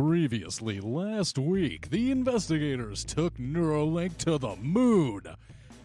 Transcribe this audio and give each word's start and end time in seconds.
Previously, 0.00 0.80
last 0.80 1.38
week, 1.38 1.90
the 1.90 2.10
investigators 2.10 3.04
took 3.04 3.36
Neuralink 3.36 4.16
to 4.16 4.38
the 4.38 4.56
moon 4.56 5.24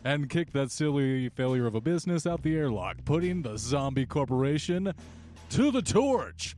and 0.06 0.30
kicked 0.30 0.54
that 0.54 0.72
silly 0.72 1.28
failure 1.28 1.68
of 1.68 1.76
a 1.76 1.82
business 1.82 2.26
out 2.26 2.42
the 2.42 2.56
airlock, 2.56 2.96
putting 3.04 3.42
the 3.42 3.58
zombie 3.58 4.06
corporation 4.06 4.94
to 5.50 5.70
the 5.70 5.82
torch, 5.82 6.56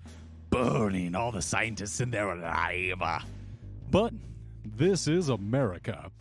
burning 0.51 1.15
all 1.15 1.31
the 1.31 1.41
scientists 1.41 1.99
in 1.99 2.11
there 2.11 2.29
alive. 2.29 3.25
But 3.89 4.13
this 4.63 5.07
is 5.07 5.29
America. 5.29 6.11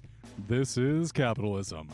This 0.48 0.78
is 0.78 1.12
capitalism. 1.12 1.90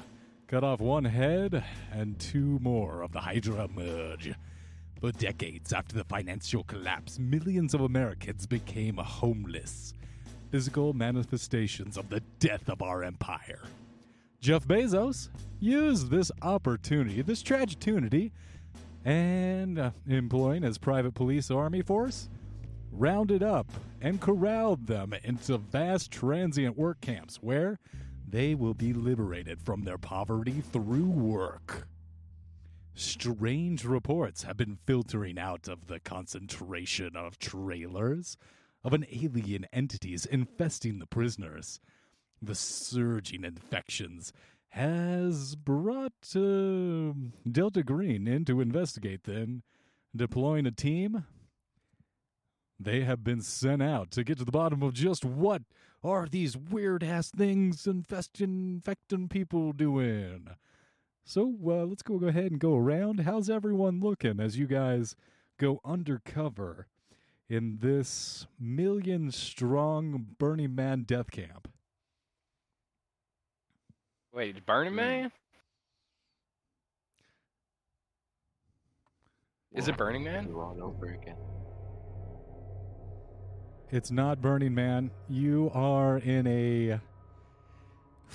Cut 0.46 0.62
off 0.62 0.78
one 0.78 1.04
head, 1.04 1.64
and 1.90 2.16
two 2.20 2.60
more 2.60 3.02
of 3.02 3.10
the 3.10 3.20
Hydra 3.20 3.64
emerge. 3.64 4.34
For 5.02 5.10
decades 5.10 5.72
after 5.72 5.96
the 5.96 6.04
financial 6.04 6.62
collapse, 6.62 7.18
millions 7.18 7.74
of 7.74 7.80
Americans 7.80 8.46
became 8.46 8.98
homeless. 8.98 9.94
Physical 10.52 10.92
manifestations 10.92 11.96
of 11.96 12.08
the 12.08 12.20
death 12.38 12.68
of 12.68 12.82
our 12.82 13.02
empire. 13.02 13.64
Jeff 14.40 14.64
Bezos 14.64 15.28
used 15.58 16.08
this 16.08 16.30
opportunity, 16.42 17.20
this 17.20 17.42
tragedy, 17.42 18.30
and 19.04 19.76
uh, 19.76 19.90
employing 20.06 20.62
his 20.62 20.78
private 20.78 21.14
police 21.14 21.50
army 21.50 21.82
force, 21.82 22.28
rounded 22.92 23.42
up 23.42 23.72
and 24.00 24.20
corralled 24.20 24.86
them 24.86 25.14
into 25.24 25.58
vast 25.58 26.12
transient 26.12 26.78
work 26.78 27.00
camps 27.00 27.38
where 27.42 27.80
they 28.28 28.54
will 28.54 28.74
be 28.74 28.92
liberated 28.92 29.60
from 29.60 29.82
their 29.82 29.98
poverty 29.98 30.62
through 30.70 31.10
work. 31.10 31.88
Strange 32.94 33.84
reports 33.84 34.42
have 34.42 34.56
been 34.56 34.76
filtering 34.84 35.38
out 35.38 35.66
of 35.66 35.86
the 35.86 35.98
concentration 35.98 37.16
of 37.16 37.38
trailers 37.38 38.36
of 38.84 38.92
an 38.92 39.06
alien 39.10 39.66
entities 39.72 40.26
infesting 40.26 40.98
the 40.98 41.06
prisoners. 41.06 41.80
The 42.42 42.54
surging 42.54 43.44
infections 43.44 44.32
has 44.70 45.54
brought 45.54 46.12
uh, 46.34 47.12
Delta 47.50 47.82
Green 47.82 48.26
in 48.26 48.44
to 48.46 48.60
investigate 48.60 49.24
them, 49.24 49.62
deploying 50.14 50.66
a 50.66 50.70
team. 50.70 51.24
They 52.78 53.02
have 53.02 53.22
been 53.22 53.40
sent 53.40 53.82
out 53.82 54.10
to 54.12 54.24
get 54.24 54.38
to 54.38 54.44
the 54.44 54.50
bottom 54.50 54.82
of 54.82 54.92
just 54.92 55.24
what 55.24 55.62
are 56.02 56.26
these 56.26 56.56
weird 56.56 57.04
ass 57.04 57.30
things 57.30 57.86
infesting, 57.86 58.74
infecting 58.74 59.28
people 59.28 59.72
doing. 59.72 60.48
So 61.24 61.54
uh, 61.64 61.84
let's 61.84 62.02
go, 62.02 62.18
go 62.18 62.26
ahead 62.26 62.50
and 62.50 62.58
go 62.58 62.76
around. 62.76 63.20
How's 63.20 63.48
everyone 63.48 64.00
looking 64.00 64.40
as 64.40 64.58
you 64.58 64.66
guys 64.66 65.16
go 65.58 65.80
undercover 65.84 66.88
in 67.48 67.78
this 67.80 68.46
million 68.58 69.30
strong 69.30 70.26
Burning 70.38 70.74
Man 70.74 71.02
death 71.02 71.30
camp? 71.30 71.68
Wait, 74.34 74.64
Burning 74.66 74.94
Man? 74.94 75.30
Is 79.72 79.88
it 79.88 79.96
Burning 79.96 80.24
Man? 80.24 80.46
Do 80.46 80.60
all 80.60 80.76
over 80.82 81.06
again. 81.06 81.36
It's 83.90 84.10
not 84.10 84.40
Burning 84.40 84.74
Man. 84.74 85.10
You 85.28 85.70
are 85.74 86.18
in 86.18 86.46
a 86.46 87.00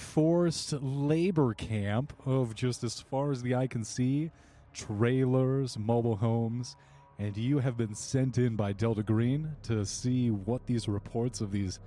forced 0.02 0.73
labor 0.73 1.56
camp 1.56 2.14
of 2.26 2.53
just 2.53 2.84
as 2.84 3.02
far 3.02 3.31
as 3.31 3.42
the 3.42 3.56
eye 3.56 3.66
can 3.66 3.84
see 3.84 4.30
trailers, 4.72 5.76
mobile 5.78 6.16
homes, 6.16 6.76
and 7.17 7.36
you 7.36 7.58
have 7.58 7.78
been 7.78 7.95
sent 7.95 8.38
in 8.38 8.56
by 8.56 8.73
Delta 8.73 9.02
Green 9.02 9.56
to 9.64 9.84
see 9.86 10.30
what 10.30 10.64
these 10.68 10.88
reports 10.88 11.42
of 11.42 11.52
these 11.52 11.80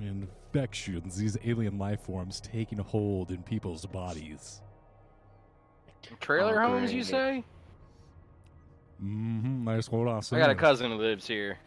infections, 0.00 1.18
these 1.18 1.36
alien 1.44 1.78
life 1.78 2.00
forms 2.00 2.40
taking 2.40 2.78
hold 2.78 3.30
in 3.30 3.42
people's 3.42 3.84
bodies. 3.84 4.62
Trailer 6.18 6.62
Oh, 6.62 6.68
homes, 6.68 6.94
you 6.94 7.04
say? 7.04 7.44
Mm-hmm. 9.04 9.66
That's 9.66 9.90
what 9.90 10.08
I 10.08 10.36
I 10.36 10.40
got 10.40 10.50
a 10.50 10.54
cousin 10.54 10.90
who 10.92 10.96
lives 10.96 11.26
here. 11.26 11.58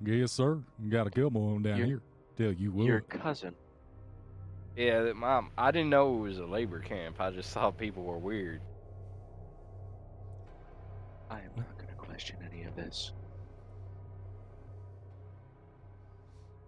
Yes, 0.00 0.30
sir. 0.30 0.60
You 0.80 0.90
got 0.90 1.08
a 1.08 1.10
Gilmore 1.10 1.58
down 1.58 1.76
You're- 1.78 1.88
here. 1.88 2.02
Tell 2.36 2.52
you 2.52 2.70
what. 2.72 2.86
Your 2.86 3.00
cousin. 3.00 3.54
Yeah, 4.76 5.02
that 5.02 5.16
mom. 5.16 5.50
I 5.56 5.70
didn't 5.70 5.90
know 5.90 6.16
it 6.16 6.20
was 6.20 6.38
a 6.38 6.44
labor 6.46 6.80
camp. 6.80 7.20
I 7.20 7.30
just 7.30 7.50
thought 7.54 7.78
people 7.78 8.02
were 8.02 8.18
weird. 8.18 8.60
I 11.30 11.38
am 11.38 11.50
not 11.56 11.76
going 11.76 11.88
to 11.88 11.94
question 11.94 12.36
any 12.52 12.64
of 12.64 12.76
this. 12.76 13.12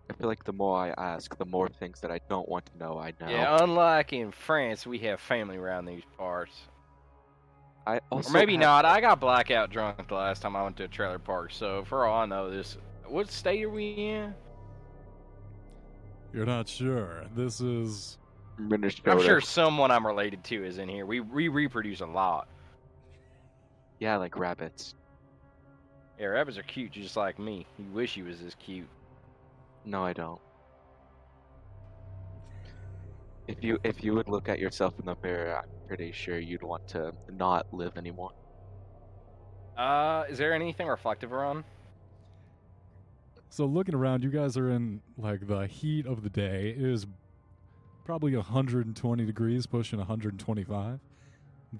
I 0.08 0.14
feel 0.14 0.28
like 0.28 0.44
the 0.44 0.52
more 0.52 0.78
I 0.78 0.90
ask, 0.90 1.36
the 1.36 1.44
more 1.44 1.68
things 1.68 2.00
that 2.00 2.10
I 2.10 2.20
don't 2.28 2.48
want 2.48 2.66
to 2.66 2.78
know 2.78 2.98
I 2.98 3.12
know. 3.20 3.28
Yeah, 3.28 3.58
unlike 3.60 4.12
in 4.12 4.30
France, 4.30 4.86
we 4.86 4.98
have 5.00 5.20
family 5.20 5.56
around 5.56 5.84
these 5.84 6.04
parts. 6.16 6.54
I 7.86 8.00
also 8.10 8.30
or 8.30 8.32
maybe 8.32 8.52
have- 8.54 8.60
not. 8.60 8.84
I 8.84 9.00
got 9.00 9.20
blackout 9.20 9.70
drunk 9.70 10.08
the 10.08 10.14
last 10.14 10.42
time 10.42 10.56
I 10.56 10.62
went 10.62 10.76
to 10.78 10.84
a 10.84 10.88
trailer 10.88 11.18
park. 11.18 11.50
So 11.52 11.84
for 11.84 12.06
all 12.06 12.22
I 12.22 12.26
know, 12.26 12.50
this. 12.50 12.78
What 13.06 13.30
state 13.30 13.62
are 13.64 13.70
we 13.70 13.90
in? 13.92 14.34
You're 16.32 16.46
not 16.46 16.68
sure. 16.68 17.24
This 17.34 17.60
is. 17.60 18.18
Minnesota. 18.58 19.10
I'm 19.10 19.22
sure 19.22 19.40
someone 19.40 19.90
I'm 19.90 20.06
related 20.06 20.42
to 20.44 20.64
is 20.64 20.78
in 20.78 20.88
here. 20.88 21.04
We 21.06 21.20
we 21.20 21.48
reproduce 21.48 22.00
a 22.00 22.06
lot. 22.06 22.48
Yeah, 23.98 24.16
like 24.16 24.38
rabbits. 24.38 24.94
Yeah, 26.18 26.26
rabbits 26.26 26.56
are 26.56 26.62
cute, 26.62 26.92
just 26.92 27.16
like 27.16 27.38
me. 27.38 27.66
You 27.78 27.84
wish 27.92 28.14
he 28.14 28.22
was 28.22 28.40
this 28.40 28.54
cute. 28.54 28.88
No, 29.84 30.04
I 30.04 30.12
don't. 30.12 30.40
If 33.46 33.62
you 33.62 33.78
if 33.84 34.02
you 34.02 34.14
would 34.14 34.28
look 34.28 34.48
at 34.48 34.58
yourself 34.58 34.94
in 34.98 35.06
the 35.06 35.16
mirror, 35.22 35.58
I'm 35.58 35.68
pretty 35.86 36.10
sure 36.12 36.38
you'd 36.38 36.62
want 36.62 36.88
to 36.88 37.12
not 37.32 37.66
live 37.72 37.96
anymore. 37.96 38.32
Uh, 39.76 40.24
is 40.28 40.38
there 40.38 40.52
anything 40.52 40.88
reflective 40.88 41.32
around? 41.32 41.64
So 43.48 43.64
looking 43.66 43.94
around, 43.94 44.22
you 44.22 44.30
guys 44.30 44.56
are 44.56 44.70
in 44.70 45.00
like 45.16 45.46
the 45.46 45.66
heat 45.66 46.06
of 46.06 46.22
the 46.22 46.30
day. 46.30 46.70
It 46.76 46.84
is 46.84 47.06
probably 48.04 48.36
120 48.36 49.24
degrees, 49.24 49.66
pushing 49.66 49.98
125. 49.98 51.00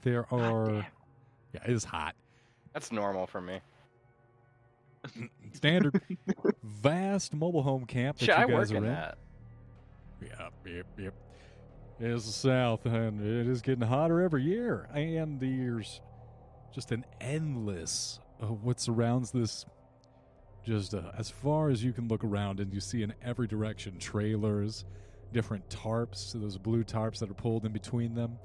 There 0.02 0.32
are, 0.32 0.86
yeah, 1.52 1.60
it 1.64 1.70
is 1.70 1.84
hot. 1.84 2.14
That's 2.72 2.92
normal 2.92 3.26
for 3.26 3.40
me. 3.40 3.60
Standard, 5.52 6.00
vast 6.62 7.32
mobile 7.34 7.62
home 7.62 7.84
camp 7.86 8.18
that 8.18 8.24
Shit, 8.26 8.38
you 8.38 8.44
I 8.44 8.46
guys 8.46 8.72
work 8.72 8.72
are 8.72 8.76
in 8.78 8.84
in. 8.84 8.90
that. 8.92 9.18
Yep, 10.22 10.52
yep, 10.66 10.86
yep. 10.98 11.14
It 12.00 12.10
is 12.10 12.26
the 12.26 12.32
South, 12.32 12.84
and 12.86 13.20
it 13.20 13.46
is 13.46 13.62
getting 13.62 13.86
hotter 13.86 14.20
every 14.20 14.42
year. 14.42 14.88
And 14.92 15.40
there's 15.40 16.00
just 16.74 16.92
an 16.92 17.04
endless 17.20 18.18
of 18.40 18.64
what 18.64 18.80
surrounds 18.80 19.30
this. 19.30 19.64
Just 20.66 20.94
uh, 20.94 21.12
as 21.16 21.30
far 21.30 21.70
as 21.70 21.84
you 21.84 21.92
can 21.92 22.08
look 22.08 22.24
around, 22.24 22.58
and 22.58 22.74
you 22.74 22.80
see 22.80 23.04
in 23.04 23.14
every 23.22 23.46
direction 23.46 23.98
trailers, 23.98 24.84
different 25.32 25.68
tarps, 25.68 26.32
those 26.32 26.58
blue 26.58 26.82
tarps 26.82 27.20
that 27.20 27.30
are 27.30 27.34
pulled 27.34 27.64
in 27.64 27.72
between 27.72 28.14
them. 28.14 28.36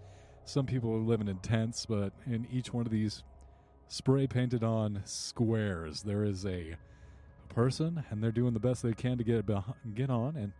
Some 0.45 0.67
people 0.67 0.93
are 0.93 0.99
living 0.99 1.27
in 1.27 1.37
tents, 1.37 1.85
but 1.87 2.13
in 2.27 2.47
each 2.51 2.73
one 2.73 2.85
of 2.85 2.91
these 2.91 3.23
spray 3.87 4.27
painted 4.27 4.63
on 4.63 5.01
squares, 5.03 6.03
there 6.03 6.23
is 6.23 6.45
a 6.45 6.75
person, 7.49 8.03
and 8.11 8.23
they're 8.23 8.31
doing 8.31 8.53
the 8.53 8.59
best 8.59 8.83
they 8.83 8.93
can 8.93 9.17
to 9.17 9.23
get 9.23 9.37
it 9.37 9.45
beh- 9.47 9.95
get 9.95 10.11
on. 10.11 10.35
And 10.35 10.53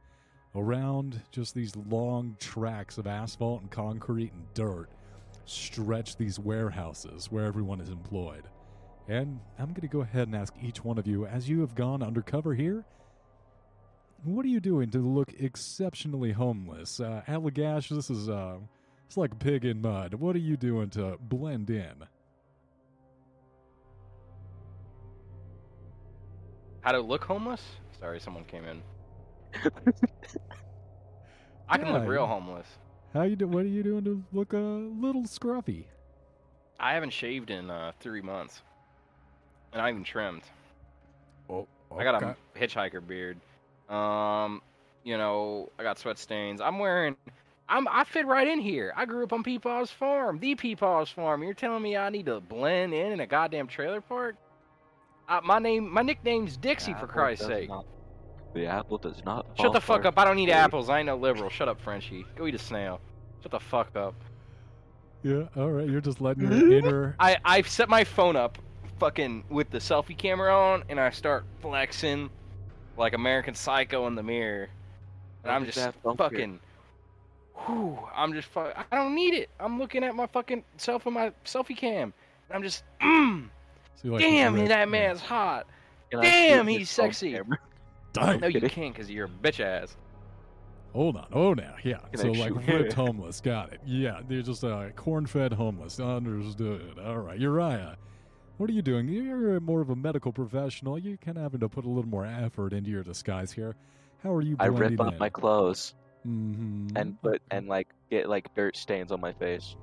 around 0.56 1.22
just 1.32 1.54
these 1.54 1.76
long 1.76 2.38
tracks 2.40 2.98
of 2.98 3.06
asphalt 3.06 3.62
and 3.62 3.70
concrete 3.70 4.34
and 4.34 4.52
dirt 4.56 4.90
stretch 5.46 6.18
these 6.18 6.40
warehouses 6.40 7.32
where 7.32 7.46
everyone 7.46 7.82
is 7.82 7.90
employed. 7.90 8.44
And 9.12 9.42
I'm 9.60 9.74
going 9.74 9.82
to 9.82 9.90
go 9.90 10.00
ahead 10.00 10.30
and 10.30 10.36
ask 10.38 10.54
each 10.62 10.86
one 10.86 10.98
of 10.98 11.06
you, 11.06 11.26
as 11.26 11.50
you 11.50 11.60
have 11.60 11.76
gone 11.76 12.02
undercover 12.02 12.56
here, 12.56 12.86
what 14.24 14.46
are 14.46 14.48
you 14.48 14.62
doing 14.62 14.90
to 14.92 15.00
look 15.00 15.34
exceptionally 15.38 16.32
homeless? 16.32 17.02
Uh, 17.02 17.22
Allagash, 17.28 17.90
this 17.90 18.10
is 18.10 18.30
uh, 18.30 18.56
it's 19.06 19.18
like 19.18 19.34
a 19.34 19.36
pig 19.36 19.66
in 19.66 19.82
mud. 19.82 20.14
What 20.14 20.34
are 20.38 20.40
you 20.40 20.56
doing 20.56 20.90
to 20.92 21.18
blend 21.20 21.70
in? 21.70 22.06
How 26.80 26.94
to 26.94 27.02
look 27.02 27.26
homeless? 27.26 27.62
Sorry, 28.00 28.22
someone 28.22 28.46
came 28.46 28.64
in. 28.64 28.82
I 31.68 31.78
can 31.78 31.92
look 31.92 32.08
real 32.08 32.28
homeless. 32.28 32.68
How 33.14 33.24
you 33.24 33.36
do? 33.36 33.46
What 33.46 33.66
are 33.66 33.68
you 33.68 33.84
doing 33.84 34.06
to 34.06 34.24
look 34.32 34.54
a 34.54 34.58
little 34.58 35.24
scruffy? 35.24 35.84
I 36.80 36.94
haven't 36.94 37.12
shaved 37.12 37.50
in 37.52 37.70
uh, 37.70 37.92
three 38.00 38.22
months, 38.22 38.62
and 39.74 39.82
I 39.82 39.90
even 39.90 40.04
trimmed. 40.04 40.44
Oh, 41.50 41.68
I 41.98 42.04
got 42.04 42.22
a 42.22 42.36
hitchhiker 42.58 43.06
beard. 43.06 43.38
Um, 43.90 44.62
you 45.04 45.18
know, 45.18 45.70
I 45.80 45.84
got 45.84 46.00
sweat 46.00 46.18
stains. 46.18 46.62
I'm 46.62 46.80
wearing. 46.80 47.16
I'm. 47.68 47.88
I 47.88 48.04
fit 48.04 48.26
right 48.26 48.48
in 48.48 48.60
here. 48.60 48.94
I 48.96 49.06
grew 49.06 49.24
up 49.24 49.34
on 49.34 49.44
Peepaw's 49.44 49.92
farm, 49.92 50.40
the 50.40 50.56
Peepaw's 50.56 51.10
farm. 51.10 51.44
You're 51.44 51.54
telling 51.54 51.82
me 51.84 51.98
I 51.98 52.10
need 52.10 52.26
to 52.28 52.40
blend 52.40 52.94
in 52.94 53.12
in 53.14 53.20
a 53.20 53.28
goddamn 53.28 53.68
trailer 53.68 54.02
park? 54.02 54.36
Uh, 55.30 55.40
my 55.44 55.60
name, 55.60 55.92
my 55.92 56.02
nickname's 56.02 56.58
Dixie, 56.58 56.92
That 56.94 57.00
for 57.02 57.08
Christ's 57.08 57.46
sake. 57.46 57.70
not- 57.70 57.86
The 58.54 58.66
apple 58.66 58.98
does 58.98 59.24
not. 59.24 59.46
Shut 59.58 59.72
the 59.72 59.80
fuck 59.80 60.04
up. 60.06 60.18
I 60.20 60.26
don't 60.26 60.36
need 60.36 60.48
from 60.50 60.54
tree. 60.56 60.62
apples. 60.62 60.90
I 60.90 61.00
ain't 61.00 61.06
no 61.06 61.16
liberal. 61.16 61.50
Shut 61.50 61.70
up, 61.70 61.80
Frenchie. 61.80 62.26
Go 62.36 62.48
eat 62.48 62.56
a 62.56 62.60
snail. 62.60 63.00
Shut 63.42 63.52
the 63.52 63.60
fuck 63.60 63.96
up. 63.96 64.14
Yeah, 65.24 65.44
all 65.56 65.70
right. 65.70 65.88
You're 65.88 66.02
just 66.02 66.20
letting 66.20 66.52
your 66.52 66.72
inner. 66.78 67.16
I 67.20 67.38
I 67.46 67.62
set 67.62 67.88
my 67.90 68.04
phone 68.04 68.36
up, 68.36 68.58
fucking 69.02 69.44
with 69.50 69.72
the 69.72 69.80
selfie 69.80 70.16
camera 70.16 70.56
on, 70.56 70.84
and 70.88 71.00
I 71.00 71.10
start 71.10 71.44
flexing 71.60 72.30
like 72.98 73.14
American 73.14 73.56
Psycho 73.56 74.06
in 74.06 74.14
the 74.14 74.22
mirror, 74.22 74.70
and 75.44 75.52
I'm 75.52 75.66
Look 75.66 75.74
just 75.74 75.96
fucking. 76.18 76.60
Whew, 77.66 77.98
I'm 78.16 78.32
just 78.32 78.48
fuck. 78.50 78.86
I 78.92 78.96
don't 78.96 79.16
need 79.16 79.34
it. 79.34 79.50
I'm 79.60 79.80
looking 79.80 80.04
at 80.04 80.16
my 80.16 80.28
fucking 80.28 80.64
self 80.78 81.08
in 81.08 81.14
my 81.14 81.32
selfie 81.46 81.76
cam, 81.76 82.14
and 82.48 82.56
I'm 82.56 82.62
just. 82.62 82.84
Mm, 83.02 83.50
So 83.96 84.10
like 84.10 84.22
damn, 84.22 84.56
that 84.58 84.70
yeah. 84.70 84.86
man's 84.86 85.20
hot. 85.20 85.66
Can 86.12 86.22
Damn, 86.22 86.68
he's 86.68 86.90
sexy. 86.90 87.32
camera? 87.32 87.58
Dang. 88.14 88.40
No, 88.42 88.48
you 88.48 88.62
can't, 88.62 88.94
cause 88.94 89.10
you're 89.10 89.26
a 89.26 89.30
bitch 89.30 89.60
ass. 89.60 89.96
Hold 90.94 91.16
on. 91.16 91.28
Oh, 91.32 91.54
now. 91.54 91.76
Yeah. 91.84 92.00
Can 92.12 92.20
so, 92.20 92.32
like, 92.32 92.68
ripped 92.68 92.94
homeless. 92.94 93.40
Got 93.40 93.72
it. 93.72 93.80
Yeah. 93.86 94.20
They're 94.28 94.42
just 94.42 94.64
uh, 94.64 94.90
corn 94.98 95.26
fed 95.26 95.54
homeless. 95.54 96.00
Understood. 96.02 97.00
All 97.00 97.20
right. 97.20 97.40
Uriah, 97.40 97.96
what 98.62 98.70
are 98.70 98.74
you 98.74 98.84
doing? 98.84 99.10
You're 99.10 99.60
more 99.60 99.82
of 99.82 99.90
a 99.90 99.96
medical 99.96 100.32
professional. 100.32 101.00
You're 101.00 101.18
kind 101.18 101.36
of 101.36 101.42
having 101.42 101.62
to 101.62 101.68
put 101.68 101.84
a 101.84 101.88
little 101.90 102.08
more 102.08 102.28
effort 102.28 102.74
into 102.74 102.92
your 102.92 103.02
disguise 103.02 103.52
here. 103.52 103.76
How 104.22 104.32
are 104.36 104.42
you 104.44 104.56
I 104.60 104.68
rip 104.68 105.00
up 105.00 105.14
in? 105.14 105.18
my 105.18 105.30
clothes 105.30 105.96
mm-hmm. 106.28 106.96
and 106.96 107.20
put 107.24 107.42
and 107.50 107.68
like 107.68 107.88
get 108.12 108.30
like 108.30 108.54
dirt 108.54 108.78
stains 108.78 109.12
on 109.12 109.20
my 109.20 109.34
face. 109.34 109.76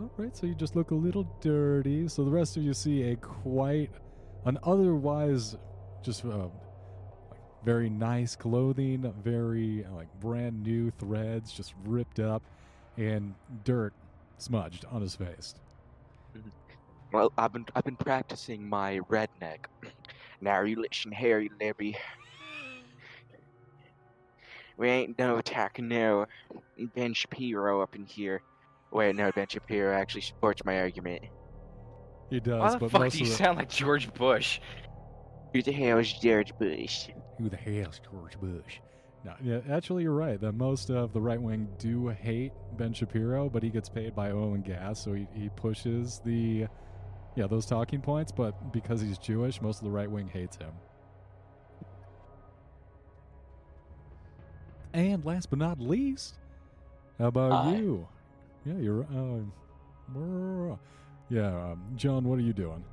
All 0.00 0.10
right, 0.16 0.36
so 0.36 0.48
you 0.48 0.56
just 0.56 0.74
look 0.74 0.90
a 0.90 0.96
little 0.96 1.24
dirty. 1.40 2.08
So 2.08 2.24
the 2.24 2.30
rest 2.30 2.56
of 2.56 2.64
you 2.64 2.74
see 2.74 3.12
a 3.12 3.16
quite, 3.16 3.90
an 4.44 4.58
otherwise, 4.64 5.56
just 6.02 6.24
uh, 6.24 6.48
like 7.30 7.40
very 7.64 7.88
nice 7.88 8.34
clothing, 8.34 9.14
very 9.22 9.84
uh, 9.84 9.94
like 9.94 10.08
brand 10.18 10.60
new 10.64 10.90
threads, 10.98 11.52
just 11.52 11.72
ripped 11.84 12.18
up, 12.18 12.42
and 12.96 13.36
dirt 13.62 13.94
smudged 14.38 14.86
on 14.90 15.02
his 15.02 15.14
face. 15.14 15.54
Well, 17.12 17.32
I've 17.36 17.52
been 17.52 17.66
I've 17.74 17.84
been 17.84 17.96
practicing 17.96 18.68
my 18.68 19.00
redneck. 19.10 19.66
Now 20.40 20.62
you 20.62 20.82
listen 20.82 21.12
here, 21.12 21.38
you 21.38 21.50
Libby. 21.60 21.96
We 24.76 24.88
ain't 24.88 25.16
no 25.18 25.36
attacking 25.36 25.86
no 25.86 26.26
Ben 26.96 27.14
Shapiro 27.14 27.80
up 27.82 27.94
in 27.94 28.06
here. 28.06 28.42
Wait, 28.90 29.14
no, 29.14 29.30
Ben 29.30 29.46
Shapiro 29.46 29.94
actually 29.94 30.22
supports 30.22 30.64
my 30.64 30.80
argument. 30.80 31.22
He 32.30 32.40
does, 32.40 32.60
Why 32.60 32.70
the 32.72 32.78
but 32.78 32.90
fuck 32.90 33.00
most 33.02 33.12
do 33.12 33.18
you 33.20 33.24
of 33.26 33.30
the, 33.30 33.36
sound 33.36 33.58
like 33.58 33.68
George 33.68 34.12
Bush? 34.14 34.58
Who 35.52 35.62
the 35.62 35.70
hell 35.70 35.98
is 35.98 36.12
George 36.12 36.56
Bush? 36.58 37.10
who 37.38 37.48
the 37.48 37.56
hell's 37.56 38.00
George 38.10 38.40
Bush? 38.40 38.80
No, 39.24 39.34
yeah, 39.42 39.60
actually, 39.70 40.02
you're 40.02 40.12
right. 40.12 40.40
That 40.40 40.52
most 40.52 40.90
of 40.90 41.12
the 41.12 41.20
right 41.20 41.40
wing 41.40 41.68
do 41.78 42.08
hate 42.08 42.52
Ben 42.76 42.92
Shapiro, 42.92 43.48
but 43.48 43.62
he 43.62 43.70
gets 43.70 43.88
paid 43.88 44.16
by 44.16 44.30
oil 44.30 44.54
and 44.54 44.64
gas, 44.64 45.04
so 45.04 45.12
he, 45.12 45.28
he 45.34 45.48
pushes 45.50 46.20
the, 46.24 46.66
yeah, 47.34 47.46
those 47.46 47.66
talking 47.66 48.00
points. 48.00 48.32
But 48.32 48.72
because 48.72 49.00
he's 49.00 49.18
Jewish, 49.18 49.60
most 49.60 49.78
of 49.78 49.84
the 49.84 49.90
right 49.90 50.10
wing 50.10 50.28
hates 50.28 50.56
him. 50.56 50.72
And 54.94 55.24
last 55.24 55.48
but 55.48 55.58
not 55.58 55.80
least, 55.80 56.38
how 57.18 57.26
about 57.26 57.64
Hi. 57.64 57.76
you? 57.76 58.06
Yeah, 58.64 58.78
you're. 58.78 59.04
Uh, 59.04 60.76
yeah, 61.30 61.46
um, 61.46 61.82
John, 61.96 62.24
what 62.24 62.38
are 62.38 62.42
you 62.42 62.52
doing? 62.52 62.84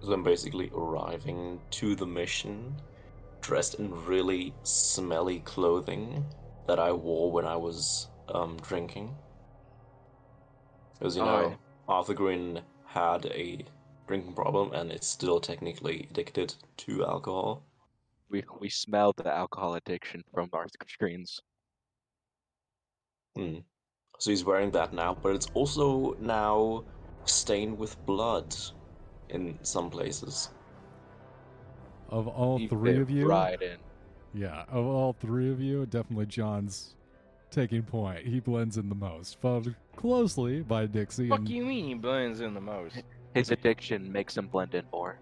So 0.00 0.12
I'm 0.12 0.22
basically 0.22 0.70
arriving 0.74 1.58
to 1.70 1.94
the 1.94 2.06
mission 2.06 2.74
dressed 3.40 3.76
in 3.76 3.90
really 4.04 4.52
smelly 4.62 5.40
clothing 5.40 6.24
that 6.66 6.78
I 6.78 6.92
wore 6.92 7.32
when 7.32 7.46
I 7.46 7.56
was 7.56 8.08
um, 8.28 8.58
drinking. 8.60 9.14
Because, 10.98 11.16
you 11.16 11.22
know, 11.22 11.56
Arthur 11.88 12.14
Green 12.14 12.60
had 12.86 13.26
a 13.26 13.64
drinking 14.06 14.32
problem 14.32 14.72
and 14.72 14.90
is 14.90 15.04
still 15.04 15.40
technically 15.40 16.08
addicted 16.10 16.54
to 16.78 17.04
alcohol. 17.04 17.62
We 18.30 18.44
we 18.60 18.68
smelled 18.68 19.16
the 19.16 19.32
alcohol 19.34 19.74
addiction 19.74 20.24
from 20.34 20.50
our 20.52 20.66
screens. 20.86 21.40
Hmm. 23.36 23.58
So 24.18 24.30
he's 24.30 24.44
wearing 24.44 24.72
that 24.72 24.92
now, 24.92 25.16
but 25.22 25.34
it's 25.34 25.46
also 25.54 26.16
now 26.20 26.84
stained 27.24 27.78
with 27.78 28.04
blood 28.04 28.54
in 29.28 29.58
some 29.62 29.90
places. 29.90 30.50
Of 32.08 32.26
all 32.26 32.58
You 32.58 32.68
three 32.68 32.98
of 32.98 33.10
you, 33.10 33.26
right 33.26 33.60
in. 33.60 33.78
Yeah, 34.34 34.64
of 34.68 34.84
all 34.84 35.12
three 35.12 35.50
of 35.50 35.60
you, 35.60 35.86
definitely 35.86 36.26
John's 36.26 36.94
taking 37.50 37.82
point. 37.82 38.26
He 38.26 38.40
blends 38.40 38.76
in 38.76 38.88
the 38.88 38.94
most, 38.94 39.40
followed 39.40 39.74
closely 39.96 40.60
by 40.62 40.86
Dixie. 40.86 41.28
Fuck 41.28 41.40
and 41.40 41.48
you 41.48 41.64
mean 41.64 41.86
he 41.86 41.94
blends 41.94 42.40
in 42.40 42.54
the 42.54 42.60
most? 42.60 43.02
His 43.34 43.50
addiction 43.50 44.10
makes 44.10 44.36
him 44.36 44.48
blend 44.48 44.74
in 44.74 44.84
more. 44.92 45.18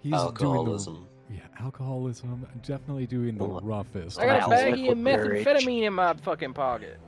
He's 0.00 0.12
Alcoholism. 0.14 0.94
doing 0.94 1.06
the 1.28 1.34
yeah, 1.34 1.40
alcoholism. 1.64 2.46
Definitely 2.62 3.06
doing 3.06 3.36
the 3.36 3.44
Well, 3.44 3.60
roughest. 3.62 4.18
I 4.20 4.26
got 4.26 4.46
a 4.46 4.48
Well, 4.48 4.62
baggie 4.64 4.92
of 4.92 4.98
methamphetamine 4.98 5.82
in 5.82 5.92
my 5.94 6.14
fucking 6.14 6.54
pocket. 6.54 6.98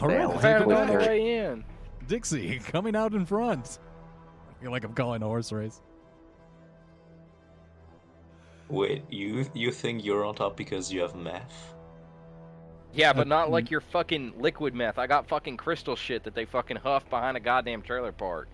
All 0.00 0.08
right, 0.08 0.28
let's 0.28 0.44
I 0.44 0.48
had 0.48 0.58
take 0.58 0.68
it 0.68 0.72
it 0.72 0.86
the 0.86 0.98
way 0.98 1.36
in. 1.46 1.64
Dixie 2.06 2.58
coming 2.64 2.94
out 2.94 3.14
in 3.14 3.24
front. 3.24 3.78
I 4.50 4.62
feel 4.62 4.70
like 4.70 4.84
I'm 4.84 4.92
calling 4.94 5.22
a 5.22 5.26
horse 5.26 5.52
race. 5.52 5.80
Wait, 8.68 9.04
you 9.10 9.46
you 9.54 9.70
think 9.70 10.04
you're 10.04 10.24
on 10.24 10.34
top 10.34 10.56
because 10.56 10.92
you 10.92 11.00
have 11.00 11.14
meth? 11.14 11.72
Yeah, 12.92 13.12
but 13.12 13.28
not 13.28 13.50
like 13.50 13.66
mm. 13.66 13.72
your 13.72 13.80
fucking 13.80 14.34
liquid 14.38 14.74
meth. 14.74 14.98
I 14.98 15.06
got 15.06 15.28
fucking 15.28 15.56
crystal 15.58 15.96
shit 15.96 16.24
that 16.24 16.34
they 16.34 16.44
fucking 16.44 16.78
huff 16.78 17.08
behind 17.10 17.36
a 17.36 17.40
goddamn 17.40 17.82
trailer 17.82 18.12
park. 18.12 18.48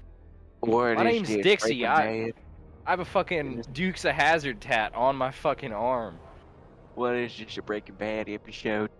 What 0.60 0.96
My 0.96 1.04
name's 1.04 1.28
this, 1.28 1.42
Dixie, 1.42 1.86
I- 1.86 2.32
I 2.84 2.90
have 2.90 3.00
a 3.00 3.04
fucking 3.04 3.64
Dukes 3.72 4.04
of 4.04 4.14
Hazzard 4.14 4.60
tat 4.60 4.92
on 4.94 5.14
my 5.14 5.30
fucking 5.30 5.72
arm. 5.72 6.18
What 6.96 7.14
is 7.14 7.36
this, 7.38 7.56
a 7.56 7.62
Breaking 7.62 7.94
Bad 7.94 8.28
episode? 8.28 8.90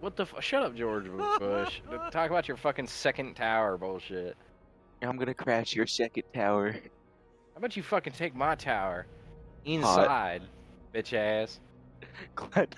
What 0.00 0.16
the? 0.16 0.22
F- 0.22 0.34
Shut 0.40 0.62
up, 0.62 0.74
George 0.76 1.06
Bush. 1.38 1.80
Talk 2.10 2.30
about 2.30 2.48
your 2.48 2.56
fucking 2.56 2.86
second 2.86 3.34
tower 3.34 3.76
bullshit. 3.76 4.36
I'm 5.02 5.16
gonna 5.16 5.34
crash 5.34 5.74
your 5.74 5.86
second 5.86 6.24
tower. 6.32 6.72
How 6.72 6.78
about 7.56 7.76
you 7.76 7.82
fucking 7.82 8.12
take 8.12 8.34
my 8.34 8.54
tower 8.54 9.06
inside, 9.64 10.42
bitch 10.94 11.12
ass? 11.12 11.60
Glad. 12.36 12.76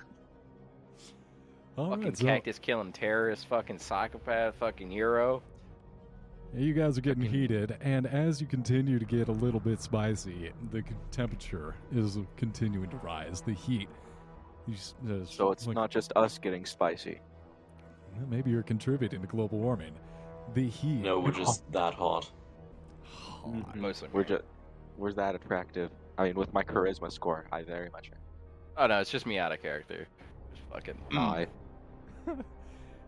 All 1.77 1.91
fucking 1.91 2.05
right, 2.05 2.17
so 2.19 2.25
cactus 2.27 2.59
killing 2.59 2.93
terrorist, 2.93 3.47
fucking 3.49 3.79
psychopath, 3.79 4.55
fucking 4.57 4.91
Euro. 4.93 5.43
you 6.55 6.73
guys 6.73 6.97
are 6.97 7.01
getting 7.01 7.25
fucking- 7.25 7.41
heated, 7.41 7.77
and 7.81 8.07
as 8.07 8.41
you 8.41 8.47
continue 8.47 8.99
to 9.01 9.05
get 9.05 9.27
a 9.29 9.33
little 9.33 9.59
bit 9.59 9.81
spicy, 9.83 10.53
the 10.71 10.85
temperature 11.11 11.75
is 11.93 12.19
continuing 12.37 12.89
to 12.91 12.97
rise. 12.99 13.41
The 13.41 13.55
heat. 13.55 13.89
You 14.69 14.75
uh, 15.11 15.25
So 15.25 15.51
it's 15.51 15.67
like- 15.67 15.75
not 15.75 15.91
just 15.91 16.13
us 16.17 16.39
getting 16.39 16.65
spicy. 16.65 17.21
Maybe 18.29 18.51
you're 18.53 18.63
contributing 18.63 19.21
to 19.23 19.27
global 19.27 19.59
warming. 19.59 19.95
The 20.55 20.69
heat. 20.69 21.01
No, 21.01 21.19
we're 21.19 21.33
just 21.33 21.65
that 21.73 21.95
hot. 21.95 22.31
hot. 23.03 23.49
Mhm. 23.49 23.75
Mostly. 23.77 24.09
We're 24.13 24.23
just 24.25 24.45
we're 24.97 25.13
that 25.15 25.35
attractive. 25.35 25.91
I 26.17 26.25
mean, 26.25 26.37
with 26.37 26.53
my 26.53 26.63
charisma 26.63 27.11
score, 27.11 27.47
I 27.51 27.63
very 27.65 27.91
much 27.91 28.11
am. 28.13 28.19
Oh 28.77 28.87
no, 28.87 29.01
it's 29.01 29.11
just 29.11 29.27
me 29.27 29.39
out 29.39 29.51
of 29.51 29.61
character. 29.61 30.07
Just 30.55 30.69
fucking. 30.73 30.99
I 31.19 31.47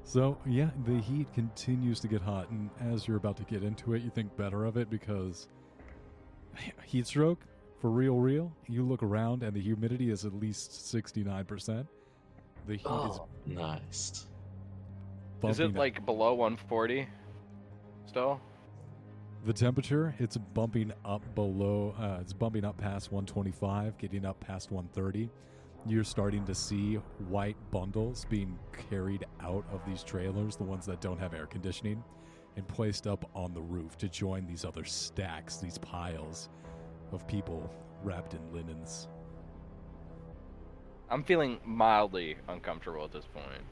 So 0.08 0.38
yeah, 0.46 0.70
the 0.84 1.00
heat 1.00 1.26
continues 1.34 1.98
to 1.98 2.06
get 2.06 2.22
hot, 2.22 2.48
and 2.50 2.70
as 2.80 3.08
you're 3.08 3.16
about 3.16 3.36
to 3.38 3.42
get 3.42 3.64
into 3.64 3.94
it, 3.94 4.02
you 4.02 4.10
think 4.10 4.36
better 4.36 4.64
of 4.64 4.76
it 4.76 4.88
because 4.88 5.48
heat 6.84 7.08
stroke 7.08 7.40
for 7.80 7.90
real, 7.90 8.14
real. 8.14 8.52
You 8.68 8.84
look 8.84 9.02
around, 9.02 9.42
and 9.42 9.52
the 9.52 9.60
humidity 9.60 10.10
is 10.10 10.24
at 10.24 10.32
least 10.32 10.88
sixty 10.90 11.24
nine 11.24 11.44
percent. 11.44 11.88
The 12.68 12.74
heat 12.74 12.82
is 12.82 12.86
Oh, 12.86 13.26
nice. 13.46 14.26
Is 15.42 15.58
it 15.58 15.70
up. 15.70 15.76
like 15.76 16.06
below 16.06 16.34
140? 16.34 17.08
Still? 18.06 18.40
the 19.44 19.52
temperature? 19.52 20.14
It's 20.20 20.36
bumping 20.36 20.92
up 21.04 21.22
below. 21.34 21.94
Uh, 21.98 22.18
it's 22.20 22.32
bumping 22.32 22.64
up 22.64 22.76
past 22.78 23.10
one 23.10 23.26
twenty 23.26 23.50
five, 23.50 23.98
getting 23.98 24.24
up 24.24 24.38
past 24.38 24.70
one 24.70 24.88
thirty. 24.92 25.30
You're 25.88 26.04
starting 26.04 26.44
to 26.46 26.54
see 26.54 26.94
white 27.28 27.56
bundles 27.70 28.26
being 28.28 28.58
carried 28.90 29.24
out 29.40 29.64
of 29.70 29.84
these 29.86 30.02
trailers, 30.02 30.56
the 30.56 30.64
ones 30.64 30.84
that 30.86 31.00
don't 31.00 31.18
have 31.18 31.32
air 31.32 31.46
conditioning, 31.46 32.02
and 32.56 32.66
placed 32.66 33.06
up 33.06 33.30
on 33.34 33.54
the 33.54 33.60
roof 33.60 33.96
to 33.98 34.08
join 34.08 34.46
these 34.46 34.64
other 34.64 34.84
stacks, 34.84 35.58
these 35.58 35.78
piles 35.78 36.48
of 37.12 37.26
people 37.28 37.72
wrapped 38.02 38.34
in 38.34 38.40
linens. 38.52 39.06
I'm 41.08 41.22
feeling 41.22 41.60
mildly 41.64 42.36
uncomfortable 42.48 43.04
at 43.04 43.12
this 43.12 43.26
point. 43.26 43.62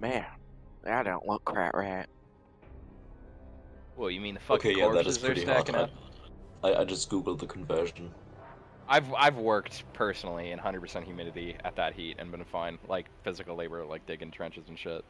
man, 0.00 0.26
that 0.84 1.02
don't 1.04 1.26
look 1.26 1.44
quite 1.44 1.72
rat. 1.74 2.08
Well, 3.96 4.10
you 4.10 4.20
mean 4.20 4.34
the 4.34 4.40
fucking 4.40 4.70
Okay, 4.70 4.78
yeah, 4.78 4.86
that 4.86 4.92
corpses 4.92 5.16
is 5.16 5.22
they're 5.22 5.32
pretty 5.34 5.44
hot. 5.44 5.66
stacking 5.66 5.74
up? 5.74 5.90
I, 6.62 6.68
I, 6.68 6.80
I 6.82 6.84
just 6.84 7.10
googled 7.10 7.38
the 7.40 7.46
conversion. 7.46 8.12
I've 8.88 9.12
I've 9.14 9.36
worked 9.36 9.84
personally 9.92 10.52
in 10.52 10.58
100% 10.58 11.04
humidity 11.04 11.56
at 11.64 11.76
that 11.76 11.94
heat 11.94 12.16
and 12.18 12.30
been 12.30 12.44
fine, 12.44 12.78
like 12.88 13.06
physical 13.24 13.56
labor, 13.56 13.84
like 13.84 14.06
digging 14.06 14.30
trenches 14.30 14.64
and 14.68 14.78
shit. 14.78 15.04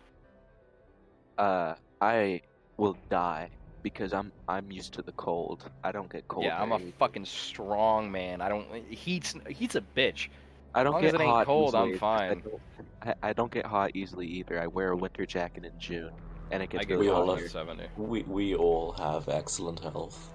Uh, 1.39 1.75
I 2.01 2.41
will 2.79 2.97
die 3.11 3.51
because 3.83 4.13
I'm 4.15 4.33
I'm 4.49 4.71
used 4.73 4.95
to 4.95 5.03
the 5.03 5.13
cold. 5.13 5.71
I 5.85 5.93
don't 5.93 6.11
get 6.11 6.27
cold. 6.29 6.45
yeah, 6.47 6.61
I'm 6.61 6.73
a 6.73 6.79
fucking 6.99 7.27
strong 7.27 8.11
man. 8.11 8.41
I 8.41 8.49
don't 8.49 8.67
heat's 8.89 9.35
heat's 9.49 9.75
a 9.77 9.83
bitch. 9.97 10.29
I 10.75 10.83
don't 10.83 10.93
long 10.95 11.03
get 11.03 11.09
as 11.09 11.15
it 11.15 11.21
ain't 11.23 11.31
hot 11.31 11.47
cold, 11.47 11.75
I'm 11.75 11.89
easily. 11.91 11.97
I 11.97 11.99
fine. 11.99 12.43
don't, 12.43 12.63
I, 13.03 13.15
I 13.29 13.33
don't 13.33 13.51
get 13.53 13.65
hot 13.67 13.91
easily 13.95 14.27
either. 14.27 14.61
I 14.61 14.67
wear 14.67 14.91
a 14.91 14.97
winter 14.97 15.25
jacket 15.27 15.65
in 15.65 15.73
June, 15.79 16.11
and 16.51 16.63
it 16.63 16.71
I 16.71 16.77
gets 16.79 16.87
get 16.87 16.99
We 16.99 17.07
really 17.07 17.17
all 17.19 17.27
hot 17.27 17.33
have- 17.35 17.39
here. 17.41 17.49
70. 17.49 17.85
We 17.97 18.23
we 18.23 18.55
all 18.55 18.93
have 18.93 19.29
excellent 19.29 19.81
health. 19.81 20.31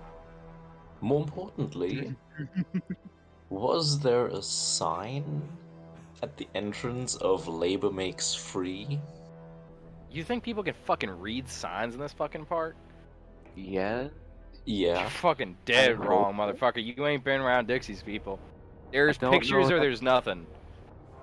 More 1.01 1.21
importantly, 1.23 2.15
was 3.51 3.99
there 3.99 4.27
a 4.27 4.41
sign 4.41 5.41
at 6.23 6.37
the 6.37 6.47
entrance 6.55 7.15
of 7.17 7.47
labor 7.47 7.91
makes 7.91 8.33
free? 8.33 8.99
You 10.09 10.23
think 10.23 10.43
people 10.43 10.63
can 10.63 10.73
fucking 10.85 11.09
read 11.09 11.47
signs 11.47 11.93
in 11.93 11.99
this 11.99 12.13
fucking 12.13 12.45
park? 12.45 12.75
Yeah, 13.55 14.07
Yeah. 14.65 15.01
You're 15.01 15.09
fucking 15.09 15.57
dead 15.65 15.99
wrong, 15.99 16.35
motherfucker. 16.35 16.83
You 16.83 17.05
ain't 17.05 17.23
been 17.23 17.41
around 17.41 17.67
Dixie's 17.67 18.01
people. 18.01 18.39
There's 18.91 19.17
pictures 19.17 19.69
or 19.69 19.79
there's 19.79 20.01
nothing. 20.01 20.45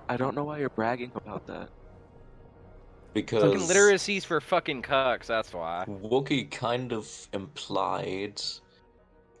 I 0.07 0.17
don't 0.17 0.35
know 0.35 0.43
why 0.43 0.59
you're 0.59 0.69
bragging 0.69 1.11
about 1.15 1.47
that. 1.47 1.69
Because 3.13 3.41
Fucking 3.43 3.67
literacy's 3.67 4.23
for 4.23 4.39
fucking 4.39 4.83
cucks, 4.83 5.25
that's 5.25 5.51
why. 5.51 5.85
Wookie 5.87 6.49
kind 6.51 6.93
of 6.93 7.09
implied 7.33 8.39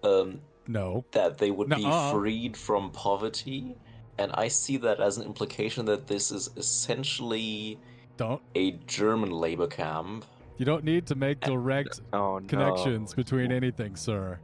um, 0.03 0.41
No. 0.69 1.03
that 1.11 1.37
they 1.37 1.49
would 1.51 1.67
be 1.69 1.83
Nuh-uh. 1.83 2.11
freed 2.11 2.55
from 2.55 2.91
poverty, 2.91 3.75
and 4.19 4.31
I 4.33 4.47
see 4.47 4.77
that 4.77 4.99
as 4.99 5.17
an 5.17 5.25
implication 5.25 5.85
that 5.85 6.05
this 6.07 6.31
is 6.31 6.49
essentially 6.57 7.79
Don't. 8.17 8.41
a 8.55 8.71
German 8.87 9.31
labor 9.31 9.67
camp. 9.67 10.25
You 10.57 10.65
don't 10.65 10.83
need 10.83 11.07
to 11.07 11.15
make 11.15 11.39
direct 11.39 12.01
Oh 12.13 12.39
no. 12.39 12.47
connections 12.47 13.13
between 13.13 13.51
anything, 13.51 13.95
sir. 13.95 14.39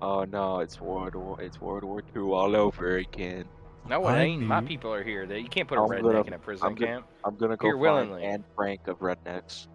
Oh 0.00 0.24
no, 0.24 0.60
it's 0.60 0.80
World 0.80 1.14
War 1.14 1.40
it's 1.40 1.60
World 1.60 1.84
War 1.84 2.02
Two 2.02 2.32
all 2.32 2.54
over 2.56 2.96
again. 2.98 3.44
No, 3.88 4.02
it 4.08 4.12
I 4.12 4.22
ain't. 4.22 4.42
My 4.42 4.60
people 4.62 4.92
are 4.92 5.02
here. 5.04 5.26
They- 5.26 5.40
You 5.40 5.48
can't 5.48 5.68
put 5.68 5.78
a 5.78 5.80
I'm 5.82 5.88
redneck 5.88 6.02
gonna- 6.02 6.20
in 6.22 6.32
a 6.34 6.38
prison 6.38 6.66
I'm 6.66 6.74
gonna- 6.74 6.86
camp. 6.86 7.06
I'm 7.24 7.36
gonna 7.36 7.56
go 7.56 7.66
Here 7.68 7.74
find 7.74 7.80
willingly. 7.82 8.24
Anne 8.24 8.44
Frank 8.54 8.88
of 8.88 8.98
rednecks. 9.00 9.68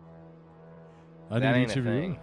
I 1.29 1.39
That 1.39 1.55
need 1.55 1.61
ain't 1.61 1.71
each 1.71 1.77
a 1.77 1.79
of 1.79 1.85
you, 1.85 1.91
thing. 1.91 2.19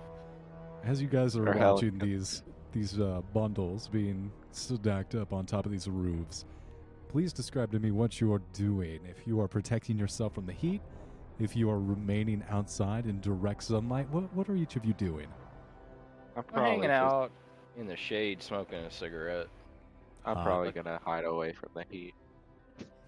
as 0.85 1.00
you 1.02 1.08
guys 1.08 1.37
are 1.37 1.49
Or 1.49 1.52
hell- 1.52 1.75
watching 1.75 1.99
these 1.99 2.42
these 2.72 2.98
uh, 2.98 3.20
bundles 3.32 3.88
being 3.88 4.30
stacked 4.52 5.14
up 5.14 5.32
on 5.32 5.46
top 5.46 5.66
of 5.66 5.72
these 5.72 5.88
roofs, 5.88 6.44
please 7.08 7.32
describe 7.32 7.70
to 7.72 7.78
me 7.78 7.90
what 7.90 8.20
you 8.20 8.32
are 8.32 8.42
doing. 8.52 9.00
If 9.08 9.26
you 9.26 9.40
are 9.40 9.48
protecting 9.48 9.98
yourself 9.98 10.34
from 10.34 10.46
the 10.46 10.52
heat, 10.52 10.80
if 11.38 11.54
you 11.56 11.70
are 11.70 11.78
remaining 11.80 12.42
outside 12.50 13.06
in 13.06 13.20
direct 13.20 13.62
sunlight, 13.64 14.08
what 14.10 14.32
what 14.34 14.48
are 14.48 14.56
each 14.56 14.76
of 14.76 14.84
you 14.84 14.92
doing? 14.94 15.28
I'm 16.37 16.44
I'm 16.54 16.62
hanging 16.64 16.82
just- 16.84 16.90
out 16.92 17.30
in 17.76 17.87
the 17.87 17.96
shade 17.96 18.42
smoking 18.42 18.78
a 18.80 18.90
cigarette. 18.90 19.46
I'm 20.25 20.38
Uh, 20.38 20.44
probably 20.44 20.72
gonna 20.72 21.00
hide 21.04 21.25
away 21.25 21.52
from 21.52 21.70
the 21.75 21.84
heat. 21.90 22.14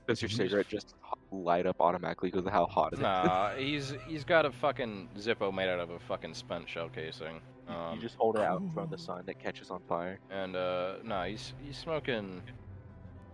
Does 0.07 0.23
your 0.23 0.29
cigarette 0.29 0.69
just 0.69 0.95
light 1.31 1.67
up 1.67 1.77
automatically 1.81 2.31
because 2.31 2.47
of 2.47 2.53
how 2.53 2.67
hot 2.67 2.93
it 2.93 2.97
is? 2.97 3.03
Nah, 3.03 3.51
he's 3.55 3.95
he's 4.07 4.25
got 4.25 4.47
a 4.47 4.51
fucking 4.53 5.09
Zippo 5.17 5.53
made 5.53 5.69
out 5.69 5.79
of 5.81 5.91
a 5.91 5.99
fucking 6.01 6.35
spent 6.35 6.69
shell 6.69 6.89
casing. 6.89 7.41
Um, 7.71 7.95
you 7.95 8.01
just 8.01 8.17
hold 8.17 8.37
it 8.37 8.43
out 8.43 8.61
in 8.61 8.71
front 8.71 8.93
of 8.93 8.99
the 8.99 9.03
sun, 9.03 9.23
that 9.27 9.39
catches 9.39 9.71
on 9.71 9.81
fire. 9.89 10.19
and 10.31 10.57
uh, 10.57 10.95
no, 11.05 11.23
he's 11.25 11.55
he's 11.65 11.77
smoking. 11.79 12.43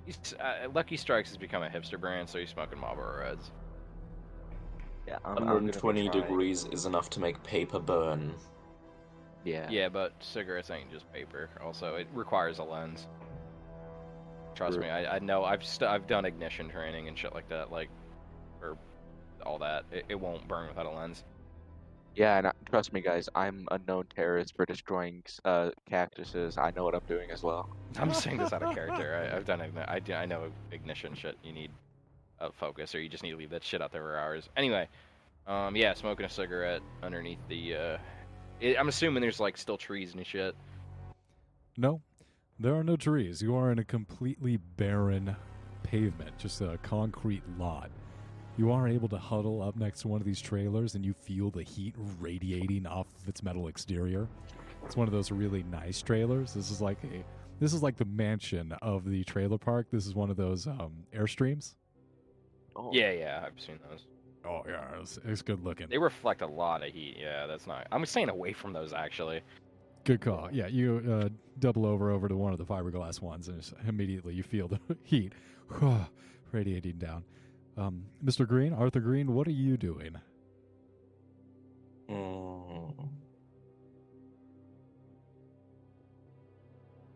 He's 0.05 0.19
uh, 0.39 0.69
Lucky 0.73 0.97
Strikes 0.97 1.31
has 1.31 1.37
become 1.37 1.63
a 1.63 1.69
hipster 1.69 1.99
brand, 1.99 2.29
so 2.29 2.39
he's 2.39 2.51
smoking 2.51 2.79
Marlboro 2.79 3.21
Reds. 3.21 3.51
Yeah, 5.09 5.19
I'm, 5.25 5.39
I'm 5.39 5.45
120 5.47 6.09
degrees 6.09 6.65
is 6.73 6.87
enough 6.87 7.11
to 7.11 7.21
make 7.21 7.43
paper 7.43 7.79
burn. 7.79 8.35
Yeah. 9.45 9.69
Yeah, 9.71 9.89
but 9.89 10.13
cigarettes 10.21 10.71
ain't 10.71 10.91
just 10.91 11.11
paper. 11.13 11.49
Also, 11.65 11.95
it 11.95 12.09
requires 12.13 12.59
a 12.59 12.65
lens. 12.65 13.07
Trust 14.57 14.79
me, 14.79 14.89
I, 14.89 15.17
I 15.17 15.19
know. 15.21 15.45
I've 15.45 15.65
st- 15.65 15.89
I've 15.91 16.07
done 16.07 16.25
ignition 16.25 16.69
training 16.69 17.09
and 17.09 17.17
shit 17.17 17.35
like 17.35 17.49
that, 17.51 17.71
like, 17.71 17.89
or 18.63 18.77
all 19.45 19.59
that. 19.59 19.85
It, 19.93 20.07
it 20.09 20.15
won't 20.19 20.49
burn 20.49 20.67
without 20.69 20.87
a 20.87 20.91
lens. 20.91 21.25
Yeah, 22.17 22.39
and 22.39 22.47
uh, 22.47 22.53
trust 22.71 22.95
me, 22.95 23.03
guys, 23.03 23.29
I'm 23.35 23.69
a 23.71 23.79
known 23.87 24.07
terrorist 24.15 24.57
for 24.57 24.65
destroying 24.65 25.23
uh, 25.45 25.71
cactuses. 25.89 26.57
I 26.57 26.73
know 26.75 26.85
what 26.85 26.95
I'm 26.95 27.05
doing 27.07 27.31
as 27.31 27.43
well. 27.43 27.69
I'm 27.99 28.13
saying 28.15 28.39
this 28.39 28.55
out 28.55 28.63
of 28.63 28.75
character. 28.75 29.29
I, 29.31 29.37
I've 29.37 29.45
done 29.45 29.61
igni- 29.61 29.85
I, 29.87 29.99
do- 29.99 30.15
I 30.15 30.25
know 30.25 30.51
ignition 30.73 31.15
shit. 31.15 31.37
You 31.45 31.53
need 31.53 31.71
a 32.41 32.51
focus, 32.51 32.95
or 32.95 33.01
you 33.01 33.11
just 33.11 33.23
need 33.23 33.33
to 33.33 33.37
leave 33.37 33.51
that 33.51 33.63
shit 33.63 33.83
out 33.83 33.93
there 33.93 34.01
for 34.01 34.17
hours. 34.17 34.49
Anyway, 34.57 34.89
um, 35.47 35.77
yeah, 35.77 35.93
smoking 35.93 36.25
a 36.25 36.31
cigarette 36.31 36.81
underneath 37.03 37.39
the. 37.49 37.75
Uh, 37.75 37.99
it, 38.61 38.79
I'm 38.79 38.89
assuming 38.89 39.21
there's 39.21 39.41
like 39.41 39.59
still 39.59 39.77
trees 39.77 40.15
and 40.15 40.27
shit. 40.27 40.57
No, 41.77 42.01
there 42.59 42.75
are 42.75 42.85
no 42.85 42.97
trees. 42.97 43.43
You 43.43 43.55
are 43.57 43.71
in 43.71 43.79
a 43.79 43.85
completely 43.85 44.57
barren 44.57 45.37
pavement, 45.83 46.39
just 46.39 46.63
a 46.63 46.79
concrete 46.83 47.43
lot. 47.59 47.91
You 48.57 48.73
are 48.73 48.89
able 48.89 49.09
to 49.09 49.19
huddle 49.19 49.61
up 49.63 49.77
next 49.77 50.01
to 50.01 50.09
one 50.09 50.21
of 50.21 50.27
these 50.27 50.41
trailers 50.41 50.95
and 50.95 51.05
you 51.05 51.13
feel 51.13 51.51
the 51.51 51.63
heat 51.63 51.95
radiating 52.19 52.87
off 52.87 53.07
of 53.21 53.29
its 53.29 53.43
metal 53.43 53.69
exterior. 53.69 54.29
It's 54.85 54.97
one 54.97 55.07
of 55.07 55.13
those 55.13 55.31
really 55.31 55.63
nice 55.65 56.01
trailers. 56.01 56.55
This 56.55 56.71
is 56.71 56.81
like 56.81 56.99
a 57.05 57.25
this 57.59 57.73
is 57.73 57.83
like 57.83 57.97
the 57.97 58.05
mansion 58.05 58.73
of 58.83 59.05
the 59.09 59.25
trailer 59.25 59.59
park. 59.59 59.89
This 59.91 60.07
is 60.07 60.15
one 60.15 60.31
of 60.31 60.37
those 60.37 60.67
um, 60.67 60.93
airstreams. 61.15 61.75
Oh, 62.77 62.91
Yeah, 62.93 63.13
yeah, 63.13 63.45
I've 63.47 63.61
seen 63.61 63.79
those. 63.91 64.01
Oh 64.47 64.63
yeah, 64.67 64.85
it's, 65.01 65.19
it's 65.25 65.43
good 65.43 65.63
looking. 65.65 65.89
They 65.89 65.99
reflect 65.99 66.41
a 66.41 66.47
lot 66.47 66.83
of 66.87 66.93
heat. 66.93 67.17
Yeah, 67.19 67.47
that's 67.47 67.67
not. 67.67 67.87
I'm 67.93 68.07
staying 68.07 68.29
away 68.31 68.53
from 68.53 68.73
those 68.73 68.93
actually. 68.93 69.41
Good 70.05 70.21
call. 70.21 70.49
Yeah, 70.53 70.69
you 70.69 71.03
uh, 71.11 71.29
double 71.59 71.85
over 71.85 72.11
over 72.11 72.29
to 72.29 72.37
one 72.37 72.53
of 72.53 72.59
the 72.59 72.65
fiberglass 72.65 73.21
ones, 73.21 73.49
and 73.49 73.59
it's- 73.59 73.75
immediately 73.89 74.35
you 74.35 74.43
feel 74.45 74.69
the 74.69 74.79
heat 75.03 75.33
radiating 76.53 76.97
down. 76.99 77.25
Um, 77.77 78.07
Mr. 78.25 78.49
Green, 78.49 78.73
Arthur 78.73 79.01
Green, 79.01 79.35
what 79.35 79.47
are 79.47 79.53
you 79.53 79.77
doing? 79.77 80.17
Mm. 82.09 83.09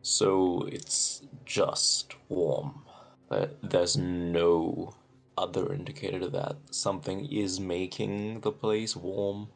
So 0.03 0.69
it's 0.71 1.23
just 1.47 2.15
warm. 2.29 2.83
There's 3.63 3.97
no 3.97 4.95
other 5.39 5.73
indicator 5.73 6.29
that 6.29 6.57
something 6.71 7.27
is 7.33 7.59
making 7.61 8.41
the 8.41 8.53
place 8.53 8.95
warm. 8.97 9.49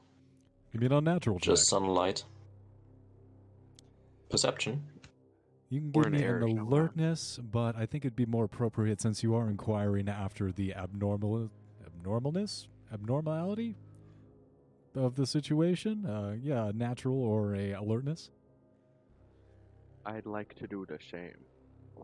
Give 0.72 0.80
me 0.80 0.86
an 0.86 0.92
unnatural 0.92 1.38
check. 1.38 1.54
Just 1.54 1.68
sunlight. 1.68 2.24
Perception. 4.30 4.82
You 5.74 5.80
can 5.80 5.90
give 5.90 6.06
in 6.06 6.12
me 6.12 6.22
an 6.22 6.24
Arizona. 6.24 6.62
alertness, 6.62 7.38
but 7.42 7.76
I 7.76 7.84
think 7.86 8.04
it'd 8.04 8.14
be 8.16 8.26
more 8.26 8.44
appropriate 8.44 9.00
since 9.00 9.22
you 9.24 9.34
are 9.34 9.50
inquiring 9.50 10.08
after 10.08 10.52
the 10.52 10.72
abnormal 10.74 11.50
abnormalness, 11.84 12.68
abnormality 12.92 13.76
of 14.94 15.16
the 15.16 15.26
situation. 15.26 16.06
Uh, 16.06 16.36
yeah, 16.40 16.70
natural 16.74 17.20
or 17.20 17.56
a 17.56 17.72
alertness. 17.72 18.30
I'd 20.06 20.26
like 20.26 20.54
to 20.56 20.66
do 20.68 20.86
the 20.86 20.98
same. 21.10 21.34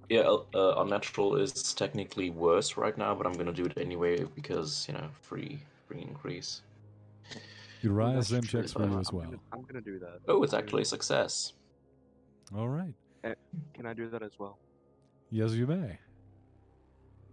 Yeah, 0.09 0.21
uh, 0.23 0.43
uh, 0.55 0.83
unnatural 0.83 1.37
is 1.37 1.53
technically 1.75 2.31
worse 2.31 2.77
right 2.77 2.97
now, 2.99 3.15
but 3.15 3.27
I'm 3.27 3.35
gonna 3.35 3.53
do 3.53 3.65
it 3.67 3.79
anyway 3.79 4.25
because 4.35 4.87
you 4.89 4.95
know, 4.95 5.09
free, 5.21 5.61
free 5.87 6.03
increase. 6.03 6.63
You 7.83 7.93
rise 7.93 8.29
That's 8.29 8.31
them 8.31 8.43
true, 8.43 8.63
checks 8.63 8.73
for 8.73 8.87
you 8.87 8.95
I'm 8.95 8.99
as 8.99 9.13
well. 9.13 9.25
Gonna, 9.27 9.39
I'm 9.53 9.63
gonna 9.63 9.81
do 9.81 9.99
that. 10.01 10.21
Oh, 10.29 10.43
it's 10.43 10.55
actually 10.55 10.83
a 10.83 10.87
success. 10.87 11.53
All 12.57 12.69
right. 12.69 12.95
Can 13.25 13.87
I 13.87 13.95
do 13.95 14.11
that 14.11 14.23
as 14.23 14.33
well? 14.39 14.59
Yes, 15.31 15.53
you 15.53 15.67
may. 15.67 15.99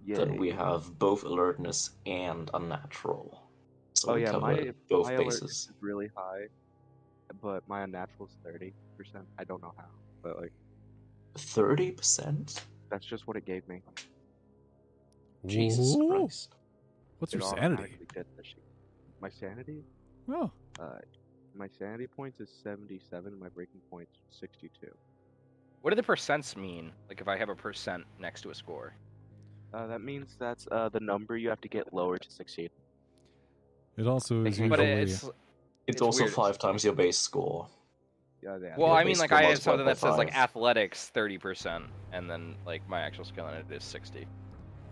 Yeah. 0.06 0.17
Then 0.17 0.38
we 0.38 0.51
have 0.51 0.98
both 1.00 1.24
alertness 1.24 1.89
and 2.06 2.50
unnatural. 2.53 3.41
So 3.96 4.12
Oh 4.12 4.15
we 4.15 4.22
yeah, 4.22 4.32
cover 4.32 4.41
my 4.41 4.72
both 4.89 5.06
my 5.08 5.13
alertness 5.13 5.41
bases. 5.41 5.67
is 5.70 5.75
really 5.82 6.10
high, 6.15 6.48
but 7.41 7.63
my 7.67 7.84
unnatural 7.84 8.27
is 8.27 8.38
thirty 8.46 8.74
percent. 8.98 9.25
I 9.39 9.44
don't 9.44 9.62
know 9.62 9.74
how, 9.77 9.88
but 10.24 10.38
like 10.39 10.53
Thirty 11.38 11.91
percent. 11.91 12.65
that's 12.91 13.06
just 13.06 13.27
what 13.27 13.38
it 13.38 13.46
gave 13.46 13.67
me. 13.67 13.82
Jesus 15.46 15.96
Ooh. 15.96 16.08
Christ. 16.10 16.56
What's 17.20 17.34
It 17.34 17.38
your 17.38 17.48
sanity? 17.50 17.84
automatically 17.84 18.08
gets 18.13 18.29
that 18.38 18.46
shit. 18.46 18.63
My 19.20 19.29
sanity, 19.29 19.84
Oh, 20.29 20.51
uh, 20.79 21.00
my 21.56 21.67
sanity 21.79 22.08
points 22.08 22.39
is 22.39 22.51
seventy-seven. 22.63 23.38
My 23.39 23.50
breaking 23.50 23.82
points 23.89 24.12
sixty-two. 24.29 24.91
What 25.81 25.91
do 25.91 25.96
the 25.96 26.03
percents 26.03 26.55
mean? 26.57 26.91
Like 27.10 27.22
if 27.22 27.27
I 27.27 27.38
have 27.38 27.50
a 27.50 27.55
percent 27.55 28.03
next 28.19 28.41
to 28.41 28.50
a 28.50 28.55
score. 28.55 28.93
Uh, 29.74 29.88
that 29.88 30.01
means 30.01 30.36
that's 30.39 30.67
uh 30.72 30.89
the 30.89 31.00
number 31.00 31.38
you 31.38 31.50
have 31.50 31.62
to 31.62 31.67
get 31.67 31.93
lower 31.93 32.17
to 32.17 32.31
succeed. 32.31 32.72
it 33.98 34.07
also 34.07 34.46
is 34.46 34.57
But 34.60 34.69
But 34.69 34.79
usually 34.79 35.01
it's 35.01 35.24
It's, 35.24 35.31
It's 35.88 36.01
also 36.01 36.24
weird. 36.24 36.34
five 36.34 36.57
times 36.57 36.84
your 36.84 36.93
base 36.93 37.17
score. 37.17 37.67
uh, 38.48 38.57
yeah, 38.60 38.75
Well, 38.77 38.89
Yeah, 38.89 38.93
I 38.96 39.03
mean, 39.03 39.17
like 39.17 39.31
I 39.31 39.43
have 39.43 39.62
something 39.62 39.86
by 39.86 39.91
that 39.93 39.98
says 40.00 40.17
like 40.17 40.36
athletics 40.36 41.10
thirty 41.10 41.38
percent, 41.38 41.86
and 42.12 42.29
then 42.29 42.55
like 42.65 42.88
my 42.89 43.01
actual 43.01 43.25
skill 43.25 43.48
in 43.48 43.53
it 43.55 43.65
is 43.72 43.84
sixty. 43.84 44.25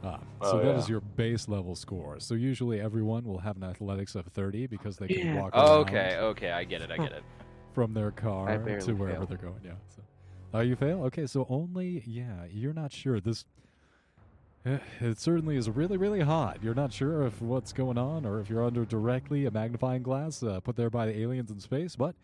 Ah, 0.03 0.19
Oh, 0.41 0.51
so 0.51 0.57
that 0.59 0.75
is 0.77 0.87
yeah. 0.87 0.93
your 0.93 1.01
base 1.01 1.47
level 1.47 1.75
score. 1.75 2.19
So 2.19 2.35
usually 2.35 2.79
everyone 2.79 3.23
will 3.23 3.39
have 3.39 3.57
an 3.57 3.63
athletics 3.63 4.13
of 4.13 4.25
30 4.27 4.67
because 4.67 4.97
they 4.97 5.07
can 5.07 5.17
Yeah. 5.27 5.41
walk 5.41 5.55
around 5.55 5.67
okay, 5.87 6.17
okay, 6.17 6.51
I 6.51 6.63
get 6.63 6.81
it, 6.81 6.91
I 6.91 6.97
get 6.97 7.11
it. 7.11 7.23
from 7.73 7.93
their 7.93 8.11
car 8.11 8.45
to 8.81 8.93
wherever 8.93 9.19
fail. 9.21 9.25
they're 9.25 9.37
going. 9.37 9.61
Yeah. 9.63 9.71
So, 9.87 10.03
oh, 10.53 10.61
you 10.61 10.75
fail? 10.75 11.03
Okay, 11.05 11.27
so 11.27 11.45
only 11.49 12.03
yeah, 12.05 12.45
you're 12.49 12.73
not 12.73 12.91
sure 12.91 13.19
this. 13.19 13.45
eh, 14.65 14.79
It 15.01 15.19
certainly 15.19 15.57
is 15.57 15.69
really, 15.69 15.97
really 15.97 16.21
hot. 16.21 16.59
You're 16.63 16.75
not 16.75 16.93
sure 16.93 17.23
if 17.25 17.41
what's 17.41 17.73
going 17.73 17.97
on 17.97 18.25
or 18.25 18.39
if 18.39 18.49
you're 18.49 18.63
under 18.63 18.85
directly 18.85 19.45
a 19.45 19.51
magnifying 19.51 20.03
glass 20.03 20.41
uh, 20.43 20.59
put 20.59 20.75
there 20.75 20.89
by 20.89 21.05
the 21.07 21.17
aliens 21.19 21.51
in 21.51 21.59
space, 21.59 21.95
but 21.95 22.15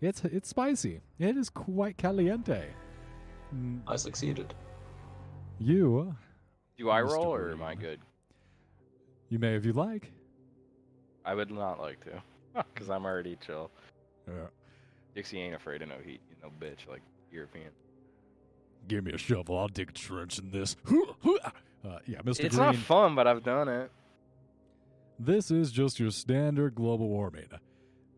it's 0.00 0.24
it's 0.24 0.48
spicy. 0.48 1.00
It 1.18 1.36
is 1.36 1.48
quite 1.50 1.96
caliente. 1.96 2.66
I 3.86 3.96
succeeded. 3.96 4.54
You, 5.58 6.14
Do 6.76 6.90
I 6.90 7.00
roll 7.00 7.34
or 7.34 7.50
am 7.50 7.62
I 7.62 7.74
good? 7.74 7.98
you 9.30 9.38
may 9.38 9.56
if 9.56 9.64
you 9.66 9.72
like. 9.72 10.10
I 11.24 11.34
would 11.34 11.50
not 11.50 11.80
like 11.80 12.00
to, 12.04 12.22
because 12.72 12.88
I'm 12.88 13.04
already 13.04 13.36
chill. 13.44 13.70
Yeah. 14.26 14.46
Dixie 15.14 15.40
ain't 15.40 15.54
afraid 15.54 15.82
of 15.82 15.88
no 15.88 15.96
heat, 16.04 16.20
you 16.30 16.36
know, 16.42 16.50
bitch, 16.60 16.88
like 16.88 17.02
European. 17.32 17.70
Give 18.86 19.04
me 19.04 19.12
a 19.12 19.18
shovel. 19.18 19.58
I'll 19.58 19.68
dig 19.68 19.90
a 19.90 19.92
trench 19.92 20.38
in 20.38 20.50
this. 20.50 20.76
Uh, 21.84 22.00
yeah, 22.06 22.18
Mr. 22.22 22.40
It's 22.40 22.56
Green. 22.56 22.66
not 22.66 22.74
fun, 22.74 23.14
but 23.14 23.28
I've 23.28 23.44
done 23.44 23.68
it. 23.68 23.92
This 25.16 25.52
is 25.52 25.70
just 25.70 26.00
your 26.00 26.10
standard 26.10 26.74
global 26.74 27.08
warming. 27.08 27.46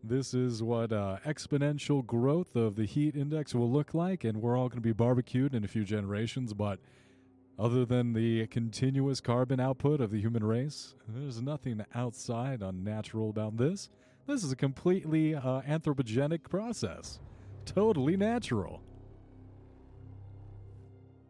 This 0.03 0.33
is 0.33 0.63
what 0.63 0.91
uh, 0.91 1.17
exponential 1.25 2.03
growth 2.03 2.55
of 2.55 2.75
the 2.75 2.85
heat 2.85 3.15
index 3.15 3.53
will 3.53 3.69
look 3.71 3.93
like, 3.93 4.23
and 4.23 4.41
we're 4.41 4.57
all 4.57 4.67
going 4.67 4.77
to 4.77 4.81
be 4.81 4.93
barbecued 4.93 5.53
in 5.53 5.63
a 5.63 5.67
few 5.67 5.83
generations. 5.83 6.55
But 6.55 6.79
other 7.59 7.85
than 7.85 8.13
the 8.13 8.47
continuous 8.47 9.21
carbon 9.21 9.59
output 9.59 10.01
of 10.01 10.09
the 10.09 10.19
human 10.19 10.43
race, 10.43 10.95
there's 11.07 11.39
nothing 11.39 11.85
outside 11.93 12.63
unnatural 12.63 13.29
about 13.29 13.57
this. 13.57 13.89
This 14.25 14.43
is 14.43 14.51
a 14.51 14.55
completely 14.55 15.35
uh, 15.35 15.61
anthropogenic 15.61 16.49
process, 16.49 17.19
totally 17.65 18.17
natural. 18.17 18.81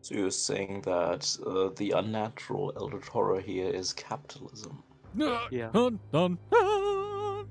So 0.01 0.15
you're 0.15 0.31
saying 0.31 0.81
that 0.81 1.35
uh, 1.45 1.69
the 1.75 1.91
unnatural 1.91 2.73
eldritch 2.75 3.07
horror 3.07 3.39
here 3.39 3.69
is 3.69 3.93
capitalism? 3.93 4.83
Yeah. 5.15 5.69
Dun, 5.73 5.99
dun, 6.11 6.37
dun. 6.51 7.45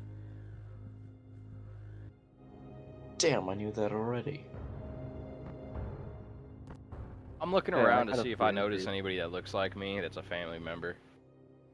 Damn, 3.18 3.48
I 3.48 3.54
knew 3.54 3.70
that 3.72 3.92
already. 3.92 4.44
I'm 7.40 7.52
looking 7.52 7.74
Yeah, 7.74 7.80
I 7.80 7.84
around 7.84 8.06
to 8.08 8.16
see 8.16 8.32
if 8.32 8.40
I 8.40 8.50
figured. 8.50 8.54
notice 8.70 8.86
anybody 8.86 9.16
that 9.18 9.30
looks 9.30 9.54
like 9.54 9.76
me 9.76 10.00
that's 10.00 10.16
a 10.16 10.22
family 10.22 10.58
member. 10.58 10.96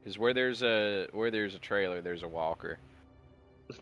Because 0.03 0.17
where 0.19 0.33
there's 0.33 0.61
a 0.63 1.07
where 1.11 1.31
there's 1.31 1.55
a 1.55 1.59
trailer, 1.59 2.01
there's 2.01 2.23
a 2.23 2.27
walker. 2.27 2.77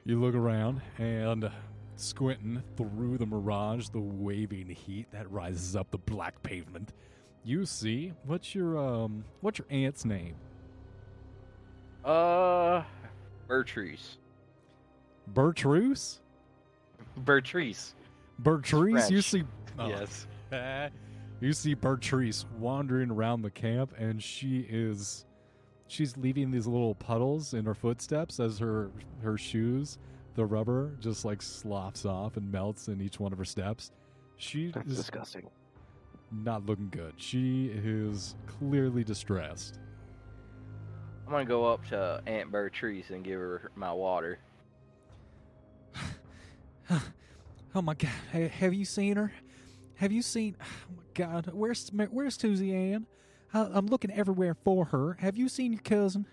You 0.06 0.20
look 0.20 0.34
around 0.34 0.82
and 0.98 1.50
squinting 1.96 2.62
through 2.76 3.18
the 3.18 3.26
mirage, 3.26 3.90
the 3.90 4.00
waving 4.00 4.70
heat 4.70 5.08
that 5.12 5.30
rises 5.32 5.76
up 5.76 5.92
the 5.92 5.98
black 5.98 6.42
pavement. 6.44 6.94
You 7.44 7.66
see 7.66 8.14
what's 8.26 8.56
your 8.56 8.78
um 8.78 9.24
what's 9.42 9.60
your 9.60 9.68
aunt's 9.70 10.06
name? 10.06 10.36
Uh, 12.04 12.84
Bertrice. 13.48 14.18
Bertruce? 15.34 16.20
Bertrice. 17.24 17.94
Bertrice? 18.42 19.10
You 19.12 19.22
see 19.22 19.44
oh, 19.80 19.88
Yes. 19.88 20.28
You 21.42 21.54
see 21.54 21.76
Bertrice 21.76 22.46
wandering 22.60 23.12
around 23.12 23.42
the 23.42 23.52
camp 23.52 23.94
and 23.98 24.22
she 24.22 24.66
is 24.70 25.26
she's 25.88 26.18
leaving 26.18 26.52
these 26.52 26.68
little 26.68 26.96
puddles 26.96 27.54
in 27.54 27.66
her 27.66 27.74
footsteps 27.74 28.40
as 28.40 28.60
her 28.60 28.90
her 29.22 29.38
shoes, 29.38 29.98
the 30.36 30.46
rubber 30.46 30.92
just 31.00 31.26
like 31.26 31.42
sloughs 31.42 32.06
off 32.06 32.38
and 32.38 32.52
melts 32.52 32.88
in 32.88 33.02
each 33.02 33.20
one 33.20 33.32
of 33.32 33.38
her 33.38 33.46
steps. 33.46 33.92
She 34.38 34.72
That's 34.72 34.90
is 34.92 34.98
disgusting. 34.98 35.50
not 36.32 36.66
looking 36.66 36.90
good. 36.90 37.14
She 37.18 37.68
is 37.74 38.36
clearly 38.46 39.04
distressed. 39.04 39.80
I'm 41.26 41.32
gonna 41.32 41.46
go 41.46 41.66
up 41.66 41.86
to 41.88 42.22
Aunt 42.28 42.52
Bertrice 42.52 43.10
and 43.10 43.24
give 43.24 43.40
her 43.40 43.72
my 43.76 43.92
water. 43.92 44.40
oh 46.92 47.82
my 47.82 47.94
god, 47.96 48.12
have 48.32 48.74
you 48.74 48.86
seen 48.86 49.16
her? 49.16 49.32
Have 49.96 50.12
you 50.12 50.22
seen? 50.22 50.56
Oh 50.66 50.94
my 50.98 51.04
god, 51.14 51.50
where's 51.54 51.90
where's 52.12 52.36
Susie 52.36 52.76
Ann? 52.76 53.08
I, 53.54 53.70
I'm 53.72 53.88
looking 53.88 54.12
everywhere 54.12 54.54
for 54.54 54.84
her. 54.86 55.14
Have 55.22 55.38
you 55.38 55.48
seen 55.48 55.72
your 55.72 55.82
cousin? 55.82 56.28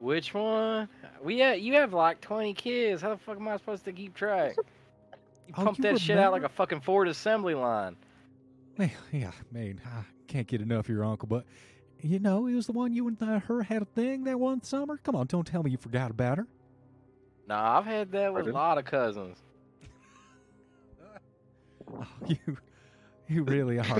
Which 0.00 0.32
one? 0.32 0.88
We 1.22 1.40
ha- 1.40 1.52
you 1.52 1.74
have 1.74 1.92
like 1.92 2.22
20 2.22 2.54
kids. 2.54 3.02
How 3.02 3.10
the 3.10 3.18
fuck 3.18 3.36
am 3.36 3.46
I 3.46 3.58
supposed 3.58 3.84
to 3.84 3.92
keep 3.92 4.14
track? 4.14 4.56
You 5.46 5.54
Oh, 5.58 5.64
pump 5.64 5.78
you 5.78 5.82
that 5.82 6.00
shit 6.00 6.16
out 6.16 6.32
like 6.32 6.42
a 6.42 6.48
fucking 6.48 6.80
Ford 6.80 7.06
assembly 7.06 7.54
line. 7.54 7.96
Well, 8.78 8.88
yeah, 9.12 9.32
man, 9.52 9.78
I 9.84 10.04
can't 10.26 10.46
get 10.46 10.62
enough 10.62 10.86
of 10.86 10.88
your 10.88 11.04
uncle, 11.04 11.28
but 11.28 11.44
you 12.00 12.18
know, 12.18 12.46
he 12.46 12.54
was 12.54 12.66
the 12.66 12.72
one 12.72 12.94
you 12.94 13.06
and 13.08 13.22
uh, 13.22 13.40
her 13.40 13.62
had 13.62 13.82
a 13.82 13.84
thing 13.84 14.24
that 14.24 14.40
one 14.40 14.62
summer. 14.62 14.96
Come 15.04 15.14
on, 15.16 15.26
don't 15.26 15.46
tell 15.46 15.62
me 15.62 15.70
you 15.70 15.76
forgot 15.76 16.10
about 16.10 16.38
her. 16.38 16.46
Nah, 17.46 17.78
I've 17.78 17.84
had 17.84 18.10
that 18.12 18.32
with 18.32 18.48
a 18.48 18.52
lot 18.52 18.78
of 18.78 18.86
cousins. 18.86 19.36
Oh, 21.92 22.06
you, 22.28 22.56
you 23.26 23.42
really 23.42 23.80
are 23.80 23.84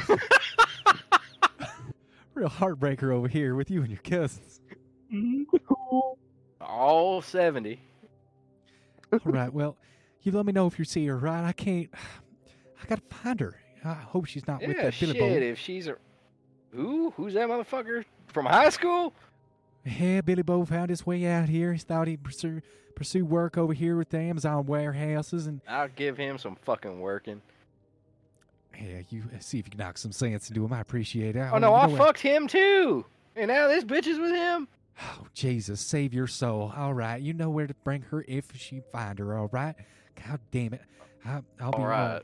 real 2.34 2.48
heartbreaker 2.48 3.12
over 3.12 3.26
here 3.26 3.56
with 3.56 3.68
you 3.68 3.80
and 3.80 3.90
your 3.90 3.98
cousins. 4.02 4.60
All 6.60 7.22
70. 7.22 7.80
All 9.12 9.18
right, 9.24 9.52
well, 9.52 9.76
you 10.22 10.32
let 10.32 10.46
me 10.46 10.52
know 10.52 10.66
if 10.66 10.78
you 10.78 10.84
see 10.84 11.06
her, 11.06 11.18
right? 11.18 11.44
I 11.44 11.52
can't. 11.52 11.88
I 12.82 12.86
gotta 12.86 13.02
find 13.10 13.40
her. 13.40 13.60
I 13.84 13.94
hope 13.94 14.26
she's 14.26 14.46
not 14.46 14.60
with 14.60 14.76
Yeah, 14.76 14.84
that 14.84 15.00
Billy 15.00 15.14
shit. 15.14 15.42
If 15.42 15.58
she's 15.58 15.88
a. 15.88 15.96
Who? 16.72 17.10
Who's 17.16 17.34
that 17.34 17.48
motherfucker? 17.48 18.04
From 18.28 18.46
high 18.46 18.68
school? 18.70 19.12
Yeah, 19.84 20.20
Billy 20.20 20.42
Bo 20.42 20.64
found 20.64 20.90
his 20.90 21.06
way 21.06 21.26
out 21.26 21.48
here. 21.48 21.72
He 21.72 21.78
thought 21.78 22.06
he'd 22.06 22.22
pursue 22.22 22.60
pursue 22.94 23.24
work 23.24 23.56
over 23.56 23.72
here 23.72 23.96
with 23.96 24.10
the 24.10 24.18
Amazon 24.18 24.66
warehouses, 24.66 25.46
and 25.46 25.60
I'll 25.66 25.88
give 25.88 26.16
him 26.18 26.36
some 26.38 26.56
fucking 26.56 27.00
working. 27.00 27.40
yeah, 28.78 29.00
you 29.08 29.24
uh, 29.34 29.38
see 29.40 29.58
if 29.58 29.66
you 29.66 29.70
can 29.70 29.78
knock 29.78 29.96
some 29.98 30.12
sense 30.12 30.50
into 30.50 30.64
him. 30.64 30.72
I 30.72 30.80
appreciate 30.80 31.34
it. 31.34 31.48
Oh, 31.52 31.58
no, 31.58 31.74
I 31.74 31.88
fucked 31.96 32.20
him 32.20 32.46
too. 32.46 33.04
And 33.36 33.48
now 33.48 33.68
this 33.68 33.84
bitch 33.84 34.06
is 34.06 34.18
with 34.18 34.32
him? 34.32 34.68
Oh, 35.02 35.26
Jesus, 35.34 35.80
save 35.80 36.12
your 36.12 36.26
soul. 36.26 36.72
All 36.76 36.94
right, 36.94 37.20
you 37.20 37.32
know 37.32 37.50
where 37.50 37.66
to 37.66 37.74
bring 37.84 38.02
her 38.02 38.24
if 38.28 38.46
she 38.54 38.82
find 38.92 39.18
her. 39.18 39.36
All 39.36 39.48
right. 39.52 39.74
God 40.26 40.40
damn 40.50 40.74
it. 40.74 40.82
I, 41.24 41.40
I'll 41.60 41.72
be 41.72 41.78
All 41.78 41.86
right. 41.86 42.22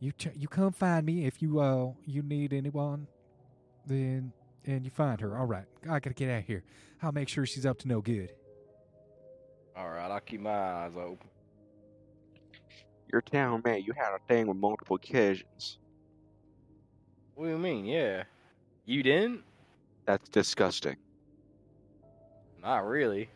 You 0.00 0.12
ch- 0.12 0.28
you 0.36 0.48
come 0.48 0.72
find 0.72 1.04
me 1.04 1.26
if 1.26 1.42
you 1.42 1.58
uh 1.58 1.90
you 2.06 2.22
need 2.22 2.52
anyone, 2.52 3.08
then 3.86 4.32
and 4.64 4.84
you 4.84 4.90
find 4.90 5.20
her. 5.20 5.36
All 5.36 5.46
right, 5.46 5.64
I 5.84 5.98
gotta 5.98 6.14
get 6.14 6.30
out 6.30 6.40
of 6.40 6.44
here. 6.44 6.62
I'll 7.02 7.12
make 7.12 7.28
sure 7.28 7.46
she's 7.46 7.66
up 7.66 7.78
to 7.80 7.88
no 7.88 8.00
good. 8.00 8.32
All 9.76 9.88
right, 9.88 10.10
I'll 10.10 10.20
keep 10.20 10.40
my 10.40 10.50
eyes 10.50 10.92
open. 10.96 11.28
Your 13.12 13.22
town, 13.22 13.62
man, 13.64 13.82
you 13.82 13.92
had 13.96 14.12
a 14.14 14.18
thing 14.28 14.46
with 14.46 14.56
multiple 14.56 14.98
cousins. 14.98 15.78
What 17.34 17.46
do 17.46 17.50
you 17.52 17.58
mean? 17.58 17.86
Yeah. 17.86 18.24
You 18.84 19.02
didn't? 19.02 19.42
That's 20.06 20.28
disgusting. 20.28 20.96
Not 22.68 22.86
really. 22.86 23.30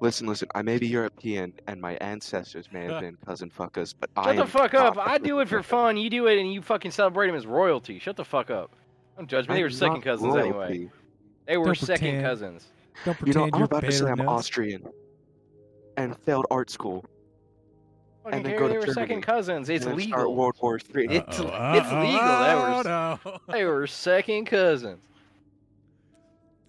Listen, 0.00 0.26
listen, 0.26 0.46
I 0.54 0.60
may 0.60 0.76
be 0.76 0.86
European 0.86 1.54
and 1.68 1.80
my 1.80 1.94
ancestors 1.94 2.68
may 2.70 2.84
have 2.84 3.00
been 3.00 3.16
cousin 3.24 3.50
fuckers, 3.50 3.94
but 3.98 4.10
I 4.14 4.34
Shut 4.34 4.44
the 4.44 4.46
fuck 4.46 4.74
up. 4.74 4.96
not 4.96 5.08
a 5.08 5.10
I 5.12 5.16
do 5.16 5.40
it 5.40 5.48
for 5.48 5.62
fun. 5.62 5.96
You 5.96 6.10
do 6.10 6.26
it 6.26 6.38
and 6.38 6.52
you 6.52 6.60
fucking 6.60 6.90
celebrate 6.90 7.30
him 7.30 7.34
as 7.34 7.46
royalty. 7.46 7.98
Shut 7.98 8.16
the 8.16 8.26
fuck 8.26 8.50
up. 8.50 8.76
Don't 9.16 9.26
judge 9.26 9.48
me. 9.48 9.54
They 9.54 9.60
I'm 9.60 9.64
were 9.64 9.70
second 9.70 9.94
not 9.94 10.02
cousins 10.04 10.36
anyway. 10.36 10.90
They 11.46 11.56
were 11.56 11.64
Don't 11.64 11.78
second 11.78 11.96
pretend. 12.08 12.24
cousins. 12.26 12.66
Don't 13.06 13.14
pretend 13.16 13.26
You 13.34 13.40
know, 13.40 13.56
I'm 13.56 13.62
are 13.62 13.64
about 13.64 13.84
to 13.84 13.92
say 13.92 14.04
I'm 14.04 14.18
than. 14.18 14.28
Austrian 14.28 14.86
and 15.96 16.14
failed 16.18 16.44
art 16.50 16.68
school 16.68 17.06
Fucking 18.24 18.36
And 18.36 18.46
then 18.46 18.58
go 18.58 18.68
to 18.68 18.74
they 18.74 18.86
were 18.86 18.92
second 18.92 19.22
cousins. 19.22 19.70
It's 19.70 19.86
legal. 19.86 20.36
World 20.36 20.56
War 20.60 20.78
Three. 20.78 21.08
It's- 21.08 21.40
oh, 21.40 21.44
it's 21.74 21.86
uh-oh, 21.86 22.00
legal. 22.02 22.18
That 22.20 22.86
oh, 22.86 23.18
no. 23.24 23.38
They 23.48 23.64
were 23.64 23.86
second 23.86 24.44
cousins. 24.44 25.02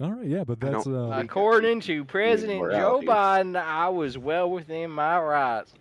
All 0.04 0.12
right, 0.12 0.28
yeah, 0.28 0.44
but 0.44 0.60
that's 0.60 0.86
uh, 0.86 1.12
According 1.14 1.80
to 1.82 2.04
President 2.04 2.60
Joe. 2.60 3.02
Biden, 3.06 3.56
I 3.56 3.88
was 3.88 4.18
well 4.18 4.52
within 4.52 4.92
my 4.92 5.18
rights. 5.18 5.74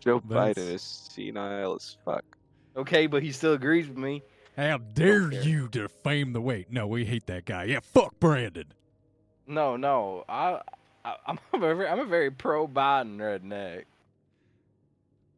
Joe 0.00 0.22
That's- 0.28 0.58
Biden 0.58 0.74
is 0.74 0.82
senile 0.82 1.76
as 1.76 1.96
fuck. 2.04 2.22
Okay, 2.76 3.06
but 3.06 3.22
he 3.22 3.32
still 3.32 3.54
agrees 3.54 3.88
with 3.88 3.96
me. 3.96 4.22
how 4.58 4.76
dare 4.76 5.30
care. 5.30 5.42
you 5.42 5.68
defame 5.68 6.34
the 6.34 6.42
weight? 6.42 6.70
No, 6.70 6.86
we 6.86 7.06
hate 7.06 7.24
that 7.28 7.46
guy. 7.46 7.64
Yeah, 7.64 7.80
fuck 7.80 8.20
Brandon. 8.20 8.66
No, 9.46 9.76
no, 9.78 10.24
I, 10.28 10.60
I 11.02 11.16
I'm 11.26 11.38
a 11.54 11.58
very, 11.58 11.88
I'm 11.88 12.00
a 12.00 12.04
very 12.04 12.30
pro 12.30 12.68
Biden 12.68 13.16
redneck. 13.16 13.84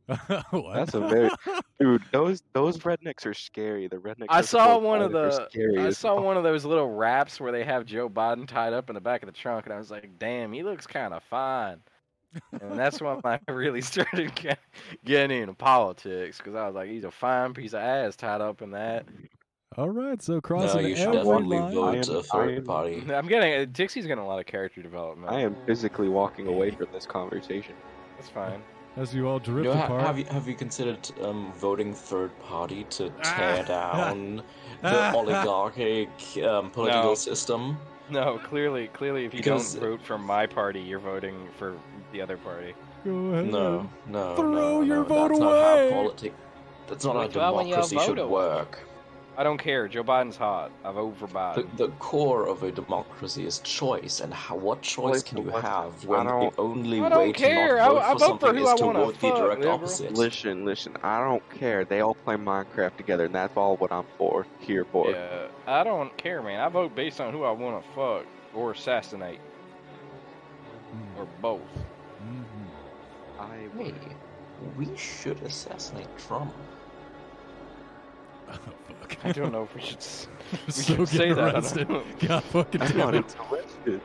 What? 0.51 0.75
That's 0.75 0.95
a 0.95 1.01
very- 1.01 1.31
Dude, 1.81 2.03
those 2.12 2.43
those 2.53 2.79
rednecks 2.79 3.25
are 3.27 3.35
scary. 3.35 3.88
The 3.88 3.97
rednecks. 3.97 4.27
I 4.29 4.43
saw 4.43 4.79
one 4.79 5.03
of 5.03 5.12
the 5.12 5.49
scary 5.51 5.79
I 5.79 5.90
saw 5.90 6.17
fuck. 6.17 6.25
one 6.25 6.37
of 6.37 6.43
those 6.45 6.64
little 6.64 6.90
wraps 6.90 7.40
where 7.40 7.51
they 7.53 7.64
have 7.64 7.85
Joe 7.87 8.09
Biden 8.09 8.47
tied 8.47 8.73
up 8.73 8.90
in 8.90 8.95
the 8.95 9.01
back 9.01 9.23
of 9.23 9.27
the 9.27 9.33
trunk, 9.33 9.67
and 9.67 9.73
I 9.75 9.79
was 9.79 9.90
like, 9.90 10.19
"Damn, 10.19 10.53
he 10.53 10.62
looks 10.62 10.87
kind 10.87 11.12
of 11.14 11.23
fine." 11.25 11.79
And 12.61 12.79
that's 12.79 13.01
when 13.01 13.21
I 13.25 13.38
really 13.51 13.81
started 13.81 14.33
getting 15.05 15.40
into 15.43 15.55
politics 15.55 16.38
because 16.38 16.55
I 16.55 16.67
was 16.67 16.75
like, 16.75 16.88
"He's 16.90 17.05
a 17.05 17.11
fine 17.11 17.55
piece 17.55 17.73
of 17.73 17.81
ass 17.81 18.14
tied 18.17 18.40
up 18.40 18.61
in 18.62 18.71
that." 18.73 19.07
All 19.77 19.90
right, 19.90 20.23
so 20.23 20.35
No, 20.35 20.40
crossing 20.40 20.87
you 20.87 20.95
should 20.95 21.12
definitely 21.12 21.59
line. 21.59 21.71
I 21.71 21.75
vote 21.75 22.09
am- 22.09 22.17
a 22.17 22.23
third 22.23 22.51
I 22.51 22.57
am- 22.57 22.64
party. 22.64 23.05
I'm 23.12 23.27
getting 23.27 23.55
uh, 23.61 23.64
Dixie's 23.73 24.07
getting 24.07 24.23
a 24.23 24.27
lot 24.27 24.38
of 24.38 24.47
character 24.47 24.83
development. 24.83 25.33
I 25.33 25.40
am 25.40 25.57
physically 25.67 26.09
walking 26.09 26.47
away 26.47 26.71
from 26.71 26.87
this 26.93 27.07
conversation. 27.07 27.75
That's 28.17 28.29
fine. 28.29 28.62
As 28.97 29.13
you 29.15 29.27
all 29.29 29.41
You 29.45 29.65
know, 29.65 29.75
ha- 29.75 29.85
apart. 29.87 30.03
have 30.03 30.19
you 30.19 30.25
have 30.27 30.47
you 30.47 30.55
considered 30.55 31.11
um, 31.23 31.53
voting 31.57 31.93
third 31.93 32.31
party 32.41 32.85
to 32.91 33.11
tear 33.23 33.65
Ah. 33.69 33.69
down 34.13 34.43
the 34.83 35.13
oligarchic 35.15 36.09
um, 36.45 36.71
political 36.71 37.03
No. 37.11 37.15
system? 37.15 37.77
No, 38.11 38.39
clearly, 38.39 38.89
clearly, 38.89 39.25
if 39.25 39.33
you 39.35 39.39
Because- 39.39 39.75
don't 39.75 39.81
vote 39.83 40.01
for 40.03 40.19
my 40.19 40.47
party, 40.47 40.81
you're 40.81 41.01
voting 41.01 41.49
for 41.59 41.75
the 42.13 42.21
other 42.23 42.37
party. 42.37 42.75
Go 43.05 43.11
ahead. 43.33 43.51
No, 43.51 43.89
no, 44.07 44.37
Throw 44.37 44.53
no, 44.53 44.81
your 44.83 44.97
no. 44.99 45.05
vote 45.05 45.29
That's 45.29 45.41
away. 45.41 45.49
not 45.51 45.91
how 45.91 45.91
politics. 45.91 46.37
That's 46.87 47.05
not 47.05 47.15
how 47.17 47.23
Withdraw 47.23 47.51
democracy 47.63 47.99
should 47.99 48.19
away. 48.19 48.31
work. 48.31 48.79
I 49.37 49.42
don't 49.42 49.59
care. 49.59 49.88
Joe 49.88 50.05
Biden's 50.05 50.37
hot. 50.37 50.70
I 50.85 50.92
vote 50.92 51.16
for 51.18 51.27
The, 51.27 51.33
Biden. 51.35 51.77
the 51.77 51.88
core 51.99 52.47
of 52.47 52.62
a 52.62 52.70
democracy 52.70 53.44
is 53.44 53.59
choice, 53.61 54.20
and 54.20 54.33
how, 54.33 54.57
what 54.57 54.83
choice 54.83 55.25
can 55.25 55.38
you 55.38 55.51
have 55.51 56.05
when 56.05 56.27
the 56.27 56.53
only 56.57 57.01
I 57.01 57.09
don't 57.09 57.18
way 57.27 57.33
care. 57.33 57.77
to 57.77 57.83
I- 57.83 57.87
not 57.88 57.94
vote 57.94 57.99
I 58.03 58.12
for 58.12 58.18
vote 58.18 58.40
for 58.40 58.47
something 58.47 58.57
who 58.57 58.62
is 58.62 58.68
I 58.70 58.77
to 58.77 58.92
vote 58.92 59.20
the 59.20 59.31
direct 59.33 59.59
liberal. 59.61 59.75
opposite? 59.75 60.12
Listen, 60.12 60.64
listen. 60.64 60.97
I 61.03 61.20
don't 61.25 61.49
care. 61.51 61.85
They 61.85 62.01
all 62.01 62.14
play 62.14 62.37
Minecraft 62.37 62.97
together, 62.97 63.25
and 63.25 63.35
that's 63.35 63.57
all 63.57 63.77
what 63.77 63.92
I'm 63.92 64.07
for. 64.18 64.47
Here 64.61 64.85
for. 64.85 65.11
Yeah, 65.11 65.49
I 65.66 65.83
don't 65.83 66.16
care, 66.16 66.40
man. 66.40 66.61
I 66.61 66.68
vote 66.68 66.94
based 66.94 67.20
on 67.20 67.33
who 67.33 67.42
I 67.42 67.51
want 67.51 67.83
to 67.85 67.90
fuck 67.92 68.27
or 68.55 68.70
assassinate 68.70 69.40
Mm, 70.94 71.18
or 71.18 71.27
both. 71.42 71.61
mhm. 72.23 72.68
I 73.40 73.68
Hey, 73.77 74.16
we 74.77 74.97
should 74.97 75.42
assassinate 75.42 76.07
Trump. 76.16 76.55
Oh, 78.49 78.59
fuck. 79.01 79.25
I 79.25 79.33
don't 79.33 79.53
know 79.53 79.65
if 79.65 79.75
we 79.75 79.81
should. 79.81 79.99
We 80.67 80.73
so 80.73 80.97
should 80.97 81.09
say 81.09 81.19
getting 81.19 81.35
that. 81.37 81.55
I 81.55 81.59
arrested. 81.59 81.89
God 82.21 82.45
fucking 82.45 82.81
damn 82.81 83.15
it. 83.15 83.37
arrested. 83.51 84.01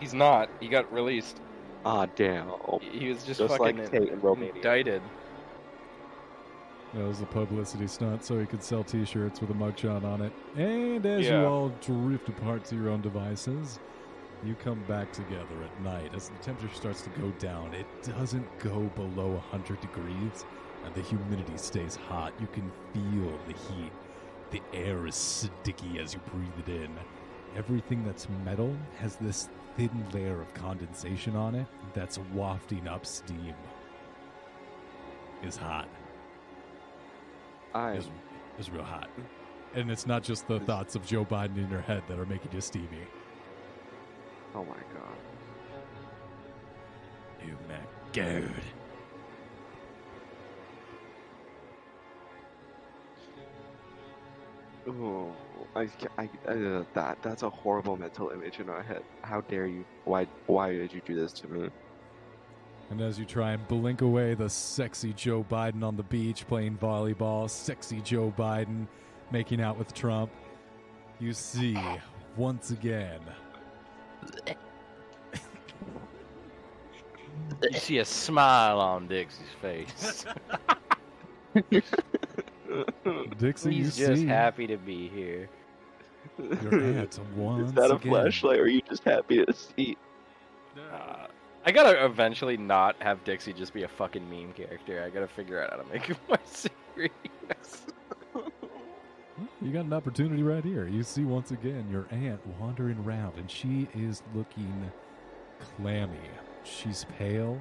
He's 0.00 0.14
not. 0.14 0.48
He 0.60 0.68
got 0.68 0.92
released. 0.92 1.40
Ah, 1.84 2.06
damn. 2.16 2.50
He 2.80 2.98
he 2.98 3.08
was 3.08 3.24
just, 3.24 3.40
Just 3.40 3.56
fucking 3.56 3.78
like 3.78 3.90
Tate 3.90 4.08
in 4.08 4.42
indicted. 4.42 5.02
That 6.94 7.06
was 7.06 7.20
a 7.20 7.26
publicity 7.26 7.86
stunt 7.86 8.24
so 8.24 8.38
he 8.38 8.46
could 8.46 8.62
sell 8.62 8.82
T-shirts 8.82 9.40
with 9.40 9.50
a 9.50 9.54
mugshot 9.54 10.04
on 10.04 10.22
it. 10.22 10.32
And 10.56 11.04
as 11.04 11.26
you 11.26 11.44
all 11.44 11.68
drift 11.80 12.28
apart 12.28 12.64
to 12.66 12.76
your 12.76 12.88
own 12.88 13.02
devices, 13.02 13.80
you 14.44 14.54
come 14.54 14.82
back 14.88 15.12
together 15.12 15.62
at 15.64 15.82
night. 15.82 16.14
As 16.14 16.28
the 16.28 16.38
temperature 16.38 16.74
starts 16.74 17.02
to 17.02 17.10
go 17.10 17.30
down, 17.38 17.74
it 17.74 17.86
doesn't 18.02 18.46
go 18.60 18.80
below 18.94 19.32
100 19.50 19.80
degrees, 19.80 20.44
and 20.86 20.94
the 20.94 21.02
humidity 21.02 21.56
stays 21.56 21.96
hot. 21.96 22.32
You 22.40 22.46
can 22.46 22.70
feel 22.94 23.38
the 23.46 23.52
heat. 23.52 23.92
The 24.52 24.62
air 24.72 25.06
is 25.06 25.16
sticky 25.16 25.98
as 25.98 26.14
you 26.14 26.20
breathe 26.32 26.68
it 26.68 26.82
in. 26.82 26.90
Everything 27.56 28.04
that's 28.04 28.28
metal 28.44 28.74
has 28.98 29.16
this 29.16 29.48
thin 29.76 30.06
layer 30.12 30.40
of 30.40 30.54
condensation 30.54 31.34
on 31.34 31.54
it 31.54 31.66
that's 31.92 32.18
wafting 32.32 32.86
up 32.86 33.04
steam. 33.04 33.54
It's 35.42 35.56
hot. 35.56 35.88
I 37.74 37.92
It's, 37.92 38.08
it's 38.58 38.70
real 38.70 38.84
hot. 38.84 39.10
And 39.74 39.90
it's 39.90 40.06
not 40.06 40.22
just 40.22 40.46
the 40.48 40.60
thoughts 40.60 40.94
of 40.94 41.04
Joe 41.04 41.24
Biden 41.24 41.58
in 41.58 41.68
your 41.70 41.80
head 41.80 42.02
that 42.08 42.18
are 42.18 42.26
making 42.26 42.52
you 42.52 42.60
steamy. 42.60 43.06
Oh 44.54 44.64
my 44.64 44.76
god. 44.94 45.18
Oh 47.42 47.68
my 47.68 47.74
god. 48.12 48.50
Ooh, 54.88 55.32
I, 55.74 55.86
ca- 55.86 56.08
I, 56.16 56.24
uh, 56.48 56.84
that 56.94 57.18
that's 57.22 57.42
a 57.42 57.50
horrible 57.50 57.96
mental 57.96 58.30
image 58.30 58.60
in 58.60 58.66
my 58.66 58.82
head. 58.82 59.02
How 59.22 59.40
dare 59.42 59.66
you? 59.66 59.84
Why 60.04 60.26
why 60.46 60.72
did 60.72 60.92
you 60.92 61.00
do 61.04 61.14
this 61.14 61.32
to 61.34 61.48
me? 61.48 61.70
And 62.90 63.00
as 63.00 63.18
you 63.18 63.24
try 63.24 63.52
and 63.52 63.66
blink 63.66 64.00
away 64.00 64.34
the 64.34 64.48
sexy 64.48 65.12
Joe 65.12 65.44
Biden 65.50 65.82
on 65.82 65.96
the 65.96 66.04
beach 66.04 66.46
playing 66.46 66.78
volleyball, 66.78 67.50
sexy 67.50 68.00
Joe 68.00 68.32
Biden 68.36 68.86
making 69.32 69.60
out 69.60 69.76
with 69.76 69.92
Trump, 69.92 70.30
you 71.18 71.32
see 71.32 71.76
once 72.36 72.70
again 72.70 73.20
You 77.62 77.78
see 77.78 77.98
a 77.98 78.04
smile 78.04 78.80
on 78.80 79.08
Dixie's 79.08 79.46
face. 79.60 80.24
Dixie. 83.38 83.74
you 83.74 83.84
He's 83.84 83.96
just 83.96 84.20
see 84.22 84.26
happy 84.26 84.66
to 84.66 84.76
be 84.76 85.08
here. 85.08 85.48
your 86.38 86.74
aunt 86.82 87.18
once 87.36 87.68
Is 87.68 87.72
that 87.74 87.90
a 87.90 87.94
again. 87.96 88.10
flashlight, 88.12 88.58
or 88.58 88.62
are 88.64 88.68
you 88.68 88.82
just 88.88 89.04
happy 89.04 89.44
to 89.44 89.52
see? 89.52 89.96
Uh, 90.92 91.26
I 91.64 91.72
gotta 91.72 92.04
eventually 92.04 92.56
not 92.56 92.96
have 93.00 93.22
Dixie 93.24 93.52
just 93.52 93.72
be 93.72 93.82
a 93.84 93.88
fucking 93.88 94.28
meme 94.28 94.52
character. 94.52 95.02
I 95.02 95.10
gotta 95.10 95.26
figure 95.28 95.62
out 95.62 95.70
how 95.70 95.76
to 95.82 95.88
make 95.92 96.04
him 96.06 96.16
more 96.28 96.38
serious. 96.46 97.86
You 99.62 99.70
got 99.72 99.84
an 99.86 99.92
opportunity 99.92 100.42
right 100.42 100.64
here. 100.64 100.86
You 100.86 101.02
see 101.02 101.24
once 101.24 101.50
again 101.50 101.86
your 101.90 102.06
aunt 102.10 102.40
wandering 102.58 102.98
around, 102.98 103.36
and 103.36 103.50
she 103.50 103.88
is 103.94 104.22
looking 104.34 104.90
clammy. 105.76 106.16
She's 106.64 107.04
pale. 107.18 107.60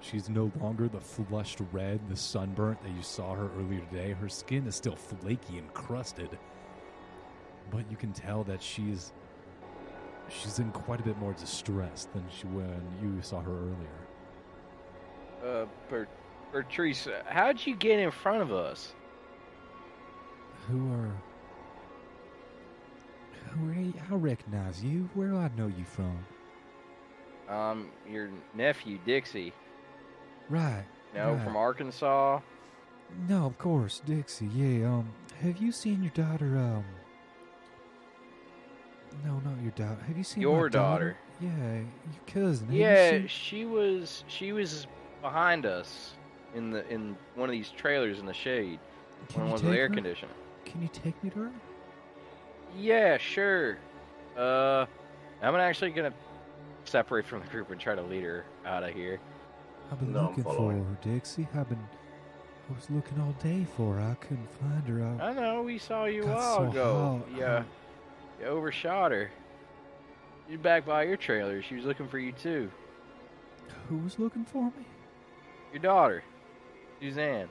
She's 0.00 0.28
no 0.28 0.50
longer 0.60 0.88
the 0.88 1.00
flushed 1.00 1.60
red, 1.72 2.00
the 2.08 2.16
sunburnt 2.16 2.82
that 2.82 2.92
you 2.92 3.02
saw 3.02 3.34
her 3.34 3.50
earlier 3.58 3.80
today. 3.90 4.12
Her 4.12 4.28
skin 4.28 4.66
is 4.66 4.76
still 4.76 4.96
flaky 4.96 5.58
and 5.58 5.72
crusted, 5.74 6.38
but 7.70 7.90
you 7.90 7.96
can 7.96 8.12
tell 8.12 8.44
that 8.44 8.62
she's 8.62 9.12
she's 10.28 10.58
in 10.58 10.70
quite 10.70 11.00
a 11.00 11.02
bit 11.02 11.18
more 11.18 11.32
distress 11.32 12.06
than 12.12 12.24
she 12.30 12.46
when 12.46 12.80
you 13.02 13.20
saw 13.22 13.40
her 13.40 13.50
earlier. 13.50 13.98
Uh, 15.44 15.66
Bert, 15.88 16.08
Bertrice, 16.52 17.08
how'd 17.26 17.64
you 17.66 17.74
get 17.74 17.98
in 17.98 18.10
front 18.10 18.42
of 18.42 18.52
us? 18.52 18.94
Who 20.68 20.92
are? 20.92 21.12
Who 23.50 23.70
are 23.70 23.74
you? 23.74 23.94
I 24.10 24.14
recognize 24.14 24.84
you. 24.84 25.08
Where 25.14 25.28
do 25.28 25.36
I 25.36 25.50
know 25.56 25.66
you 25.66 25.84
from? 25.84 26.18
Um, 27.48 27.90
your 28.08 28.28
nephew 28.54 28.98
Dixie, 29.06 29.54
Right. 30.48 30.84
No, 31.14 31.32
right. 31.34 31.44
from 31.44 31.56
Arkansas. 31.56 32.40
No, 33.28 33.46
of 33.46 33.58
course, 33.58 34.00
Dixie. 34.04 34.46
Yeah. 34.46 34.88
Um, 34.88 35.08
have 35.42 35.58
you 35.58 35.72
seen 35.72 36.02
your 36.02 36.12
daughter? 36.12 36.56
Um, 36.58 36.84
no, 39.24 39.40
not 39.44 39.60
your 39.62 39.72
daughter. 39.72 40.02
Have 40.06 40.16
you 40.16 40.24
seen 40.24 40.42
Your 40.42 40.68
daughter. 40.68 41.16
Yeah, 41.40 41.48
your 41.76 41.86
cousin. 42.26 42.66
Have 42.66 42.74
you 42.74 42.82
Yeah, 42.82 43.10
seen- 43.10 43.26
she 43.28 43.64
was 43.64 44.24
she 44.28 44.52
was 44.52 44.86
behind 45.22 45.66
us 45.66 46.12
in 46.54 46.70
the 46.70 46.86
in 46.88 47.16
one 47.34 47.48
of 47.48 47.52
these 47.52 47.70
trailers 47.70 48.18
in 48.18 48.26
the 48.26 48.34
shade. 48.34 48.78
Can 49.28 49.40
One 49.42 49.46
you 49.48 49.52
was 49.54 49.62
the 49.62 49.70
air 49.76 49.88
conditioner. 49.88 50.32
Can 50.64 50.82
you 50.82 50.88
take 50.88 51.22
me 51.24 51.30
to 51.30 51.40
her? 51.44 51.50
Yeah, 52.76 53.16
sure. 53.18 53.78
Uh, 54.36 54.86
I'm 55.42 55.54
actually 55.56 55.90
gonna 55.90 56.12
separate 56.84 57.24
from 57.26 57.40
the 57.40 57.46
group 57.46 57.70
and 57.70 57.80
try 57.80 57.94
to 57.94 58.02
lead 58.02 58.22
her 58.24 58.44
out 58.66 58.82
of 58.84 58.94
here. 58.94 59.18
I've 59.90 59.98
been 60.00 60.12
No, 60.12 60.24
looking 60.24 60.44
for 60.44 60.72
her, 60.72 60.98
Dixie. 61.02 61.48
I've 61.54 61.68
been. 61.68 61.78
I 62.70 62.74
was 62.74 62.90
looking 62.90 63.18
all 63.20 63.32
day 63.42 63.66
for 63.76 63.94
her. 63.96 64.00
I 64.10 64.14
couldn't 64.16 64.48
find 64.60 64.86
her. 64.88 65.02
I, 65.22 65.28
I 65.30 65.32
know 65.32 65.62
we 65.62 65.78
saw 65.78 66.04
you 66.04 66.22
a 66.24 66.26
got 66.26 66.36
while 66.36 66.56
so 66.56 66.70
ago. 66.70 67.22
hot. 67.30 67.38
Yeah, 67.38 67.62
you 68.40 68.46
overshot 68.46 69.10
her. 69.12 69.30
You 70.50 70.58
back 70.58 70.84
by 70.84 71.04
your 71.04 71.16
trailer. 71.16 71.62
She 71.62 71.74
was 71.76 71.84
looking 71.84 72.08
for 72.08 72.18
you 72.18 72.32
too. 72.32 72.70
Who 73.88 73.96
was 73.98 74.18
looking 74.18 74.44
for 74.44 74.64
me? 74.64 74.84
Your 75.72 75.80
daughter, 75.82 76.22
Suzanne. 77.00 77.48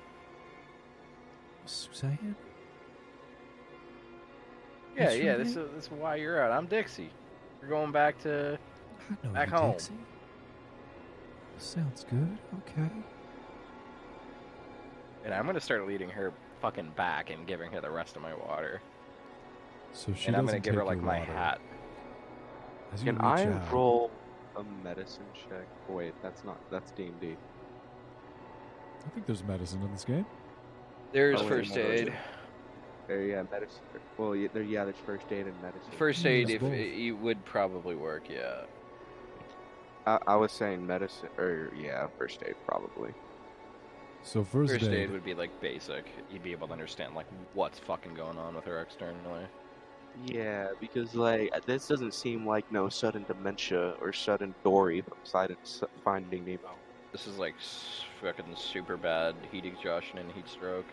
Suzanne. 1.66 2.36
Yeah, 4.96 5.04
What's 5.06 5.18
yeah. 5.18 5.38
This 5.38 5.48
is 5.50 5.56
this 5.76 5.86
is 5.86 5.92
why 5.92 6.16
you're 6.16 6.42
out. 6.42 6.52
I'm 6.52 6.66
Dixie. 6.68 7.10
We're 7.62 7.70
going 7.70 7.92
back 7.92 8.20
to. 8.24 8.58
I 9.24 9.28
know 9.28 9.34
Back 9.34 9.50
you, 9.50 9.56
home. 9.58 9.72
Dixie. 9.72 9.94
Sounds 11.58 12.06
good. 12.10 12.38
Okay. 12.60 12.90
And 15.26 15.34
I'm 15.34 15.46
gonna 15.46 15.60
start 15.60 15.88
leading 15.88 16.10
her 16.10 16.32
fucking 16.62 16.92
back 16.96 17.30
and 17.30 17.46
giving 17.48 17.72
her 17.72 17.82
the 17.82 17.90
rest 17.90 18.16
of 18.16 18.22
my 18.22 18.34
water. 18.34 18.82
So 19.94 20.14
she 20.14 20.28
and 20.28 20.36
I'm 20.38 20.46
gonna 20.46 20.60
give 20.60 20.76
her 20.76 20.84
like 20.86 21.02
my 21.02 21.20
water. 21.20 21.32
hat. 21.34 21.62
As 22.94 23.02
you 23.04 23.12
Can 23.12 23.16
reach 23.16 23.24
I 23.24 23.46
out- 23.52 23.72
roll 23.72 24.12
a 24.56 24.64
medicine 24.84 25.26
check? 25.34 25.68
Wait, 25.90 26.14
that's 26.22 26.44
not. 26.44 26.58
That's 26.72 26.92
D 26.92 27.06
and 27.06 27.20
D. 27.20 27.36
I 29.06 29.10
think 29.10 29.26
there's 29.26 29.44
medicine 29.44 29.82
in 29.82 29.92
this 29.92 30.06
game. 30.06 30.26
There's 31.12 31.42
Oh, 31.42 31.48
first 31.48 31.76
aid. 31.78 32.14
There, 33.08 33.22
yeah, 33.24 33.44
medicine. 33.50 33.82
Well, 34.18 34.36
yeah, 34.36 34.50
there, 34.54 34.64
yeah, 34.64 34.84
there's 34.84 34.98
first 35.06 35.32
aid 35.32 35.48
and 35.48 35.62
medicine. 35.62 35.92
First 35.98 36.24
hmm, 36.24 36.28
aid, 36.28 36.48
there's 36.48 36.56
if 36.56 36.62
both. 36.62 36.74
it, 36.74 37.00
it 37.08 37.12
would 37.14 37.44
probably 37.46 37.96
work, 37.96 38.30
yeah. 38.30 38.64
I, 40.08 40.20
I 40.26 40.36
was 40.38 40.54
saying 40.54 40.88
medicine, 40.88 41.30
or 41.38 41.70
yeah, 41.76 42.08
first 42.18 42.42
aid 42.46 42.56
probably. 42.66 43.12
So 44.24 44.44
first, 44.44 44.74
First, 44.74 44.86
aid. 44.86 44.94
aid 44.94 45.12
would 45.12 45.26
be 45.26 45.34
like 45.34 45.62
basic. 45.62 46.06
You'd 46.32 46.44
be 46.44 46.54
able 46.54 46.68
to 46.68 46.74
understand 46.74 47.14
like 47.14 47.28
what's 47.54 47.80
fucking 47.80 48.14
going 48.14 48.38
on 48.38 48.56
with 48.56 48.66
her 48.66 48.82
externally. 48.82 49.46
Yeah, 50.26 50.70
because 50.80 51.14
like 51.14 51.52
uh, 51.54 51.60
this 51.66 51.88
doesn't 51.88 52.14
seem 52.14 52.46
like 52.46 52.72
no 52.72 52.90
sudden 52.90 53.26
dementia 53.28 53.96
or 54.02 54.14
sudden 54.14 54.56
Dory 54.64 55.02
from 55.02 55.18
Side 55.24 55.56
Finding 56.04 56.46
Nemo. 56.46 56.72
This 57.12 57.28
is 57.28 57.38
like 57.38 57.56
fucking 58.22 58.56
super 58.56 58.98
bad 58.98 59.36
heat 59.52 59.66
exhaustion 59.66 60.20
and 60.20 60.32
heat 60.32 60.48
stroke. 60.48 60.86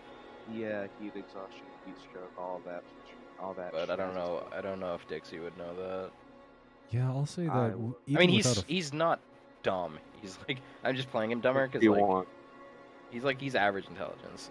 Yeah, 0.52 0.86
heat 1.00 1.12
exhaustion, 1.16 1.64
heat 1.86 1.96
stroke, 2.10 2.32
all 2.36 2.60
that, 2.66 2.82
all 3.40 3.54
that. 3.54 3.72
But 3.72 3.90
I 3.90 3.96
don't 3.96 4.14
know. 4.14 4.44
I 4.52 4.60
don't 4.60 4.80
know 4.80 4.94
if 4.94 5.06
Dixie 5.08 5.38
would 5.38 5.56
know 5.56 5.74
that. 5.76 6.10
Yeah, 6.94 7.08
I'll 7.08 7.26
say 7.26 7.44
that. 7.44 7.52
I 7.52 7.68
w- 7.70 7.94
I 8.06 8.10
even 8.10 8.20
mean, 8.20 8.28
he's 8.30 8.46
without 8.46 8.64
a- 8.64 8.66
he's 8.72 8.92
not 8.92 9.20
dumb. 9.62 9.98
He's 10.20 10.38
like 10.48 10.58
I'm 10.84 10.94
just 10.96 11.10
playing 11.10 11.30
him 11.30 11.40
dumber 11.40 11.66
because 11.66 11.86
like 11.86 12.00
want? 12.00 12.28
he's 13.10 13.24
like 13.24 13.40
he's 13.40 13.54
average 13.54 13.86
intelligence. 13.86 14.50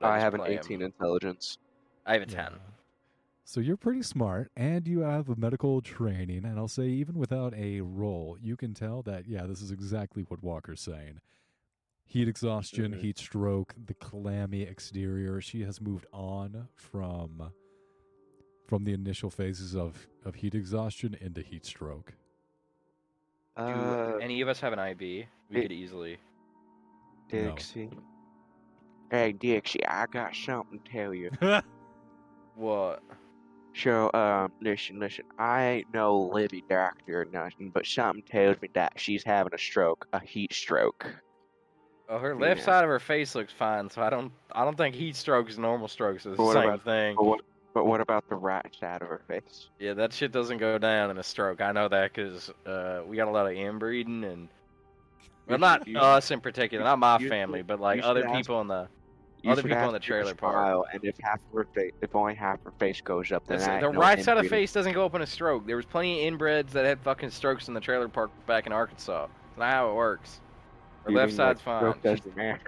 But 0.00 0.08
I 0.08 0.18
have 0.18 0.34
an 0.34 0.40
play 0.40 0.54
him. 0.54 0.60
18 0.60 0.82
intelligence. 0.82 1.58
I 2.06 2.14
have 2.14 2.22
a 2.22 2.30
Yeah. 2.30 2.48
ten. 2.48 2.52
So 3.44 3.60
you're 3.60 3.76
pretty 3.76 4.02
smart, 4.02 4.50
and 4.56 4.86
you 4.88 5.00
have 5.00 5.28
a 5.28 5.36
medical 5.36 5.80
training, 5.82 6.44
and 6.44 6.58
I'll 6.58 6.68
say 6.68 6.86
even 6.86 7.18
without 7.18 7.52
a 7.54 7.80
roll, 7.80 8.38
you 8.40 8.56
can 8.56 8.72
tell 8.72 9.02
that 9.02 9.26
yeah, 9.28 9.46
this 9.46 9.60
is 9.60 9.70
exactly 9.70 10.24
what 10.28 10.42
Walker's 10.42 10.80
saying. 10.80 11.20
Heat 12.06 12.28
exhaustion, 12.28 12.92
Mhm. 12.92 12.98
heat 13.00 13.18
stroke, 13.18 13.74
the 13.86 13.94
clammy 13.94 14.62
exterior. 14.62 15.40
She 15.40 15.62
has 15.62 15.80
moved 15.80 16.06
on 16.12 16.68
from 16.74 17.52
from 18.72 18.84
the 18.84 18.94
initial 18.94 19.28
phases 19.28 19.76
of 19.76 20.08
of 20.24 20.34
heat 20.36 20.54
exhaustion 20.54 21.14
into 21.20 21.42
heat 21.42 21.66
stroke. 21.66 22.14
Do 23.58 23.62
Uh, 23.64 24.18
any 24.22 24.40
of 24.40 24.48
us 24.48 24.60
have 24.60 24.72
an 24.72 24.78
IV? 24.78 24.98
We 25.00 25.26
it- 25.50 25.62
could 25.64 25.72
easily. 25.72 26.16
No. 27.30 27.50
Dixie. 27.50 27.90
Hey, 29.10 29.32
Dixie, 29.32 29.86
I 29.86 30.06
got 30.06 30.34
something 30.34 30.80
to 30.80 30.90
tell 30.90 31.12
you. 31.12 31.30
What? 32.54 33.02
So, 33.74 34.10
um, 34.14 34.52
listen, 34.62 34.98
listen. 35.00 35.24
I 35.38 35.64
ain't 35.64 35.86
no 35.94 36.18
Libby 36.18 36.62
doctor 36.68 37.22
or 37.22 37.24
nothing, 37.26 37.70
but 37.70 37.84
something 37.86 38.22
tells 38.22 38.60
me 38.62 38.68
that 38.74 38.92
she's 38.96 39.22
having 39.24 39.52
a 39.54 39.58
stroke, 39.58 40.06
a 40.14 40.20
heat 40.20 40.52
stroke. 40.52 41.06
Oh, 42.10 42.18
her 42.18 42.34
left 42.34 42.60
Yeah. 42.60 42.64
side 42.66 42.84
of 42.84 42.88
her 42.90 42.98
face 43.00 43.34
looks 43.34 43.52
fine, 43.52 43.88
so 43.90 44.00
I 44.02 44.08
don't. 44.10 44.32
I 44.52 44.64
don't 44.64 44.76
think 44.78 44.94
heat 44.94 45.16
strokes 45.16 45.54
and 45.54 45.62
normal 45.62 45.88
strokes 45.88 46.24
is 46.26 46.36
the 46.38 46.42
what 46.42 46.54
same 46.54 46.64
about- 46.70 46.84
thing. 46.84 47.16
What, 47.16 47.40
but 47.74 47.86
what 47.86 48.00
about 48.00 48.28
the 48.28 48.34
right 48.34 48.66
side 48.78 49.02
of 49.02 49.08
her 49.08 49.22
face? 49.26 49.68
Yeah, 49.78 49.94
that 49.94 50.12
shit 50.12 50.32
doesn't 50.32 50.58
go 50.58 50.78
down 50.78 51.10
in 51.10 51.18
a 51.18 51.22
stroke. 51.22 51.60
I 51.60 51.72
know 51.72 51.88
that 51.88 52.12
because 52.12 52.50
uh, 52.66 53.02
we 53.06 53.16
got 53.16 53.28
a 53.28 53.30
lot 53.30 53.46
of 53.46 53.52
inbreeding 53.52 54.24
and. 54.24 54.48
Well, 55.48 55.58
not 55.58 55.88
you- 55.88 55.98
us 55.98 56.30
in 56.30 56.40
particular, 56.40 56.84
not 56.84 56.98
my 56.98 57.18
you 57.18 57.28
family, 57.28 57.62
but 57.62 57.80
like 57.80 58.02
other 58.02 58.24
ask- 58.26 58.36
people 58.36 58.60
in 58.60 58.68
the. 58.68 58.88
You 59.42 59.50
Other 59.50 59.62
people 59.64 59.86
in 59.86 59.92
the 59.92 59.98
trailer 59.98 60.36
park. 60.36 60.86
And 60.92 61.04
if 61.04 61.16
half 61.20 61.40
her 61.52 61.66
face, 61.74 61.90
if 62.00 62.14
only 62.14 62.36
half 62.36 62.62
her 62.62 62.70
face 62.78 63.00
goes 63.00 63.32
up, 63.32 63.44
then 63.44 63.60
I 63.60 63.80
the 63.80 63.90
no 63.90 63.98
right 63.98 64.22
side 64.22 64.38
of 64.38 64.46
face 64.46 64.72
doesn't 64.72 64.92
go 64.92 65.04
up 65.04 65.16
in 65.16 65.22
a 65.22 65.26
stroke. 65.26 65.66
There 65.66 65.74
was 65.74 65.84
plenty 65.84 66.28
of 66.28 66.32
inbreds 66.32 66.70
that 66.70 66.84
had 66.84 67.00
fucking 67.00 67.30
strokes 67.30 67.66
in 67.66 67.74
the 67.74 67.80
trailer 67.80 68.06
park 68.06 68.30
back 68.46 68.66
in 68.66 68.72
Arkansas. 68.72 69.26
That's 69.26 69.58
not 69.58 69.72
how 69.72 69.90
it 69.90 69.94
works. 69.94 70.40
Her 71.04 71.10
left 71.10 71.32
side's 71.36 71.60
fine. 71.60 71.82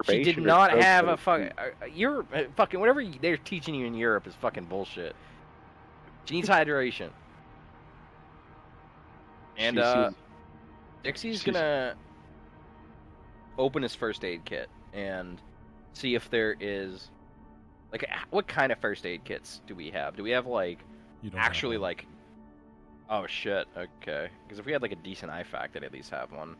She- 0.04 0.12
She 0.24 0.24
did 0.24 0.36
not 0.46 0.70
have 0.82 1.04
a 1.04 1.10
does 1.12 1.20
fucking. 1.20 1.50
Uh, 1.56 1.86
you're 1.92 2.24
uh, 2.34 2.42
fucking 2.56 2.80
whatever 2.80 3.00
you, 3.00 3.14
they're 3.20 3.36
teaching 3.36 3.74
you 3.74 3.86
in 3.86 3.94
Europe 3.94 4.26
is 4.26 4.34
fucking 4.34 4.64
bullshit. 4.64 5.14
She 6.24 6.34
needs 6.36 6.48
hydration. 6.48 7.10
And 9.56 9.78
uh, 9.78 10.10
Dixie's 11.04 11.42
gonna 11.44 11.94
open 13.56 13.82
his 13.82 13.94
first 13.94 14.24
aid 14.24 14.44
kit 14.44 14.68
and 14.92 15.40
see 15.92 16.14
if 16.16 16.28
there 16.30 16.56
is 16.58 17.10
like 17.92 18.04
what 18.30 18.48
kind 18.48 18.72
of 18.72 18.78
first 18.80 19.06
aid 19.06 19.22
kits 19.24 19.60
do 19.66 19.74
we 19.76 19.90
have? 19.90 20.16
Do 20.16 20.22
we 20.24 20.30
have 20.30 20.46
like 20.46 20.80
You 21.22 21.30
don't 21.30 21.38
have 21.38 21.46
actually 21.46 21.78
like? 21.78 22.06
Oh 23.08 23.26
shit. 23.26 23.68
Okay. 23.76 24.28
Because 24.44 24.58
if 24.58 24.66
we 24.66 24.72
had 24.72 24.82
like 24.82 24.92
a 24.92 24.96
decent 24.96 25.30
IFAK, 25.30 25.76
I'd 25.76 25.84
at 25.84 25.92
least 25.92 26.10
have 26.10 26.32
one. 26.32 26.56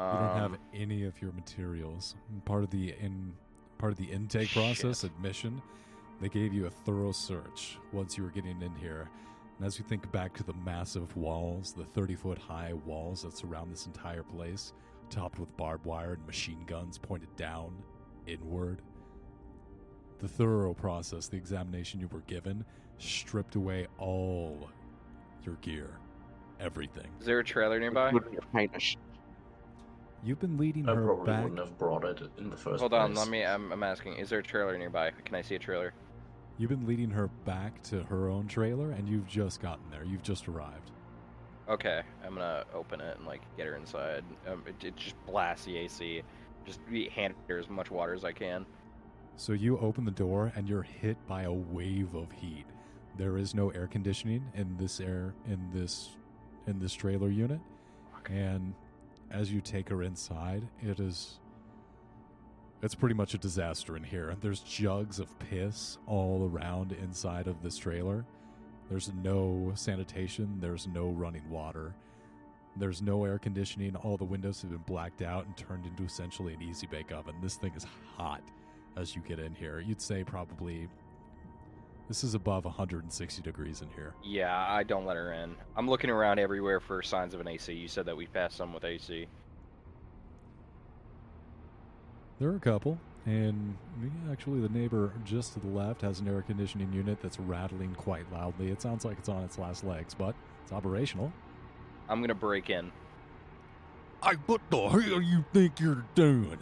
You 0.00 0.18
don't 0.18 0.36
have 0.36 0.52
Um, 0.52 0.58
any 0.72 1.04
of 1.04 1.20
your 1.20 1.32
materials. 1.32 2.16
Part 2.46 2.64
of 2.64 2.70
the 2.70 2.92
in 2.94 3.34
part 3.76 3.92
of 3.92 3.98
the 3.98 4.10
intake 4.10 4.50
process, 4.50 5.04
admission, 5.04 5.60
they 6.20 6.28
gave 6.30 6.54
you 6.54 6.66
a 6.66 6.70
thorough 6.70 7.12
search 7.12 7.78
once 7.92 8.16
you 8.16 8.24
were 8.24 8.30
getting 8.30 8.62
in 8.62 8.74
here. 8.76 9.10
And 9.58 9.66
as 9.66 9.78
you 9.78 9.84
think 9.84 10.10
back 10.10 10.32
to 10.34 10.42
the 10.42 10.54
massive 10.64 11.14
walls, 11.16 11.74
the 11.74 11.84
30 11.84 12.14
foot 12.14 12.38
high 12.38 12.72
walls 12.72 13.22
that 13.22 13.36
surround 13.36 13.70
this 13.70 13.84
entire 13.86 14.22
place, 14.22 14.72
topped 15.10 15.38
with 15.38 15.54
barbed 15.58 15.84
wire 15.84 16.14
and 16.14 16.26
machine 16.26 16.64
guns 16.66 16.96
pointed 16.96 17.34
down, 17.36 17.74
inward, 18.26 18.80
the 20.18 20.28
thorough 20.28 20.72
process, 20.72 21.28
the 21.28 21.36
examination 21.36 22.00
you 22.00 22.08
were 22.08 22.20
given, 22.22 22.64
stripped 22.98 23.54
away 23.54 23.86
all 23.98 24.70
your 25.44 25.56
gear, 25.56 25.90
everything. 26.58 27.08
Is 27.20 27.26
there 27.26 27.38
a 27.40 27.44
trailer 27.44 27.78
nearby? 27.78 28.12
You've 30.22 30.40
been 30.40 30.58
leading 30.58 30.88
I 30.88 30.94
her 30.94 31.04
probably 31.04 31.26
back. 31.26 31.42
wouldn't 31.42 31.60
have 31.60 31.78
brought 31.78 32.04
it 32.04 32.20
in 32.38 32.50
the 32.50 32.56
first 32.56 32.80
Hold 32.80 32.92
place. 32.92 33.00
on. 33.02 33.14
Let 33.14 33.28
me. 33.28 33.44
I'm, 33.44 33.72
I'm 33.72 33.82
asking. 33.82 34.16
Is 34.16 34.28
there 34.28 34.40
a 34.40 34.42
trailer 34.42 34.76
nearby? 34.76 35.10
Can 35.24 35.34
I 35.34 35.42
see 35.42 35.54
a 35.54 35.58
trailer? 35.58 35.92
You've 36.58 36.68
been 36.70 36.86
leading 36.86 37.10
her 37.10 37.28
back 37.46 37.82
to 37.84 38.02
her 38.04 38.28
own 38.28 38.46
trailer, 38.46 38.90
and 38.90 39.08
you've 39.08 39.26
just 39.26 39.62
gotten 39.62 39.84
there. 39.90 40.04
You've 40.04 40.22
just 40.22 40.46
arrived. 40.46 40.90
Okay, 41.70 42.02
I'm 42.26 42.34
gonna 42.34 42.64
open 42.74 43.00
it 43.00 43.16
and 43.16 43.26
like 43.26 43.40
get 43.56 43.66
her 43.66 43.76
inside. 43.76 44.24
Um, 44.46 44.62
it, 44.66 44.84
it 44.84 44.96
just 44.96 45.14
blasts 45.26 45.64
the 45.64 45.76
AC. 45.78 46.22
Just 46.66 46.80
be- 46.90 47.08
hand 47.08 47.34
her 47.48 47.58
as 47.58 47.70
much 47.70 47.90
water 47.90 48.12
as 48.12 48.24
I 48.24 48.32
can. 48.32 48.66
So 49.36 49.52
you 49.54 49.78
open 49.78 50.04
the 50.04 50.10
door, 50.10 50.52
and 50.54 50.68
you're 50.68 50.82
hit 50.82 51.16
by 51.26 51.44
a 51.44 51.52
wave 51.52 52.14
of 52.14 52.30
heat. 52.32 52.66
There 53.16 53.38
is 53.38 53.54
no 53.54 53.70
air 53.70 53.86
conditioning 53.86 54.44
in 54.54 54.76
this 54.76 55.00
air 55.00 55.32
in 55.46 55.66
this 55.72 56.10
in 56.66 56.78
this 56.78 56.92
trailer 56.92 57.30
unit, 57.30 57.60
and 58.28 58.74
as 59.30 59.52
you 59.52 59.60
take 59.60 59.88
her 59.88 60.02
inside, 60.02 60.66
it 60.82 61.00
is 61.00 61.38
it's 62.82 62.94
pretty 62.94 63.14
much 63.14 63.34
a 63.34 63.38
disaster 63.38 63.96
in 63.96 64.02
here. 64.02 64.34
There's 64.40 64.60
jugs 64.60 65.18
of 65.18 65.38
piss 65.38 65.98
all 66.06 66.50
around 66.50 66.92
inside 66.92 67.46
of 67.46 67.62
this 67.62 67.76
trailer. 67.76 68.24
There's 68.88 69.12
no 69.22 69.72
sanitation, 69.74 70.56
there's 70.60 70.86
no 70.86 71.10
running 71.10 71.48
water. 71.50 71.94
There's 72.76 73.02
no 73.02 73.24
air 73.24 73.38
conditioning. 73.38 73.96
All 73.96 74.16
the 74.16 74.24
windows 74.24 74.62
have 74.62 74.70
been 74.70 74.80
blacked 74.86 75.22
out 75.22 75.44
and 75.44 75.56
turned 75.56 75.84
into 75.84 76.04
essentially 76.04 76.54
an 76.54 76.62
easy 76.62 76.86
bake 76.86 77.12
oven. 77.12 77.34
This 77.42 77.56
thing 77.56 77.72
is 77.76 77.84
hot 78.16 78.42
as 78.96 79.14
you 79.14 79.22
get 79.22 79.38
in 79.38 79.54
here. 79.54 79.80
You'd 79.80 80.00
say 80.00 80.24
probably 80.24 80.88
this 82.10 82.24
is 82.24 82.34
above 82.34 82.64
160 82.64 83.40
degrees 83.40 83.82
in 83.82 83.88
here. 83.94 84.14
Yeah, 84.24 84.66
I 84.68 84.82
don't 84.82 85.06
let 85.06 85.16
her 85.16 85.32
in. 85.32 85.54
I'm 85.76 85.88
looking 85.88 86.10
around 86.10 86.40
everywhere 86.40 86.80
for 86.80 87.02
signs 87.02 87.34
of 87.34 87.40
an 87.40 87.46
AC. 87.46 87.72
You 87.72 87.86
said 87.86 88.04
that 88.06 88.16
we 88.16 88.26
passed 88.26 88.56
some 88.56 88.74
with 88.74 88.84
AC. 88.84 89.28
There 92.40 92.50
are 92.50 92.56
a 92.56 92.60
couple, 92.60 92.98
and 93.26 93.76
actually, 94.28 94.60
the 94.60 94.68
neighbor 94.70 95.12
just 95.24 95.52
to 95.52 95.60
the 95.60 95.68
left 95.68 96.00
has 96.00 96.18
an 96.18 96.26
air 96.26 96.42
conditioning 96.42 96.92
unit 96.92 97.22
that's 97.22 97.38
rattling 97.38 97.94
quite 97.94 98.30
loudly. 98.32 98.72
It 98.72 98.82
sounds 98.82 99.04
like 99.04 99.16
it's 99.16 99.28
on 99.28 99.44
its 99.44 99.56
last 99.56 99.84
legs, 99.84 100.12
but 100.12 100.34
it's 100.64 100.72
operational. 100.72 101.32
I'm 102.08 102.20
gonna 102.20 102.34
break 102.34 102.70
in. 102.70 102.90
I 104.20 104.34
what 104.46 104.62
the 104.68 104.88
hell 104.88 105.22
you 105.22 105.44
think 105.52 105.78
you're 105.78 106.04
doing? 106.16 106.58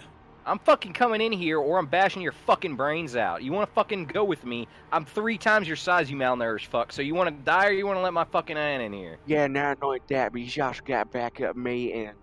I'm 0.48 0.58
fucking 0.60 0.94
coming 0.94 1.20
in 1.20 1.30
here, 1.32 1.58
or 1.58 1.78
I'm 1.78 1.86
bashing 1.86 2.22
your 2.22 2.32
fucking 2.32 2.74
brains 2.76 3.16
out. 3.16 3.42
You 3.42 3.52
want 3.52 3.68
to 3.68 3.74
fucking 3.74 4.06
go 4.06 4.24
with 4.24 4.44
me? 4.44 4.66
I'm 4.92 5.04
three 5.04 5.36
times 5.36 5.66
your 5.66 5.76
size, 5.76 6.10
you 6.10 6.16
malnourished 6.16 6.66
fuck. 6.66 6.90
So 6.92 7.02
you 7.02 7.14
want 7.14 7.28
to 7.28 7.44
die, 7.44 7.66
or 7.66 7.70
you 7.72 7.86
want 7.86 7.98
to 7.98 8.02
let 8.02 8.12
my 8.14 8.24
fucking 8.24 8.56
iron 8.56 8.80
in 8.80 8.92
here? 8.92 9.18
Yeah, 9.26 9.46
not 9.46 9.78
only 9.82 10.00
that, 10.08 10.32
but 10.32 10.40
you 10.40 10.62
also 10.62 10.82
got 10.84 11.10
back 11.12 11.40
up 11.40 11.54
me 11.56 11.92
and 11.92 12.16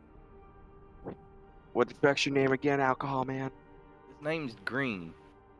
what 1.73 1.87
the 1.89 1.93
fuck's 1.95 2.25
your 2.25 2.33
name 2.33 2.51
again, 2.51 2.79
alcohol 2.79 3.25
man? 3.25 3.51
His 4.07 4.25
name's 4.25 4.55
Green. 4.65 5.13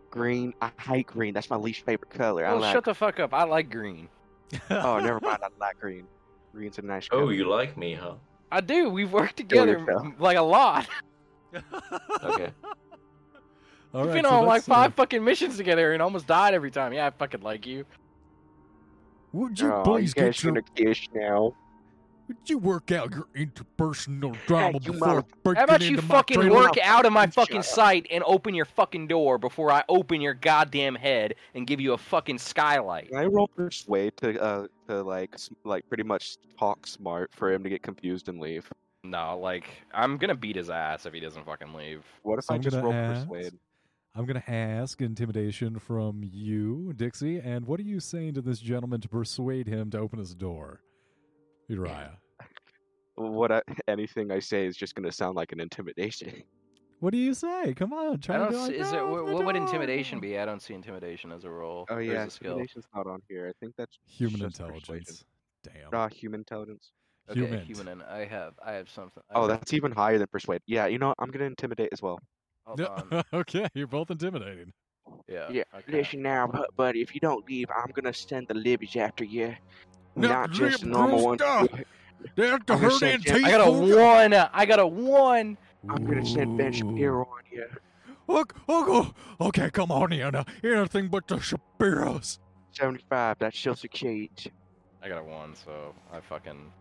Green. 0.10 0.54
I 0.62 0.71
hate 0.80 1.08
green. 1.08 1.34
That's 1.34 1.49
my 1.49 1.58
least 1.58 1.86
favorite 1.86 2.10
color. 2.10 2.45
I 2.45 2.51
Oh, 2.54 2.58
like. 2.58 2.73
shut 2.73 2.86
the 2.86 2.93
fuck 2.95 3.19
up. 3.19 3.34
I 3.34 3.43
like 3.43 3.69
green. 3.69 4.08
oh, 4.69 4.99
never 4.99 5.19
mind. 5.19 5.39
I 5.43 5.49
like 5.60 5.78
green. 5.78 6.08
Green's 6.54 6.78
a 6.78 6.82
nice 6.84 7.10
green. 7.10 7.21
Oh, 7.21 7.30
you 7.30 7.49
like 7.49 7.75
me, 7.75 7.93
huh? 7.95 8.13
I 8.49 8.62
do. 8.62 8.89
We've 8.89 9.12
worked 9.12 9.36
together 9.36 9.86
like 10.17 10.38
a 10.38 10.41
lot. 10.41 10.88
Okay. 12.24 12.52
All 13.94 14.02
We've 14.02 14.08
right, 14.10 14.13
been 14.15 14.26
so 14.26 14.32
on 14.32 14.46
like 14.46 14.62
that's, 14.62 14.70
uh, 14.70 14.74
five 14.76 14.94
fucking 14.96 15.24
missions 15.24 15.56
together 15.58 15.94
and 15.94 16.02
almost 16.02 16.28
died 16.28 16.54
every 16.54 16.72
time. 16.72 16.91
Yeah, 16.94 17.08
I 17.08 17.10
fucking 17.12 17.41
like 17.41 17.65
you. 17.65 17.86
would 19.32 19.60
you 19.60 19.72
Oh, 19.72 19.84
please 19.84 20.13
you 20.15 20.24
get 20.24 20.44
your 20.44 20.52
gonna 20.54 20.63
kiss 20.76 21.08
now? 21.13 21.54
Would 22.28 22.38
you 22.50 22.58
work 22.58 22.91
out 22.91 23.12
your 23.13 23.28
interpersonal 23.36 24.36
drama 24.48 24.80
before 24.80 24.86
you 24.88 24.91
before 24.94 25.08
mother- 25.08 25.28
breaking 25.44 25.58
How 25.60 25.63
about 25.65 25.82
you 25.84 25.89
into 25.91 26.02
fucking 26.02 26.39
trailer? 26.41 26.56
work 26.56 26.78
out 26.82 27.06
of 27.06 27.13
my 27.13 27.26
Shut 27.26 27.34
fucking 27.36 27.60
up. 27.60 27.63
sight 27.65 28.08
and 28.10 28.24
open 28.26 28.56
your 28.56 28.65
fucking 28.65 29.08
door 29.08 29.38
before 29.38 29.72
I 29.72 29.84
open 29.88 30.22
your 30.22 30.34
goddamn 30.34 30.96
head 30.96 31.36
and 31.54 31.68
give 31.68 31.80
you 31.80 31.94
a 31.94 31.98
fucking 31.98 32.39
skylight? 32.39 33.10
Can 33.10 33.18
I 33.20 33.26
roll 33.26 33.48
persuade 33.48 34.18
to 34.18 34.41
uh 34.41 34.68
to 34.88 35.04
like 35.04 35.36
like 35.63 35.88
pretty 35.88 36.04
much 36.04 36.38
talk 36.60 36.88
smart 36.88 37.32
for 37.32 37.54
him 37.54 37.63
to 37.63 37.70
get 37.70 37.84
confused 37.84 38.28
and 38.28 38.39
leave? 38.39 38.70
No, 39.10 39.38
like 39.39 39.68
I'm 39.94 40.18
gonna 40.18 40.36
beat 40.36 40.56
his 40.56 40.70
ass 40.70 41.06
if 41.06 41.13
he 41.13 41.20
doesn't 41.20 41.46
fucking 41.46 41.74
leave. 41.74 42.04
What 42.24 42.39
if 42.39 42.46
So 42.46 42.54
I 42.54 42.58
I'm 42.58 42.62
just 42.63 42.76
gonna 42.76 42.86
roll 42.88 42.94
ask- 42.94 43.28
persuade? 43.28 43.54
I'm 44.18 44.26
going 44.26 44.41
to 44.41 44.50
ask 44.50 45.02
intimidation 45.02 45.78
from 45.78 46.22
you, 46.24 46.94
Dixie. 46.96 47.38
And 47.39 47.68
what 47.68 47.82
are 47.82 47.84
you 47.84 48.00
saying 48.00 48.36
to 48.36 48.41
this 48.41 48.60
gentleman 48.60 49.02
to 49.02 49.10
persuade 49.10 49.68
him 49.68 49.91
to 49.91 50.00
open 50.00 50.20
his 50.20 50.34
door? 50.34 50.80
Uriah. 51.68 52.18
What 53.18 53.52
I, 53.52 53.62
anything 53.89 54.32
I 54.32 54.39
say 54.39 54.65
is 54.65 54.76
just 54.78 54.96
gonna 54.96 55.12
sound 55.12 55.36
like 55.36 55.52
an 55.52 55.60
intimidation. 55.60 56.44
What 57.02 57.12
do 57.12 57.18
you 57.20 57.34
say? 57.34 57.74
Come 57.74 57.91
on, 57.91 58.20
try 58.20 58.38
to 58.38 58.46
don't. 58.52 58.54
see, 58.68 58.72
like, 58.78 58.82
is 58.88 58.91
"No, 58.94 59.06
it 59.06 59.10
what, 59.12 59.26
what 59.34 59.46
would 59.46 59.56
intimidation 59.58 60.22
be? 60.22 60.39
I 60.39 60.46
don't 60.46 60.62
see 60.62 60.74
intimidation 60.74 61.30
as 61.34 61.44
a 61.44 61.50
role. 61.50 61.86
Oh 61.89 61.98
yeah, 61.98 62.24
a 62.24 62.30
skill. 62.30 62.52
intimidation's 62.54 62.86
not 62.96 63.06
on 63.06 63.22
here. 63.28 63.48
I 63.50 63.54
think 63.60 63.76
that's 63.78 64.00
Human 64.08 64.39
just 64.39 64.60
intelligence. 64.62 64.88
persuasion. 64.88 65.15
Damn. 65.63 65.89
Ah, 65.94 66.08
human 66.08 66.39
intelligence. 66.39 66.91
Okay, 67.29 67.39
Human. 67.39 67.65
human. 67.65 67.88
And 67.88 68.03
I 68.03 68.25
have. 68.25 68.53
I 68.63 68.73
have 68.73 68.89
something. 68.89 69.23
I 69.31 69.39
Oh, 69.39 69.47
that's 69.47 69.73
even 69.73 69.91
higher 69.91 70.17
than 70.17 70.27
persuade. 70.27 70.61
Yeah, 70.67 70.85
you 70.85 70.99
know 70.99 71.07
what? 71.09 71.17
I'm 71.19 71.31
gonna 71.31 71.45
intimidate 71.45 71.89
as 71.91 72.01
well. 72.01 72.19
Hold 72.65 72.79
Yeah, 72.79 72.88
um 72.88 73.23
okay, 73.33 73.67
you're 73.73 73.88
both 73.88 74.11
intimidating. 74.11 74.71
Yeah. 75.27 75.49
Yeah, 75.49 75.63
okay. 75.73 75.91
Listen 75.91 76.21
now, 76.21 76.47
bu- 76.47 76.65
buddy. 76.75 77.01
If 77.01 77.13
you 77.15 77.19
don't 77.21 77.47
leave, 77.47 77.67
I'm 77.75 77.91
gonna 77.93 78.13
send 78.13 78.47
the 78.47 78.53
libbies 78.53 78.95
after 78.95 79.23
you. 79.23 79.55
No, 80.15 80.29
Not 80.29 80.51
just 80.51 80.83
leave, 80.83 80.91
normal 80.91 81.23
ones. 81.23 81.41
They 82.35 82.47
have 82.47 82.65
to 82.67 82.73
I'm 82.73 82.79
hurt 82.79 82.93
send 82.93 83.23
Jim- 83.23 83.45
I 83.45 83.51
got 83.51 83.67
a 83.67 83.71
one. 83.71 84.33
I 84.33 84.65
got 84.65 84.79
a 84.79 84.88
one. 84.88 85.57
I'm 85.89 86.05
gonna 86.05 86.25
send 86.25 86.57
Ben 86.57 86.71
Shapiro 86.73 87.21
on 87.21 87.41
you. 87.51 87.65
Look, 88.27 88.55
oh, 88.67 89.13
oh, 89.39 89.47
okay, 89.47 89.69
come 89.69 89.91
on, 89.91 90.11
Anna. 90.11 90.39
Uh, 90.39 90.67
anything 90.67 91.09
but 91.09 91.27
the 91.27 91.35
Shapiros. 91.35 92.39
75. 92.71 93.38
That's 93.39 93.57
still 93.57 93.75
succeeds. 93.75 94.47
I 95.01 95.09
got 95.09 95.19
a 95.19 95.23
one, 95.23 95.55
so 95.55 95.93
I 96.11 96.19
fucking. 96.21 96.71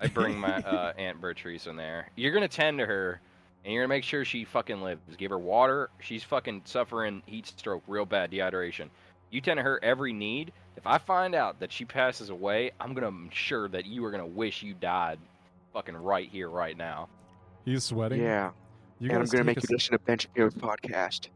I 0.00 0.06
bring 0.08 0.38
my 0.38 0.56
uh, 0.62 0.92
Aunt 0.96 1.20
Bertrice 1.20 1.66
in 1.66 1.76
there. 1.76 2.08
You're 2.16 2.32
gonna 2.32 2.48
tend 2.48 2.78
to 2.78 2.86
her, 2.86 3.20
and 3.64 3.72
you're 3.72 3.82
gonna 3.82 3.94
make 3.94 4.04
sure 4.04 4.24
she 4.24 4.44
fucking 4.44 4.80
lives. 4.80 5.00
Give 5.16 5.30
her 5.30 5.38
water. 5.38 5.90
She's 6.00 6.22
fucking 6.22 6.62
suffering 6.64 7.22
heat 7.26 7.46
stroke, 7.46 7.82
real 7.86 8.06
bad 8.06 8.30
dehydration. 8.30 8.88
You 9.30 9.40
tend 9.40 9.58
to 9.58 9.62
her 9.62 9.82
every 9.82 10.12
need. 10.12 10.52
If 10.76 10.86
I 10.86 10.98
find 10.98 11.34
out 11.34 11.60
that 11.60 11.72
she 11.72 11.84
passes 11.84 12.30
away, 12.30 12.70
I'm 12.80 12.94
gonna 12.94 13.08
ensure 13.08 13.68
that 13.68 13.86
you 13.86 14.04
are 14.04 14.10
gonna 14.10 14.26
wish 14.26 14.62
you 14.62 14.74
died, 14.74 15.18
fucking 15.72 15.96
right 15.96 16.28
here, 16.28 16.48
right 16.48 16.76
now. 16.76 17.08
He's 17.64 17.84
sweating. 17.84 18.22
Yeah. 18.22 18.52
You 19.00 19.10
and 19.10 19.18
I'm 19.18 19.26
gonna 19.26 19.44
make 19.44 19.58
a 19.58 19.60
you 19.60 19.76
listen 19.76 19.92
to 19.92 19.98
Ben 20.00 20.18
Shapiro's 20.18 20.54
podcast. 20.54 21.28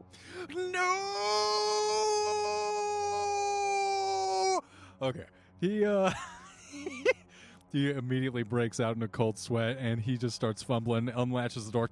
No. 0.55 0.99
Okay. 5.01 5.25
He 5.61 5.85
uh 5.85 6.11
he 7.73 7.89
immediately 7.89 8.43
breaks 8.43 8.79
out 8.79 8.95
in 8.95 9.01
a 9.01 9.07
cold 9.07 9.37
sweat 9.37 9.77
and 9.79 9.99
he 9.99 10.15
just 10.15 10.35
starts 10.35 10.61
fumbling, 10.61 11.09
unlatches 11.09 11.65
the 11.65 11.71
door, 11.71 11.89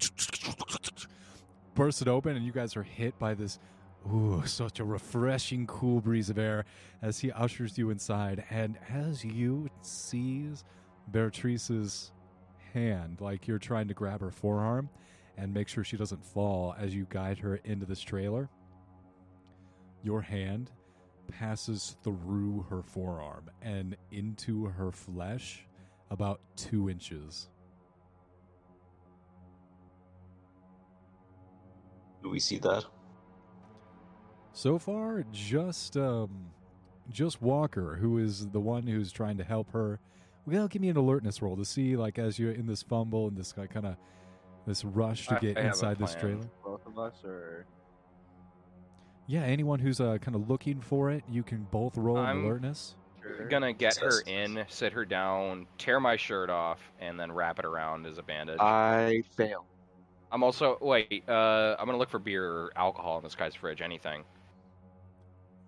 bursts 1.74 2.04
it 2.04 2.08
open, 2.08 2.36
and 2.36 2.46
you 2.46 2.52
guys 2.52 2.78
are 2.78 2.84
hit 2.84 3.18
by 3.18 3.34
this 3.34 3.58
ooh, 4.08 4.44
such 4.46 4.80
a 4.80 4.86
refreshing 4.86 5.66
cool 5.66 6.00
breeze 6.00 6.30
of 6.30 6.38
air 6.38 6.66
as 7.02 7.20
he 7.20 7.32
ushers 7.32 7.80
you 7.80 7.90
inside. 7.90 8.46
And 8.52 8.78
as 8.90 9.26
you 9.26 9.70
seize 9.82 10.64
Beatrice's 11.12 12.12
hand, 12.74 13.20
like 13.20 13.48
you're 13.48 13.58
trying 13.58 13.88
to 13.88 13.96
grab 13.96 14.22
her 14.22 14.30
forearm 14.30 14.88
and 15.36 15.52
make 15.52 15.68
sure 15.68 15.84
she 15.84 15.98
doesn't 15.98 16.24
fall 16.24 16.76
as 16.78 16.94
you 16.94 17.08
guide 17.10 17.40
her 17.40 17.56
into 17.64 17.88
this 17.88 18.02
trailer, 18.02 18.50
your 20.04 20.22
hand 20.22 20.70
passes 21.28 21.96
through 22.04 22.68
her 22.70 22.84
forearm 22.84 23.50
and 23.64 23.98
into 24.12 24.66
her 24.66 24.92
flesh 24.92 25.66
about 26.12 26.42
two 26.56 26.90
inches. 26.90 27.50
Do 32.22 32.30
we 32.30 32.40
see 32.40 32.60
that? 32.60 32.86
So 34.54 34.78
far, 34.78 35.24
just 35.32 35.98
um, 35.98 36.30
just 37.10 37.42
Walker, 37.42 37.96
who 37.96 38.20
is 38.20 38.48
the 38.50 38.60
one 38.60 38.86
who's 38.86 39.12
trying 39.12 39.38
to 39.38 39.44
help 39.44 39.72
her. 39.72 40.00
Well, 40.46 40.68
give 40.68 40.82
me 40.82 40.90
an 40.90 40.98
alertness 40.98 41.42
roll 41.42 41.56
to 41.56 41.66
see, 41.66 41.96
like, 41.96 42.20
as 42.20 42.38
you're 42.38 42.52
in 42.52 42.66
this 42.68 42.84
fumble 42.84 43.28
and 43.28 43.38
this 43.38 43.54
kind 43.54 43.86
of 43.86 43.96
this 44.68 44.84
rush 44.84 45.28
to 45.28 45.38
get 45.42 45.58
I 45.58 45.62
have 45.62 45.66
a 45.66 45.68
inside 45.70 45.98
this 45.98 46.14
trailer. 46.16 46.50
Both 46.64 46.86
of 46.86 47.00
us, 47.00 47.14
or 47.24 47.66
Yeah, 49.28 49.42
anyone 49.44 49.80
who's 49.80 50.00
uh, 50.02 50.18
kind 50.20 50.36
of 50.36 50.50
looking 50.50 50.82
for 50.82 51.10
it, 51.10 51.24
you 51.30 51.42
can 51.42 51.66
both 51.72 51.98
roll 51.98 52.18
an 52.18 52.26
I'm- 52.26 52.44
alertness. 52.46 52.96
Gonna 53.50 53.74
get 53.74 53.98
her 53.98 54.22
in, 54.26 54.66
sit 54.68 54.94
her 54.94 55.06
down, 55.06 55.68
tear 55.78 56.00
my 56.00 56.16
shirt 56.16 56.50
off, 56.50 56.80
and 57.00 57.20
then 57.20 57.32
wrap 57.32 57.60
it 57.60 57.66
around 57.66 58.06
as 58.06 58.18
a 58.18 58.24
bandage. 58.24 58.60
I 58.60 59.24
fail. 59.36 59.66
I'm 60.32 60.44
also 60.44 60.78
wait. 60.82 61.24
Uh, 61.28 61.76
I'm 61.78 61.86
gonna 61.86 61.98
look 61.98 62.10
for 62.10 62.20
beer 62.20 62.46
or 62.46 62.72
alcohol 62.76 63.18
in 63.18 63.24
this 63.24 63.36
guy's 63.36 63.56
fridge. 63.56 63.82
Anything. 63.82 64.24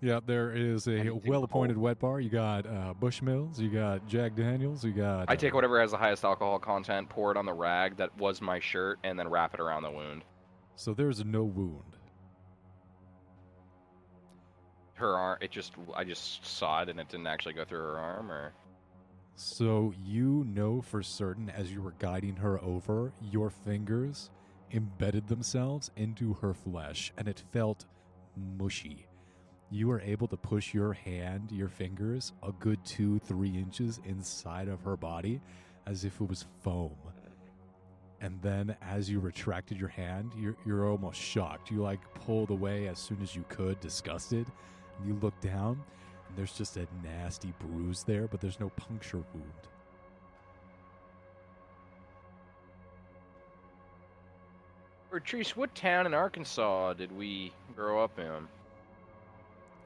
Yeah, 0.01 0.19
there 0.25 0.51
is 0.51 0.87
a 0.87 0.97
Anything 0.97 1.21
well-appointed 1.25 1.77
wet 1.77 1.97
bar. 1.97 2.19
You 2.19 2.29
got 2.29 2.65
uh, 2.65 2.93
Bushmills, 2.99 3.57
you 3.57 3.69
got 3.69 4.05
Jack 4.05 4.35
Daniels, 4.35 4.83
you 4.83 4.91
got. 4.91 5.29
I 5.29 5.37
take 5.37 5.53
uh, 5.53 5.55
whatever 5.55 5.79
has 5.79 5.91
the 5.91 5.97
highest 5.97 6.25
alcohol 6.25 6.59
content, 6.59 7.07
pour 7.07 7.31
it 7.31 7.37
on 7.37 7.45
the 7.45 7.53
rag 7.53 7.95
that 7.97 8.17
was 8.17 8.41
my 8.41 8.59
shirt, 8.59 8.99
and 9.05 9.17
then 9.17 9.29
wrap 9.29 9.53
it 9.53 9.61
around 9.61 9.83
the 9.83 9.91
wound. 9.91 10.23
So 10.75 10.93
there's 10.93 11.23
no 11.23 11.43
wound. 11.43 11.95
Her 14.93 15.17
arm. 15.17 15.39
It 15.41 15.51
just. 15.51 15.73
I 15.95 16.03
just 16.03 16.45
saw 16.45 16.82
it, 16.84 16.89
and 16.89 16.99
it 16.99 17.10
didn't 17.10 17.27
actually 17.27 17.53
go 17.53 17.65
through 17.65 17.79
her 17.79 17.97
arm. 17.99 18.32
Or 18.32 18.53
So 19.36 19.93
you 20.03 20.45
know 20.47 20.82
for 20.82 21.01
certain 21.01 21.49
as 21.49 21.71
you 21.71 21.82
were 21.82 21.95
guiding 21.99 22.36
her 22.38 22.62
over, 22.62 23.12
your 23.21 23.49
fingers 23.49 24.29
embedded 24.71 25.27
themselves 25.27 25.91
into 25.95 26.34
her 26.34 26.53
flesh 26.53 27.13
and 27.17 27.27
it 27.27 27.43
felt 27.51 27.86
mushy. 28.36 29.06
You 29.69 29.88
were 29.88 30.01
able 30.01 30.27
to 30.27 30.38
push 30.38 30.73
your 30.73 30.93
hand, 30.93 31.51
your 31.51 31.67
fingers, 31.69 32.34
a 32.43 32.51
good 32.51 32.84
two, 32.86 33.19
three 33.19 33.49
inches 33.56 33.99
inside 34.06 34.67
of 34.67 34.82
her 34.82 34.97
body 34.97 35.41
as 35.88 36.06
if 36.06 36.21
it 36.21 36.29
was 36.29 36.45
foam. 36.63 36.95
And 38.21 38.41
then 38.41 38.75
as 38.82 39.10
you 39.10 39.19
retracted 39.19 39.77
your 39.77 39.89
hand, 39.89 40.32
you're, 40.38 40.56
you're 40.65 40.89
almost 40.89 41.19
shocked. 41.19 41.71
You 41.71 41.82
like 41.82 41.99
pulled 42.13 42.51
away 42.51 42.88
as 42.88 42.97
soon 42.99 43.21
as 43.21 43.36
you 43.36 43.43
could, 43.49 43.79
disgusted. 43.79 44.47
And 44.97 45.08
you 45.08 45.17
look 45.21 45.39
down, 45.41 45.82
and 46.27 46.38
there's 46.38 46.53
just 46.53 46.77
a 46.77 46.88
nasty 47.03 47.53
bruise 47.60 48.03
there, 48.03 48.27
but 48.27 48.41
there's 48.41 48.60
no 48.60 48.69
puncture 48.69 49.23
wound. 49.34 49.67
Patrice, 55.12 55.56
what 55.56 55.73
town 55.75 56.08
in 56.08 56.13
Arkansas 56.13 56.93
did 56.93 57.15
we 57.15 57.53
grow 57.75 58.03
up 58.03 58.17
in? 58.17 58.47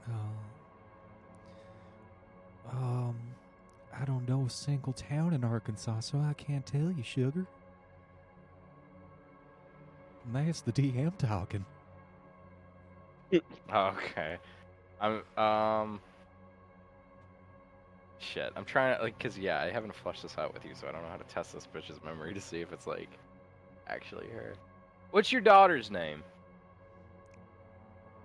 Uh, 0.10 0.14
um, 2.72 3.16
I 4.00 4.06
don't 4.06 4.28
know 4.28 4.46
a 4.46 4.50
single 4.50 4.94
town 4.94 5.34
in 5.34 5.44
Arkansas, 5.44 6.00
so 6.00 6.20
I 6.20 6.34
can't 6.34 6.66
tell 6.66 6.92
you, 6.92 7.04
sugar. 7.04 7.46
And 10.26 10.48
that's 10.48 10.62
the 10.62 10.72
DM 10.72 11.18
talking. 11.18 11.66
Okay. 13.74 14.38
I'm 15.02 15.22
um. 15.38 16.00
Shit, 18.20 18.52
I'm 18.56 18.66
trying 18.66 18.98
to 18.98 19.04
like, 19.04 19.18
cause 19.20 19.38
yeah, 19.38 19.62
I 19.62 19.70
haven't 19.70 19.94
flushed 19.94 20.24
this 20.24 20.38
out 20.40 20.52
with 20.54 20.66
you, 20.66 20.72
so 20.74 20.88
I 20.88 20.92
don't 20.92 21.04
know 21.04 21.10
how 21.10 21.18
to 21.18 21.24
test 21.26 21.54
this 21.54 21.68
bitch's 21.74 22.04
memory 22.04 22.34
to 22.34 22.42
see 22.42 22.62
if 22.62 22.74
it's 22.74 22.88
like 22.88 23.10
actually 23.88 24.26
her. 24.30 24.54
What's 25.12 25.32
your 25.32 25.42
daughter's 25.42 25.92
name? 25.92 26.24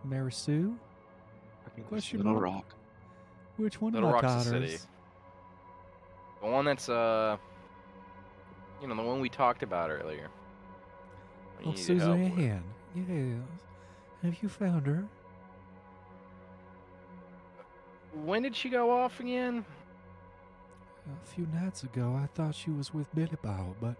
Mary 0.04 0.32
Sue? 0.32 0.74
I 1.66 1.70
think 1.70 1.88
Question 1.88 2.18
Little 2.18 2.32
mark? 2.32 2.44
Rock. 2.44 2.74
Which 3.58 3.80
one 3.80 3.92
Little 3.92 4.08
of 4.08 4.22
my 4.22 4.28
Rock's 4.28 4.46
a 4.46 4.50
daughters? 4.50 4.70
city. 4.72 4.82
The 6.42 6.48
one 6.48 6.64
that's 6.64 6.88
uh, 6.88 7.36
you 8.80 8.88
know, 8.88 8.96
the 8.96 9.02
one 9.02 9.20
we 9.20 9.28
talked 9.28 9.62
about 9.62 9.90
earlier. 9.90 10.28
You 11.60 11.66
Oh, 11.66 11.70
needed 11.70 11.98
help 12.00 12.18
with. 12.18 12.28
Suzanne. 12.30 12.64
Yes. 12.96 13.42
Have 14.22 14.42
you 14.42 14.48
found 14.48 14.86
her? 14.86 15.04
When 18.12 18.42
did 18.42 18.54
she 18.54 18.68
go 18.68 18.90
off 18.90 19.20
again? 19.20 19.64
A 21.06 21.26
few 21.26 21.46
nights 21.46 21.82
ago, 21.82 22.18
I 22.22 22.26
thought 22.34 22.54
she 22.54 22.70
was 22.70 22.92
with 22.94 23.12
Billy 23.14 23.36
Bob, 23.42 23.74
but 23.80 23.96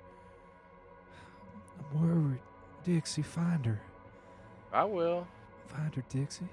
I'm 1.79 2.01
worried. 2.01 2.41
Dixie, 2.85 3.23
find 3.23 3.65
her. 3.65 3.81
I 4.73 4.85
will. 4.85 5.27
Find 5.67 5.95
her, 5.95 6.05
Dixie. 6.09 6.49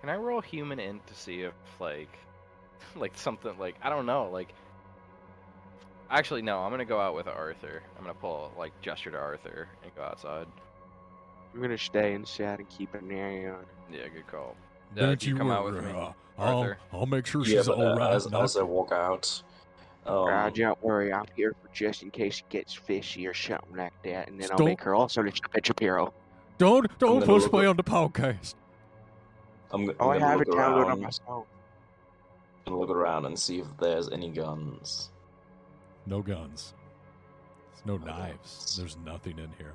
Can 0.00 0.10
I 0.10 0.16
roll 0.16 0.40
HUMINT 0.40 1.06
to 1.06 1.14
see 1.14 1.42
if 1.42 1.52
like, 1.78 2.18
like 2.96 3.16
something 3.16 3.56
like 3.58 3.76
I 3.82 3.90
don't 3.90 4.06
know 4.06 4.30
like. 4.32 4.52
Actually, 6.10 6.40
no. 6.42 6.60
I'm 6.60 6.70
gonna 6.70 6.84
go 6.86 7.00
out 7.00 7.14
with 7.14 7.28
Arthur. 7.28 7.82
I'm 7.96 8.02
gonna 8.02 8.14
pull 8.14 8.52
like 8.56 8.72
gesture 8.80 9.10
to 9.10 9.18
Arthur 9.18 9.68
and 9.82 9.94
go 9.94 10.02
outside. 10.02 10.46
I'm 11.54 11.60
gonna 11.60 11.76
stay 11.76 12.14
inside 12.14 12.60
and 12.60 12.68
keep 12.68 12.94
an 12.94 13.10
eye 13.10 13.46
on. 13.46 13.64
Yeah, 13.92 14.08
good 14.08 14.26
call. 14.26 14.56
Uh, 14.96 15.00
Don't 15.00 15.20
do 15.20 15.28
you 15.28 15.36
come 15.36 15.50
out 15.50 15.64
with 15.64 15.74
worry, 15.74 15.92
me, 15.92 15.98
uh, 15.98 16.12
I'll, 16.38 16.74
I'll 16.92 17.06
make 17.06 17.26
sure 17.26 17.42
yeah, 17.44 17.58
she's 17.58 17.66
but 17.66 17.76
all 17.78 17.86
uh, 17.92 17.96
right. 17.96 18.14
as, 18.14 18.32
as 18.32 18.56
I 18.56 18.62
walk 18.62 18.92
out, 18.92 19.42
um, 20.06 20.14
Uh, 20.28 20.50
don't 20.50 20.82
worry, 20.82 21.12
I'm 21.12 21.26
here 21.36 21.54
for 21.60 21.68
just 21.74 22.02
in 22.02 22.10
case 22.10 22.38
it 22.40 22.48
gets 22.48 22.72
fishy 22.74 23.26
or 23.26 23.34
something 23.34 23.76
like 23.76 23.92
that, 24.04 24.28
and 24.28 24.40
then 24.40 24.48
I'll 24.52 24.64
make 24.64 24.80
her 24.82 24.94
also 24.94 25.22
to 25.22 25.30
jump 25.30 25.54
at 25.56 25.66
Shapiro. 25.66 26.12
don't 26.56 26.86
don't 26.98 27.20
gonna 27.20 27.26
push 27.26 27.44
play 27.48 27.66
up- 27.66 27.70
on 27.70 27.76
the 27.76 27.84
podcast. 27.84 28.54
Oh, 29.70 29.74
I'm, 29.76 29.86
g- 29.86 29.94
I'm 30.00 30.08
I 30.08 30.18
gonna 30.18 30.26
have 30.30 30.40
it 30.40 30.48
look 30.48 30.56
downloaded 30.58 30.76
on 30.84 30.88
around 30.88 31.00
my 31.02 31.10
phone. 31.26 31.44
and 32.66 32.78
look 32.78 32.90
around 32.90 33.26
and 33.26 33.38
see 33.38 33.58
if 33.60 33.66
there's 33.78 34.08
any 34.08 34.30
guns. 34.30 35.10
No 36.06 36.22
guns. 36.22 36.72
There's 37.74 37.84
no 37.86 37.96
No 37.98 38.06
knives. 38.06 38.56
guns. 38.56 38.76
There's 38.78 38.96
nothing 39.04 39.38
in 39.38 39.50
here. 39.58 39.74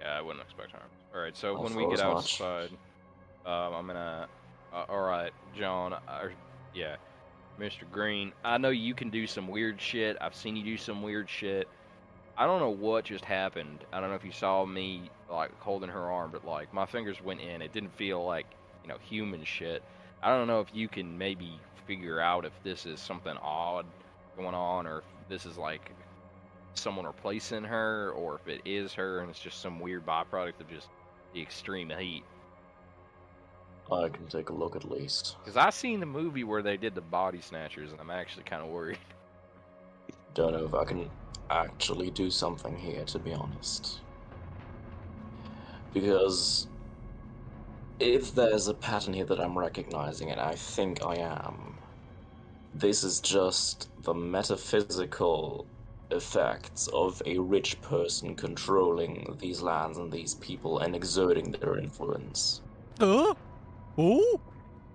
Yeah, 0.00 0.18
I 0.18 0.20
wouldn't 0.20 0.44
expect 0.44 0.70
harm. 0.70 0.84
All 1.14 1.20
right, 1.20 1.36
so 1.36 1.56
I 1.56 1.60
when 1.60 1.74
we 1.74 1.88
get 1.88 2.00
outside, 2.00 2.70
much. 2.70 2.78
Um, 3.46 3.74
I'm 3.74 3.86
gonna. 3.86 4.28
Uh, 4.72 4.84
all 4.88 5.02
right, 5.02 5.32
John. 5.56 5.92
Uh, 5.92 6.28
yeah, 6.74 6.96
Mr. 7.58 7.90
Green. 7.90 8.32
I 8.44 8.58
know 8.58 8.70
you 8.70 8.94
can 8.94 9.10
do 9.10 9.26
some 9.26 9.48
weird 9.48 9.80
shit. 9.80 10.16
I've 10.20 10.34
seen 10.34 10.56
you 10.56 10.64
do 10.64 10.76
some 10.76 11.02
weird 11.02 11.28
shit. 11.28 11.68
I 12.36 12.46
don't 12.46 12.60
know 12.60 12.70
what 12.70 13.04
just 13.04 13.24
happened. 13.24 13.84
I 13.92 14.00
don't 14.00 14.08
know 14.08 14.16
if 14.16 14.24
you 14.24 14.32
saw 14.32 14.64
me 14.64 15.10
like 15.30 15.50
holding 15.60 15.90
her 15.90 16.10
arm, 16.10 16.30
but 16.32 16.46
like 16.46 16.72
my 16.72 16.86
fingers 16.86 17.22
went 17.22 17.40
in. 17.40 17.60
It 17.60 17.72
didn't 17.72 17.94
feel 17.96 18.24
like 18.24 18.46
you 18.82 18.88
know 18.88 18.96
human 18.98 19.44
shit. 19.44 19.82
I 20.22 20.28
don't 20.28 20.46
know 20.46 20.60
if 20.60 20.68
you 20.72 20.88
can 20.88 21.18
maybe 21.18 21.58
figure 21.86 22.20
out 22.20 22.44
if 22.44 22.52
this 22.62 22.86
is 22.86 23.00
something 23.00 23.36
odd 23.42 23.86
going 24.36 24.54
on, 24.54 24.86
or 24.86 24.98
if 24.98 25.04
this 25.28 25.46
is 25.46 25.58
like 25.58 25.90
someone 26.74 27.04
replacing 27.04 27.64
her, 27.64 28.12
or 28.12 28.36
if 28.36 28.48
it 28.48 28.62
is 28.64 28.94
her 28.94 29.20
and 29.20 29.28
it's 29.28 29.40
just 29.40 29.60
some 29.60 29.80
weird 29.80 30.06
byproduct 30.06 30.60
of 30.60 30.70
just 30.70 30.88
the 31.34 31.42
extreme 31.42 31.90
heat. 31.90 32.22
I 33.92 34.08
can 34.08 34.26
take 34.26 34.48
a 34.50 34.52
look 34.52 34.76
at 34.76 34.90
least. 34.90 35.36
Because 35.40 35.56
I 35.56 35.70
seen 35.70 36.00
the 36.00 36.06
movie 36.06 36.44
where 36.44 36.62
they 36.62 36.76
did 36.76 36.94
the 36.94 37.00
body 37.00 37.40
snatchers, 37.40 37.92
and 37.92 38.00
I'm 38.00 38.10
actually 38.10 38.44
kind 38.44 38.62
of 38.62 38.68
worried. 38.68 38.98
Don't 40.34 40.52
know 40.52 40.64
if 40.64 40.74
I 40.74 40.84
can 40.84 41.10
actually 41.50 42.10
do 42.10 42.30
something 42.30 42.76
here, 42.76 43.04
to 43.04 43.18
be 43.18 43.32
honest. 43.32 44.00
Because 45.92 46.68
if 48.00 48.34
there's 48.34 48.68
a 48.68 48.74
pattern 48.74 49.14
here 49.14 49.26
that 49.26 49.40
I'm 49.40 49.58
recognizing, 49.58 50.30
and 50.30 50.40
I 50.40 50.54
think 50.54 51.04
I 51.04 51.16
am, 51.16 51.76
this 52.74 53.04
is 53.04 53.20
just 53.20 53.90
the 54.02 54.14
metaphysical 54.14 55.66
effects 56.10 56.88
of 56.92 57.22
a 57.26 57.38
rich 57.38 57.80
person 57.82 58.34
controlling 58.34 59.36
these 59.40 59.62
lands 59.62 59.98
and 59.98 60.10
these 60.10 60.34
people 60.36 60.78
and 60.78 60.94
exerting 60.96 61.52
their 61.52 61.78
influence. 61.78 62.60
Uh? 63.00 63.34
Oh? 63.98 64.40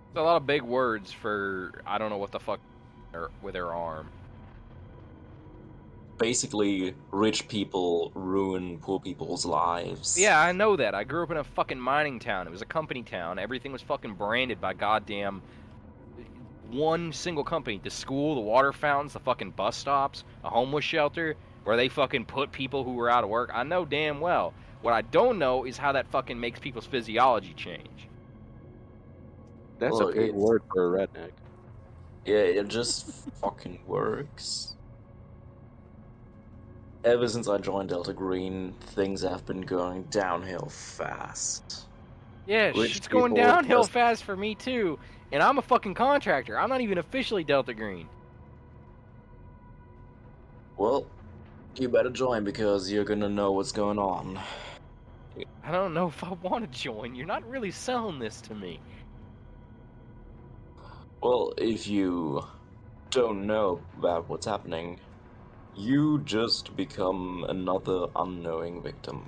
It's 0.10 0.18
a 0.18 0.22
lot 0.22 0.38
of 0.38 0.48
big 0.48 0.62
words 0.64 1.12
for 1.12 1.82
I 1.86 1.98
don't 1.98 2.10
know 2.10 2.18
what 2.18 2.32
the 2.32 2.40
fuck 2.40 2.60
with 3.42 3.56
her 3.56 3.74
arm. 3.74 4.10
Basically, 6.18 6.96
rich 7.12 7.48
people 7.48 8.12
ruin 8.16 8.80
poor 8.80 9.00
people's 9.00 9.46
lives. 9.46 10.18
Yeah, 10.18 10.40
I 10.42 10.52
know 10.52 10.76
that. 10.76 10.96
I 10.96 11.04
grew 11.04 11.22
up 11.22 11.30
in 11.30 11.38
a 11.38 11.44
fucking 11.44 11.80
mining 11.80 12.20
town. 12.20 12.48
It 12.48 12.50
was 12.50 12.64
a 12.64 12.66
company 12.66 13.04
town. 13.04 13.38
Everything 13.38 13.72
was 13.72 13.84
fucking 13.84 14.16
branded 14.16 14.60
by 14.60 14.74
goddamn 14.74 15.44
one 16.72 17.14
single 17.14 17.44
company. 17.44 17.80
The 17.84 17.92
school, 17.92 18.34
the 18.34 18.42
water 18.42 18.74
fountains, 18.74 19.14
the 19.14 19.20
fucking 19.20 19.52
bus 19.52 19.78
stops, 19.78 20.24
a 20.44 20.50
homeless 20.50 20.84
shelter 20.84 21.36
where 21.66 21.78
they 21.78 21.88
fucking 21.88 22.26
put 22.26 22.52
people 22.52 22.84
who 22.84 22.94
were 22.94 23.10
out 23.10 23.24
of 23.24 23.30
work. 23.30 23.52
I 23.54 23.62
know 23.64 23.86
damn 23.86 24.20
well. 24.20 24.54
What 24.82 24.94
I 24.94 25.04
don't 25.04 25.38
know 25.38 25.66
is 25.66 25.78
how 25.78 25.92
that 25.92 26.08
fucking 26.08 26.40
makes 26.40 26.60
people's 26.60 26.86
physiology 26.86 27.54
change. 27.54 28.08
That's 29.80 29.94
Well, 29.94 30.10
a 30.10 30.14
big 30.14 30.34
word 30.34 30.64
for 30.74 30.96
a 30.96 31.08
redneck. 31.08 31.32
Yeah, 32.26 32.36
it 32.38 32.68
just 32.68 33.10
fucking 33.42 33.80
works. 33.88 34.76
Ever 37.04 37.28
since 37.28 37.48
I 37.48 37.58
joined 37.58 37.90
Delta 37.90 38.12
Green, 38.12 38.74
things 38.82 39.22
have 39.22 39.46
been 39.46 39.62
going 39.62 40.04
downhill 40.04 40.68
fast. 40.70 41.86
Yeah, 42.48 42.72
Rich 42.76 42.94
shit's 42.94 43.08
going 43.08 43.34
downhill 43.34 43.82
just- 43.82 43.92
fast 43.92 44.24
for 44.24 44.36
me 44.36 44.56
too. 44.56 45.00
And 45.32 45.44
I'm 45.44 45.58
a 45.58 45.62
fucking 45.62 45.94
contractor. 45.94 46.58
I'm 46.58 46.70
not 46.70 46.82
even 46.82 46.98
officially 46.98 47.44
Delta 47.44 47.74
Green. 47.74 48.08
Well, 50.78 51.06
you 51.76 51.90
better 51.90 52.10
join 52.10 52.44
because 52.44 52.92
you're 52.92 53.04
gonna 53.04 53.30
know 53.30 53.52
what's 53.52 53.72
going 53.72 54.00
on. 54.00 54.40
I 55.64 55.72
don't 55.72 55.94
know 55.94 56.08
if 56.08 56.24
I 56.24 56.34
want 56.42 56.72
to 56.72 56.80
join. 56.80 57.14
You're 57.14 57.28
not 57.28 57.48
really 57.48 57.72
selling 57.72 58.20
this 58.20 58.42
to 58.42 58.56
me. 58.56 58.80
Well, 61.22 61.54
if 61.58 61.88
you 61.88 62.44
don't 63.10 63.48
know 63.48 63.82
about 63.98 64.30
what's 64.30 64.46
happening, 64.46 65.00
you 65.76 66.20
just 66.20 66.76
become 66.76 67.44
another 67.50 68.06
unknowing 68.16 68.84
victim. 68.84 69.26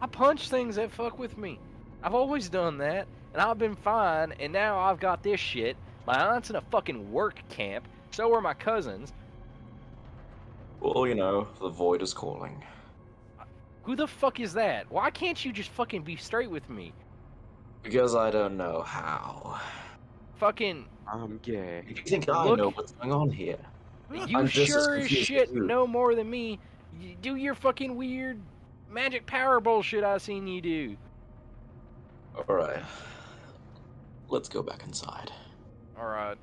I 0.00 0.08
punch 0.08 0.48
things 0.48 0.74
that 0.76 0.90
fuck 0.90 1.18
with 1.20 1.38
me. 1.38 1.60
I've 2.02 2.14
always 2.14 2.48
done 2.48 2.78
that, 2.78 3.06
and 3.32 3.40
I've 3.40 3.58
been 3.58 3.76
fine, 3.76 4.32
and 4.40 4.52
now 4.52 4.78
I've 4.78 4.98
got 4.98 5.22
this 5.22 5.38
shit. 5.38 5.76
My 6.04 6.34
aunt's 6.34 6.50
in 6.50 6.56
a 6.56 6.60
fucking 6.62 7.12
work 7.12 7.40
camp, 7.48 7.86
so 8.10 8.34
are 8.34 8.40
my 8.40 8.54
cousins. 8.54 9.12
Well, 10.80 11.06
you 11.06 11.14
know, 11.14 11.46
the 11.60 11.68
void 11.68 12.02
is 12.02 12.12
calling. 12.12 12.62
Who 13.84 13.94
the 13.94 14.08
fuck 14.08 14.40
is 14.40 14.52
that? 14.54 14.90
Why 14.90 15.10
can't 15.10 15.42
you 15.44 15.52
just 15.52 15.70
fucking 15.70 16.02
be 16.02 16.16
straight 16.16 16.50
with 16.50 16.68
me? 16.68 16.92
Because 17.86 18.16
I 18.16 18.32
don't 18.32 18.56
know 18.56 18.82
how. 18.82 19.60
Fucking, 20.38 20.86
I'm 21.10 21.38
gay. 21.38 21.84
You 21.88 21.94
think 21.94 22.28
I 22.28 22.44
Look- 22.44 22.58
know 22.58 22.70
what's 22.70 22.90
going 22.92 23.12
on 23.12 23.30
here? 23.30 23.58
you 24.12 24.22
I'm 24.36 24.48
just 24.48 24.58
as 24.76 24.84
sure 24.84 24.96
as 24.96 25.04
as 25.04 25.10
shit 25.10 25.50
you. 25.52 25.62
know 25.64 25.86
more 25.86 26.16
than 26.16 26.28
me. 26.28 26.58
You 27.00 27.14
do 27.22 27.36
your 27.36 27.54
fucking 27.54 27.94
weird 27.96 28.40
magic 28.90 29.24
power 29.26 29.60
bullshit 29.60 30.02
I 30.02 30.18
seen 30.18 30.48
you 30.48 30.60
do. 30.60 30.96
Alright. 32.36 32.82
Let's 34.28 34.48
go 34.48 34.62
back 34.62 34.82
inside. 34.84 35.30
Alright. 35.98 36.38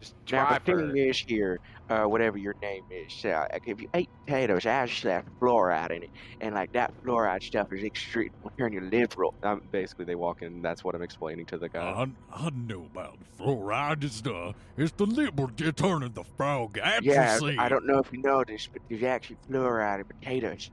Just 0.00 0.14
Now 0.30 0.46
drive 0.46 0.64
the 0.64 0.72
her. 0.72 0.92
thing 0.92 0.96
is 0.96 1.18
here, 1.18 1.58
uh, 1.90 2.04
whatever 2.04 2.38
your 2.38 2.54
name 2.62 2.84
is, 2.90 3.24
uh, 3.24 3.46
if 3.66 3.80
you 3.80 3.88
ate 3.94 4.08
potatoes, 4.26 4.64
I 4.66 4.86
just 4.86 5.04
left 5.04 5.28
fluoride 5.40 5.90
in 5.90 6.04
it, 6.04 6.10
and 6.40 6.54
like 6.54 6.72
that 6.72 6.92
fluoride 7.02 7.42
stuff 7.42 7.72
is 7.72 7.82
extreme, 7.82 8.30
will 8.42 8.52
turn 8.58 8.72
you 8.72 8.80
liberal. 8.80 9.34
Um, 9.42 9.62
basically, 9.72 10.04
they 10.04 10.14
walk 10.14 10.42
in. 10.42 10.62
That's 10.62 10.84
what 10.84 10.94
I'm 10.94 11.02
explaining 11.02 11.46
to 11.46 11.58
the 11.58 11.68
guy. 11.68 11.80
I, 11.80 12.06
I 12.32 12.50
know 12.50 12.86
about 12.92 13.18
fluoride. 13.38 14.04
It's 14.04 14.20
the, 14.20 14.54
it's 14.76 14.92
the 14.92 15.06
liberal 15.06 15.48
turning 15.48 16.12
the 16.12 16.24
frog 16.36 16.76
yeah, 16.76 17.00
atrophy. 17.00 17.58
I 17.58 17.68
don't 17.68 17.86
know 17.86 17.98
if 17.98 18.12
you 18.12 18.22
know 18.22 18.44
this, 18.44 18.68
but 18.72 18.82
there's 18.88 19.02
actually 19.02 19.38
fluoride 19.50 20.00
in 20.00 20.04
potatoes. 20.04 20.70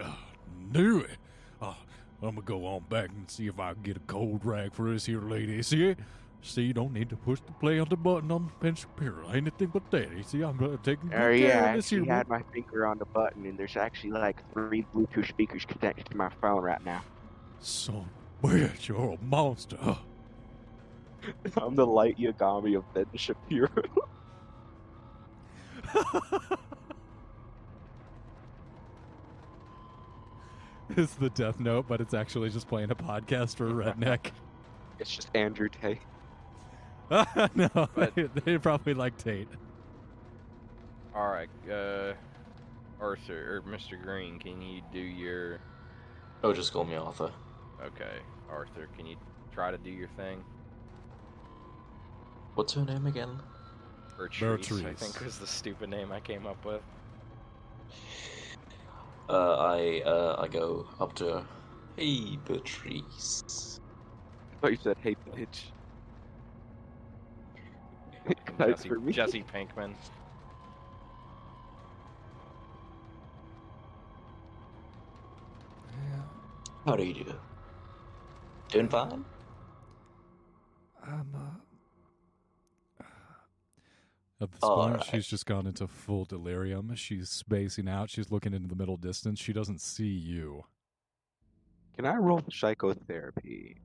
Uh, 0.00 0.12
knew 0.72 1.00
it. 1.00 1.16
Uh, 1.60 1.74
I'm 2.22 2.36
gonna 2.36 2.42
go 2.42 2.66
on 2.66 2.84
back 2.88 3.08
and 3.08 3.28
see 3.28 3.48
if 3.48 3.58
I 3.58 3.72
can 3.72 3.82
get 3.82 3.96
a 3.96 4.00
cold 4.00 4.44
rag 4.44 4.74
for 4.74 4.90
this 4.90 5.06
here 5.06 5.22
lady. 5.22 5.60
See? 5.62 5.96
See, 6.44 6.62
you 6.62 6.72
don't 6.72 6.92
need 6.92 7.08
to 7.10 7.16
push 7.16 7.38
the 7.40 7.52
play 7.52 7.78
on 7.78 7.88
the 7.88 7.96
button 7.96 8.32
on 8.32 8.46
the 8.46 8.52
pencil 8.54 8.90
here. 8.98 9.14
Anything 9.32 9.68
but 9.68 9.88
that. 9.92 10.10
You 10.16 10.24
see, 10.24 10.42
I'm 10.42 10.58
uh, 10.62 10.76
taking 10.82 11.08
good 11.08 11.14
Oh 11.14 11.18
care 11.18 11.32
yeah, 11.32 11.64
I 11.66 11.68
of 11.70 11.76
this 11.76 11.90
had 11.90 12.28
my 12.28 12.42
finger 12.52 12.84
on 12.84 12.98
the 12.98 13.04
button, 13.04 13.46
and 13.46 13.56
there's 13.56 13.76
actually 13.76 14.10
like 14.10 14.42
three 14.52 14.84
Bluetooth 14.92 15.28
speakers 15.28 15.64
connected 15.64 16.06
to 16.06 16.16
my 16.16 16.30
phone 16.40 16.60
right 16.62 16.84
now. 16.84 17.04
Son, 17.60 18.08
bitch, 18.42 18.88
you're 18.88 19.12
a 19.12 19.24
monster. 19.24 19.78
I'm 21.56 21.76
the 21.76 21.86
light 21.86 22.18
Yagami 22.18 22.76
of 22.76 22.92
Ben 22.92 23.06
Shapiro. 23.14 23.68
it's 30.96 31.14
the 31.14 31.30
Death 31.30 31.60
Note, 31.60 31.86
but 31.86 32.00
it's 32.00 32.14
actually 32.14 32.50
just 32.50 32.66
playing 32.66 32.90
a 32.90 32.96
podcast 32.96 33.54
for 33.54 33.68
a 33.68 33.72
redneck. 33.72 34.32
it's 34.98 35.14
just 35.14 35.30
Andrew 35.36 35.68
Tate. 35.68 36.00
no, 37.54 37.88
But- 37.94 38.14
they, 38.14 38.22
they 38.44 38.58
probably 38.58 38.94
like 38.94 39.16
Tate. 39.18 39.48
Alright, 41.14 41.50
uh, 41.70 42.14
Arthur, 43.00 43.56
or 43.56 43.62
Mr. 43.70 44.00
Green, 44.02 44.38
can 44.38 44.62
you 44.62 44.80
do 44.92 44.98
your. 44.98 45.58
Oh, 46.42 46.52
just 46.54 46.72
call 46.72 46.84
me 46.84 46.94
Arthur. 46.94 47.30
Okay, 47.84 48.18
Arthur, 48.50 48.88
can 48.96 49.06
you 49.06 49.16
try 49.52 49.70
to 49.70 49.78
do 49.78 49.90
your 49.90 50.08
thing? 50.16 50.42
What's 52.54 52.72
her 52.74 52.84
name 52.84 53.06
again? 53.06 53.40
Bertrice, 54.18 54.86
I 54.86 54.94
think 54.94 55.20
was 55.24 55.38
the 55.38 55.46
stupid 55.46 55.90
name 55.90 56.12
I 56.12 56.20
came 56.20 56.46
up 56.46 56.64
with. 56.64 56.82
Uh, 59.28 59.56
I, 59.56 60.02
uh, 60.04 60.36
I 60.38 60.48
go 60.48 60.86
up 61.00 61.14
to 61.16 61.24
her. 61.24 61.46
Hey, 61.96 62.38
Patrice. 62.44 63.80
I 64.52 64.60
thought 64.60 64.70
you 64.70 64.78
said, 64.82 64.96
"Hey, 65.02 65.16
bitch." 65.34 65.64
Guys, 68.58 68.68
Jesse, 68.76 68.88
for 68.88 69.00
me. 69.00 69.12
Jesse 69.12 69.44
Pinkman. 69.52 69.94
Yeah, 75.90 76.22
How 76.84 76.96
do 76.96 77.04
you 77.04 77.14
do? 77.14 77.34
Doing 78.70 78.88
fine? 78.88 79.24
I'm 81.04 81.26
uh, 81.34 83.04
At 84.40 84.52
this 84.52 84.60
All 84.62 84.76
point, 84.76 84.96
right. 84.96 85.04
she's 85.04 85.26
just 85.26 85.46
gone 85.46 85.66
into 85.66 85.86
full 85.86 86.24
delirium. 86.24 86.94
She's 86.94 87.28
spacing 87.28 87.88
out. 87.88 88.10
She's 88.10 88.30
looking 88.30 88.54
into 88.54 88.68
the 88.68 88.76
middle 88.76 88.96
distance. 88.96 89.40
She 89.40 89.52
doesn't 89.52 89.80
see 89.80 90.06
you. 90.08 90.64
Can 91.96 92.06
I 92.06 92.16
roll 92.16 92.42
psychotherapy? 92.50 93.76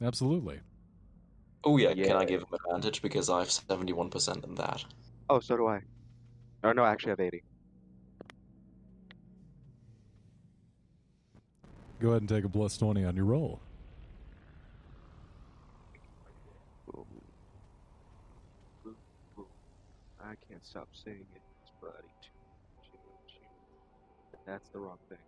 Absolutely. 0.00 0.60
Oh 1.66 1.78
yeah, 1.78 1.92
can 1.94 2.16
I 2.16 2.24
give 2.24 2.42
him 2.42 2.46
advantage 2.64 3.02
because 3.02 3.28
I 3.28 3.40
have 3.40 3.48
71% 3.48 4.44
in 4.44 4.54
that? 4.54 4.84
Oh, 5.28 5.40
so 5.40 5.56
do 5.56 5.66
I. 5.66 5.80
Oh 6.62 6.70
no, 6.70 6.84
I 6.84 6.92
actually 6.92 7.10
have 7.10 7.18
80. 7.18 7.42
Go 11.98 12.10
ahead 12.10 12.22
and 12.22 12.28
take 12.28 12.44
a 12.44 12.48
plus 12.48 12.78
20 12.78 13.04
on 13.04 13.16
your 13.16 13.24
roll. 13.24 13.58
I 20.20 20.34
can't 20.48 20.64
stop 20.64 20.88
saying 20.92 21.26
it, 21.34 21.42
buddy. 21.80 21.92
Choo, 22.22 22.30
choo, 22.92 22.98
choo. 23.26 24.38
That's 24.46 24.68
the 24.68 24.78
wrong 24.78 24.98
thing. 25.08 25.18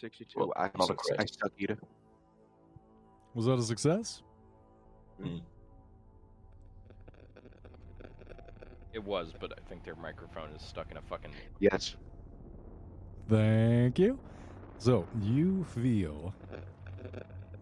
Sixty-two. 0.00 0.38
Well, 0.38 0.52
I, 0.56 0.70
not 0.78 0.90
a 0.90 0.92
I 0.92 0.96
crit. 0.96 1.36
suck 1.40 1.52
you 1.56 1.66
to. 1.68 1.76
Was 3.34 3.46
that 3.46 3.58
a 3.58 3.62
success? 3.62 4.22
It 8.92 9.02
was, 9.04 9.32
but 9.40 9.52
I 9.52 9.68
think 9.68 9.84
their 9.84 9.96
microphone 9.96 10.50
is 10.50 10.62
stuck 10.62 10.90
in 10.90 10.96
a 10.96 11.02
fucking. 11.02 11.32
Yes. 11.58 11.96
Thank 13.28 13.98
you. 13.98 14.18
So, 14.78 15.06
you 15.20 15.64
feel 15.64 16.32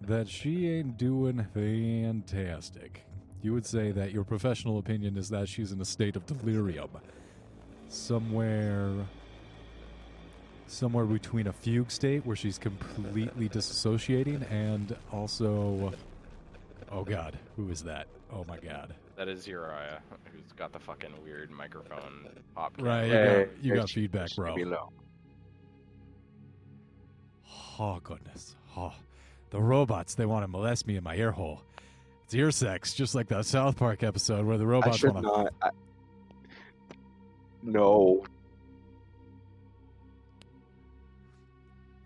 that 0.02 0.28
she 0.28 0.68
ain't 0.68 0.98
doing 0.98 1.46
fantastic. 1.54 3.04
You 3.42 3.52
would 3.54 3.66
say 3.66 3.92
that 3.92 4.12
your 4.12 4.24
professional 4.24 4.78
opinion 4.78 5.16
is 5.16 5.28
that 5.30 5.48
she's 5.48 5.72
in 5.72 5.80
a 5.80 5.84
state 5.84 6.16
of 6.16 6.26
delirium. 6.26 6.90
Somewhere 7.88 8.92
somewhere 10.66 11.04
between 11.04 11.46
a 11.46 11.52
fugue 11.52 11.90
state 11.90 12.24
where 12.26 12.36
she's 12.36 12.58
completely 12.58 13.48
disassociating 13.48 14.50
and 14.50 14.96
also 15.12 15.92
Oh 16.90 17.04
god, 17.04 17.38
who 17.56 17.68
is 17.70 17.82
that? 17.84 18.06
Oh 18.32 18.44
my 18.48 18.58
god. 18.58 18.94
That 19.16 19.28
is 19.28 19.46
Uriah, 19.46 20.00
who's 20.32 20.52
got 20.52 20.72
the 20.72 20.78
fucking 20.78 21.12
weird 21.24 21.50
microphone 21.50 22.28
pop. 22.54 22.74
Right, 22.78 23.06
you 23.06 23.12
Hey, 23.12 23.44
got, 23.44 23.64
you 23.64 23.74
got 23.74 23.90
feedback, 23.90 24.28
bro. 24.36 24.54
leave 24.54 24.66
me. 24.68 24.76
Oh 27.78 28.00
goodness. 28.02 28.56
Oh, 28.76 28.92
the 29.50 29.60
robots, 29.60 30.14
they 30.14 30.26
want 30.26 30.44
to 30.44 30.48
molest 30.48 30.86
me 30.86 30.96
in 30.96 31.04
my 31.04 31.14
ear 31.16 31.30
hole. 31.32 31.62
It's 32.24 32.34
ear 32.34 32.50
sex, 32.50 32.92
just 32.94 33.14
like 33.14 33.28
that 33.28 33.46
South 33.46 33.76
Park 33.76 34.02
episode 34.02 34.44
where 34.46 34.58
the 34.58 34.64
I 34.64 34.68
robots 34.68 34.98
should 34.98 35.14
want 35.14 35.26
to. 35.26 35.32
not. 35.32 35.52
I... 35.62 35.70
No. 37.62 38.24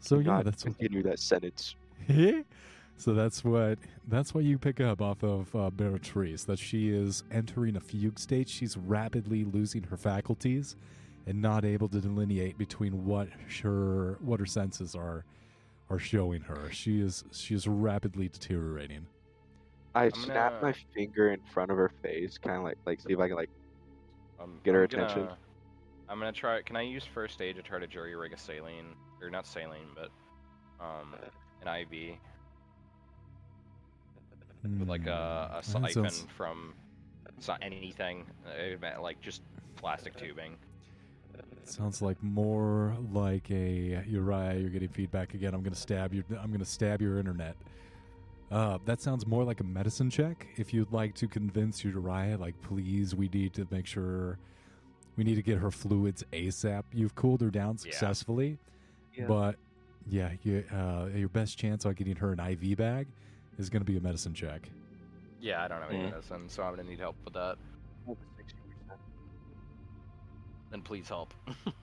So 0.00 0.18
yeah, 0.18 0.22
not 0.26 0.44
that's 0.44 0.64
what, 0.64 0.76
continue 0.78 1.02
that 1.04 1.18
sentence. 1.18 1.76
so 2.96 3.14
that's 3.14 3.44
what 3.44 3.78
that's 4.08 4.34
what 4.34 4.44
you 4.44 4.58
pick 4.58 4.80
up 4.80 5.00
off 5.00 5.22
of 5.22 5.54
uh, 5.54 5.70
Beatrice 5.70 6.44
that 6.44 6.58
she 6.58 6.90
is 6.90 7.22
entering 7.30 7.76
a 7.76 7.80
fugue 7.80 8.18
state. 8.18 8.48
She's 8.48 8.76
rapidly 8.76 9.44
losing 9.44 9.82
her 9.84 9.96
faculties 9.96 10.76
and 11.26 11.40
not 11.40 11.64
able 11.64 11.88
to 11.88 12.00
delineate 12.00 12.56
between 12.58 13.04
what 13.04 13.28
her 13.62 14.16
what 14.20 14.40
her 14.40 14.46
senses 14.46 14.94
are 14.94 15.24
are 15.90 15.98
showing 15.98 16.40
her. 16.42 16.70
She 16.72 17.00
is 17.00 17.24
she 17.32 17.54
is 17.54 17.66
rapidly 17.68 18.28
deteriorating. 18.28 19.06
I 19.94 20.04
I'm 20.04 20.12
snap 20.12 20.52
gonna- 20.60 20.72
my 20.72 20.74
finger 20.94 21.32
in 21.32 21.40
front 21.52 21.70
of 21.70 21.76
her 21.76 21.90
face, 22.02 22.38
kind 22.38 22.56
of 22.56 22.62
like 22.64 22.78
like 22.86 23.00
see 23.00 23.12
if 23.12 23.18
I 23.18 23.28
can 23.28 23.36
like. 23.36 23.50
Um, 24.40 24.58
Get 24.64 24.74
her 24.74 24.84
I'm 24.84 24.88
gonna- 24.88 25.04
attention. 25.04 25.28
I'm 26.08 26.18
gonna 26.18 26.32
try. 26.32 26.62
Can 26.62 26.76
I 26.76 26.82
use 26.82 27.04
first 27.04 27.40
aid 27.42 27.56
to 27.56 27.62
try 27.62 27.78
to 27.78 27.86
jury 27.86 28.16
rig 28.16 28.32
a 28.32 28.38
saline, 28.38 28.86
or 29.22 29.30
not 29.30 29.46
saline, 29.46 29.88
but 29.94 30.10
um, 30.84 31.14
an 31.62 31.68
IV 31.82 32.16
with 34.78 34.88
like 34.88 35.06
a, 35.06 35.50
a 35.54 35.56
Hmm, 35.64 35.70
siphon 35.70 35.92
sounds- 35.92 36.26
from 36.36 36.74
so 37.38 37.54
anything, 37.62 38.26
uh, 38.46 39.00
like 39.00 39.20
just 39.20 39.42
plastic 39.76 40.16
tubing. 40.16 40.56
Sounds 41.64 42.02
like 42.02 42.20
more 42.22 42.96
like 43.12 43.50
a 43.50 44.02
Uriah. 44.06 44.58
You're 44.58 44.70
getting 44.70 44.88
feedback 44.88 45.34
again. 45.34 45.54
I'm 45.54 45.62
gonna 45.62 45.76
stab 45.76 46.12
you. 46.12 46.24
I'm 46.38 46.50
gonna 46.52 46.64
stab 46.64 47.00
your 47.00 47.18
internet. 47.18 47.56
Uh, 48.50 48.78
that 48.84 49.00
sounds 49.00 49.26
more 49.26 49.44
like 49.44 49.60
a 49.60 49.64
medicine 49.64 50.10
check. 50.10 50.48
If 50.56 50.74
you'd 50.74 50.92
like 50.92 51.14
to 51.16 51.28
convince 51.28 51.84
Uriah, 51.84 52.36
like, 52.36 52.60
please, 52.62 53.14
we 53.14 53.28
need 53.28 53.54
to 53.54 53.66
make 53.70 53.86
sure 53.86 54.38
we 55.16 55.22
need 55.22 55.36
to 55.36 55.42
get 55.42 55.58
her 55.58 55.70
fluids 55.70 56.24
ASAP. 56.32 56.82
You've 56.92 57.14
cooled 57.14 57.40
her 57.42 57.50
down 57.50 57.78
successfully, 57.78 58.48
Yeah. 58.48 58.56
But 59.28 59.56
yeah, 60.08 60.30
you, 60.42 60.64
uh, 60.72 61.06
your 61.14 61.28
best 61.28 61.58
chance 61.58 61.84
on 61.86 61.94
getting 61.94 62.16
her 62.16 62.32
an 62.32 62.40
IV 62.40 62.76
bag 62.76 63.06
is 63.58 63.68
gonna 63.70 63.84
be 63.84 63.96
a 63.96 64.00
medicine 64.00 64.34
check. 64.34 64.68
Yeah, 65.40 65.62
I 65.64 65.68
don't 65.68 65.80
have 65.80 65.90
any 65.90 66.00
Mm. 66.00 66.10
medicine, 66.10 66.48
so 66.48 66.62
I'm 66.62 66.74
gonna 66.76 66.88
need 66.88 67.00
help 67.00 67.16
with 67.24 67.34
that. 67.34 67.56
Then 70.70 70.82
please 70.82 71.08
help. 71.08 71.34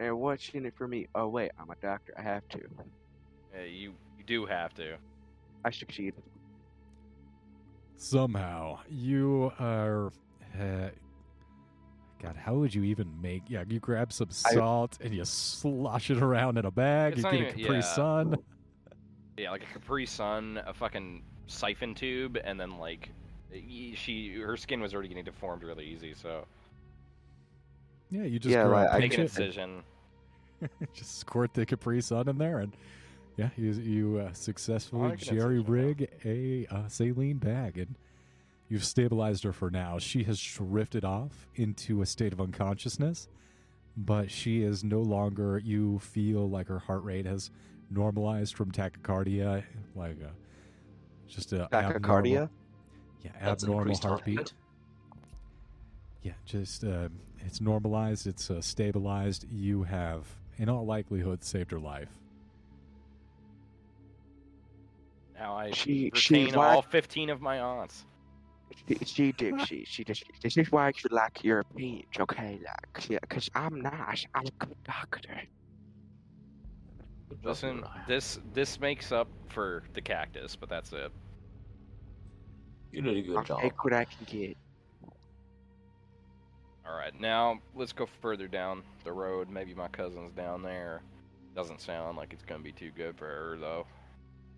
And 0.00 0.16
what's 0.20 0.48
in 0.50 0.64
it 0.64 0.74
for 0.76 0.86
me? 0.86 1.08
Oh 1.16 1.26
wait, 1.26 1.50
I'm 1.58 1.68
a 1.70 1.74
doctor. 1.82 2.14
I 2.16 2.22
have 2.22 2.46
to. 2.50 2.60
Yeah, 3.52 3.64
you 3.64 3.94
you 4.16 4.24
do 4.24 4.46
have 4.46 4.72
to. 4.74 4.96
I 5.64 5.70
succeed. 5.72 6.14
somehow 7.96 8.78
you 8.88 9.50
are 9.58 10.12
uh, 10.56 10.90
god 12.20 12.36
how 12.36 12.54
would 12.54 12.74
you 12.74 12.82
even 12.84 13.08
make 13.22 13.42
yeah 13.48 13.62
you 13.68 13.78
grab 13.80 14.12
some 14.12 14.28
I- 14.46 14.54
salt 14.54 14.98
and 15.00 15.14
you 15.14 15.24
slosh 15.24 16.10
it 16.10 16.18
around 16.22 16.58
in 16.58 16.64
a 16.66 16.70
bag 16.70 17.12
It's 17.14 17.18
you 17.18 17.22
not 17.22 17.32
get 17.32 17.40
a 17.40 17.48
even- 17.48 17.60
capri 17.60 17.74
yeah. 17.76 17.80
sun 17.82 18.36
Yeah, 19.36 19.50
like 19.52 19.62
a 19.62 19.66
Capri 19.66 20.04
Sun, 20.04 20.60
a 20.66 20.74
fucking 20.74 21.22
siphon 21.46 21.94
tube, 21.94 22.38
and 22.42 22.58
then 22.58 22.76
like 22.78 23.10
she 23.94 24.34
her 24.40 24.56
skin 24.56 24.80
was 24.80 24.92
already 24.92 25.08
getting 25.08 25.22
deformed 25.24 25.62
really 25.62 25.84
easy, 25.86 26.12
so 26.14 26.44
yeah 28.10 28.24
you 28.24 28.38
just 28.40 28.52
Yeah, 28.52 28.64
grab, 28.66 28.86
like, 28.86 28.94
I 28.94 28.98
make 28.98 29.10
pinch 29.12 29.14
an 29.14 29.20
it, 29.20 29.46
incision. 29.46 29.82
just 30.92 31.18
squirt 31.18 31.54
the 31.54 31.64
capri 31.64 32.00
sun 32.00 32.28
in 32.28 32.36
there 32.36 32.58
and 32.58 32.72
yeah 33.36 33.50
you, 33.56 33.70
you 33.72 34.18
uh, 34.18 34.32
successfully 34.32 35.10
Make 35.10 35.18
jerry 35.20 35.60
rig 35.60 36.08
a 36.24 36.66
uh, 36.74 36.88
saline 36.88 37.38
bag 37.38 37.78
and 37.78 37.94
you've 38.68 38.84
stabilized 38.84 39.44
her 39.44 39.52
for 39.52 39.70
now. 39.70 39.98
She 39.98 40.24
has 40.24 40.40
drifted 40.40 41.04
off 41.04 41.46
into 41.54 42.02
a 42.02 42.06
state 42.06 42.32
of 42.32 42.40
unconsciousness 42.40 43.28
but 44.00 44.30
she 44.30 44.62
is 44.62 44.84
no 44.84 45.00
longer 45.00 45.58
you 45.58 45.98
feel 45.98 46.48
like 46.48 46.68
her 46.68 46.78
heart 46.78 47.02
rate 47.02 47.26
has 47.26 47.50
normalized 47.90 48.54
from 48.54 48.70
tachycardia 48.70 49.64
like 49.96 50.16
a, 50.20 50.30
just 51.26 51.52
a 51.52 51.68
abnormal- 51.74 52.00
Tachycardia. 52.00 52.48
yeah 53.24 53.30
That's 53.42 53.64
abnormal 53.64 53.80
increased 53.82 54.04
heart 54.04 54.20
heartbeat. 54.20 54.52
Yeah 56.22 56.32
just 56.44 56.84
uh, 56.84 57.08
it's 57.40 57.60
normalized 57.60 58.26
it's 58.28 58.50
uh, 58.50 58.60
stabilized. 58.60 59.46
You 59.50 59.82
have 59.84 60.26
in 60.58 60.68
all 60.68 60.86
likelihood 60.86 61.42
saved 61.42 61.72
her 61.72 61.80
life. 61.80 62.08
Now 65.38 65.56
I 65.56 65.70
She 65.72 66.10
she 66.14 66.34
retain 66.44 66.54
all 66.56 66.76
like 66.76 66.90
15 66.90 67.30
of 67.30 67.40
my 67.40 67.58
aunts. 67.58 68.04
She, 68.86 68.98
she 69.04 69.32
Dixie. 69.32 69.84
She 69.86 70.04
just 70.04 70.24
this 70.42 70.56
is 70.56 70.70
why 70.70 70.88
you 70.88 71.08
like 71.10 71.42
your 71.42 71.64
page, 71.76 72.06
okay? 72.18 72.60
Like 72.64 73.08
yeah, 73.08 73.18
cause 73.28 73.50
I'm 73.54 73.80
nice. 73.80 74.26
I'm 74.34 74.46
a 74.46 74.64
good 74.64 74.76
doctor. 74.84 75.40
Listen, 77.42 77.84
this 78.06 78.40
this 78.52 78.80
makes 78.80 79.12
up 79.12 79.28
for 79.48 79.84
the 79.94 80.00
cactus, 80.00 80.56
but 80.56 80.68
that's 80.68 80.92
it. 80.92 81.12
You 82.92 83.02
did 83.02 83.16
a 83.16 83.22
good 83.22 83.26
job. 83.26 83.36
I'll 83.36 83.44
job. 83.44 83.60
take 83.60 83.84
what 83.84 83.92
I 83.92 84.04
can 84.04 84.26
get. 84.26 84.56
All 86.86 86.96
right, 86.96 87.18
now 87.20 87.60
let's 87.74 87.92
go 87.92 88.06
further 88.22 88.48
down 88.48 88.82
the 89.04 89.12
road. 89.12 89.50
Maybe 89.50 89.74
my 89.74 89.88
cousin's 89.88 90.32
down 90.32 90.62
there. 90.62 91.02
Doesn't 91.54 91.80
sound 91.80 92.16
like 92.16 92.32
it's 92.32 92.44
gonna 92.44 92.62
be 92.62 92.72
too 92.72 92.90
good 92.96 93.16
for 93.16 93.26
her 93.26 93.58
though. 93.60 93.86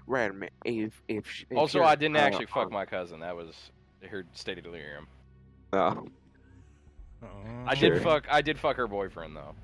Wait 0.06 0.30
a. 0.30 0.48
If 0.64 1.02
if, 1.08 1.44
if 1.50 1.58
Also, 1.58 1.82
I 1.82 1.96
didn't 1.96 2.16
uh, 2.16 2.20
actually 2.20 2.46
fuck 2.46 2.66
um, 2.66 2.72
my 2.72 2.84
cousin. 2.84 3.20
That 3.20 3.34
was 3.34 3.72
her 4.08 4.24
state 4.34 4.58
of 4.58 4.64
delirium. 4.64 5.06
No. 5.72 6.06
I 7.66 7.74
Sure. 7.74 7.90
did 7.94 8.02
fuck. 8.02 8.26
I 8.30 8.40
did 8.42 8.58
fuck 8.58 8.76
her 8.76 8.86
boyfriend 8.88 9.36
though. 9.36 9.54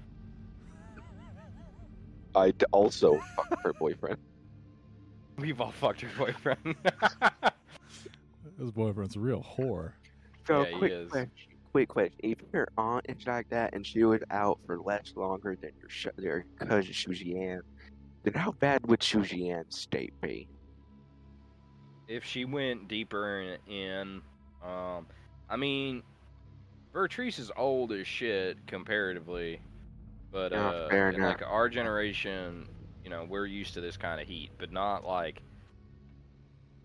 I 2.34 2.50
d- 2.50 2.66
also 2.70 3.18
fucked 3.34 3.62
her 3.62 3.72
boyfriend. 3.72 4.18
We've 5.38 5.60
all 5.60 5.72
fucked 5.72 6.02
her 6.02 6.10
boyfriend. 6.18 6.76
His 8.58 8.70
boyfriend's 8.70 9.16
a 9.16 9.20
real 9.20 9.42
whore. 9.42 9.92
So 10.46 10.62
Yeah, 10.62 10.68
he 10.70 10.78
quick 10.78 10.92
is. 10.92 11.10
question, 11.10 11.30
quick 11.72 11.88
question. 11.88 12.14
If 12.22 12.38
your 12.52 12.68
aunt 12.78 13.06
is 13.08 13.26
like 13.26 13.48
that 13.50 13.74
and 13.74 13.86
she 13.86 14.04
was 14.04 14.20
out 14.30 14.58
for 14.66 14.78
less 14.78 15.12
longer 15.16 15.56
than 15.60 15.70
your 15.80 15.88
sh- 15.88 16.06
your 16.18 16.44
cousin 16.58 16.92
Suzanne, 16.92 17.62
then 18.22 18.34
how 18.34 18.52
bad 18.52 18.86
would 18.86 19.02
Suzanne's 19.02 19.78
state 19.78 20.12
be? 20.20 20.46
If 22.08 22.24
she 22.24 22.44
went 22.44 22.88
deeper 22.88 23.40
in, 23.40 23.72
in 23.72 24.22
um, 24.64 25.06
I 25.48 25.56
mean, 25.56 26.02
Bertrice 26.94 27.38
is 27.38 27.50
old 27.56 27.92
as 27.92 28.06
shit 28.06 28.58
comparatively, 28.66 29.60
but 30.32 30.52
Yeah, 30.52 30.68
uh, 30.68 30.88
in 31.14 31.22
like 31.22 31.42
our 31.46 31.68
generation, 31.68 32.66
you 33.04 33.10
know, 33.10 33.26
we're 33.28 33.46
used 33.46 33.74
to 33.74 33.80
this 33.80 33.96
kind 33.96 34.20
of 34.20 34.26
heat, 34.26 34.50
but 34.58 34.72
not 34.72 35.06
like 35.06 35.42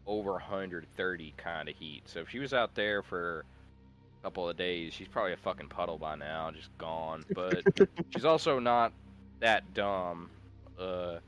over 0.05 0.34
130 0.34 1.34
kind 1.38 1.69
of 1.69 1.76
heat. 1.76 2.03
So 2.05 2.19
if 2.19 2.30
she 2.30 2.39
was 2.39 2.53
out 2.53 2.76
there 2.76 3.01
for 3.01 3.45
a 4.22 4.28
couple 4.28 4.49
of 4.49 4.57
days, 4.57 4.93
she's 4.93 5.07
probably 5.07 5.34
a 5.34 5.38
fucking 5.38 5.69
puddle 5.69 5.97
by 5.97 6.15
now, 6.15 6.51
just 6.51 6.76
gone. 6.78 7.24
But 7.34 7.63
she's 8.09 8.26
also 8.26 8.59
not 8.59 8.93
that 9.39 9.74
dumb. 9.74 10.30
Uh, 10.78 11.19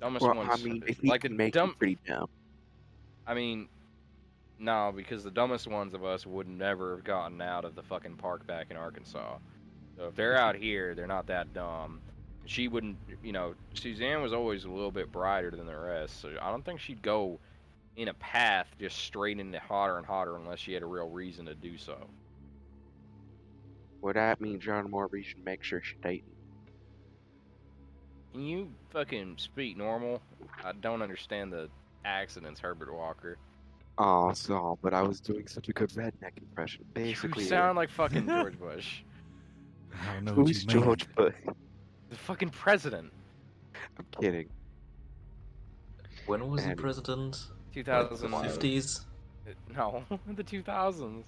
dumbest 0.00 0.24
well, 0.24 0.34
ones, 0.34 0.50
I 0.52 0.56
mean, 0.56 0.82
if 0.86 0.98
he 0.98 1.08
like 1.08 1.22
can 1.22 1.36
make 1.36 1.54
dumb, 1.54 1.74
pretty 1.78 1.98
dumb. 2.06 2.26
I 3.26 3.34
mean, 3.34 3.68
no, 4.58 4.92
because 4.94 5.24
the 5.24 5.30
dumbest 5.30 5.66
ones 5.66 5.94
of 5.94 6.04
us 6.04 6.26
would 6.26 6.48
never 6.48 6.96
have 6.96 7.04
gotten 7.04 7.40
out 7.40 7.64
of 7.64 7.74
the 7.74 7.82
fucking 7.82 8.16
park 8.16 8.46
back 8.46 8.70
in 8.70 8.76
Arkansas. 8.76 9.38
So 9.96 10.06
if 10.06 10.14
they're 10.14 10.36
out 10.36 10.56
here, 10.56 10.94
they're 10.94 11.06
not 11.06 11.26
that 11.26 11.52
dumb. 11.52 12.00
She 12.46 12.68
wouldn't, 12.68 12.96
you 13.22 13.32
know, 13.32 13.54
Suzanne 13.74 14.22
was 14.22 14.32
always 14.32 14.64
a 14.64 14.70
little 14.70 14.92
bit 14.92 15.10
brighter 15.10 15.50
than 15.50 15.66
the 15.66 15.76
rest, 15.76 16.20
so 16.20 16.30
I 16.40 16.50
don't 16.50 16.64
think 16.64 16.80
she'd 16.80 17.02
go 17.02 17.40
in 17.96 18.08
a 18.08 18.14
path 18.14 18.68
just 18.78 18.98
straight 18.98 19.40
into 19.40 19.58
hotter 19.58 19.96
and 19.96 20.06
hotter 20.06 20.36
unless 20.36 20.60
she 20.60 20.72
had 20.72 20.82
a 20.82 20.86
real 20.86 21.08
reason 21.08 21.46
to 21.46 21.54
do 21.54 21.76
so. 21.76 21.96
Well, 24.00 24.14
that 24.14 24.40
means 24.40 24.62
John 24.62 24.92
reason 25.10 25.38
to 25.38 25.44
make 25.44 25.64
sure 25.64 25.82
she's 25.82 25.98
dating. 26.02 26.22
Can 28.32 28.42
you 28.46 28.70
fucking 28.90 29.36
speak 29.38 29.76
normal? 29.76 30.20
I 30.62 30.72
don't 30.72 31.02
understand 31.02 31.52
the 31.52 31.68
accidents, 32.16 32.60
Herbert 32.60 32.94
Walker. 32.94 33.36
Oh, 33.98 34.32
so, 34.32 34.78
but 34.82 34.94
I 34.94 35.02
was 35.02 35.20
doing 35.20 35.46
such 35.46 35.68
a 35.68 35.72
good 35.72 35.90
redneck 35.90 36.36
impression. 36.38 36.84
Basically, 36.94 37.44
you 37.44 37.48
sound 37.48 37.76
like 37.76 37.90
fucking 37.90 38.26
George 38.28 38.58
Bush, 38.58 39.02
I 40.02 40.14
don't 40.14 40.24
know 40.24 40.32
what 40.34 40.46
who's 40.46 40.62
you. 40.62 40.68
George 40.68 41.12
Bush? 41.14 41.34
the 42.10 42.16
fucking 42.16 42.50
president. 42.50 43.10
I'm 43.98 44.06
kidding. 44.20 44.48
When 46.26 46.48
was 46.50 46.64
he 46.64 46.70
And- 46.70 46.80
president? 46.80 47.46
2000 47.72 48.30
Fifties. 48.42 49.00
No, 49.74 50.02
the 50.26 50.42
2000s. 50.44 51.24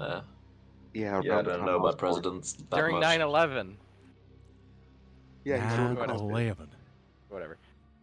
Uh, 0.00 0.20
Yeah, 0.94 1.20
yeah, 1.22 1.38
I 1.38 1.42
don't 1.42 1.64
know 1.66 1.74
I 1.74 1.76
about 1.76 1.98
presidents 1.98 2.54
that 2.54 2.70
During 2.70 3.00
9 3.00 3.20
11. 3.20 3.76
Yeah, 5.44 5.62
he's 5.62 5.76
the 5.76 5.82
Nine 5.84 5.94
one 5.96 6.08
who 6.08 6.14
was- 6.14 6.22
eleven. 6.22 6.68
Whatever. 7.28 7.56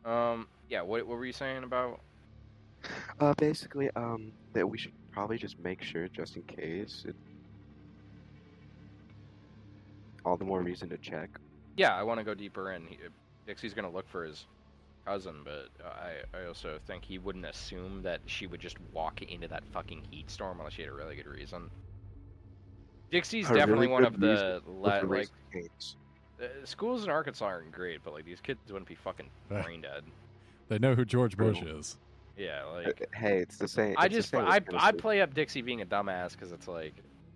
Um, 0.05 0.47
yeah, 0.73 0.81
what, 0.81 1.05
what 1.05 1.19
were 1.19 1.25
you 1.25 1.31
saying 1.31 1.63
about? 1.63 1.99
Uh, 3.19 3.35
basically, 3.37 3.91
um, 3.95 4.31
that 4.53 4.67
we 4.67 4.75
should 4.79 4.91
probably 5.11 5.37
just 5.37 5.59
make 5.59 5.83
sure, 5.83 6.07
just 6.07 6.35
in 6.35 6.41
case. 6.41 7.05
It... 7.07 7.15
All 10.25 10.35
the 10.35 10.45
more 10.45 10.63
reason 10.63 10.89
to 10.89 10.97
check. 10.97 11.29
Yeah, 11.77 11.95
I 11.95 12.01
want 12.01 12.19
to 12.19 12.23
go 12.23 12.33
deeper 12.33 12.71
in. 12.71 12.87
He, 12.87 12.97
Dixie's 13.45 13.75
going 13.75 13.87
to 13.87 13.95
look 13.95 14.09
for 14.09 14.25
his 14.25 14.47
cousin, 15.05 15.45
but 15.45 15.69
I, 15.85 16.23
I 16.35 16.47
also 16.47 16.79
think 16.87 17.05
he 17.05 17.19
wouldn't 17.19 17.45
assume 17.45 18.01
that 18.01 18.21
she 18.25 18.47
would 18.47 18.59
just 18.59 18.77
walk 18.91 19.21
into 19.21 19.47
that 19.49 19.61
fucking 19.73 20.01
heat 20.09 20.31
storm 20.31 20.57
unless 20.57 20.73
she 20.73 20.81
had 20.81 20.89
a 20.89 20.95
really 20.95 21.15
good 21.15 21.27
reason. 21.27 21.69
Dixie's 23.11 23.45
A 23.45 23.49
really 23.49 23.59
definitely 23.59 23.87
one 23.89 24.05
of 24.05 24.19
the, 24.19 24.27
reason 24.27 24.47
le- 24.47 24.55
With 24.55 25.01
the 25.01 25.07
like, 25.07 25.29
Raising 25.53 25.69
uh, 26.41 26.45
schools 26.63 27.03
in 27.03 27.11
Arkansas 27.11 27.45
aren't 27.45 27.71
great, 27.71 28.03
but 28.03 28.13
like 28.13 28.25
these 28.25 28.41
kids 28.41 28.59
wouldn't 28.71 28.89
be 28.89 28.95
fucking 28.95 29.29
brain 29.49 29.81
dead. 29.81 30.03
They 30.69 30.79
know 30.79 30.95
who 30.95 31.05
George 31.05 31.37
Bush 31.37 31.59
True. 31.59 31.77
is. 31.79 31.97
Yeah, 32.37 32.63
like 32.65 33.09
Hey, 33.13 33.37
it's 33.39 33.57
the 33.57 33.67
same. 33.67 33.95
I 33.97 34.07
just 34.07 34.29
same 34.31 34.41
I 34.47 34.59
I 34.75 34.91
play 34.91 35.21
up 35.21 35.33
Dixie 35.33 35.61
being 35.61 35.81
a 35.81 35.85
dumbass 35.85 36.31
because 36.31 36.51
it's 36.51 36.67
like 36.67 36.93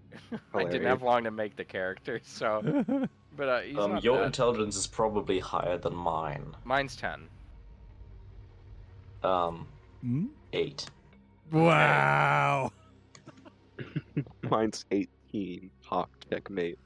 I 0.54 0.64
didn't 0.64 0.88
have 0.88 1.04
long 1.04 1.24
to 1.26 1.32
make 1.32 1.56
the 1.56 1.64
character, 1.66 2.20
so 2.24 2.64
but 3.38 3.48
uh, 3.50 3.60
he's 3.62 3.78
Um, 3.78 3.94
not 3.94 4.04
your 4.04 4.18
that- 4.20 4.26
intelligence 4.26 4.76
is 4.76 4.88
probably 4.88 5.40
higher 5.40 5.78
than 5.78 5.94
mine. 5.96 6.56
Mine's 6.64 6.96
ten. 6.96 7.28
Um, 9.24 9.68
Hmm? 10.02 10.26
eight. 10.54 10.86
Wow. 11.52 12.72
Mine's 14.50 14.86
18. 14.92 15.70
Hawk 15.86 16.10
checkmate. 16.30 16.78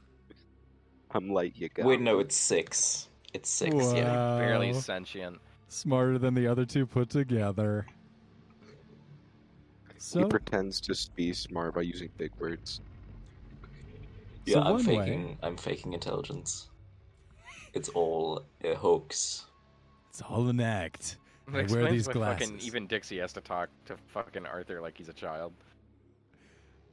I'm 1.12 1.30
light 1.30 1.54
you 1.56 1.70
go. 1.70 1.84
Wait, 1.84 2.00
no, 2.02 2.20
it's 2.20 2.36
six. 2.36 3.08
It's 3.34 3.50
six. 3.50 3.74
Yeah. 3.94 4.12
Wow. 4.16 4.38
barely 4.40 4.74
sentient. 4.74 5.40
Smarter 5.72 6.18
than 6.18 6.34
the 6.34 6.46
other 6.48 6.66
two 6.66 6.86
put 6.86 7.10
together. 7.10 7.86
He 10.14 10.26
pretends 10.26 10.82
to 10.82 11.10
be 11.16 11.32
smart 11.32 11.76
by 11.76 11.84
using 11.84 12.10
big 12.18 12.32
words. 12.40 12.82
Yeah, 14.46 14.56
so 14.56 14.62
I'm 14.64 14.80
faking. 14.80 15.28
way, 15.28 15.38
I'm 15.42 15.56
faking 15.56 15.94
intelligence. 15.94 16.68
It's 17.74 17.88
all 17.88 18.44
a 18.66 18.74
hoax. 18.76 19.46
it's 20.10 20.22
all 20.22 20.50
an 20.50 20.60
act. 20.60 21.16
It 21.54 21.70
I 21.72 21.74
wear 21.74 21.90
these 21.90 22.06
why 22.06 22.16
fucking 22.16 22.48
glasses. 22.50 22.68
even 22.68 22.86
Dixie 22.86 23.20
has 23.20 23.32
to 23.32 23.42
talk 23.42 23.70
to 23.86 23.96
fucking 24.08 24.46
Arthur 24.46 24.82
like 24.82 24.98
he's 24.98 25.08
a 25.08 25.14
child. 25.14 25.54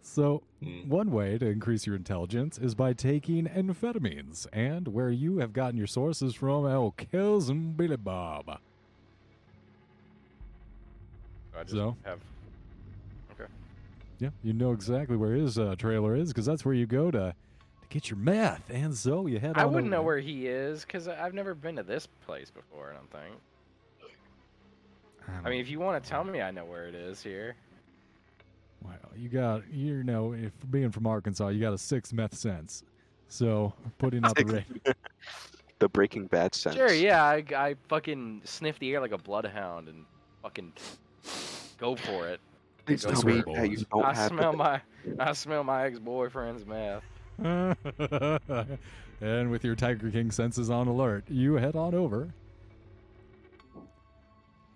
So, 0.03 0.45
Hmm. 0.63 0.89
one 0.89 1.11
way 1.11 1.37
to 1.39 1.47
increase 1.47 1.85
your 1.85 1.97
intelligence 1.97 2.59
is 2.59 2.77
by 2.77 2.93
taking 2.93 3.47
amphetamines, 3.47 4.47
and 4.53 4.87
where 4.87 5.11
you 5.11 5.39
have 5.39 5.53
gotten 5.53 5.77
your 5.77 5.89
sources 5.89 6.37
from, 6.37 6.65
El 6.65 6.93
Cousin 6.93 7.73
Billy 7.73 7.97
Bob. 7.97 8.61
So 11.59 11.61
I 11.61 11.65
just 11.65 11.75
So? 11.75 11.97
have 12.05 12.21
Okay. 13.33 13.51
Yeah, 14.19 14.31
you 14.43 14.53
know 14.53 14.73
exactly 14.73 15.17
where 15.17 15.33
his 15.33 15.59
uh, 15.59 15.75
trailer 15.77 16.15
is 16.15 16.29
because 16.29 16.47
that's 16.47 16.65
where 16.65 16.75
you 16.75 16.87
go 16.87 17.11
to 17.11 17.19
to 17.19 17.89
get 17.89 18.11
your 18.11 18.19
meth. 18.19 18.71
And 18.71 18.95
so 18.95 19.27
you 19.27 19.39
head 19.39 19.57
I 19.57 19.65
on 19.65 19.73
wouldn't 19.73 19.91
know 19.91 19.99
over. 19.99 20.07
where 20.07 20.19
he 20.19 20.47
is 20.47 20.83
because 20.85 21.09
I've 21.09 21.35
never 21.35 21.55
been 21.55 21.77
to 21.77 21.83
this 21.83 22.07
place 22.07 22.51
before. 22.51 22.93
I 22.93 22.95
don't 22.95 23.11
think. 23.11 23.41
I 25.45 25.51
mean, 25.51 25.61
if 25.61 25.69
you 25.69 25.79
want 25.79 26.03
to 26.03 26.09
tell 26.09 26.25
me, 26.25 26.41
I 26.41 26.51
know 26.51 26.65
where 26.65 26.87
it 26.87 26.95
is 26.95 27.23
here. 27.23 27.55
Well, 28.83 28.95
you 29.17 29.29
got 29.29 29.63
you 29.73 30.03
know, 30.03 30.33
if 30.33 30.53
being 30.71 30.91
from 30.91 31.07
Arkansas, 31.07 31.49
you 31.49 31.61
got 31.61 31.75
a 31.75 31.79
six 31.79 32.13
meth 32.13 32.35
sense. 32.35 32.83
So 33.29 33.75
putting 33.99 34.25
out 34.25 34.37
the 34.37 34.45
rate. 34.45 34.65
The 35.81 35.89
Breaking 35.89 36.27
Bad 36.27 36.57
sense. 36.57 36.75
Sure, 36.75 36.93
yeah, 36.93 37.23
I, 37.23 37.45
I 37.55 37.77
fucking 37.87 38.43
sniff 38.45 38.81
the 38.81 38.93
air 38.93 39.01
like 39.01 39.13
a 39.13 39.19
bloodhound 39.19 39.87
and 39.87 40.05
fucking 40.43 40.73
go 41.79 41.97
for 41.97 42.29
it. 42.29 42.41
Please 42.87 43.05
Go 43.05 43.13
tell 43.13 43.21
for 43.23 43.27
me 43.29 43.43
that 43.55 43.71
you 43.71 43.85
don't 43.93 44.05
I 44.05 44.15
have 44.15 44.29
smell 44.29 44.53
the- 44.53 44.59
my 44.59 44.81
I 45.19 45.33
smell 45.33 45.65
my 45.65 45.85
ex 45.87 45.99
boyfriend's 45.99 46.65
meth. 46.67 47.03
and 49.21 49.51
with 49.51 49.65
your 49.65 49.75
Tiger 49.77 50.11
King 50.11 50.31
senses 50.31 50.71
on 50.71 50.89
alert, 50.89 51.25
you 51.29 51.55
head 51.55 51.77
on 51.77 51.95
over. 51.95 52.29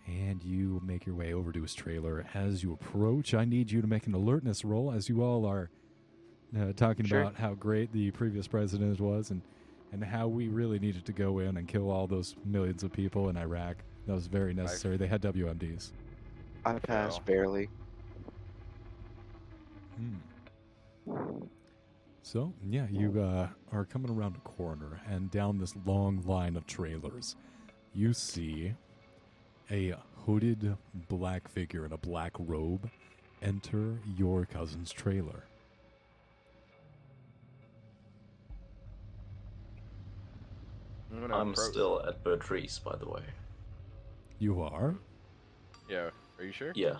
And 0.06 0.42
you 0.42 0.80
make 0.84 1.06
your 1.06 1.14
way 1.14 1.32
over 1.32 1.52
to 1.52 1.62
his 1.62 1.74
trailer. 1.74 2.26
As 2.34 2.62
you 2.62 2.72
approach, 2.72 3.34
I 3.34 3.44
need 3.44 3.70
you 3.70 3.80
to 3.80 3.86
make 3.86 4.06
an 4.06 4.14
alertness 4.14 4.64
roll 4.64 4.90
as 4.92 5.08
you 5.08 5.22
all 5.22 5.46
are 5.46 5.70
uh, 6.58 6.72
talking 6.76 7.06
Sure. 7.06 7.20
about 7.22 7.36
how 7.36 7.54
great 7.54 7.92
the 7.92 8.10
previous 8.10 8.46
president 8.46 9.00
was 9.00 9.30
and, 9.30 9.40
and 9.92 10.04
how 10.04 10.26
we 10.28 10.48
really 10.48 10.78
needed 10.78 11.04
to 11.06 11.12
go 11.12 11.38
in 11.38 11.56
and 11.56 11.66
kill 11.68 11.90
all 11.90 12.06
those 12.06 12.34
millions 12.44 12.82
of 12.82 12.92
people 12.92 13.28
in 13.30 13.36
Iraq. 13.36 13.76
That 14.06 14.14
was 14.14 14.26
very 14.26 14.52
necessary. 14.52 14.96
They 14.96 15.06
had 15.06 15.22
WMDs. 15.22 15.92
I 16.64 16.78
passed 16.78 17.20
Oh. 17.20 17.24
barely. 17.24 17.68
Hmm. 19.96 21.44
So, 22.22 22.52
yeah, 22.64 22.86
you 22.90 23.20
uh, 23.20 23.48
are 23.72 23.84
coming 23.84 24.10
around 24.10 24.36
a 24.36 24.40
corner, 24.40 25.00
and 25.08 25.30
down 25.30 25.58
this 25.58 25.74
long 25.84 26.22
line 26.24 26.56
of 26.56 26.66
trailers, 26.66 27.36
you 27.94 28.12
see 28.14 28.74
a 29.70 29.94
hooded 30.24 30.76
black 31.08 31.48
figure 31.48 31.84
in 31.84 31.92
a 31.92 31.98
black 31.98 32.32
robe 32.38 32.88
enter 33.42 33.98
your 34.16 34.46
cousin's 34.46 34.92
trailer. 34.92 35.44
I'm, 41.12 41.32
I'm 41.32 41.54
still 41.54 42.02
at 42.06 42.22
Bertrice, 42.24 42.82
by 42.82 42.96
the 42.96 43.08
way. 43.08 43.22
You 44.38 44.62
are? 44.62 44.94
Yeah, 45.88 46.10
are 46.38 46.44
you 46.44 46.52
sure? 46.52 46.72
Yeah. 46.74 46.96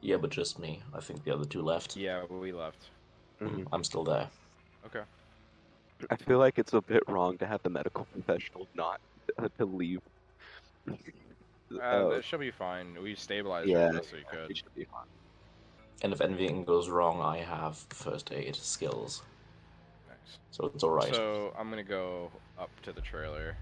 Yeah, 0.00 0.16
but 0.16 0.30
just 0.30 0.58
me. 0.58 0.82
I 0.94 1.00
think 1.00 1.24
the 1.24 1.32
other 1.32 1.44
two 1.44 1.62
left. 1.62 1.96
Yeah, 1.96 2.24
we 2.24 2.52
left. 2.52 2.90
Mhm. 3.40 3.66
I'm 3.72 3.84
still 3.84 4.04
there. 4.04 4.28
Okay. 4.86 5.02
I 6.10 6.16
feel 6.16 6.38
like 6.38 6.58
it's 6.58 6.74
a 6.74 6.80
bit 6.80 7.02
wrong 7.08 7.38
to 7.38 7.46
have 7.46 7.62
the 7.62 7.70
medical 7.70 8.04
professional 8.12 8.68
not 8.74 9.00
uh, 9.38 9.48
to 9.58 9.64
leave. 9.64 10.00
Uh, 10.88 12.08
that 12.10 12.22
should 12.24 12.40
be 12.40 12.50
fine. 12.50 13.00
We 13.02 13.14
stabilized 13.14 13.68
Yeah, 13.68 13.88
it 13.88 13.92
the 13.92 13.98
best 13.98 14.12
we 14.12 14.24
could. 14.30 14.56
should 14.56 14.74
be 14.74 14.84
fine. 14.84 15.06
And 16.02 16.12
if 16.12 16.20
anything 16.20 16.64
goes 16.64 16.88
wrong, 16.90 17.20
I 17.22 17.38
have 17.38 17.78
first 17.88 18.30
aid 18.30 18.54
skills, 18.54 19.22
Nice. 20.08 20.38
so 20.50 20.66
it's 20.74 20.84
alright. 20.84 21.14
So 21.14 21.54
I'm 21.58 21.70
gonna 21.70 21.82
go 21.82 22.30
up 22.58 22.70
to 22.82 22.92
the 22.92 23.00
trailer. 23.00 23.56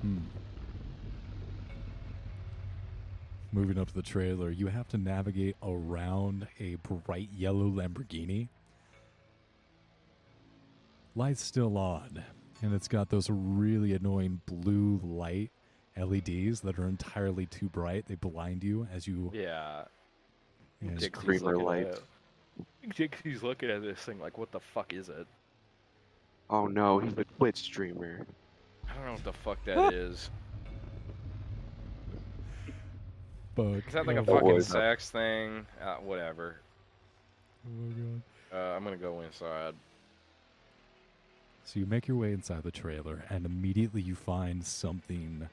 Hmm. 0.00 0.18
Moving 3.54 3.78
up 3.78 3.86
to 3.86 3.94
the 3.94 4.02
trailer, 4.02 4.50
you 4.50 4.66
have 4.66 4.88
to 4.88 4.98
navigate 4.98 5.54
around 5.62 6.48
a 6.58 6.74
bright 6.74 7.28
yellow 7.32 7.66
Lamborghini. 7.70 8.48
Light's 11.14 11.44
still 11.44 11.78
on, 11.78 12.24
and 12.62 12.74
it's 12.74 12.88
got 12.88 13.10
those 13.10 13.30
really 13.30 13.92
annoying 13.92 14.40
blue 14.46 14.98
light 15.04 15.52
LEDs 15.96 16.62
that 16.62 16.80
are 16.80 16.88
entirely 16.88 17.46
too 17.46 17.68
bright. 17.68 18.06
They 18.06 18.16
blind 18.16 18.64
you 18.64 18.88
as 18.92 19.06
you. 19.06 19.30
Yeah. 19.32 19.84
as- 20.82 20.98
Dixie's 20.98 21.20
Screamer 21.22 21.52
looking 21.52 21.64
lights. 21.64 22.00
it. 22.82 22.96
Dixie's 22.96 23.44
looking 23.44 23.70
at 23.70 23.82
this 23.82 24.00
thing 24.00 24.18
like, 24.18 24.36
what 24.36 24.50
the 24.50 24.58
fuck 24.58 24.92
is 24.92 25.08
it? 25.08 25.28
Oh 26.50 26.66
no, 26.66 26.98
he's 26.98 27.16
a 27.16 27.24
Twitch 27.24 27.58
streamer. 27.58 28.26
I 28.90 28.94
don't 28.96 29.06
know 29.06 29.12
what 29.12 29.22
the 29.24 29.32
fuck 29.32 29.64
that 29.64 29.92
is. 29.94 30.28
Fuck. 33.54 33.86
Is 33.86 33.92
that 33.92 34.06
like 34.06 34.16
a 34.16 34.24
fucking 34.24 34.48
boys. 34.48 34.66
sex 34.66 35.10
thing? 35.10 35.66
Uh, 35.82 35.96
whatever. 35.96 36.56
oh 37.66 37.70
my 37.70 37.92
god. 37.92 38.22
Uh, 38.52 38.76
I'm 38.76 38.84
gonna 38.84 38.96
go 38.96 39.20
inside. 39.20 39.74
So 41.64 41.80
you 41.80 41.86
make 41.86 42.06
your 42.06 42.16
way 42.16 42.32
inside 42.32 42.62
the 42.62 42.70
trailer, 42.70 43.24
and 43.30 43.46
immediately 43.46 44.02
you 44.02 44.14
find 44.14 44.64
something 44.64 45.48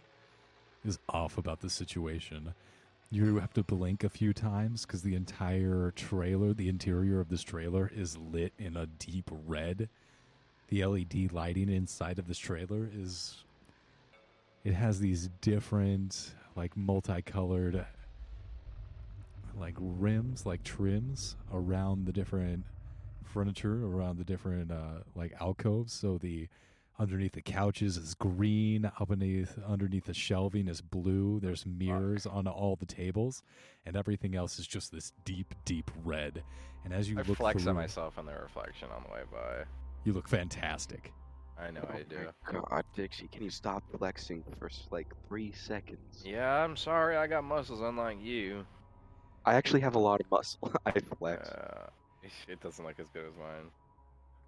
is 0.86 0.99
off 1.10 1.38
about 1.38 1.62
the 1.62 1.70
situation. 1.70 2.54
You 3.12 3.39
have 3.39 3.54
to 3.54 3.64
blink 3.64 4.04
a 4.04 4.10
few 4.10 4.34
times 4.34 4.86
because 4.86 5.02
the 5.02 5.16
entire 5.16 5.91
trailer, 5.95 6.54
the 6.54 6.70
interior 6.70 7.20
of 7.20 7.30
this 7.30 7.43
trailer, 7.43 7.91
is 7.93 8.18
lit 8.18 8.54
in 8.58 8.78
a 8.78 8.86
deep 8.86 9.30
red. 9.45 9.89
The 10.70 10.86
LED 10.86 11.32
lighting 11.34 11.70
inside 11.70 12.20
of 12.20 12.28
this 12.28 12.38
trailer 12.38 12.89
is. 12.93 13.43
It 14.64 14.74
has 14.74 14.99
these 14.99 15.30
different, 15.41 16.36
like, 16.56 16.76
multicolored, 16.76 17.86
like, 19.58 19.76
rims, 19.80 20.45
like 20.45 20.64
trims 20.64 21.36
around 21.54 22.06
the 22.06 22.12
different 22.12 22.66
furniture 23.32 23.86
around 23.86 24.18
the 24.18 24.24
different 24.24 24.72
uh, 24.72 24.99
like 25.16 25.34
alcoves. 25.39 25.93
So 25.93 26.18
the 26.18 26.47
underneath 26.99 27.32
the 27.32 27.41
couches 27.41 27.97
is 27.97 28.14
green, 28.14 28.86
up 28.86 29.10
underneath 29.10 29.58
underneath 29.68 30.06
the 30.06 30.14
shelving 30.14 30.68
is 30.68 30.82
blue. 30.82 31.39
There's 31.39 31.66
mirrors 31.66 32.26
on 32.26 32.47
all 32.47 32.76
the 32.76 32.86
tables, 32.86 33.41
and 33.86 33.95
everything 33.95 34.36
else 34.36 34.60
is 34.60 34.68
just 34.68 34.91
this 34.91 35.14
deep, 35.26 35.56
deep 35.66 35.89
red. 36.04 36.43
And 36.84 36.93
as 36.93 37.10
you 37.10 37.18
I 37.18 37.22
look 37.24 37.38
flex 37.38 37.64
through, 37.64 37.72
at 37.72 37.76
myself 37.76 38.18
in 38.18 38.26
the 38.26 38.34
reflection 38.34 38.89
on 38.95 39.04
the 39.04 39.14
way 39.14 39.22
by. 39.32 39.64
you 40.04 40.14
look 40.14 40.28
fantastic. 40.28 41.14
I 41.62 41.70
know 41.70 41.88
I 41.93 42.01
do. 42.03 42.18
Oh 42.53 42.62
God, 42.70 42.84
Dixie, 42.95 43.28
can 43.32 43.43
you 43.43 43.49
stop 43.49 43.84
flexing 43.97 44.43
for 44.57 44.70
like 44.89 45.07
three 45.28 45.51
seconds? 45.51 46.24
Yeah, 46.26 46.64
I'm 46.64 46.76
sorry. 46.76 47.18
I 47.18 47.28
got 47.28 47.43
muscles 47.43 47.82
unlike 47.82 48.18
you. 48.22 48.66
I 49.45 49.53
actually 49.55 49.82
have 49.82 49.95
a 49.95 49.99
lot 49.99 50.22
of 50.22 50.32
muscle. 50.32 50.72
I 50.86 50.99
flex. 50.99 51.49
Uh, 51.49 51.89
it 52.47 52.59
doesn't 52.62 52.84
look 52.84 52.99
as 52.99 53.07
good 53.14 53.26
as 53.26 53.34
mine. 53.38 53.70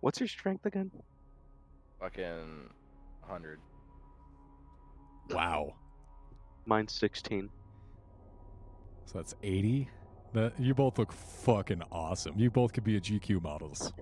What's 0.02 0.20
your 0.20 0.28
strength 0.28 0.66
again? 0.66 0.92
Fucking 2.00 2.70
100. 3.22 3.60
Wow. 5.30 5.76
Mine's 6.66 6.94
16. 6.94 7.50
So 9.06 9.14
that's 9.16 9.36
80. 9.44 9.88
That 10.34 10.60
you 10.60 10.74
both 10.74 10.98
look 10.98 11.12
fucking 11.14 11.84
awesome. 11.92 12.34
You 12.38 12.50
both 12.50 12.74
could 12.74 12.84
be 12.84 12.98
a 12.98 13.00
GQ 13.00 13.44
models. 13.44 13.94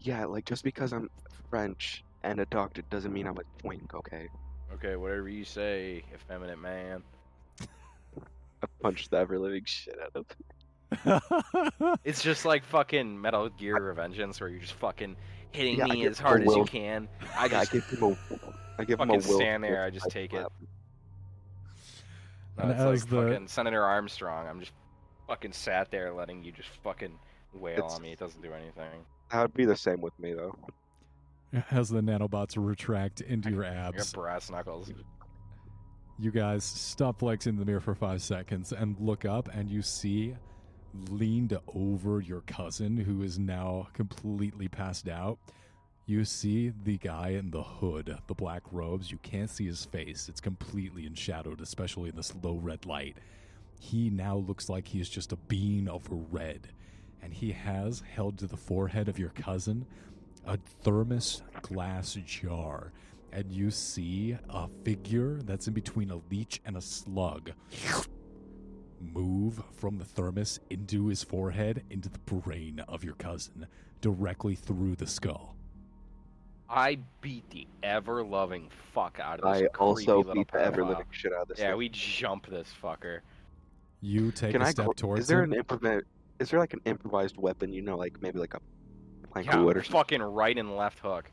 Yeah, 0.00 0.24
like 0.26 0.44
just 0.44 0.64
because 0.64 0.92
I'm 0.92 1.10
French 1.50 2.04
and 2.22 2.40
a 2.40 2.46
doctor 2.46 2.82
doesn't 2.90 3.12
mean 3.12 3.26
I'm 3.26 3.36
a 3.38 3.60
twink, 3.62 3.94
okay? 3.94 4.28
Okay, 4.74 4.96
whatever 4.96 5.28
you 5.28 5.44
say, 5.44 6.02
effeminate 6.14 6.58
man. 6.58 7.02
I 8.62 8.66
punched 8.82 9.10
the 9.10 9.18
ever 9.18 9.38
living 9.38 9.64
shit 9.64 9.96
out 10.00 10.12
of 10.14 10.26
him. 10.26 10.36
It's 12.04 12.22
just 12.22 12.44
like 12.44 12.64
fucking 12.64 13.20
Metal 13.20 13.48
Gear 13.50 13.76
Revengeance, 13.76 14.40
where 14.40 14.48
you're 14.50 14.60
just 14.60 14.72
fucking 14.74 15.16
hitting 15.52 15.76
Yeah, 15.78 15.86
me 15.86 16.06
as 16.06 16.18
hard 16.18 16.46
as 16.46 16.54
you 16.54 16.64
can. 16.64 17.08
I 17.36 17.46
Yeah, 17.46 17.60
I 17.60 17.64
just 17.64 17.72
give 17.72 17.84
him 18.00 18.02
a, 18.04 18.16
I 18.78 18.84
give 18.84 19.00
him 19.00 19.10
a 19.10 19.14
fucking 19.14 19.28
will. 19.30 19.36
stand 19.38 19.64
there, 19.64 19.84
I 19.84 19.90
just 19.90 20.04
side 20.04 20.12
take 20.12 20.32
it. 20.32 20.46
No, 22.58 22.64
And 22.64 22.70
it's 22.72 22.80
like 22.80 23.10
the- 23.10 23.30
fucking 23.32 23.48
Senator 23.48 23.82
Armstrong. 23.84 24.46
I'm 24.48 24.60
just 24.60 24.72
fucking 25.28 25.52
sat 25.52 25.90
there 25.90 26.12
letting 26.12 26.42
you 26.42 26.52
just 26.52 26.68
fucking 26.82 27.16
wail 27.54 27.74
It's- 27.78 27.94
on 27.94 28.02
me. 28.02 28.12
It 28.12 28.18
doesn't 28.18 28.42
do 28.42 28.52
anything. 28.52 29.04
That 29.30 29.42
would 29.42 29.54
be 29.54 29.64
the 29.64 29.76
same 29.76 30.00
with 30.00 30.18
me 30.18 30.34
though. 30.34 30.56
As 31.70 31.88
the 31.88 32.00
nanobots 32.00 32.54
retract 32.56 33.20
into 33.20 33.50
your 33.50 33.64
abs. 33.64 34.12
got 34.12 34.20
brass 34.20 34.50
knuckles. 34.50 34.92
You 36.18 36.30
guys 36.30 36.64
stop 36.64 37.18
flexing 37.18 37.54
in 37.54 37.58
the 37.58 37.64
mirror 37.64 37.80
for 37.80 37.94
five 37.94 38.22
seconds 38.22 38.72
and 38.72 38.96
look 39.00 39.24
up, 39.24 39.48
and 39.54 39.70
you 39.70 39.82
see 39.82 40.34
leaned 41.08 41.56
over 41.74 42.20
your 42.20 42.42
cousin, 42.42 42.96
who 42.96 43.22
is 43.22 43.38
now 43.38 43.88
completely 43.94 44.68
passed 44.68 45.08
out. 45.08 45.38
You 46.06 46.24
see 46.24 46.72
the 46.84 46.98
guy 46.98 47.30
in 47.30 47.50
the 47.50 47.62
hood, 47.62 48.16
the 48.26 48.34
black 48.34 48.62
robes. 48.72 49.10
You 49.10 49.18
can't 49.18 49.48
see 49.48 49.66
his 49.66 49.84
face, 49.86 50.28
it's 50.28 50.40
completely 50.40 51.06
enshadowed, 51.06 51.60
especially 51.60 52.10
in 52.10 52.16
this 52.16 52.34
low 52.42 52.56
red 52.56 52.84
light. 52.86 53.16
He 53.78 54.10
now 54.10 54.36
looks 54.36 54.68
like 54.68 54.88
he 54.88 55.00
is 55.00 55.08
just 55.08 55.32
a 55.32 55.36
being 55.36 55.88
of 55.88 56.06
red, 56.30 56.68
and 57.22 57.32
he 57.34 57.52
has 57.52 58.02
held 58.14 58.38
to 58.38 58.46
the 58.46 58.56
forehead 58.56 59.08
of 59.08 59.18
your 59.18 59.30
cousin 59.30 59.86
a 60.46 60.56
thermos 60.82 61.42
glass 61.62 62.16
jar 62.24 62.92
and 63.32 63.52
you 63.52 63.70
see 63.70 64.36
a 64.48 64.68
figure 64.84 65.38
that's 65.42 65.68
in 65.68 65.74
between 65.74 66.10
a 66.10 66.20
leech 66.30 66.60
and 66.64 66.76
a 66.76 66.80
slug 66.80 67.52
move 69.00 69.62
from 69.76 69.98
the 69.98 70.04
thermos 70.04 70.60
into 70.70 71.06
his 71.06 71.22
forehead 71.22 71.82
into 71.90 72.08
the 72.08 72.18
brain 72.20 72.80
of 72.88 73.02
your 73.04 73.14
cousin 73.14 73.66
directly 74.00 74.54
through 74.54 74.94
the 74.96 75.06
skull. 75.06 75.54
I 76.68 76.98
beat 77.20 77.48
the 77.50 77.66
ever 77.82 78.22
loving 78.24 78.68
fuck 78.92 79.18
out 79.20 79.40
of 79.40 79.54
this 79.54 79.62
I 79.62 79.78
also 79.78 80.22
beat 80.22 80.50
the 80.52 80.60
ever 80.60 80.82
pedophile. 80.82 80.88
living 80.88 81.06
shit 81.10 81.32
out 81.32 81.42
of 81.42 81.48
this. 81.48 81.58
Yeah, 81.58 81.68
thing. 81.70 81.78
we 81.78 81.88
jump 81.88 82.46
this 82.48 82.68
fucker. 82.82 83.20
You 84.00 84.30
take 84.30 84.52
Can 84.52 84.62
a 84.62 84.66
I 84.66 84.70
step 84.70 84.86
go, 84.86 84.92
towards 84.92 85.22
Is 85.22 85.26
there 85.28 85.42
him. 85.42 85.52
an 85.52 85.62
improv? 85.62 86.02
Is 86.40 86.50
there 86.50 86.58
like 86.58 86.72
an 86.72 86.80
improvised 86.86 87.36
weapon? 87.36 87.72
You 87.72 87.82
know, 87.82 87.96
like 87.96 88.20
maybe 88.22 88.38
like 88.40 88.54
a 88.54 88.60
plank 89.30 89.46
Yeah, 89.46 89.58
of 89.58 89.64
wood 89.64 89.76
or 89.76 89.82
something. 89.84 89.92
fucking 89.98 90.22
right 90.22 90.56
and 90.56 90.74
left 90.76 90.98
hook. 90.98 91.30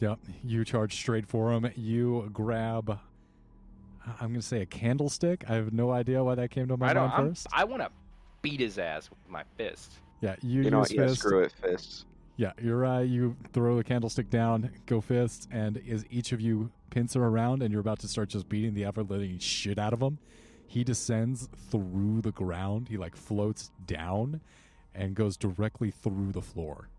Yep, 0.00 0.18
you 0.44 0.64
charge 0.64 0.94
straight 0.94 1.26
for 1.26 1.52
him. 1.52 1.70
You 1.76 2.28
grab 2.32 2.98
I'm 4.20 4.28
going 4.28 4.40
to 4.40 4.46
say 4.46 4.62
a 4.62 4.66
candlestick. 4.66 5.44
I 5.50 5.54
have 5.54 5.72
no 5.72 5.90
idea 5.90 6.24
why 6.24 6.34
that 6.36 6.50
came 6.50 6.66
to 6.68 6.76
my 6.78 6.88
I 6.90 6.92
don't. 6.94 7.08
mind 7.08 7.20
I'm, 7.22 7.28
first. 7.28 7.46
I 7.52 7.64
want 7.64 7.82
to 7.82 7.90
beat 8.40 8.58
his 8.60 8.78
ass 8.78 9.10
with 9.10 9.18
my 9.28 9.42
fist. 9.58 9.98
yeah, 10.22 10.34
you, 10.40 10.62
You 10.62 10.70
know 10.70 10.78
use 10.78 10.90
what? 10.90 10.96
Yeah, 11.08 11.14
screw 11.14 11.40
it, 11.42 11.52
fists. 11.60 12.06
Yeah, 12.36 12.52
you're 12.62 12.78
right. 12.78 13.02
You 13.02 13.36
throw 13.52 13.76
the 13.76 13.84
candlestick 13.84 14.30
down, 14.30 14.70
go 14.86 15.02
fists, 15.02 15.46
and 15.50 15.82
as 15.90 16.06
each 16.08 16.32
of 16.32 16.40
you 16.40 16.70
pincer 16.88 17.22
around 17.22 17.62
and 17.62 17.70
you're 17.70 17.80
about 17.82 17.98
to 17.98 18.08
start 18.08 18.30
just 18.30 18.48
beating 18.48 18.72
the 18.72 18.84
ever 18.86 19.02
living 19.02 19.38
shit 19.40 19.78
out 19.78 19.92
of 19.92 20.00
him, 20.00 20.18
he 20.68 20.84
descends 20.84 21.48
through 21.70 22.20
the 22.20 22.30
ground. 22.30 22.88
He 22.88 22.98
like 22.98 23.16
floats 23.16 23.70
down 23.86 24.42
and 24.94 25.14
goes 25.14 25.38
directly 25.38 25.90
through 25.90 26.32
the 26.32 26.42
floor. 26.42 26.90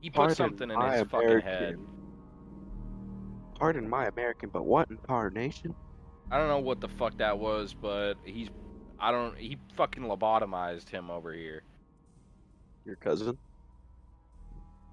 He 0.00 0.10
put 0.10 0.16
Pardon 0.16 0.34
something 0.34 0.70
in 0.70 0.76
my 0.76 0.96
his 0.96 1.06
fucking 1.08 1.40
head. 1.40 1.78
Pardon 3.54 3.88
my 3.88 4.06
American, 4.06 4.48
but 4.48 4.64
what 4.64 4.90
in 4.90 4.96
tarnation? 4.98 5.76
I 6.32 6.38
don't 6.38 6.48
know 6.48 6.58
what 6.58 6.80
the 6.80 6.88
fuck 6.88 7.16
that 7.18 7.38
was, 7.38 7.72
but 7.72 8.14
he's. 8.24 8.48
I 8.98 9.12
don't. 9.12 9.38
He 9.38 9.58
fucking 9.76 10.02
lobotomized 10.02 10.88
him 10.88 11.08
over 11.08 11.32
here. 11.32 11.62
Your 12.84 12.96
cousin? 12.96 13.38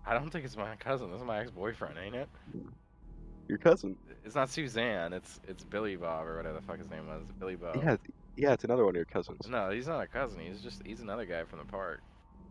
I 0.06 0.14
don't 0.14 0.30
think 0.30 0.46
it's 0.46 0.56
my 0.56 0.76
cousin. 0.76 1.10
This 1.12 1.22
is 1.22 1.26
my 1.26 1.40
ex-boyfriend, 1.40 1.98
ain't 1.98 2.16
it? 2.16 2.30
Hmm. 2.52 2.68
Your 3.48 3.58
cousin? 3.58 3.96
It's 4.26 4.36
not 4.36 4.50
Suzanne. 4.50 5.14
It's 5.14 5.40
it's 5.48 5.64
Billy 5.64 5.96
Bob 5.96 6.26
or 6.26 6.38
whatever 6.38 6.56
the 6.56 6.62
fuck 6.62 6.78
his 6.78 6.90
name 6.90 7.08
was. 7.08 7.24
Billy 7.40 7.56
Bob. 7.56 7.78
Yeah, 7.78 7.96
yeah, 8.36 8.54
it's 8.54 8.64
another 8.64 8.84
one 8.84 8.92
of 8.92 8.98
your 8.98 9.06
cousins. 9.06 9.48
No, 9.48 9.70
he's 9.70 9.88
not 9.88 10.02
a 10.02 10.08
cousin. 10.08 10.40
He's 10.40 10.62
just 10.62 10.82
he's 10.86 11.00
another 11.00 11.26
guy 11.26 11.44
from 11.44 11.60
the 11.60 11.66
park. 11.66 12.02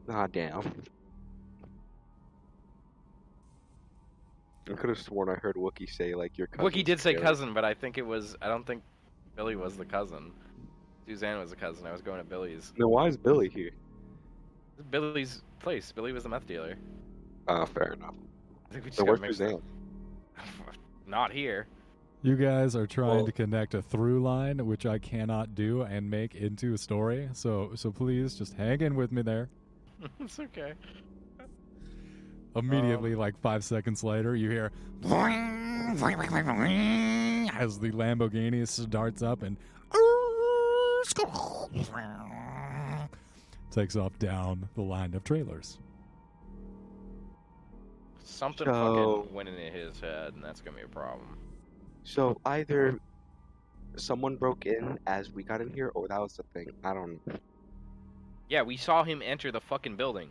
Ah, 0.09 0.27
damn. 0.27 0.73
I 4.69 4.75
could 4.75 4.89
have 4.89 4.99
sworn 4.99 5.29
I 5.29 5.35
heard 5.35 5.57
Wookie 5.57 5.89
say 5.89 6.15
like 6.15 6.39
your 6.39 6.47
cousin. 6.49 6.67
Wookie 6.67 6.85
did 6.85 6.99
say 6.99 7.15
cousin, 7.15 7.53
but 7.53 7.65
I 7.65 7.75
think 7.75 7.99
it 7.99 8.07
was. 8.07 8.37
I 8.41 8.49
don't 8.49 8.67
think 8.67 8.83
Billy 9.37 9.55
was 9.55 9.77
the 9.77 9.85
cousin. 9.85 10.33
Suzanne 11.07 11.39
was 11.39 11.51
the 11.51 11.57
cousin. 11.57 11.87
I 11.87 11.93
was 11.93 12.03
going 12.03 12.19
to 12.19 12.25
Billy's. 12.25 12.73
Then 12.77 12.89
why 12.89 13.07
is 13.07 13.17
Billy 13.17 13.49
here? 13.49 13.71
Billy's 14.91 15.43
place. 15.61 15.93
Billy 15.93 16.13
was 16.13 16.25
the 16.25 16.29
meth 16.29 16.47
dealer. 16.47 16.75
Ah, 17.47 17.65
fair 17.65 17.93
enough. 17.93 18.15
I 18.69 18.73
think 18.73 18.85
we 18.85 18.91
just 18.91 18.99
So 18.99 19.05
where's 19.05 19.21
Suzanne? 19.21 19.63
up. 21.07 21.11
Not 21.11 21.33
here. 21.33 21.67
You 22.23 22.37
guys 22.37 22.75
are 22.75 22.87
trying 22.87 23.17
Well- 23.17 23.27
to 23.27 23.33
connect 23.33 23.75
a 23.75 23.83
through 23.83 24.23
line, 24.23 24.67
which 24.67 24.87
I 24.87 24.99
cannot 24.99 25.55
do, 25.55 25.83
and 25.83 26.11
make 26.11 26.35
into 26.35 26.73
a 26.75 26.79
story. 26.79 27.29
So, 27.33 27.71
so 27.75 27.93
please 27.93 28.35
just 28.35 28.55
hang 28.55 28.81
in 28.81 28.97
with 28.97 29.13
me 29.13 29.23
there. 29.23 29.49
it's 30.21 30.39
okay. 30.41 30.73
Immediately, 32.55 33.13
Um, 33.13 33.19
like 33.19 33.39
five 33.41 33.63
seconds 33.65 34.03
later, 34.03 34.35
you 34.35 34.51
hear 34.51 34.73
as 35.05 35.11
the 37.79 37.91
Lamborghini 37.93 38.67
starts 38.67 39.23
up 39.23 39.43
and 39.43 39.57
takes 43.71 43.95
off 43.95 44.19
down 44.19 44.69
the 44.75 44.83
line 44.83 45.13
of 45.15 45.23
trailers. 45.23 45.79
Something 48.27 48.67
So- 48.67 49.23
fucking 49.23 49.35
went 49.35 49.49
into 49.49 49.63
his 49.63 50.01
head, 50.01 50.35
and 50.35 50.43
that's 50.43 50.61
gonna 50.61 50.77
be 50.77 50.83
a 50.83 50.89
problem. 50.89 51.39
So 52.03 52.41
either 52.45 52.99
someone 53.97 54.37
broke 54.37 54.67
in 54.67 54.99
as 55.07 55.31
we 55.31 55.43
got 55.45 55.61
in 55.61 55.71
here, 55.73 55.93
or 55.95 56.09
that 56.09 56.21
was 56.21 56.37
the 56.37 56.43
thing. 56.53 56.69
I 56.85 56.93
don't. 56.93 57.21
Yeah, 58.49 58.63
we 58.63 58.77
saw 58.77 59.05
him 59.05 59.23
enter 59.25 59.53
the 59.53 59.61
fucking 59.61 59.97
building. 59.97 60.31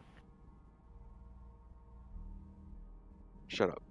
Shut 3.47 3.69
up. 3.69 3.81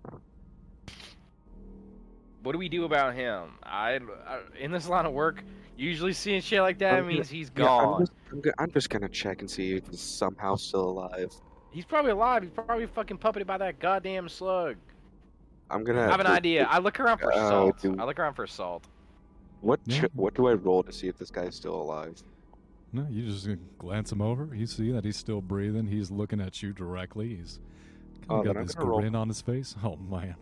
What 2.42 2.52
do 2.52 2.58
we 2.58 2.68
do 2.68 2.84
about 2.84 3.14
him? 3.14 3.52
I, 3.62 4.00
I 4.26 4.40
in 4.58 4.70
this 4.70 4.86
line 4.86 5.06
of 5.06 5.12
work, 5.14 5.42
usually 5.78 6.12
seeing 6.12 6.42
shit 6.42 6.60
like 6.60 6.78
that 6.80 6.94
I'm 6.98 7.06
means 7.06 7.30
he's 7.30 7.50
Yeah, 7.56 7.64
I'm 7.70 7.84
gone. 7.84 8.00
just, 8.00 8.12
I'm, 8.32 8.42
I'm 8.58 8.70
just 8.70 8.90
gonna 8.90 9.08
check 9.08 9.40
and 9.40 9.50
see 9.50 9.76
if 9.76 9.88
he's 9.88 10.00
somehow 10.00 10.56
still 10.56 10.90
alive. 10.90 11.34
He's 11.74 11.84
probably 11.84 12.12
alive. 12.12 12.42
He's 12.44 12.52
probably 12.52 12.86
fucking 12.86 13.18
puppeted 13.18 13.46
by 13.46 13.58
that 13.58 13.80
goddamn 13.80 14.28
slug. 14.28 14.76
I'm 15.68 15.82
gonna. 15.82 16.02
I 16.02 16.10
have 16.10 16.20
an 16.20 16.26
idea. 16.28 16.68
I 16.70 16.78
look 16.78 17.00
around 17.00 17.18
for 17.18 17.32
Uh, 17.32 17.48
salt. 17.48 17.80
do- 17.82 17.96
I 17.98 18.04
look 18.04 18.18
around 18.20 18.34
for 18.34 18.46
salt. 18.46 18.86
What 19.60 19.80
Yeah. 19.86 20.02
ch- 20.02 20.10
what 20.14 20.34
do 20.34 20.46
I 20.46 20.52
roll 20.54 20.84
to 20.84 20.92
see 20.92 21.08
if 21.08 21.18
this 21.18 21.32
guy's 21.32 21.56
still 21.56 21.74
alive? 21.74 22.22
No, 22.92 23.08
you 23.10 23.26
just 23.26 23.48
glance 23.78 24.12
him 24.12 24.22
over. 24.22 24.54
You 24.54 24.66
see 24.66 24.92
that 24.92 25.04
he's 25.04 25.16
still 25.16 25.40
breathing. 25.40 25.86
He's 25.86 26.12
looking 26.12 26.40
at 26.40 26.62
you 26.62 26.72
directly. 26.72 27.34
He's 27.36 27.58
Oh, 28.30 28.42
got 28.44 28.54
this 28.54 28.74
gonna 28.76 28.88
roll. 28.88 29.00
grin 29.00 29.16
on 29.16 29.26
his 29.26 29.40
face. 29.42 29.74
Oh 29.82 29.96
man, 29.96 30.36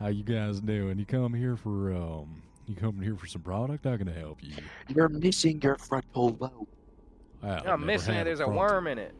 how 0.00 0.08
you 0.08 0.22
guys 0.24 0.58
doing? 0.60 0.98
You 0.98 1.04
come 1.04 1.34
here 1.34 1.56
for 1.56 1.92
um, 1.92 2.40
you 2.66 2.74
coming 2.76 3.02
here 3.02 3.16
for 3.16 3.26
some 3.26 3.42
product? 3.42 3.84
How 3.84 3.98
can 3.98 4.08
I 4.08 4.12
help 4.18 4.42
you? 4.42 4.54
You're 4.88 5.10
missing 5.10 5.60
your 5.60 5.76
frontal 5.76 6.34
lobe. 6.40 6.66
I've 7.42 7.66
I'm 7.66 7.84
missing 7.84 8.14
it. 8.14 8.24
There's 8.24 8.40
a 8.40 8.48
worm 8.48 8.86
in 8.86 8.96
it. 8.98 9.14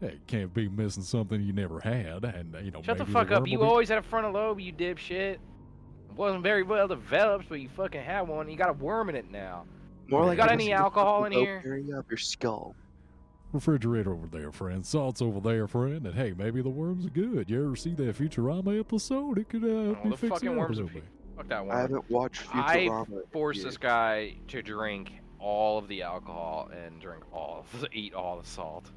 Hey, 0.00 0.18
can't 0.26 0.52
be 0.54 0.68
missing 0.68 1.02
something 1.02 1.42
you 1.42 1.52
never 1.52 1.78
had, 1.80 2.24
and 2.24 2.56
you 2.64 2.70
know. 2.70 2.80
Shut 2.82 2.96
the 2.98 3.04
maybe 3.04 3.12
fuck 3.12 3.30
up. 3.30 3.46
You 3.46 3.58
be- 3.58 3.64
always 3.64 3.88
had 3.90 3.98
a 3.98 4.02
frontal 4.02 4.32
lobe, 4.32 4.60
you 4.60 4.72
dipshit. 4.72 5.32
It 5.34 5.40
wasn't 6.16 6.42
very 6.42 6.62
well 6.62 6.88
developed, 6.88 7.48
but 7.48 7.60
you 7.60 7.68
fucking 7.68 8.02
had 8.02 8.22
one. 8.22 8.48
You 8.50 8.56
got 8.56 8.70
a 8.70 8.74
worm 8.74 9.10
in 9.10 9.14
it 9.16 9.30
now. 9.30 9.64
More 10.08 10.22
You 10.22 10.26
like 10.28 10.38
got 10.38 10.44
you're 10.44 10.52
any 10.54 10.72
alcohol 10.72 11.24
in 11.26 11.32
here? 11.32 11.62
Area 11.64 11.98
of 11.98 12.06
your 12.10 12.16
skull. 12.16 12.74
refrigerator 13.52 14.12
over 14.12 14.26
there, 14.26 14.50
friend. 14.52 14.84
Salt's 14.84 15.20
over 15.22 15.38
there, 15.40 15.66
friend. 15.68 16.06
And 16.06 16.14
hey, 16.14 16.34
maybe 16.36 16.62
the 16.62 16.68
worms 16.70 17.06
are 17.06 17.10
good. 17.10 17.48
You 17.50 17.64
ever 17.66 17.76
see 17.76 17.94
that 17.94 18.16
Futurama 18.16 18.80
episode? 18.80 19.38
It 19.38 19.48
could 19.48 19.64
uh, 19.64 19.68
help 19.94 19.98
Oh, 19.98 20.04
you 20.04 20.10
the 20.10 20.16
fix 20.16 20.32
fucking 20.34 20.48
it 20.48 20.52
up 20.52 20.56
a 20.56 20.60
worms 20.60 20.78
are 20.80 20.84
little. 20.84 21.00
Fuck 21.36 21.48
that 21.48 21.66
one. 21.66 21.76
I 21.76 21.80
haven't 21.80 22.10
watched 22.10 22.42
I 22.54 22.78
Futurama. 22.86 23.08
in 23.12 23.22
Force 23.32 23.62
this 23.62 23.76
guy 23.76 24.34
to 24.48 24.62
drink 24.62 25.12
all 25.38 25.78
of 25.78 25.88
the 25.88 26.02
alcohol 26.02 26.70
and 26.72 27.00
drink 27.00 27.22
all, 27.32 27.64
eat 27.92 28.14
all 28.14 28.40
the 28.40 28.46
salt. 28.46 28.90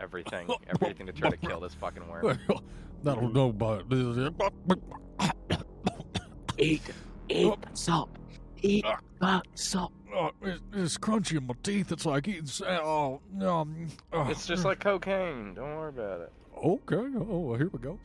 Everything, 0.00 0.48
everything 0.68 1.06
to 1.06 1.12
try 1.12 1.30
to 1.30 1.36
kill 1.36 1.60
this 1.60 1.74
fucking 1.74 2.06
worm. 2.08 2.38
Well, 2.48 2.62
I 3.06 3.20
don't 3.20 3.32
know 3.34 3.48
about 3.48 3.88
this. 3.88 4.30
Eat, 6.58 6.82
eat 7.28 7.54
salt. 7.74 8.10
Eat 8.62 8.84
the 9.20 9.42
salt. 9.54 9.92
Oh, 10.14 10.30
it's, 10.42 10.60
it's 10.72 10.98
crunchy 10.98 11.36
in 11.36 11.46
my 11.46 11.54
teeth. 11.62 11.92
It's 11.92 12.06
like 12.06 12.26
eating. 12.26 12.46
sa- 12.46 12.64
Oh, 12.82 13.20
um, 13.46 13.86
oh. 14.12 14.28
It's 14.28 14.46
just 14.46 14.64
like 14.64 14.80
cocaine. 14.80 15.54
Don't 15.54 15.76
worry 15.76 15.90
about 15.90 16.20
it. 16.22 16.32
Okay. 16.56 16.96
Oh, 16.96 17.54
here 17.54 17.68
we 17.72 17.78
go. 17.78 17.98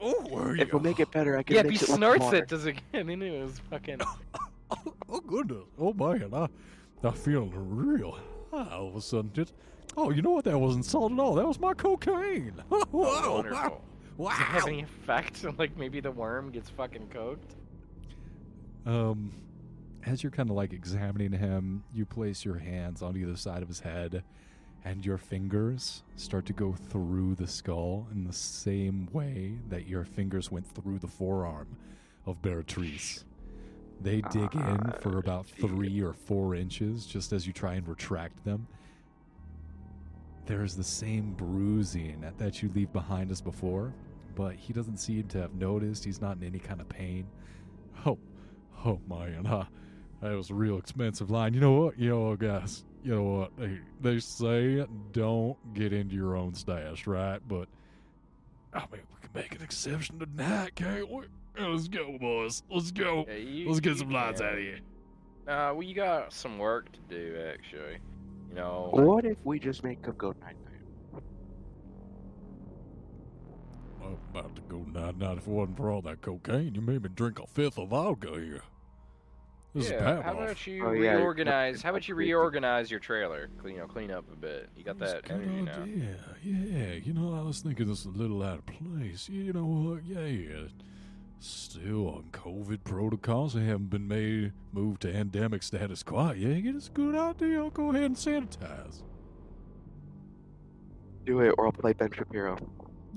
Oh, 0.00 0.24
there 0.28 0.56
you 0.56 0.62
If 0.62 0.72
we'll 0.72 0.82
make 0.82 1.00
it 1.00 1.10
better, 1.10 1.36
I 1.36 1.42
can 1.42 1.56
Yeah, 1.56 1.62
if 1.62 1.70
he 1.70 1.76
it 1.76 1.80
snorts 1.80 2.32
it, 2.32 2.48
does 2.48 2.66
it 2.66 2.76
get 2.92 3.08
into 3.08 3.26
his 3.26 3.58
fucking? 3.70 4.00
Oh 5.10 5.20
goodness! 5.20 5.64
Oh 5.78 5.92
man, 5.92 6.32
I, 6.32 6.48
I'm 7.06 7.12
feeling 7.12 7.52
real. 7.54 8.16
high 8.50 8.74
all 8.74 8.88
of 8.88 8.96
a 8.96 9.02
sudden, 9.02 9.30
just 9.34 9.52
oh, 9.96 10.10
you 10.10 10.22
know 10.22 10.30
what? 10.32 10.44
That 10.44 10.58
wasn't 10.58 10.84
salt 10.84 11.12
at 11.12 11.18
all. 11.18 11.34
That 11.34 11.46
was 11.46 11.58
my 11.60 11.74
cocaine. 11.74 12.54
Oh, 12.70 12.84
Whoa, 12.90 13.34
wonderful. 13.36 13.84
Wow. 14.16 14.30
Does 14.30 14.38
it 14.40 14.42
have 14.44 14.66
any 14.68 14.82
effect? 14.82 15.44
Like 15.58 15.76
maybe 15.76 16.00
the 16.00 16.10
worm 16.10 16.50
gets 16.50 16.70
fucking 16.70 17.08
coked? 17.08 17.56
Um, 18.86 19.30
as 20.04 20.22
you're 20.22 20.32
kind 20.32 20.50
of 20.50 20.56
like 20.56 20.72
examining 20.72 21.32
him, 21.32 21.84
you 21.94 22.04
place 22.04 22.44
your 22.44 22.58
hands 22.58 23.02
on 23.02 23.16
either 23.16 23.36
side 23.36 23.62
of 23.62 23.68
his 23.68 23.80
head, 23.80 24.22
and 24.84 25.06
your 25.06 25.18
fingers 25.18 26.02
start 26.16 26.44
to 26.46 26.52
go 26.52 26.72
through 26.72 27.36
the 27.36 27.46
skull 27.46 28.08
in 28.12 28.24
the 28.24 28.32
same 28.32 29.08
way 29.12 29.54
that 29.68 29.86
your 29.86 30.04
fingers 30.04 30.50
went 30.50 30.66
through 30.66 30.98
the 30.98 31.06
forearm 31.06 31.68
of 32.26 32.42
Beatrice. 32.42 33.24
They 34.00 34.20
dig 34.32 34.52
in 34.54 34.92
for 35.00 35.14
Ah, 35.16 35.18
about 35.20 35.46
three 35.46 36.02
or 36.02 36.12
four 36.12 36.56
inches 36.56 37.06
just 37.06 37.32
as 37.32 37.46
you 37.46 37.52
try 37.52 37.74
and 37.74 37.86
retract 37.86 38.44
them. 38.44 38.66
There's 40.46 40.74
the 40.74 40.84
same 40.84 41.32
bruising 41.34 42.24
that 42.38 42.62
you 42.62 42.70
leave 42.74 42.92
behind 42.92 43.30
us 43.30 43.40
before, 43.40 43.94
but 44.34 44.54
he 44.54 44.72
doesn't 44.72 44.98
seem 44.98 45.28
to 45.28 45.38
have 45.38 45.54
noticed. 45.54 46.04
He's 46.04 46.20
not 46.20 46.36
in 46.36 46.44
any 46.44 46.58
kind 46.58 46.80
of 46.80 46.88
pain. 46.88 47.26
Oh, 48.04 48.18
oh 48.84 49.00
man, 49.08 49.44
huh? 49.44 49.64
That 50.20 50.36
was 50.36 50.50
a 50.50 50.54
real 50.54 50.78
expensive 50.78 51.30
line. 51.30 51.54
You 51.54 51.60
know 51.60 51.72
what? 51.72 51.98
You 51.98 52.10
know 52.10 52.20
what, 52.28 52.38
guys? 52.40 52.84
You 53.04 53.14
know 53.14 53.22
what? 53.22 53.56
They, 53.56 53.78
they 54.00 54.20
say 54.20 54.84
don't 55.12 55.56
get 55.74 55.92
into 55.92 56.14
your 56.14 56.36
own 56.36 56.54
stash, 56.54 57.06
right? 57.06 57.40
But, 57.46 57.68
I 58.72 58.80
mean, 58.80 59.02
we 59.12 59.20
can 59.20 59.30
make 59.34 59.54
an 59.54 59.62
exception 59.62 60.18
tonight, 60.18 60.74
can't 60.74 61.10
we? 61.10 61.24
Let's 61.58 61.88
go, 61.88 62.16
boys. 62.18 62.62
Let's 62.70 62.92
go. 62.92 63.24
Yeah, 63.28 63.34
you, 63.34 63.68
Let's 63.68 63.80
get 63.80 63.98
some 63.98 64.10
lines 64.10 64.40
out 64.40 64.54
of 64.54 64.58
here. 64.58 64.80
Uh, 65.46 65.74
we 65.74 65.92
got 65.92 66.32
some 66.32 66.58
work 66.58 66.90
to 66.92 67.00
do, 67.08 67.36
actually. 67.52 67.98
You 68.52 68.58
know, 68.58 68.90
What 68.92 69.24
if 69.24 69.38
we 69.44 69.58
just 69.58 69.82
make 69.82 70.04
him 70.04 70.14
go 70.18 70.34
night 70.42 70.56
night? 70.66 71.22
I'm 74.02 74.18
about 74.30 74.54
to 74.56 74.62
go 74.68 74.84
night 74.92 75.16
night 75.16 75.38
if 75.38 75.46
it 75.46 75.50
wasn't 75.50 75.78
for 75.78 75.90
all 75.90 76.02
that 76.02 76.20
cocaine. 76.20 76.74
You 76.74 76.82
made 76.82 77.02
me 77.02 77.08
drink 77.14 77.38
a 77.38 77.46
fifth 77.46 77.78
of 77.78 77.88
vodka 77.88 78.32
here. 78.32 78.60
This 79.74 79.86
is 79.86 79.92
yeah. 79.92 80.20
How 80.20 80.32
about 80.32 80.66
you 80.66 80.86
Oh, 80.86 80.92
yeah, 80.92 81.12
reorganize? 81.14 81.76
fucking 81.76 81.82
How 81.84 81.90
about 81.92 82.08
you 82.08 82.14
reorganize 82.14 82.90
your 82.90 83.00
trailer? 83.00 83.48
Clean, 83.58 83.74
you 83.76 83.80
know, 83.80 83.86
clean 83.86 84.10
up 84.10 84.26
a 84.30 84.36
bit. 84.36 84.68
You 84.76 84.84
got 84.84 84.98
That's 84.98 85.12
that 85.14 85.24
a 85.24 85.28
good 85.28 85.48
energy 85.48 85.62
now. 85.62 85.82
idea. 85.82 86.18
Yeah, 86.44 86.92
you 87.02 87.14
know, 87.14 87.34
I 87.34 87.40
was 87.42 87.60
thinking 87.60 87.86
this 87.86 88.04
was 88.04 88.14
a 88.14 88.18
little 88.18 88.42
out 88.42 88.58
of 88.58 88.66
place. 88.66 89.30
You 89.30 89.54
know 89.54 89.64
what? 89.64 90.04
Yeah, 90.04 90.26
yeah. 90.26 90.66
Still 91.44 92.06
on 92.06 92.24
COVID 92.30 92.84
protocols. 92.84 93.54
They 93.54 93.64
haven't 93.64 93.90
been 93.90 94.06
made 94.06 94.52
moved 94.72 95.02
to 95.02 95.12
endemic 95.12 95.64
status 95.64 96.04
quite 96.04 96.36
yet. 96.36 96.62
It's 96.64 96.86
a 96.86 96.90
good 96.92 97.16
idea. 97.16 97.58
I'll 97.58 97.70
go 97.70 97.90
ahead 97.90 98.04
and 98.04 98.14
sanitize. 98.14 99.02
Do 101.24 101.40
it, 101.40 101.52
or 101.58 101.66
I'll 101.66 101.72
play 101.72 101.94
Ben 101.94 102.12
Shapiro. 102.12 102.56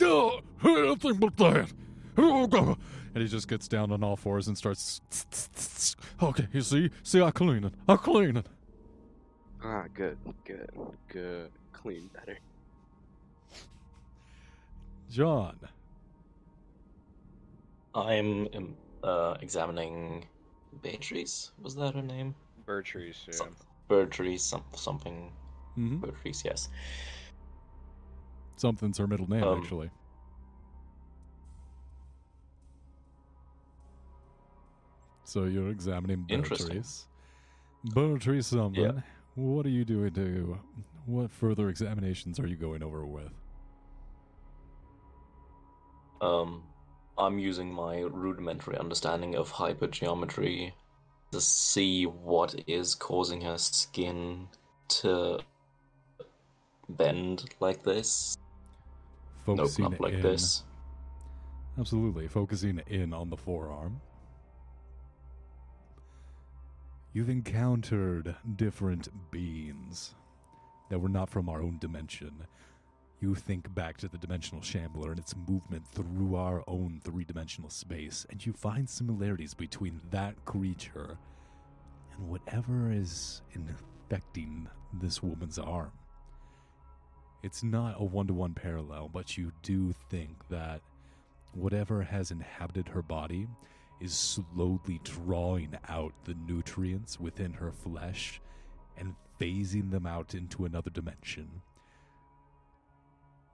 Oh, 0.02 0.40
nothing 0.64 1.18
but 1.20 1.38
that. 1.38 1.72
And 2.18 3.22
he 3.22 3.28
just 3.28 3.48
gets 3.48 3.68
down 3.68 3.92
on 3.92 4.04
all 4.04 4.16
fours 4.16 4.48
and 4.48 4.58
starts. 4.58 5.02
Okay, 6.24 6.48
you 6.52 6.62
see? 6.62 6.90
See, 7.04 7.22
I 7.22 7.30
clean 7.30 7.64
it. 7.66 7.74
I 7.88 7.96
clean 7.96 8.38
it. 8.38 8.48
Ah, 9.64 9.86
good, 9.94 10.18
good, 10.46 10.72
good. 11.10 11.52
Clean 11.74 12.10
better. 12.14 12.40
John. 15.12 15.60
I'm 17.96 18.48
um, 18.54 18.76
uh, 19.04 19.36
examining 19.41 20.28
Beatrice. 20.82 21.52
Was 21.62 21.76
that 21.76 21.96
her 21.96 22.02
name? 22.02 22.36
Bertrude, 22.68 23.16
yeah. 23.28 23.34
Some, 23.34 23.56
Beatrice, 23.88 24.43
some, 24.43 24.64
something. 24.76 25.32
hmm 25.76 25.98
Beatrice, 25.98 26.43
yes. 26.43 26.70
Something's 28.58 28.98
her 28.98 29.08
middle 29.08 29.30
name, 29.30 29.43
Um, 29.43 29.62
actually. 29.62 29.89
So 35.24 35.46
you're 35.46 35.70
examining 35.70 36.26
Interesting. 36.30 36.68
Beatrice. 36.68 37.08
Beatrice 37.93 38.48
something. 38.48 39.04
What 39.36 39.66
are 39.66 39.70
you 39.70 39.86
doing 39.86 40.14
to. 40.14 40.60
What 41.06 41.32
further 41.32 41.70
examinations 41.70 42.39
are 42.39 42.48
you 42.48 42.56
going 42.56 42.82
over 42.82 43.06
with? 43.06 43.32
Um, 46.22 46.64
I'm 47.18 47.39
using 47.39 47.72
my 47.72 47.99
rudimentary 47.99 48.78
understanding 48.78 49.36
of 49.36 49.51
hypergeometry 49.51 50.74
to 51.32 51.41
see 51.41 52.05
what 52.05 52.55
is 52.68 52.95
causing 52.95 53.41
her 53.41 53.57
skin 53.57 54.47
to 54.88 55.39
bend 56.89 57.45
like 57.59 57.84
this. 57.84 58.38
Focusing 59.45 59.95
like 59.99 60.13
in. 60.16 60.22
this. 60.22 60.63
Absolutely, 61.78 62.28
focusing 62.28 62.82
in 62.88 63.13
on 63.13 63.30
the 63.30 63.38
forearm. 63.38 64.01
You've 67.13 67.30
encountered 67.30 68.36
different 68.55 69.07
beings 69.32 70.16
that 70.89 70.99
were 70.99 71.09
not 71.09 71.30
from 71.30 71.47
our 71.47 71.61
own 71.61 71.78
dimension. 71.80 72.45
You 73.22 73.34
think 73.34 73.74
back 73.74 73.97
to 73.97 74.07
the 74.07 74.18
dimensional 74.18 74.61
shambler 74.61 75.11
and 75.11 75.20
its 75.20 75.34
movement 75.47 75.88
through 75.88 76.36
our 76.36 76.63
own 76.68 77.01
three 77.03 77.24
dimensional 77.24 77.70
space, 77.70 78.26
and 78.30 78.45
you 78.45 78.53
find 78.53 78.89
similarities 78.89 79.53
between 79.53 80.01
that 80.11 80.43
creature 80.45 81.18
and 82.16 82.30
whatever 82.30 82.91
is 82.91 83.41
infecting 83.53 84.68
this 84.93 85.24
woman's 85.24 85.57
arm. 85.57 85.91
It's 87.41 87.63
not 87.63 87.95
a 87.99 88.03
one 88.03 88.28
to 88.28 88.34
one 88.34 88.53
parallel, 88.53 89.09
but 89.13 89.38
you 89.38 89.51
do 89.61 89.93
think 90.09 90.47
that 90.49 90.82
whatever 91.53 92.01
has 92.03 92.32
inhabited 92.32 92.88
her 92.89 93.01
body 93.01 93.47
is 94.01 94.13
slowly 94.13 94.99
drawing 95.03 95.78
out 95.88 96.13
the 96.26 96.36
nutrients 96.47 97.20
within 97.20 97.53
her 97.53 97.72
flesh 97.72 98.41
and 98.97 99.16
phasing 99.39 99.89
them 99.89 100.05
out 100.05 100.34
into 100.34 100.66
another 100.66 100.89
dimension. 100.89 101.61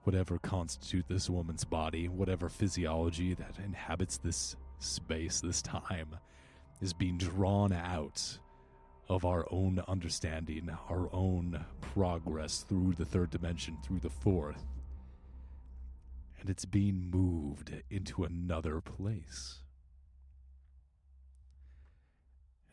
Whatever 0.04 0.38
constitutes 0.38 1.08
this 1.08 1.30
woman's 1.30 1.64
body, 1.64 2.08
whatever 2.08 2.48
physiology 2.48 3.34
that 3.34 3.58
inhabits 3.64 4.18
this 4.18 4.56
space, 4.78 5.40
this 5.40 5.62
time, 5.62 6.16
is 6.80 6.92
being 6.92 7.18
drawn 7.18 7.72
out 7.72 8.38
of 9.08 9.24
our 9.24 9.46
own 9.50 9.82
understanding, 9.86 10.70
our 10.88 11.08
own 11.12 11.64
progress 11.80 12.64
through 12.68 12.94
the 12.94 13.04
third 13.04 13.30
dimension, 13.30 13.76
through 13.82 14.00
the 14.00 14.10
fourth. 14.10 14.64
And 16.40 16.50
it's 16.50 16.64
being 16.64 17.10
moved 17.10 17.72
into 17.90 18.24
another 18.24 18.80
place. 18.80 19.60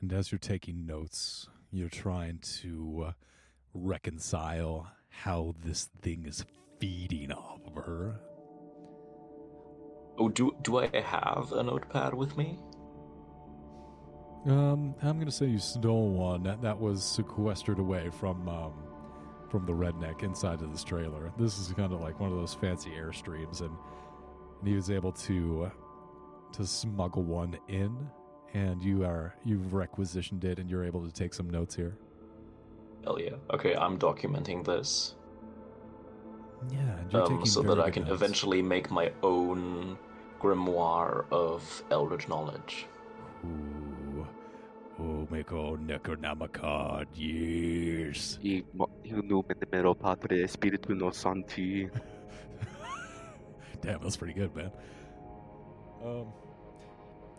And 0.01 0.11
as 0.13 0.31
you're 0.31 0.39
taking 0.39 0.85
notes, 0.85 1.47
you're 1.71 1.89
trying 1.89 2.39
to 2.61 3.05
uh, 3.09 3.11
reconcile 3.73 4.87
how 5.09 5.55
this 5.63 5.89
thing 6.01 6.25
is 6.25 6.45
feeding 6.79 7.31
off 7.31 7.59
of 7.67 7.75
her. 7.75 8.19
Oh, 10.17 10.29
do 10.29 10.55
do 10.63 10.79
I 10.79 10.89
have 11.01 11.51
a 11.53 11.63
notepad 11.63 12.13
with 12.13 12.37
me? 12.37 12.59
Um, 14.45 14.95
I'm 15.01 15.19
gonna 15.19 15.31
say 15.31 15.45
you 15.47 15.59
stole 15.59 16.09
one 16.09 16.43
that, 16.43 16.61
that 16.61 16.79
was 16.79 17.03
sequestered 17.03 17.79
away 17.79 18.09
from 18.09 18.47
um, 18.47 18.73
from 19.49 19.65
the 19.65 19.73
redneck 19.73 20.23
inside 20.23 20.61
of 20.61 20.71
this 20.71 20.83
trailer. 20.83 21.31
This 21.37 21.57
is 21.57 21.73
kind 21.73 21.93
of 21.93 22.01
like 22.01 22.19
one 22.19 22.31
of 22.31 22.37
those 22.37 22.53
fancy 22.53 22.91
airstreams, 22.91 23.61
and, 23.61 23.71
and 24.59 24.67
he 24.67 24.75
was 24.75 24.89
able 24.89 25.11
to 25.13 25.71
to 26.53 26.65
smuggle 26.65 27.23
one 27.23 27.57
in, 27.67 27.95
and 28.53 28.81
you 28.81 29.03
are 29.03 29.35
you've 29.45 29.73
requisitioned 29.73 30.43
it, 30.45 30.59
and 30.59 30.69
you're 30.69 30.85
able 30.85 31.05
to 31.05 31.11
take 31.11 31.33
some 31.33 31.49
notes 31.49 31.75
here. 31.75 31.97
Hell 33.03 33.19
yeah. 33.19 33.35
Okay, 33.51 33.75
I'm 33.75 33.97
documenting 33.97 34.65
this 34.65 35.15
Yeah, 36.69 36.95
you're 37.09 37.23
um, 37.23 37.45
so 37.45 37.61
that 37.63 37.79
I 37.79 37.89
can 37.89 38.03
notes. 38.03 38.15
eventually 38.15 38.61
make 38.61 38.91
my 38.91 39.11
own 39.23 39.97
grimoire 40.39 41.25
of 41.31 41.83
Eldritch 41.89 42.27
knowledge. 42.27 42.87
Ooh, 43.45 44.27
oh, 44.99 45.27
make 45.31 45.53
all 45.53 45.77
Necronomicon, 45.77 47.05
yes. 47.13 48.39
E 48.43 48.63
mo- 48.73 48.89
o 49.05 49.21
nome 49.21 49.53
de 49.59 49.65
meu 49.71 49.95
Padre 49.95 50.43
Espírito 50.43 50.93
no 50.93 51.11
Santi. 51.11 51.89
Damn, 53.81 54.01
that's 54.01 54.17
pretty 54.17 54.33
good, 54.33 54.53
man. 54.55 54.71
Um, 56.03 56.27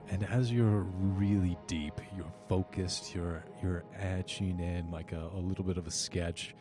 and 0.08 0.24
as 0.24 0.50
you're 0.50 0.86
really 0.98 1.56
deep, 1.66 2.00
you're 2.16 2.32
focused, 2.48 3.14
you're 3.14 3.44
you're 3.62 3.84
etching 3.98 4.58
in 4.60 4.90
like 4.90 5.12
a, 5.12 5.30
a 5.34 5.38
little 5.38 5.64
bit 5.64 5.76
of 5.76 5.86
a 5.86 5.90
sketch, 5.90 6.54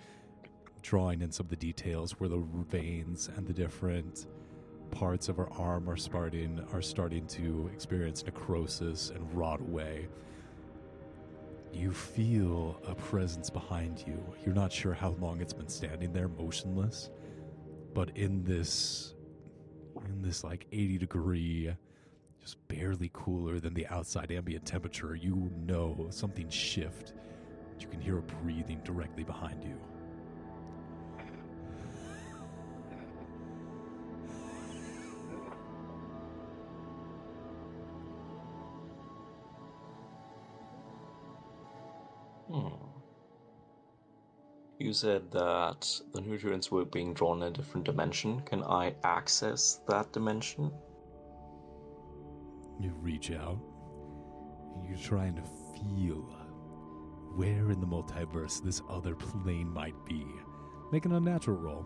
drawing 0.81 1.21
in 1.21 1.31
some 1.31 1.45
of 1.45 1.49
the 1.49 1.55
details 1.55 2.19
where 2.19 2.29
the 2.29 2.43
veins 2.69 3.29
and 3.35 3.47
the 3.47 3.53
different 3.53 4.27
parts 4.91 5.29
of 5.29 5.37
her 5.37 5.51
arm 5.53 5.89
are 5.89 5.97
starting 5.97 6.59
are 6.73 6.81
starting 6.81 7.27
to 7.27 7.69
experience 7.73 8.23
necrosis 8.25 9.11
and 9.11 9.33
rot 9.33 9.61
away. 9.61 10.07
You 11.71 11.91
feel 11.91 12.81
a 12.87 12.95
presence 12.95 13.49
behind 13.49 14.03
you. 14.07 14.19
You're 14.43 14.55
not 14.55 14.71
sure 14.71 14.93
how 14.93 15.15
long 15.19 15.41
it's 15.41 15.53
been 15.53 15.69
standing 15.69 16.11
there 16.11 16.27
motionless, 16.27 17.11
but 17.93 18.15
in 18.17 18.43
this 18.43 19.13
in 20.07 20.21
this 20.21 20.43
like 20.43 20.65
80 20.71 20.97
degree 20.97 21.71
just 22.39 22.67
barely 22.67 23.09
cooler 23.13 23.59
than 23.59 23.73
the 23.73 23.85
outside 23.87 24.31
ambient 24.31 24.65
temperature, 24.65 25.15
you 25.15 25.51
know 25.65 26.07
something 26.09 26.49
shift. 26.49 27.13
You 27.79 27.87
can 27.87 28.01
hear 28.01 28.15
her 28.15 28.21
breathing 28.21 28.81
directly 28.83 29.23
behind 29.23 29.63
you. 29.63 29.77
Hmm. 42.51 42.69
You 44.79 44.93
said 44.93 45.29
that 45.31 46.01
the 46.13 46.21
nutrients 46.21 46.71
were 46.71 46.85
being 46.85 47.13
drawn 47.13 47.43
in 47.43 47.49
a 47.49 47.51
different 47.51 47.85
dimension. 47.85 48.41
Can 48.41 48.63
I 48.63 48.95
access 49.03 49.81
that 49.87 50.11
dimension? 50.13 50.71
You 52.79 52.91
reach 53.01 53.29
out 53.31 53.59
and 54.75 54.87
you're 54.87 54.97
trying 54.97 55.35
to 55.35 55.43
feel 55.75 56.23
where 57.35 57.71
in 57.71 57.79
the 57.79 57.87
multiverse 57.87 58.63
this 58.63 58.81
other 58.89 59.15
plane 59.15 59.69
might 59.69 59.95
be. 60.05 60.25
Make 60.91 61.05
an 61.05 61.11
unnatural 61.11 61.57
roll. 61.57 61.85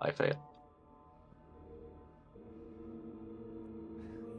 I 0.00 0.12
fail. 0.12 0.38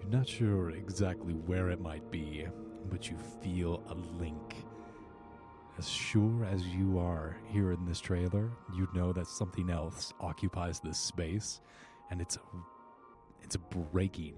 Not 0.09 0.27
sure 0.27 0.71
exactly 0.71 1.33
where 1.33 1.69
it 1.69 1.79
might 1.79 2.09
be, 2.09 2.47
but 2.89 3.09
you 3.09 3.17
feel 3.43 3.83
a 3.89 3.95
link. 4.21 4.65
As 5.77 5.87
sure 5.87 6.45
as 6.45 6.65
you 6.67 6.97
are 6.97 7.37
here 7.47 7.71
in 7.71 7.85
this 7.85 7.99
trailer, 7.99 8.51
you 8.75 8.87
know 8.93 9.13
that 9.13 9.27
something 9.27 9.69
else 9.69 10.11
occupies 10.19 10.79
this 10.79 10.97
space, 10.97 11.61
and 12.09 12.21
it's 12.21 12.37
it's 13.41 13.55
breaking 13.55 14.35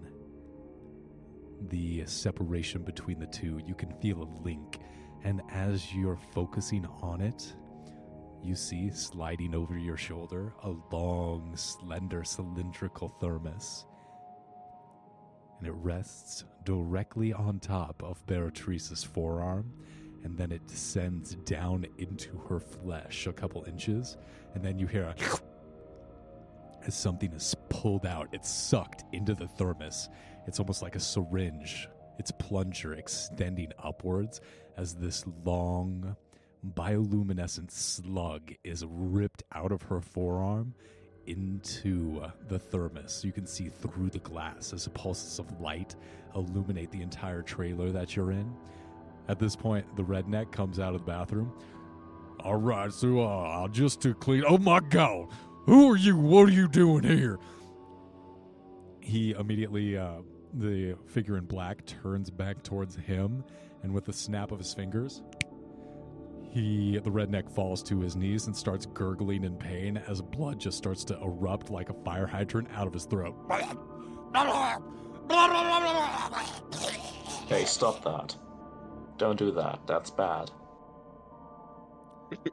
the 1.70 2.06
separation 2.06 2.84
between 2.84 3.20
the 3.20 3.28
two. 3.28 3.60
You 3.66 3.74
can 3.74 3.94
feel 4.02 4.24
a 4.24 4.44
link, 4.44 4.80
and 5.24 5.42
as 5.50 5.94
you're 5.94 6.20
focusing 6.34 6.86
on 7.02 7.22
it, 7.22 7.54
you 8.44 8.56
see 8.56 8.90
sliding 8.92 9.56
over 9.56 9.78
your 9.78 9.98
shoulder 9.98 10.54
a 10.64 10.74
long, 10.92 11.56
slender, 11.56 12.24
cylindrical 12.24 13.10
thermos 13.20 13.86
and 15.62 15.70
it 15.70 15.76
rests 15.76 16.44
directly 16.66 17.34
on 17.34 17.60
top 17.60 18.02
of 18.04 18.26
Beatrice's 18.26 19.04
forearm, 19.04 19.72
and 20.24 20.36
then 20.36 20.52
it 20.52 20.68
descends 20.68 21.36
down 21.46 21.86
into 22.00 22.36
her 22.50 22.60
flesh 22.60 23.28
a 23.28 23.34
couple 23.34 23.64
inches, 23.66 24.18
and 24.56 24.64
then 24.64 24.80
you 24.80 24.88
hear 24.88 25.04
a 25.04 25.16
as 26.88 26.96
something 26.96 27.32
is 27.32 27.56
pulled 27.70 28.08
out. 28.08 28.28
It's 28.32 28.50
sucked 28.50 29.04
into 29.14 29.36
the 29.36 29.48
thermos. 29.48 30.10
It's 30.48 30.60
almost 30.60 30.82
like 30.82 30.96
a 30.96 31.00
syringe. 31.00 31.88
Its 32.18 32.32
plunger 32.32 32.94
extending 32.94 33.72
upwards 33.78 34.42
as 34.78 34.96
this 34.96 35.24
long 35.46 36.16
bioluminescent 36.76 37.70
slug 37.70 38.54
is 38.64 38.84
ripped 38.88 39.44
out 39.54 39.72
of 39.72 39.84
her 39.84 40.02
forearm 40.02 40.74
into 41.28 42.22
the 42.48 42.60
thermos. 42.60 43.24
You 43.24 43.32
can 43.32 43.46
see 43.46 43.70
through 43.70 44.10
the 44.10 44.20
glass 44.20 44.74
as 44.74 44.86
the 44.86 44.90
pulses 44.90 45.40
of 45.40 45.62
light 45.62 45.96
illuminate 46.36 46.92
the 46.92 47.02
entire 47.02 47.42
trailer 47.42 47.92
that 47.92 48.16
you're 48.16 48.32
in. 48.32 48.54
At 49.28 49.40
this 49.40 49.56
point, 49.56 49.86
the 49.96 50.04
redneck 50.04 50.52
comes 50.52 50.80
out 50.80 50.94
of 50.96 51.06
the 51.06 51.12
bathroom. 51.12 51.54
All 52.40 52.56
right, 52.56 52.92
so 52.92 53.22
uh, 53.22 53.50
I'll 53.50 53.68
just 53.68 54.02
to 54.02 54.14
clean. 54.16 54.44
Oh 54.48 54.58
my 54.58 54.80
god, 54.80 55.28
who 55.66 55.92
are 55.92 55.98
you? 55.98 56.18
What 56.18 56.50
are 56.50 56.52
you 56.52 56.68
doing 56.68 57.04
here? 57.04 57.38
He 59.00 59.32
immediately, 59.32 59.98
uh, 59.98 60.22
the 60.54 60.96
figure 61.06 61.38
in 61.38 61.46
black, 61.46 61.86
turns 61.86 62.30
back 62.30 62.64
towards 62.64 62.96
him, 62.96 63.44
and 63.84 63.94
with 63.94 64.08
a 64.10 64.14
snap 64.14 64.52
of 64.52 64.58
his 64.58 64.74
fingers, 64.74 65.22
he, 66.52 67.00
the 67.00 67.10
redneck, 67.10 67.50
falls 67.50 67.82
to 67.84 68.00
his 68.02 68.16
knees 68.16 68.48
and 68.48 68.56
starts 68.56 68.86
gurgling 68.86 69.44
in 69.46 69.56
pain 69.56 69.98
as 70.08 70.22
blood 70.22 70.60
just 70.60 70.78
starts 70.78 71.04
to 71.06 71.18
erupt 71.22 71.70
like 71.70 71.90
a 71.90 71.94
fire 72.04 72.28
hydrant 72.28 72.68
out 72.76 72.88
of 72.88 72.94
his 72.94 73.06
throat. 73.06 73.36
Hey, 77.48 77.66
stop 77.66 78.04
that. 78.04 78.36
Don't 79.18 79.40
do 79.40 79.52
that. 79.52 79.80
That's 79.88 80.10
bad. 80.10 80.52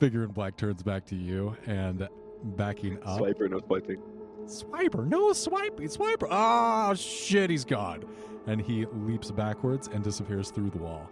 Figure 0.00 0.24
in 0.24 0.30
black 0.30 0.56
turns 0.56 0.82
back 0.82 1.04
to 1.06 1.14
you, 1.14 1.56
and 1.66 2.08
backing 2.56 2.98
up. 3.04 3.20
Swiper, 3.20 3.50
no 3.50 3.60
swiping. 3.60 4.02
Swiper, 4.46 5.06
no 5.06 5.32
swiping, 5.32 5.88
swiper. 5.88 6.28
Oh 6.30 6.94
shit, 6.94 7.50
he's 7.50 7.64
gone. 7.64 8.04
And 8.46 8.60
he 8.60 8.86
leaps 8.86 9.30
backwards 9.30 9.88
and 9.88 10.04
disappears 10.04 10.50
through 10.50 10.70
the 10.70 10.78
wall. 10.78 11.08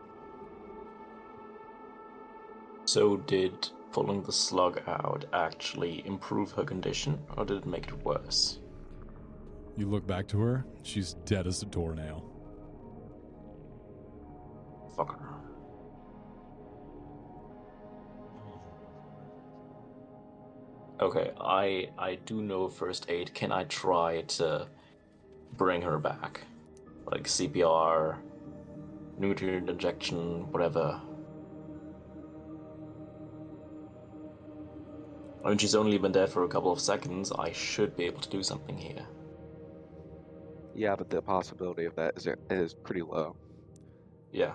So 2.84 3.16
did 3.16 3.70
pulling 3.92 4.22
the 4.22 4.32
slug 4.32 4.82
out 4.86 5.24
actually 5.32 6.06
improve 6.06 6.52
her 6.52 6.64
condition, 6.64 7.18
or 7.36 7.44
did 7.44 7.58
it 7.58 7.66
make 7.66 7.88
it 7.88 8.04
worse? 8.04 8.58
You 9.76 9.88
look 9.88 10.06
back 10.06 10.28
to 10.28 10.40
her, 10.40 10.66
she's 10.82 11.14
dead 11.24 11.46
as 11.46 11.62
a 11.62 11.66
doornail. 11.66 12.24
Fuck 14.96 15.18
her. 15.18 15.28
Okay, 21.00 21.32
I 21.40 21.88
I 21.98 22.16
do 22.26 22.42
know 22.42 22.68
first 22.68 23.06
aid. 23.08 23.34
Can 23.34 23.50
I 23.50 23.64
try 23.64 24.22
to 24.22 24.68
bring 25.56 25.82
her 25.82 25.98
back? 25.98 26.42
Like 27.06 27.24
CPR, 27.24 28.18
nutrient 29.18 29.68
injection, 29.68 30.50
whatever. 30.50 31.00
I 35.44 35.48
mean, 35.48 35.58
she's 35.58 35.74
only 35.74 35.98
been 35.98 36.12
there 36.12 36.28
for 36.28 36.44
a 36.44 36.48
couple 36.48 36.70
of 36.70 36.80
seconds. 36.80 37.32
I 37.32 37.52
should 37.52 37.96
be 37.96 38.04
able 38.04 38.20
to 38.20 38.30
do 38.30 38.42
something 38.42 38.76
here. 38.76 39.06
Yeah, 40.74 40.94
but 40.96 41.10
the 41.10 41.20
possibility 41.20 41.84
of 41.84 41.96
that 41.96 42.16
is 42.16 42.28
is 42.48 42.74
pretty 42.74 43.02
low. 43.02 43.36
Yeah. 44.30 44.54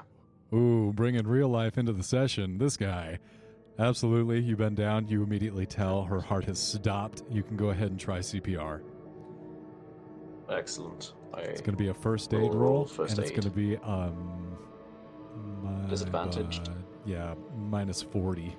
Ooh, 0.53 0.93
bringing 0.95 1.27
real 1.27 1.49
life 1.49 1.77
into 1.77 1.93
the 1.93 2.03
session. 2.03 2.57
This 2.57 2.77
guy. 2.77 3.19
Absolutely. 3.79 4.39
You 4.39 4.55
bend 4.55 4.77
down, 4.77 5.07
you 5.07 5.21
immediately 5.21 5.65
tell 5.65 6.03
her 6.03 6.21
heart 6.21 6.45
has 6.45 6.57
stopped. 6.57 7.21
You 7.29 7.43
can 7.43 7.57
go 7.57 7.69
ahead 7.69 7.91
and 7.91 7.99
try 7.99 8.19
CPR. 8.19 8.81
Excellent. 10.49 11.13
I 11.33 11.41
It's 11.41 11.61
going 11.61 11.75
to 11.75 11.83
be 11.83 11.89
a 11.89 11.93
first 11.93 12.33
aid 12.33 12.39
Roll, 12.39 12.51
roll, 12.53 12.85
first 12.85 13.17
and 13.17 13.19
it's 13.19 13.31
going 13.31 13.43
to 13.43 13.49
be 13.49 13.77
um 13.77 14.57
my 15.61 15.89
Disadvantaged? 15.89 16.65
bud- 16.65 16.83
yeah, 17.05 17.35
minus 17.55 18.01
40. 18.01 18.55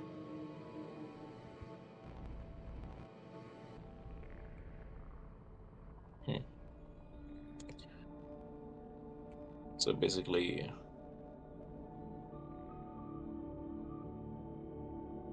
So 9.78 9.92
basically, 9.92 10.68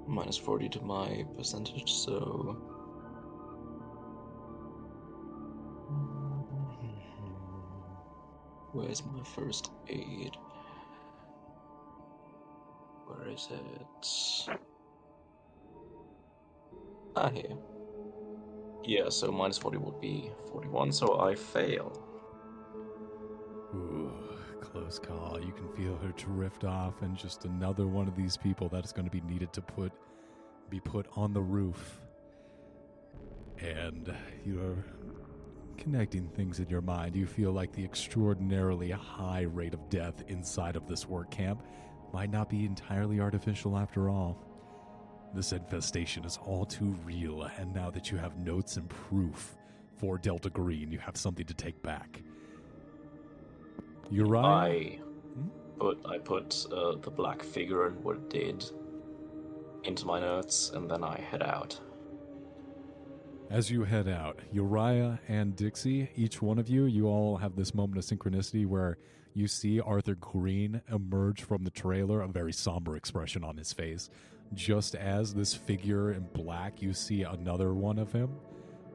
minus 0.08 0.38
40 0.38 0.70
to 0.70 0.82
my 0.82 1.26
percentage, 1.36 1.92
so. 1.92 2.56
Where's 8.76 9.06
my 9.06 9.24
first 9.24 9.72
aid? 9.88 10.36
Where 13.08 13.30
is 13.30 13.48
it? 13.50 14.50
Ah, 17.16 17.30
here. 17.30 17.56
Yeah, 18.84 19.08
so 19.08 19.32
minus 19.32 19.58
40 19.58 19.78
would 19.78 20.02
be 20.02 20.30
41, 20.52 20.92
so 20.92 21.22
I 21.22 21.36
fail. 21.36 21.98
Ooh, 23.74 24.12
close 24.60 25.00
call. 25.00 25.40
You 25.42 25.54
can 25.54 25.70
feel 25.70 25.96
her 25.96 26.12
drift 26.18 26.66
off, 26.66 27.02
and 27.02 27.16
just 27.16 27.46
another 27.46 27.88
one 27.88 28.10
of 28.10 28.16
these 28.18 28.36
people 28.36 28.68
that 28.70 28.84
is 28.84 28.92
going 28.92 29.06
to 29.06 29.12
be 29.12 29.22
needed 29.22 29.54
to 29.54 29.62
put 29.62 29.94
be 30.70 30.82
put 30.82 31.08
on 31.16 31.32
the 31.32 31.42
roof. 31.42 32.02
And 33.58 34.14
you're 34.46 34.84
connecting 35.76 36.28
things 36.30 36.60
in 36.60 36.70
your 36.70 36.82
mind. 36.82 37.16
You 37.16 37.28
feel 37.28 37.52
like 37.52 37.72
the 37.72 37.84
extraordinarily 37.84 38.92
high 38.92 39.44
rate 39.44 39.74
of 39.74 39.90
death 39.90 40.24
inside 40.28 40.76
of 40.76 40.88
this 40.88 41.08
work 41.08 41.32
camp 41.32 41.64
might 42.14 42.32
not 42.32 42.50
be 42.50 42.66
entirely 42.66 43.20
artificial 43.20 43.78
after 43.78 44.10
all. 44.10 44.38
This 45.34 45.52
infestation 45.52 46.24
is 46.24 46.40
all 46.46 46.66
too 46.66 46.96
real, 47.04 47.44
and 47.58 47.74
now 47.74 47.92
that 47.92 48.10
you 48.10 48.18
have 48.18 48.38
notes 48.38 48.78
and 48.78 48.90
proof 48.90 49.58
for 49.98 50.18
Delta 50.18 50.50
Green, 50.50 50.92
you 50.92 51.00
have 51.00 51.18
something 51.18 51.46
to 51.46 51.54
take 51.54 51.82
back. 51.82 52.22
Uriah? 54.10 54.42
I 54.44 55.00
put 55.78 56.06
I 56.06 56.18
put 56.20 56.66
uh, 56.72 56.96
the 57.02 57.12
black 57.12 57.44
figure 57.44 57.88
and 57.88 58.02
what 58.04 58.16
it 58.18 58.30
did 58.30 58.66
into 59.84 60.06
my 60.06 60.20
notes, 60.20 60.72
and 60.74 60.90
then 60.90 61.04
I 61.04 61.20
head 61.20 61.44
out. 61.44 61.80
As 63.50 63.70
you 63.70 63.84
head 63.84 64.08
out, 64.08 64.40
Uriah 64.52 65.20
and 65.28 65.56
Dixie, 65.56 66.10
each 66.16 66.42
one 66.42 66.58
of 66.58 66.68
you, 66.68 66.86
you 66.86 67.08
all 67.08 67.38
have 67.38 67.56
this 67.56 67.76
moment 67.76 68.00
of 68.00 68.04
synchronicity 68.04 68.66
where 68.66 68.98
you 69.34 69.48
see 69.48 69.80
Arthur 69.80 70.16
Green 70.16 70.82
emerge 70.92 71.44
from 71.44 71.64
the 71.64 71.70
trailer, 71.70 72.22
a 72.22 72.28
very 72.28 72.52
somber 72.52 72.98
expression 72.98 73.44
on 73.44 73.56
his 73.56 73.72
face. 73.72 74.10
Just 74.54 74.96
as 74.96 75.34
this 75.34 75.54
figure 75.54 76.12
in 76.12 76.28
black, 76.34 76.82
you 76.82 76.94
see 76.94 77.22
another 77.22 77.74
one 77.74 78.00
of 78.00 78.12
him. 78.12 78.32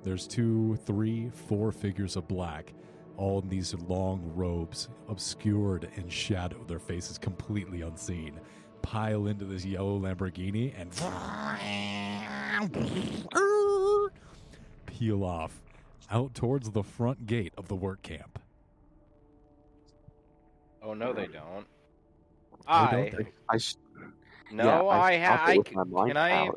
There's 0.03 0.26
two, 0.26 0.76
three, 0.84 1.30
four 1.48 1.70
figures 1.70 2.16
of 2.16 2.26
black, 2.26 2.72
all 3.16 3.40
in 3.40 3.48
these 3.48 3.72
long 3.74 4.32
robes, 4.34 4.88
obscured 5.09 5.88
in 5.94 6.09
shadow, 6.09 6.64
their 6.64 6.78
faces 6.80 7.18
completely 7.18 7.82
unseen, 7.82 8.40
pile 8.82 9.28
into 9.28 9.44
this 9.44 9.64
yellow 9.64 10.01
Lamborghini 10.01 10.74
and 10.76 10.90
peel 15.01 15.24
off 15.24 15.62
out 16.11 16.34
towards 16.34 16.70
the 16.70 16.82
front 16.82 17.26
gate 17.26 17.55
of 17.57 17.68
the 17.68 17.74
work 17.74 18.03
camp. 18.03 18.38
Oh 20.82 20.92
no, 20.92 21.14
they 21.14 21.26
don't. 21.26 21.66
I 22.66 22.90
don't 22.90 23.11
they? 23.12 23.26
I 23.48 23.55
s- 23.55 23.76
no, 24.53 24.64
yeah, 24.64 24.82
I 24.82 25.16
stopped 25.18 25.40
ha- 25.40 25.44
I 25.46 25.57
with 25.57 25.68
c- 25.68 25.74
my 25.74 25.84
mind 25.84 26.09
can 26.11 26.16
I 26.18 26.30
power. 26.46 26.55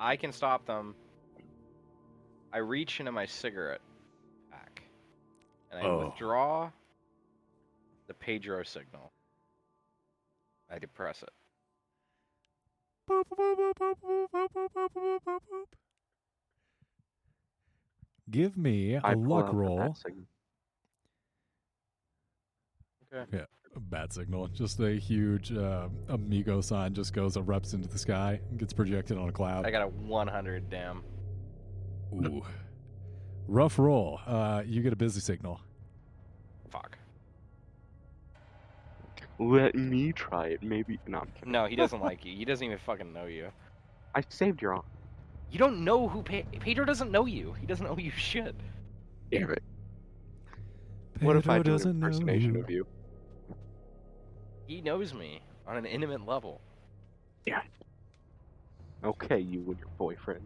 I 0.00 0.16
can 0.16 0.32
stop 0.32 0.66
them. 0.66 0.94
I 2.52 2.58
reach 2.58 2.98
into 2.98 3.12
my 3.12 3.26
cigarette 3.26 3.80
pack 4.50 4.82
and 5.70 5.80
I 5.80 5.88
Oh. 5.88 6.06
withdraw 6.06 6.70
the 8.08 8.14
Pedro 8.14 8.62
signal. 8.64 9.12
I 10.70 10.78
depress 10.80 11.22
it. 11.22 11.30
Give 18.30 18.56
me 18.56 18.94
a 18.94 19.00
I 19.04 19.14
luck 19.14 19.52
roll. 19.52 19.78
bat 19.78 19.96
signal. 19.96 20.24
Okay. 23.14 23.44
A 23.76 23.80
bat 23.80 24.12
signal. 24.12 24.48
Just 24.48 24.80
a 24.80 24.92
huge 24.98 25.52
uh, 25.52 25.88
amigo 26.08 26.60
sign 26.60 26.92
just 26.94 27.12
goes 27.12 27.36
erupts 27.36 27.72
into 27.74 27.88
the 27.88 27.98
sky 27.98 28.40
and 28.50 28.58
gets 28.58 28.72
projected 28.72 29.16
on 29.18 29.28
a 29.28 29.32
cloud. 29.32 29.64
I 29.64 29.70
got 29.70 29.82
a 29.82 29.88
100. 29.88 30.68
Damn. 30.70 31.02
Ooh. 32.14 32.42
Rough 33.46 33.78
roll. 33.78 34.20
Uh, 34.26 34.62
you 34.66 34.82
get 34.82 34.92
a 34.92 34.96
busy 34.96 35.20
signal. 35.20 35.60
Fuck. 36.70 36.98
Let 39.38 39.74
me 39.74 40.12
try 40.12 40.48
it. 40.48 40.62
Maybe. 40.62 40.98
No, 41.06 41.18
I'm 41.18 41.30
kidding. 41.34 41.52
No, 41.52 41.66
he 41.66 41.76
doesn't 41.76 42.00
like 42.02 42.24
you. 42.24 42.34
He 42.34 42.44
doesn't 42.44 42.64
even 42.64 42.78
fucking 42.78 43.12
know 43.12 43.26
you. 43.26 43.50
I 44.14 44.22
saved 44.30 44.62
your 44.62 44.74
arm. 44.74 44.84
You 45.50 45.58
don't 45.58 45.84
know 45.84 46.08
who 46.08 46.22
Pe- 46.22 46.42
Pedro 46.60 46.84
doesn't 46.84 47.10
know 47.10 47.26
you. 47.26 47.54
He 47.60 47.66
doesn't 47.66 47.86
know 47.86 47.96
you 47.96 48.10
shit. 48.16 48.54
Damn 49.30 49.50
it. 49.50 49.62
What 51.20 51.36
if 51.36 51.48
I 51.48 51.58
do 51.58 51.70
an 51.70 51.76
doesn't 51.76 51.90
impersonation 51.92 52.54
you. 52.54 52.60
of 52.60 52.70
you? 52.70 52.86
He 54.66 54.80
knows 54.80 55.14
me 55.14 55.40
on 55.66 55.76
an 55.76 55.86
intimate 55.86 56.26
level. 56.26 56.60
Yeah. 57.46 57.62
Okay, 59.04 59.38
you 59.38 59.60
and 59.68 59.78
your 59.78 59.88
boyfriend. 59.98 60.42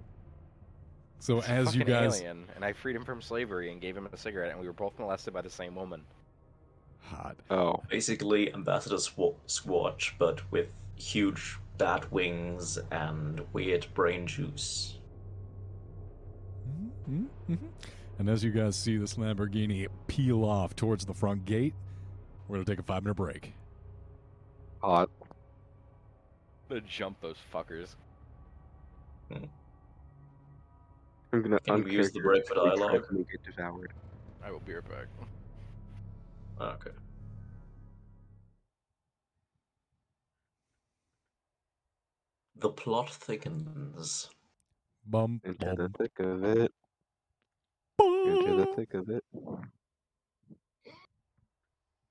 So 1.18 1.36
He's 1.40 1.44
a 1.48 1.51
as 1.51 1.74
you 1.74 1.81
fucking 1.81 1.94
guys 1.94 2.20
alien, 2.20 2.44
and 2.55 2.64
I 2.64 2.72
freed 2.72 2.97
him 2.97 3.05
from 3.05 3.20
slavery 3.20 3.70
and 3.72 3.81
gave 3.81 3.97
him 3.97 4.09
a 4.12 4.16
cigarette, 4.16 4.51
and 4.52 4.60
we 4.60 4.66
were 4.66 4.72
both 4.72 4.98
molested 4.98 5.35
by 5.35 5.40
the 5.43 5.51
same 5.51 5.74
woman. 5.74 6.02
hot. 7.01 7.36
Oh, 7.51 7.82
Basically, 7.89 8.52
Ambassador 8.55 8.97
Swa- 8.97 9.35
Squatch, 9.47 10.12
but 10.18 10.40
with 10.52 10.68
huge 10.97 11.59
bat 11.81 12.12
wings 12.12 12.78
and 12.90 13.40
weird 13.55 13.86
brain 13.94 14.27
juice. 14.27 14.98
And 17.07 18.28
as 18.28 18.44
you 18.44 18.51
guys 18.51 18.77
see 18.77 18.98
this 18.98 19.15
Lamborghini 19.15 19.89
peel 20.07 20.44
off 20.44 20.77
towards 20.77 21.07
the 21.07 21.15
front 21.15 21.47
gate, 21.47 21.74
we're 22.47 22.57
gonna 22.57 22.66
take 22.66 22.78
a 22.78 22.82
five 22.82 23.02
minute 23.02 23.15
break. 23.15 23.55
hot. 24.82 25.09
To 26.69 26.81
jump 26.82 27.20
those 27.20 27.39
fuckers. 27.52 27.97
Hmm. 29.32 29.44
I'm 31.32 31.43
gonna 31.43 31.61
Can 31.61 31.82
we 31.82 31.93
use 31.93 32.12
the 32.12 32.20
break 32.20 32.47
for 32.47 32.59
uncharacteristically 32.59 33.24
dialogue? 33.24 33.27
try 33.27 33.32
get 33.32 33.43
devoured. 33.44 33.93
I 34.44 34.52
will 34.52 34.61
be 34.61 34.74
right 34.74 34.89
back. 34.89 35.07
Ah, 36.61 36.74
okay. 36.74 36.90
The 42.61 42.69
plot 42.69 43.11
thickens. 43.11 44.28
Bum, 45.07 45.41
Into 45.45 45.74
the 45.77 45.91
thick 45.99 46.19
of 46.19 46.45
it. 46.45 46.73
Into 47.99 48.55
the 48.55 48.66
thick 48.77 48.95
of 48.95 49.09
it. 49.09 49.24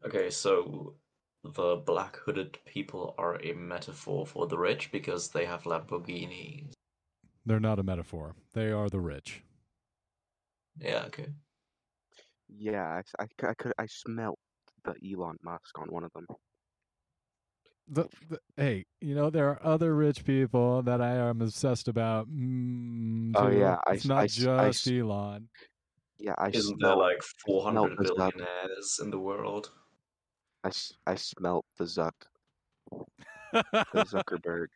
Okay, 0.05 0.31
so 0.31 0.95
the 1.43 1.75
black 1.85 2.17
hooded 2.17 2.57
people 2.65 3.13
are 3.19 3.39
a 3.43 3.53
metaphor 3.53 4.25
for 4.25 4.47
the 4.47 4.57
rich 4.57 4.91
because 4.91 5.29
they 5.29 5.45
have 5.45 5.63
Lamborghinis. 5.63 6.73
They're 7.45 7.59
not 7.59 7.79
a 7.79 7.83
metaphor. 7.83 8.35
They 8.53 8.71
are 8.71 8.89
the 8.89 8.99
rich. 8.99 9.43
Yeah, 10.79 11.03
okay. 11.07 11.27
Yeah, 12.47 13.01
I 13.19 13.53
could 13.53 13.73
I 13.77 13.85
smelt 13.85 14.39
the 14.83 14.95
Elon 15.13 15.37
Musk 15.43 15.77
on 15.77 15.89
one 15.89 16.03
of 16.03 16.11
them. 16.13 16.25
The, 17.91 18.07
the, 18.29 18.39
hey, 18.55 18.85
you 19.01 19.15
know 19.15 19.29
there 19.31 19.49
are 19.49 19.59
other 19.63 19.95
rich 19.95 20.23
people 20.23 20.83
that 20.83 21.01
I 21.01 21.15
am 21.15 21.41
obsessed 21.41 21.87
about. 21.87 22.29
Mm, 22.29 23.33
Oh, 23.35 23.49
yeah, 23.49 23.79
it's 23.87 24.05
s- 24.05 24.09
not 24.09 24.17
I 24.19 24.23
s- 24.25 24.47
I 24.47 24.67
just 24.67 24.87
s- 24.87 24.93
Elon. 24.93 25.49
Yeah, 26.19 26.35
I 26.37 26.51
Isn't 26.51 26.79
there 26.79 26.89
smelt 26.91 26.99
like 26.99 27.23
400 27.45 27.97
the 27.97 28.03
Zuck. 28.03 28.31
billionaires 28.31 28.99
in 29.01 29.09
the 29.09 29.19
world? 29.19 29.71
I, 30.63 30.71
I 31.07 31.15
smelt 31.15 31.65
the 31.77 31.85
Zuck 31.85 32.11
the 32.81 34.03
Zuckerberg. 34.05 34.67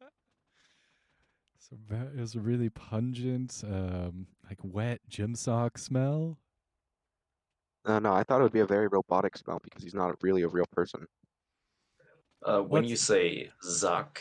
so 1.58 1.76
that 1.88 2.08
is 2.18 2.34
a 2.34 2.40
really 2.40 2.70
pungent, 2.70 3.62
um, 3.64 4.26
like 4.48 4.58
wet 4.64 5.00
gym 5.08 5.34
sock 5.36 5.78
smell. 5.78 6.38
Uh, 7.84 7.98
no, 7.98 8.12
I 8.12 8.22
thought 8.22 8.40
it 8.40 8.44
would 8.44 8.52
be 8.52 8.60
a 8.60 8.66
very 8.66 8.86
robotic 8.88 9.36
smell 9.36 9.60
because 9.62 9.82
he's 9.82 9.94
not 9.94 10.14
really 10.22 10.42
a 10.42 10.48
real 10.48 10.66
person. 10.72 11.06
Uh, 12.44 12.60
when 12.60 12.82
What's- 12.82 12.90
you 12.90 12.96
say 12.96 13.50
Zuck, 13.64 14.18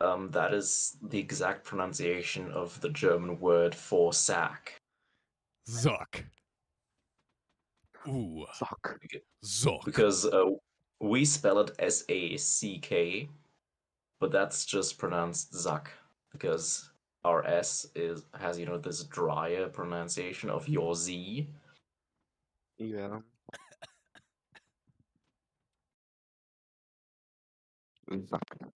um, 0.00 0.30
that 0.32 0.52
is 0.52 0.96
the 1.02 1.18
exact 1.18 1.64
pronunciation 1.64 2.50
of 2.50 2.80
the 2.80 2.90
German 2.90 3.38
word 3.40 3.74
for 3.74 4.12
sack. 4.12 4.76
Zuck. 5.68 6.24
Ooh, 8.08 8.46
Zuck. 8.54 8.98
Zuck. 9.44 9.84
Because 9.84 10.26
uh, 10.26 10.44
we 11.00 11.24
spell 11.24 11.58
it 11.60 11.72
S 11.78 12.04
A 12.08 12.36
C 12.36 12.78
K, 12.78 13.28
but 14.20 14.30
that's 14.30 14.64
just 14.64 14.98
pronounced 14.98 15.52
Zuck 15.52 15.88
because 16.30 16.90
our 17.24 17.44
S 17.46 17.86
is 17.96 18.26
has 18.38 18.58
you 18.58 18.66
know 18.66 18.78
this 18.78 19.02
drier 19.04 19.68
pronunciation 19.68 20.50
of 20.50 20.68
your 20.68 20.94
Z. 20.94 21.48
Yeah. 22.78 23.20
Zuck. 28.10 28.70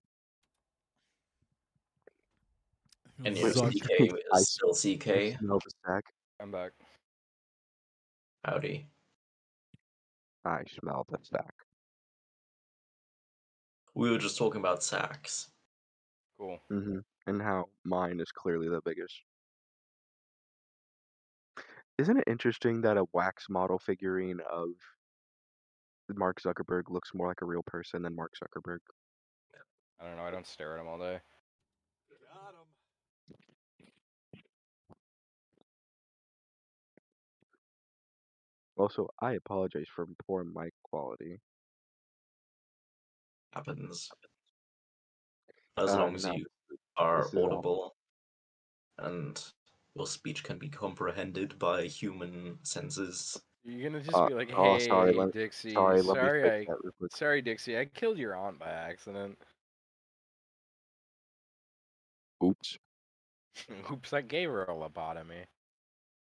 And 3.24 3.36
your 3.36 3.50
Zuck. 3.50 3.70
CK 3.72 4.12
I 4.32 4.38
is 4.38 4.48
still 4.48 4.72
CK. 4.72 5.38
smell 5.38 5.58
the 5.58 5.70
sack. 5.86 6.04
I'm 6.40 6.50
back. 6.50 6.72
Howdy. 8.44 8.86
I 10.44 10.62
smell 10.80 11.06
the 11.10 11.18
sack. 11.22 11.52
We 13.94 14.10
were 14.10 14.18
just 14.18 14.38
talking 14.38 14.60
about 14.60 14.82
sacks. 14.82 15.48
Cool. 16.38 16.58
hmm 16.70 16.98
And 17.26 17.42
how 17.42 17.68
mine 17.84 18.20
is 18.20 18.32
clearly 18.32 18.68
the 18.68 18.80
biggest. 18.82 19.14
Isn't 22.00 22.16
it 22.16 22.24
interesting 22.26 22.80
that 22.80 22.96
a 22.96 23.04
wax 23.12 23.50
model 23.50 23.78
figurine 23.78 24.40
of 24.50 24.68
Mark 26.08 26.40
Zuckerberg 26.40 26.84
looks 26.88 27.12
more 27.12 27.28
like 27.28 27.42
a 27.42 27.44
real 27.44 27.62
person 27.62 28.00
than 28.00 28.16
Mark 28.16 28.32
Zuckerberg? 28.42 28.78
I 30.00 30.06
don't 30.06 30.16
know. 30.16 30.22
I 30.22 30.30
don't 30.30 30.46
stare 30.46 30.78
at 30.78 30.80
him 30.80 30.88
all 30.88 30.98
day. 30.98 31.20
Also, 38.76 39.08
I 39.20 39.32
apologize 39.32 39.86
for 39.94 40.06
poor 40.26 40.44
mic 40.44 40.72
quality. 40.82 41.40
Happens. 43.52 44.10
As 45.76 45.90
Uh, 45.90 45.98
long 45.98 46.14
as 46.14 46.24
no, 46.24 46.32
you 46.32 46.46
are 46.96 47.22
this 47.22 47.32
is 47.32 47.34
all- 47.38 47.44
audible 47.52 47.96
and 48.98 49.52
your 49.96 50.06
speech 50.06 50.44
can 50.44 50.58
be 50.58 50.68
comprehended 50.68 51.58
by 51.58 51.84
human 51.86 52.58
senses. 52.64 53.40
You're 53.64 53.90
gonna 53.90 54.02
just 54.02 54.16
Uh, 54.16 54.28
be 54.28 54.34
like, 54.34 54.50
oh, 54.54 54.78
"Hey, 54.78 54.88
sorry, 54.88 55.12
let- 55.12 55.32
Dixie, 55.32 55.70
Sorry, 55.74 56.02
let 56.02 56.14
me 56.14 56.14
sorry, 56.14 56.42
fix 56.42 56.54
I, 56.54 56.64
that 56.66 56.78
real 56.82 56.92
quick. 56.98 57.12
sorry, 57.12 57.42
Dixie, 57.42 57.78
I 57.78 57.84
killed 57.84 58.18
your 58.18 58.34
aunt 58.34 58.58
by 58.58 58.70
accident. 58.70 59.38
Oops. 62.42 62.78
Oops, 63.92 64.12
I 64.12 64.20
gave 64.22 64.48
her 64.50 64.64
a 64.64 64.74
lobotomy." 64.74 65.46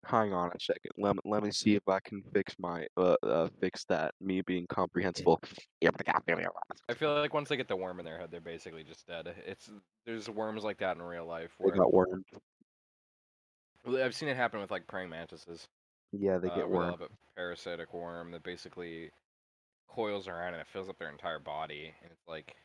Hang 0.07 0.33
on 0.33 0.51
a 0.55 0.59
second. 0.59 0.93
Let 0.97 1.17
me, 1.17 1.21
let 1.27 1.43
me 1.43 1.51
see 1.51 1.75
if 1.75 1.87
I 1.87 2.01
can 2.01 2.23
fix 2.33 2.59
my 2.59 2.87
uh, 2.97 3.17
uh 3.23 3.49
fix 3.61 3.85
that 3.85 4.15
me 4.19 4.41
being 4.41 4.67
comprehensible. 4.67 5.41
I 6.89 6.95
feel 6.95 7.15
like 7.15 7.35
once 7.35 7.51
they 7.51 7.57
get 7.57 7.69
the 7.69 7.77
worm 7.77 7.99
in 8.01 8.05
their 8.07 8.19
head, 8.19 8.31
they're 8.31 8.41
basically 8.41 8.83
just 8.83 9.07
dead. 9.07 9.35
It's 9.47 9.71
there's 10.07 10.29
worms 10.31 10.65
like 10.65 10.79
that 10.79 10.97
in 10.97 11.03
real 11.03 11.27
life. 11.27 11.53
They 11.63 11.71
got 11.71 11.93
wormed. 11.93 12.25
Well, 13.85 14.03
I've 14.03 14.15
seen 14.15 14.29
it 14.29 14.37
happen 14.37 14.61
with 14.61 14.71
like 14.71 14.87
praying 14.87 15.09
mantises. 15.11 15.69
Yeah, 16.13 16.39
they 16.39 16.49
uh, 16.49 16.55
get 16.57 16.69
where 16.69 16.87
they'll 16.87 17.07
a 17.07 17.09
parasitic 17.37 17.95
worm 17.95 18.33
that 18.33 18.43
basically 18.43 19.11
coils 19.89 20.29
around 20.29 20.55
and 20.55 20.61
it 20.61 20.67
fills 20.67 20.89
up 20.89 20.99
their 20.99 21.11
entire 21.11 21.39
body, 21.39 21.95
and 22.03 22.11
it's 22.13 22.29
like 22.29 22.57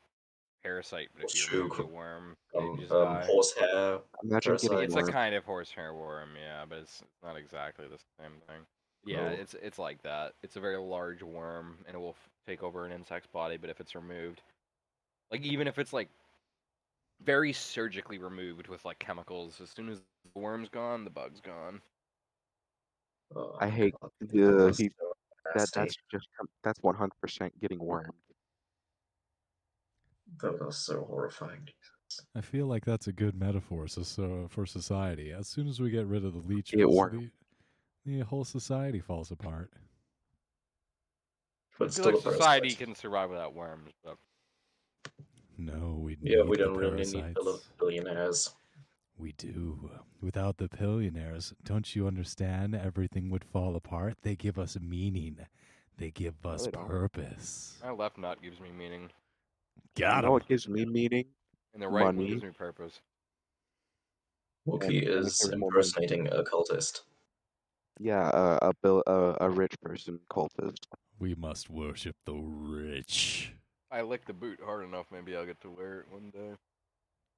parasite. 0.64 1.10
But 1.14 1.26
if 1.26 1.30
That's 1.30 1.42
you 1.42 1.48
true, 1.48 1.62
remove 1.64 1.78
the 1.78 1.86
worm, 1.86 2.38
Um, 2.56 2.78
just 2.80 2.92
um, 2.92 3.04
die. 3.04 3.26
horsehair. 3.28 4.00
Imagine 4.24 4.54
getting 4.54 4.70
parasite. 4.70 5.00
It's 5.00 5.10
a 5.10 5.12
kind 5.12 5.36
of 5.36 5.46
horsehair 5.46 5.94
worm, 5.94 6.30
yeah, 6.40 6.66
but 6.68 6.80
it's 6.80 7.02
it's 7.02 7.24
not 7.24 7.38
exactly 7.38 7.88
the 7.88 8.00
same 8.20 8.42
thing. 8.48 8.66
Yeah, 9.06 9.30
Cool. 9.30 9.40
it's 9.40 9.54
it's 9.62 9.80
like 9.80 10.02
that. 10.02 10.34
It's 10.44 10.56
a 10.56 10.60
very 10.60 10.78
large 10.78 11.22
worm, 11.22 11.78
and 11.88 11.96
it 11.96 12.00
will 12.00 12.10
f- 12.10 12.30
take 12.48 12.64
over 12.64 12.86
an 12.86 12.92
insect's 12.92 13.28
body. 13.32 13.58
But 13.58 13.70
if 13.70 13.80
it's 13.80 13.96
removed, 13.96 14.42
like 15.32 15.42
even 15.42 15.68
if 15.68 15.78
it's 15.78 15.94
like 15.94 16.10
very 17.24 17.54
surgically 17.54 18.18
removed 18.18 18.68
with 18.68 18.86
like 18.86 19.00
chemicals, 19.00 19.60
as 19.62 19.70
soon 19.70 19.90
as 19.90 20.02
the 20.34 20.40
worm's 20.40 20.70
gone, 20.70 21.04
the 21.04 21.10
bug's 21.10 21.42
gone. 21.42 21.82
Oh, 23.36 23.56
I 23.60 23.70
hate 23.70 23.96
God, 24.02 24.12
the 24.20 24.66
that's 24.66 24.78
he, 24.78 24.90
so 25.00 25.14
that. 25.56 25.72
That's 25.74 25.96
just 26.12 26.28
that's 26.64 26.82
one 26.82 26.96
hundred 26.96 27.20
percent 27.22 27.60
getting 27.60 27.80
wormed. 27.84 28.12
That 30.42 30.64
was 30.64 30.78
so 30.78 31.06
horrifying. 31.08 31.68
I 32.36 32.42
feel 32.42 32.68
like 32.68 32.86
that's 32.86 33.08
a 33.08 33.12
good 33.12 33.36
metaphor 33.36 33.88
so, 33.88 34.04
so 34.04 34.48
for 34.50 34.66
society. 34.66 35.32
As 35.32 35.48
soon 35.48 35.68
as 35.68 35.80
we 35.80 35.90
get 35.90 36.06
rid 36.06 36.24
of 36.24 36.34
the 36.34 36.48
leeches, 36.48 36.80
Get 36.80 36.88
the, 36.88 37.30
the 38.06 38.20
whole 38.20 38.46
society 38.46 39.00
falls 39.00 39.32
apart. 39.32 39.72
But 41.78 41.86
I 41.86 41.88
feel 41.88 42.04
still, 42.04 42.14
like 42.14 42.24
society 42.24 42.74
can 42.74 42.96
survive 42.96 43.30
without 43.30 43.54
worms, 43.54 43.92
but 44.04 44.18
No, 45.58 46.00
we 46.02 46.18
Yeah, 46.22 46.40
need 46.42 46.50
we 46.50 46.58
the 46.58 46.64
don't 46.66 46.78
really 46.78 46.98
need 46.98 47.14
parasites. 47.14 47.34
bill- 47.36 47.62
billionaires. 47.80 48.54
We 49.18 49.32
do. 49.34 49.90
Without 50.22 50.58
the 50.58 50.68
billionaires, 50.68 51.54
don't 51.64 51.96
you 51.96 52.08
understand? 52.08 52.76
Everything 52.76 53.30
would 53.30 53.46
fall 53.46 53.76
apart. 53.76 54.18
They 54.24 54.36
give 54.36 54.60
us 54.60 54.78
meaning. 54.80 55.38
They 55.98 56.12
give 56.12 56.46
us 56.46 56.66
they 56.66 56.72
don't. 56.72 56.86
purpose. 56.88 57.80
my 57.82 57.92
left 57.92 58.18
nut 58.18 58.42
gives 58.42 58.60
me 58.60 58.72
meaning, 58.72 59.10
Got 59.96 60.18
you 60.18 60.22
know 60.24 60.28
him. 60.28 60.34
what 60.34 60.48
gives 60.48 60.68
me 60.68 60.86
meaning? 60.86 61.26
and 61.74 61.82
the 61.82 61.88
right 61.88 62.04
one 62.06 62.16
Money. 62.18 62.30
gives 62.30 62.44
me 62.44 62.52
purpose. 62.52 63.00
Wookie 64.68 65.08
and 65.10 65.26
is 65.26 65.48
impersonating 65.50 66.28
a 66.28 66.44
cultist. 66.44 67.02
Yeah, 68.00 68.28
uh, 68.30 68.60
a 68.62 68.74
bill, 68.84 69.04
uh, 69.08 69.36
a 69.40 69.50
rich 69.50 69.76
person 69.82 70.20
cultist. 70.30 70.86
We 71.20 71.36
must 71.36 71.70
worship 71.70 72.16
the 72.26 72.34
rich. 72.34 73.54
I 73.92 74.02
lick 74.02 74.26
the 74.26 74.34
boot 74.34 74.60
hard 74.64 74.86
enough, 74.86 75.06
maybe 75.12 75.36
I'll 75.36 75.46
get 75.46 75.62
to 75.62 75.70
wear 75.70 76.02
it 76.02 76.06
one 76.10 76.30
day. 76.32 76.56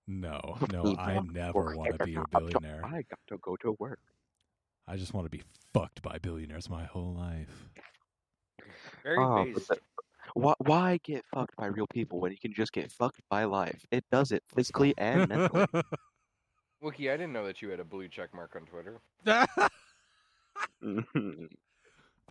No, 0.08 0.58
no, 0.72 0.96
I 0.98 1.20
never 1.20 1.76
want 1.76 1.98
to 1.98 2.06
be 2.06 2.16
a 2.16 2.24
billionaire. 2.32 2.82
I 2.86 3.04
got 3.04 3.20
to 3.28 3.38
go 3.40 3.56
to 3.58 3.76
work. 3.80 4.00
I 4.88 4.96
just 4.96 5.14
want 5.14 5.26
to 5.26 5.30
be 5.30 5.44
fucked 5.74 6.02
by 6.02 6.18
billionaires 6.18 6.70
my 6.70 6.86
whole 6.86 7.14
life. 7.14 7.70
Very 9.04 9.18
Ah, 9.20 9.46
but 9.68 9.80
Why, 10.34 10.54
why 10.60 11.00
get 11.04 11.26
fucked 11.26 11.56
by 11.58 11.68
real 11.68 11.88
people 11.88 12.22
when 12.22 12.32
you 12.32 12.38
can 12.38 12.54
just 12.54 12.72
get 12.72 12.92
fucked 12.92 13.22
by 13.30 13.44
life? 13.44 13.86
It 13.92 14.06
does 14.12 14.32
it 14.32 14.44
physically 14.56 14.94
and 14.98 15.28
mentally. 15.28 15.66
Wookie, 16.84 17.12
I 17.12 17.18
didn't 17.18 17.34
know 17.34 17.46
that 17.46 17.62
you 17.62 17.70
had 17.70 17.80
a 17.80 17.84
blue 17.84 18.08
check 18.08 18.34
mark 18.34 18.56
on 18.56 18.66
Twitter. 18.66 19.02
the 19.26 19.48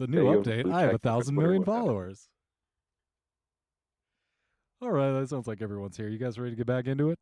new 0.07 0.31
you 0.31 0.39
update. 0.39 0.73
I 0.73 0.83
have 0.83 0.91
a 0.91 0.93
check 0.93 0.93
mark 0.93 0.95
on 0.95 0.99
thousand 1.01 1.35
Twitter, 1.35 1.49
million 1.49 1.65
followers. 1.65 2.29
All 4.83 4.91
right, 4.91 5.11
that 5.19 5.29
sounds 5.29 5.47
like 5.47 5.63
everyone's 5.63 5.97
here. 5.97 6.09
You 6.09 6.19
guys 6.19 6.39
ready 6.39 6.51
to 6.53 6.57
get 6.57 6.67
back 6.67 6.87
into 6.87 7.11
it? 7.11 7.19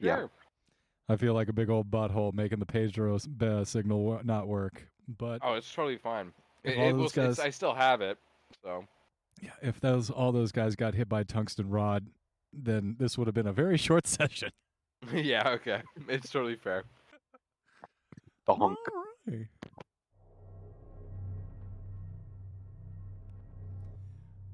Yeah. 0.00 0.26
I 1.08 1.16
feel 1.16 1.34
like 1.34 1.48
a 1.48 1.52
big 1.52 1.70
old 1.70 1.90
butthole 1.90 2.32
making 2.34 2.58
the 2.58 2.66
pager 2.66 3.14
os- 3.14 3.28
uh, 3.40 3.64
signal 3.64 4.20
not 4.24 4.48
work. 4.48 4.86
But 5.18 5.40
Oh, 5.44 5.54
it's 5.54 5.72
totally 5.72 5.96
fine. 5.98 6.32
It, 6.64 6.76
all 6.76 6.88
it 6.88 6.92
will, 6.94 7.02
those 7.02 7.12
guys- 7.12 7.38
I 7.38 7.50
still 7.50 7.74
have 7.74 8.00
it, 8.00 8.18
so 8.62 8.84
yeah, 9.40 9.50
if 9.62 9.78
those 9.80 10.10
all 10.10 10.32
those 10.32 10.50
guys 10.50 10.74
got 10.74 10.94
hit 10.94 11.08
by 11.08 11.22
tungsten 11.22 11.70
rod, 11.70 12.08
then 12.52 12.96
this 12.98 13.16
would 13.16 13.28
have 13.28 13.34
been 13.34 13.46
a 13.46 13.52
very 13.52 13.76
short 13.76 14.06
session. 14.08 14.50
yeah, 15.12 15.48
okay. 15.50 15.82
It's 16.08 16.30
totally 16.30 16.56
fair. 16.56 16.82
Donk. 18.46 18.60
Alright. 19.28 19.46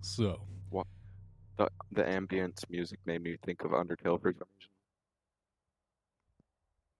So, 0.00 0.40
The, 1.58 1.68
the 1.92 2.02
ambience 2.02 2.64
music 2.70 2.98
made 3.04 3.22
me 3.22 3.36
think 3.44 3.62
of 3.64 3.72
Undertale 3.72 4.20
for 4.20 4.32
some 4.32 4.48
reason. 4.58 4.70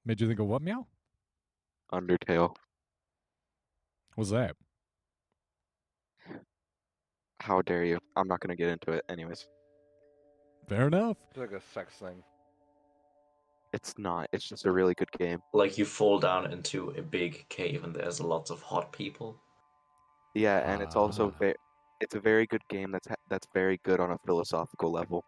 made 0.05 0.20
you 0.20 0.29
think 0.29 0.41
of 0.41 0.47
what 0.47 0.62
meow? 0.62 0.87
Undertale. 1.93 2.55
What's 4.15 4.31
that? 4.31 4.55
How 7.41 7.62
dare 7.62 7.85
you? 7.85 7.99
I'm 8.15 8.29
not 8.29 8.41
gonna 8.41 8.57
get 8.57 8.69
into 8.69 8.93
it 8.93 9.05
anyways. 9.09 9.49
Fair 10.69 10.87
enough. 10.87 11.16
It's 11.31 11.39
like 11.39 11.53
a 11.53 11.61
sex 11.61 11.95
thing. 11.95 12.23
It's 13.73 13.95
not. 13.99 14.29
It's 14.33 14.49
just 14.49 14.66
a 14.66 14.70
really 14.70 14.95
good 14.95 15.11
game. 15.12 15.41
Like 15.53 15.79
you 15.79 15.85
fall 15.85 16.19
down 16.19 16.53
into 16.53 16.91
a 16.91 17.03
big 17.03 17.47
cave 17.49 17.85
and 17.85 17.95
there's 17.95 18.20
lots 18.20 18.51
of 18.51 18.61
hot 18.62 18.93
people. 18.93 19.41
Yeah, 20.35 20.59
and 20.59 20.83
it's 20.83 20.95
also 20.95 21.35
Ah. 21.43 21.53
Very. 22.03 22.05
It's 22.05 22.15
a 22.15 22.20
very 22.20 22.47
good 22.47 22.62
game. 22.69 22.91
That's 22.93 23.09
ha- 23.09 23.15
that's 23.29 23.47
very 23.55 23.79
good 23.85 24.01
on 24.01 24.11
a 24.11 24.19
philosophical 24.27 24.91
level. 24.91 25.24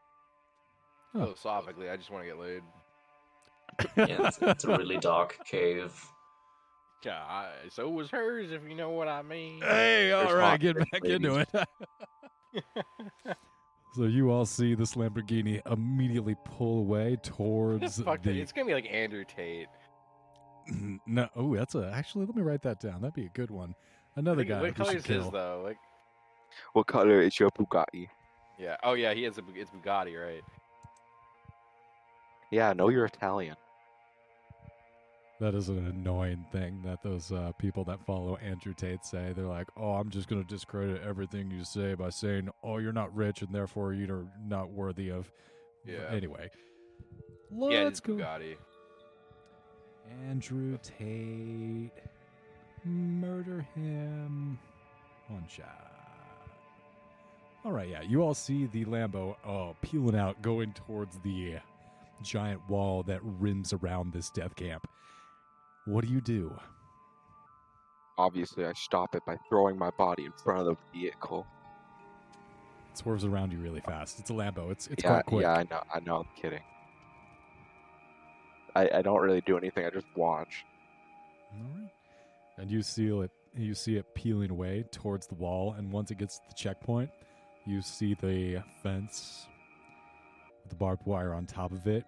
Philosophically, 1.13 1.89
I 1.91 1.97
just 1.97 2.11
want 2.11 2.25
to 2.25 2.29
get 2.29 2.39
laid. 2.39 2.63
Yeah, 3.97 4.27
it's, 4.29 4.39
it's 4.41 4.65
a 4.65 4.77
really 4.77 4.97
dark 4.99 5.39
cave. 5.45 5.93
Yeah, 7.05 7.23
I, 7.23 7.49
so 7.71 7.89
was 7.89 8.11
hers, 8.11 8.51
if 8.51 8.63
you 8.69 8.75
know 8.75 8.91
what 8.91 9.09
I 9.09 9.23
mean. 9.23 9.61
Hey, 9.61 10.13
all 10.13 10.23
There's 10.25 10.35
right, 10.35 10.51
hot 10.51 10.61
get 10.61 10.75
French 10.77 10.91
back 10.91 11.05
into 11.05 11.37
it. 11.37 11.49
so 13.95 14.05
you 14.05 14.31
all 14.31 14.47
see 14.47 14.75
this 14.75 14.95
Lamborghini 14.95 15.61
immediately 15.71 16.35
pull 16.45 16.79
away 16.79 17.17
towards 17.23 17.99
Fuck 18.03 18.23
that. 18.23 18.31
the. 18.33 18.41
It's 18.41 18.53
gonna 18.53 18.67
be 18.67 18.75
like 18.75 18.89
Andrew 18.91 19.25
Tate. 19.25 19.69
Mm-hmm, 20.73 20.97
no, 21.07 21.29
oh, 21.37 21.55
that's 21.55 21.75
a. 21.75 21.91
Actually, 21.95 22.25
let 22.27 22.35
me 22.37 22.43
write 22.43 22.63
that 22.63 22.81
down. 22.81 23.03
That'd 23.03 23.15
be 23.15 23.27
a 23.27 23.31
good 23.35 23.51
one. 23.51 23.75
Another 24.17 24.39
What- 24.39 24.49
guy. 24.49 24.61
What 24.63 24.75
color 24.75 24.91
should 24.93 24.99
is 25.01 25.07
his 25.07 25.23
kill. 25.23 25.31
though? 25.31 25.63
Like, 25.65 25.77
What 26.73 26.87
color 26.87 27.21
is 27.21 27.39
your 27.39 27.51
Bugatti? 27.51 28.09
yeah. 28.59 28.77
Oh 28.83 28.95
yeah, 28.95 29.15
he 29.15 29.23
has 29.25 29.39
a. 29.39 29.43
It's 29.55 29.71
Bugatti, 29.71 30.21
right? 30.21 30.43
Yeah, 32.51 32.71
I 32.71 32.73
know 32.73 32.89
you're 32.89 33.07
Italian. 33.07 33.57
That 35.41 35.55
is 35.55 35.69
an 35.69 35.87
annoying 35.87 36.47
thing 36.53 36.81
that 36.85 37.03
those 37.03 37.33
uh, 37.33 37.53
people 37.59 37.83
that 37.85 38.05
follow 38.07 38.37
Andrew 38.37 38.73
Tate 38.73 39.05
say. 39.05 39.33
They're 39.35 39.47
like, 39.47 39.69
"Oh, 39.77 39.95
I'm 39.95 40.11
just 40.11 40.29
going 40.29 40.43
to 40.43 40.49
discredit 40.49 41.03
everything 41.03 41.51
you 41.51 41.65
say 41.65 41.95
by 41.95 42.11
saying, 42.11 42.51
oh, 42.63 42.79
you're 42.79 42.93
not 42.93 43.15
rich 43.15 43.43
and 43.43 43.53
therefore 43.53 43.93
you're 43.93 44.27
not 44.47 44.71
worthy 44.71 45.11
of." 45.11 45.31
Yeah. 45.85 46.07
Anyway, 46.11 46.51
yeah, 47.51 47.59
let's 47.59 47.75
yeah, 47.75 47.89
it's 47.89 48.01
go. 48.01 48.13
Bugatti. 48.15 48.57
Andrew 50.29 50.79
Tate, 50.83 51.91
murder 52.85 53.67
him. 53.75 54.59
One 55.29 55.47
shot. 55.49 55.94
All 57.65 57.73
right, 57.73 57.89
yeah. 57.89 58.03
You 58.03 58.23
all 58.23 58.35
see 58.35 58.67
the 58.67 58.85
Lambo 58.85 59.37
uh, 59.45 59.73
peeling 59.81 60.17
out, 60.17 60.43
going 60.43 60.73
towards 60.75 61.19
the 61.21 61.57
giant 62.23 62.61
wall 62.69 63.03
that 63.05 63.21
rims 63.23 63.73
around 63.73 64.13
this 64.13 64.31
death 64.31 64.55
camp. 64.55 64.87
What 65.87 66.05
do 66.05 66.13
you 66.13 66.21
do? 66.21 66.55
Obviously, 68.19 68.67
I 68.67 68.73
stop 68.75 69.15
it 69.15 69.23
by 69.27 69.39
throwing 69.49 69.79
my 69.79 69.91
body 69.91 70.25
in 70.25 70.33
front 70.33 70.69
of 70.69 70.77
the 70.77 71.01
vehicle. 71.01 71.47
It 72.93 72.99
swerves 72.99 73.25
around 73.25 73.53
you 73.53 73.59
really 73.59 73.81
fast. 73.81 74.21
It's 74.21 74.31
a 74.31 74.35
Lambo. 74.35 74.71
It's 74.71 74.87
it's 74.89 75.03
yeah, 75.03 75.11
quite 75.11 75.27
quick. 75.27 75.43
yeah, 75.43 75.53
I 75.53 75.63
know. 75.65 75.83
I 75.93 76.01
know. 76.01 76.17
I'm 76.19 76.29
kidding. 76.41 76.63
I, 78.77 78.91
I 78.99 79.03
don't 79.03 79.21
really 79.21 79.41
do 79.41 79.57
anything. 79.57 79.87
I 79.87 79.91
just 79.91 80.07
watch. 80.17 80.65
All 81.53 81.81
right. 81.81 81.91
And 82.59 82.71
you 82.71 82.83
see 82.83 83.07
it 83.07 83.31
you 83.57 83.75
see 83.75 83.97
it 83.97 84.15
peeling 84.15 84.51
away 84.51 84.85
towards 84.91 85.27
the 85.27 85.35
wall, 85.35 85.75
and 85.79 85.91
once 85.91 86.11
it 86.11 86.19
gets 86.19 86.39
to 86.39 86.45
the 86.49 86.55
checkpoint, 86.55 87.11
you 87.67 87.83
see 87.83 88.15
the 88.15 88.63
fence 88.83 89.47
with 90.63 90.71
the 90.71 90.77
barbed 90.77 91.07
wire 91.07 91.33
on 91.33 91.47
top 91.47 91.73
of 91.73 91.87
it 91.87 92.05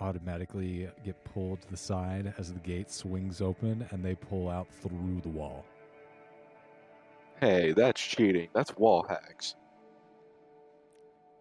automatically 0.00 0.88
get 1.04 1.22
pulled 1.24 1.60
to 1.60 1.68
the 1.68 1.76
side 1.76 2.32
as 2.38 2.52
the 2.52 2.58
gate 2.60 2.90
swings 2.90 3.40
open 3.40 3.86
and 3.90 4.04
they 4.04 4.14
pull 4.14 4.48
out 4.48 4.66
through 4.80 5.20
the 5.22 5.28
wall. 5.28 5.64
Hey, 7.40 7.72
that's 7.72 8.00
cheating. 8.00 8.48
That's 8.54 8.76
wall 8.76 9.04
hacks. 9.08 9.54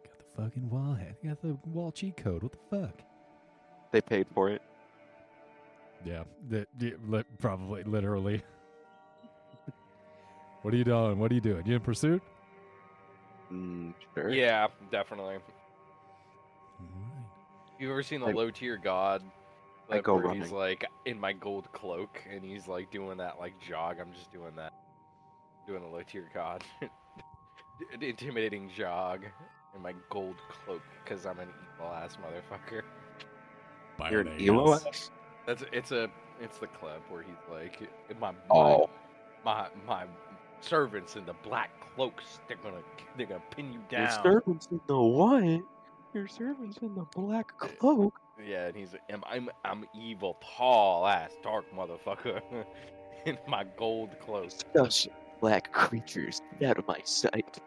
Got 0.03 0.17
the 0.17 0.43
fucking 0.43 0.69
wall 0.69 0.93
hack. 0.93 1.15
Got 1.23 1.41
the 1.41 1.57
wall 1.65 1.91
cheat 1.91 2.17
code. 2.17 2.43
What 2.43 2.51
the 2.53 2.77
fuck? 2.81 3.01
They 3.91 4.01
paid 4.01 4.27
for 4.33 4.49
it. 4.49 4.61
Yeah, 6.05 6.23
that 6.49 6.67
yeah, 6.79 6.91
li- 7.07 7.23
probably 7.39 7.83
literally. 7.83 8.41
what 10.61 10.73
are 10.73 10.77
you 10.77 10.85
doing? 10.85 11.19
What 11.19 11.31
are 11.31 11.35
you 11.35 11.41
doing? 11.41 11.65
You 11.65 11.75
in 11.75 11.81
pursuit? 11.81 12.21
Mm, 13.51 13.93
sure. 14.13 14.29
Yeah, 14.29 14.67
definitely. 14.91 15.35
Alright. 15.35 15.43
You 17.79 17.89
ever 17.91 18.03
seen 18.03 18.19
the 18.21 18.27
I- 18.27 18.31
low 18.33 18.49
tier 18.51 18.77
god? 18.77 19.23
I 19.89 19.95
Like, 19.95 20.03
go 20.03 20.15
where 20.17 20.33
He's 20.35 20.51
like 20.51 20.85
in 21.05 21.19
my 21.19 21.33
gold 21.33 21.71
cloak, 21.71 22.21
and 22.31 22.43
he's 22.43 22.67
like 22.67 22.91
doing 22.91 23.17
that 23.17 23.39
like 23.39 23.53
jog. 23.59 23.97
I'm 23.99 24.13
just 24.13 24.31
doing 24.31 24.51
that, 24.55 24.73
doing 25.65 25.81
the 25.81 25.87
low 25.87 26.03
tier 26.03 26.29
god, 26.33 26.63
intimidating 28.01 28.69
jog 28.75 29.23
in 29.75 29.81
my 29.81 29.93
gold 30.09 30.35
cloak 30.47 30.81
because 31.03 31.25
I'm 31.25 31.39
an 31.39 31.47
evil 31.75 31.91
ass 31.91 32.17
motherfucker. 32.17 32.81
You're 34.11 34.21
an 34.21 34.27
Bionagas. 34.27 34.41
emo 34.41 34.73
ass? 34.75 35.09
That's 35.47 35.63
it's 35.71 35.91
a 35.91 36.09
it's 36.39 36.59
the 36.59 36.67
clip 36.67 37.01
where 37.09 37.23
he's 37.23 37.33
like 37.51 37.79
my 38.19 38.31
my 38.31 38.35
Oh. 38.51 38.89
my, 39.43 39.67
my 39.87 40.05
servants 40.61 41.15
in 41.15 41.25
the 41.25 41.33
black 41.43 41.71
cloaks. 41.99 42.39
They're 42.47 42.57
gonna 42.57 42.81
they're 43.17 43.25
gonna 43.25 43.41
pin 43.51 43.73
you 43.73 43.81
down. 43.89 44.03
Your 44.03 44.23
servants 44.23 44.67
in 44.71 44.79
the 44.87 45.01
what? 45.01 45.61
Your 46.13 46.27
servants 46.27 46.77
in 46.77 46.95
the 46.95 47.05
black 47.15 47.51
uh, 47.61 47.67
cloak. 47.77 48.19
Yeah, 48.43 48.67
and 48.67 48.75
he's 48.75 48.95
I'm 49.11 49.21
I'm, 49.29 49.49
I'm 49.65 49.85
evil, 49.93 50.37
tall 50.57 51.05
ass, 51.05 51.31
dark 51.43 51.65
motherfucker 51.75 52.41
in 53.25 53.37
my 53.47 53.65
gold 53.77 54.11
cloak. 54.21 54.51
Those 54.73 55.09
black 55.41 55.73
creatures, 55.73 56.41
get 56.59 56.69
out 56.71 56.77
of 56.79 56.87
my 56.87 57.01
sight. 57.03 57.59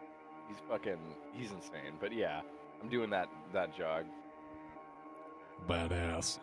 He's 0.47 0.57
fucking 0.67 0.97
he's 1.33 1.51
insane. 1.51 1.93
But 1.99 2.11
yeah, 2.11 2.41
I'm 2.81 2.89
doing 2.89 3.11
that 3.11 3.29
that 3.53 3.77
jog. 3.77 4.05
Badass. 5.69 6.39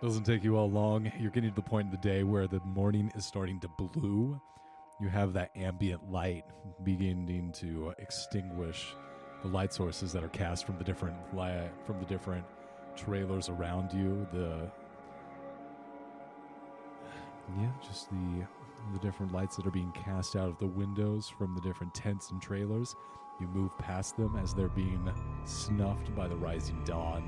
Doesn't 0.00 0.24
take 0.24 0.44
you 0.44 0.56
all 0.56 0.70
long. 0.70 1.12
You're 1.20 1.32
getting 1.32 1.50
to 1.50 1.56
the 1.56 1.62
point 1.62 1.88
of 1.88 1.90
the 1.90 2.08
day 2.08 2.22
where 2.22 2.46
the 2.46 2.60
morning 2.60 3.12
is 3.16 3.26
starting 3.26 3.60
to 3.60 3.68
blue. 3.68 4.40
You 5.00 5.08
have 5.08 5.32
that 5.34 5.50
ambient 5.54 6.10
light 6.10 6.44
beginning 6.82 7.52
to 7.52 7.94
extinguish 7.98 8.94
the 9.42 9.48
light 9.48 9.72
sources 9.72 10.12
that 10.12 10.24
are 10.24 10.28
cast 10.28 10.66
from 10.66 10.76
the 10.76 10.84
different 10.84 11.16
from 11.30 12.00
the 12.00 12.06
different 12.06 12.44
trailers 12.96 13.48
around 13.48 13.92
you. 13.92 14.26
The 14.32 14.68
yeah, 17.58 17.70
just 17.86 18.10
the 18.10 18.44
the 18.92 18.98
different 18.98 19.32
lights 19.32 19.56
that 19.56 19.66
are 19.66 19.70
being 19.70 19.92
cast 19.92 20.34
out 20.34 20.48
of 20.48 20.58
the 20.58 20.66
windows 20.66 21.28
from 21.28 21.54
the 21.54 21.60
different 21.60 21.94
tents 21.94 22.30
and 22.30 22.42
trailers. 22.42 22.96
You 23.40 23.46
move 23.46 23.76
past 23.78 24.16
them 24.16 24.36
as 24.42 24.52
they're 24.52 24.68
being 24.68 25.08
snuffed 25.44 26.12
by 26.16 26.26
the 26.26 26.36
rising 26.36 26.82
dawn 26.84 27.22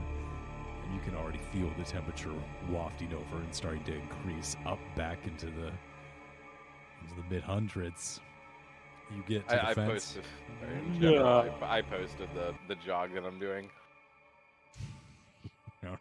and 0.90 0.94
you 0.94 1.00
can 1.02 1.14
already 1.14 1.40
feel 1.52 1.70
the 1.78 1.84
temperature 1.84 2.32
wafting 2.68 3.12
over 3.14 3.42
and 3.42 3.54
starting 3.54 3.84
to 3.84 3.94
increase 3.94 4.56
up 4.66 4.78
back 4.96 5.26
into 5.26 5.46
the 5.46 5.70
into 7.02 7.14
the 7.22 7.34
mid 7.34 7.42
hundreds. 7.42 8.20
You 9.14 9.22
get 9.26 9.48
to 9.48 9.56
the 9.56 9.64
I, 9.64 9.70
I 9.70 9.74
fence. 9.74 9.92
posted 9.92 10.24
uh, 10.62 10.66
in 10.78 11.00
general, 11.00 11.52
I, 11.62 11.78
I 11.78 11.82
posted 11.82 12.28
the 12.34 12.54
the 12.68 12.76
jog 12.76 13.12
that 13.14 13.24
I'm 13.24 13.38
doing. 13.38 13.68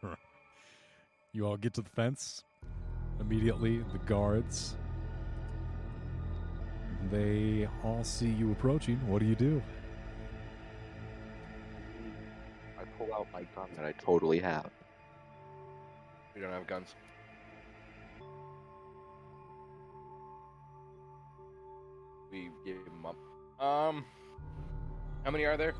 you 1.33 1.47
all 1.47 1.57
get 1.57 1.73
to 1.75 1.81
the 1.81 1.89
fence. 1.89 2.43
Immediately, 3.19 3.83
the 3.91 3.99
guards 3.99 4.75
they 7.11 7.67
all 7.83 8.03
see 8.03 8.29
you 8.29 8.51
approaching. 8.51 8.99
What 9.07 9.19
do 9.19 9.25
you 9.25 9.35
do? 9.35 9.61
I 12.79 12.83
pull 12.97 13.13
out 13.13 13.27
my 13.33 13.43
gun 13.55 13.69
that 13.75 13.85
I 13.85 13.93
totally 13.93 14.39
have. 14.39 14.69
We 16.35 16.41
don't 16.41 16.51
have 16.51 16.67
guns. 16.67 16.95
We 22.31 22.49
give 22.65 22.77
him 22.77 23.05
up. 23.05 23.15
Um, 23.63 24.05
how 25.23 25.31
many 25.31 25.45
are 25.45 25.57
there? 25.57 25.73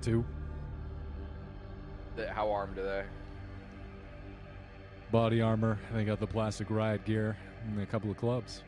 Two 0.00 0.24
Th- 2.16 2.28
How 2.28 2.50
armed 2.50 2.78
are 2.78 2.84
they? 2.84 3.04
body 5.10 5.40
armor. 5.40 5.78
They 5.92 6.04
got 6.04 6.20
the 6.20 6.26
plastic 6.26 6.70
riot 6.70 7.04
gear 7.04 7.36
and 7.66 7.80
a 7.80 7.86
couple 7.86 8.10
of 8.10 8.16
clubs. 8.16 8.62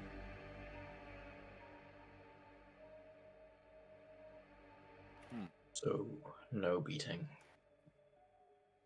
So 5.74 6.06
no 6.52 6.80
beating. 6.80 7.26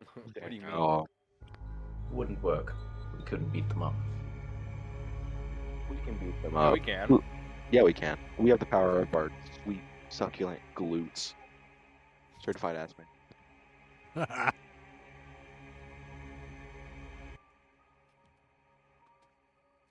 what 0.15 0.35
do 0.35 0.55
you 0.55 0.63
mean? 0.63 0.71
Oh, 0.73 1.07
Wouldn't 2.13 2.43
work. 2.43 2.75
We 3.19 3.25
couldn't 3.25 3.53
beat 3.53 3.69
them 3.69 3.83
up. 3.83 3.95
we 5.91 5.97
can 6.05 6.15
beat 6.19 6.41
them 6.43 6.55
No, 6.55 6.61
up. 6.61 6.73
we 6.73 6.81
can. 6.81 7.19
Yeah, 7.71 7.83
we 7.83 7.93
can. 7.93 8.17
We 8.39 8.51
have 8.51 8.59
the 8.59 8.67
power 8.67 9.01
of 9.01 9.15
our 9.15 9.31
sweet, 9.63 9.83
succulent 10.09 10.61
glutes. 10.77 11.35
Certified 12.45 12.77
ass 12.77 12.95
man. 14.17 14.27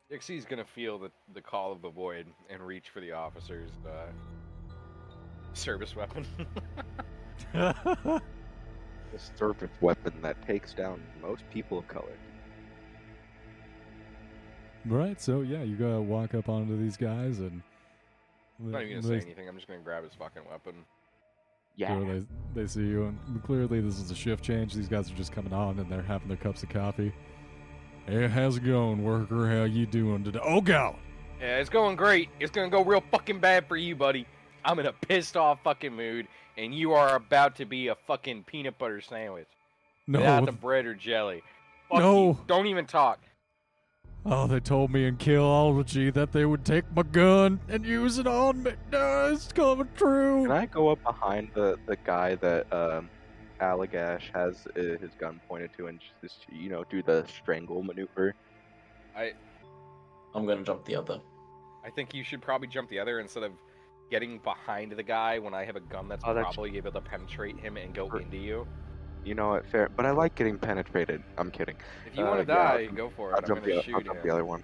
Dixie's 0.10 0.45
gonna 0.45 0.64
feel 0.64 0.97
the, 0.97 1.11
the 1.34 1.41
call 1.41 1.72
of 1.72 1.81
the 1.81 1.89
void 1.89 2.27
and 2.49 2.61
reach 2.61 2.89
for 2.89 3.02
the 3.02 3.11
officer's 3.11 3.72
uh, 3.85 4.11
service 5.53 5.95
weapon. 5.95 6.26
The 9.11 9.19
surface 9.38 9.72
weapon 9.80 10.14
that 10.23 10.45
takes 10.45 10.73
down 10.73 11.02
most 11.22 11.43
people 11.49 11.80
of 11.80 11.88
color. 11.88 12.18
Right, 14.88 15.20
so 15.22 15.41
yeah, 15.41 15.64
you 15.64 15.76
gotta 15.76 16.02
walk 16.02 16.34
up 16.36 16.49
onto 16.49 16.78
these 16.82 16.98
guys 16.98 17.40
and. 17.40 17.62
I'm 18.60 18.72
not 18.72 18.84
even 18.84 19.02
gonna 19.02 19.14
they- 19.14 19.20
say 19.20 19.26
anything. 19.26 19.49
I'm 19.49 19.56
just 19.56 19.68
gonna 19.68 19.80
grab 19.82 20.03
his 20.03 20.14
fucking 20.14 20.44
weapon. 20.49 20.74
Yeah. 21.78 21.88
Sure, 21.99 22.06
they, 22.20 22.26
they 22.62 22.68
see 22.68 22.82
you, 22.88 23.14
and 23.28 23.44
clearly 23.44 23.82
this 23.82 23.99
is 23.99 24.10
a 24.10 24.16
shift 24.16 24.41
change. 24.44 24.74
These 24.74 24.88
guys 24.88 25.12
are 25.12 25.16
just 25.16 25.34
coming 25.34 25.52
on, 25.52 25.78
and 25.78 25.91
they're 25.91 26.02
having 26.02 26.30
their 26.30 26.38
cups 26.38 26.64
of 26.64 26.70
coffee. 26.70 27.12
Hey, 28.06 28.28
how's 28.30 28.56
it 28.57 28.64
going, 28.64 29.03
worker? 29.03 29.49
How 29.49 29.64
you 29.66 29.86
doing 29.86 30.24
today? 30.24 30.40
Oh, 30.41 30.62
God! 30.62 30.95
Yeah, 31.41 31.57
it's 31.57 31.70
going 31.70 31.98
great. 31.98 32.30
It's 32.40 32.52
gonna 32.52 32.70
go 32.70 32.82
real 32.82 33.03
fucking 33.12 33.40
bad 33.40 33.68
for 33.68 33.76
you, 33.76 33.94
buddy. 33.94 34.26
I'm 34.64 34.80
in 34.80 34.86
a 34.86 34.94
pissed 34.94 35.36
off 35.36 35.60
fucking 35.66 35.94
mood, 35.94 36.28
and 36.57 36.74
you 36.74 36.94
are 36.94 37.18
about 37.18 37.57
to 37.57 37.66
be 37.66 37.90
a 37.90 37.95
fucking 38.07 38.45
peanut 38.45 38.78
butter 38.78 39.02
sandwich 39.02 39.48
No, 40.07 40.20
without 40.20 40.45
the 40.45 40.52
bread 40.53 40.86
or 40.86 40.95
jelly. 40.95 41.44
Fuck 41.90 41.99
No. 41.99 42.28
you. 42.30 42.38
Don't 42.48 42.68
even 42.68 42.86
talk. 42.86 43.20
Oh, 44.26 44.47
they 44.47 44.60
told 44.60 44.91
me 44.91 45.06
in 45.06 45.18
Killology 45.18 46.14
that 46.14 46.31
they 46.31 46.45
would 46.45 46.65
take 46.65 46.85
my 46.95 47.03
gun 47.03 47.60
and 47.69 47.85
use 47.85 48.18
it 48.18 48.27
on 48.27 48.64
me. 48.64 48.72
No, 48.91 49.31
it's 49.34 49.52
coming 49.52 49.88
true. 49.95 50.43
Can 50.43 50.52
I 50.52 50.65
go 50.65 50.89
up 50.89 51.02
behind 51.03 51.49
the, 51.53 51.77
the 51.85 51.95
guy 51.97 52.35
that 52.35 52.72
um, 52.73 53.10
Allagash 53.61 54.23
has 54.34 54.68
uh, 54.77 54.97
his 54.99 55.11
gun 55.19 55.39
pointed 55.47 55.72
to 55.77 55.88
and 55.88 55.99
just, 56.22 56.45
you 56.52 56.69
know, 56.69 56.84
do 56.89 57.02
the 57.03 57.26
strangle 57.27 57.84
maneuver? 57.84 58.34
I. 59.15 59.34
I'm 60.34 60.45
gonna 60.45 60.64
jump 60.64 60.84
the 60.85 60.97
other. 60.97 61.22
I 61.85 61.89
think 61.91 62.14
you 62.14 62.23
should 62.23 62.41
probably 62.41 62.68
jump 62.68 62.89
the 62.89 62.99
other 62.99 63.19
instead 63.22 63.43
of 63.43 63.53
getting 64.11 64.39
behind 64.39 64.91
the 64.91 65.03
guy 65.03 65.39
when 65.39 65.53
I 65.53 65.64
have 65.64 65.76
a 65.77 65.80
gun 65.80 66.10
that's 66.10 66.23
Oh, 66.26 66.34
that's- 66.34 66.53
probably 66.53 66.76
able 66.77 66.91
to 66.91 66.99
penetrate 67.02 67.57
him 67.60 67.77
and 67.77 67.93
go 67.93 68.07
Per- 68.10 68.19
into 68.19 68.38
you. 68.38 68.68
You 69.26 69.34
know 69.35 69.49
what? 69.49 69.65
Fair. 69.68 69.89
But 69.95 70.06
I 70.06 70.11
like 70.11 70.35
getting 70.35 70.57
penetrated. 70.57 71.22
I'm 71.38 71.49
kidding. 71.52 71.76
If 72.06 72.15
you 72.18 72.23
Uh, 72.26 72.30
want 72.30 72.39
to 72.41 72.45
die, 72.45 72.85
jump- 72.85 72.97
go 72.97 73.10
for 73.10 73.31
it. 73.31 73.34
I'll 73.34 73.39
I'm 73.39 73.47
jump, 73.47 73.61
gonna 73.64 73.76
the, 73.76 73.81
shoot 73.84 73.95
I'll 73.95 74.02
jump 74.02 74.18
him. 74.19 74.23
the 74.27 74.30
other 74.34 74.45
one. 74.45 74.64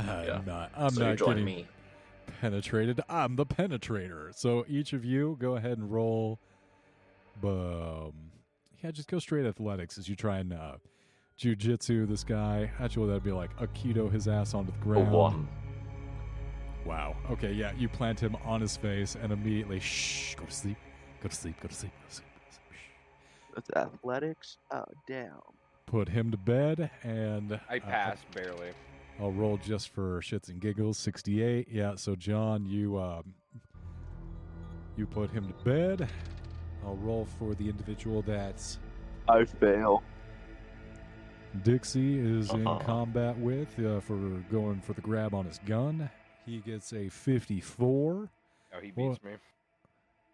I'm 0.00 0.24
Yeah. 0.26 0.40
not. 0.44 0.72
I'm 0.76 0.90
so 0.90 1.04
not 1.08 1.16
join 1.18 1.28
getting 1.36 1.44
me. 1.44 1.68
penetrated. 2.40 3.00
I'm 3.08 3.36
the 3.36 3.46
penetrator. 3.46 4.34
So 4.34 4.64
each 4.68 4.92
of 4.92 5.04
you 5.04 5.36
go 5.40 5.54
ahead 5.56 5.78
and 5.78 5.90
roll. 5.92 6.40
Um, 7.42 8.12
yeah, 8.82 8.90
just 8.90 9.08
go 9.08 9.18
straight 9.18 9.46
athletics 9.46 9.98
as 9.98 10.08
you 10.08 10.16
try 10.16 10.38
and 10.38 10.52
uh, 10.52 10.76
jujitsu 11.38 12.08
this 12.08 12.24
guy. 12.24 12.70
Actually, 12.80 13.08
that'd 13.08 13.22
be 13.22 13.32
like 13.32 13.54
Aikido 13.58 14.10
his 14.10 14.26
ass 14.28 14.54
onto 14.54 14.72
the 14.72 14.78
ground. 14.78 15.10
one. 15.12 15.48
Wow. 16.84 17.16
Okay, 17.30 17.52
yeah, 17.52 17.72
you 17.78 17.88
plant 17.88 18.20
him 18.20 18.36
on 18.44 18.60
his 18.60 18.76
face 18.76 19.16
and 19.20 19.32
immediately 19.32 19.80
shh, 19.80 20.34
go 20.34 20.44
to 20.44 20.50
sleep, 20.52 20.76
go 21.22 21.28
to 21.28 21.34
sleep, 21.34 21.56
go 21.62 21.68
to 21.68 21.74
sleep, 21.74 21.92
go 22.02 22.08
to 22.08 22.14
sleep. 22.14 22.24
Go 22.24 22.24
to 22.24 22.24
sleep. 22.24 22.28
Shh. 23.54 23.58
It's 23.58 23.70
athletics. 23.76 24.58
Oh, 24.72 24.84
damn. 25.06 25.30
Put 25.86 26.08
him 26.08 26.30
to 26.30 26.36
bed, 26.36 26.90
and 27.02 27.60
I 27.68 27.76
uh, 27.76 27.80
passed 27.80 28.24
barely. 28.32 28.70
I'll 29.20 29.32
roll 29.32 29.58
just 29.58 29.90
for 29.90 30.20
shits 30.20 30.48
and 30.48 30.60
giggles. 30.60 30.98
Sixty-eight. 30.98 31.68
Yeah. 31.70 31.94
So 31.94 32.16
John, 32.16 32.66
you 32.66 32.98
um, 32.98 33.34
you 34.96 35.06
put 35.06 35.30
him 35.30 35.46
to 35.46 35.64
bed. 35.64 36.08
I'll 36.84 36.96
roll 36.96 37.26
for 37.38 37.54
the 37.54 37.68
individual 37.68 38.22
that's 38.22 38.78
I 39.28 39.44
fail. 39.44 40.02
Dixie 41.62 42.18
is 42.18 42.50
in 42.50 42.66
Uh-huh. 42.66 42.84
combat 42.84 43.38
with 43.38 43.78
uh, 43.78 44.00
for 44.00 44.16
going 44.50 44.80
for 44.80 44.94
the 44.94 45.00
grab 45.00 45.34
on 45.34 45.44
his 45.44 45.60
gun. 45.64 46.10
He 46.44 46.58
gets 46.58 46.92
a 46.92 47.08
fifty-four. 47.08 48.28
Oh, 48.74 48.80
he 48.80 48.92
Well- 48.96 49.10
beats 49.10 49.22
me. 49.22 49.32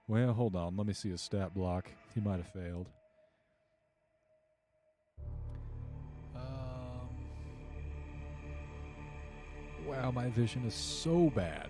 Well, 0.09 0.33
hold 0.33 0.57
on. 0.57 0.77
Let 0.77 0.87
me 0.87 0.93
see 0.95 1.11
his 1.11 1.21
stat 1.21 1.55
block. 1.55 1.91
He 2.15 2.21
might 2.21 2.39
have 2.39 2.49
failed. 2.49 2.89
Wow, 9.87 10.11
my 10.11 10.29
vision 10.31 10.65
is 10.67 10.75
so 10.75 11.31
bad. 11.35 11.69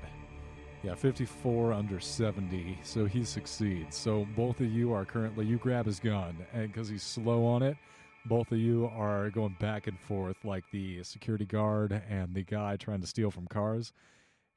Yeah, 0.82 0.95
54 0.95 1.74
under 1.74 2.01
70, 2.01 2.78
so 2.82 3.05
he 3.05 3.23
succeeds. 3.24 3.97
So 3.97 4.27
both 4.35 4.61
of 4.61 4.73
you 4.73 4.93
are 4.95 5.05
currently, 5.05 5.45
you 5.45 5.59
grab 5.59 5.85
his 5.85 6.01
gun, 6.01 6.37
and 6.55 6.73
because 6.73 6.89
he's 6.89 7.03
slow 7.03 7.45
on 7.45 7.62
it, 7.62 7.77
both 8.24 8.51
of 8.53 8.59
you 8.59 8.91
are 8.95 9.28
going 9.31 9.57
back 9.61 9.87
and 9.87 9.99
forth 10.01 10.37
like 10.45 10.65
the 10.73 11.03
security 11.03 11.45
guard 11.45 12.01
and 12.09 12.35
the 12.35 12.43
guy 12.45 12.77
trying 12.77 13.01
to 13.03 13.07
steal 13.07 13.31
from 13.31 13.47
cars 13.47 13.93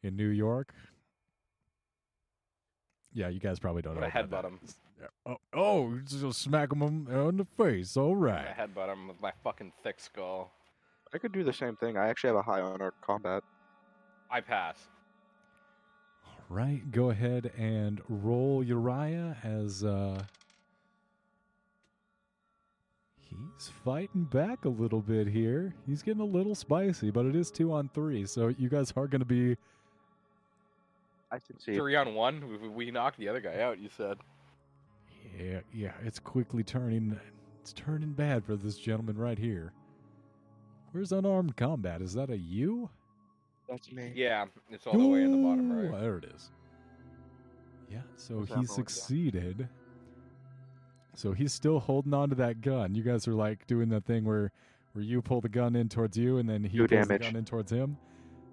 in 0.02 0.16
New 0.16 0.30
York. 0.30 0.74
Yeah, 3.14 3.28
you 3.28 3.40
guys 3.40 3.60
probably 3.60 3.82
don't 3.82 3.96
I'm 3.98 4.02
know. 4.02 4.08
about 4.08 4.46
headbutt 4.46 4.46
him. 4.46 4.60
Oh, 5.26 5.38
oh, 5.54 6.00
just 6.06 6.42
smack 6.42 6.72
him 6.72 6.82
on 6.82 7.36
the 7.38 7.46
face. 7.58 7.98
All 7.98 8.16
right. 8.16 8.56
Gonna 8.58 8.70
headbutt 8.70 8.94
him 8.94 9.08
with 9.10 9.22
my 9.22 9.32
fucking 9.44 9.74
thick 9.84 10.00
skull. 10.00 10.54
I 11.14 11.18
could 11.20 11.32
do 11.32 11.44
the 11.44 11.54
same 11.54 11.76
thing. 11.76 11.96
I 11.98 12.08
actually 12.08 12.30
have 12.30 12.38
a 12.38 12.42
high 12.42 12.62
honor 12.62 12.94
combat. 13.02 13.44
I 14.32 14.42
pass. 14.42 14.88
All 16.26 16.44
right. 16.50 16.90
Go 16.92 17.12
ahead 17.12 17.52
and 17.58 18.02
roll 18.10 18.64
Uriah 18.64 19.38
as 19.44 19.84
uh 19.84 20.24
he's 23.20 23.72
fighting 23.86 24.24
back 24.24 24.66
a 24.66 24.70
little 24.70 25.02
bit 25.02 25.28
here. 25.28 25.76
He's 25.86 26.02
getting 26.02 26.22
a 26.22 26.26
little 26.26 26.56
spicy, 26.56 27.12
but 27.12 27.26
it 27.26 27.36
is 27.36 27.52
two 27.52 27.72
on 27.72 27.90
three, 27.94 28.26
so 28.26 28.48
you 28.58 28.70
guys 28.70 28.92
are 28.96 29.08
going 29.08 29.20
to 29.20 29.26
be. 29.26 29.56
I 31.32 31.40
succeed. 31.40 31.76
Three 31.76 31.96
on 31.96 32.16
one. 32.16 32.60
We, 32.62 32.68
we 32.70 32.92
knocked 32.92 33.18
the 33.20 33.30
other 33.30 33.40
guy 33.40 33.60
out. 33.60 33.80
You 33.80 33.90
said. 33.96 34.18
Yeah, 35.40 35.60
yeah. 35.74 35.94
It's 36.04 36.20
quickly 36.20 36.64
turning. 36.64 37.20
It's 37.62 37.74
turning 37.74 38.14
bad 38.14 38.46
for 38.46 38.56
this 38.56 38.78
gentleman 38.78 39.18
right 39.18 39.38
here. 39.38 39.74
Where's 40.94 41.12
unarmed 41.12 41.58
combat? 41.58 42.02
Is 42.02 42.14
that 42.14 42.30
a 42.30 42.38
you? 42.38 42.88
That's 43.68 43.92
me. 43.92 44.12
Yeah, 44.16 44.46
it's 44.70 44.86
all 44.86 44.98
the 44.98 45.08
way 45.08 45.24
in 45.24 45.32
the 45.32 45.38
bottom 45.38 45.72
Ooh, 45.72 45.90
right. 45.90 46.02
There 46.02 46.18
it 46.18 46.26
is. 46.36 46.52
Yeah, 47.90 48.02
so 48.16 48.36
What's 48.38 48.50
that 48.50 48.60
he 48.60 48.66
for, 48.66 48.72
yeah. 48.72 48.76
succeeded. 48.76 49.70
So 51.16 51.32
he's 51.34 51.52
still 51.52 51.80
holding 51.80 52.14
on 52.14 52.30
to 52.30 52.36
that 52.36 52.62
gun. 52.62 52.94
You 52.94 53.02
guys 53.04 53.28
are 53.28 53.34
like 53.34 53.66
doing 53.68 53.90
that 53.90 54.06
thing 54.06 54.24
where 54.24 54.52
where 54.94 55.04
you 55.04 55.22
pull 55.24 55.42
the 55.42 55.50
gun 55.50 55.76
in 55.76 55.90
towards 55.90 56.16
you 56.16 56.38
and 56.38 56.48
then 56.48 56.64
he 56.64 56.78
Two 56.78 56.88
pulls 56.88 57.08
damage. 57.08 57.22
the 57.22 57.28
gun 57.32 57.36
in 57.38 57.46
towards 57.46 57.72
him. 57.72 57.98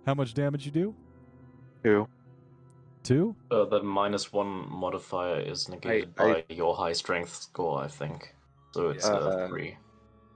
How 0.07 0.15
much 0.15 0.33
damage 0.33 0.65
you 0.65 0.73
do? 0.73 0.95
Two. 1.85 2.09
Two? 3.03 3.37
Uh, 3.51 3.67
the 3.67 3.83
minus 3.83 4.33
one 4.33 4.47
modifier 4.71 5.41
is 5.41 5.69
negated 5.69 6.15
I- 6.19 6.23
by 6.33 6.45
your 6.49 6.75
high 6.75 6.93
strength 6.93 7.35
score, 7.35 7.83
I 7.83 7.89
think. 7.89 8.35
So 8.73 8.89
it's 8.89 9.07
uh, 9.07 9.17
Uh, 9.19 9.49
three. 9.49 9.77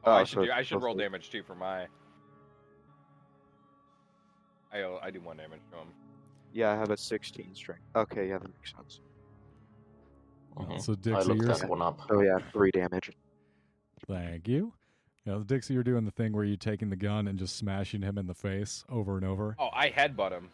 Oh, 0.07 0.13
I 0.13 0.21
Oh, 0.21 0.25
should 0.25 0.35
so 0.35 0.45
do. 0.45 0.53
I 0.53 0.63
should 0.63 0.75
roll 0.83 0.93
supposed 0.95 0.99
to- 0.99 1.05
damage 1.05 1.31
too 1.31 1.43
for 1.43 1.55
my. 1.55 1.87
I 4.73 4.99
I 5.03 5.11
do 5.11 5.21
one 5.21 5.37
damage 5.37 5.61
to 5.71 5.79
him. 5.79 5.89
Yeah, 6.53 6.73
I 6.73 6.77
have 6.77 6.91
a 6.91 6.97
16 6.97 7.55
strength. 7.55 7.83
Okay, 7.97 8.29
yeah, 8.29 8.39
that 8.39 8.49
makes 8.49 8.73
sense. 8.75 9.01
Mhm. 10.57 10.81
So 10.81 10.93
I 10.93 10.97
Dixie, 10.97 11.29
looked 11.29 11.43
you're 11.43 11.55
that 11.55 11.69
one 11.69 11.83
up. 11.83 12.01
So 12.09 12.21
yeah, 12.21 12.39
three 12.53 12.71
damage. 12.71 13.11
thank 14.07 14.47
you. 14.47 14.73
Now, 15.27 15.39
Dixie, 15.39 15.73
you're 15.75 15.83
doing 15.83 16.05
the 16.05 16.11
thing 16.11 16.33
where 16.35 16.45
you're 16.45 16.57
taking 16.57 16.91
the 16.91 16.97
gun 16.97 17.27
and 17.29 17.39
just 17.39 17.57
smashing 17.57 18.03
him 18.03 18.19
in 18.19 18.27
the 18.27 18.35
face 18.35 18.85
over 18.91 19.17
and 19.17 19.25
over. 19.25 19.57
Oh, 19.59 19.71
I 19.73 19.89
headbutt 19.91 20.33
him. 20.33 20.51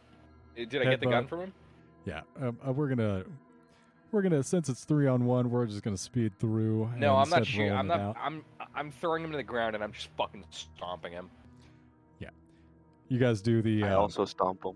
Uh, 0.58 0.64
Did 0.64 0.82
I 0.82 0.84
get 0.90 1.00
the 1.00 1.06
gun 1.06 1.26
from 1.26 1.40
him? 1.40 1.52
Yeah, 2.06 2.20
um, 2.40 2.56
uh, 2.66 2.72
we're 2.72 2.88
gonna 2.88 3.24
we're 4.12 4.22
gonna 4.22 4.42
since 4.42 4.68
it's 4.68 4.84
three 4.84 5.06
on 5.06 5.24
one, 5.26 5.50
we're 5.50 5.66
just 5.66 5.82
gonna 5.82 5.96
speed 5.96 6.38
through. 6.38 6.88
No, 6.96 7.16
I'm 7.16 7.28
not 7.28 7.38
instead 7.40 7.46
shooting. 7.46 7.72
I'm 7.72 7.86
not. 7.88 8.00
out. 8.00 8.16
I'm 8.20 8.44
I'm 8.74 8.90
throwing 8.90 9.24
him 9.24 9.30
to 9.32 9.36
the 9.36 9.42
ground 9.42 9.74
and 9.74 9.82
I'm 9.82 9.92
just 9.92 10.08
fucking 10.16 10.44
stomping 10.50 11.12
him. 11.12 11.30
Yeah. 12.18 12.30
You 13.08 13.18
guys 13.18 13.40
do 13.40 13.62
the. 13.62 13.84
I 13.84 13.92
um, 13.92 14.02
also 14.02 14.24
stomp 14.24 14.64
him. 14.64 14.74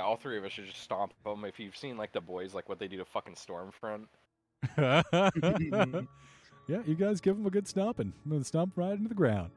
All 0.00 0.16
three 0.16 0.38
of 0.38 0.44
us 0.44 0.52
should 0.52 0.66
just 0.66 0.82
stomp 0.82 1.12
him. 1.26 1.44
If 1.44 1.58
you've 1.58 1.76
seen 1.76 1.96
like 1.96 2.12
the 2.12 2.20
boys, 2.20 2.54
like 2.54 2.68
what 2.68 2.78
they 2.78 2.88
do 2.88 2.96
to 2.98 3.04
fucking 3.04 3.34
Stormfront. 3.34 4.06
yeah, 6.68 6.82
you 6.86 6.94
guys 6.94 7.20
give 7.20 7.36
him 7.36 7.46
a 7.46 7.50
good 7.50 7.68
stomping. 7.68 8.12
I'm 8.24 8.30
gonna 8.30 8.44
stomp 8.44 8.72
right 8.76 8.92
into 8.92 9.08
the 9.08 9.14
ground. 9.14 9.50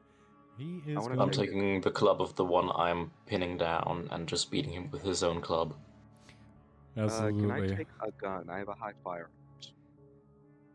He 0.58 0.82
is. 0.86 0.96
going 0.96 1.18
I'm 1.18 1.30
take 1.30 1.46
taking 1.46 1.80
the 1.80 1.90
club 1.90 2.20
of 2.20 2.34
the 2.36 2.44
one 2.44 2.70
I'm 2.74 3.10
pinning 3.26 3.56
down 3.56 4.08
and 4.10 4.28
just 4.28 4.50
beating 4.50 4.72
him 4.72 4.90
with 4.90 5.02
his 5.02 5.22
own 5.22 5.40
club. 5.40 5.74
Uh, 6.96 7.02
absolutely, 7.02 7.40
can 7.40 7.50
I 7.50 7.76
take 7.76 7.88
a 8.00 8.10
gun? 8.20 8.50
I 8.50 8.58
have 8.58 8.68
a 8.68 8.74
high 8.74 8.92
fire. 9.02 9.30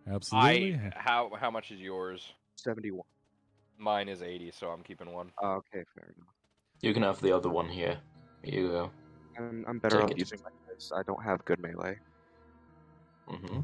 absolutely. 0.10 0.76
I 0.76 0.91
how 0.95 1.32
how 1.40 1.52
much 1.52 1.72
is 1.72 1.80
yours? 1.80 2.34
71. 2.58 3.04
Mine 3.78 4.10
is 4.10 4.22
80, 4.22 4.52
so 4.52 4.70
I'm 4.70 4.82
keeping 4.84 5.14
one. 5.14 5.32
Oh, 5.42 5.54
okay, 5.54 5.84
fair 5.96 6.06
enough. 6.16 6.34
You 6.82 6.94
can 6.94 7.04
have 7.04 7.22
the 7.22 7.32
other 7.36 7.50
one 7.50 7.68
here. 7.70 7.98
Here 8.44 8.62
you 8.62 8.68
go. 8.70 8.92
I'm, 9.38 9.66
I'm 9.68 9.80
better 9.80 9.98
Take 9.98 10.06
off 10.06 10.12
it. 10.12 10.20
using 10.20 10.40
my 10.44 10.50
dice. 10.68 10.92
I 10.96 11.04
don't 11.04 11.24
have 11.24 11.44
good 11.46 11.60
melee. 11.62 11.98
Mm-hmm. 13.30 13.58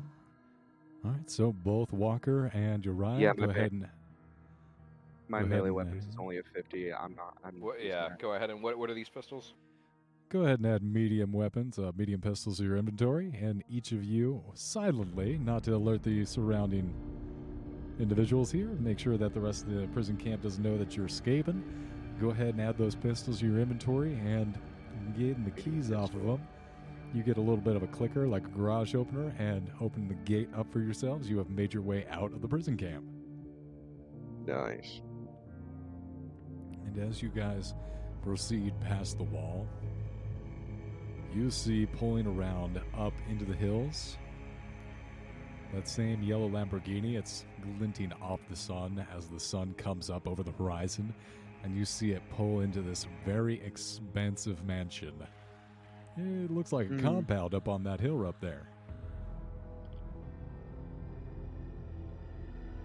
All 1.05 1.11
right, 1.11 1.29
so 1.29 1.51
both 1.51 1.91
Walker 1.91 2.51
and 2.53 2.85
Uriah, 2.85 3.19
Yeah, 3.19 3.33
go 3.33 3.49
ahead 3.49 3.71
and 3.71 3.87
My 5.27 5.41
Go 5.41 5.47
melee 5.47 5.67
and, 5.67 5.75
weapons 5.75 6.05
is 6.05 6.15
only 6.19 6.37
a 6.37 6.43
50. 6.43 6.93
I'm 6.93 7.15
not. 7.15 7.37
I'm 7.43 7.59
What, 7.59 7.83
yeah, 7.83 8.09
that. 8.09 8.19
go 8.19 8.33
ahead 8.33 8.49
and 8.49 8.61
what? 8.61 8.77
What 8.77 8.89
are 8.89 8.93
these 8.93 9.09
pistols? 9.09 9.53
go 10.29 10.45
ahead 10.45 10.57
and 10.59 10.65
add 10.67 10.81
medium 10.81 11.31
weapons, 11.31 11.77
uh, 11.77 11.91
medium 11.95 12.19
pistols 12.19 12.57
to 12.57 12.63
your 12.63 12.75
inventory, 12.75 13.31
and 13.39 13.63
each 13.69 13.91
of 13.91 14.03
you 14.03 14.41
silently, 14.55 15.37
not 15.37 15.63
to 15.63 15.75
alert 15.75 16.01
the 16.01 16.25
surrounding 16.25 16.91
individuals 17.99 18.51
here, 18.51 18.69
make 18.79 18.99
sure 18.99 19.17
that 19.17 19.33
the 19.33 19.39
rest 19.39 19.65
of 19.65 19.73
the 19.73 19.87
prison 19.87 20.17
camp 20.17 20.43
doesn't 20.43 20.63
know 20.63 20.77
that 20.77 20.95
you're 20.95 21.05
escaping. 21.05 21.63
Go 22.19 22.29
ahead 22.29 22.49
and 22.49 22.61
add 22.61 22.77
those 22.77 22.95
pistols 22.95 23.39
to 23.39 23.47
your 23.47 23.59
inventory 23.59 24.13
and 24.25 24.57
getting 25.17 25.43
the 25.43 25.51
keys 25.51 25.91
off 25.91 26.13
of 26.13 26.23
them. 26.23 26.41
You 27.13 27.21
get 27.21 27.37
a 27.37 27.41
little 27.41 27.57
bit 27.57 27.75
of 27.75 27.83
a 27.83 27.87
clicker 27.87 28.27
like 28.27 28.45
a 28.45 28.49
garage 28.49 28.95
opener 28.95 29.33
and 29.37 29.69
open 29.81 30.07
the 30.07 30.15
gate 30.15 30.49
up 30.57 30.71
for 30.71 30.79
yourselves. 30.79 31.29
You 31.29 31.37
have 31.37 31.49
made 31.49 31.73
your 31.73 31.83
way 31.83 32.05
out 32.09 32.33
of 32.33 32.41
the 32.41 32.47
prison 32.47 32.75
camp. 32.75 33.05
Nice. 34.45 35.01
And 36.85 36.97
as 37.09 37.21
you 37.21 37.29
guys 37.29 37.75
proceed 38.23 38.73
past 38.81 39.17
the 39.17 39.23
wall, 39.23 39.67
you 41.33 41.51
see 41.51 41.85
pulling 41.85 42.27
around 42.27 42.79
up 42.97 43.13
into 43.29 43.45
the 43.45 43.55
hills 43.55 44.17
that 45.73 45.87
same 45.87 46.21
yellow 46.21 46.47
Lamborghini. 46.47 47.17
It's 47.17 47.45
glinting 47.63 48.11
off 48.21 48.39
the 48.49 48.55
sun 48.55 49.05
as 49.15 49.27
the 49.27 49.39
sun 49.39 49.73
comes 49.77 50.09
up 50.09 50.27
over 50.27 50.43
the 50.43 50.51
horizon, 50.51 51.13
and 51.63 51.75
you 51.75 51.85
see 51.85 52.11
it 52.11 52.21
pull 52.29 52.59
into 52.61 52.81
this 52.81 53.07
very 53.25 53.61
expansive 53.63 54.63
mansion. 54.65 55.13
It 56.17 56.51
looks 56.51 56.71
like 56.71 56.87
a 56.87 56.93
Hmm. 56.93 56.99
compound 56.99 57.55
up 57.55 57.67
on 57.67 57.83
that 57.83 57.99
hill 57.99 58.25
up 58.27 58.39
there. 58.39 58.67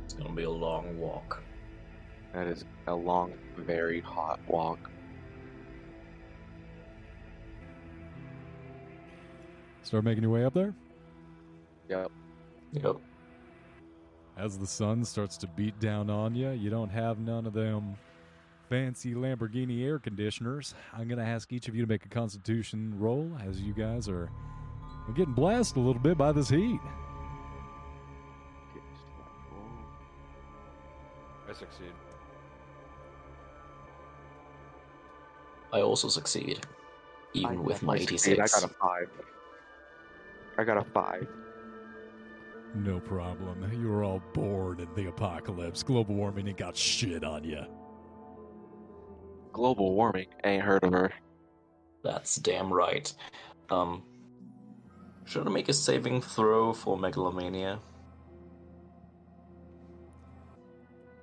It's 0.04 0.14
gonna 0.14 0.32
be 0.32 0.44
a 0.44 0.50
long 0.50 0.98
walk. 0.98 1.42
That 2.32 2.46
is 2.46 2.64
a 2.86 2.94
long, 2.94 3.32
very 3.56 4.00
hot 4.00 4.40
walk. 4.48 4.90
Start 9.82 10.04
making 10.04 10.22
your 10.22 10.32
way 10.32 10.44
up 10.44 10.54
there. 10.54 10.74
Yep. 11.88 12.10
Yep. 12.72 12.96
As 14.38 14.56
the 14.56 14.66
sun 14.68 15.04
starts 15.04 15.36
to 15.38 15.48
beat 15.48 15.78
down 15.80 16.08
on 16.08 16.36
you, 16.36 16.50
you 16.50 16.70
don't 16.70 16.90
have 16.90 17.18
none 17.18 17.44
of 17.44 17.52
them 17.52 17.96
fancy 18.68 19.12
Lamborghini 19.12 19.84
air 19.84 19.98
conditioners. 19.98 20.74
I'm 20.92 21.08
going 21.08 21.18
to 21.18 21.24
ask 21.24 21.52
each 21.52 21.66
of 21.66 21.74
you 21.74 21.82
to 21.82 21.88
make 21.88 22.06
a 22.06 22.08
constitution 22.08 22.94
roll 22.96 23.28
as 23.44 23.60
you 23.60 23.74
guys 23.74 24.08
are 24.08 24.30
getting 25.16 25.34
blasted 25.34 25.78
a 25.78 25.80
little 25.80 26.00
bit 26.00 26.16
by 26.16 26.30
this 26.30 26.48
heat. 26.48 26.78
I 31.48 31.52
succeed. 31.52 31.92
I 35.72 35.80
also 35.80 36.08
succeed, 36.08 36.64
even 37.32 37.58
I 37.58 37.60
with 37.60 37.82
my 37.82 37.98
succeed. 37.98 38.38
86. 38.38 38.54
I 38.54 38.60
got 38.60 38.70
a 38.70 38.74
five. 38.74 39.10
I 40.58 40.64
got 40.64 40.76
a 40.76 40.84
five. 40.84 41.26
No 42.74 43.00
problem. 43.00 43.70
You 43.72 43.88
were 43.88 44.04
all 44.04 44.22
born 44.32 44.80
in 44.80 44.88
the 44.94 45.08
apocalypse. 45.08 45.82
Global 45.82 46.14
warming 46.14 46.48
ain't 46.48 46.58
got 46.58 46.76
shit 46.76 47.24
on 47.24 47.44
you. 47.44 47.64
Global 49.52 49.94
warming. 49.94 50.28
Ain't 50.44 50.62
heard 50.62 50.84
of 50.84 50.92
her. 50.92 51.12
That's 52.04 52.36
damn 52.36 52.72
right. 52.72 53.12
Um, 53.70 54.02
should 55.24 55.46
I 55.46 55.50
make 55.50 55.68
a 55.68 55.72
saving 55.72 56.22
throw 56.22 56.72
for 56.72 56.96
megalomania? 56.96 57.80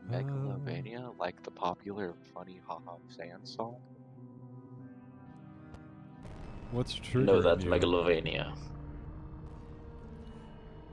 Megalomania, 0.10 1.10
like 1.18 1.42
the 1.44 1.52
popular 1.52 2.14
funny 2.34 2.62
Ha 2.68 2.80
Ha 2.86 2.96
Sans 3.10 3.56
song. 3.56 3.78
What's 6.72 6.94
true? 6.94 7.24
No, 7.24 7.42
that's 7.42 7.64
megalovania. 7.64 8.56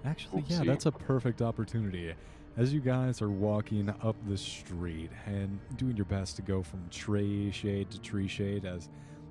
Actually, 0.05 0.45
yeah, 0.49 0.63
that's 0.65 0.87
a 0.87 0.93
perfect 0.93 1.43
opportunity. 1.43 2.15
As 2.57 2.75
you 2.75 2.81
guys 2.81 3.23
are 3.23 3.31
walking 3.31 3.89
up 4.03 4.17
the 4.29 4.37
street 4.37 5.11
and 5.27 5.59
doing 5.77 5.97
your 5.97 6.05
best 6.07 6.37
to 6.37 6.43
go 6.43 6.63
from 6.63 6.81
tree 6.91 7.51
shade 7.51 7.91
to 7.91 8.01
tree 8.01 8.29
shade 8.29 8.67
as 8.67 8.91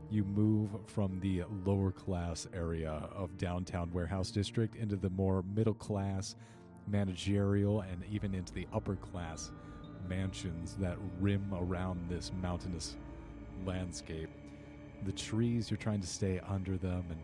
you 0.10 0.24
move 0.24 0.70
from 0.88 1.20
the 1.20 1.44
lower 1.66 1.92
class 1.92 2.48
area 2.54 3.08
of 3.16 3.38
downtown 3.38 3.92
warehouse 3.94 4.32
district 4.32 4.76
into 4.76 4.96
the 4.96 5.10
more 5.12 5.44
middle 5.56 5.74
class 5.74 6.36
managerial 6.88 7.82
and 7.82 8.04
even 8.12 8.34
into 8.34 8.54
the 8.54 8.68
upper 8.74 8.96
class 8.96 9.52
mansions 10.10 10.76
that 10.80 10.98
rim 11.20 11.46
around 11.54 12.10
this 12.10 12.32
mountainous 12.42 12.98
landscape. 13.66 14.30
The 15.06 15.12
trees, 15.12 15.70
you're 15.70 15.78
trying 15.78 16.02
to 16.02 16.08
stay 16.08 16.42
under 16.48 16.78
them 16.78 17.06
and 17.10 17.20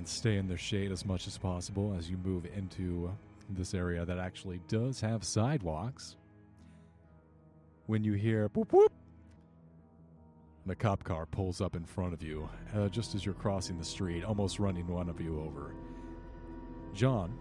and 0.00 0.08
stay 0.08 0.38
in 0.38 0.48
the 0.48 0.56
shade 0.56 0.90
as 0.90 1.04
much 1.04 1.26
as 1.26 1.36
possible 1.36 1.94
as 1.98 2.08
you 2.08 2.16
move 2.24 2.46
into 2.56 3.12
this 3.50 3.74
area 3.74 4.02
that 4.06 4.18
actually 4.18 4.58
does 4.66 4.98
have 4.98 5.22
sidewalks. 5.22 6.16
When 7.84 8.02
you 8.02 8.14
hear 8.14 8.48
boop 8.48 8.88
and 10.64 10.72
a 10.72 10.74
cop 10.74 11.04
car 11.04 11.26
pulls 11.26 11.60
up 11.60 11.76
in 11.76 11.84
front 11.84 12.14
of 12.14 12.22
you, 12.22 12.48
uh, 12.74 12.88
just 12.88 13.14
as 13.14 13.26
you're 13.26 13.34
crossing 13.34 13.76
the 13.76 13.84
street, 13.84 14.24
almost 14.24 14.58
running 14.58 14.88
one 14.88 15.10
of 15.10 15.20
you 15.20 15.38
over. 15.38 15.74
John, 16.94 17.36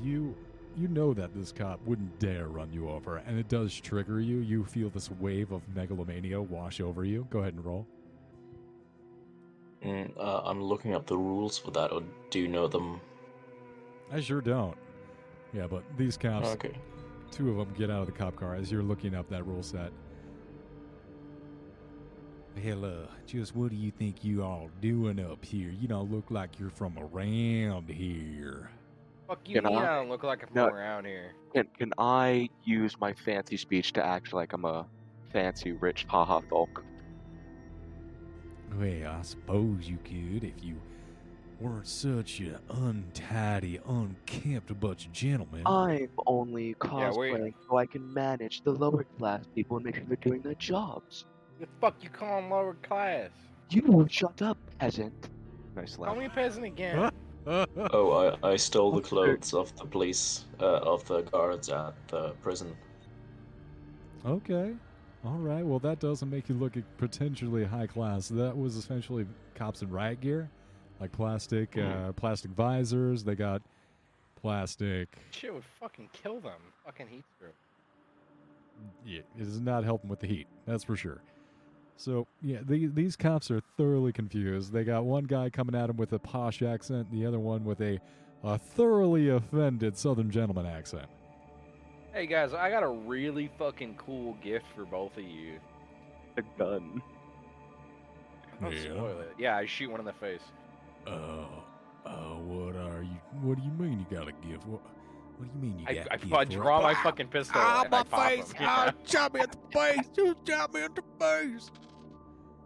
you 0.00 0.36
you 0.76 0.86
know 0.86 1.12
that 1.14 1.34
this 1.34 1.50
cop 1.50 1.80
wouldn't 1.84 2.16
dare 2.20 2.46
run 2.46 2.72
you 2.72 2.88
over, 2.90 3.16
and 3.16 3.40
it 3.40 3.48
does 3.48 3.74
trigger 3.74 4.20
you. 4.20 4.36
You 4.38 4.62
feel 4.62 4.88
this 4.88 5.10
wave 5.10 5.50
of 5.50 5.62
megalomania 5.74 6.40
wash 6.40 6.80
over 6.80 7.04
you. 7.04 7.26
Go 7.28 7.40
ahead 7.40 7.54
and 7.54 7.64
roll. 7.64 7.88
Mm, 9.84 10.16
uh, 10.16 10.42
I'm 10.44 10.62
looking 10.62 10.94
up 10.94 11.06
the 11.06 11.16
rules 11.18 11.58
for 11.58 11.70
that, 11.72 11.92
or 11.92 12.02
do 12.30 12.38
you 12.38 12.48
know 12.48 12.68
them? 12.68 13.00
I 14.12 14.20
sure 14.20 14.40
don't. 14.40 14.76
Yeah, 15.52 15.66
but 15.66 15.82
these 15.96 16.16
cops, 16.16 16.48
Okay. 16.48 16.74
two 17.30 17.50
of 17.50 17.56
them 17.56 17.74
get 17.76 17.90
out 17.90 18.00
of 18.00 18.06
the 18.06 18.12
cop 18.12 18.36
car 18.36 18.54
as 18.54 18.70
you're 18.70 18.82
looking 18.82 19.14
up 19.14 19.28
that 19.30 19.44
rule 19.46 19.62
set. 19.62 19.92
Hell, 22.62 22.84
uh, 22.84 23.06
just 23.26 23.56
what 23.56 23.70
do 23.70 23.76
you 23.76 23.90
think 23.90 24.22
you 24.22 24.44
all 24.44 24.70
doing 24.80 25.18
up 25.18 25.42
here? 25.44 25.70
You 25.70 25.88
don't 25.88 26.10
look 26.12 26.30
like 26.30 26.58
you're 26.60 26.70
from 26.70 26.96
around 26.98 27.88
here. 27.88 28.70
Fuck 29.26 29.48
you, 29.48 29.54
You 29.56 29.62
know? 29.62 29.74
I 29.78 29.96
don't 29.96 30.10
look 30.10 30.22
like 30.22 30.42
I'm 30.42 30.50
No. 30.54 30.66
from 30.68 30.76
around 30.76 31.06
here. 31.06 31.32
Can 31.54 31.66
can 31.78 31.92
I 31.96 32.50
use 32.64 32.98
my 33.00 33.14
fancy 33.14 33.56
speech 33.56 33.94
to 33.94 34.04
act 34.04 34.32
like 34.34 34.52
I'm 34.52 34.66
a 34.66 34.86
fancy 35.32 35.72
rich 35.72 36.04
haha 36.08 36.40
folk? 36.50 36.84
Well, 38.78 39.12
I 39.18 39.22
suppose 39.22 39.88
you 39.88 39.98
could 40.04 40.44
if 40.44 40.62
you 40.62 40.76
weren't 41.60 41.86
such 41.86 42.40
an 42.40 42.58
untidy, 42.70 43.78
unkempt 43.86 44.78
bunch 44.80 45.06
of 45.06 45.12
gentlemen. 45.12 45.62
I'm 45.66 46.08
only 46.26 46.68
Yeah, 46.68 46.74
cosplaying 46.88 47.44
we- 47.44 47.54
so 47.68 47.76
I 47.76 47.86
can 47.86 48.12
manage 48.12 48.62
the 48.62 48.72
lower 48.72 49.04
class 49.18 49.44
people 49.54 49.76
and 49.76 49.86
make 49.86 49.96
sure 49.96 50.04
they're 50.06 50.16
doing 50.16 50.42
their 50.42 50.54
jobs. 50.54 51.26
The 51.60 51.68
fuck 51.80 52.02
you 52.02 52.10
call 52.10 52.38
'em 52.38 52.50
lower 52.50 52.74
class? 52.82 53.30
You 53.70 53.82
won't 53.86 54.10
shut 54.10 54.42
up, 54.42 54.58
peasant. 54.78 55.30
Nice 55.76 55.98
laugh. 55.98 56.08
Call 56.08 56.16
laugh. 56.16 56.30
me 56.30 56.34
peasant 56.34 56.64
again. 56.64 57.10
Oh, 57.44 58.36
I, 58.44 58.50
I 58.52 58.54
stole 58.56 58.92
the 58.92 59.00
clothes 59.00 59.52
of 59.52 59.74
the 59.76 59.84
police, 59.84 60.44
uh, 60.60 60.76
of 60.76 61.04
the 61.08 61.22
guards 61.22 61.70
at 61.70 61.92
the 62.06 62.34
prison. 62.40 62.76
Okay. 64.24 64.74
All 65.24 65.38
right. 65.38 65.64
Well, 65.64 65.78
that 65.80 66.00
doesn't 66.00 66.28
make 66.28 66.48
you 66.48 66.54
look 66.56 66.74
potentially 66.98 67.64
high 67.64 67.86
class. 67.86 68.28
That 68.28 68.56
was 68.56 68.76
essentially 68.76 69.26
cops 69.54 69.82
in 69.82 69.90
riot 69.90 70.20
gear, 70.20 70.50
like 71.00 71.12
plastic, 71.12 71.72
Mhm. 71.72 72.08
uh, 72.08 72.12
plastic 72.12 72.50
visors. 72.52 73.22
They 73.22 73.36
got 73.36 73.62
plastic. 74.34 75.16
Shit 75.30 75.54
would 75.54 75.64
fucking 75.64 76.08
kill 76.12 76.40
them. 76.40 76.60
Fucking 76.84 77.06
heat 77.06 77.24
stroke. 77.36 77.54
Yeah, 79.06 79.20
it 79.38 79.42
is 79.46 79.60
not 79.60 79.84
helping 79.84 80.10
with 80.10 80.18
the 80.18 80.26
heat. 80.26 80.48
That's 80.66 80.82
for 80.82 80.96
sure. 80.96 81.22
So 81.96 82.26
yeah, 82.40 82.58
the, 82.66 82.86
these 82.88 83.14
cops 83.14 83.48
are 83.52 83.60
thoroughly 83.76 84.12
confused. 84.12 84.72
They 84.72 84.82
got 84.82 85.04
one 85.04 85.24
guy 85.24 85.50
coming 85.50 85.76
at 85.76 85.88
him 85.88 85.96
with 85.98 86.12
a 86.14 86.18
posh 86.18 86.62
accent, 86.62 87.12
the 87.12 87.24
other 87.26 87.38
one 87.38 87.64
with 87.64 87.80
a, 87.80 88.00
a 88.42 88.58
thoroughly 88.58 89.28
offended 89.28 89.96
Southern 89.96 90.30
gentleman 90.32 90.66
accent. 90.66 91.06
Hey 92.12 92.26
guys, 92.26 92.52
I 92.52 92.70
got 92.70 92.82
a 92.82 92.88
really 92.88 93.50
fucking 93.58 93.94
cool 93.94 94.34
gift 94.42 94.66
for 94.76 94.84
both 94.84 95.16
of 95.16 95.24
you. 95.24 95.58
A 96.36 96.42
gun. 96.58 97.02
Don't 98.60 98.72
Yeah. 98.72 98.82
spoil 98.82 99.20
it. 99.20 99.34
Yeah, 99.38 99.56
I 99.56 99.64
shoot 99.66 99.90
one 99.90 100.00
in 100.00 100.06
the 100.06 100.12
face. 100.12 100.42
Oh, 101.06 101.48
oh, 102.06 102.38
what 102.44 102.76
are 102.76 103.02
you? 103.02 103.16
What 103.40 103.56
do 103.58 103.64
you 103.64 103.70
mean 103.72 103.98
you 103.98 104.16
got 104.16 104.28
a 104.28 104.32
gift? 104.46 104.66
What, 104.66 104.80
What 105.38 105.48
do 105.52 105.58
you 105.58 105.62
mean 105.72 105.78
you 105.80 105.86
I, 105.88 105.94
get 105.94 106.08
I, 106.12 106.16
hit 106.18 106.32
I 106.34 106.44
draw 106.44 106.78
it? 106.80 106.82
my 106.82 106.94
fucking 107.02 107.28
pistol. 107.28 107.56
Ah, 107.58 107.82
and 107.84 107.94
I 107.94 107.98
my 107.98 108.04
pop 108.04 108.28
face! 108.28 108.52
him. 108.52 108.66
Ah, 108.68 108.92
shot 109.06 109.32
me 109.34 109.40
at 109.40 109.50
the 109.52 109.58
face! 109.78 110.10
You 110.16 110.36
shot 110.46 110.72
me 110.74 110.84
in 110.84 110.94
the 110.94 111.02
face! 111.18 111.70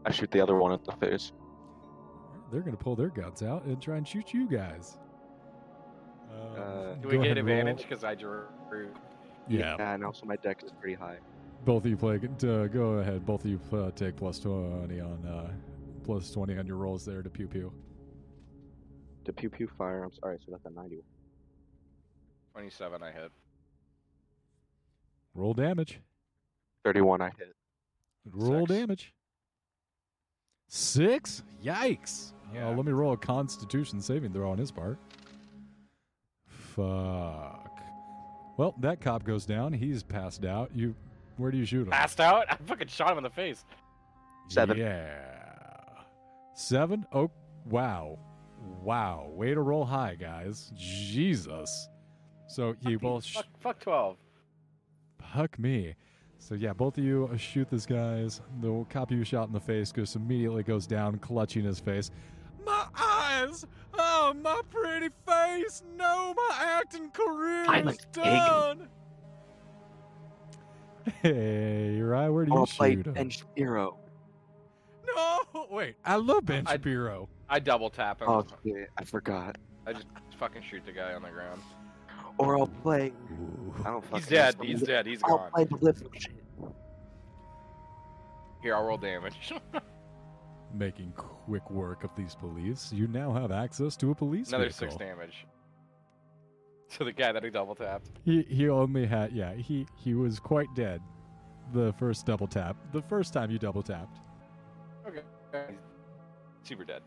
I 0.05 0.11
shoot 0.11 0.31
the 0.33 0.41
other 0.41 0.57
one 0.57 0.73
in 0.73 0.81
the 0.85 0.93
face. 1.07 1.33
They're 2.53 2.61
gonna 2.63 2.77
pull 2.77 2.97
their 2.97 3.09
guns 3.09 3.43
out 3.43 3.65
and 3.65 3.81
try 3.81 3.97
and 3.97 4.07
shoot 4.07 4.35
you 4.35 4.49
guys. 4.49 4.99
Um, 6.31 6.37
Uh, 6.61 6.95
Do 6.95 7.09
we 7.09 7.15
ahead 7.17 7.29
get 7.29 7.39
advantage 7.39 7.79
because 7.79 8.03
I 8.05 8.15
drew? 8.17 8.45
Yeah, 9.49 9.77
And 9.95 10.05
also 10.05 10.27
my 10.27 10.37
deck 10.37 10.63
is 10.65 10.73
pretty 10.81 10.95
high. 10.97 11.19
both 11.65 11.85
of 11.85 11.91
you 11.91 11.97
play. 11.97 12.17
Uh, 12.17 12.67
go 12.67 12.99
ahead. 13.01 13.25
Both 13.27 13.45
of 13.45 13.51
you 13.51 13.61
uh, 13.73 13.91
take 13.93 14.17
plus 14.17 14.39
twenty 14.39 15.01
on 15.01 15.25
uh, 15.27 15.51
plus 16.05 16.31
twenty 16.31 16.57
on 16.59 16.67
your 16.67 16.77
rolls 16.77 17.05
there 17.05 17.23
to 17.23 17.31
pew 17.31 17.47
pew. 17.47 17.73
The 19.25 19.33
pew 19.33 19.51
pew 19.51 19.69
firearms. 19.79 20.19
Alright, 20.23 20.41
so 20.45 20.53
that's 20.53 20.65
a 20.67 20.71
91. 20.71 21.03
27 22.53 23.03
I 23.03 23.11
hit. 23.13 23.31
Roll 25.35 25.53
damage. 25.53 26.01
31 26.85 27.21
I 27.21 27.31
hit. 27.37 27.55
Roll 28.33 28.67
Six. 28.67 28.79
damage. 28.81 29.15
Six? 30.69 31.43
Yikes. 31.63 32.33
Yeah. 32.55 32.69
Uh, 32.69 32.75
let 32.77 32.87
me 32.87 32.93
roll 32.93 33.13
a 33.13 33.17
constitution 33.17 34.01
saving 34.01 34.33
throw 34.33 34.51
on 34.51 34.59
his 34.59 34.71
part. 34.71 34.99
Fuck. 36.47 37.66
Well, 38.57 38.75
that 38.81 39.01
cop 39.01 39.25
goes 39.25 39.45
down. 39.47 39.73
He's 39.73 40.03
passed 40.03 40.45
out. 40.45 40.71
You 40.75 40.95
where 41.37 41.51
do 41.51 41.59
you 41.59 41.67
shoot 41.67 41.83
him? 41.83 41.91
Passed 41.91 42.21
out? 42.21 42.47
I 42.51 42.57
fucking 42.67 42.89
shot 42.89 43.13
him 43.13 43.19
in 43.19 43.25
the 43.25 43.31
face. 43.31 43.65
Seven. 44.49 44.79
Yeah. 44.79 45.15
Seven? 46.55 47.05
Oh 47.13 47.31
wow. 47.69 48.19
Wow. 48.83 49.29
Way 49.33 49.55
to 49.55 49.61
roll 49.61 49.85
high, 49.85 50.17
guys. 50.19 50.73
Jesus. 50.77 51.89
So 52.49 52.75
he 52.81 52.95
Fuck, 52.95 53.03
will 53.03 53.15
you- 53.17 53.21
sh- 53.23 53.35
fuck, 53.35 53.47
fuck 53.61 53.81
12. 53.81 54.17
Huck 55.21 55.59
me. 55.59 55.95
So 56.39 56.55
yeah, 56.55 56.73
both 56.73 56.97
of 56.97 57.05
you 57.05 57.29
uh, 57.33 57.37
shoot 57.37 57.69
this 57.71 57.85
guy's. 57.87 58.41
The 58.61 58.85
cop 58.89 59.11
you 59.11 59.25
shot 59.25 59.49
in 59.49 59.53
the 59.53 59.61
face 59.61 59.91
just 59.93 60.17
immediately 60.17 60.63
goes 60.63 60.87
down, 60.87 61.19
clutching 61.19 61.65
his 61.65 61.81
face. 61.81 62.11
My 63.47 63.53
eyes! 63.53 63.67
Oh, 63.99 64.35
my 64.43 64.61
pretty 64.71 65.09
face! 65.27 65.83
No, 65.97 66.35
my 66.37 66.51
acting 66.61 67.11
career 67.11 67.65
I'm 67.69 67.89
is 67.89 67.95
a 67.97 67.99
pig. 67.99 68.25
done. 68.25 68.89
Hey, 71.23 72.01
right? 72.01 72.29
Where 72.29 72.45
do 72.45 72.53
you 72.53 72.59
I'll 72.59 72.67
play 72.67 72.95
shoot 72.97 73.07
him? 73.07 73.13
Ben 73.15 73.31
Shapiro. 73.31 73.97
No, 75.15 75.67
wait. 75.71 75.95
I 76.05 76.17
love 76.17 76.45
Ben 76.45 76.67
I- 76.67 76.73
Shapiro. 76.73 77.29
I 77.49 77.61
double 77.61 77.91
tap 77.91 78.21
him. 78.21 78.29
Oh 78.29 78.45
shit, 78.65 78.89
I 78.99 79.05
forgot. 79.05 79.57
I 79.87 79.93
just 79.93 80.07
fucking 80.39 80.63
shoot 80.69 80.85
the 80.85 80.91
guy 80.93 81.15
on 81.15 81.23
the 81.23 81.29
ground. 81.31 81.63
Or 82.39 82.59
I'll 82.59 82.67
play. 82.67 83.13
I 83.85 83.91
don't 83.91 84.05
fucking 84.05 84.19
He's 84.19 84.27
dead. 84.29 84.59
know. 84.59 84.65
He's 84.65 84.83
dead. 84.83 85.07
He's 85.07 85.23
I'll 85.25 85.39
gone. 85.39 85.51
play 85.53 85.65
the 85.65 85.77
flip 85.77 85.97
shit. 86.15 86.33
Here, 88.63 88.75
I'll 88.75 88.85
roll 88.85 88.99
damage. 88.99 89.53
Making 90.77 91.13
quick 91.17 91.71
work 91.71 92.05
of 92.05 92.11
these 92.17 92.35
police. 92.35 92.93
You 92.93 93.07
now 93.09 93.33
have 93.33 93.51
access 93.51 93.97
to 93.97 94.11
a 94.11 94.15
police 94.15 94.49
Another 94.49 94.65
vehicle. 94.65 94.79
six 94.91 94.97
damage. 94.97 95.47
So 96.89 97.03
the 97.03 97.11
guy 97.13 97.33
that 97.33 97.43
he 97.43 97.51
double 97.51 97.75
tapped. 97.75 98.11
He 98.25 98.43
he 98.43 98.69
only 98.69 99.07
had 99.07 99.33
yeah 99.33 99.55
he 99.55 99.87
he 99.97 100.15
was 100.15 100.39
quite 100.39 100.69
dead. 100.77 101.01
The 101.73 101.93
first 101.99 102.27
double 102.27 102.47
tap. 102.47 102.77
The 102.93 103.03
first 103.03 103.33
time 103.33 103.51
you 103.51 103.59
double 103.59 103.83
tapped. 103.83 104.19
Okay. 105.05 105.23
He's 105.69 106.69
super 106.69 106.85
dead. 106.85 107.03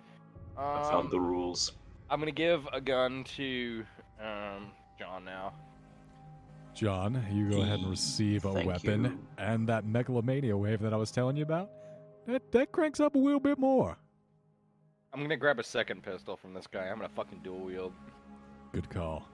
I 0.58 0.82
Um, 0.82 0.92
found 0.92 1.12
the 1.12 1.20
rules. 1.22 1.72
I'm 2.10 2.20
gonna 2.20 2.32
give 2.32 2.68
a 2.74 2.82
gun 2.82 3.24
to 3.38 3.86
um, 4.22 4.72
John 5.00 5.24
now. 5.24 5.54
John, 6.74 7.24
you 7.32 7.50
go 7.50 7.62
ahead 7.62 7.80
and 7.80 7.90
receive 7.90 8.44
a 8.44 8.52
Thank 8.54 8.68
weapon, 8.68 9.04
you. 9.06 9.20
and 9.38 9.68
that 9.70 9.86
megalomania 9.86 10.58
wave 10.58 10.82
that 10.82 10.94
I 10.94 10.98
was 10.98 11.10
telling 11.12 11.38
you 11.38 11.44
about, 11.44 11.70
that 12.30 12.52
that 12.52 12.72
cranks 12.72 13.00
up 13.00 13.16
a 13.16 13.18
little 13.18 13.40
bit 13.40 13.58
more. 13.58 13.98
I'm 15.14 15.22
gonna 15.22 15.38
grab 15.38 15.60
a 15.60 15.64
second 15.64 16.04
pistol 16.04 16.38
from 16.38 16.54
this 16.54 16.68
guy. 16.68 16.88
I'm 16.88 16.98
gonna 16.98 17.10
fucking 17.10 17.40
dual 17.44 17.60
wield. 17.60 17.94
Good 18.72 18.90
call. 18.90 19.28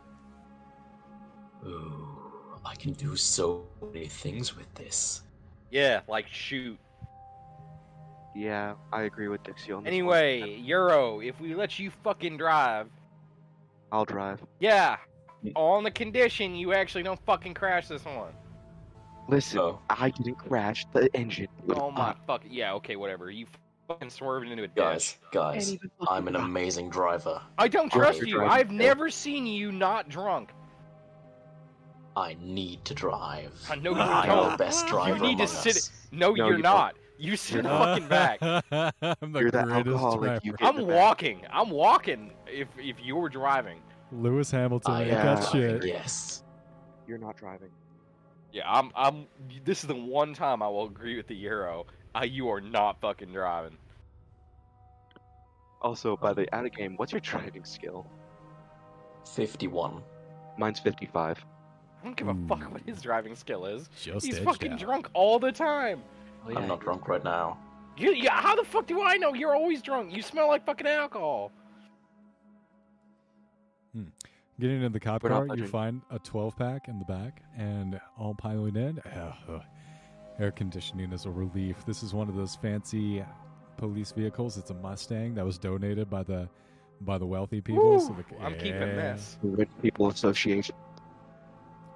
Ooh, 1.66 2.58
I 2.66 2.76
can 2.76 2.94
do 2.94 3.16
so 3.16 3.68
many 3.94 4.08
things 4.08 4.56
with 4.56 4.74
this. 4.76 5.24
Yeah, 5.72 6.02
like 6.08 6.28
shoot. 6.28 6.78
Yeah, 8.36 8.76
I 8.92 9.04
agree 9.04 9.28
with 9.28 9.44
Dixie 9.44 9.72
on 9.72 9.84
this 9.84 9.90
one. 9.90 9.94
Anyway, 9.94 10.58
Euro, 10.60 11.22
if 11.22 11.40
we 11.40 11.56
let 11.56 11.80
you 11.80 11.92
fucking 12.04 12.38
drive, 12.38 12.88
I'll 13.92 14.06
drive. 14.06 14.42
yeah, 14.60 14.98
on 15.56 15.84
the 15.84 15.92
condition 15.92 16.56
you 16.56 16.74
actually 16.74 17.04
don't 17.04 17.20
fucking 17.26 17.54
crash 17.54 17.88
this 17.88 18.04
one. 18.06 18.34
Listen, 19.28 19.60
Oh, 19.60 19.80
I 19.90 20.10
didn't 20.12 20.36
crash 20.36 20.86
the 20.94 21.14
engine. 21.16 21.48
Oh 21.76 21.90
my 21.92 22.10
Uh, 22.10 22.14
fuck. 22.28 22.44
Yeah, 22.48 22.74
okay, 22.74 22.96
whatever. 22.96 23.32
You 23.32 23.48
fucking 23.88 24.10
swerved 24.10 24.48
into 24.48 24.64
a 24.64 24.68
ditch. 24.68 24.76
guys, 24.76 25.18
can't 25.32 25.32
guys, 25.56 25.78
I'm 26.08 26.28
an 26.28 26.36
amazing 26.36 26.90
driver. 26.90 27.42
I 27.58 27.68
don't 27.68 27.92
trust 27.92 28.20
you're 28.20 28.28
you. 28.28 28.36
driving 28.36 28.52
I've 28.54 28.72
never 28.72 29.10
seen 29.10 29.46
you 29.48 29.72
not 29.72 30.10
drunk. 30.10 30.52
I 32.16 32.38
need 32.40 32.86
to 32.86 32.94
drive. 32.94 33.52
I 33.70 33.76
know 33.76 33.92
you 33.92 34.00
I'm 34.00 34.28
don't. 34.28 34.52
the 34.52 34.58
best 34.58 34.88
driver 34.88 35.18
You 35.18 35.22
need 35.22 35.38
to 35.40 35.48
sit- 35.48 35.76
us. 35.76 35.92
No, 36.12 36.30
No, 36.34 36.48
you're 36.48 36.58
you 36.58 36.64
not. 36.64 36.96
You 37.18 37.36
sit 37.38 37.64
fucking 37.64 38.08
back. 38.08 38.40
I'm 38.42 38.62
the 39.34 39.40
You're 39.40 39.52
the 39.52 39.64
greatest 39.64 39.88
alcoholic, 39.88 40.44
you 40.46 40.56
I'm 40.62 40.76
the 40.78 40.86
back. 40.86 40.96
walking. 40.96 41.42
I'm 41.52 41.70
walking. 41.70 42.32
If 42.48 42.68
if 42.78 42.98
you 43.04 43.16
were 43.16 43.30
driving, 43.30 43.82
Lewis 44.12 44.52
Hamilton 44.52 44.94
I 44.94 45.02
ain't 45.04 45.12
am 45.12 45.36
got 45.36 45.52
shit. 45.52 45.84
Yes. 45.86 46.44
You're 47.08 47.18
not 47.18 47.36
driving. 47.38 47.70
Yeah, 48.56 48.64
I'm. 48.72 48.90
I'm. 48.96 49.28
This 49.66 49.84
is 49.84 49.88
the 49.88 49.96
one 49.96 50.34
time 50.34 50.64
I 50.64 50.68
will 50.70 50.86
agree 50.86 51.18
with 51.18 51.28
the 51.28 51.36
Euro. 51.36 51.88
Uh, 52.16 52.24
you 52.24 52.50
are 52.50 52.62
not 52.62 53.02
fucking 53.02 53.34
driving. 53.34 53.78
Also, 55.82 56.16
by 56.16 56.34
the 56.34 56.52
out 56.56 56.66
of 56.66 56.72
game, 56.72 56.96
what's 56.96 57.12
your 57.12 57.20
driving 57.20 57.66
skill? 57.66 58.08
51. 59.36 60.02
Mine's 60.58 60.80
55. 60.80 61.46
I 62.02 62.06
don't 62.06 62.16
give 62.16 62.30
a 62.30 62.36
fuck 62.48 62.72
what 62.72 62.82
his 62.86 63.02
driving 63.02 63.36
skill 63.36 63.66
is. 63.66 63.90
Just 64.02 64.26
He's 64.26 64.40
fucking 64.40 64.74
out. 64.74 64.80
drunk 64.80 65.10
all 65.14 65.38
the 65.38 65.52
time. 65.52 66.02
Oh, 66.48 66.56
I'm 66.56 66.68
not 66.68 66.80
drunk 66.80 67.10
right 67.10 67.24
now. 67.24 67.58
You, 67.98 68.14
yeah, 68.14 68.40
how 68.40 68.56
the 68.56 68.64
fuck 68.64 68.88
do 68.88 69.02
I 69.02 69.18
know? 69.18 69.34
You're 69.34 69.56
always 69.56 69.82
drunk. 69.82 70.16
You 70.16 70.22
smell 70.22 70.48
like 70.48 70.66
fucking 70.66 70.88
alcohol. 70.88 71.52
Getting 74.60 74.84
in 74.84 74.92
the 74.92 75.00
cop 75.00 75.24
We're 75.24 75.30
car, 75.30 75.48
you 75.56 75.68
find 75.68 76.02
a 76.12 76.20
12 76.20 76.56
pack 76.56 76.88
in 76.88 77.00
the 77.00 77.06
back, 77.06 77.42
and 77.58 78.00
all 78.18 78.34
piling 78.34 78.76
in. 78.76 79.00
uh, 79.00 79.34
uh, 79.50 79.60
air 80.40 80.52
conditioning 80.52 81.12
is 81.12 81.26
a 81.26 81.30
relief. 81.30 81.86
This 81.86 82.04
is 82.04 82.14
one 82.14 82.30
of 82.30 82.36
those 82.36 82.56
fancy 82.56 83.24
police 83.78 84.12
vehicles. 84.12 84.58
It's 84.58 84.70
a 84.70 84.74
Mustang 84.76 85.36
that 85.36 85.46
was 85.46 85.58
donated 85.58 86.10
by 86.10 86.24
the 86.24 86.48
by 87.02 87.18
the 87.18 87.26
wealthy 87.26 87.60
people. 87.60 88.00
so 88.00 88.14
the, 88.14 88.46
I'm 88.46 88.54
keeping 88.54 88.80
this. 88.80 89.38
Rich 89.44 89.70
People 89.82 90.08
Association. 90.08 90.76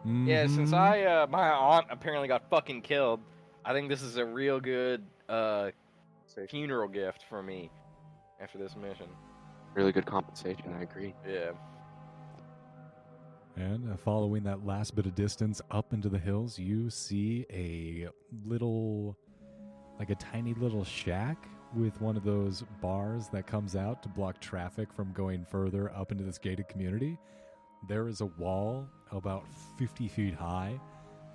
Yeah, 0.06 0.48
since. 0.48 0.73
I 0.73 1.03
uh, 1.03 1.27
my 1.27 1.49
aunt 1.49 1.88
apparently 1.90 2.27
got 2.27 2.49
fucking 2.49 2.81
killed, 2.81 3.22
I 3.65 3.73
think 3.73 3.90
this 3.90 4.02
is 4.02 4.18
a 4.18 4.26
real 4.26 4.60
good 4.60 5.03
uh, 5.27 5.69
funeral 6.48 6.88
gift 6.88 7.26
for 7.30 7.44
me 7.44 7.69
after 8.41 8.57
this 8.57 8.76
mission. 8.76 9.07
Really 9.76 9.91
good 9.91 10.06
compensation, 10.06 10.73
I 10.77 10.84
agree. 10.84 11.14
Yeah. 11.27 11.52
And 13.60 13.91
uh, 13.91 13.98
following 13.98 14.44
that 14.44 14.65
last 14.65 14.95
bit 14.95 15.06
of 15.06 15.15
distance 15.15 15.61
up 15.69 15.91
into 15.91 16.07
the 16.07 16.18
hills, 16.18 16.57
you 16.57 16.90
see 16.90 17.45
a 17.52 18.07
little, 18.45 19.18
like 19.99 20.10
a 20.10 20.15
tiny 20.15 20.53
little 20.53 20.86
shack 20.86 21.45
with 21.76 21.99
one 21.99 22.15
of 22.15 22.23
those 22.23 22.64
bars 22.81 23.27
that 23.34 23.48
comes 23.48 23.76
out 23.76 24.02
to 24.03 24.10
block 24.10 24.40
traffic 24.40 24.94
from 24.94 25.11
going 25.11 25.44
further 25.44 25.91
up 25.94 26.14
into 26.14 26.23
this 26.23 26.38
gated 26.38 26.69
community. 26.69 27.18
There 27.90 28.07
is 28.07 28.22
a 28.22 28.27
wall 28.27 28.88
about 29.11 29.44
50 29.77 30.07
feet 30.07 30.36
high, 30.36 30.80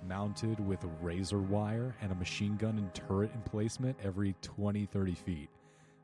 mounted 0.07 0.59
with 0.65 0.83
razor 1.01 1.39
wire 1.39 1.95
and 2.01 2.11
a 2.11 2.15
machine 2.15 2.57
gun 2.57 2.79
and 2.79 2.91
turret 2.95 3.29
emplacement 3.35 3.95
every 4.03 4.33
20, 4.41 4.87
30 4.87 5.13
feet 5.13 5.49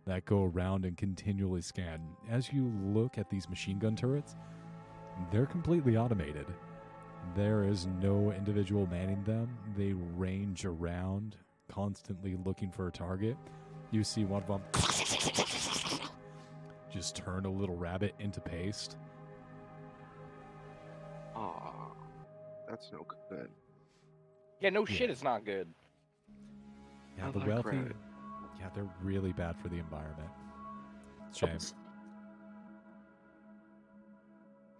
that 0.05 0.25
go 0.25 0.45
around 0.45 0.85
and 0.85 0.95
continually 0.97 1.61
scan. 1.61 1.99
As 2.29 2.53
you 2.53 2.71
look 2.83 3.17
at 3.17 3.29
these 3.31 3.49
machine 3.49 3.79
gun 3.79 3.95
turrets, 3.95 4.35
they're 5.31 5.45
completely 5.45 5.97
automated. 5.97 6.45
There 7.35 7.63
is 7.63 7.87
no 8.01 8.31
individual 8.31 8.87
manning 8.87 9.23
them. 9.23 9.49
They 9.77 9.93
range 9.93 10.65
around, 10.65 11.35
constantly 11.69 12.37
looking 12.45 12.71
for 12.71 12.87
a 12.87 12.91
target. 12.91 13.37
You 13.91 14.03
see 14.03 14.25
one 14.25 14.43
of 14.43 14.47
them 14.47 14.61
just 16.91 17.15
turn 17.15 17.45
a 17.45 17.49
little 17.51 17.75
rabbit 17.75 18.15
into 18.19 18.41
paste. 18.41 18.97
Aw, 21.35 21.91
that's 22.67 22.89
no 22.91 23.05
good. 23.29 23.49
Yeah, 24.59 24.69
no 24.69 24.85
Yeah. 24.87 24.95
shit, 24.95 25.09
it's 25.09 25.23
not 25.23 25.45
good. 25.45 25.67
Yeah, 27.17 27.27
I 27.27 27.31
the 27.31 27.39
like 27.39 27.47
wealthy. 27.47 27.77
rabbit. 27.77 27.95
Yeah, 28.59 28.69
they're 28.75 28.89
really 29.01 29.33
bad 29.33 29.57
for 29.59 29.69
the 29.69 29.77
environment. 29.77 30.29
Shame. 31.33 31.49
Well, 31.49 31.59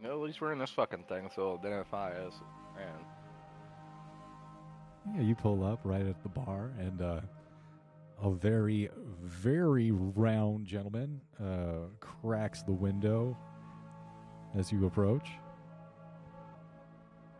at 0.04 0.18
least 0.18 0.42
we're 0.42 0.52
in 0.52 0.60
this 0.60 0.72
fucking 0.72 1.04
thing, 1.04 1.30
so 1.36 1.42
it'll 1.42 1.60
identify 1.60 2.12
us. 2.12 2.34
Man. 2.76 2.88
Yeah, 5.16 5.22
you 5.22 5.36
pull 5.36 5.64
up 5.64 5.80
right 5.84 6.06
at 6.06 6.22
the 6.24 6.30
bar, 6.30 6.72
and 6.80 7.02
uh, 7.02 7.22
a 8.22 8.32
very, 8.32 8.90
very 9.22 9.92
round 9.92 10.66
gentleman 10.66 11.22
uh, 11.40 11.88
cracks 12.00 12.62
the 12.62 12.72
window 12.72 13.38
as 14.56 14.72
you 14.72 14.86
approach. 14.86 15.28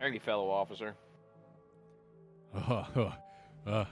Any 0.00 0.18
fellow 0.18 0.50
officer. 0.50 0.94
Uh, 2.54 2.84
uh, 3.66 3.84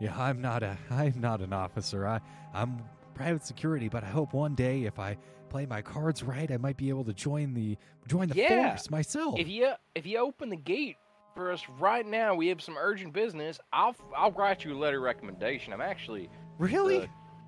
yeah, 0.00 0.18
I'm 0.18 0.40
not 0.40 0.62
a, 0.62 0.76
I'm 0.90 1.20
not 1.20 1.40
an 1.40 1.52
officer. 1.52 2.06
I, 2.06 2.20
I'm 2.52 2.82
private 3.14 3.44
security, 3.44 3.88
but 3.88 4.04
I 4.04 4.08
hope 4.08 4.32
one 4.32 4.54
day, 4.54 4.84
if 4.84 4.98
I 4.98 5.16
play 5.48 5.66
my 5.66 5.82
cards 5.82 6.22
right, 6.22 6.50
I 6.50 6.56
might 6.56 6.76
be 6.76 6.88
able 6.88 7.04
to 7.04 7.12
join 7.12 7.54
the, 7.54 7.76
join 8.06 8.28
the 8.28 8.34
Yeah. 8.36 8.70
force 8.70 8.90
myself. 8.90 9.38
If 9.38 9.48
you 9.48 9.72
if 9.94 10.06
you 10.06 10.18
open 10.18 10.48
the 10.50 10.56
gate 10.56 10.96
for 11.34 11.52
us 11.52 11.62
right 11.78 12.06
now, 12.06 12.34
we 12.34 12.48
have 12.48 12.60
some 12.60 12.76
urgent 12.78 13.12
business. 13.12 13.58
I'll 13.72 13.94
I'll 14.16 14.32
write 14.32 14.64
you 14.64 14.74
a 14.74 14.78
letter 14.78 14.98
of 14.98 15.04
recommendation. 15.04 15.72
I'm 15.72 15.80
actually 15.80 16.28
really? 16.58 17.02
uh, 17.02 17.06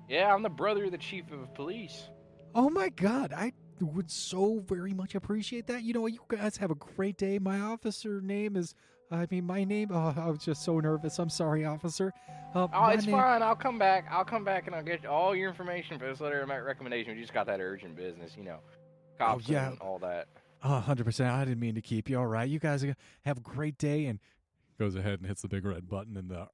yeah, 0.09 0.33
I'm 0.33 0.43
the 0.43 0.49
brother 0.49 0.85
of 0.85 0.91
the 0.91 0.97
chief 0.97 1.31
of 1.31 1.53
police. 1.53 2.09
Oh 2.53 2.69
my 2.69 2.89
god, 2.89 3.31
I 3.33 3.53
would 3.79 4.11
so 4.11 4.63
very 4.67 4.93
much 4.93 5.15
appreciate 5.15 5.67
that. 5.67 5.83
You 5.83 5.93
know, 5.93 6.05
you 6.07 6.19
guys 6.27 6.57
have 6.57 6.69
a 6.71 6.75
great 6.75 7.17
day. 7.17 7.39
My 7.39 7.59
officer 7.59 8.21
name 8.21 8.55
is, 8.55 8.75
I 9.11 9.27
mean, 9.29 9.45
my 9.45 9.63
name. 9.65 9.89
Oh, 9.91 10.13
I 10.15 10.29
was 10.29 10.39
just 10.39 10.63
so 10.63 10.79
nervous. 10.79 11.19
I'm 11.19 11.29
sorry, 11.29 11.65
officer. 11.65 12.13
Uh, 12.55 12.67
Oh, 12.73 12.87
it's 12.87 13.05
name- 13.05 13.15
fine. 13.15 13.41
I'll 13.43 13.55
come 13.55 13.77
back. 13.77 14.05
I'll 14.09 14.23
come 14.25 14.43
back 14.43 14.67
and 14.67 14.75
I'll 14.75 14.83
get 14.83 15.05
all 15.05 15.35
your 15.35 15.49
information 15.49 15.99
for 15.99 16.05
this 16.07 16.21
letter 16.21 16.41
of 16.41 16.49
recommendation. 16.49 17.15
We 17.15 17.21
just 17.21 17.33
got 17.33 17.45
that 17.47 17.59
urgent 17.59 17.95
business, 17.95 18.35
you 18.37 18.43
know, 18.43 18.59
cops 19.17 19.47
yeah. 19.49 19.69
and 19.71 19.79
all 19.79 19.99
that. 19.99 20.27
Oh, 20.63 20.83
100%. 20.87 21.29
I 21.29 21.43
didn't 21.43 21.59
mean 21.59 21.75
to 21.75 21.81
keep 21.81 22.09
you. 22.09 22.17
All 22.19 22.27
right. 22.27 22.47
You 22.49 22.59
guys 22.59 22.85
have 23.25 23.37
a 23.37 23.41
great 23.41 23.77
day. 23.77 24.05
And 24.05 24.19
goes 24.79 24.95
ahead 24.95 25.19
and 25.19 25.27
hits 25.27 25.41
the 25.41 25.47
big 25.47 25.65
red 25.65 25.87
button, 25.89 26.17
and 26.17 26.29
the 26.29 26.47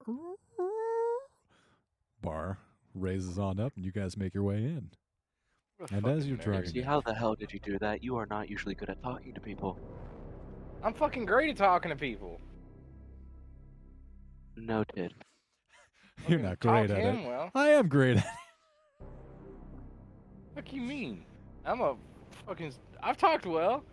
bar 2.21 2.57
raises 2.93 3.37
on 3.39 3.59
up, 3.59 3.73
and 3.75 3.85
you 3.85 3.91
guys 3.91 4.17
make 4.17 4.33
your 4.33 4.43
way 4.43 4.57
in. 4.57 4.89
What 5.77 5.91
And 5.91 6.07
as 6.07 6.27
you're 6.27 6.37
nerd. 6.37 6.43
driving- 6.43 6.69
See, 6.71 6.81
how 6.81 7.01
the 7.01 7.13
hell 7.13 7.35
did 7.35 7.53
you 7.53 7.59
do 7.59 7.77
that? 7.79 8.03
You 8.03 8.17
are 8.17 8.25
not 8.25 8.49
usually 8.49 8.73
good 8.75 8.89
at 8.89 9.01
talking 9.03 9.33
to 9.33 9.39
people. 9.39 9.79
I'm 10.83 10.93
fucking 10.93 11.25
great 11.25 11.49
at 11.49 11.57
talking 11.57 11.89
to 11.89 11.95
people. 11.95 12.39
Noted. 14.55 15.13
You're 16.27 16.39
Fucking 16.39 16.41
not 16.41 16.61
talk 16.61 16.87
great 16.87 16.91
at 16.91 16.97
him 17.03 17.15
it. 17.17 17.27
Well, 17.27 17.51
I 17.55 17.69
am 17.69 17.87
great 17.87 18.17
at 18.17 18.23
it. 18.23 19.05
what 20.53 20.71
you 20.73 20.81
mean? 20.81 21.25
I'm 21.65 21.81
a 21.81 21.95
fucking. 22.47 22.73
I've 23.03 23.17
talked 23.17 23.45
well. 23.45 23.83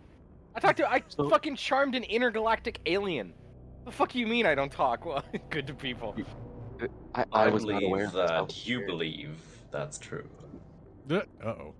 I 0.55 0.59
talked 0.59 0.77
to. 0.77 0.89
I 0.89 1.01
So- 1.07 1.29
fucking 1.29 1.55
charmed 1.55 1.95
an 1.95 2.03
intergalactic 2.03 2.79
alien. 2.85 3.33
The 3.85 3.91
fuck 3.91 4.15
you 4.15 4.25
mean 4.25 4.45
I 4.47 4.55
don't 4.55 4.71
talk 4.71 5.05
well? 5.05 5.23
Good 5.51 5.67
to 5.67 5.73
people. 5.75 6.15
I, 7.13 7.21
I, 7.21 7.25
I 7.45 7.47
was 7.49 7.63
not 7.65 7.73
believe 7.79 7.87
aware 7.87 8.05
of 8.05 8.13
this. 8.13 8.31
I 8.31 8.41
that 8.41 8.67
you 8.67 8.77
weird. 8.79 8.87
believe 8.87 9.37
that's 9.71 9.99
true. 9.99 10.27
Uh 11.11 11.21
oh. 11.45 11.73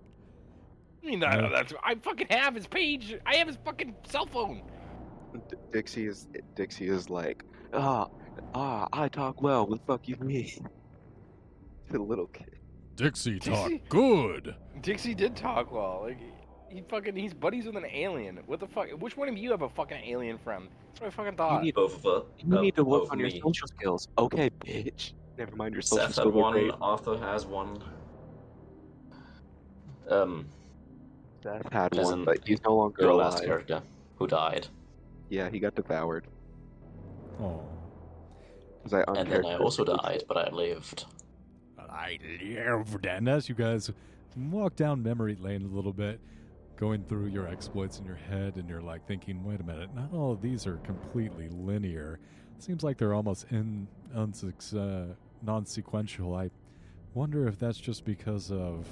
I 1.03 1.07
mean, 1.07 1.23
I, 1.23 1.39
Yeah. 1.41 1.49
that's 1.51 1.73
I 1.83 1.95
fucking 1.95 2.27
have 2.29 2.53
his 2.53 2.67
page. 2.67 3.15
I 3.25 3.37
have 3.37 3.47
his 3.47 3.57
fucking 3.65 3.95
cell 4.07 4.27
phone. 4.27 4.61
D- 5.49 5.55
Dixie 5.71 6.07
is 6.07 6.27
Dixie 6.55 6.87
is 6.87 7.09
like, 7.09 7.43
ah, 7.73 8.07
ah, 8.53 8.87
I 8.93 9.07
talk 9.09 9.41
well. 9.41 9.65
What 9.67 9.79
the 9.79 9.85
fuck 9.93 10.07
you 10.07 10.15
mean? 10.17 10.67
The 11.91 11.99
little 11.99 12.25
kid. 12.27 12.49
Dixie 12.95 13.37
talk 13.39 13.69
Dixie- 13.69 13.83
good. 13.89 14.55
Dixie 14.81 15.13
did 15.13 15.35
talk 15.35 15.71
well. 15.71 16.01
Like 16.07 16.17
he 16.67 16.81
fucking 16.89 17.15
he's 17.15 17.33
buddies 17.33 17.65
with 17.67 17.75
an 17.77 17.85
alien. 17.85 18.39
What 18.47 18.59
the 18.59 18.67
fuck? 18.67 18.89
Which 18.99 19.15
one 19.15 19.29
of 19.29 19.37
you 19.37 19.51
have 19.51 19.61
a 19.61 19.69
fucking 19.69 20.01
alien 20.03 20.39
friend? 20.39 20.67
That's 20.87 21.01
what 21.01 21.07
I 21.07 21.09
fucking 21.11 21.37
thought. 21.37 21.59
You 21.59 21.65
need, 21.65 21.75
Both 21.75 21.97
of 21.97 22.05
us. 22.07 22.23
you 22.39 22.57
uh, 22.57 22.61
need 22.61 22.75
to 22.75 22.83
work 22.83 23.11
on 23.11 23.19
your 23.19 23.29
social 23.29 23.67
skills. 23.67 24.07
Okay, 24.17 24.49
bitch. 24.49 25.13
Never 25.37 25.55
mind 25.55 25.73
your 25.75 25.83
social 25.83 26.07
Seth 26.07 26.15
had 26.15 26.21
skills. 26.23 26.33
are 26.35 26.37
one. 26.39 26.53
great. 26.53 26.71
Arthur 26.81 27.17
has 27.19 27.45
one. 27.45 27.83
Um, 30.09 30.47
Seth 31.43 31.71
had 31.71 31.93
one, 31.95 32.19
in 32.19 32.25
but 32.25 32.39
he's 32.47 32.61
no 32.63 32.75
longer 32.75 33.03
your 33.03 33.13
last 33.13 33.43
character 33.43 33.81
who 34.15 34.27
died, 34.27 34.67
Yeah, 35.29 35.49
he 35.49 35.59
got 35.59 35.75
devoured. 35.75 36.27
Oh. 37.39 37.61
Because 38.83 39.03
I 39.07 39.19
and 39.19 39.31
then 39.31 39.45
I 39.45 39.57
also 39.57 39.83
died, 39.83 40.23
but 40.27 40.37
I 40.37 40.49
lived. 40.51 41.05
I 41.77 42.19
lived. 42.43 43.05
And 43.05 43.27
as 43.27 43.49
you 43.49 43.55
guys 43.55 43.91
walk 44.35 44.75
down 44.75 45.01
memory 45.01 45.35
lane 45.35 45.63
a 45.63 45.75
little 45.75 45.93
bit, 45.93 46.19
going 46.77 47.03
through 47.05 47.27
your 47.27 47.47
exploits 47.47 47.99
in 47.99 48.05
your 48.05 48.15
head, 48.15 48.57
and 48.57 48.69
you're 48.69 48.81
like 48.81 49.05
thinking, 49.07 49.43
wait 49.43 49.59
a 49.59 49.63
minute, 49.63 49.93
not 49.95 50.13
all 50.13 50.31
of 50.31 50.41
these 50.41 50.67
are 50.67 50.77
completely 50.77 51.49
linear. 51.49 52.19
Seems 52.59 52.83
like 52.83 52.97
they're 52.97 53.13
almost 53.13 53.45
in 53.49 53.87
unsex- 54.15 54.75
uh, 54.75 55.13
non-sequential. 55.41 56.35
I 56.35 56.51
wonder 57.13 57.47
if 57.47 57.57
that's 57.57 57.77
just 57.77 58.05
because 58.05 58.51
of 58.51 58.85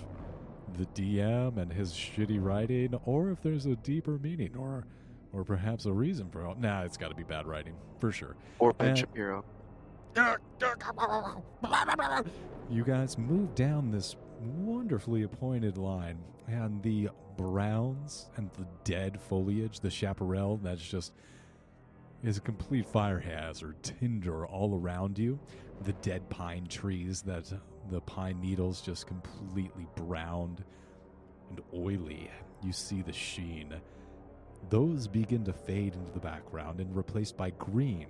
the 0.77 0.85
DM 0.87 1.57
and 1.57 1.71
his 1.71 1.93
shitty 1.93 2.43
writing, 2.43 2.99
or 3.05 3.29
if 3.31 3.41
there's 3.41 3.65
a 3.65 3.75
deeper 3.75 4.17
meaning, 4.17 4.55
or 4.57 4.85
or 5.33 5.43
perhaps 5.43 5.85
a 5.85 5.91
reason 5.91 6.29
for 6.29 6.45
all. 6.45 6.55
Nah, 6.55 6.83
it's 6.83 6.97
got 6.97 7.09
to 7.09 7.15
be 7.15 7.23
bad 7.23 7.45
writing 7.47 7.73
for 7.99 8.11
sure. 8.11 8.35
Or 8.59 8.73
Ben 8.73 8.89
And- 8.89 8.97
Shapiro. 8.99 9.43
You 12.69 12.83
guys 12.83 13.17
move 13.17 13.55
down 13.55 13.91
this 13.91 14.15
wonderfully 14.57 15.23
appointed 15.23 15.77
line, 15.77 16.19
and 16.47 16.81
the 16.83 17.09
browns 17.37 18.29
and 18.35 18.49
the 18.53 18.67
dead 18.83 19.19
foliage, 19.19 19.79
the 19.79 19.89
chaparral, 19.89 20.57
that's 20.57 20.81
just 20.87 21.13
is 22.23 22.37
a 22.37 22.41
complete 22.41 22.85
fire 22.85 23.19
hazard, 23.19 23.75
tinder 23.83 24.45
all 24.45 24.79
around 24.79 25.17
you. 25.19 25.37
The 25.83 25.93
dead 25.93 26.29
pine 26.29 26.67
trees 26.67 27.21
that 27.23 27.51
the 27.89 27.99
pine 28.01 28.39
needles 28.39 28.81
just 28.81 29.07
completely 29.07 29.87
browned 29.95 30.63
and 31.49 31.59
oily. 31.73 32.29
You 32.63 32.71
see 32.71 33.01
the 33.01 33.11
sheen. 33.11 33.73
Those 34.69 35.07
begin 35.07 35.43
to 35.45 35.53
fade 35.53 35.93
into 35.95 36.11
the 36.11 36.19
background 36.19 36.79
and 36.79 36.95
replaced 36.95 37.37
by 37.37 37.51
green. 37.51 38.07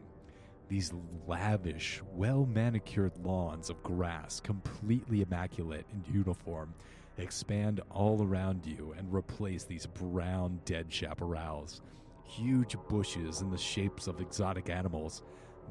These 0.69 0.93
lavish, 1.27 2.01
well 2.15 2.45
manicured 2.45 3.17
lawns 3.23 3.69
of 3.69 3.83
grass, 3.83 4.39
completely 4.39 5.21
immaculate 5.21 5.85
and 5.91 6.07
uniform, 6.07 6.73
expand 7.17 7.81
all 7.91 8.23
around 8.23 8.65
you 8.65 8.93
and 8.97 9.13
replace 9.13 9.65
these 9.65 9.85
brown, 9.85 10.59
dead 10.65 10.89
chaparrals. 10.89 11.81
Huge 12.23 12.75
bushes 12.89 13.41
in 13.41 13.51
the 13.51 13.57
shapes 13.57 14.07
of 14.07 14.21
exotic 14.21 14.69
animals 14.69 15.21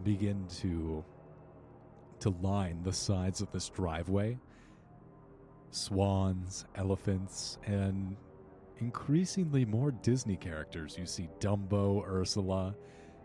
begin 0.04 0.46
to 0.60 1.04
to 2.20 2.30
line 2.40 2.80
the 2.84 2.92
sides 2.92 3.40
of 3.40 3.50
this 3.50 3.68
driveway. 3.68 4.38
Swans, 5.70 6.66
elephants, 6.76 7.58
and 7.66 8.16
increasingly 8.86 9.64
more 9.64 9.92
Disney 9.92 10.36
characters. 10.36 10.96
You 10.98 11.06
see 11.06 11.28
Dumbo, 11.38 12.04
Ursula, 12.06 12.74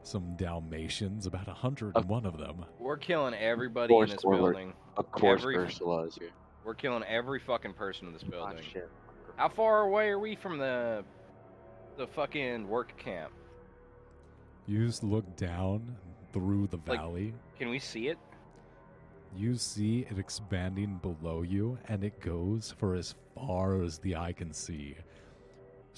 some 0.03 0.35
Dalmatians, 0.37 1.25
about 1.25 1.47
a 1.47 1.53
hundred 1.53 1.95
and 1.95 2.05
one 2.05 2.25
of 2.25 2.37
them. 2.37 2.63
We're 2.79 2.97
killing 2.97 3.33
everybody 3.33 3.95
in 3.95 4.09
this 4.09 4.23
Warlord. 4.23 4.53
building. 4.55 4.73
Of 4.97 5.11
course, 5.11 5.41
Every- 5.41 5.57
Ursula 5.57 6.03
is 6.03 6.15
here. 6.15 6.29
We're 6.63 6.75
killing 6.75 7.03
every 7.03 7.39
fucking 7.39 7.73
person 7.73 8.07
in 8.07 8.13
this 8.13 8.23
Ah, 8.27 8.29
building. 8.29 8.63
shit. 8.63 8.89
How 9.37 9.49
far 9.49 9.81
away 9.83 10.09
are 10.09 10.19
we 10.19 10.35
from 10.35 10.57
the 10.59 11.03
the 11.97 12.05
fucking 12.07 12.67
work 12.67 12.95
camp? 12.97 13.31
You 14.67 14.85
just 14.85 15.03
look 15.03 15.35
down 15.35 15.97
through 16.31 16.67
the 16.67 16.77
Like- 16.85 16.99
valley. 16.99 17.33
Can 17.57 17.69
we 17.69 17.79
see 17.79 18.07
it? 18.09 18.19
You 19.35 19.55
see 19.55 20.01
it 20.01 20.19
expanding 20.19 20.97
below 20.97 21.41
you, 21.41 21.79
and 21.87 22.03
it 22.03 22.19
goes 22.19 22.71
for 22.71 22.93
as 22.95 23.15
far 23.35 23.81
as 23.81 23.97
the 23.99 24.15
eye 24.15 24.33
can 24.33 24.53
see, 24.53 24.95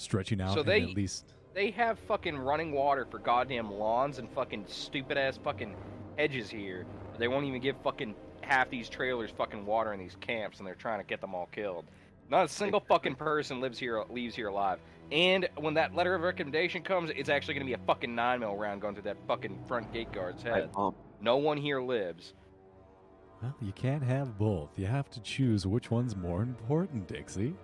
stretching 0.00 0.40
out 0.40 0.54
So 0.54 0.62
they- 0.62 0.82
at 0.82 0.90
least. 0.90 1.34
They 1.52 1.72
have 1.72 1.98
fucking 2.00 2.38
running 2.38 2.70
water 2.72 3.04
for 3.10 3.18
goddamn 3.18 3.72
lawns 3.72 4.18
and 4.18 4.30
fucking 4.30 4.66
stupid 4.68 5.18
ass 5.18 5.36
fucking 5.36 5.74
hedges 6.16 6.48
here. 6.48 6.86
They 7.18 7.26
won't 7.26 7.44
even 7.44 7.60
give 7.60 7.76
fucking 7.82 8.14
half 8.42 8.70
these 8.70 8.88
trailers 8.88 9.30
fucking 9.32 9.66
water 9.66 9.92
in 9.92 9.98
these 9.98 10.16
camps, 10.20 10.58
and 10.58 10.66
they're 10.66 10.74
trying 10.76 11.00
to 11.00 11.04
get 11.04 11.20
them 11.20 11.34
all 11.34 11.46
killed. 11.50 11.86
Not 12.28 12.44
a 12.44 12.48
single 12.48 12.78
fucking 12.80 13.14
person 13.16 13.60
lives 13.60 13.78
here, 13.80 14.02
leaves 14.10 14.36
here 14.36 14.46
alive. 14.48 14.78
And 15.10 15.48
when 15.56 15.74
that 15.74 15.92
letter 15.92 16.14
of 16.14 16.22
recommendation 16.22 16.82
comes, 16.82 17.10
it's 17.10 17.28
actually 17.28 17.54
gonna 17.54 17.66
be 17.66 17.72
a 17.72 17.78
fucking 17.78 18.14
nine 18.14 18.38
mil 18.40 18.56
round 18.56 18.80
going 18.80 18.94
through 18.94 19.02
that 19.04 19.16
fucking 19.26 19.64
front 19.66 19.92
gate 19.92 20.12
guard's 20.12 20.44
head. 20.44 20.70
No 21.20 21.36
one 21.36 21.56
here 21.56 21.82
lives. 21.82 22.32
Well, 23.42 23.54
you 23.60 23.72
can't 23.72 24.04
have 24.04 24.38
both. 24.38 24.78
You 24.78 24.86
have 24.86 25.10
to 25.10 25.20
choose 25.20 25.66
which 25.66 25.90
one's 25.90 26.14
more 26.14 26.42
important, 26.42 27.08
Dixie. 27.08 27.54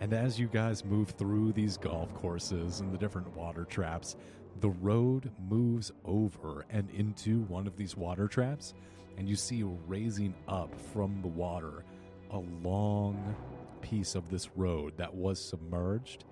And 0.00 0.12
as 0.12 0.38
you 0.38 0.48
guys 0.48 0.84
move 0.84 1.10
through 1.10 1.52
these 1.52 1.76
golf 1.76 2.12
courses 2.14 2.80
and 2.80 2.92
the 2.92 2.98
different 2.98 3.34
water 3.36 3.64
traps, 3.64 4.16
the 4.60 4.70
road 4.70 5.30
moves 5.48 5.92
over 6.04 6.64
and 6.70 6.90
into 6.90 7.42
one 7.42 7.66
of 7.66 7.76
these 7.76 7.96
water 7.96 8.28
traps, 8.28 8.74
and 9.16 9.28
you 9.28 9.36
see 9.36 9.62
raising 9.86 10.34
up 10.48 10.74
from 10.92 11.20
the 11.22 11.28
water 11.28 11.84
a 12.30 12.38
long 12.62 13.34
piece 13.80 14.14
of 14.14 14.28
this 14.30 14.50
road 14.56 14.96
that 14.96 15.14
was 15.14 15.38
submerged 15.38 16.24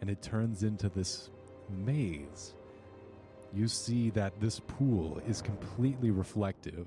and 0.00 0.10
it 0.10 0.22
turns 0.22 0.62
into 0.62 0.88
this 0.88 1.30
maze. 1.70 2.54
You 3.54 3.68
see 3.68 4.10
that 4.10 4.38
this 4.40 4.60
pool 4.60 5.20
is 5.26 5.40
completely 5.40 6.10
reflective. 6.10 6.86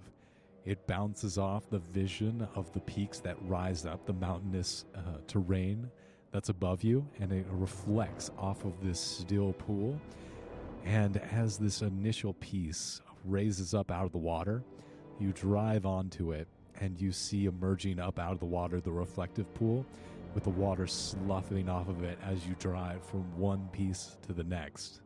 It 0.66 0.86
bounces 0.86 1.38
off 1.38 1.70
the 1.70 1.80
vision 1.80 2.48
of 2.56 2.72
the 2.74 2.80
peaks 2.82 3.20
that 3.20 3.38
rise 3.44 3.86
up, 3.86 4.06
the 4.06 4.14
mountainous 4.14 4.86
uh, 4.94 5.18
terrain 5.28 5.90
that's 6.32 6.50
above 6.50 6.84
you, 6.84 7.06
and 7.20 7.32
it 7.32 7.46
reflects 7.52 8.32
off 8.38 8.66
of 8.66 8.74
this 8.82 9.00
still 9.00 9.54
pool. 9.54 10.00
And 10.86 11.18
as 11.32 11.58
this 11.58 11.82
initial 11.82 12.34
piece 12.36 13.02
raises 13.26 13.74
up 13.74 13.92
out 13.92 14.06
of 14.06 14.12
the 14.12 14.18
water, 14.18 14.64
you 15.20 15.32
drive 15.34 15.86
onto 15.86 16.32
it 16.32 16.48
and 16.80 17.00
you 17.02 17.12
see 17.12 17.46
emerging 17.46 18.00
up 18.00 18.20
out 18.20 18.34
of 18.34 18.40
the 18.40 18.46
water 18.46 18.80
the 18.80 18.92
reflective 18.92 19.52
pool 19.56 19.86
with 20.34 20.44
the 20.44 20.50
water 20.50 20.86
sloughing 20.86 21.68
off 21.70 21.88
of 21.90 22.04
it 22.04 22.20
as 22.24 22.46
you 22.46 22.56
drive 22.60 23.04
from 23.04 23.22
one 23.38 23.68
piece 23.72 24.18
to 24.28 24.34
the 24.34 24.44
next. 24.44 25.02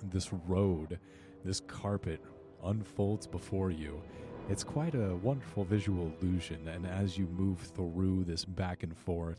And 0.00 0.10
this 0.10 0.32
road, 0.32 0.98
this 1.44 1.60
carpet 1.60 2.24
unfolds 2.64 3.26
before 3.26 3.70
you. 3.70 4.00
It's 4.48 4.64
quite 4.64 4.94
a 4.94 5.16
wonderful 5.16 5.64
visual 5.64 6.12
illusion, 6.20 6.66
and 6.68 6.86
as 6.86 7.18
you 7.18 7.26
move 7.26 7.58
through 7.60 8.24
this 8.24 8.44
back 8.44 8.82
and 8.82 8.96
forth, 8.96 9.38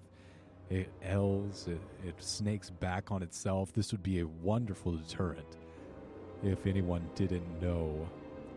it 0.74 0.90
L's, 1.04 1.68
it, 1.68 1.80
it 2.08 2.16
snakes 2.18 2.72
back 2.72 3.12
on 3.12 3.22
itself. 3.22 3.72
This 3.74 3.92
would 3.92 4.02
be 4.02 4.22
a 4.22 4.28
wonderful 4.28 4.94
deterrent 4.94 5.58
if 6.42 6.66
anyone 6.66 7.08
didn't 7.14 7.62
know 7.62 8.10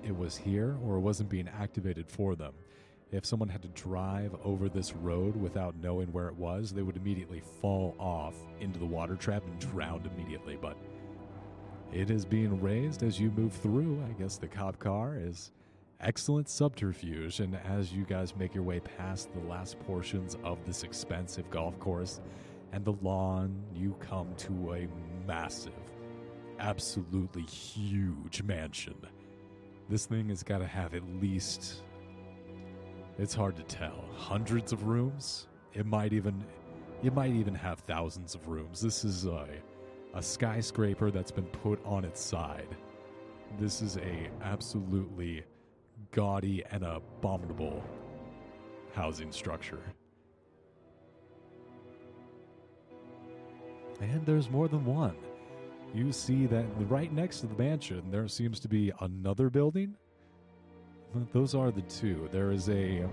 it 0.03 0.17
was 0.17 0.35
here 0.35 0.77
or 0.85 0.97
it 0.97 1.01
wasn't 1.01 1.29
being 1.29 1.49
activated 1.49 2.09
for 2.09 2.35
them. 2.35 2.55
If 3.13 3.27
someone 3.27 3.51
had 3.51 3.63
to 3.63 3.69
drive 3.69 4.35
over 4.45 4.69
this 4.69 4.95
road 4.95 5.37
without 5.37 5.77
knowing 5.77 6.11
where 6.11 6.29
it 6.29 6.37
was, 6.37 6.73
they 6.73 6.83
would 6.83 6.97
immediately 6.97 7.43
fall 7.61 7.95
off 7.99 8.35
into 8.61 8.79
the 8.79 8.87
water 8.87 9.15
trap 9.15 9.45
and 9.45 9.59
drown 9.61 10.09
immediately. 10.15 10.59
But 10.61 10.77
it 11.93 12.11
is 12.11 12.25
being 12.25 12.61
raised 12.63 13.03
as 13.03 13.21
you 13.21 13.31
move 13.31 13.53
through. 13.53 14.03
I 14.09 14.13
guess 14.21 14.39
the 14.39 14.49
cop 14.49 14.79
car 14.79 15.17
is 15.19 15.53
excellent 16.01 16.49
subterfuge. 16.49 17.41
And 17.41 17.57
as 17.57 17.93
you 17.93 18.05
guys 18.05 18.35
make 18.37 18.55
your 18.55 18.65
way 18.65 18.81
past 18.81 19.33
the 19.33 19.41
last 19.49 19.79
portions 19.81 20.37
of 20.45 20.65
this 20.65 20.83
expensive 20.83 21.51
golf 21.51 21.79
course 21.79 22.21
and 22.73 22.85
the 22.85 22.95
lawn, 23.03 23.63
you 23.75 23.97
come 24.01 24.35
to 24.37 24.75
a 24.75 24.89
massive, 25.27 25.73
absolutely 26.59 27.43
huge 27.43 28.43
mansion. 28.43 28.97
This 29.89 30.07
thing 30.07 30.29
has 30.31 30.43
got 30.43 30.59
to 30.59 30.67
have 30.67 30.95
at 30.95 31.03
least, 31.21 31.83
it's 33.19 33.35
hard 33.35 33.57
to 33.57 33.63
tell, 33.63 34.05
hundreds 34.17 34.73
of 34.73 34.85
rooms. 34.85 35.47
It 35.75 35.87
might 35.87 36.13
even, 36.13 36.45
it 37.03 37.15
might 37.15 37.33
even 37.33 37.55
have 37.55 37.81
thousands 37.81 38.35
of 38.35 38.49
rooms. 38.49 38.81
This 38.81 39.05
is 39.05 39.27
a, 39.27 39.47
a 40.15 40.23
skyscraper 40.23 41.11
that's 41.11 41.31
been 41.31 41.47
put 41.47 41.79
on 41.85 42.05
its 42.05 42.21
side. 42.21 42.77
This 43.61 43.81
is 43.81 43.97
a 43.99 44.29
absolutely 44.43 45.45
gaudy 46.17 46.65
and 46.71 46.83
abominable 46.83 47.85
housing 48.95 49.31
structure. 49.31 49.83
And 54.01 54.25
there's 54.25 54.49
more 54.49 54.67
than 54.67 54.87
one. 54.87 55.15
You 55.95 56.13
see 56.13 56.47
that 56.47 56.65
right 56.89 57.13
next 57.13 57.41
to 57.41 57.47
the 57.47 57.55
mansion, 57.55 58.11
there 58.11 58.27
seems 58.29 58.59
to 58.61 58.69
be 58.69 58.93
another 59.01 59.51
building. 59.51 59.95
Those 61.35 61.55
are 61.55 61.71
the 61.71 61.83
two. 61.83 62.31
There 62.33 62.51
is 62.51 62.71
a, 62.71 63.07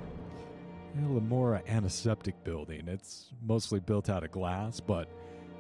well, 0.96 1.18
a 1.18 1.22
more 1.22 1.62
antiseptic 1.68 2.42
building. 2.46 2.88
It's 2.88 3.32
mostly 3.46 3.82
built 3.82 4.10
out 4.10 4.24
of 4.24 4.32
glass, 4.32 4.80
but 4.80 5.10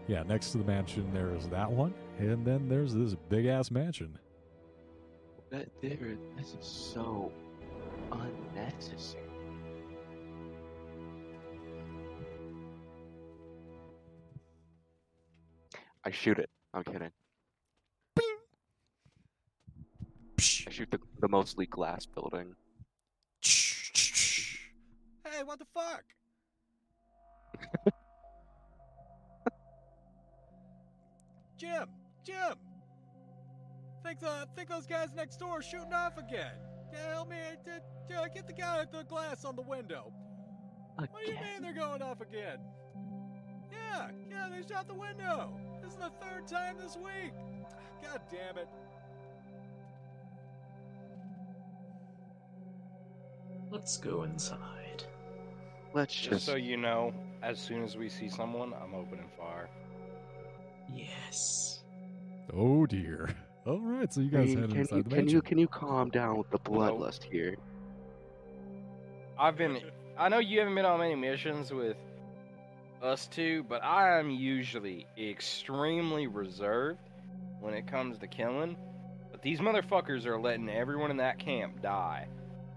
yeah, 0.07 0.23
next 0.23 0.51
to 0.53 0.59
the 0.59 0.63
mansion, 0.63 1.09
there's 1.13 1.47
that 1.49 1.69
one. 1.69 1.93
And 2.19 2.45
then 2.45 2.69
there's 2.69 2.93
this 2.93 3.15
big 3.27 3.47
ass 3.47 3.69
mansion. 3.69 4.17
That 5.53 5.69
there, 5.83 6.17
this 6.35 6.55
is 6.59 6.65
so 6.65 7.31
unnecessary. 8.11 9.21
I 16.03 16.09
shoot 16.09 16.39
it. 16.39 16.49
I'm 16.73 16.83
kidding. 16.83 17.11
I 20.39 20.71
shoot 20.71 20.89
the, 20.89 20.97
the 21.19 21.27
mostly 21.27 21.67
glass 21.67 22.07
building. 22.07 22.55
Hey, 23.43 25.43
what 25.45 25.59
the 25.59 25.65
fuck? 25.71 26.03
Jim, 31.59 31.89
Jim. 32.25 32.72
Think 34.03 34.19
the 34.19 34.47
think 34.55 34.69
those 34.69 34.85
guys 34.85 35.09
next 35.15 35.37
door 35.37 35.59
are 35.59 35.61
shooting 35.61 35.93
off 35.93 36.17
again. 36.17 36.51
Yeah, 36.91 37.13
help 37.13 37.29
me. 37.29 37.37
Uh, 37.37 38.13
uh, 38.13 38.27
get 38.27 38.45
the 38.47 38.53
guy 38.53 38.79
with 38.79 38.91
the 38.91 39.03
glass 39.03 39.45
on 39.45 39.55
the 39.55 39.61
window. 39.61 40.11
What 40.95 41.09
do 41.25 41.31
you 41.31 41.37
mean 41.37 41.61
they're 41.61 41.73
going 41.73 42.01
off 42.01 42.21
again? 42.21 42.59
Yeah, 43.71 44.09
yeah, 44.29 44.49
they 44.51 44.67
shot 44.67 44.87
the 44.87 44.93
window. 44.93 45.51
This 45.81 45.93
is 45.93 45.97
the 45.97 46.11
third 46.21 46.47
time 46.47 46.75
this 46.79 46.97
week. 46.97 47.33
God 48.03 48.21
damn 48.29 48.57
it. 48.57 48.67
Let's 53.71 53.97
go 53.97 54.23
inside. 54.23 55.03
Let's 55.93 56.13
Just 56.13 56.29
just. 56.29 56.45
so 56.45 56.55
you 56.55 56.77
know, 56.77 57.13
as 57.41 57.59
soon 57.59 57.83
as 57.83 57.97
we 57.97 58.09
see 58.09 58.29
someone, 58.29 58.73
I'm 58.73 58.93
opening 58.93 59.29
fire. 59.37 59.69
Yes. 60.93 61.83
Oh 62.53 62.85
dear. 62.85 63.29
All 63.65 63.79
right, 63.79 64.11
so 64.13 64.21
you 64.21 64.29
guys 64.29 64.49
mean, 64.49 64.59
head 64.59 64.69
can, 64.71 64.79
inside 64.79 64.95
you, 64.97 65.03
the 65.03 65.09
can 65.15 65.27
you 65.29 65.41
can 65.41 65.57
you 65.57 65.67
calm 65.67 66.09
down 66.09 66.37
with 66.37 66.49
the 66.49 66.59
bloodlust 66.59 67.23
here? 67.23 67.55
I've 69.39 69.57
been. 69.57 69.79
I 70.17 70.29
know 70.29 70.39
you 70.39 70.59
haven't 70.59 70.75
been 70.75 70.85
on 70.85 70.99
many 70.99 71.15
missions 71.15 71.71
with 71.71 71.95
us 73.01 73.27
two, 73.27 73.63
but 73.63 73.83
I 73.83 74.19
am 74.19 74.29
usually 74.29 75.07
extremely 75.17 76.27
reserved 76.27 76.99
when 77.61 77.73
it 77.73 77.87
comes 77.87 78.17
to 78.19 78.27
killing. 78.27 78.75
But 79.31 79.41
these 79.41 79.59
motherfuckers 79.59 80.25
are 80.25 80.39
letting 80.39 80.69
everyone 80.69 81.09
in 81.09 81.17
that 81.17 81.39
camp 81.39 81.81
die 81.81 82.27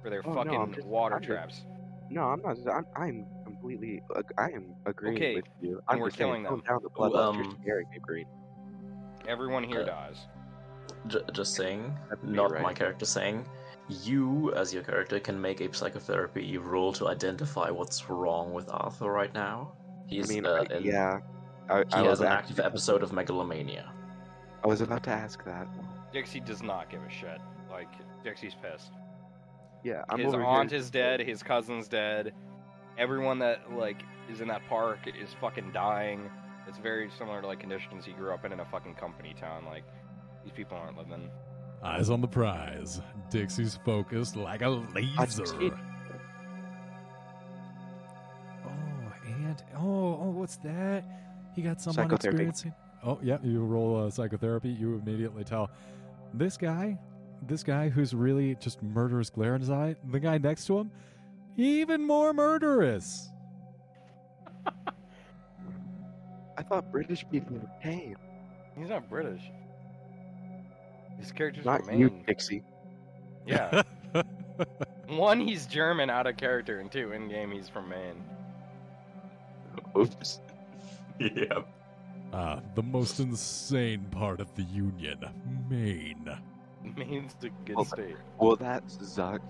for 0.03 0.09
their 0.11 0.23
Oh, 0.27 0.33
no, 0.35 0.45
fucking 0.45 0.75
just- 0.75 0.87
water 0.87 1.17
I'm 1.17 1.21
just- 1.23 1.29
traps. 1.31 1.65
No, 2.09 2.23
I'm 2.23 2.41
not. 2.43 2.57
I'm, 2.73 2.87
I'm 2.95 3.27
completely. 3.45 4.01
I 4.39 4.51
am 4.51 4.73
agreeing 4.87 5.17
Okay, 5.17 5.35
with 5.35 5.45
you. 5.61 5.83
I'm 5.89 5.99
we're 5.99 6.07
just 6.07 6.19
saying, 6.19 6.31
killing 6.31 6.43
them. 6.45 6.63
down 6.67 6.79
the 6.81 6.89
Well, 6.97 7.11
bloodlust. 7.11 7.35
You're 7.35 7.45
um, 7.47 7.59
scaring 7.63 7.91
me, 7.91 7.99
Green. 8.01 8.27
Everyone 9.27 9.65
here 9.65 9.81
Uh, 9.81 9.87
dies. 9.87 10.17
J- 11.09 11.19
just 11.33 11.55
saying, 11.55 11.95
That'd 12.09 12.27
be 12.27 12.33
not 12.37 12.61
my 12.63 12.73
character 12.73 13.05
saying. 13.05 13.47
You, 13.89 14.53
as 14.55 14.75
your 14.75 14.83
character, 14.83 15.21
can 15.21 15.41
make 15.41 15.61
a 15.61 15.73
psychotherapy 15.73 16.59
roll 16.59 16.93
to 16.95 17.09
identify 17.09 17.71
what's 17.71 18.09
wrong 18.11 18.53
with 18.53 18.69
Arthur 18.71 19.13
right 19.13 19.33
now. 19.33 19.73
He's 20.09 20.31
I 20.31 20.35
mean, 20.35 20.47
uh, 20.47 20.65
I- 20.71 20.75
in- 20.75 20.85
yeah. 20.85 21.21
I, 21.69 21.79
he 21.79 21.85
I 21.95 22.03
has 22.05 22.21
an 22.21 22.29
active 22.29 22.61
episode 22.61 23.03
of 23.03 23.13
megalomania. 23.13 23.93
I 24.63 24.69
was 24.69 24.81
about 24.81 25.03
to 25.05 25.11
ask 25.11 25.45
that. 25.45 25.67
Dixie 26.13 26.41
does 26.41 26.63
not 26.63 26.89
give 26.91 27.03
a 27.03 27.11
shit. 27.11 27.41
Like 27.71 27.89
Dixie's 28.25 28.55
pissed. 28.55 28.93
Yeah, 29.83 30.03
I'm 30.09 30.19
his 30.19 30.33
over 30.33 30.45
aunt 30.45 30.71
here. 30.71 30.79
is 30.79 30.91
dead. 30.91 31.21
His 31.21 31.43
cousin's 31.43 31.89
dead. 31.89 32.33
Everyone 32.99 33.39
that 33.41 33.73
like 33.73 34.03
is 34.31 34.41
in 34.41 34.49
that 34.49 34.63
park 34.69 35.01
is 35.07 35.31
fucking 35.41 35.73
dying. 35.73 36.31
It's 36.67 36.79
very 36.79 37.11
similar 37.19 37.41
to 37.41 37.47
like 37.47 37.61
conditions 37.61 38.05
he 38.05 38.13
grew 38.13 38.33
up 38.33 38.45
in 38.45 38.53
in 38.53 38.61
a 38.61 38.65
fucking 38.65 38.95
company 38.95 39.35
town. 39.39 39.65
Like 39.67 39.85
these 40.47 40.55
people 40.55 40.79
aren't 40.79 40.97
living. 40.97 41.29
Eyes 41.83 42.09
on 42.09 42.21
the 42.21 42.29
prize. 42.29 43.01
Dixie's 43.31 43.79
focused 43.85 44.37
like 44.37 44.63
a 44.63 44.69
laser. 44.69 45.45
see. 45.45 45.73
Oh, 48.65 48.71
and 49.27 49.63
oh, 49.77 50.19
oh, 50.23 50.31
what's 50.31 50.57
that? 50.59 51.05
He 51.55 51.63
got 51.63 51.81
someone 51.81 52.05
Psychotherapy. 52.09 52.45
experiencing. 52.45 52.75
Oh, 53.05 53.19
yeah. 53.23 53.39
You 53.43 53.65
roll 53.65 54.07
uh, 54.07 54.11
psychotherapy. 54.11 54.69
You 54.69 54.95
immediately 54.95 55.43
tell 55.43 55.69
this 56.33 56.57
guy, 56.57 56.97
this 57.43 57.65
guy 57.65 57.89
who's 57.89 58.15
really 58.15 58.55
just 58.57 58.81
murderous 58.83 59.31
glare 59.31 59.57
in 59.57 59.61
his 59.61 59.71
eye. 59.71 59.97
The 60.11 60.21
guy 60.21 60.39
next 60.39 60.67
to 60.67 60.79
him, 60.79 60.93
even 61.57 62.07
more 62.07 62.33
murderous. 62.33 63.31
I 66.57 66.63
thought 66.63 66.93
British 66.93 67.25
people 67.31 67.57
were 67.57 67.69
tame. 67.83 68.17
He's 68.79 68.91
not 68.91 69.09
British. 69.11 69.43
His 71.19 71.33
character's 71.33 71.65
Not 71.65 71.85
from 71.85 71.99
you, 71.99 72.11
Maine. 72.11 72.25
Dixie. 72.27 72.63
Yeah. 73.47 73.83
One, 75.09 75.41
he's 75.41 75.67
German 75.67 76.11
out 76.11 76.27
of 76.27 76.37
character, 76.37 76.81
and 76.81 76.91
two, 76.91 77.13
in 77.13 77.29
game 77.29 77.51
he's 77.53 77.69
from 77.69 77.89
Maine. 77.89 78.25
Oops. 79.97 80.41
yeah. 81.21 81.63
Ah, 82.33 82.61
the 82.75 82.83
most 82.83 83.21
insane 83.21 84.05
part 84.11 84.41
of 84.41 84.53
the 84.57 84.63
Union, 84.65 85.19
Maine. 85.71 86.29
Maine's 86.97 87.35
a 87.43 87.49
good 87.65 87.77
Well, 87.77 87.85
state. 87.85 88.17
Well, 88.39 88.57
that's 88.57 88.97
Zuck. 88.97 89.41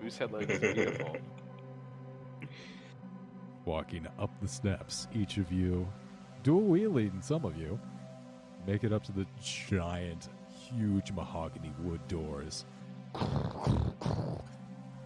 Who 0.00 0.10
said 0.10 0.30
is 0.40 0.58
beautiful? 0.60 1.16
walking 3.64 4.06
up 4.18 4.30
the 4.40 4.46
steps. 4.48 5.08
Each 5.12 5.38
of 5.38 5.50
you, 5.50 5.88
dual 6.42 6.62
wheeling, 6.62 7.20
some 7.20 7.44
of 7.44 7.56
you, 7.56 7.80
make 8.66 8.84
it 8.84 8.92
up 8.92 9.04
to 9.04 9.12
the 9.12 9.26
giant, 9.40 10.28
huge 10.68 11.12
mahogany 11.12 11.72
wood 11.80 12.00
doors. 12.08 12.64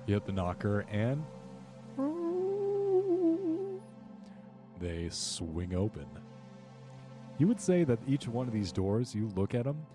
You 0.07 0.15
hit 0.15 0.25
the 0.25 0.33
knocker 0.33 0.87
and 0.91 1.23
they 4.81 5.09
swing 5.11 5.75
open. 5.75 6.07
You 7.39 7.47
would 7.47 7.61
say 7.61 7.85
that 7.85 7.99
each 8.09 8.27
one 8.27 8.47
of 8.47 8.53
these 8.53 8.73
doors, 8.73 9.15
you 9.15 9.31
look 9.37 9.55
at 9.55 9.65
them, 9.65 9.87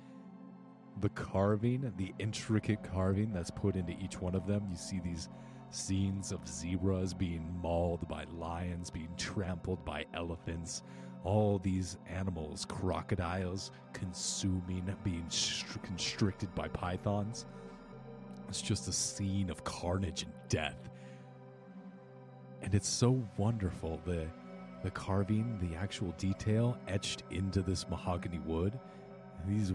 the 1.02 1.10
carving, 1.10 1.92
the 1.98 2.14
intricate 2.20 2.84
carving 2.84 3.34
that's 3.34 3.52
put 3.52 3.76
into 3.76 3.94
each 4.02 4.22
one 4.22 4.36
of 4.36 4.48
them, 4.48 4.66
you 4.70 4.78
see 4.78 5.00
these 5.04 5.30
scenes 5.72 6.32
of 6.32 6.48
zebras 6.48 7.14
being 7.14 7.46
mauled 7.62 8.08
by 8.08 8.24
lions, 8.38 8.90
being 8.90 9.10
trampled 9.18 9.84
by 9.84 10.06
elephants, 10.14 10.84
all 11.26 11.60
these 11.60 11.98
animals, 12.08 12.66
crocodiles 12.66 13.72
consuming, 13.94 14.96
being 15.04 15.26
str- 15.30 15.80
constricted 15.80 16.54
by 16.56 16.68
pythons. 16.70 17.46
It's 18.48 18.62
just 18.62 18.88
a 18.88 18.94
scene 18.94 19.50
of 19.50 19.64
carnage 19.64 20.24
and 20.24 20.32
death. 20.48 20.90
And 22.62 22.74
it's 22.74 22.88
so 22.88 23.22
wonderful 23.38 24.00
the 24.06 24.28
the 24.84 24.92
carving, 24.92 25.58
the 25.60 25.76
actual 25.76 26.12
detail 26.20 26.78
etched 26.88 27.24
into 27.32 27.64
this 27.64 27.90
mahogany 27.90 28.40
wood. 28.46 28.80
These 29.48 29.74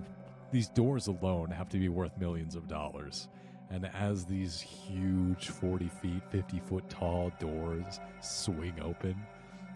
these 0.53 0.69
doors 0.69 1.09
alone 1.09 1.51
have 1.51 1.69
to 1.71 1.79
be 1.79 1.89
worth 1.89 2.17
millions 2.17 2.55
of 2.55 2.69
dollars. 2.69 3.29
And 3.71 3.87
as 3.95 4.25
these 4.25 4.61
huge 4.61 5.49
40 5.49 5.89
feet, 5.89 6.23
50 6.31 6.61
foot 6.61 6.89
tall 6.89 7.31
doors 7.39 8.01
swing 8.21 8.75
open, 8.83 9.15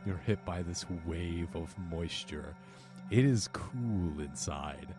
you're 0.06 0.16
hit 0.18 0.44
by 0.44 0.62
this 0.62 0.84
wave 1.06 1.48
of 1.54 1.74
moisture. 1.90 2.54
It 3.10 3.24
is 3.24 3.48
cool 3.48 4.20
inside. 4.20 4.94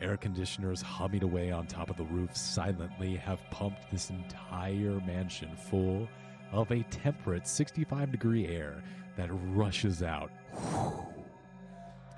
Air 0.00 0.16
conditioners 0.16 0.80
humming 0.80 1.24
away 1.24 1.50
on 1.50 1.66
top 1.66 1.90
of 1.90 1.96
the 1.96 2.04
roof 2.04 2.36
silently 2.36 3.16
have 3.16 3.40
pumped 3.50 3.90
this 3.90 4.10
entire 4.10 5.00
mansion 5.06 5.50
full 5.56 6.08
of 6.52 6.70
a 6.70 6.82
temperate 6.84 7.46
65 7.46 8.12
degree 8.12 8.46
air 8.46 8.82
that 9.16 9.28
rushes 9.54 10.02
out 10.02 10.30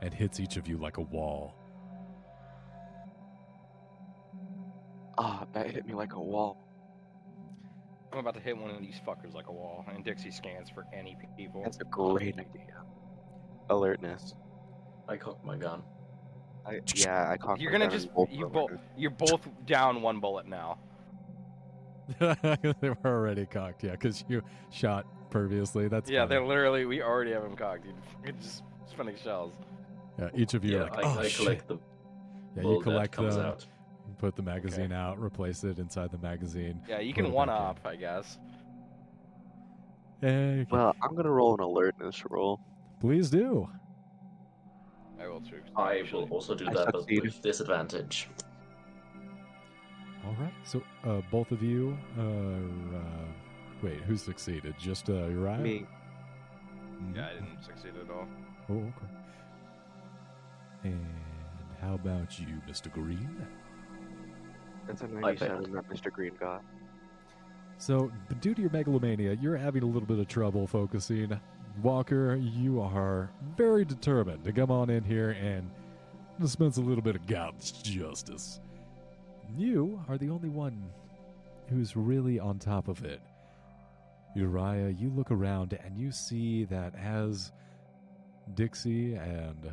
and 0.03 0.13
hits 0.13 0.41
each 0.41 0.57
of 0.57 0.69
you 0.69 0.77
like 0.77 0.99
a 0.99 1.03
wall. 1.03 1.55
Ah, 5.19 5.47
that 5.53 5.71
hit 5.71 5.87
me 5.87 5.95
like 5.95 6.13
a 6.15 6.21
wall. 6.21 6.59
I'm 8.13 8.19
about 8.19 8.35
to 8.35 8.41
hit 8.41 8.57
one 8.57 8.71
of 8.71 8.81
these 8.81 9.01
fuckers 9.07 9.35
like 9.35 9.49
a 9.49 9.53
wall, 9.53 9.85
and 9.93 10.05
Dixie 10.05 10.31
scans 10.31 10.69
for 10.69 10.85
any 10.93 11.17
people. 11.37 11.63
That's 11.63 11.79
a 11.81 11.85
great 11.85 12.35
idea. 12.35 12.83
Alertness. 13.69 14.35
I 15.09 15.17
cocked 15.17 15.45
my 15.45 15.57
gun. 15.57 15.83
I, 16.67 16.81
yeah, 16.95 17.31
I 17.31 17.37
cocked 17.37 17.61
You're 17.61 17.73
gonna 17.73 17.87
gun 17.87 17.93
just 17.93 18.13
both 18.15 18.29
you 18.31 18.47
both 18.47 18.71
you're 18.97 19.11
both 19.11 19.49
down 19.67 20.03
one 20.03 20.21
bullet 20.21 20.47
now. 20.47 20.79
they 22.19 22.89
were 22.89 22.97
already 23.05 23.47
cocked, 23.47 23.85
yeah, 23.85 23.93
because 23.93 24.25
you 24.29 24.43
shot 24.71 25.07
previously. 25.31 25.89
That's 25.89 26.11
yeah, 26.11 26.21
funny. 26.21 26.31
they're 26.31 26.45
literally 26.45 26.85
we 26.87 27.03
already 27.03 27.33
have 27.33 27.43
them 27.43 27.57
cocked. 27.57 27.85
Dude. 27.85 27.95
We're 28.25 28.33
just 28.33 28.63
spinning 28.91 29.17
shells. 29.23 29.55
yeah. 30.19 30.29
Each 30.35 30.55
of 30.55 30.65
you 30.65 30.77
yeah, 30.77 30.83
are 30.83 30.91
like, 30.91 31.05
I, 31.05 31.09
oh 31.17 31.19
I 31.21 31.29
shit. 31.29 31.37
collect 31.37 31.69
the 31.69 31.79
yeah, 32.57 32.63
you 32.63 32.81
collect 32.81 33.13
that 33.13 33.17
comes 33.17 33.37
them, 33.37 33.47
out. 33.47 33.67
Put 34.19 34.37
the 34.37 34.43
magazine 34.43 34.93
out, 34.93 35.19
replace 35.21 35.65
it 35.65 35.79
inside 35.79 36.11
the 36.11 36.19
magazine. 36.19 36.81
Yeah, 36.89 37.01
you 37.01 37.13
can 37.13 37.31
one 37.33 37.49
back 37.49 37.77
in. 37.85 37.91
I 37.91 37.97
guess. 37.97 38.39
Hey, 40.21 40.67
Well, 40.71 40.95
I'm 41.03 41.15
gonna 41.17 41.31
roll 41.31 41.55
an 41.55 41.61
alertness 41.61 42.23
roll. 42.29 42.61
please 43.01 43.31
do. 43.31 43.69
I 45.21 45.27
will 45.29 45.41
too. 45.41 45.61
I 45.77 46.03
will 46.13 46.25
also 46.31 46.55
do 46.55 46.67
I 46.69 46.73
that, 46.75 46.93
but 46.93 47.07
with 47.11 47.41
disadvantage. 47.43 48.29
All 50.27 50.35
right. 50.39 50.53
So 50.65 50.83
uh, 51.05 51.21
both 51.31 51.51
of 51.53 51.63
you 51.63 51.97
are. 52.19 52.97
Uh, 52.97 53.27
wait, 53.83 54.01
who 54.03 54.17
succeeded? 54.17 54.75
Just 54.79 55.09
uh, 55.09 55.27
Uriah? 55.29 55.59
Me, 55.59 55.87
Mhm. 57.03 57.17
Yeah, 57.17 57.29
I 57.29 57.33
didn't 57.35 57.65
succeed 57.65 57.93
at 58.03 58.11
all. 58.11 58.27
Oh, 58.69 58.75
okay. 58.75 59.11
And 60.85 61.07
how 61.81 61.95
about 61.95 62.39
you, 62.39 62.61
Mr. 62.69 62.93
Green? 62.93 63.47
That's 64.87 65.03
a 65.03 65.09
failed. 65.09 65.21
97 65.21 65.73
that 65.73 65.89
Mr. 65.89 66.13
Green 66.13 66.33
got. 66.39 66.63
So, 67.79 68.13
due 68.41 68.55
to 68.55 68.61
your 68.61 68.71
megalomania, 68.71 69.39
you're 69.41 69.57
having 69.57 69.83
a 69.83 69.87
little 69.87 70.07
bit 70.07 70.19
of 70.19 70.29
trouble 70.29 70.67
focusing. 70.67 71.41
Walker, 71.83 72.37
you 72.37 72.81
are 72.81 73.31
very 73.57 73.85
determined 73.85 74.45
to 74.45 74.53
come 74.53 74.71
on 74.71 74.91
in 74.91 75.03
here 75.03 75.31
and 75.31 75.71
dispense 76.39 76.77
a 76.77 76.83
little 76.83 77.03
bit 77.03 77.17
of 77.17 77.27
God's 77.27 77.73
justice. 77.73 78.61
You 79.57 80.03
are 80.09 80.19
the 80.19 80.29
only 80.29 80.49
one 80.49 80.91
who's 81.69 81.97
really 81.97 82.39
on 82.39 82.59
top 82.59 82.89
of 82.89 83.05
it. 83.05 83.21
Uriah, 84.35 84.91
you 84.91 85.11
look 85.11 85.31
around 85.31 85.79
and 85.85 85.97
you 85.97 86.13
see 86.13 86.65
that 86.65 86.95
as 86.95 87.53
Dixie 88.55 89.15
and 89.15 89.73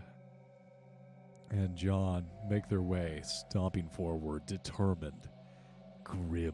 and 1.52 1.76
John 1.76 2.26
make 2.49 2.68
their 2.68 2.82
way, 2.82 3.22
stomping 3.24 3.90
forward, 3.90 4.45
determined, 4.45 5.30
grim. 6.03 6.53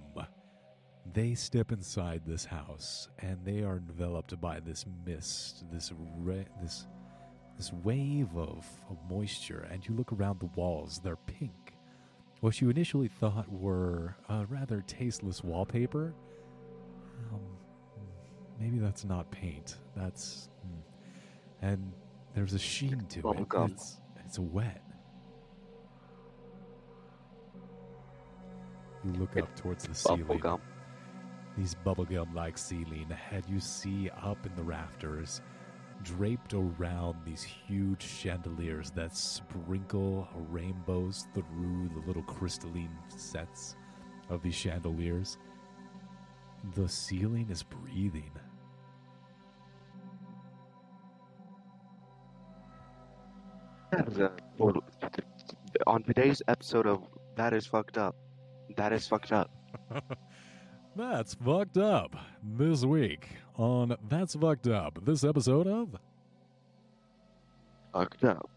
They 1.14 1.36
step 1.36 1.72
inside 1.72 2.22
this 2.26 2.46
house, 2.46 3.10
and 3.20 3.38
they 3.44 3.62
are 3.64 3.78
enveloped 3.78 4.40
by 4.40 4.60
this 4.60 4.86
mist, 5.06 5.66
this 5.72 5.92
re- 6.18 6.46
this 6.62 6.88
this 7.58 7.72
wave 7.84 8.36
of, 8.36 8.66
of 8.90 8.98
moisture. 9.10 9.68
And 9.70 9.88
you 9.88 9.96
look 9.96 10.12
around 10.14 10.40
the 10.40 10.50
walls; 10.56 11.02
they're 11.04 11.16
pink. 11.18 11.74
What 12.40 12.62
you 12.62 12.70
initially 12.70 13.08
thought 13.08 13.52
were 13.52 14.16
a 14.30 14.46
rather 14.46 14.82
tasteless 14.88 15.44
wallpaper, 15.44 16.14
um, 17.32 17.40
maybe 18.60 18.80
that's 18.80 19.06
not 19.06 19.30
paint. 19.32 19.78
That's 19.96 20.50
hmm. 20.62 21.66
and 21.66 21.94
there's 22.34 22.54
a 22.54 22.60
sheen 22.60 23.06
to 23.10 23.20
it. 23.20 23.48
It's, 23.72 23.98
it's 24.26 24.40
wet. 24.40 24.83
You 29.04 29.12
look 29.14 29.36
It- 29.36 29.44
up 29.44 29.56
towards 29.56 29.86
the 29.88 29.94
ceiling 29.96 30.26
Bubblegum. 30.40 30.60
these 31.58 31.76
bubblegum 31.86 32.34
like 32.34 32.58
ceiling 32.58 33.08
and 33.32 33.46
you 33.48 33.60
see 33.60 34.10
up 34.10 34.44
in 34.46 34.56
the 34.56 34.64
rafters 34.64 35.42
draped 36.02 36.54
around 36.54 37.24
these 37.26 37.44
huge 37.44 38.02
chandeliers 38.02 38.90
that 38.92 39.16
sprinkle 39.16 40.28
rainbows 40.50 41.28
through 41.34 41.90
the 41.94 42.00
little 42.08 42.24
crystalline 42.24 42.98
sets 43.08 43.76
of 44.30 44.42
these 44.42 44.56
chandeliers 44.56 45.38
the 46.76 46.88
ceiling 46.90 47.50
is 47.50 47.62
breathing 47.64 48.32
That 53.92 54.08
is 54.08 54.18
a- 54.18 54.32
on 55.88 56.04
today's 56.04 56.42
episode 56.48 56.88
of 56.88 57.04
That 57.36 57.54
Is 57.54 57.68
Fucked 57.68 57.98
Up. 57.98 58.16
That 58.76 58.94
is 58.94 59.08
fucked 59.08 59.32
up. 59.32 59.52
that's 60.96 61.34
fucked 61.36 61.78
up 61.78 62.16
this 62.44 62.84
week 62.86 63.30
on 63.56 63.96
that's 64.10 64.36
fucked 64.36 64.68
up 64.68 65.00
this 65.04 65.24
episode 65.24 65.68
of 65.68 65.96
Fucked 67.94 68.24
up. 68.24 68.50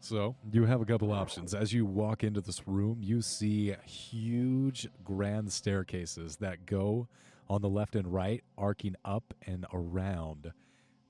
So, 0.00 0.36
you 0.52 0.64
have 0.64 0.80
a 0.80 0.84
couple 0.84 1.12
options. 1.12 1.52
As 1.52 1.72
you 1.72 1.84
walk 1.84 2.22
into 2.22 2.40
this 2.40 2.68
room, 2.68 2.98
you 3.02 3.20
see 3.20 3.74
huge 3.84 4.88
grand 5.02 5.52
staircases 5.52 6.36
that 6.36 6.64
go 6.64 7.08
on 7.48 7.60
the 7.60 7.68
left 7.68 7.96
and 7.96 8.06
right, 8.06 8.44
arcing 8.56 8.94
up 9.04 9.34
and 9.46 9.66
around 9.72 10.52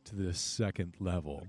to 0.04 0.16
the 0.16 0.32
second 0.32 0.94
level. 0.98 1.46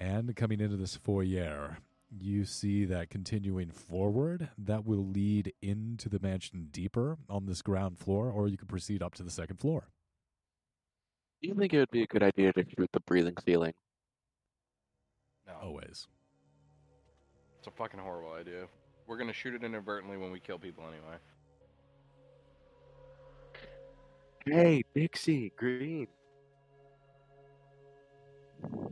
And 0.00 0.34
coming 0.34 0.60
into 0.60 0.76
this 0.78 0.96
foyer, 0.96 1.76
you 2.18 2.44
see 2.44 2.84
that 2.86 3.10
continuing 3.10 3.70
forward, 3.70 4.50
that 4.58 4.84
will 4.84 5.06
lead 5.06 5.52
into 5.62 6.08
the 6.08 6.20
mansion 6.20 6.68
deeper 6.70 7.16
on 7.28 7.46
this 7.46 7.62
ground 7.62 7.98
floor, 7.98 8.30
or 8.30 8.48
you 8.48 8.56
can 8.56 8.68
proceed 8.68 9.02
up 9.02 9.14
to 9.14 9.22
the 9.22 9.30
second 9.30 9.56
floor. 9.58 9.88
Do 11.40 11.48
you 11.48 11.54
think 11.54 11.72
it 11.72 11.78
would 11.78 11.90
be 11.90 12.02
a 12.02 12.06
good 12.06 12.22
idea 12.22 12.52
to 12.52 12.64
shoot 12.64 12.90
the 12.92 13.00
breathing 13.00 13.34
ceiling? 13.44 13.72
No, 15.46 15.54
Always. 15.60 16.06
it's 17.58 17.66
a 17.66 17.70
fucking 17.70 17.98
horrible 17.98 18.32
idea. 18.32 18.66
We're 19.06 19.16
gonna 19.16 19.32
shoot 19.32 19.54
it 19.54 19.64
inadvertently 19.64 20.16
when 20.16 20.30
we 20.30 20.38
kill 20.38 20.58
people 20.58 20.84
anyway. 20.84 21.16
Hey, 24.44 24.82
Dixie, 24.94 25.52
Green. 25.56 26.06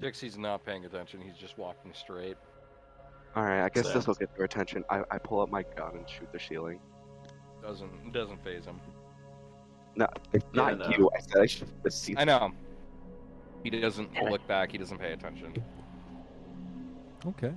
Dixie's 0.01 0.36
not 0.38 0.64
paying 0.64 0.84
attention. 0.84 1.20
He's 1.20 1.36
just 1.36 1.59
walking 1.59 1.92
straight. 1.94 2.36
Alright, 3.36 3.62
I 3.62 3.69
guess 3.69 3.86
Sad. 3.86 3.97
this 3.97 4.07
will 4.07 4.15
get 4.15 4.35
their 4.36 4.44
attention. 4.44 4.85
I, 4.90 5.02
I 5.11 5.19
pull 5.19 5.40
up 5.40 5.51
my 5.51 5.62
gun 5.77 5.97
and 5.97 6.09
shoot 6.09 6.31
the 6.32 6.40
ceiling. 6.40 6.81
Doesn't 7.62 8.12
doesn't 8.12 8.43
faze 8.43 8.65
him. 8.65 8.81
No, 9.97 10.07
it's 10.32 10.44
Yeah, 10.55 10.62
not 10.74 10.78
no. 10.78 10.89
you. 10.97 11.11
I 11.16 11.20
said 11.20 11.43
I 11.43 11.47
shoot 11.47 11.69
the 11.82 11.90
ceiling. 11.90 12.19
I 12.19 12.24
know. 12.24 12.51
He 13.62 13.70
doesn't 13.70 14.11
look 14.24 14.47
back. 14.48 14.73
He 14.73 14.78
doesn't 14.78 14.98
pay 14.98 15.12
attention. 15.12 15.55
Okay. 17.27 17.52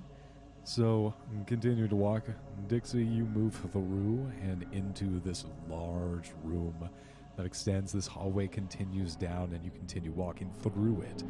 So, 0.66 1.14
continue 1.45 1.88
to 1.90 1.95
walk. 1.95 2.24
Dixie, 2.68 3.04
you 3.04 3.26
move 3.26 3.54
through 3.72 4.32
and 4.41 4.66
into 4.72 5.20
this 5.22 5.45
large 5.70 6.32
room 6.44 6.90
that 7.36 7.45
extends. 7.45 7.91
This 7.91 8.08
hallway 8.08 8.48
continues 8.48 9.16
down, 9.16 9.52
and 9.54 9.64
you 9.64 9.72
continue 9.72 10.12
walking 10.12 10.52
through 10.62 11.02
it. 11.02 11.24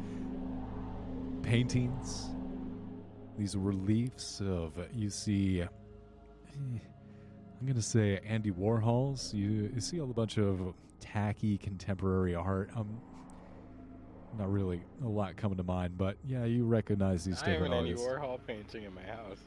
Paintings, 1.42 2.28
these 3.38 3.56
reliefs 3.56 4.40
of, 4.40 4.72
you 4.94 5.10
see, 5.10 5.62
I'm 5.62 6.80
going 7.62 7.74
to 7.74 7.82
say 7.82 8.20
Andy 8.26 8.50
Warhol's. 8.50 9.32
You, 9.34 9.70
you 9.74 9.80
see 9.80 9.98
a 9.98 10.06
bunch 10.06 10.38
of 10.38 10.74
tacky 11.00 11.58
contemporary 11.58 12.34
art. 12.34 12.70
Um, 12.76 13.00
not 14.38 14.50
really 14.52 14.82
a 15.04 15.08
lot 15.08 15.36
coming 15.36 15.56
to 15.58 15.62
mind, 15.62 15.96
but 15.96 16.16
yeah, 16.26 16.44
you 16.44 16.64
recognize 16.64 17.24
these 17.24 17.40
I 17.42 17.46
have 17.46 17.54
different 17.54 17.74
an 17.74 17.80
Andy. 17.86 17.94
Warhol 17.94 18.38
painting 18.46 18.84
in 18.84 18.94
my 18.94 19.02
house. 19.02 19.38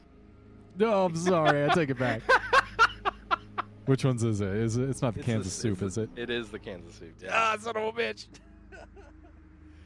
No, 0.78 1.04
I'm 1.04 1.16
sorry. 1.16 1.64
I 1.64 1.74
take 1.74 1.90
it 1.90 1.98
back. 1.98 2.22
Which 3.86 4.04
one's 4.04 4.22
is 4.22 4.40
it? 4.40 4.48
Is 4.48 4.76
it? 4.76 4.88
It's 4.88 5.02
not 5.02 5.14
the 5.14 5.20
It's 5.20 5.26
Kansas 5.26 5.54
the- 5.56 5.60
soup, 5.62 5.82
is 5.82 5.94
the- 5.96 6.02
it? 6.02 6.10
It 6.16 6.30
is 6.30 6.50
the 6.50 6.58
Kansas 6.58 6.94
soup. 6.94 7.14
Yeah. 7.22 7.30
Ah, 7.32 7.56
son 7.60 7.76
of 7.76 7.84
a 7.84 7.92
bitch. 7.92 8.26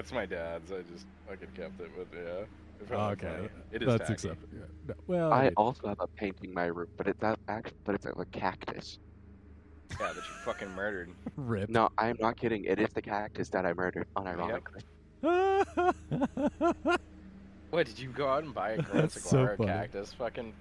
It's 0.01 0.13
my 0.13 0.27
dad's. 0.27 0.71
I 0.73 0.83
just 0.93 1.07
fucking 1.29 1.49
kept 1.57 1.81
it, 1.81 1.91
but 1.97 2.09
yeah. 2.13 2.45
It 2.91 2.95
Oh, 2.95 3.11
okay, 3.11 3.49
It 3.71 3.83
is 3.83 3.87
that's 3.89 4.01
tacky. 4.01 4.13
acceptable. 4.15 4.49
Yeah. 4.53 4.65
No, 4.89 4.95
well, 5.07 5.33
I 5.33 5.45
mean, 5.45 5.53
also 5.57 5.89
have 5.89 5.99
a 6.01 6.07
painting 6.09 6.51
in 6.51 6.55
my 6.55 6.67
room, 6.67 6.89
but 6.97 7.07
it's 7.07 7.21
not 7.23 7.39
actually, 7.49 7.77
but 7.85 7.95
it's 7.95 8.07
uh, 8.07 8.13
a 8.19 8.25
cactus. 8.27 8.99
Yeah, 10.01 10.09
that 10.09 10.17
you 10.17 10.23
fucking 10.45 10.71
murdered. 10.71 11.11
rip. 11.37 11.69
No, 11.69 11.89
I'm 11.99 12.17
not 12.21 12.37
kidding. 12.37 12.65
It 12.65 12.79
is 12.81 12.89
the 12.95 13.03
cactus 13.03 13.49
that 13.51 13.65
I 13.67 13.73
murdered, 13.75 14.07
unironically. 14.17 14.83
What, 17.71 17.87
did 17.87 17.99
you 17.99 18.11
go 18.11 18.29
out 18.29 18.45
and 18.45 18.53
buy 18.55 18.73
a 18.73 18.77
Grand 18.83 19.05
That's 19.05 19.15
so 19.15 19.21
Saguaro 19.21 19.57
funny. 19.57 19.69
cactus? 19.71 20.13
Fucking. 20.13 20.53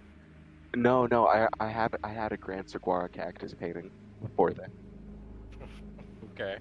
No, 0.75 1.05
no, 1.07 1.27
I 1.27 1.47
I 1.59 1.67
have 1.67 1.93
I 2.03 2.09
had 2.09 2.31
a 2.31 2.37
grand 2.37 2.69
saguaro 2.69 3.09
cactus 3.09 3.53
painting 3.53 3.91
before 4.21 4.51
that. 4.53 4.69
Okay. 6.33 6.57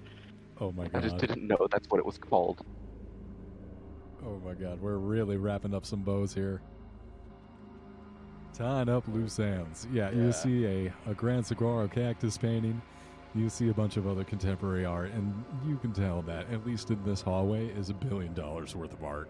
oh 0.59 0.71
my 0.73 0.83
god. 0.87 0.97
I 0.97 0.99
just 0.99 1.17
didn't 1.17 1.47
know 1.47 1.55
that's 1.71 1.87
what 1.89 1.99
it 1.99 2.05
was 2.05 2.17
called. 2.17 2.59
Oh 4.25 4.39
my 4.45 4.53
god. 4.53 4.81
We're 4.81 4.97
really 4.97 5.37
wrapping 5.37 5.73
up 5.73 5.85
some 5.85 6.01
bows 6.01 6.33
here. 6.33 6.61
Tying 8.53 8.89
up 8.89 9.07
loose 9.07 9.39
ends. 9.39 9.87
Yeah, 9.91 10.09
Yeah. 10.11 10.23
you 10.25 10.31
see 10.31 10.65
a, 10.65 10.93
a 11.09 11.13
Grand 11.13 11.45
Saguaro 11.45 11.87
cactus 11.87 12.37
painting. 12.37 12.81
You 13.33 13.47
see 13.49 13.69
a 13.69 13.73
bunch 13.73 13.95
of 13.95 14.07
other 14.07 14.25
contemporary 14.25 14.83
art, 14.83 15.11
and 15.13 15.33
you 15.65 15.77
can 15.77 15.93
tell 15.93 16.21
that, 16.23 16.51
at 16.51 16.65
least 16.65 16.91
in 16.91 17.01
this 17.05 17.21
hallway, 17.21 17.67
is 17.67 17.89
a 17.89 17.93
billion 17.93 18.33
dollars 18.33 18.75
worth 18.75 18.91
of 18.91 19.03
art. 19.05 19.29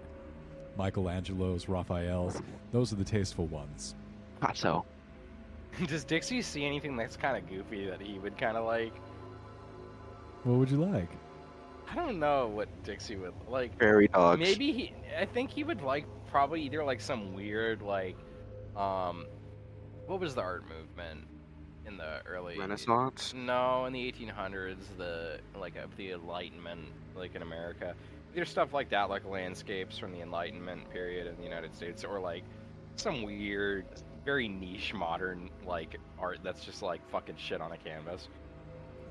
Michelangelo's, 0.75 1.69
Raphael's, 1.69 2.41
those 2.71 2.91
are 2.91 2.95
the 2.95 3.03
tasteful 3.03 3.45
ones. 3.45 3.93
Picasso. 4.39 4.85
Does 5.85 6.03
Dixie 6.03 6.41
see 6.41 6.65
anything 6.65 6.97
that's 6.97 7.15
kind 7.15 7.37
of 7.37 7.47
goofy 7.47 7.85
that 7.85 8.01
he 8.01 8.17
would 8.17 8.37
kind 8.39 8.57
of 8.57 8.65
like? 8.65 8.93
What 10.45 10.57
would 10.57 10.71
you 10.71 10.77
like? 10.83 11.09
I 11.89 11.95
don't 11.95 12.19
know 12.19 12.47
what 12.47 12.83
Dixie 12.83 13.15
would 13.15 13.33
like. 13.47 13.77
Prairie 13.77 14.07
dogs. 14.07 14.39
Maybe 14.39 14.71
he. 14.71 14.93
I 15.17 15.25
think 15.25 15.51
he 15.51 15.63
would 15.63 15.81
like 15.81 16.05
probably 16.27 16.61
either 16.63 16.83
like 16.83 17.01
some 17.01 17.33
weird 17.33 17.81
like, 17.81 18.15
um, 18.75 19.25
what 20.07 20.19
was 20.19 20.35
the 20.35 20.41
art 20.41 20.63
movement 20.69 21.27
in 21.85 21.97
the 21.97 22.21
early 22.25 22.57
Renaissance. 22.57 23.33
No, 23.35 23.85
in 23.85 23.93
the 23.93 24.11
1800s, 24.11 24.77
the 24.97 25.39
like 25.59 25.75
of 25.75 25.95
the 25.97 26.11
Enlightenment, 26.11 26.87
like 27.15 27.35
in 27.35 27.41
America, 27.41 27.95
there's 28.33 28.49
stuff 28.49 28.73
like 28.73 28.89
that, 28.89 29.09
like 29.09 29.25
landscapes 29.25 29.97
from 29.97 30.11
the 30.11 30.21
Enlightenment 30.21 30.89
period 30.91 31.27
in 31.27 31.35
the 31.37 31.43
United 31.43 31.75
States, 31.75 32.03
or 32.03 32.19
like 32.19 32.43
some 32.95 33.23
weird, 33.23 33.85
very 34.23 34.47
niche 34.47 34.93
modern 34.93 35.49
like 35.65 35.97
art 36.19 36.39
that's 36.43 36.63
just 36.63 36.81
like 36.81 37.07
fucking 37.09 37.35
shit 37.37 37.61
on 37.61 37.71
a 37.71 37.77
canvas. 37.77 38.27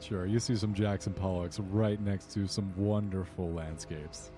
Sure, 0.00 0.24
you 0.26 0.40
see 0.40 0.56
some 0.56 0.72
Jackson 0.74 1.12
Pollocks 1.12 1.60
right 1.70 2.00
next 2.00 2.32
to 2.32 2.46
some 2.46 2.72
wonderful 2.76 3.52
landscapes. 3.52 4.30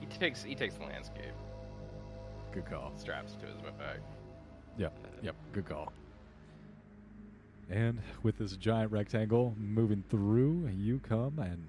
He 0.00 0.06
takes 0.06 0.42
he 0.42 0.54
takes 0.54 0.74
the 0.74 0.84
landscape, 0.84 1.32
Good 2.52 2.66
call. 2.66 2.92
straps 2.96 3.34
to 3.34 3.46
his 3.46 3.56
back. 3.78 3.98
Yep, 4.78 4.92
yep, 5.22 5.36
good 5.52 5.66
call. 5.66 5.92
And 7.70 8.00
with 8.22 8.38
this 8.38 8.56
giant 8.56 8.90
rectangle 8.92 9.54
moving 9.58 10.02
through, 10.10 10.68
you 10.76 10.98
come 11.06 11.38
and 11.38 11.66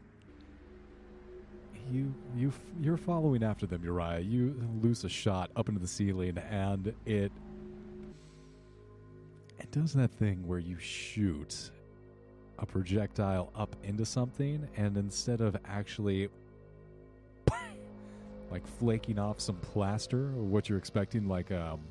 you 1.92 2.14
you 2.36 2.52
you're 2.82 2.98
following 2.98 3.44
after 3.44 3.66
them, 3.66 3.84
Uriah. 3.84 4.20
You 4.22 4.56
lose 4.82 5.04
a 5.04 5.10
shot 5.10 5.52
up 5.56 5.68
into 5.68 5.82
the 5.82 5.88
ceiling, 5.88 6.38
and 6.38 6.94
it 7.06 7.32
it 9.60 9.72
does 9.72 9.94
that 9.94 10.12
thing 10.12 10.48
where 10.48 10.60
you 10.60 10.78
shoot 10.80 11.70
a 12.60 12.66
projectile 12.66 13.52
up 13.56 13.76
into 13.84 14.06
something, 14.06 14.68
and 14.78 14.98
instead 14.98 15.42
of 15.42 15.58
actually 15.66 16.30
like 18.52 18.66
flaking 18.80 19.20
off 19.20 19.40
some 19.40 19.58
plaster 19.58 20.28
or 20.28 20.44
what 20.44 20.70
you're 20.70 20.78
expecting, 20.78 21.28
like 21.28 21.52
um 21.52 21.82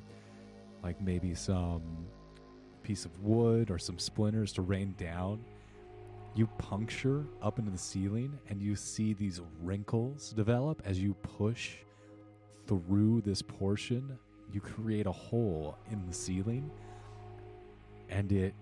like 0.83 1.01
maybe 1.01 1.35
some 1.35 1.83
piece 2.83 3.05
of 3.05 3.21
wood 3.21 3.71
or 3.71 3.79
some 3.79 3.99
splinters 3.99 4.53
to 4.53 4.63
rain 4.63 4.95
down. 4.99 5.45
You 6.35 6.47
puncture 6.59 7.27
up 7.43 7.59
into 7.59 7.71
the 7.71 7.79
ceiling 7.79 8.39
and 8.49 8.61
you 8.61 8.75
see 8.75 9.13
these 9.13 9.41
wrinkles 9.61 10.31
develop 10.31 10.83
as 10.85 10.99
you 10.99 11.15
push 11.15 11.75
through 12.67 13.21
this 13.21 13.43
portion. 13.43 14.19
You 14.53 14.61
create 14.61 15.07
a 15.07 15.13
hole 15.13 15.77
in 15.91 16.07
the 16.07 16.13
ceiling 16.15 16.71
and 18.09 18.33
it 18.33 18.55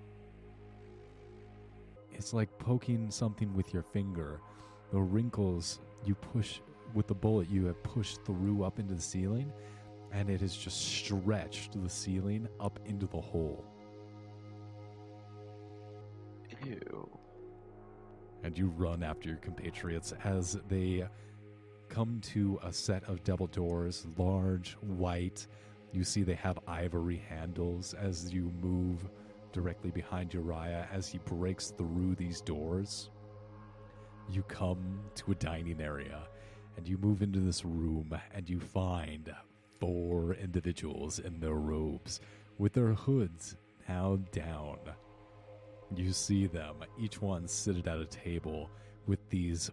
it's 2.20 2.34
like 2.34 2.50
poking 2.58 3.10
something 3.10 3.50
with 3.54 3.72
your 3.72 3.82
finger. 3.82 4.42
The 4.92 5.00
wrinkles 5.00 5.80
you 6.04 6.14
push 6.14 6.60
with 6.92 7.06
the 7.06 7.14
bullet 7.14 7.48
you 7.48 7.64
have 7.64 7.82
pushed 7.82 8.22
through 8.26 8.62
up 8.62 8.78
into 8.78 8.92
the 8.92 9.00
ceiling 9.00 9.50
and 10.12 10.28
it 10.28 10.42
has 10.42 10.54
just 10.54 10.82
stretched 10.82 11.82
the 11.82 11.88
ceiling 11.88 12.46
up 12.60 12.78
into 12.84 13.06
the 13.06 13.20
hole. 13.20 13.64
Ew. 16.66 17.08
And 18.44 18.58
you 18.58 18.66
run 18.76 19.02
after 19.02 19.30
your 19.30 19.38
compatriots 19.38 20.12
as 20.22 20.58
they 20.68 21.08
come 21.88 22.20
to 22.34 22.60
a 22.62 22.70
set 22.70 23.02
of 23.04 23.24
double 23.24 23.46
doors, 23.46 24.06
large, 24.18 24.74
white. 24.82 25.46
You 25.90 26.04
see 26.04 26.22
they 26.22 26.34
have 26.34 26.58
ivory 26.68 27.22
handles 27.30 27.94
as 27.94 28.30
you 28.30 28.52
move 28.60 29.08
directly 29.52 29.90
behind 29.90 30.32
Uriah 30.32 30.88
as 30.92 31.08
he 31.08 31.18
breaks 31.18 31.70
through 31.70 32.14
these 32.14 32.40
doors. 32.40 33.10
You 34.30 34.42
come 34.44 35.00
to 35.16 35.32
a 35.32 35.34
dining 35.34 35.80
area 35.80 36.28
and 36.76 36.86
you 36.86 36.98
move 36.98 37.22
into 37.22 37.40
this 37.40 37.64
room 37.64 38.16
and 38.32 38.48
you 38.48 38.60
find 38.60 39.34
four 39.78 40.34
individuals 40.34 41.18
in 41.18 41.40
their 41.40 41.54
robes 41.54 42.20
with 42.58 42.72
their 42.72 42.94
hoods 42.94 43.56
now 43.88 44.16
down. 44.32 44.78
You 45.96 46.12
see 46.12 46.46
them, 46.46 46.76
each 46.98 47.20
one 47.20 47.48
seated 47.48 47.88
at 47.88 47.98
a 47.98 48.06
table 48.06 48.70
with 49.06 49.28
these 49.30 49.70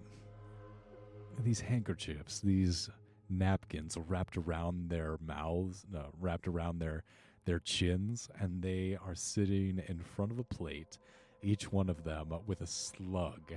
these 1.44 1.60
handkerchiefs, 1.60 2.40
these 2.40 2.90
napkins 3.30 3.95
wrapped 4.08 4.38
around 4.38 4.90
their 4.90 5.18
mouths, 5.24 5.86
no, 5.91 6.08
wrapped 6.20 6.48
around 6.48 6.80
their 6.80 7.04
their 7.48 7.60
chins, 7.60 8.30
and 8.40 8.61
they 8.61 8.98
are 9.03 9.15
sitting 9.15 9.82
in 9.88 9.99
front 9.99 10.32
of 10.32 10.38
a 10.38 10.44
plate, 10.44 10.99
each 11.41 11.72
one 11.72 11.90
of 11.90 12.03
them 12.03 12.32
with 12.45 12.61
a 12.61 12.68
slug 12.68 13.53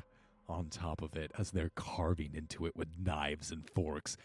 on 0.48 0.68
top 0.68 1.02
of 1.02 1.16
it 1.16 1.32
as 1.36 1.50
they're 1.50 1.72
carving 1.74 2.30
into 2.34 2.66
it 2.66 2.76
with 2.76 2.88
knives 2.98 3.50
and 3.50 3.68
forks, 3.68 4.16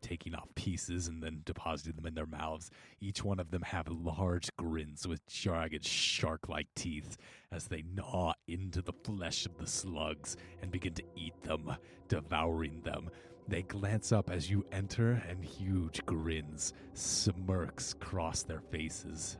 taking 0.00 0.34
off 0.34 0.48
pieces 0.54 1.08
and 1.08 1.20
then 1.20 1.42
depositing 1.44 1.96
them 1.96 2.06
in 2.06 2.14
their 2.14 2.26
mouths. 2.26 2.70
Each 3.00 3.24
one 3.24 3.40
of 3.40 3.50
them 3.50 3.62
have 3.62 3.88
large 3.88 4.48
grins 4.56 5.06
with 5.06 5.26
jagged 5.26 5.84
shark-like 5.84 6.68
teeth 6.76 7.16
as 7.50 7.66
they 7.66 7.82
gnaw 7.82 8.34
into 8.46 8.82
the 8.82 8.94
flesh 9.04 9.46
of 9.46 9.58
the 9.58 9.66
slugs 9.66 10.36
and 10.62 10.70
begin 10.70 10.94
to 10.94 11.04
eat 11.16 11.42
them, 11.42 11.76
devouring 12.08 12.82
them. 12.82 13.10
They 13.50 13.62
glance 13.62 14.12
up 14.12 14.30
as 14.30 14.48
you 14.48 14.64
enter, 14.70 15.20
and 15.28 15.44
huge 15.44 16.06
grins, 16.06 16.72
smirks 16.94 17.94
cross 17.94 18.44
their 18.44 18.60
faces. 18.70 19.38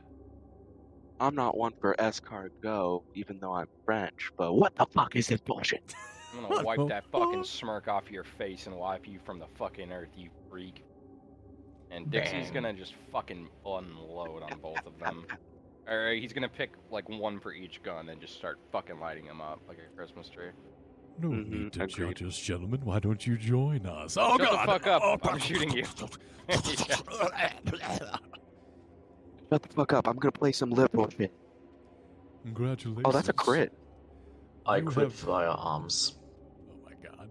I'm 1.21 1.33
not 1.33 1.57
one 1.57 1.71
for 1.79 1.95
escargot, 1.97 3.03
even 3.15 3.39
though 3.39 3.53
I'm 3.53 3.67
French, 3.85 4.29
but 4.37 4.51
what 4.51 4.75
the 4.75 4.85
fuck 4.87 5.15
is 5.15 5.27
this 5.27 5.39
bullshit? 5.39 5.95
I'm 6.35 6.41
gonna 6.41 6.61
wipe 6.61 6.89
that 6.89 7.05
fucking 7.09 7.45
smirk 7.45 7.87
off 7.87 8.11
your 8.11 8.25
face 8.25 8.67
and 8.67 8.75
wipe 8.75 9.07
you 9.07 9.17
from 9.23 9.39
the 9.39 9.47
fucking 9.57 9.93
earth, 9.93 10.09
you 10.17 10.29
freak. 10.49 10.83
And 11.89 12.11
Dixie's 12.11 12.51
Bang. 12.51 12.53
gonna 12.53 12.73
just 12.73 12.95
fucking 13.13 13.47
unload 13.65 14.43
on 14.43 14.59
both 14.61 14.85
of 14.85 14.99
them. 14.99 15.25
Or 15.87 16.11
he's 16.11 16.33
gonna 16.33 16.49
pick 16.49 16.71
like 16.89 17.07
one 17.07 17.39
for 17.39 17.53
each 17.53 17.81
gun 17.81 18.09
and 18.09 18.19
just 18.19 18.33
start 18.35 18.59
fucking 18.73 18.99
lighting 18.99 19.25
them 19.25 19.39
up 19.39 19.61
like 19.69 19.77
a 19.77 19.95
Christmas 19.95 20.27
tree. 20.27 20.49
No 21.19 21.29
Mhm, 21.29 21.49
need 21.49 21.73
to 21.73 21.83
agreed. 21.83 22.17
judge 22.17 22.23
us, 22.27 22.37
gentlemen. 22.39 22.81
Why 22.83 22.99
don't 22.99 23.25
you 23.27 23.37
join 23.37 23.85
us? 23.85 24.17
Oh, 24.17 24.37
Shut 24.37 24.39
the 24.39 24.45
God! 24.55 24.65
fuck 24.65 24.87
up. 24.87 25.01
Oh, 25.03 25.17
I'm 25.29 25.39
shooting 25.39 25.71
you. 25.71 25.83
Shut 29.49 29.61
the 29.61 29.69
fuck 29.75 29.93
up. 29.93 30.07
I'm 30.07 30.17
gonna 30.17 30.31
play 30.31 30.51
some 30.51 30.71
liberal 30.71 31.09
shit. 31.09 31.31
Congratulations. 32.43 33.03
Oh, 33.05 33.11
that's 33.11 33.29
a 33.29 33.33
crit. 33.33 33.71
I 34.65 34.77
You 34.77 34.85
crit 34.85 35.03
have- 35.05 35.13
firearms. 35.13 36.17
Oh 36.69 36.75
my 36.85 36.93
god. 37.07 37.29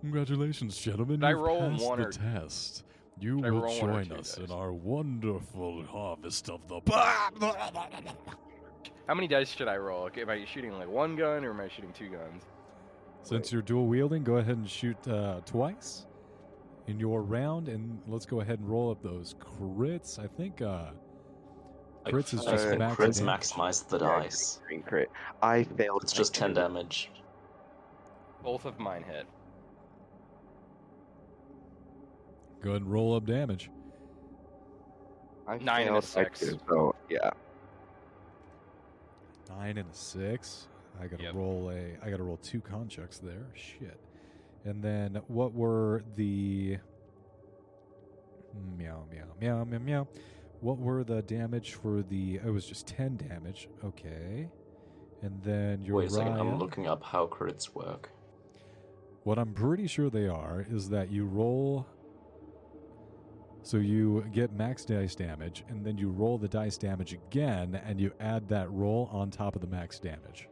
Congratulations, 0.00 0.78
gentlemen. 0.78 1.20
Did 1.20 1.26
I 1.26 1.30
You've 1.30 1.40
roll 1.40 1.70
passed 1.70 1.84
one 1.84 1.98
the 2.00 2.06
or- 2.06 2.12
test. 2.12 2.84
You 3.20 3.40
Did 3.40 3.50
will 3.52 3.60
roll 3.62 3.80
one 3.80 3.90
or 3.90 4.04
join 4.04 4.18
us 4.18 4.34
dice? 4.36 4.44
in 4.44 4.52
our 4.52 4.72
wonderful 4.72 5.82
harvest 5.84 6.48
of 6.50 6.60
the. 6.68 6.80
How 9.08 9.14
many 9.14 9.26
dice 9.26 9.50
should 9.50 9.66
I 9.68 9.76
roll? 9.76 10.04
Okay, 10.04 10.22
am 10.22 10.30
I 10.30 10.44
shooting 10.44 10.72
like 10.72 10.88
one 10.88 11.16
gun 11.16 11.44
or 11.44 11.50
am 11.50 11.60
I 11.60 11.68
shooting 11.68 11.92
two 11.92 12.08
guns? 12.10 12.44
Since 13.22 13.52
you're 13.52 13.62
dual 13.62 13.86
wielding, 13.86 14.24
go 14.24 14.36
ahead 14.36 14.56
and 14.56 14.68
shoot 14.68 14.96
uh, 15.06 15.40
twice 15.44 16.06
in 16.86 16.98
your 16.98 17.22
round, 17.22 17.68
and 17.68 18.00
let's 18.06 18.24
go 18.24 18.40
ahead 18.40 18.58
and 18.58 18.68
roll 18.68 18.90
up 18.90 19.02
those 19.02 19.34
crits. 19.34 20.18
I 20.18 20.26
think 20.26 20.62
uh, 20.62 20.84
I- 22.06 22.10
Crits 22.10 22.32
is 22.32 22.46
I 22.46 22.52
just 22.52 22.66
think 22.68 22.78
max 22.78 22.96
crits 22.96 23.18
damage. 23.18 23.50
maximize 23.50 23.86
the 23.88 23.98
Yeah, 23.98 24.20
dice. 24.20 24.60
Green 24.66 24.82
crit. 24.82 25.10
I 25.42 25.64
failed. 25.64 26.02
It's 26.04 26.12
just 26.14 26.34
10 26.34 26.54
damage. 26.54 27.10
Both 28.42 28.64
of 28.64 28.78
mine 28.78 29.02
hit. 29.02 29.26
go 32.62 32.70
ahead 32.70 32.82
and 32.82 32.90
roll 32.90 33.14
up 33.14 33.26
damage. 33.26 33.70
I 35.46 35.58
Nine 35.58 35.88
and 35.88 35.96
a 35.96 36.02
six. 36.02 36.40
two, 36.40 36.58
So 36.68 36.94
yeah. 37.10 37.30
Nine 39.50 39.78
and 39.78 39.90
a 39.90 39.94
six. 39.94 40.68
I 41.00 41.06
gotta 41.06 41.24
Yep. 41.24 41.34
roll 41.34 41.70
a. 41.70 41.96
I 42.02 42.10
gotta 42.10 42.22
roll 42.22 42.38
two 42.38 42.60
con 42.60 42.88
checks 42.88 43.18
there. 43.18 43.46
Shit. 43.54 43.98
And 44.64 44.82
then 44.82 45.20
what 45.28 45.54
were 45.54 46.02
the? 46.16 46.78
Meow 48.76 49.04
meow 49.10 49.24
meow 49.40 49.64
meow 49.64 49.78
meow. 49.78 50.08
What 50.60 50.78
were 50.78 51.04
the 51.04 51.22
damage 51.22 51.74
for 51.74 52.02
the? 52.02 52.36
It 52.36 52.50
was 52.52 52.66
just 52.66 52.86
ten 52.86 53.16
damage. 53.16 53.68
Okay. 53.84 54.48
And 55.22 55.42
then 55.42 55.82
your 55.82 55.96
Wait 55.96 56.06
a 56.06 56.10
second, 56.10 56.34
I'm 56.38 56.58
looking 56.58 56.86
up 56.86 57.02
how 57.02 57.26
crits 57.26 57.74
work. 57.74 58.10
What 59.24 59.38
I'm 59.38 59.52
pretty 59.52 59.86
sure 59.86 60.10
they 60.10 60.28
are 60.28 60.64
is 60.68 60.88
that 60.90 61.10
you 61.10 61.26
roll. 61.26 61.86
So 63.62 63.76
you 63.76 64.24
get 64.32 64.52
max 64.52 64.84
dice 64.84 65.14
damage, 65.14 65.64
and 65.68 65.84
then 65.84 65.98
you 65.98 66.08
roll 66.10 66.38
the 66.38 66.48
dice 66.48 66.78
damage 66.78 67.12
again, 67.12 67.74
and 67.84 68.00
you 68.00 68.12
add 68.18 68.48
that 68.48 68.70
roll 68.70 69.10
on 69.12 69.30
top 69.30 69.54
of 69.56 69.60
the 69.60 69.66
max 69.66 69.98
damage. 69.98 70.48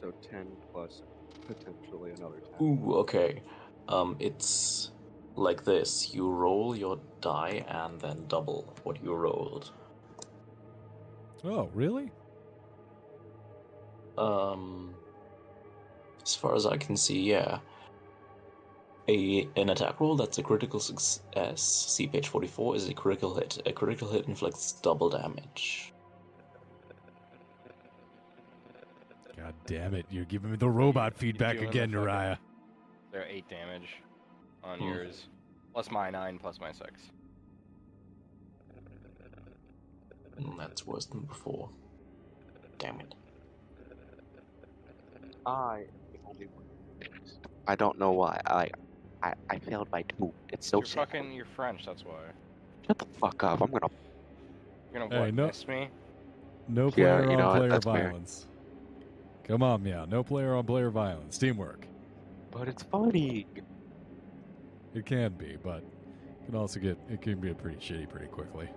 So 0.00 0.12
ten 0.30 0.46
plus 0.72 1.02
potentially 1.46 2.12
another 2.12 2.40
ten. 2.40 2.66
Ooh, 2.66 2.94
okay. 2.96 3.42
Um, 3.88 4.16
it's 4.20 4.90
like 5.34 5.64
this. 5.64 6.14
You 6.14 6.30
roll 6.30 6.76
your 6.76 7.00
die 7.20 7.64
and 7.68 8.00
then 8.00 8.24
double 8.28 8.72
what 8.84 9.02
you 9.02 9.14
rolled. 9.14 9.72
Oh, 11.44 11.68
really? 11.74 12.10
Um, 14.16 14.94
as 16.22 16.34
far 16.34 16.54
as 16.54 16.66
I 16.66 16.76
can 16.76 16.96
see, 16.96 17.20
yeah. 17.30 17.58
A 19.08 19.48
an 19.56 19.70
attack 19.70 20.00
roll 20.00 20.16
that's 20.16 20.38
a 20.38 20.42
critical 20.42 20.80
success. 20.80 21.62
See 21.62 22.06
page 22.06 22.28
forty 22.28 22.46
four 22.46 22.76
is 22.76 22.88
a 22.88 22.94
critical 22.94 23.34
hit. 23.34 23.62
A 23.64 23.72
critical 23.72 24.10
hit 24.10 24.26
inflicts 24.28 24.72
double 24.72 25.08
damage. 25.08 25.92
Damn 29.68 29.94
it! 29.94 30.06
You're 30.10 30.24
giving 30.24 30.50
me 30.50 30.56
the 30.56 30.68
robot 30.68 31.14
feedback 31.14 31.52
doing 31.58 31.64
the 31.64 31.70
again, 31.70 31.90
fucking- 31.90 32.02
Uriah. 32.02 32.38
There 33.12 33.22
are 33.22 33.26
eight 33.26 33.48
damage 33.48 33.88
on 34.64 34.78
Hmm. 34.80 34.84
yours. 34.88 35.26
Plus 35.72 35.90
my 35.90 36.10
nine, 36.10 36.38
plus 36.38 36.58
my 36.58 36.72
six. 36.72 37.10
Mm, 40.40 40.56
That's 40.56 40.86
worse 40.86 41.06
than 41.06 41.20
before. 41.20 41.68
Damn 42.78 43.00
it. 43.00 43.14
I 45.46 45.78
am 45.78 45.84
the 46.12 46.18
only 46.28 46.46
one. 46.46 46.64
who 47.00 47.20
missed. 47.20 47.38
I 47.66 47.74
don't 47.74 47.98
know 47.98 48.12
why. 48.12 48.40
I, 48.46 48.70
I, 49.22 49.34
I 49.50 49.58
failed 49.58 49.90
by 49.90 50.02
two. 50.02 50.32
It's 50.50 50.66
so 50.66 50.78
you're 50.78 50.84
sad. 50.86 51.08
fucking, 51.08 51.32
you're 51.32 51.44
French, 51.44 51.86
that's 51.86 52.04
why. 52.04 52.14
Shut 52.86 52.98
the 52.98 53.06
fuck 53.20 53.42
up. 53.44 53.60
I'm 53.60 53.70
gonna. 53.70 53.88
You're 54.92 55.02
gonna 55.08 55.14
Hey, 55.14 55.20
what, 55.26 55.34
no- 55.34 55.46
miss 55.48 55.66
me? 55.68 55.88
No 56.68 56.86
Yeah, 56.86 56.90
player 56.92 57.30
you 57.30 57.36
know 57.36 57.48
on 57.48 57.56
player 57.58 57.68
that's 57.70 57.84
fair. 57.84 58.14
Violence. 59.48 59.60
Come 59.60 59.62
on, 59.62 59.82
meow. 59.82 60.04
No 60.04 60.22
player 60.22 60.54
on 60.54 60.64
player 60.64 60.90
violence. 60.90 61.38
Teamwork. 61.38 61.86
But 62.50 62.68
it's 62.68 62.82
funny. 62.82 63.46
It 64.94 65.06
can 65.06 65.32
be, 65.34 65.56
but 65.62 65.78
it 65.78 66.46
can 66.46 66.54
also 66.56 66.80
get 66.80 66.98
it 67.10 67.20
can 67.22 67.40
be 67.40 67.52
pretty 67.54 67.78
shitty 67.78 68.08
pretty 68.08 68.26
quickly. 68.26 68.68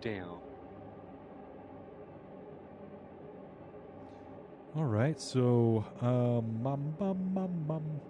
Damn. 0.00 0.38
All 4.76 4.84
right, 4.84 5.20
so 5.20 5.84
um, 6.02 6.66
um, 6.66 6.94
um, 7.00 7.38
um, 7.38 7.70
um. 7.70 8.00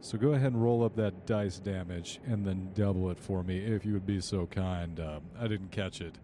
so 0.00 0.18
go 0.18 0.32
ahead 0.32 0.52
and 0.52 0.62
roll 0.62 0.82
up 0.82 0.96
that 0.96 1.26
dice 1.26 1.58
damage 1.58 2.18
and 2.26 2.44
then 2.44 2.70
double 2.74 3.10
it 3.10 3.18
for 3.18 3.44
me 3.44 3.58
if 3.58 3.84
you 3.84 3.92
would 3.92 4.06
be 4.06 4.20
so 4.20 4.46
kind. 4.46 4.98
Um, 4.98 5.22
I 5.38 5.46
didn't 5.46 5.70
catch 5.70 6.00
it. 6.00 6.16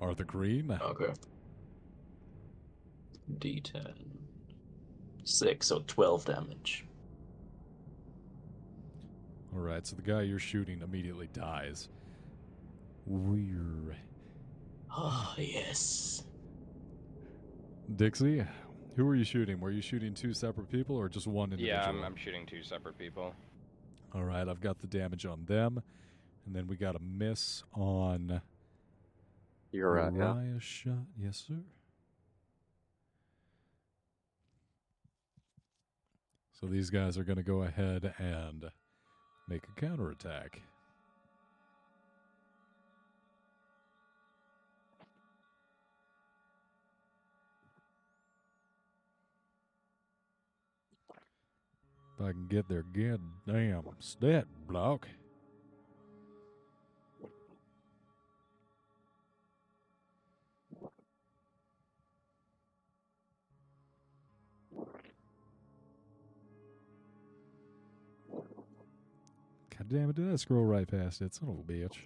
Arthur 0.00 0.24
Green. 0.24 0.70
Okay. 0.82 1.12
D10. 3.38 3.92
Six, 5.24 5.66
so 5.66 5.82
twelve 5.86 6.24
damage. 6.24 6.84
All 9.54 9.60
right, 9.60 9.86
so 9.86 9.96
the 9.96 10.02
guy 10.02 10.22
you're 10.22 10.38
shooting 10.38 10.82
immediately 10.82 11.28
dies. 11.32 11.88
Weird. 13.06 13.96
Ah, 14.90 15.34
yes. 15.38 16.22
Dixie, 17.96 18.44
who 18.96 19.04
were 19.06 19.14
you 19.14 19.24
shooting? 19.24 19.60
Were 19.60 19.70
you 19.70 19.80
shooting 19.80 20.14
two 20.14 20.34
separate 20.34 20.70
people 20.70 20.96
or 20.96 21.08
just 21.08 21.26
one 21.26 21.52
individual? 21.52 21.82
Yeah, 21.82 21.88
I'm, 21.88 22.04
I'm 22.04 22.16
shooting 22.16 22.46
two 22.46 22.62
separate 22.62 22.98
people. 22.98 23.34
All 24.14 24.24
right, 24.24 24.46
I've 24.46 24.60
got 24.60 24.78
the 24.80 24.86
damage 24.86 25.24
on 25.26 25.44
them, 25.46 25.82
and 26.46 26.54
then 26.54 26.66
we 26.66 26.76
got 26.76 26.96
a 26.96 26.98
miss 27.00 27.62
on 27.74 28.40
You're 29.72 29.92
right. 29.92 30.12
Yeah. 30.14 30.34
Uriah 30.34 30.60
shot. 30.60 31.06
Yes, 31.18 31.44
sir. 31.46 31.60
So 36.60 36.66
these 36.66 36.90
guys 36.90 37.16
are 37.16 37.22
going 37.22 37.36
to 37.36 37.44
go 37.44 37.62
ahead 37.62 38.12
and 38.18 38.64
make 39.48 39.62
a 39.64 39.80
counterattack. 39.80 40.60
If 52.18 52.24
I 52.24 52.32
can 52.32 52.48
get 52.48 52.68
their 52.68 52.82
goddamn 52.82 53.84
stat 54.00 54.46
block. 54.66 55.06
God 69.78 69.88
damn 69.88 70.10
it, 70.10 70.16
did 70.16 70.32
I 70.32 70.34
scroll 70.34 70.64
right 70.64 70.88
past 70.88 71.22
it? 71.22 71.34
Son 71.34 71.48
of 71.50 71.60
a 71.60 71.62
bitch. 71.62 71.98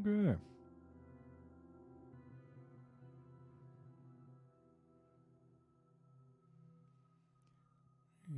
Okay. 0.00 0.36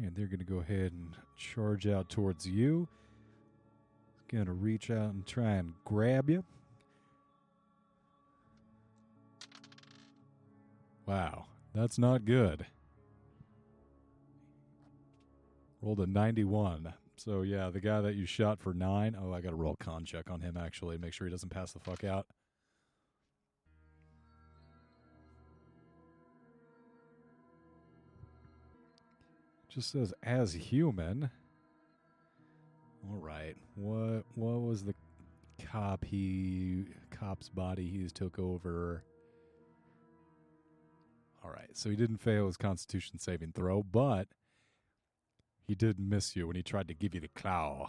And 0.02 0.14
they're 0.14 0.26
going 0.26 0.38
to 0.38 0.44
go 0.44 0.58
ahead 0.58 0.92
and 0.92 1.16
charge 1.40 1.86
out 1.86 2.08
towards 2.08 2.46
you. 2.46 2.86
It's 4.14 4.32
Going 4.32 4.46
to 4.46 4.52
reach 4.52 4.90
out 4.90 5.12
and 5.12 5.26
try 5.26 5.52
and 5.52 5.74
grab 5.84 6.30
you. 6.30 6.44
Wow, 11.06 11.46
that's 11.74 11.98
not 11.98 12.24
good. 12.24 12.66
Rolled 15.82 15.98
a 16.00 16.06
91. 16.06 16.92
So, 17.16 17.42
yeah, 17.42 17.70
the 17.70 17.80
guy 17.80 18.00
that 18.02 18.14
you 18.14 18.26
shot 18.26 18.60
for 18.60 18.72
nine. 18.72 19.16
Oh, 19.20 19.32
I 19.32 19.40
got 19.40 19.50
to 19.50 19.56
roll 19.56 19.76
con 19.80 20.04
check 20.04 20.30
on 20.30 20.40
him, 20.40 20.56
actually, 20.56 20.98
make 20.98 21.12
sure 21.12 21.26
he 21.26 21.30
doesn't 21.30 21.48
pass 21.48 21.72
the 21.72 21.80
fuck 21.80 22.04
out. 22.04 22.26
Just 29.80 29.92
says 29.92 30.12
as 30.22 30.52
human. 30.52 31.30
All 33.08 33.16
right. 33.16 33.56
What 33.76 34.24
what 34.34 34.60
was 34.60 34.84
the 34.84 34.94
cop 35.58 36.04
he 36.04 36.84
cop's 37.10 37.48
body 37.48 37.88
he 37.88 38.06
took 38.10 38.38
over? 38.38 39.02
All 41.42 41.50
right. 41.50 41.70
So 41.72 41.88
he 41.88 41.96
didn't 41.96 42.18
fail 42.18 42.44
his 42.44 42.58
constitution 42.58 43.18
saving 43.18 43.52
throw, 43.52 43.82
but 43.82 44.28
he 45.66 45.74
did 45.74 45.98
miss 45.98 46.36
you 46.36 46.46
when 46.46 46.56
he 46.56 46.62
tried 46.62 46.88
to 46.88 46.94
give 46.94 47.14
you 47.14 47.22
the 47.22 47.28
claw. 47.28 47.88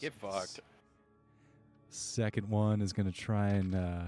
Get 0.00 0.12
fucked. 0.12 0.60
Second 1.88 2.48
one 2.48 2.82
is 2.82 2.92
going 2.92 3.10
to 3.10 3.18
try 3.18 3.48
and 3.48 3.74
uh 3.74 4.02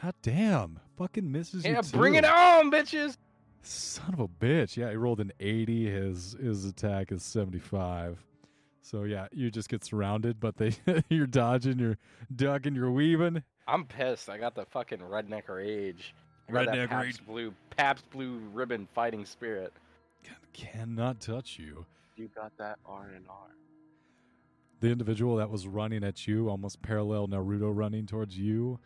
God 0.00 0.14
damn. 0.22 0.78
Fucking 0.96 1.32
misses 1.32 1.64
you 1.64 1.72
Yeah, 1.72 1.82
bring 1.90 2.14
it 2.14 2.24
on, 2.24 2.70
bitches. 2.70 3.16
Son 3.62 4.12
of 4.12 4.20
a 4.20 4.28
bitch. 4.28 4.76
Yeah, 4.76 4.90
he 4.90 4.96
rolled 4.96 5.20
an 5.20 5.32
80. 5.40 5.90
His 5.90 6.36
his 6.40 6.64
attack 6.64 7.12
is 7.12 7.22
75. 7.22 8.24
So 8.82 9.04
yeah, 9.04 9.28
you 9.32 9.50
just 9.50 9.68
get 9.68 9.84
surrounded, 9.84 10.40
but 10.40 10.56
they 10.56 10.72
you're 11.08 11.26
dodging, 11.26 11.78
you're 11.78 11.98
ducking, 12.34 12.74
you're 12.74 12.90
weaving. 12.90 13.42
I'm 13.68 13.84
pissed. 13.86 14.28
I 14.28 14.38
got 14.38 14.54
the 14.54 14.66
fucking 14.66 14.98
redneck 14.98 15.48
rage. 15.48 16.14
I 16.48 16.52
that 16.52 16.68
Redneck 16.68 16.88
Pabst 16.88 17.04
rage. 17.20 17.26
blue, 17.26 17.54
Pabst 17.76 18.10
blue 18.10 18.40
ribbon 18.52 18.88
fighting 18.92 19.24
spirit. 19.24 19.72
Cannot 20.52 21.20
touch 21.20 21.58
you. 21.58 21.86
You 22.16 22.28
got 22.34 22.52
that 22.58 22.78
R 22.84 23.10
and 23.14 23.24
R. 23.28 23.56
The 24.80 24.90
individual 24.90 25.36
that 25.36 25.48
was 25.48 25.66
running 25.66 26.04
at 26.04 26.26
you, 26.26 26.50
almost 26.50 26.82
parallel 26.82 27.28
Naruto 27.28 27.70
running 27.74 28.04
towards 28.04 28.36
you, 28.36 28.80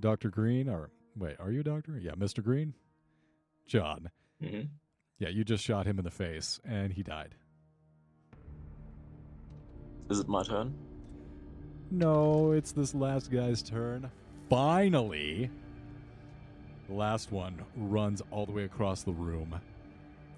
Dr. 0.00 0.30
Green, 0.30 0.68
or 0.68 0.90
wait, 1.16 1.36
are 1.38 1.50
you 1.50 1.60
a 1.60 1.64
doctor? 1.64 1.98
Yeah, 2.00 2.12
Mr. 2.12 2.42
Green? 2.42 2.74
John. 3.66 4.10
hmm 4.40 4.62
Yeah, 5.18 5.28
you 5.28 5.44
just 5.44 5.64
shot 5.64 5.86
him 5.86 5.98
in 5.98 6.04
the 6.04 6.10
face 6.10 6.60
and 6.64 6.92
he 6.92 7.02
died. 7.02 7.34
Is 10.10 10.18
it 10.20 10.28
my 10.28 10.42
turn? 10.42 10.74
No, 11.90 12.52
it's 12.52 12.72
this 12.72 12.94
last 12.94 13.30
guy's 13.30 13.62
turn. 13.62 14.10
Finally, 14.48 15.50
the 16.88 16.94
last 16.94 17.32
one 17.32 17.62
runs 17.76 18.22
all 18.30 18.44
the 18.44 18.52
way 18.52 18.64
across 18.64 19.02
the 19.02 19.12
room, 19.12 19.58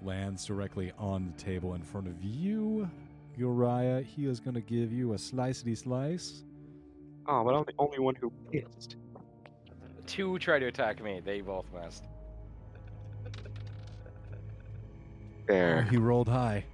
lands 0.03 0.45
directly 0.45 0.91
on 0.97 1.25
the 1.25 1.43
table 1.43 1.73
in 1.73 1.81
front 1.81 2.07
of 2.07 2.23
you, 2.23 2.89
Uriah. 3.37 4.01
He 4.01 4.25
is 4.25 4.39
going 4.39 4.53
to 4.53 4.61
give 4.61 4.93
you 4.93 5.13
a 5.13 5.17
slicety 5.17 5.75
slice. 5.75 6.43
Oh, 7.27 7.43
but 7.43 7.55
I'm 7.55 7.63
the 7.65 7.73
only 7.79 7.99
one 7.99 8.15
who 8.15 8.31
missed. 8.53 8.97
Two 10.05 10.37
tried 10.37 10.59
to 10.59 10.67
attack 10.67 11.03
me. 11.03 11.21
They 11.23 11.41
both 11.41 11.65
missed. 11.73 12.05
There. 15.47 15.83
He 15.83 15.97
rolled 15.97 16.29
high, 16.29 16.65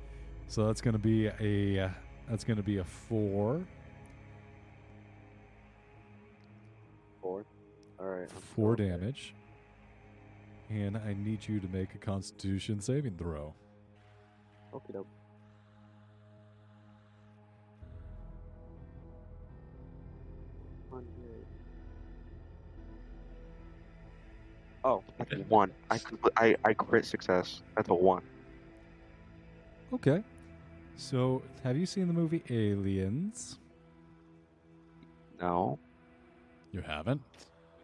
so 0.47 0.67
that's 0.67 0.81
going 0.81 0.93
to 0.93 0.99
be 0.99 1.27
a 1.27 1.85
uh, 1.85 1.89
that's 2.29 2.43
going 2.43 2.57
to 2.57 2.63
be 2.63 2.77
a 2.77 2.83
four. 2.83 3.65
Four. 7.21 7.45
All 7.99 8.05
right. 8.07 8.29
I'm 8.35 8.41
Four 8.55 8.75
still 8.75 8.85
okay. 8.85 8.97
damage. 8.97 9.35
And 10.69 10.97
I 10.97 11.15
need 11.19 11.47
you 11.47 11.59
to 11.59 11.67
make 11.67 11.95
a 11.95 11.97
Constitution 11.97 12.79
saving 12.81 13.17
throw. 13.17 13.53
Okay, 14.73 14.93
doke. 14.93 15.07
Hundred. 20.91 21.45
Oh, 24.83 25.03
that's 25.17 25.33
a 25.33 25.37
one. 25.49 25.71
I, 25.89 25.97
compl- 25.99 26.31
I 26.37 26.55
I 26.65 26.73
crit 26.73 27.05
success. 27.05 27.61
That's 27.75 27.89
a 27.89 27.93
one. 27.93 28.23
Okay. 29.93 30.23
So, 30.95 31.41
have 31.63 31.77
you 31.77 31.85
seen 31.85 32.07
the 32.07 32.13
movie 32.13 32.43
Aliens? 32.49 33.57
No. 35.41 35.79
You 36.71 36.81
haven't? 36.81 37.21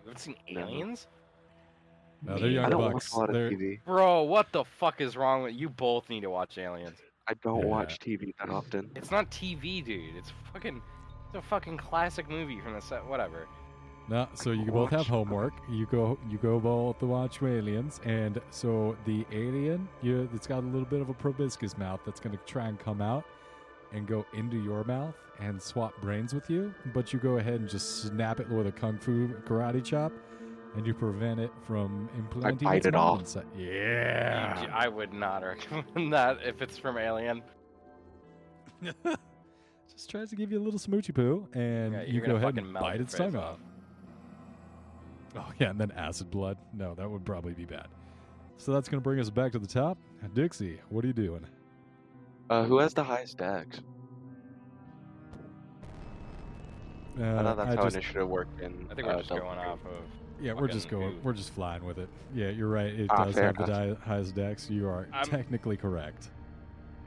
You 0.04 0.08
haven't 0.10 0.20
seen 0.20 0.36
No. 0.52 0.62
Aliens? 0.62 1.08
No, 2.24 2.36
they're 2.38 2.48
Me? 2.48 2.56
young 2.56 2.66
I 2.66 2.70
don't 2.70 2.92
bucks. 2.94 3.12
watch 3.14 3.18
a 3.18 3.20
lot 3.20 3.30
of 3.30 3.34
They're- 3.36 3.52
TV. 3.52 3.80
Bro, 3.86 4.24
what 4.24 4.52
the 4.52 4.64
fuck 4.64 5.02
is 5.02 5.16
wrong 5.18 5.44
with 5.44 5.54
you? 5.56 5.70
Both 5.70 6.10
need 6.10 6.22
to 6.22 6.30
watch 6.30 6.58
Aliens. 6.58 6.98
I 7.28 7.34
don't 7.36 7.60
Yeah. 7.62 7.66
watch 7.66 8.00
TV 8.00 8.34
that 8.40 8.50
often. 8.50 8.90
It's 8.96 9.12
not 9.12 9.30
TV, 9.30 9.82
dude. 9.82 10.16
It's 10.16 10.32
fucking. 10.54 10.82
It's 11.28 11.36
a 11.36 11.42
fucking 11.42 11.78
classic 11.78 12.30
movie 12.30 12.62
from 12.62 12.74
the 12.74 12.82
set. 12.82 13.06
Whatever. 13.06 13.48
No, 14.10 14.28
so 14.34 14.52
you 14.52 14.72
both 14.72 14.90
have 14.92 15.06
homework. 15.08 15.54
You 15.70 15.86
go, 15.86 16.18
you 16.30 16.38
go 16.38 16.60
both 16.60 17.00
to 17.00 17.06
watch 17.06 17.42
Aliens, 17.42 18.00
and 18.06 18.40
so 18.52 18.96
the 19.06 19.26
alien, 19.34 19.88
you, 20.02 20.30
it's 20.34 20.48
got 20.48 20.64
a 20.64 20.66
little 20.66 20.86
bit 20.86 21.02
of 21.02 21.10
a 21.10 21.14
proboscis 21.14 21.78
mouth 21.78 22.00
that's 22.06 22.22
going 22.22 22.38
to 22.38 22.44
try 22.46 22.68
and 22.68 22.80
come 22.80 23.02
out 23.02 23.26
and 23.92 24.08
go 24.08 24.26
into 24.34 24.58
your 24.62 24.86
mouth 24.86 25.16
and 25.40 25.62
swap 25.62 25.94
brains 26.02 26.34
with 26.34 26.50
you. 26.50 26.74
But 26.94 27.12
you 27.12 27.20
go 27.20 27.38
ahead 27.38 27.56
and 27.60 27.70
just 27.70 28.04
snap 28.04 28.40
it 28.40 28.50
with 28.50 28.68
a 28.68 28.72
kung 28.72 28.98
fu 28.98 29.28
karate 29.46 29.84
chop, 29.84 30.14
and 30.76 30.88
you 30.88 30.94
prevent 30.94 31.42
it 31.42 31.52
from 31.66 32.10
implanting 32.18 32.66
bite 32.66 32.78
its 32.78 32.86
it 32.88 32.94
mind 32.94 33.04
off. 33.04 33.20
inside. 33.20 33.46
You 33.58 33.72
Yeah. 33.72 34.68
I 34.74 34.88
would 34.88 35.12
not 35.12 35.44
recommend 35.44 36.14
that 36.14 36.38
if 36.46 36.62
it's 36.62 36.78
from 36.78 36.98
Alien. 36.98 37.42
just 39.92 40.10
tries 40.10 40.30
to 40.30 40.36
give 40.38 40.52
you 40.52 40.60
a 40.60 40.64
little 40.64 40.80
smoochy 40.80 41.14
poo, 41.14 41.48
and 41.54 41.94
Yeah, 41.94 42.04
you 42.04 42.22
go 42.22 42.36
ahead 42.38 42.58
and 42.58 42.74
bite 42.74 43.02
its 43.02 43.14
face 43.14 43.34
tongue 43.34 43.36
off. 43.36 43.58
Off. 45.36 45.46
Oh 45.50 45.54
yeah, 45.60 45.70
and 45.70 45.80
then 45.80 45.92
acid 45.92 46.30
blood. 46.32 46.58
No, 46.74 46.94
that 46.96 47.10
would 47.10 47.26
probably 47.26 47.54
be 47.54 47.66
bad. 47.66 47.88
So 48.58 48.72
that's 48.74 48.90
gonna 48.90 49.02
bring 49.02 49.20
us 49.20 49.30
back 49.30 49.52
to 49.54 49.60
the 49.60 49.68
top. 49.68 49.98
Dixie, 50.34 50.80
what 50.90 51.04
are 51.04 51.08
you 51.08 51.14
doing? 51.14 51.46
Uh, 52.50 52.64
who 52.64 52.78
has 52.80 52.94
the 52.94 53.04
highest 53.04 53.38
dex? 53.38 53.82
Uh, 57.20 57.24
I 57.24 57.44
thought 57.44 57.58
that's 57.58 57.76
how 57.76 57.84
just, 57.84 57.96
initiative 57.96 58.28
worked 58.28 58.62
in. 58.62 58.88
I 58.92 58.94
think 58.96 59.08
we're 59.08 59.14
uh, 59.14 59.18
just 59.18 59.30
going 59.30 59.42
Dragon. 59.42 59.72
off 59.72 59.80
of. 59.86 60.04
yeah, 60.42 60.54
we're 60.54 60.68
just 60.68 60.88
going. 60.88 61.14
who. 61.16 61.20
We're 61.24 61.34
just 61.34 61.52
flying 61.54 61.84
with 61.84 61.98
it. 61.98 62.10
Yeah, 62.34 62.50
you're 62.50 62.70
right. 62.70 62.94
It 62.94 63.08
Ah, 63.10 63.26
does 63.26 63.36
fair 63.36 63.46
have 63.48 63.58
the 63.58 63.66
di- 63.66 63.98
highest 64.06 64.36
dex. 64.36 64.70
You 64.70 64.88
are 64.88 65.08
I'm- 65.14 65.26
technically 65.26 65.78
correct. 65.78 66.30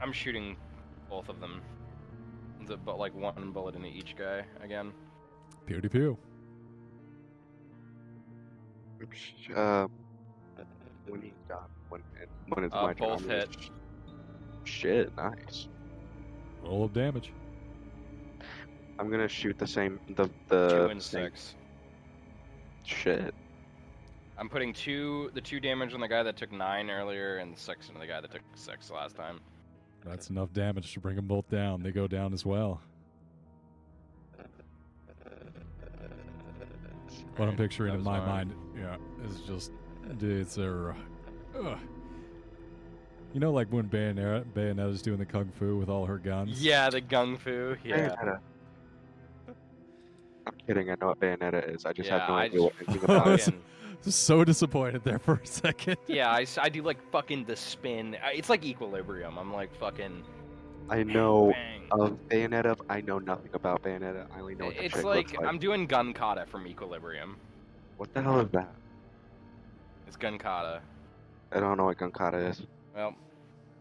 I'm 0.01 0.11
shooting 0.11 0.57
both 1.09 1.29
of 1.29 1.39
them. 1.39 1.61
The, 2.67 2.75
but 2.77 2.99
like 2.99 3.15
one 3.15 3.51
bullet 3.51 3.75
into 3.75 3.87
each 3.87 4.15
guy 4.17 4.43
again. 4.63 4.91
Pew 5.65 5.79
to 5.79 5.89
pew. 5.89 6.17
Uh, 9.55 9.87
when 11.07 11.21
he 11.21 11.33
got 11.47 11.69
when 11.89 12.01
when 12.49 12.63
it's 12.65 12.73
Uh, 12.75 12.81
my 12.83 12.93
turn. 12.93 13.09
both 13.09 13.23
I'm 13.23 13.29
hit. 13.29 13.57
Shit, 14.63 15.15
nice. 15.17 15.67
Roll 16.63 16.83
of 16.85 16.93
damage. 16.93 17.31
I'm 18.99 19.09
gonna 19.09 19.27
shoot 19.27 19.57
the 19.57 19.65
same 19.67 19.99
the 20.15 20.29
the 20.47 20.67
two 20.69 20.75
the 20.75 20.89
and 20.89 21.01
same 21.01 21.25
six. 21.25 21.55
shit. 22.85 23.33
I'm 24.37 24.49
putting 24.49 24.73
two 24.73 25.31
the 25.33 25.41
two 25.41 25.59
damage 25.59 25.93
on 25.93 25.99
the 25.99 26.07
guy 26.07 26.23
that 26.23 26.37
took 26.37 26.51
nine 26.51 26.89
earlier 26.89 27.37
and 27.37 27.57
six 27.57 27.89
on 27.93 27.99
the 27.99 28.07
guy 28.07 28.21
that 28.21 28.31
took 28.31 28.41
six 28.55 28.89
last 28.91 29.15
time. 29.15 29.39
That's 30.05 30.29
enough 30.29 30.51
damage 30.53 30.93
to 30.93 30.99
bring 30.99 31.15
them 31.15 31.27
both 31.27 31.47
down. 31.49 31.83
They 31.83 31.91
go 31.91 32.07
down 32.07 32.33
as 32.33 32.45
well. 32.45 32.81
What 37.37 37.47
I'm 37.47 37.55
picturing 37.55 37.93
in 37.93 38.03
my 38.03 38.19
mine. 38.19 38.27
mind, 38.27 38.53
yeah, 38.77 38.97
is 39.27 39.41
just 39.41 39.71
dudes 40.17 40.57
are. 40.57 40.95
Uh, 41.57 41.75
you 43.33 43.39
know, 43.39 43.51
like 43.51 43.67
when 43.69 43.87
Bayonetta, 43.87 44.43
Bayonetta's 44.53 45.01
doing 45.01 45.17
the 45.17 45.25
kung 45.25 45.49
fu 45.57 45.77
with 45.77 45.89
all 45.89 46.05
her 46.05 46.17
guns. 46.17 46.61
Yeah, 46.61 46.89
the 46.89 47.01
gung 47.01 47.39
fu. 47.39 47.75
Yeah. 47.83 48.09
Bayonetta. 48.09 48.39
I'm 50.47 50.53
kidding. 50.67 50.89
I 50.89 50.95
know 50.99 51.07
what 51.07 51.19
Bayonetta 51.19 51.73
is. 51.75 51.85
I 51.85 51.93
just 51.93 52.09
yeah, 52.09 52.19
have 52.19 52.29
no 52.29 52.35
I 52.35 52.43
idea 52.43 52.61
what 52.63 52.73
just 52.77 52.89
anything 52.89 53.03
about 53.15 53.27
it. 53.27 53.41
fucking, 53.41 53.61
So 54.11 54.43
disappointed 54.43 55.03
there 55.03 55.19
for 55.19 55.35
a 55.35 55.45
second. 55.47 55.97
yeah, 56.07 56.31
I 56.31 56.69
do 56.69 56.81
like 56.81 56.97
fucking 57.11 57.45
the 57.45 57.55
spin. 57.55 58.17
It's 58.33 58.49
like 58.49 58.65
equilibrium. 58.65 59.37
I'm 59.37 59.53
like 59.53 59.73
fucking. 59.75 60.23
I 60.89 61.03
know 61.03 61.51
bang. 61.51 61.87
of 61.91 62.17
Bayonetta. 62.29 62.75
I 62.89 63.01
know 63.01 63.19
nothing 63.19 63.51
about 63.53 63.81
Bayonetta. 63.83 64.27
I 64.35 64.39
only 64.39 64.55
know 64.55 64.65
what 64.65 64.75
the 64.75 64.85
It's 64.85 64.95
chick 64.95 65.03
like, 65.03 65.27
looks 65.27 65.33
like. 65.33 65.47
I'm 65.47 65.59
doing 65.59 65.85
gun 65.87 66.13
kata 66.13 66.45
from 66.47 66.67
equilibrium. 66.67 67.37
What 67.97 68.13
the 68.13 68.21
hell 68.21 68.39
is 68.39 68.49
that? 68.51 68.73
It's 70.07 70.17
gun 70.17 70.37
kata. 70.37 70.81
I 71.51 71.59
don't 71.59 71.77
know 71.77 71.85
what 71.85 71.97
Gunkata 71.97 72.49
is. 72.49 72.61
Well, 72.95 73.13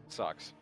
sucks. 0.09 0.53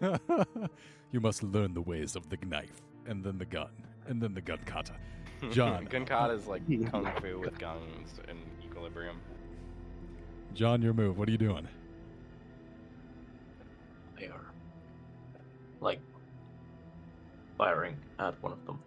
you 1.12 1.20
must 1.20 1.42
learn 1.42 1.74
the 1.74 1.80
ways 1.80 2.16
of 2.16 2.28
the 2.28 2.36
knife, 2.44 2.82
and 3.06 3.22
then 3.24 3.38
the 3.38 3.44
gun, 3.44 3.70
and 4.06 4.20
then 4.20 4.34
the 4.34 4.40
gun 4.40 4.58
kata. 4.66 4.92
John. 5.50 5.84
gun 5.84 6.04
kata 6.04 6.34
is 6.34 6.46
like 6.46 6.62
kung 6.90 7.08
fu 7.20 7.38
with 7.38 7.58
guns 7.58 8.20
and 8.28 8.38
equilibrium. 8.64 9.20
John, 10.54 10.82
your 10.82 10.92
move. 10.92 11.16
What 11.18 11.28
are 11.28 11.32
you 11.32 11.38
doing? 11.38 11.68
They 14.18 14.26
are 14.26 14.49
like 15.80 16.00
firing 17.56 17.96
at 18.18 18.40
one 18.42 18.52
of 18.52 18.64
them. 18.66 18.78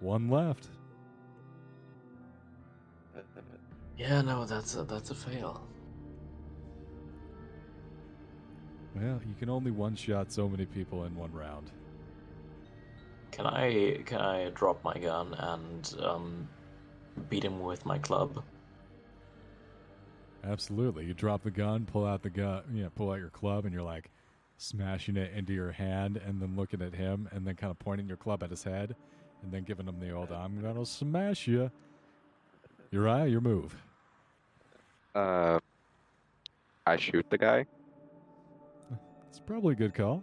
One 0.00 0.28
left. 0.28 0.68
Yeah, 3.96 4.22
no, 4.22 4.44
that's 4.44 4.74
a 4.76 4.82
that's 4.82 5.10
a 5.10 5.14
fail. 5.14 5.66
Well, 8.94 9.20
you 9.26 9.34
can 9.38 9.48
only 9.48 9.70
one 9.70 9.96
shot 9.96 10.30
so 10.30 10.48
many 10.48 10.66
people 10.66 11.04
in 11.04 11.14
one 11.16 11.32
round. 11.32 11.70
Can 13.30 13.46
I 13.46 14.02
can 14.04 14.20
I 14.20 14.50
drop 14.50 14.82
my 14.84 14.96
gun 14.98 15.34
and 15.34 15.94
um, 16.00 16.48
beat 17.28 17.44
him 17.44 17.60
with 17.60 17.84
my 17.86 17.98
club? 17.98 18.42
Absolutely. 20.44 21.06
You 21.06 21.14
drop 21.14 21.42
the 21.42 21.50
gun, 21.50 21.86
pull 21.86 22.04
out 22.04 22.22
the 22.22 22.30
gun, 22.30 22.62
yeah, 22.72 22.88
pull 22.94 23.10
out 23.10 23.18
your 23.18 23.30
club, 23.30 23.64
and 23.64 23.72
you're 23.72 23.82
like 23.82 24.10
smashing 24.56 25.16
it 25.16 25.32
into 25.34 25.52
your 25.52 25.72
hand, 25.72 26.16
and 26.16 26.40
then 26.40 26.56
looking 26.56 26.82
at 26.82 26.94
him, 26.94 27.28
and 27.32 27.46
then 27.46 27.54
kind 27.56 27.70
of 27.70 27.78
pointing 27.78 28.06
your 28.06 28.16
club 28.16 28.42
at 28.42 28.50
his 28.50 28.62
head, 28.62 28.94
and 29.42 29.52
then 29.52 29.64
giving 29.64 29.86
him 29.86 29.98
the 30.00 30.10
old 30.12 30.30
"I'm 30.32 30.60
gonna 30.60 30.86
smash 30.86 31.46
you." 31.46 31.70
Uriah, 32.90 33.26
your 33.26 33.40
move. 33.40 33.76
Uh, 35.14 35.58
I 36.86 36.96
shoot 36.96 37.26
the 37.30 37.38
guy. 37.38 37.66
It's 39.28 39.40
probably 39.40 39.72
a 39.72 39.76
good 39.76 39.94
call. 39.94 40.22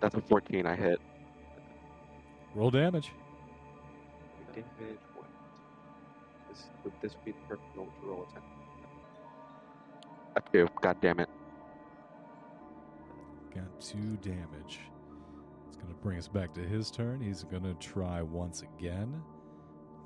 That's 0.00 0.14
a 0.14 0.20
14. 0.20 0.66
I 0.66 0.76
hit. 0.76 1.00
Roll 2.54 2.70
damage. 2.70 3.10
Damage. 4.54 4.66
This, 6.48 6.66
would 6.84 6.92
this 7.02 7.14
be 7.24 7.32
the 7.32 7.38
perfect 7.48 7.76
roll 7.76 7.86
to 7.86 8.06
roll 8.06 8.26
attack? 8.30 8.42
A 10.36 10.40
two. 10.52 10.68
God 10.80 10.96
damn 11.00 11.20
it. 11.20 11.28
Got 13.54 13.80
two 13.80 14.16
damage. 14.22 14.80
It's 15.68 15.76
gonna 15.76 15.94
bring 16.02 16.18
us 16.18 16.28
back 16.28 16.52
to 16.54 16.60
his 16.60 16.90
turn. 16.90 17.20
He's 17.20 17.44
gonna 17.44 17.74
try 17.74 18.22
once 18.22 18.62
again 18.62 19.22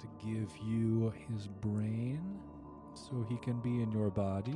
to 0.00 0.06
give 0.24 0.50
you 0.64 1.12
his 1.32 1.48
brain 1.48 2.38
so 2.94 3.24
he 3.28 3.36
can 3.38 3.58
be 3.60 3.82
in 3.82 3.90
your 3.90 4.10
body. 4.10 4.54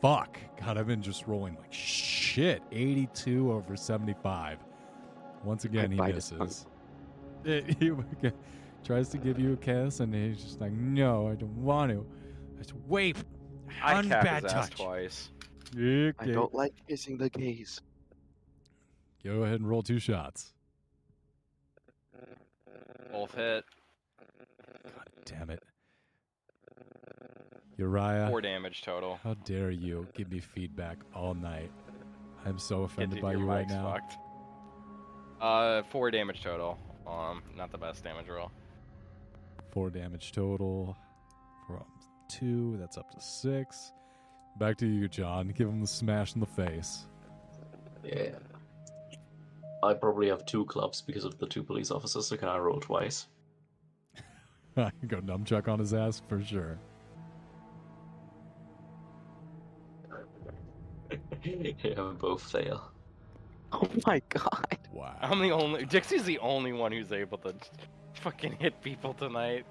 Fuck. 0.00 0.38
God, 0.60 0.76
I've 0.76 0.86
been 0.86 1.02
just 1.02 1.26
rolling 1.26 1.56
like 1.56 1.72
shit. 1.72 2.62
82 2.72 3.50
over 3.52 3.76
75. 3.76 4.58
Once 5.42 5.64
again, 5.64 5.90
he 5.90 5.96
bite 5.96 6.14
his 6.14 6.28
tongue. 6.28 6.38
misses. 6.40 6.66
It- 7.44 7.76
he 8.22 8.30
tries 8.84 9.08
to 9.10 9.18
give 9.18 9.38
you 9.38 9.54
a 9.54 9.56
kiss, 9.56 10.00
and 10.00 10.14
he's 10.14 10.42
just 10.42 10.60
like, 10.60 10.72
no, 10.72 11.28
I 11.28 11.34
don't 11.34 11.56
want 11.56 11.90
to. 11.92 12.06
It's 12.60 12.72
wait. 12.86 13.16
I 13.82 13.94
One 13.94 14.08
cap 14.08 14.24
bad 14.24 14.42
his 14.44 14.52
ass 14.52 14.68
touch. 14.70 14.78
twice. 14.78 15.30
I 15.76 16.12
don't 16.26 16.54
like 16.54 16.72
kissing 16.88 17.16
the 17.18 17.28
gays. 17.30 17.80
Go 19.24 19.42
ahead 19.42 19.60
and 19.60 19.68
roll 19.68 19.82
two 19.82 19.98
shots. 19.98 20.52
Both 23.10 23.34
hit. 23.34 23.64
God 24.84 25.08
damn 25.24 25.50
it. 25.50 25.62
Uriah, 27.76 28.28
Four 28.28 28.40
damage 28.40 28.82
total. 28.82 29.18
how 29.24 29.34
dare 29.44 29.70
you 29.70 30.06
give 30.14 30.30
me 30.30 30.38
feedback 30.38 30.98
all 31.14 31.34
night? 31.34 31.70
I'm 32.46 32.58
so 32.58 32.82
offended 32.82 33.16
to 33.18 33.22
by 33.22 33.32
you 33.32 33.38
right 33.44 33.60
mic's 33.62 33.72
now. 33.72 33.92
fucked. 33.92 34.16
Uh, 35.40 35.82
four 35.90 36.10
damage 36.12 36.42
total. 36.42 36.78
Um, 37.06 37.42
not 37.56 37.72
the 37.72 37.78
best 37.78 38.04
damage 38.04 38.28
roll. 38.28 38.52
Four 39.72 39.90
damage 39.90 40.30
total 40.32 40.96
from 40.96 41.03
two. 42.38 42.76
That's 42.78 42.98
up 42.98 43.10
to 43.12 43.20
six. 43.20 43.92
Back 44.58 44.76
to 44.78 44.86
you, 44.86 45.08
John. 45.08 45.48
Give 45.48 45.68
him 45.68 45.80
the 45.80 45.86
smash 45.86 46.34
in 46.34 46.40
the 46.40 46.46
face. 46.46 47.06
Yeah. 48.04 48.30
I 49.82 49.94
probably 49.94 50.28
have 50.28 50.46
two 50.46 50.64
clubs 50.64 51.02
because 51.02 51.24
of 51.24 51.38
the 51.38 51.46
two 51.46 51.62
police 51.62 51.90
officers, 51.90 52.26
so 52.26 52.36
can 52.36 52.48
I 52.48 52.58
roll 52.58 52.80
twice? 52.80 53.26
I 54.76 54.90
can 54.98 55.08
go 55.08 55.20
nunchuck 55.20 55.68
on 55.68 55.78
his 55.78 55.92
ass 55.92 56.22
for 56.28 56.42
sure. 56.42 56.78
yeah, 61.44 62.12
both 62.18 62.42
fail. 62.42 62.90
Oh 63.72 63.88
my 64.06 64.22
god. 64.28 64.78
Wow. 64.92 65.16
I'm 65.20 65.40
the 65.40 65.50
only. 65.50 65.84
Dixie's 65.84 66.24
the 66.24 66.38
only 66.38 66.72
one 66.72 66.92
who's 66.92 67.12
able 67.12 67.38
to 67.38 67.54
fucking 68.14 68.56
hit 68.60 68.80
people 68.82 69.12
tonight. 69.14 69.66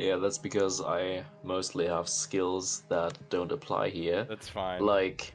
Yeah, 0.00 0.16
that's 0.16 0.38
because 0.38 0.80
I 0.80 1.22
mostly 1.44 1.86
have 1.86 2.08
skills 2.08 2.84
that 2.88 3.18
don't 3.28 3.52
apply 3.52 3.90
here. 3.90 4.24
That's 4.24 4.48
fine. 4.48 4.80
like 4.80 5.34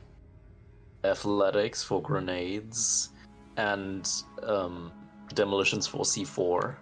athletics 1.04 1.84
for 1.84 2.02
grenades 2.02 3.10
and 3.58 4.12
um, 4.42 4.92
demolitions 5.36 5.86
for 5.86 6.04
C4. 6.04 6.78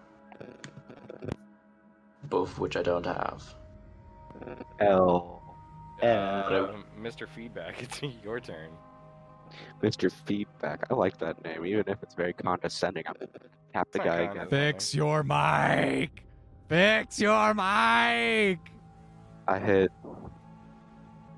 Both 2.29 2.51
of 2.51 2.59
which 2.59 2.77
I 2.77 2.83
don't 2.83 3.05
have. 3.05 3.43
L. 4.79 5.41
Uh, 6.01 6.71
Mr. 6.97 7.27
Feedback, 7.27 7.81
it's 7.83 8.01
your 8.23 8.39
turn. 8.39 8.69
Mr. 9.81 10.09
Feedback. 10.09 10.85
I 10.89 10.93
like 10.93 11.17
that 11.17 11.43
name, 11.43 11.65
even 11.65 11.83
if 11.87 12.01
it's 12.01 12.15
very 12.15 12.31
condescending. 12.31 13.03
I'm 13.07 13.15
tap 13.73 13.91
the 13.91 13.97
It's 13.99 14.05
not 14.05 14.05
guy 14.05 14.21
again. 14.21 14.47
Fix 14.47 14.95
your 14.95 15.23
mic. 15.23 16.23
Fix 16.69 17.19
your 17.19 17.53
mic. 17.53 18.59
I 19.47 19.59
hit. 19.59 19.91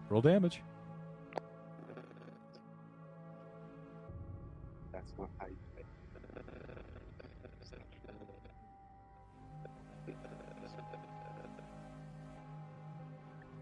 Roll 0.10 0.22
damage. 0.22 0.62
That's 4.94 5.12
not 5.18 5.30
how 5.40 5.48
you 5.48 5.56
hit. 5.76 5.86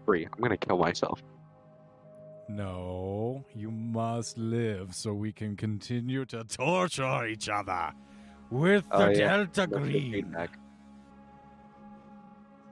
Three. 0.04 0.26
I'm 0.26 0.40
gonna 0.40 0.56
kill 0.56 0.78
myself. 0.78 1.22
No, 2.48 3.42
you 3.54 3.70
must 3.70 4.36
live 4.36 4.94
so 4.94 5.14
we 5.14 5.32
can 5.32 5.56
continue 5.56 6.26
to 6.26 6.44
torture 6.44 7.26
each 7.26 7.48
other 7.48 7.92
with 8.50 8.84
oh, 8.92 8.98
the 8.98 9.04
Oh, 9.06 9.08
yeah. 9.10 9.36
Delta 9.38 9.66
Mr. 9.66 9.82
Green. 9.82 10.12
Feedback. 10.12 10.58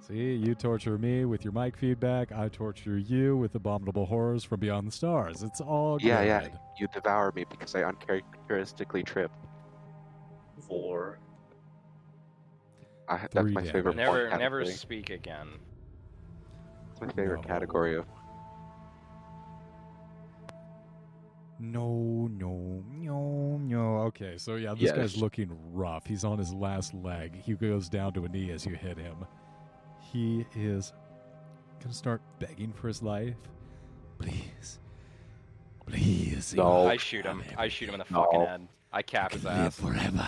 See, 0.06 0.34
you 0.34 0.56
torture 0.56 0.98
me 0.98 1.24
with 1.24 1.44
your 1.44 1.52
mic 1.52 1.76
feedback. 1.76 2.32
I 2.32 2.48
torture 2.48 2.98
you 2.98 3.36
with 3.36 3.54
abominable 3.54 4.04
horrors 4.06 4.42
from 4.42 4.58
beyond 4.58 4.88
the 4.88 4.92
stars. 4.92 5.44
It's 5.44 5.60
all 5.60 6.00
Yeah, 6.02 6.22
good. 6.40 6.50
yeah. 6.52 6.58
You 6.80 6.88
devour 6.92 7.30
me 7.32 7.44
because 7.48 7.74
I 7.76 7.84
uncharacteristically 7.84 9.04
trip. 9.04 9.30
Four. 10.66 11.20
I, 13.08 13.18
that's 13.18 13.32
Three 13.34 13.52
my 13.52 13.60
damage. 13.60 13.72
favorite. 13.72 13.96
Never, 13.96 14.28
porn 14.28 14.40
never 14.40 14.58
category. 14.58 14.76
speak 14.76 15.10
again. 15.10 15.48
It's 16.90 17.00
my 17.00 17.08
favorite 17.12 17.42
No. 17.42 17.48
category 17.48 17.96
of. 17.96 18.06
No, 21.60 22.28
no, 22.32 22.82
no, 22.90 23.56
no. 23.58 23.98
Okay, 24.08 24.36
so 24.36 24.56
yeah, 24.56 24.74
this 24.76 24.90
guy's 24.90 25.16
looking 25.16 25.56
rough. 25.72 26.06
He's 26.06 26.24
on 26.24 26.38
his 26.38 26.52
last 26.52 26.92
leg. 26.92 27.40
He 27.40 27.54
goes 27.54 27.88
down 27.88 28.12
to 28.14 28.24
a 28.24 28.28
knee 28.28 28.50
as 28.50 28.66
you 28.66 28.74
hit 28.74 28.98
him. 28.98 29.16
He 30.12 30.44
is 30.54 30.92
gonna 31.80 31.94
start 31.94 32.20
begging 32.38 32.72
for 32.72 32.88
his 32.88 33.02
life. 33.02 33.36
Please, 34.18 34.78
please. 35.86 36.54
No. 36.54 36.86
I 36.86 36.96
shoot 36.96 37.24
him. 37.24 37.42
I 37.56 37.68
shoot 37.68 37.88
him 37.88 37.94
in 37.94 37.98
the 38.00 38.06
No. 38.12 38.24
fucking 38.24 38.40
head. 38.40 38.68
I 38.92 39.02
cap 39.02 39.32
his 39.32 39.44
live 39.44 39.66
ass. 39.68 39.80
forever. 39.80 40.26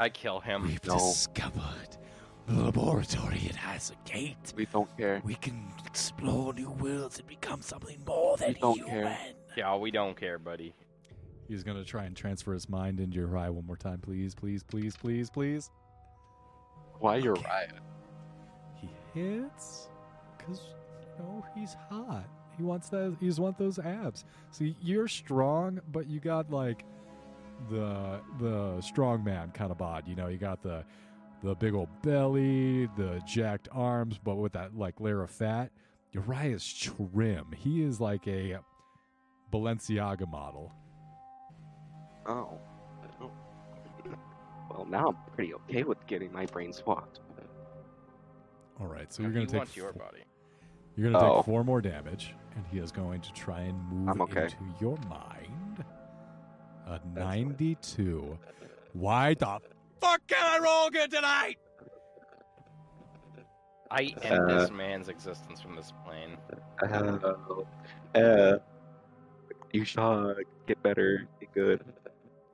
I 0.00 0.08
kill 0.08 0.40
him. 0.40 0.62
We've 0.62 0.84
No. 0.86 0.94
discovered 0.94 1.98
the 2.46 2.54
laboratory. 2.62 3.38
It 3.40 3.56
has 3.56 3.90
a 3.90 4.08
gate. 4.10 4.52
We 4.56 4.64
don't 4.66 4.96
care. 4.96 5.20
We 5.24 5.34
can 5.34 5.70
explore 5.84 6.54
new 6.54 6.70
worlds 6.70 7.18
and 7.18 7.28
become 7.28 7.60
something 7.60 8.02
more 8.06 8.36
than 8.38 8.54
don't 8.54 8.76
human. 8.78 9.02
care. 9.04 9.18
Yeah, 9.56 9.76
we 9.76 9.90
don't 9.90 10.16
care, 10.16 10.38
buddy. 10.38 10.74
He's 11.48 11.62
gonna 11.64 11.84
try 11.84 12.04
and 12.04 12.16
transfer 12.16 12.54
his 12.54 12.68
mind 12.68 13.00
into 13.00 13.16
your 13.16 13.36
eye 13.36 13.50
one 13.50 13.66
more 13.66 13.76
time, 13.76 14.00
please, 14.00 14.34
please, 14.34 14.62
please, 14.62 14.96
please, 14.96 15.28
please. 15.30 15.70
Why 17.00 17.16
you're 17.16 17.36
Okay. 17.36 17.46
right. 17.46 17.72
Hits 19.14 19.88
because 20.36 20.60
you 21.18 21.24
know 21.24 21.44
he's 21.54 21.76
hot. 21.90 22.28
He 22.56 22.64
wants 22.64 22.88
that. 22.90 23.16
He 23.20 23.28
just 23.28 23.40
those 23.58 23.78
abs. 23.78 24.24
See, 24.50 24.76
you're 24.82 25.08
strong, 25.08 25.80
but 25.92 26.08
you 26.08 26.20
got 26.20 26.50
like 26.50 26.84
the 27.70 28.20
the 28.38 28.80
strong 28.80 29.22
man 29.24 29.50
kind 29.52 29.70
of 29.70 29.78
bod. 29.78 30.06
You 30.06 30.16
know, 30.16 30.28
you 30.28 30.38
got 30.38 30.62
the 30.62 30.84
the 31.42 31.54
big 31.54 31.74
old 31.74 31.88
belly, 32.02 32.86
the 32.96 33.22
jacked 33.26 33.68
arms, 33.72 34.18
but 34.22 34.36
with 34.36 34.52
that 34.52 34.76
like 34.76 35.00
layer 35.00 35.22
of 35.22 35.30
fat. 35.30 35.70
Uriah's 36.12 36.72
trim. 36.72 37.46
He 37.56 37.82
is 37.82 38.00
like 38.00 38.26
a 38.26 38.58
Balenciaga 39.52 40.28
model. 40.28 40.72
Oh. 42.26 42.58
Well, 44.70 44.86
now 44.86 45.08
I'm 45.08 45.16
pretty 45.34 45.54
okay 45.54 45.82
with 45.82 46.06
getting 46.06 46.32
my 46.32 46.46
brain 46.46 46.72
swapped. 46.72 47.20
All 48.80 48.86
right, 48.86 49.12
so 49.12 49.22
you're 49.22 49.32
gonna 49.32 49.46
take 49.46 49.58
wants 49.58 49.76
your 49.76 49.92
fo- 49.92 49.98
body. 50.00 50.18
You're 50.96 51.10
gonna 51.10 51.24
Oh. 51.24 51.36
take 51.36 51.44
four 51.46 51.64
more 51.64 51.80
damage, 51.80 52.34
and 52.56 52.64
he 52.66 52.78
is 52.78 52.92
going 52.92 53.20
to 53.22 53.32
try 53.32 53.60
and 53.60 53.78
move 53.90 54.08
I'm 54.08 54.20
okay. 54.22 54.44
into 54.44 54.56
your 54.80 54.96
mind. 55.08 55.84
A 56.86 56.98
fine. 57.00 57.14
92. 57.14 58.38
Why 58.94 59.34
the 59.34 59.60
fuck 60.00 60.26
can 60.26 60.38
I 60.44 60.58
roll 60.64 60.90
good 60.90 61.10
tonight? 61.10 61.58
I 63.90 64.14
end 64.22 64.50
Uh, 64.50 64.58
this 64.60 64.70
man's 64.70 65.08
existence 65.08 65.60
from 65.60 65.74
this 65.74 65.92
plane. 66.04 66.36
Uh, 66.82 67.34
uh, 68.18 68.58
you 69.72 69.84
shall 69.84 70.34
get 70.66 70.82
better, 70.82 71.26
get 71.40 71.52
good. 71.52 71.84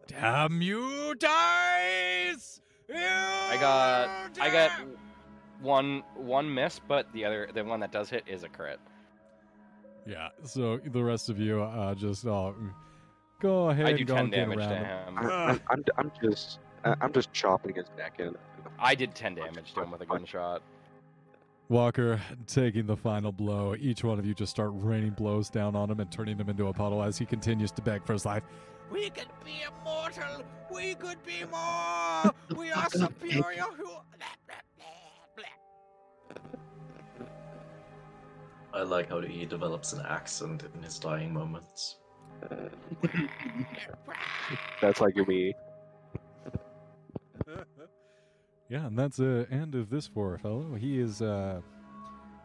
Damn 0.07 0.61
you, 0.63 1.15
dice! 1.17 2.61
I 2.93 3.57
got 3.61 4.39
I 4.41 4.51
got 4.51 4.71
one 5.65 6.03
one 6.15 6.53
miss, 6.53 6.78
but 6.86 7.12
the 7.12 7.24
other 7.24 7.49
the 7.53 7.65
one 7.65 7.81
that 7.81 7.91
does 7.91 8.09
hit 8.11 8.23
is 8.27 8.45
a 8.45 8.49
crit. 8.49 8.78
Yeah. 10.07 10.28
So 10.45 10.78
the 10.85 11.03
rest 11.03 11.31
of 11.31 11.41
you, 11.41 11.62
uh, 11.62 11.95
just 11.95 12.27
uh, 12.27 12.53
go 13.41 13.70
ahead 13.70 13.86
I 13.86 13.93
do 13.93 13.99
and 13.99 14.07
go 14.07 14.15
ten 14.15 14.23
and 14.24 14.32
damage 14.32 14.59
to 14.59 14.69
him. 14.69 14.85
him. 14.85 15.19
I, 15.19 15.23
I'm, 15.51 15.61
I'm, 15.70 15.85
I'm 15.97 16.12
just, 16.23 16.59
I- 16.85 16.95
I'm 17.01 17.12
just 17.12 17.32
chopping 17.32 17.74
his 17.74 17.86
neck 17.97 18.16
in. 18.19 18.36
I 18.78 18.95
did 18.95 19.15
ten 19.15 19.35
damage 19.35 19.73
to 19.74 19.82
him 19.82 19.91
with 19.91 20.03
a 20.03 20.07
gunshot. 20.07 20.62
Walker 21.70 22.20
taking 22.47 22.85
the 22.85 22.97
final 22.97 23.32
blow. 23.32 23.74
Each 23.81 24.05
one 24.05 24.19
of 24.19 24.27
you 24.27 24.35
just 24.35 24.51
start 24.51 24.70
raining 24.74 25.12
blows 25.12 25.49
down 25.49 25.74
on 25.74 25.91
him 25.91 25.99
and 25.99 26.12
turning 26.12 26.36
him 26.36 26.51
into 26.51 26.66
a 26.66 26.73
puddle 26.74 27.03
as 27.03 27.16
he 27.16 27.24
continues 27.24 27.73
to 27.73 27.81
beg 27.82 28.05
for 28.05 28.12
his 28.12 28.27
life. 28.27 28.43
We 28.91 29.09
could 29.09 29.28
be 29.43 29.62
immortal. 29.81 30.45
We 30.70 30.95
could 30.97 31.23
be 31.24 31.45
more. 31.51 32.35
We 32.55 32.70
are 32.70 32.91
superior. 32.91 33.65
Who? 37.19 37.27
I 38.73 38.83
like 38.83 39.09
how 39.09 39.21
he 39.21 39.45
develops 39.47 39.93
an 39.93 40.05
accent 40.07 40.65
in 40.75 40.83
his 40.83 40.99
dying 40.99 41.33
moments. 41.33 41.97
That's 44.81 45.01
like 45.01 45.17
me. 45.29 45.55
Yeah, 48.69 48.87
and 48.87 48.99
that's 48.99 49.19
the 49.19 49.47
end 49.51 49.75
of 49.75 49.91
this 49.91 50.09
poor 50.09 50.39
fellow. 50.39 50.75
He 50.75 50.99
is 50.99 51.23
uh 51.23 51.61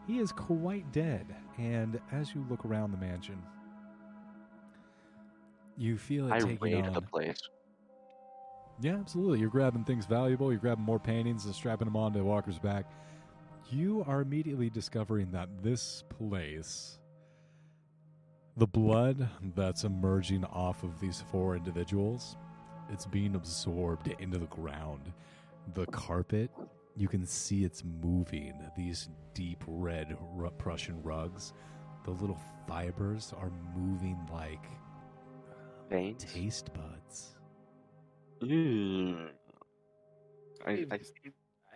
he 0.07 0.19
is 0.19 0.31
quite 0.31 0.91
dead. 0.91 1.25
And 1.57 1.99
as 2.11 2.33
you 2.33 2.45
look 2.49 2.65
around 2.65 2.91
the 2.91 2.97
mansion, 2.97 3.41
you 5.77 5.97
feel 5.97 6.27
it 6.27 6.33
I 6.33 6.39
taking 6.39 6.57
raid 6.59 6.85
on. 6.85 6.93
the 6.93 7.01
place. 7.01 7.39
Yeah, 8.81 8.93
absolutely. 8.93 9.39
You're 9.39 9.49
grabbing 9.49 9.83
things 9.83 10.05
valuable. 10.05 10.51
You're 10.51 10.61
grabbing 10.61 10.85
more 10.85 10.99
paintings 10.99 11.45
and 11.45 11.53
strapping 11.53 11.85
them 11.85 11.97
onto 11.97 12.23
Walker's 12.23 12.59
back. 12.59 12.85
You 13.69 14.03
are 14.07 14.21
immediately 14.21 14.69
discovering 14.69 15.31
that 15.31 15.49
this 15.63 16.03
place, 16.09 16.99
the 18.57 18.67
blood 18.67 19.29
that's 19.55 19.83
emerging 19.85 20.45
off 20.45 20.83
of 20.83 20.99
these 20.99 21.21
four 21.31 21.55
individuals, 21.55 22.37
it's 22.89 23.05
being 23.05 23.35
absorbed 23.35 24.07
into 24.19 24.39
the 24.39 24.47
ground. 24.47 25.13
The 25.75 25.87
carpet, 25.87 26.51
you 26.95 27.07
can 27.07 27.25
see 27.25 27.63
it's 27.63 27.83
moving. 27.85 28.53
These 28.77 29.09
deep 29.33 29.63
red 29.67 30.17
Ru- 30.33 30.51
Prussian 30.51 31.01
rugs, 31.03 31.53
the 32.05 32.11
little 32.11 32.39
fibers 32.67 33.33
are 33.39 33.51
moving 33.75 34.17
like 34.33 34.65
Veins. 35.89 36.25
taste 36.33 36.71
buds. 36.73 37.35
Mm. 38.41 39.29
I, 40.65 40.71
Hey, 40.71 40.85
I, 40.91 40.99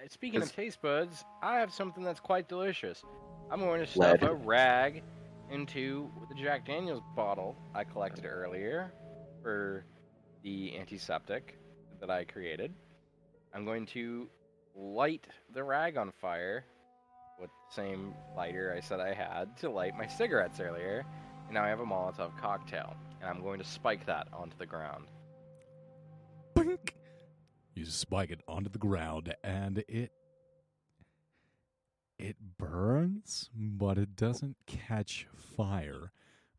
Speaking 0.09 0.41
of 0.41 0.53
taste 0.53 0.81
buds, 0.81 1.23
I 1.41 1.59
have 1.59 1.73
something 1.73 2.03
that's 2.03 2.19
quite 2.19 2.49
delicious. 2.49 3.03
I'm 3.51 3.59
going 3.59 3.85
to 3.85 3.99
Lead. 3.99 4.19
stuff 4.19 4.29
a 4.29 4.33
rag 4.33 5.03
into 5.49 6.09
the 6.29 6.35
Jack 6.35 6.65
Daniels 6.65 7.03
bottle 7.15 7.55
I 7.73 7.83
collected 7.83 8.25
earlier 8.25 8.91
for 9.41 9.85
the 10.43 10.77
antiseptic 10.77 11.57
that 11.99 12.09
I 12.09 12.25
created. 12.25 12.73
I'm 13.53 13.65
going 13.65 13.85
to 13.87 14.27
light 14.75 15.27
the 15.53 15.63
rag 15.63 15.97
on 15.97 16.11
fire 16.19 16.65
with 17.39 17.49
the 17.49 17.75
same 17.75 18.13
lighter 18.35 18.73
I 18.75 18.81
said 18.81 18.99
I 18.99 19.13
had 19.13 19.55
to 19.57 19.69
light 19.69 19.97
my 19.97 20.07
cigarettes 20.07 20.59
earlier. 20.59 21.05
And 21.45 21.53
now 21.53 21.63
I 21.63 21.69
have 21.69 21.79
a 21.79 21.85
Molotov 21.85 22.37
cocktail. 22.37 22.95
And 23.21 23.29
I'm 23.29 23.41
going 23.41 23.59
to 23.59 23.65
spike 23.65 24.05
that 24.07 24.27
onto 24.33 24.57
the 24.57 24.65
ground. 24.65 25.05
You 27.75 27.85
spike 27.85 28.31
it 28.31 28.41
onto 28.47 28.69
the 28.69 28.79
ground 28.79 29.35
and 29.43 29.79
it 29.87 30.11
it 32.17 32.57
burns, 32.57 33.49
but 33.55 33.97
it 33.97 34.15
doesn't 34.15 34.57
catch 34.65 35.27
fire. 35.35 36.11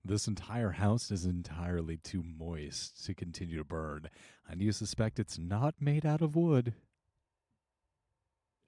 This 0.05 0.27
entire 0.29 0.73
house 0.73 1.11
is 1.11 1.25
entirely 1.25 1.97
too 1.97 2.23
moist 2.23 3.05
to 3.07 3.15
continue 3.15 3.57
to 3.59 3.65
burn, 3.65 4.11
and 4.49 4.61
you 4.61 4.73
suspect 4.73 5.19
it's 5.19 5.39
not 5.39 5.81
made 5.81 6.05
out 6.05 6.21
of 6.23 6.37
wood. 6.37 6.75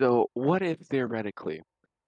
so 0.00 0.30
what 0.34 0.62
if 0.62 0.78
theoretically, 0.80 1.62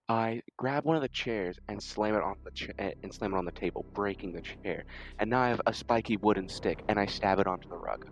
I 0.08 0.42
grab 0.56 0.84
one 0.84 0.96
of 0.96 1.02
the 1.02 1.08
chairs 1.08 1.58
and 1.68 1.82
slam 1.82 2.14
it 2.14 2.22
on 2.22 2.36
the 2.44 2.50
cha- 2.52 2.72
eh, 2.78 2.92
and 3.02 3.12
slam 3.14 3.34
it 3.34 3.38
on 3.38 3.44
the 3.44 3.52
table, 3.52 3.86
breaking 3.94 4.32
the 4.32 4.42
chair, 4.42 4.84
and 5.18 5.30
now 5.30 5.40
I 5.42 5.48
have 5.48 5.60
a 5.66 5.74
spiky 5.74 6.16
wooden 6.16 6.48
stick 6.48 6.82
and 6.88 6.98
I 6.98 7.06
stab 7.06 7.38
it 7.40 7.46
onto 7.46 7.68
the 7.68 7.78
rug. 7.78 8.04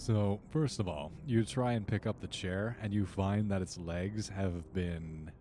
So, 0.00 0.38
first 0.50 0.78
of 0.78 0.86
all, 0.86 1.10
you 1.26 1.44
try 1.44 1.72
and 1.72 1.84
pick 1.84 2.06
up 2.06 2.20
the 2.20 2.28
chair, 2.28 2.76
and 2.80 2.94
you 2.94 3.04
find 3.04 3.50
that 3.50 3.62
its 3.62 3.76
legs 3.76 4.28
have 4.28 4.72
been. 4.72 5.32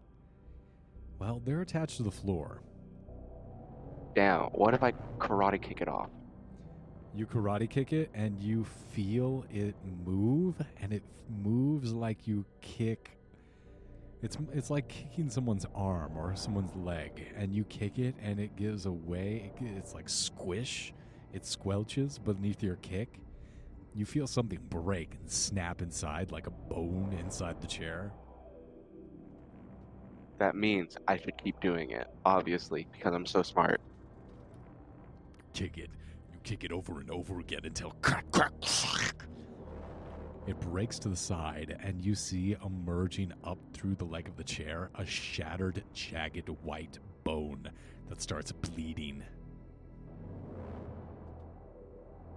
Well, 1.20 1.44
they're 1.46 1.62
attached 1.62 1.98
to 1.98 2.04
the 2.04 2.12
floor. 2.12 2.64
Now, 4.16 4.50
what 4.56 4.74
if 4.74 4.82
I 4.82 4.94
karate 5.20 5.62
kick 5.62 5.82
it 5.82 5.88
off? 5.88 6.10
You 7.14 7.28
karate 7.28 7.70
kick 7.70 7.94
it 7.94 8.10
and 8.16 8.40
you 8.40 8.66
feel 8.94 9.46
it 9.52 9.76
move 10.04 10.56
and 10.82 10.92
it 10.92 11.04
moves 11.44 11.94
like 11.94 12.28
you 12.28 12.44
kick 12.62 13.18
it's 14.22 14.38
it's 14.54 14.70
like 14.70 14.88
kicking 14.88 15.30
someone's 15.30 15.66
arm 15.76 16.18
or 16.18 16.36
someone's 16.36 16.76
leg 16.76 17.28
and 17.36 17.54
you 17.54 17.64
kick 17.66 18.00
it 18.00 18.16
and 18.22 18.40
it 18.40 18.56
gives 18.56 18.86
away. 18.86 19.52
it's 19.62 19.94
like 19.94 20.10
squish 20.10 20.94
it 21.34 21.44
squelches 21.44 22.24
beneath 22.24 22.64
your 22.64 22.78
kick 22.78 23.20
you 23.94 24.06
feel 24.06 24.28
something 24.28 24.60
break 24.70 25.16
and 25.20 25.30
snap 25.32 25.82
inside 25.82 26.32
like 26.32 26.48
a 26.48 26.52
bone 26.52 27.16
inside 27.20 27.60
the 27.62 27.68
chair 27.68 28.12
That 30.40 30.56
means 30.56 30.98
I 31.08 31.18
should 31.18 31.38
keep 31.44 31.60
doing 31.62 31.92
it, 31.92 32.08
obviously, 32.26 32.88
because 32.92 33.14
I'm 33.14 33.26
so 33.26 33.42
smart. 33.44 33.82
kick 35.54 35.78
it. 35.78 35.90
You 36.32 36.40
kick 36.44 36.64
it 36.64 36.72
over 36.72 37.00
and 37.00 37.10
over 37.12 37.40
again 37.40 37.62
until 37.64 37.92
crack, 38.02 38.30
crack, 38.32 38.52
crack. 38.62 39.26
It 40.48 40.60
breaks 40.60 41.00
to 41.00 41.10
the 41.10 41.16
side, 41.16 41.78
and 41.84 42.02
you 42.04 42.16
see 42.16 42.56
emerging 42.66 43.34
up 43.44 43.60
through 43.74 43.96
the 43.96 44.06
leg 44.06 44.28
of 44.30 44.38
the 44.38 44.44
chair 44.44 44.90
a 44.96 45.06
shattered, 45.06 45.84
jagged 45.94 46.50
white 46.64 47.00
bone 47.24 47.70
that 48.10 48.22
starts 48.22 48.52
bleeding. 48.52 49.24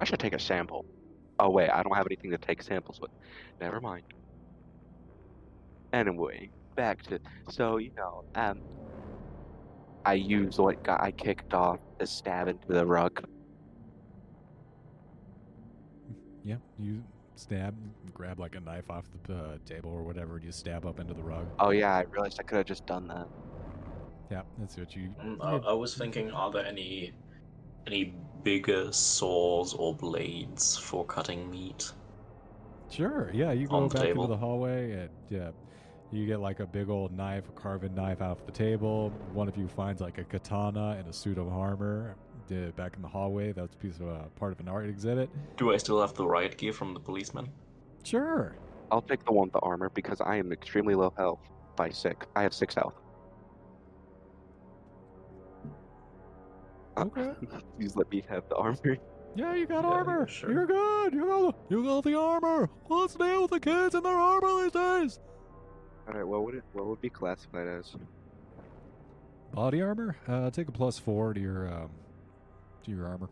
I 0.01 0.05
should 0.05 0.19
take 0.21 0.35
a 0.35 0.39
sample. 0.39 0.85
Oh 1.41 1.49
wait, 1.49 1.71
I 1.71 1.83
don't 1.83 1.97
have 1.97 2.07
anything 2.07 2.31
to 2.33 2.39
take 2.39 2.63
samples 2.63 3.01
with. 3.01 3.11
Never 3.63 3.81
mind. 3.81 4.03
Anyway, 5.95 6.51
back 6.77 7.03
to 7.05 7.19
so 7.49 7.79
you 7.79 7.91
know, 7.97 8.25
um, 8.35 8.61
I 10.05 10.15
used 10.15 10.59
what 10.59 10.83
got 10.85 11.01
I 11.01 11.13
kicked 11.13 11.55
off 11.55 11.81
to 11.99 12.07
stab 12.07 12.49
into 12.49 12.69
the 12.69 12.85
rug. 12.85 13.25
Yeah, 16.45 16.57
you 16.79 17.03
stab, 17.37 17.75
grab 18.13 18.39
like 18.39 18.55
a 18.55 18.61
knife 18.61 18.91
off 18.91 19.07
the 19.27 19.35
uh, 19.35 19.59
table 19.65 19.91
or 19.91 20.03
whatever, 20.03 20.37
and 20.37 20.45
you 20.45 20.53
stab 20.53 20.85
up 20.85 21.01
into 21.01 21.15
the 21.15 21.23
rug. 21.23 21.47
Oh 21.59 21.71
yeah, 21.71 21.97
I 21.97 22.03
realized 22.03 22.39
I 22.39 22.43
could 22.43 22.59
have 22.59 22.67
just 22.67 22.85
done 22.85 23.09
that. 23.09 23.27
Yeah, 24.31 24.43
that's 24.59 24.77
what 24.77 24.95
you. 24.95 25.15
Mm, 25.25 25.39
I, 25.41 25.71
I 25.71 25.73
was 25.73 25.97
thinking, 25.97 26.31
are 26.33 26.51
there 26.51 26.67
any 26.67 27.15
any 27.87 28.15
bigger 28.43 28.93
saws 28.93 29.75
or 29.75 29.95
blades 29.95 30.77
for 30.77 31.05
cutting 31.05 31.51
meat? 31.51 31.93
Sure, 32.91 33.31
yeah, 33.33 33.53
you 33.53 33.69
go 33.69 33.89
back 33.89 34.03
table. 34.03 34.25
into 34.25 34.35
the 34.35 34.39
hallway 34.39 34.93
and 34.93 35.11
yeah, 35.29 35.51
you 36.11 36.27
get 36.27 36.41
like 36.41 36.61
a 36.61 36.67
big 36.67 36.91
old 36.91 37.13
knife, 37.17 37.49
a 37.49 37.53
carving 37.53 37.95
knife 37.95 38.21
off 38.21 38.45
the 38.47 38.53
table. 38.53 39.11
One 39.33 39.47
of 39.49 39.57
you 39.57 39.69
finds 39.69 40.01
like 40.01 40.19
a 40.19 40.25
katana 40.25 40.97
and 40.99 41.09
a 41.09 41.13
suit 41.13 41.39
of 41.39 41.49
armor 41.49 42.17
uh, 42.51 42.71
back 42.77 42.97
in 42.97 43.03
the 43.03 43.09
hallway. 43.09 43.53
That's 43.53 43.75
a 43.75 43.79
piece 43.79 43.99
of 43.99 44.09
uh, 44.09 44.23
part 44.39 44.53
of 44.53 44.61
an 44.61 44.69
art 44.69 44.89
exhibit. 44.89 45.31
Do 45.57 45.73
I 45.73 45.77
still 45.77 46.01
have 46.01 46.15
the 46.15 46.27
riot 46.27 46.59
gear 46.59 46.73
from 46.73 46.95
the 46.95 47.01
policeman? 47.01 47.49
Sure. 48.03 48.57
I'll 48.91 49.03
take 49.03 49.25
the 49.25 49.33
one 49.33 49.47
with 49.47 49.53
the 49.53 49.61
armor 49.61 49.91
because 49.95 50.21
I 50.21 50.37
am 50.37 50.51
extremely 50.51 50.97
low 50.97 51.13
health 51.17 51.41
by 51.77 51.91
six. 51.91 52.27
I 52.35 52.43
have 52.43 52.53
six 52.53 52.75
health. 52.75 52.95
Okay. 57.01 57.31
Please 57.77 57.97
let 57.97 58.11
me 58.11 58.23
have 58.29 58.49
the 58.49 58.57
armor. 58.57 58.97
Yeah, 59.37 59.55
you 59.55 59.67
got 59.67 59.85
Yeah, 59.85 59.91
armor. 59.91 60.27
sure. 60.27 60.51
You're 60.53 60.67
good. 60.67 61.15
You 61.15 61.25
got 61.27 61.55
you 61.69 61.85
got 61.85 62.05
the 62.05 62.15
armor. 62.19 62.69
Let's 62.89 63.15
deal 63.15 63.43
with 63.43 63.51
the 63.53 63.61
kids 63.61 63.95
and 63.95 64.05
their 64.05 64.13
armor 64.17 64.63
these 64.65 64.73
days. 64.73 65.21
All 66.09 66.15
right, 66.15 66.27
what 66.27 66.45
would 66.45 66.55
it 66.57 66.65
what 66.73 66.87
would 66.87 67.01
be 67.01 67.11
classified 67.11 67.69
as? 67.69 67.95
Body 69.53 69.83
armor. 69.83 70.17
Uh, 70.29 70.51
take 70.51 70.69
a 70.69 70.73
plus 70.73 70.99
four 70.99 71.33
to 71.33 71.41
your 71.41 71.69
um, 71.73 71.91
to 72.85 72.91
your 72.91 73.07
armor. 73.07 73.29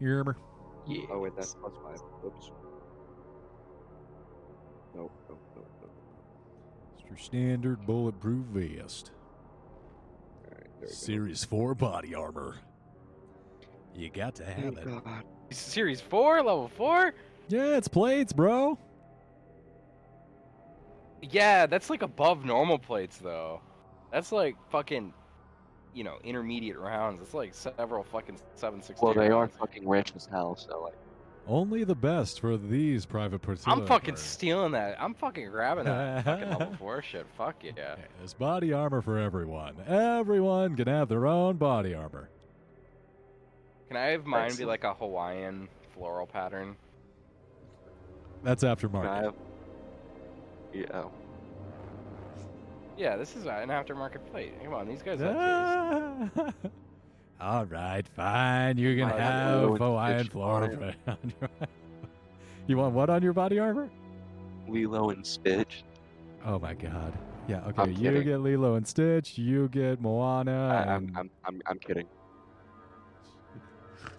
Your 0.00 0.18
armor. 0.18 0.36
Yeah. 0.86 1.04
Oh 1.10 1.20
wait, 1.20 1.32
that's 1.36 1.54
plus 1.54 1.72
five. 1.82 2.00
Oops. 2.24 2.50
Nope, 4.94 5.12
nope, 5.28 5.40
nope, 5.56 5.66
nope. 5.82 7.06
Your 7.08 7.16
standard 7.18 7.86
bulletproof 7.86 8.44
vest. 8.46 9.12
Alright, 10.44 10.64
there 10.64 10.68
we 10.82 10.86
go. 10.86 10.92
Series 10.92 11.44
4 11.44 11.74
body 11.74 12.14
armor. 12.14 12.56
You 13.98 14.10
got 14.10 14.36
to 14.36 14.44
have 14.44 14.78
oh, 14.78 14.80
it. 14.80 14.86
Oh, 14.86 15.00
God. 15.00 15.24
Series 15.50 16.00
four, 16.00 16.36
level 16.36 16.68
four. 16.68 17.14
Yeah, 17.48 17.76
it's 17.76 17.88
plates, 17.88 18.32
bro. 18.32 18.78
Yeah, 21.20 21.66
that's 21.66 21.90
like 21.90 22.02
above 22.02 22.44
normal 22.44 22.78
plates 22.78 23.18
though. 23.18 23.60
That's 24.12 24.30
like 24.30 24.54
fucking, 24.70 25.12
you 25.94 26.04
know, 26.04 26.18
intermediate 26.22 26.78
rounds. 26.78 27.20
It's 27.20 27.34
like 27.34 27.54
several 27.54 28.04
fucking 28.04 28.38
seven 28.54 28.80
six. 28.82 29.00
Well, 29.02 29.14
they 29.14 29.30
are 29.30 29.48
fucking 29.48 29.88
rich 29.88 30.12
as 30.14 30.26
hell, 30.26 30.54
so 30.54 30.82
like. 30.82 30.94
Only 31.48 31.82
the 31.82 31.94
best 31.94 32.40
for 32.40 32.58
these 32.58 33.06
private 33.06 33.40
Portillo 33.40 33.74
I'm 33.74 33.86
fucking 33.86 34.16
cars. 34.16 34.22
stealing 34.22 34.72
that. 34.72 35.02
I'm 35.02 35.14
fucking 35.14 35.48
grabbing 35.50 35.84
that 35.84 36.24
fucking 36.24 36.50
level 36.50 36.76
four 36.78 37.02
shit. 37.02 37.26
Fuck 37.38 37.64
yeah. 37.64 37.72
Yeah, 37.74 37.96
There's 38.18 38.34
body 38.34 38.72
armor 38.74 39.00
for 39.00 39.18
everyone. 39.18 39.76
Everyone 39.88 40.76
can 40.76 40.86
have 40.86 41.08
their 41.08 41.26
own 41.26 41.56
body 41.56 41.94
armor. 41.94 42.28
Can 43.88 43.96
I 43.96 44.06
have 44.06 44.26
mine 44.26 44.54
be 44.56 44.64
like 44.64 44.84
a 44.84 44.94
Hawaiian 44.94 45.68
floral 45.94 46.26
pattern? 46.26 46.76
That's 48.42 48.62
aftermarket. 48.62 49.22
Have- 49.24 49.34
Yeah. 50.72 50.84
oh. 50.94 51.10
Yeah, 52.96 53.16
this 53.16 53.36
is 53.36 53.46
an 53.46 53.68
aftermarket 53.68 54.26
plate. 54.30 54.52
Come 54.62 54.74
on, 54.74 54.88
these 54.88 55.02
guys. 55.02 55.20
Ah. 55.22 56.28
All 57.40 57.64
right, 57.66 58.06
fine. 58.08 58.76
You're 58.76 58.96
gonna 58.96 59.12
Fine, 59.12 59.20
have 59.20 59.60
Hawaiian 59.78 60.26
floral 60.28 60.64
on 60.64 60.70
it. 60.72 60.78
print 60.78 60.96
on 61.06 61.32
your. 61.40 61.50
You 62.66 62.76
want 62.76 62.94
what 62.94 63.08
on 63.08 63.22
your 63.22 63.32
body 63.32 63.58
armor? 63.60 63.88
Lilo 64.66 65.10
and 65.10 65.24
Stitch. 65.24 65.84
Oh 66.44 66.58
my 66.58 66.74
god. 66.74 67.12
Yeah. 67.46 67.64
Okay. 67.68 67.82
I'm 67.82 67.92
you 67.92 67.96
kidding. 68.10 68.24
get 68.24 68.40
Lilo 68.40 68.74
and 68.74 68.86
Stitch. 68.86 69.38
You 69.38 69.68
get 69.68 70.00
Moana. 70.02 70.68
I, 70.68 70.92
I'm, 70.94 71.04
and- 71.06 71.16
I'm, 71.16 71.30
I'm, 71.46 71.62
I'm 71.66 71.78
kidding. 71.78 72.06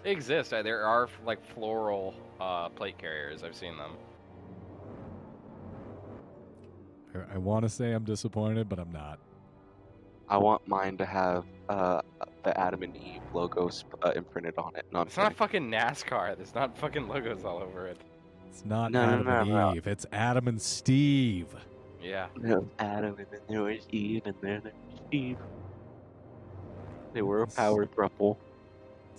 They 0.04 0.12
exist. 0.12 0.54
Uh, 0.54 0.62
There 0.62 0.84
are 0.86 1.10
like 1.26 1.44
floral 1.54 2.14
uh, 2.40 2.70
plate 2.70 2.98
carriers. 2.98 3.44
I've 3.44 3.56
seen 3.56 3.78
them. 3.78 3.92
I, 7.16 7.36
I 7.36 7.38
want 7.38 7.64
to 7.64 7.70
say 7.70 7.92
I'm 7.92 8.04
disappointed, 8.04 8.70
but 8.70 8.80
I'm 8.80 8.92
not. 8.92 9.20
I 10.30 10.38
want 10.38 10.68
mine 10.68 10.96
to 10.98 11.06
have 11.06 11.44
uh, 11.70 12.02
the 12.44 12.58
Adam 12.60 12.84
and 12.84 12.96
Eve 12.96 13.22
logos 13.34 13.84
uh, 14.04 14.12
imprinted 14.16 14.54
on 14.60 14.76
it. 14.76 14.86
No, 14.94 15.00
I'm 15.00 15.08
It's 15.08 15.18
not 15.18 15.34
fucking 15.36 15.70
NASCAR. 15.72 16.38
There's 16.38 16.54
not 16.54 16.78
fucking 16.78 17.08
logos 17.08 17.44
all 17.44 17.58
over 17.58 17.88
it. 17.88 17.98
It's 18.48 18.64
not 18.64 18.92
No, 18.92 19.06
no, 19.06 19.12
Adam 19.14 19.26
no, 19.26 19.40
and 19.42 19.50
no. 19.50 19.74
Eve. 19.76 19.88
It's 19.88 20.06
Adam 20.12 20.48
and 20.48 20.62
Steve. 20.62 21.48
Yeah. 22.02 22.28
There 22.38 22.60
was 22.60 22.70
Adam 22.78 23.16
and 23.18 23.26
then 23.32 23.40
there 23.50 23.64
was 23.64 23.88
Eve 23.92 24.22
and 24.26 24.36
then 24.42 24.62
there 24.64 24.74
was 24.92 25.02
Eve. 25.12 25.38
They 27.14 27.24
were 27.24 27.42
a 27.42 27.48
power 27.48 27.88
throuple. 27.88 28.38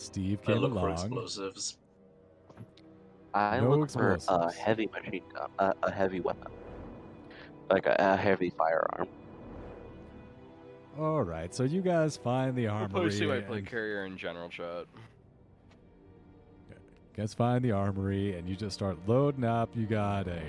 Steve 0.00 0.38
I 0.42 0.46
came 0.52 0.58
look 0.58 0.72
for 0.74 0.90
explosives. 0.90 1.76
I 3.34 3.60
No 3.60 3.76
look 3.76 3.90
for 3.90 4.18
a 4.28 4.52
heavy 4.52 4.88
machine 4.88 5.22
gun, 5.32 5.50
a, 5.58 5.74
a 5.84 5.90
heavy 5.90 6.20
weapon, 6.20 6.50
like 7.70 7.86
a, 7.86 7.94
a 7.98 8.16
heavy 8.16 8.50
firearm. 8.50 9.06
All 10.98 11.22
right, 11.22 11.54
so 11.54 11.62
you 11.62 11.80
guys 11.82 12.16
find 12.16 12.56
the 12.56 12.64
We'll 12.64 12.72
armory. 12.74 12.88
post 13.10 13.22
my 13.22 13.40
plate 13.40 13.58
and- 13.60 13.66
carrier 13.68 14.04
in 14.04 14.16
general 14.16 14.48
chat. 14.48 14.86
You 16.70 16.76
guys 17.16 17.34
find 17.34 17.62
the 17.64 17.72
armory 17.72 18.36
and 18.36 18.48
you 18.48 18.56
just 18.56 18.74
start 18.74 18.96
loading 19.06 19.44
up. 19.44 19.70
You 19.76 19.86
got 19.86 20.26
a 20.26 20.42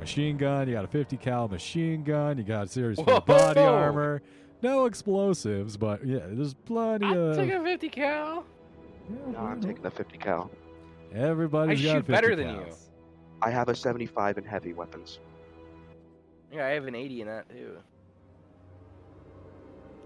machine 0.00 0.36
gun, 0.36 0.66
you 0.68 0.74
got 0.74 0.84
a 0.84 0.88
50 0.88 1.16
cal 1.18 1.46
machine 1.48 2.02
gun, 2.04 2.38
you 2.38 2.44
got 2.44 2.66
a 2.66 2.68
series 2.68 2.98
four 2.98 3.20
body 3.20 3.60
armor. 3.60 4.22
No 4.62 4.86
explosives, 4.86 5.76
but 5.76 6.04
yeah, 6.06 6.20
there's 6.30 6.54
plenty 6.54 7.06
I'll 7.06 7.30
of. 7.32 7.36
take 7.36 7.52
a 7.52 7.62
50 7.62 7.88
cal. 7.90 8.44
Yeah, 9.08 9.32
No, 9.32 9.38
I'm 9.38 9.60
taking 9.60 9.82
the 9.82 9.90
50 9.90 10.18
cal. 10.18 10.50
Everybody's 11.14 11.80
I 11.80 11.84
got 11.84 11.92
shoot 11.98 12.06
better 12.06 12.28
50 12.30 12.42
than 12.42 12.54
you. 12.54 12.60
cals. 12.62 12.88
I 13.42 13.50
have 13.50 13.68
a 13.68 13.74
75 13.74 14.38
in 14.38 14.44
heavy 14.44 14.72
weapons. 14.72 15.20
Yeah, 16.52 16.66
I 16.66 16.70
have 16.70 16.86
an 16.86 16.94
80 16.94 17.20
in 17.22 17.26
that 17.28 17.48
too. 17.48 17.76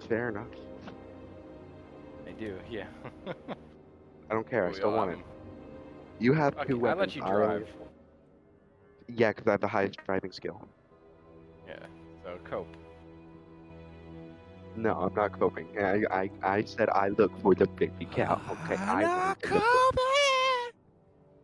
Fair 0.08 0.28
enough. 0.30 0.46
I 2.26 2.32
do. 2.32 2.58
Yeah. 2.70 2.86
I 3.26 4.34
don't 4.34 4.48
care. 4.48 4.66
I 4.66 4.68
We 4.68 4.74
still 4.74 4.90
all 4.90 4.96
want 4.96 5.10
it. 5.10 5.14
it. 5.14 5.18
'em. 5.18 5.24
You 6.18 6.32
have 6.34 6.54
Okay, 6.58 6.68
two 6.68 6.78
I 6.78 6.82
weapons. 6.94 7.00
let 7.00 7.16
you 7.16 7.22
I- 7.24 7.30
drive. 7.30 7.68
Yeah, 9.08 9.30
because 9.30 9.46
I 9.48 9.50
have 9.52 9.60
the 9.60 9.68
highest 9.68 9.98
driving 10.06 10.30
skill. 10.32 10.68
Yeah. 11.66 11.78
So 12.22 12.38
cope. 12.44 12.68
No, 14.76 14.94
I'm 14.94 15.14
not 15.14 15.38
coping. 15.38 15.66
I, 15.78 16.02
I, 16.10 16.30
I 16.42 16.64
said 16.64 16.88
I 16.90 17.08
look 17.08 17.32
for 17.40 17.54
the 17.54 17.66
50 17.76 18.04
cal. 18.06 18.40
Okay, 18.50 18.76
I 18.76 19.02
want 19.04 19.40
the- 19.40 19.62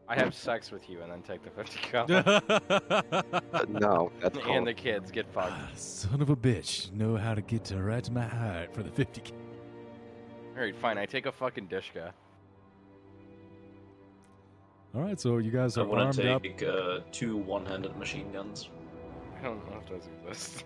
I 0.09 0.15
have 0.15 0.35
sex 0.35 0.71
with 0.71 0.89
you 0.89 1.03
and 1.03 1.11
then 1.11 1.23
take 1.23 1.43
the 1.43 1.51
50 1.51 1.79
cal. 1.81 2.07
Uh, 3.53 3.65
no, 3.69 4.13
that's 4.21 4.35
not. 4.37 4.45
and 4.45 4.55
called, 4.55 4.67
the 4.69 4.75
kids 4.75 5.11
get 5.11 5.27
fucked. 5.33 5.53
Ah, 5.53 5.69
Son 5.75 6.21
of 6.23 6.31
a 6.31 6.37
bitch, 6.37 6.93
know 6.93 7.17
how 7.17 7.35
to 7.35 7.41
get 7.43 7.65
to 7.65 7.83
right 7.83 8.05
to 8.05 8.13
my 8.13 8.23
heart 8.27 8.73
for 8.75 8.83
the 8.83 8.91
50 8.91 9.21
cal. 9.23 9.37
Alright, 10.55 10.77
fine. 10.77 10.97
I 10.99 11.07
take 11.07 11.27
a 11.27 11.33
fucking 11.33 11.67
Dishka. 11.67 12.15
All 14.95 15.03
right, 15.03 15.21
so 15.21 15.39
you 15.39 15.51
guys 15.51 15.77
are. 15.77 15.81
I 15.81 15.85
are 15.85 15.89
want 15.89 16.01
armed 16.03 16.15
to 16.15 16.33
up. 16.35 16.43
take 16.43 16.63
uh, 16.63 17.01
two 17.13 17.37
one-handed 17.37 17.97
machine 17.99 18.31
guns. 18.33 18.69
I 19.39 19.43
don't 19.43 19.57
know 19.71 19.79
if 19.83 19.89
those 19.91 20.09
exist. 20.25 20.65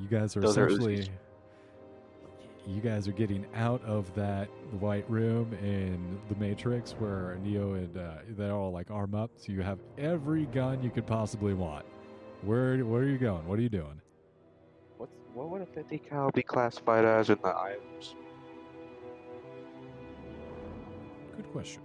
You 0.00 0.06
guys 0.08 0.36
are 0.36 0.40
Those 0.40 0.56
are 0.58 0.66
essentially. 0.68 1.08
You 2.66 2.80
guys 2.80 3.08
are 3.08 3.12
getting 3.12 3.46
out 3.54 3.82
of 3.84 4.14
that 4.14 4.48
white 4.78 5.08
room 5.10 5.52
in 5.62 6.18
the 6.28 6.36
Matrix 6.36 6.92
where 6.92 7.36
Neo 7.42 7.74
and 7.74 7.96
uh, 7.96 8.16
they're 8.30 8.52
all 8.52 8.70
like 8.70 8.90
arm 8.90 9.14
up. 9.14 9.30
So 9.36 9.52
you 9.52 9.62
have 9.62 9.78
every 9.98 10.46
gun 10.46 10.82
you 10.82 10.90
could 10.90 11.06
possibly 11.06 11.54
want. 11.54 11.84
Where 12.42 12.78
where 12.84 13.02
are 13.02 13.08
you 13.08 13.18
going? 13.18 13.46
What 13.46 13.58
are 13.58 13.62
you 13.62 13.68
doing? 13.68 14.00
what's, 14.98 15.12
what 15.34 15.48
would 15.48 15.62
a 15.62 15.66
50 15.66 15.98
cal 15.98 16.30
be 16.30 16.42
classified 16.42 17.04
as 17.04 17.30
in 17.30 17.38
the 17.42 17.48
islands? 17.48 18.14
Good 21.36 21.50
question. 21.52 21.82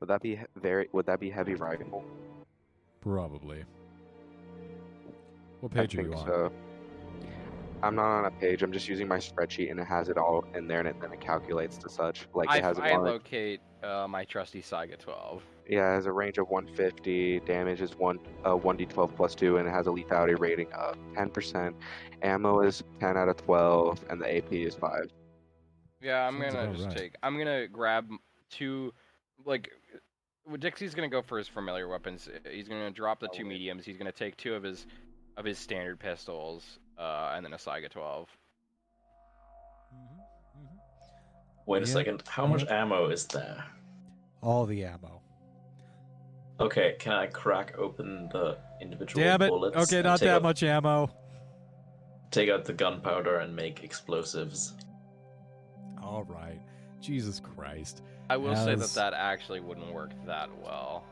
Would 0.00 0.08
that 0.08 0.22
be 0.22 0.40
very? 0.56 0.88
Would 0.92 1.06
that 1.06 1.20
be 1.20 1.30
heavy 1.30 1.54
rifle? 1.54 2.04
Probably. 3.00 3.64
What 5.60 5.72
I 5.72 5.80
page 5.80 5.94
are 5.94 5.98
think 5.98 6.08
you 6.08 6.18
on? 6.18 6.26
so. 6.26 6.52
I'm 7.82 7.94
not 7.94 8.18
on 8.18 8.24
a 8.26 8.30
page. 8.30 8.62
I'm 8.62 8.72
just 8.72 8.88
using 8.88 9.08
my 9.08 9.18
spreadsheet, 9.18 9.70
and 9.70 9.80
it 9.80 9.86
has 9.86 10.08
it 10.08 10.18
all 10.18 10.44
in 10.54 10.68
there, 10.68 10.80
and 10.80 10.88
it, 10.88 11.00
then 11.00 11.12
it 11.12 11.20
calculates 11.20 11.78
to 11.78 11.88
such. 11.88 12.26
Like 12.34 12.50
I, 12.50 12.58
it 12.58 12.64
has 12.64 12.78
a 12.78 12.82
I 12.82 12.96
locate 12.96 13.60
uh, 13.82 14.06
my 14.08 14.24
trusty 14.24 14.60
Saiga 14.60 14.98
12. 14.98 15.42
Yeah, 15.68 15.92
it 15.92 15.94
has 15.94 16.06
a 16.06 16.12
range 16.12 16.38
of 16.38 16.48
150. 16.48 17.40
Damage 17.40 17.80
is 17.80 17.96
one 17.96 18.18
uh, 18.44 18.56
1d12 18.56 19.16
plus 19.16 19.34
two, 19.34 19.56
and 19.56 19.66
it 19.66 19.70
has 19.70 19.86
a 19.86 19.90
lethality 19.90 20.38
rating 20.38 20.70
of 20.72 20.96
10%. 21.14 21.74
Ammo 22.22 22.60
is 22.60 22.82
10 22.98 23.16
out 23.16 23.28
of 23.28 23.36
12, 23.38 24.04
and 24.10 24.20
the 24.20 24.36
AP 24.36 24.52
is 24.52 24.74
five. 24.74 25.10
Yeah, 26.02 26.26
I'm 26.26 26.40
Sounds 26.40 26.54
gonna 26.54 26.74
just 26.74 26.88
right. 26.88 26.96
take. 26.96 27.14
I'm 27.22 27.38
gonna 27.38 27.68
grab 27.68 28.08
two, 28.50 28.92
like. 29.44 29.70
Dixie's 30.58 30.94
gonna 30.94 31.08
go 31.08 31.22
for 31.22 31.38
his 31.38 31.46
familiar 31.46 31.86
weapons. 31.86 32.28
Uh, 32.28 32.48
He's 32.50 32.66
gonna 32.66 32.90
drop 32.90 33.20
the 33.20 33.28
two 33.28 33.44
mediums. 33.44 33.84
He's 33.84 33.98
gonna 33.98 34.10
take 34.10 34.36
two 34.36 34.54
of 34.54 34.62
his, 34.62 34.86
of 35.36 35.44
his 35.44 35.58
standard 35.58 36.00
pistols, 36.00 36.78
uh, 37.00 37.32
and 37.34 37.44
then 37.44 37.52
a 37.52 37.56
Saiga 37.56 37.90
12. 37.90 38.28
Wait 41.66 41.82
a 41.82 41.86
Yeah. 41.86 41.92
second. 41.92 42.22
How 42.26 42.46
much 42.46 42.66
ammo 42.68 43.08
is 43.08 43.26
there? 43.26 43.64
All 44.42 44.66
the 44.66 44.84
ammo. 44.84 45.20
Okay, 46.58 46.96
can 46.98 47.12
I 47.12 47.26
crack 47.26 47.74
open 47.78 48.28
the 48.28 48.58
individual 48.82 49.24
Damn 49.24 49.42
it. 49.42 49.48
bullets? 49.48 49.76
Okay, 49.76 50.02
not 50.02 50.20
that 50.20 50.28
out, 50.36 50.42
much 50.42 50.62
ammo. 50.62 51.10
Take 52.30 52.50
out 52.50 52.64
the 52.64 52.72
gunpowder 52.74 53.38
and 53.38 53.54
make 53.56 53.82
explosives. 53.82 54.74
All 56.02 56.24
right. 56.24 56.60
Jesus 57.00 57.40
Christ. 57.40 58.02
I 58.28 58.36
will 58.36 58.54
say 58.54 58.74
that 58.74 58.90
that 58.90 59.14
actually 59.14 59.60
wouldn't 59.60 59.92
work 59.92 60.10
that 60.26 60.50
well. 60.62 61.04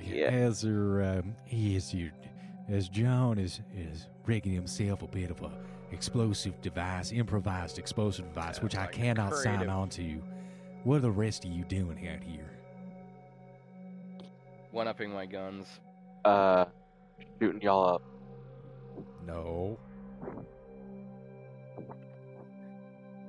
Yeah. 0.00 0.26
As 0.28 0.62
your 0.64 1.02
um, 1.02 1.34
as 1.52 1.92
you 1.92 2.10
as 2.72 2.88
John 2.88 3.38
is 3.38 3.60
is 3.76 4.06
rigging 4.26 4.52
himself 4.52 5.02
a 5.02 5.06
bit 5.06 5.30
of 5.30 5.40
a 5.42 5.50
explosive 5.92 6.60
device, 6.60 7.12
improvised 7.12 7.78
explosive 7.78 8.26
device, 8.28 8.58
Yeah, 8.58 8.62
which 8.64 8.74
it's 8.74 8.80
I 8.80 8.86
like 8.86 8.92
cannot 8.92 9.34
sign 9.34 9.56
creative. 9.56 9.68
on 9.74 9.88
to. 9.90 10.22
What 10.84 10.96
are 10.96 11.00
the 11.00 11.10
rest 11.10 11.44
of 11.44 11.50
you 11.50 11.64
doing 11.64 12.08
out 12.08 12.22
here? 12.22 12.50
One 14.70 14.88
upping 14.88 15.12
my 15.12 15.26
guns. 15.26 15.66
Uh, 16.24 16.66
shooting 17.40 17.60
y'all 17.60 17.94
up. 17.96 18.02
No. 19.26 19.78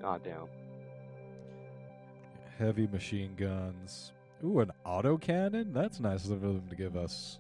God 0.01 0.21
damn. 0.23 0.47
Heavy 2.57 2.87
machine 2.87 3.33
guns. 3.35 4.13
Ooh, 4.43 4.59
an 4.59 4.71
auto 4.85 5.17
cannon? 5.17 5.73
That's 5.73 5.99
nice 5.99 6.25
of 6.29 6.41
them 6.41 6.63
to 6.69 6.75
give 6.75 6.95
us. 6.95 7.39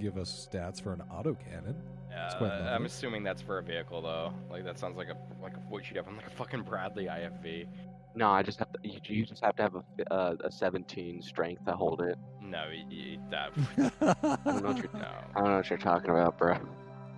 Give 0.00 0.16
us 0.18 0.48
stats 0.50 0.80
for 0.82 0.92
an 0.92 1.02
autocannon. 1.12 1.74
Yeah, 2.10 2.74
I'm 2.74 2.84
assuming 2.84 3.22
that's 3.22 3.40
for 3.40 3.58
a 3.58 3.62
vehicle 3.62 4.02
though. 4.02 4.32
Like 4.50 4.64
that 4.64 4.78
sounds 4.78 4.96
like 4.96 5.08
a 5.08 5.16
like 5.42 5.54
a 5.56 5.60
what 5.68 5.88
you'd 5.88 5.96
have 5.96 6.08
on 6.08 6.16
like 6.16 6.26
a 6.26 6.30
fucking 6.30 6.62
Bradley 6.62 7.06
IFV. 7.06 7.66
No, 8.14 8.28
I 8.30 8.42
just 8.42 8.58
have 8.58 8.70
to. 8.72 8.78
You, 8.86 9.00
you 9.04 9.24
just 9.24 9.42
have 9.42 9.56
to 9.56 9.62
have 9.62 9.74
a, 9.76 10.12
uh, 10.12 10.36
a 10.44 10.52
17 10.52 11.22
strength 11.22 11.64
to 11.64 11.72
hold 11.72 12.02
it. 12.02 12.18
No, 12.42 12.64
y- 12.68 12.84
y- 12.90 13.18
that 13.30 13.52
I 14.02 14.36
don't 14.44 14.62
know 14.62 14.68
what 14.68 14.76
you're, 14.76 14.90
no. 14.92 15.08
I 15.34 15.38
don't 15.40 15.44
know 15.48 15.56
what 15.56 15.70
you're 15.70 15.78
talking 15.78 16.10
about, 16.10 16.36
bro. 16.36 16.58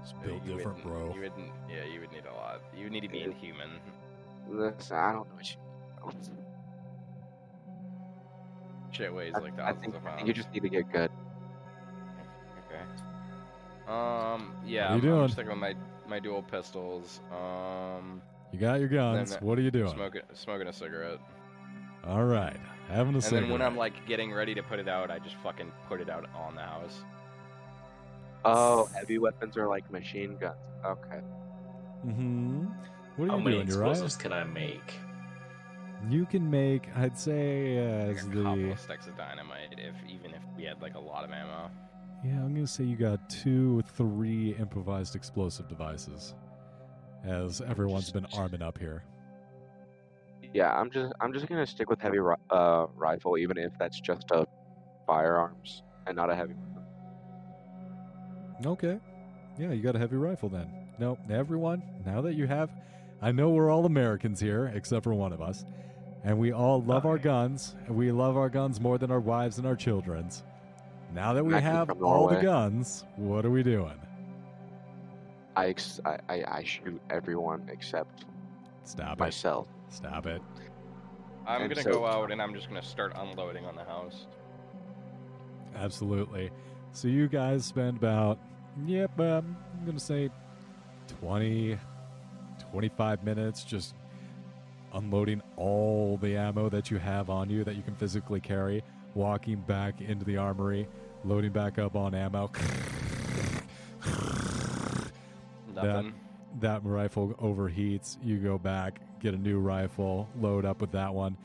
It's 0.03 0.15
You 0.23 0.29
built 0.29 0.47
different, 0.47 0.83
bro. 0.85 1.13
You 1.13 1.23
wouldn't. 1.23 1.51
Yeah, 1.69 1.85
you 1.93 1.99
would 1.99 2.13
need 2.13 2.27
a 2.31 2.33
lot. 2.33 2.61
You 2.77 2.85
would 2.85 2.93
need 2.93 3.01
to 3.03 3.09
be 3.09 3.23
inhuman. 3.23 3.71
Listen, 4.49 4.97
I 4.97 5.13
don't 5.13 5.29
know 5.29 5.35
what 5.35 5.51
you. 5.51 5.57
Shit 8.93 9.13
weighs 9.13 9.33
I, 9.35 9.41
like 9.41 9.55
I 9.55 9.73
thousands 9.73 9.81
think, 9.83 9.95
of 9.97 10.03
I 10.03 10.05
pounds. 10.11 10.17
think 10.19 10.29
you 10.29 10.35
just 10.35 10.53
need 10.53 10.63
to 10.63 10.69
get 10.69 10.93
good. 10.93 11.11
Okay. 12.75 13.93
Um. 13.93 14.53
Yeah. 14.67 14.95
What 14.95 15.05
are 15.05 15.07
you 15.07 15.13
I'm, 15.13 15.15
I'm 15.15 15.19
doing? 15.21 15.29
sticking 15.29 15.51
with 15.51 15.59
my 15.61 15.75
my 16.09 16.19
dual 16.19 16.43
pistols. 16.43 17.21
Um. 17.33 18.21
You 18.53 18.59
got 18.59 18.79
your 18.79 18.89
guns. 18.89 19.31
Then, 19.31 19.43
what 19.43 19.59
are 19.59 19.63
you 19.63 19.71
doing? 19.71 19.93
Smoking 19.93 20.23
smoking 20.33 20.69
a 20.69 20.73
cigarette. 20.73 21.19
All 22.07 22.25
right, 22.25 22.57
having 22.89 23.15
a 23.15 23.17
And 23.17 23.25
cigarette. 23.25 23.45
then 23.45 23.53
when 23.53 23.63
I'm 23.63 23.77
like 23.77 24.07
getting 24.07 24.33
ready 24.33 24.55
to 24.55 24.63
put 24.63 24.79
it 24.79 24.89
out, 24.89 25.11
I 25.11 25.19
just 25.19 25.37
fucking 25.37 25.73
put 25.89 26.01
it 26.01 26.09
out 26.11 26.29
on 26.35 26.55
the 26.55 26.61
house. 26.63 27.03
Oh, 28.45 28.87
heavy 28.95 29.19
weapons 29.19 29.57
are 29.57 29.67
like 29.67 29.91
machine 29.91 30.37
guns. 30.37 30.57
Okay. 30.85 31.21
Mm 32.07 32.15
hmm 32.15 32.65
What 33.17 33.27
are 33.27 33.33
How 33.33 33.39
you 33.39 33.45
many 33.45 33.57
doing, 33.57 33.69
Uriah? 33.69 33.91
explosives 33.91 34.17
can 34.17 34.33
I 34.33 34.45
make? 34.45 34.95
You 36.11 36.27
can 36.27 36.51
make, 36.51 36.95
I'd 36.95 37.19
say, 37.19 37.79
uh, 37.79 38.09
Like 38.09 38.17
as 38.19 38.27
a 38.27 38.29
couple 38.43 38.57
the 38.57 38.71
of 38.73 38.81
sticks 38.81 39.07
of 39.07 39.17
dynamite, 39.17 39.75
if 39.79 39.95
even 40.07 40.33
if 40.33 40.43
we 40.57 40.65
had 40.65 40.83
like 40.83 40.95
a 40.95 41.01
lot 41.01 41.25
of 41.25 41.31
ammo. 41.33 41.71
Yeah, 42.25 42.43
I'm 42.43 42.55
gonna 42.55 42.67
say 42.67 42.85
you 42.85 42.97
got 42.97 43.29
two, 43.29 43.83
three 43.97 44.55
improvised 44.59 45.15
explosive 45.15 45.69
devices, 45.69 46.35
as 47.23 47.61
everyone's 47.61 48.11
been 48.11 48.27
arming 48.35 48.63
up 48.63 48.79
here. 48.79 49.05
Yeah, 50.55 50.73
I'm 50.73 50.91
just 50.91 51.13
I'm 51.21 51.35
just 51.35 51.47
gonna 51.49 51.67
stick 51.67 51.91
with 51.91 52.01
heavy 52.01 52.19
uh 52.51 52.87
rifle, 52.95 53.37
even 53.37 53.59
if 53.59 53.73
that's 53.79 54.01
just 54.01 54.31
a 54.31 54.47
firearms 55.07 55.83
and 56.07 56.17
not 56.17 56.31
a 56.31 56.35
heavy 56.35 56.55
weapon. 56.55 56.83
Okay, 58.65 58.99
yeah, 59.59 59.73
you 59.73 59.83
got 59.83 59.97
a 59.97 59.99
heavy 59.99 60.17
rifle 60.17 60.49
then. 60.49 60.71
No, 60.99 61.19
everyone, 61.29 61.83
now 62.07 62.23
that 62.23 62.35
you 62.35 62.47
have, 62.47 62.71
I 63.21 63.33
know 63.33 63.51
we're 63.51 63.71
all 63.71 63.85
Americans 63.85 64.41
here, 64.41 64.73
except 64.75 65.05
for 65.05 65.13
one 65.13 65.33
of 65.33 65.43
us, 65.43 65.67
and 66.23 66.39
we 66.39 66.53
all 66.53 66.81
love 66.81 67.05
our 67.05 67.19
guns, 67.19 67.75
and 67.87 67.97
we 67.97 68.13
love 68.13 68.39
our 68.39 68.49
guns 68.49 68.81
more 68.81 68.97
than 68.97 69.11
our 69.11 69.21
wives 69.21 69.59
and 69.59 69.67
our 69.67 69.77
children's. 69.77 70.43
Now 71.15 71.33
that 71.33 71.45
we 71.45 71.55
have 71.55 71.91
all 72.03 72.27
the 72.27 72.33
Norway. 72.35 72.43
guns, 72.43 73.05
what 73.17 73.45
are 73.45 73.51
we 73.51 73.63
doing? 73.63 73.99
I, 75.57 75.69
ex- 75.69 76.01
I, 76.05 76.19
I 76.29 76.45
I 76.59 76.63
shoot 76.65 77.01
everyone 77.11 77.69
except 77.73 78.25
Stop 78.83 79.13
it. 79.13 79.19
myself. 79.21 79.69
Stop 79.89 80.27
it. 80.27 80.43
I'm 81.47 81.63
And 81.63 81.71
gonna 81.71 81.83
so- 81.85 81.93
go 81.93 82.07
out 82.07 82.33
and 82.33 82.43
I'm 82.43 82.53
just 82.55 82.69
gonna 82.69 82.83
start 82.83 83.13
unloading 83.17 83.65
on 83.65 83.77
the 83.77 83.85
house. 83.85 84.27
Absolutely. 85.77 86.51
So 86.93 87.07
you 87.09 87.29
guys 87.29 87.65
spend 87.65 87.97
about, 87.97 88.39
yep, 88.87 89.19
um, 89.21 89.57
I'm 89.77 89.85
going 89.85 89.97
to 89.99 90.03
say 90.05 90.31
20, 91.21 91.77
25 92.71 93.25
minutes 93.25 93.65
just 93.65 93.95
unloading 94.93 95.43
all 95.57 96.17
the 96.19 96.37
ammo 96.37 96.69
that 96.69 96.93
you 96.93 96.99
have 96.99 97.31
on 97.31 97.51
you 97.51 97.65
that 97.65 97.75
you 97.75 97.83
can 97.83 97.97
physically 97.97 98.39
carry, 98.39 98.85
walking 99.17 99.57
back 99.67 100.01
into 100.01 100.25
the 100.25 100.37
armory, 100.37 100.87
loading 101.25 101.53
back 101.53 101.79
up 101.79 101.97
on 101.97 102.15
ammo. 102.15 102.51
Nothing. 105.75 106.15
that 106.61 106.85
rifle 106.85 107.35
overheats. 107.41 108.17
You 108.23 108.39
go 108.39 108.59
back, 108.59 109.01
get 109.21 109.35
a 109.35 109.39
new 109.39 109.59
rifle, 109.59 110.29
load 110.39 110.65
up 110.65 110.81
with 110.81 110.93
that 110.93 111.13
one, 111.13 111.37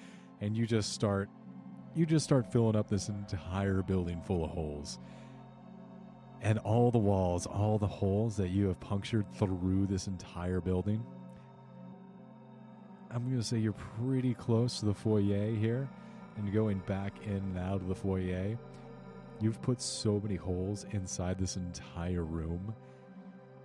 and 0.41 0.55
you 0.55 0.67
just 0.67 0.93
start 0.93 1.29
you 1.95 2.05
just 2.05 2.23
start 2.23 2.51
filling 2.51 2.75
up 2.75 2.87
this 2.87 3.09
entire 3.09 3.81
building 3.81 4.21
full 4.21 4.43
of 4.43 4.51
holes. 4.51 4.99
And 6.41 6.59
all 6.59 6.91
the 6.91 6.99
walls, 6.99 7.45
all 7.45 7.77
the 7.77 7.87
holes 7.87 8.37
that 8.37 8.49
you 8.49 8.67
have 8.67 8.79
punctured 8.79 9.25
through 9.33 9.87
this 9.87 10.07
entire 10.07 10.61
building. 10.61 11.03
I'm 13.11 13.25
going 13.25 13.39
to 13.39 13.43
say 13.43 13.57
you're 13.57 13.73
pretty 13.73 14.35
close 14.35 14.79
to 14.79 14.85
the 14.85 14.93
foyer 14.93 15.53
here 15.55 15.89
and 16.37 16.53
going 16.53 16.77
back 16.87 17.13
in 17.25 17.33
and 17.33 17.57
out 17.57 17.81
of 17.81 17.87
the 17.87 17.95
foyer. 17.95 18.57
You've 19.41 19.61
put 19.61 19.81
so 19.81 20.19
many 20.19 20.35
holes 20.35 20.85
inside 20.91 21.37
this 21.37 21.55
entire 21.55 22.23
room 22.23 22.73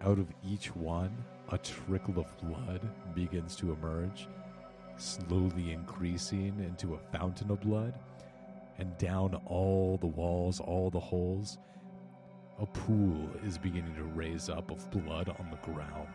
out 0.05 0.19
of 0.19 0.27
each 0.47 0.75
one, 0.77 1.17
a 1.51 1.57
trickle 1.57 2.19
of 2.19 2.36
blood 2.39 2.81
begins 3.15 3.57
to 3.57 3.73
emerge, 3.73 4.28
slowly 4.99 5.73
increasing 5.73 6.55
into 6.59 6.94
a 6.94 7.17
fountain 7.17 7.51
of 7.51 7.61
blood. 7.61 7.94
And 8.77 8.97
down 8.99 9.41
all 9.47 9.97
the 9.99 10.07
walls, 10.07 10.61
all 10.61 10.91
the 10.91 11.01
holes, 11.01 11.59
a 12.61 12.67
pool 12.67 13.31
is 13.47 13.57
beginning 13.57 13.94
to 13.94 14.03
raise 14.03 14.49
up 14.51 14.70
of 14.70 14.91
blood 14.91 15.35
on 15.39 15.51
the 15.51 15.73
ground. 15.73 16.09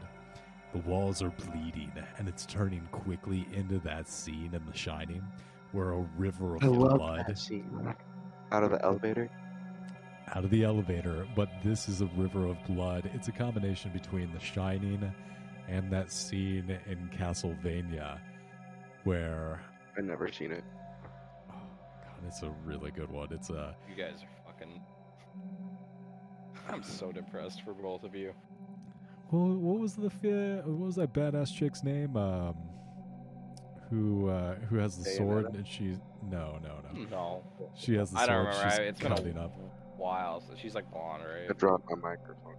The 0.74 0.80
walls 0.80 1.24
are 1.24 1.32
bleeding, 1.32 1.92
and 2.18 2.28
it's 2.28 2.46
turning 2.46 2.88
quickly 2.92 3.48
into 3.54 3.80
that 3.80 4.08
scene 4.08 4.52
in 4.54 4.66
The 4.66 4.78
Shining 4.78 5.24
where 5.72 5.92
a 5.92 6.06
river 6.18 6.58
of 6.58 6.64
I 6.64 6.68
love 6.68 6.98
blood 7.00 7.26
that 7.28 7.40
scene. 7.40 7.96
Out 8.52 8.64
of 8.64 8.72
the 8.72 8.84
elevator. 8.84 9.30
Out 10.36 10.44
of 10.44 10.50
the 10.50 10.64
elevator, 10.64 11.28
but 11.36 11.50
this 11.64 11.90
is 11.90 12.02
a 12.02 12.06
river 12.16 12.46
of 12.46 12.58
blood. 12.68 13.10
It's 13.14 13.28
a 13.28 13.32
combination 13.32 13.92
between 13.92 14.32
The 14.34 14.40
Shining 14.40 15.12
and 15.68 15.92
that 15.92 16.12
scene 16.12 16.78
in 16.88 17.10
Castlevania 17.18 18.20
where 19.04 19.62
I've 19.98 20.04
never 20.04 20.32
seen 20.32 20.52
it. 20.52 20.64
oh 21.52 21.54
god, 22.04 22.28
it's 22.28 22.44
a 22.44 22.52
really 22.66 22.92
good 22.92 23.10
one. 23.10 23.30
It's 23.32 23.50
a 23.50 23.76
You 23.90 23.96
guys 23.96 24.22
are 24.24 24.52
fucking. 24.52 24.82
I'm 26.70 26.84
so 26.84 27.12
depressed 27.12 27.64
for 27.64 27.74
both 27.74 28.04
of 28.04 28.14
you. 28.16 28.34
well, 29.32 29.48
what 29.56 29.80
was 29.80 29.96
the 29.96 30.10
fi- 30.10 30.62
what 30.68 30.86
was 30.86 30.96
that 30.98 31.14
badass 31.14 31.54
chick's 31.56 31.84
name? 31.84 32.16
Um, 32.18 32.56
who 33.90 34.30
uh, 34.30 34.56
who 34.70 34.76
has 34.78 34.98
the 34.98 35.10
sword 35.12 35.48
and 35.56 35.68
she 35.68 35.98
no 36.30 36.60
no 36.62 36.76
no 36.94 37.04
No, 37.10 37.44
she 37.76 37.96
has 37.96 38.12
the 38.12 38.20
I 38.20 38.26
sword. 38.26 38.46
don't 38.46 38.46
remember. 38.48 38.70
She's 38.70 38.80
I, 38.80 38.84
it's 38.84 39.00
been 39.00 39.10
cutting 39.16 39.38
a 39.38 39.46
up. 39.46 39.54
While. 40.00 40.42
So 40.42 40.54
she's 40.56 40.74
like 40.74 40.90
blonde, 40.92 41.24
I 41.50 41.54
dropped 41.54 41.90
my 41.90 41.96
microphone. 41.96 42.56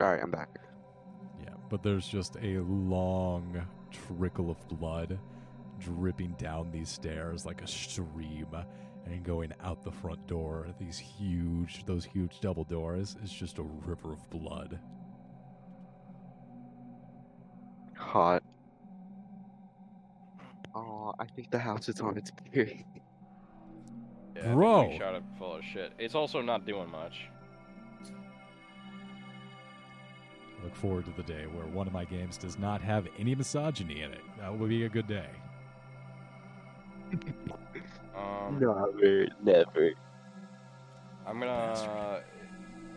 Alright, 0.00 0.20
I'm 0.22 0.30
back. 0.30 0.58
Yeah, 1.42 1.54
but 1.70 1.82
there's 1.82 2.08
just 2.08 2.36
a 2.42 2.58
long 2.58 3.62
trickle 3.90 4.50
of 4.50 4.68
blood 4.68 5.18
dripping 5.78 6.34
down 6.38 6.70
these 6.70 6.88
stairs 6.88 7.44
like 7.46 7.62
a 7.62 7.66
stream 7.66 8.48
and 9.06 9.22
going 9.22 9.52
out 9.62 9.82
the 9.82 9.90
front 9.90 10.26
door. 10.26 10.66
These 10.80 10.98
huge, 10.98 11.84
those 11.86 12.04
huge 12.04 12.40
double 12.40 12.64
doors 12.64 13.16
is 13.22 13.32
just 13.32 13.58
a 13.58 13.62
river 13.62 14.12
of 14.12 14.30
blood. 14.30 14.78
Hot. 17.96 18.42
Oh, 20.74 21.14
I 21.18 21.26
think 21.26 21.50
the 21.50 21.58
house 21.58 21.88
is 21.88 22.00
on 22.00 22.16
its 22.16 22.32
period. 22.52 22.84
Yeah, 24.34 24.40
I 24.40 24.44
think 24.44 24.54
Bro. 24.54 24.88
we 24.88 24.98
shot 24.98 25.14
it 25.14 25.22
full 25.38 25.56
of 25.56 25.64
shit. 25.64 25.92
It's 25.98 26.14
also 26.14 26.40
not 26.40 26.66
doing 26.66 26.90
much. 26.90 27.26
Look 30.62 30.74
forward 30.76 31.04
to 31.06 31.10
the 31.16 31.24
day 31.24 31.46
where 31.46 31.66
one 31.66 31.86
of 31.86 31.92
my 31.92 32.04
games 32.04 32.36
does 32.36 32.58
not 32.58 32.80
have 32.82 33.08
any 33.18 33.34
misogyny 33.34 34.02
in 34.02 34.12
it. 34.12 34.20
That 34.38 34.56
will 34.56 34.68
be 34.68 34.84
a 34.84 34.88
good 34.88 35.06
day. 35.06 35.28
Um, 38.14 38.58
Never, 38.60 39.26
never. 39.42 39.90
I'm 41.26 41.40
gonna. 41.40 42.20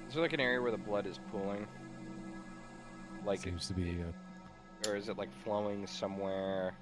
Is 0.10 0.14
there 0.14 0.22
like 0.22 0.34
an 0.34 0.42
area 0.42 0.62
where 0.62 0.72
the 0.72 0.78
blood 0.78 1.06
is 1.08 1.22
pooling? 1.32 1.66
Like, 3.26 3.40
Seems 3.40 3.66
to 3.70 3.74
be 3.74 3.98
uh, 4.02 4.90
or 4.90 4.98
is 4.98 5.08
it 5.08 5.18
like 5.18 5.30
flowing 5.46 5.88
somewhere? 5.88 6.76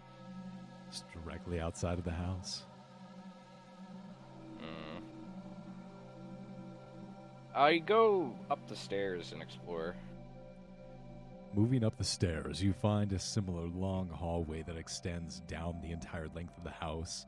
just 0.91 1.05
directly 1.13 1.59
outside 1.59 1.99
of 1.99 2.03
the 2.05 2.11
house. 2.11 2.63
I 7.55 7.77
go 7.77 8.33
up 8.49 8.67
the 8.67 8.75
stairs 8.75 9.31
and 9.31 9.41
explore. 9.41 9.95
Moving 11.53 11.83
up 11.83 11.97
the 11.97 12.03
stairs, 12.03 12.63
you 12.63 12.73
find 12.73 13.13
a 13.13 13.19
similar 13.19 13.67
long 13.67 14.09
hallway 14.09 14.63
that 14.63 14.75
extends 14.75 15.41
down 15.41 15.79
the 15.81 15.91
entire 15.91 16.27
length 16.33 16.57
of 16.57 16.63
the 16.63 16.71
house. 16.71 17.27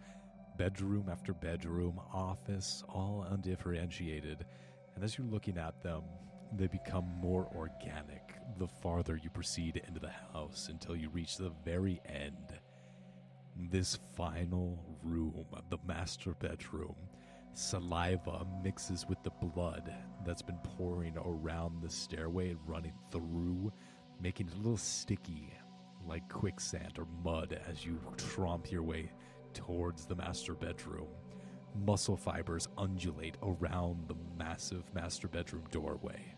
Bedroom 0.58 1.10
after 1.12 1.34
bedroom, 1.34 2.00
office, 2.12 2.84
all 2.90 3.28
undifferentiated. 3.30 4.46
And 4.96 5.04
as 5.04 5.18
you're 5.18 5.28
looking 5.28 5.58
at 5.60 5.84
them, 5.84 6.02
they 6.54 6.68
become 6.68 7.06
more 7.22 7.48
organic 7.56 8.36
the 8.58 8.68
farther 8.68 9.20
you 9.22 9.30
proceed 9.30 9.82
into 9.88 10.00
the 10.00 10.12
house 10.34 10.70
until 10.70 10.96
you 10.96 11.10
reach 11.10 11.38
the 11.38 11.52
very 11.64 12.02
end. 12.08 12.60
This 13.70 14.00
final 14.16 14.80
room, 15.04 15.46
the 15.70 15.78
master 15.86 16.34
bedroom, 16.34 16.96
Saliva 17.56 18.46
mixes 18.62 19.06
with 19.08 19.22
the 19.24 19.30
blood 19.30 19.94
that's 20.26 20.42
been 20.42 20.58
pouring 20.78 21.16
around 21.18 21.82
the 21.82 21.90
stairway 21.90 22.50
and 22.50 22.60
running 22.68 22.92
through, 23.12 23.72
making 24.22 24.48
it 24.48 24.54
a 24.56 24.58
little 24.58 24.76
sticky 24.78 25.54
like 26.06 26.28
quicksand 26.28 27.00
or 27.00 27.08
mud 27.24 27.58
as 27.68 27.86
you 27.86 27.98
tromp 28.18 28.70
your 28.72 28.84
way 28.84 29.10
towards 29.54 30.06
the 30.06 30.16
master 30.16 30.54
bedroom. 30.54 31.08
Muscle 31.86 32.18
fibers 32.18 32.68
undulate 32.78 33.38
around 33.42 34.06
the 34.10 34.16
massive 34.38 34.84
master 34.94 35.30
bedroom 35.30 35.64
doorway. 35.72 36.36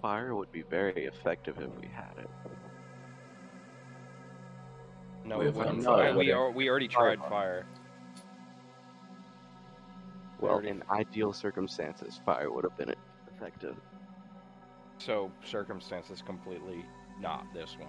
Fire 0.00 0.34
would 0.34 0.50
be 0.50 0.62
very 0.62 1.06
effective 1.06 1.56
if 1.58 1.70
we 1.80 1.86
had 1.86 2.14
it. 2.18 2.28
No, 5.24 5.38
We 5.38 5.44
we, 5.44 5.46
have 5.46 5.56
wouldn't. 5.56 5.84
fire. 5.84 6.08
Fire. 6.08 6.18
we, 6.18 6.32
are, 6.32 6.50
we 6.50 6.68
already 6.68 6.88
tried 6.88 7.20
fire. 7.20 7.64
Well, 10.42 10.58
in 10.58 10.82
ideal 10.90 11.32
circumstances, 11.32 12.20
fire 12.24 12.50
would 12.50 12.64
have 12.64 12.76
been 12.76 12.94
effective. 13.34 13.76
So 14.98 15.30
circumstances 15.44 16.22
completely 16.24 16.84
not 17.20 17.46
this 17.54 17.76
one. 17.78 17.88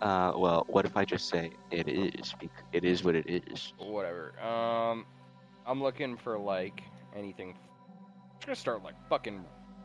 Uh, 0.00 0.32
well, 0.36 0.64
what 0.68 0.84
if 0.84 0.96
I 0.96 1.04
just 1.04 1.28
say 1.28 1.50
it 1.70 1.88
is? 1.88 2.34
It 2.72 2.84
is 2.84 3.02
what 3.02 3.16
it 3.16 3.28
is. 3.28 3.72
Whatever. 3.78 4.40
Um, 4.40 5.06
I'm 5.66 5.82
looking 5.82 6.16
for 6.16 6.38
like 6.38 6.82
anything. 7.16 7.50
I'm 7.50 8.38
just 8.38 8.46
gonna 8.46 8.56
start 8.56 8.82
like 8.84 8.94
fucking 9.08 9.44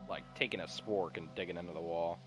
like 0.10 0.24
taking 0.36 0.60
a 0.60 0.66
spork 0.66 1.18
and 1.18 1.28
digging 1.36 1.58
into 1.58 1.74
the 1.74 1.82
wall. 1.82 2.20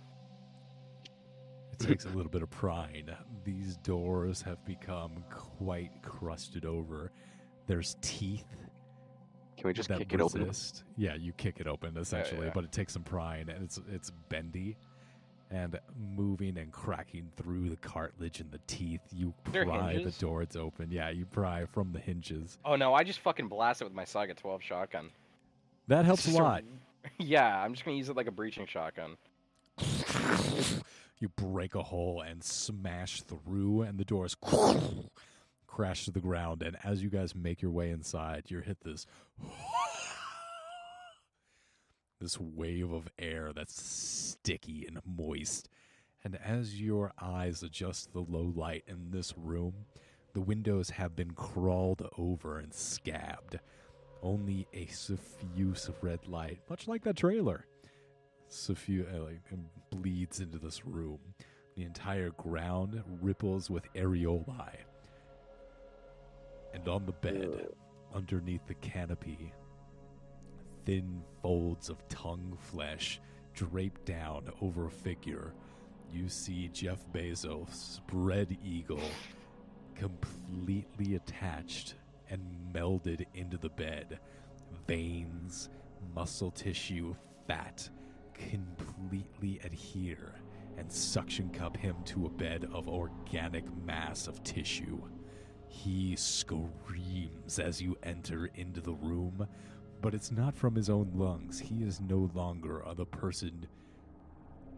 It 1.73 1.79
takes 1.79 2.05
a 2.07 2.09
little 2.09 2.31
bit 2.31 2.43
of 2.43 2.51
prying. 2.51 3.11
These 3.45 3.77
doors 3.77 4.43
have 4.43 4.65
become 4.65 5.25
quite 5.31 6.03
crusted 6.03 6.65
over. 6.65 7.13
There's 7.67 7.97
teeth 8.01 8.47
Can 9.57 9.69
we 9.69 9.73
just 9.73 9.89
kick 9.89 10.13
it 10.13 10.21
open? 10.21 10.51
Yeah, 10.97 11.15
you 11.15 11.33
kick 11.33 11.61
it 11.61 11.67
open 11.67 11.95
oh, 11.97 12.01
essentially, 12.01 12.47
yeah. 12.47 12.53
but 12.55 12.65
it 12.65 12.73
takes 12.73 12.93
some 12.93 13.03
prying, 13.03 13.49
and 13.49 13.65
it's 13.65 13.81
it's 13.91 14.11
bendy 14.29 14.77
and 15.51 15.79
moving 16.17 16.59
and 16.59 16.73
cracking 16.73 17.31
through 17.37 17.69
the 17.71 17.77
cartilage 17.77 18.41
and 18.41 18.51
the 18.51 18.61
teeth. 18.67 19.01
You 19.13 19.33
There 19.53 19.65
pry 19.65 19.93
hinges? 19.95 20.17
the 20.19 20.27
door; 20.27 20.43
it's 20.43 20.57
open. 20.57 20.91
Yeah, 20.91 21.11
you 21.11 21.25
pry 21.25 21.65
from 21.67 21.93
the 21.93 22.01
hinges. 22.01 22.59
Oh 22.65 22.77
no! 22.77 22.93
I 22.95 23.05
just 23.05 23.21
fucking 23.21 23.49
blast 23.49 23.81
it 23.81 23.85
with 23.85 23.95
my 23.95 24.05
Saiga 24.05 24.37
12 24.37 24.63
shotgun. 24.63 25.11
That 25.89 26.05
helps 26.05 26.25
a 26.25 26.29
Just 26.29 26.39
a- 26.39 26.43
lot. 26.43 26.65
Yeah, 27.19 27.63
I'm 27.63 27.73
just 27.73 27.85
gonna 27.85 27.97
use 27.97 28.09
it 28.09 28.17
like 28.17 28.27
a 28.27 28.33
breaching 28.33 28.67
shotgun. 28.67 29.17
You 31.19 31.31
break 31.31 31.75
a 31.75 31.83
hole 31.83 32.21
and 32.21 32.45
smash 32.45 33.23
through, 33.23 33.83
and 33.83 33.99
the 33.99 34.05
doors 34.05 34.35
crash 35.77 36.07
to 36.07 36.11
the 36.11 36.21
ground. 36.21 36.63
And 36.63 36.79
as 36.83 37.03
you 37.03 37.11
guys 37.11 37.35
make 37.35 37.61
your 37.61 37.71
way 37.71 37.91
inside, 37.91 38.45
you 38.49 38.61
hit 38.61 38.79
this 38.83 39.07
this 42.21 42.41
wave 42.41 42.91
of 42.91 43.09
air 43.19 43.53
that's 43.55 43.83
sticky 43.83 44.87
and 44.87 44.99
moist. 45.05 45.69
And 46.25 46.39
as 46.43 46.81
your 46.81 47.13
eyes 47.21 47.63
adjust 47.63 48.15
the 48.15 48.21
low 48.21 48.55
light 48.57 48.85
in 48.89 49.11
this 49.11 49.37
room, 49.37 49.75
the 50.33 50.41
windows 50.41 50.89
have 50.89 51.15
been 51.15 51.33
crawled 51.33 52.09
over 52.17 52.59
and 52.59 52.73
scabbed. 52.73 53.61
Only 54.23 54.67
a 54.73 54.87
suffuse 54.87 55.91
red 56.01 56.27
light, 56.27 56.61
much 56.71 56.89
like 56.89 57.05
that 57.05 57.17
trailer, 57.17 57.67
suffu- 58.51 59.15
uh, 59.15 59.25
like, 59.25 59.43
bleeds 59.91 60.41
into 60.41 60.59
this 60.59 60.87
room. 60.87 61.19
The 61.77 61.85
entire 61.85 62.31
ground 62.31 63.03
ripples 63.21 63.69
with 63.69 63.85
areoli. 63.93 64.86
And 66.77 66.87
on 66.89 67.07
the 67.07 67.13
bed, 67.13 67.69
underneath 68.15 68.67
the 68.67 68.75
canopy, 68.75 69.51
thin 70.85 71.23
folds 71.43 71.89
of 71.89 72.07
tongue 72.09 72.55
flesh 72.61 73.19
draped 73.55 74.05
down 74.05 74.51
over 74.61 74.87
a 74.87 74.91
figure. 74.91 75.55
You 76.13 76.29
see 76.29 76.69
Jeff 76.69 77.11
Bezos, 77.15 77.73
spread 77.73 78.59
eagle, 78.63 79.01
completely 79.95 81.15
attached 81.15 81.95
and 82.29 82.43
melded 82.75 83.25
into 83.33 83.57
the 83.57 83.71
bed. 83.71 84.21
Veins, 84.87 85.71
muscle 86.15 86.51
tissue, 86.51 87.17
fat 87.49 87.89
completely 88.35 89.59
adhere 89.65 90.35
and 90.77 90.93
suction 90.93 91.49
cup 91.49 91.75
him 91.75 91.97
to 92.05 92.27
a 92.27 92.31
bed 92.31 92.69
of 92.71 92.87
organic 92.87 93.65
mass 93.87 94.27
of 94.27 94.43
tissue. 94.43 95.01
He 95.77 96.17
screams 96.17 97.59
as 97.59 97.83
you 97.83 97.99
enter 98.03 98.47
into 98.55 98.81
the 98.81 98.95
room, 98.95 99.47
but 100.01 100.15
it's 100.15 100.33
not 100.33 100.57
from 100.57 100.75
his 100.75 100.89
own 100.89 101.13
lungs. 101.15 101.59
He 101.59 101.85
is 101.85 102.01
no 102.01 102.31
longer 102.35 102.81
a- 102.81 102.95
the 102.95 103.05
person. 103.05 103.67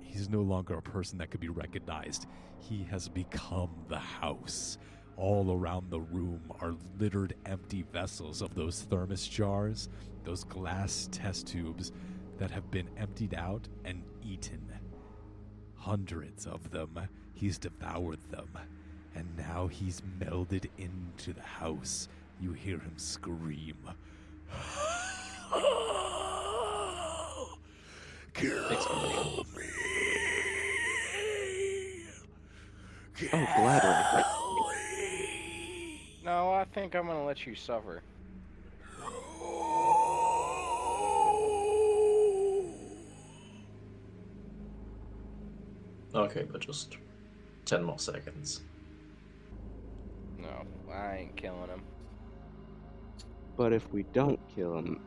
He's 0.00 0.28
no 0.28 0.42
longer 0.42 0.74
a 0.74 0.82
person 0.82 1.18
that 1.18 1.30
could 1.30 1.40
be 1.40 1.48
recognized. 1.48 2.26
He 2.58 2.82
has 2.84 3.08
become 3.08 3.70
the 3.86 3.98
house. 3.98 4.76
All 5.16 5.52
around 5.52 5.88
the 5.88 6.00
room 6.00 6.52
are 6.60 6.76
littered 6.98 7.36
empty 7.46 7.82
vessels 7.82 8.42
of 8.42 8.54
those 8.54 8.82
thermos 8.82 9.26
jars, 9.26 9.88
those 10.24 10.42
glass 10.42 11.08
test 11.12 11.46
tubes 11.46 11.92
that 12.38 12.50
have 12.50 12.70
been 12.72 12.90
emptied 12.96 13.34
out 13.34 13.68
and 13.84 14.02
eaten. 14.20 14.72
Hundreds 15.74 16.44
of 16.44 16.70
them. 16.70 16.98
He's 17.34 17.56
devoured 17.56 18.20
them. 18.30 18.50
And 19.14 19.26
now 19.36 19.66
he's 19.66 20.02
melded 20.20 20.66
into 20.78 21.32
the 21.32 21.42
house. 21.42 22.08
You 22.40 22.52
hear 22.52 22.78
him 22.78 22.94
scream. 22.96 23.76
Kill 28.34 28.70
me. 28.70 28.76
Kill 33.16 33.28
Oh, 33.32 33.46
gladly. 33.56 34.24
No, 36.24 36.52
I 36.52 36.64
think 36.72 36.94
I'm 36.94 37.06
gonna 37.06 37.24
let 37.24 37.46
you 37.46 37.54
suffer. 37.56 38.02
Okay, 46.14 46.46
but 46.50 46.60
just 46.60 46.96
10 47.64 47.82
more 47.82 47.98
seconds. 47.98 48.62
No, 50.38 50.92
I 50.92 51.16
ain't 51.16 51.36
killing 51.36 51.68
him. 51.68 51.82
But 53.56 53.72
if 53.72 53.92
we 53.92 54.04
don't 54.12 54.38
kill 54.54 54.78
him, 54.78 55.00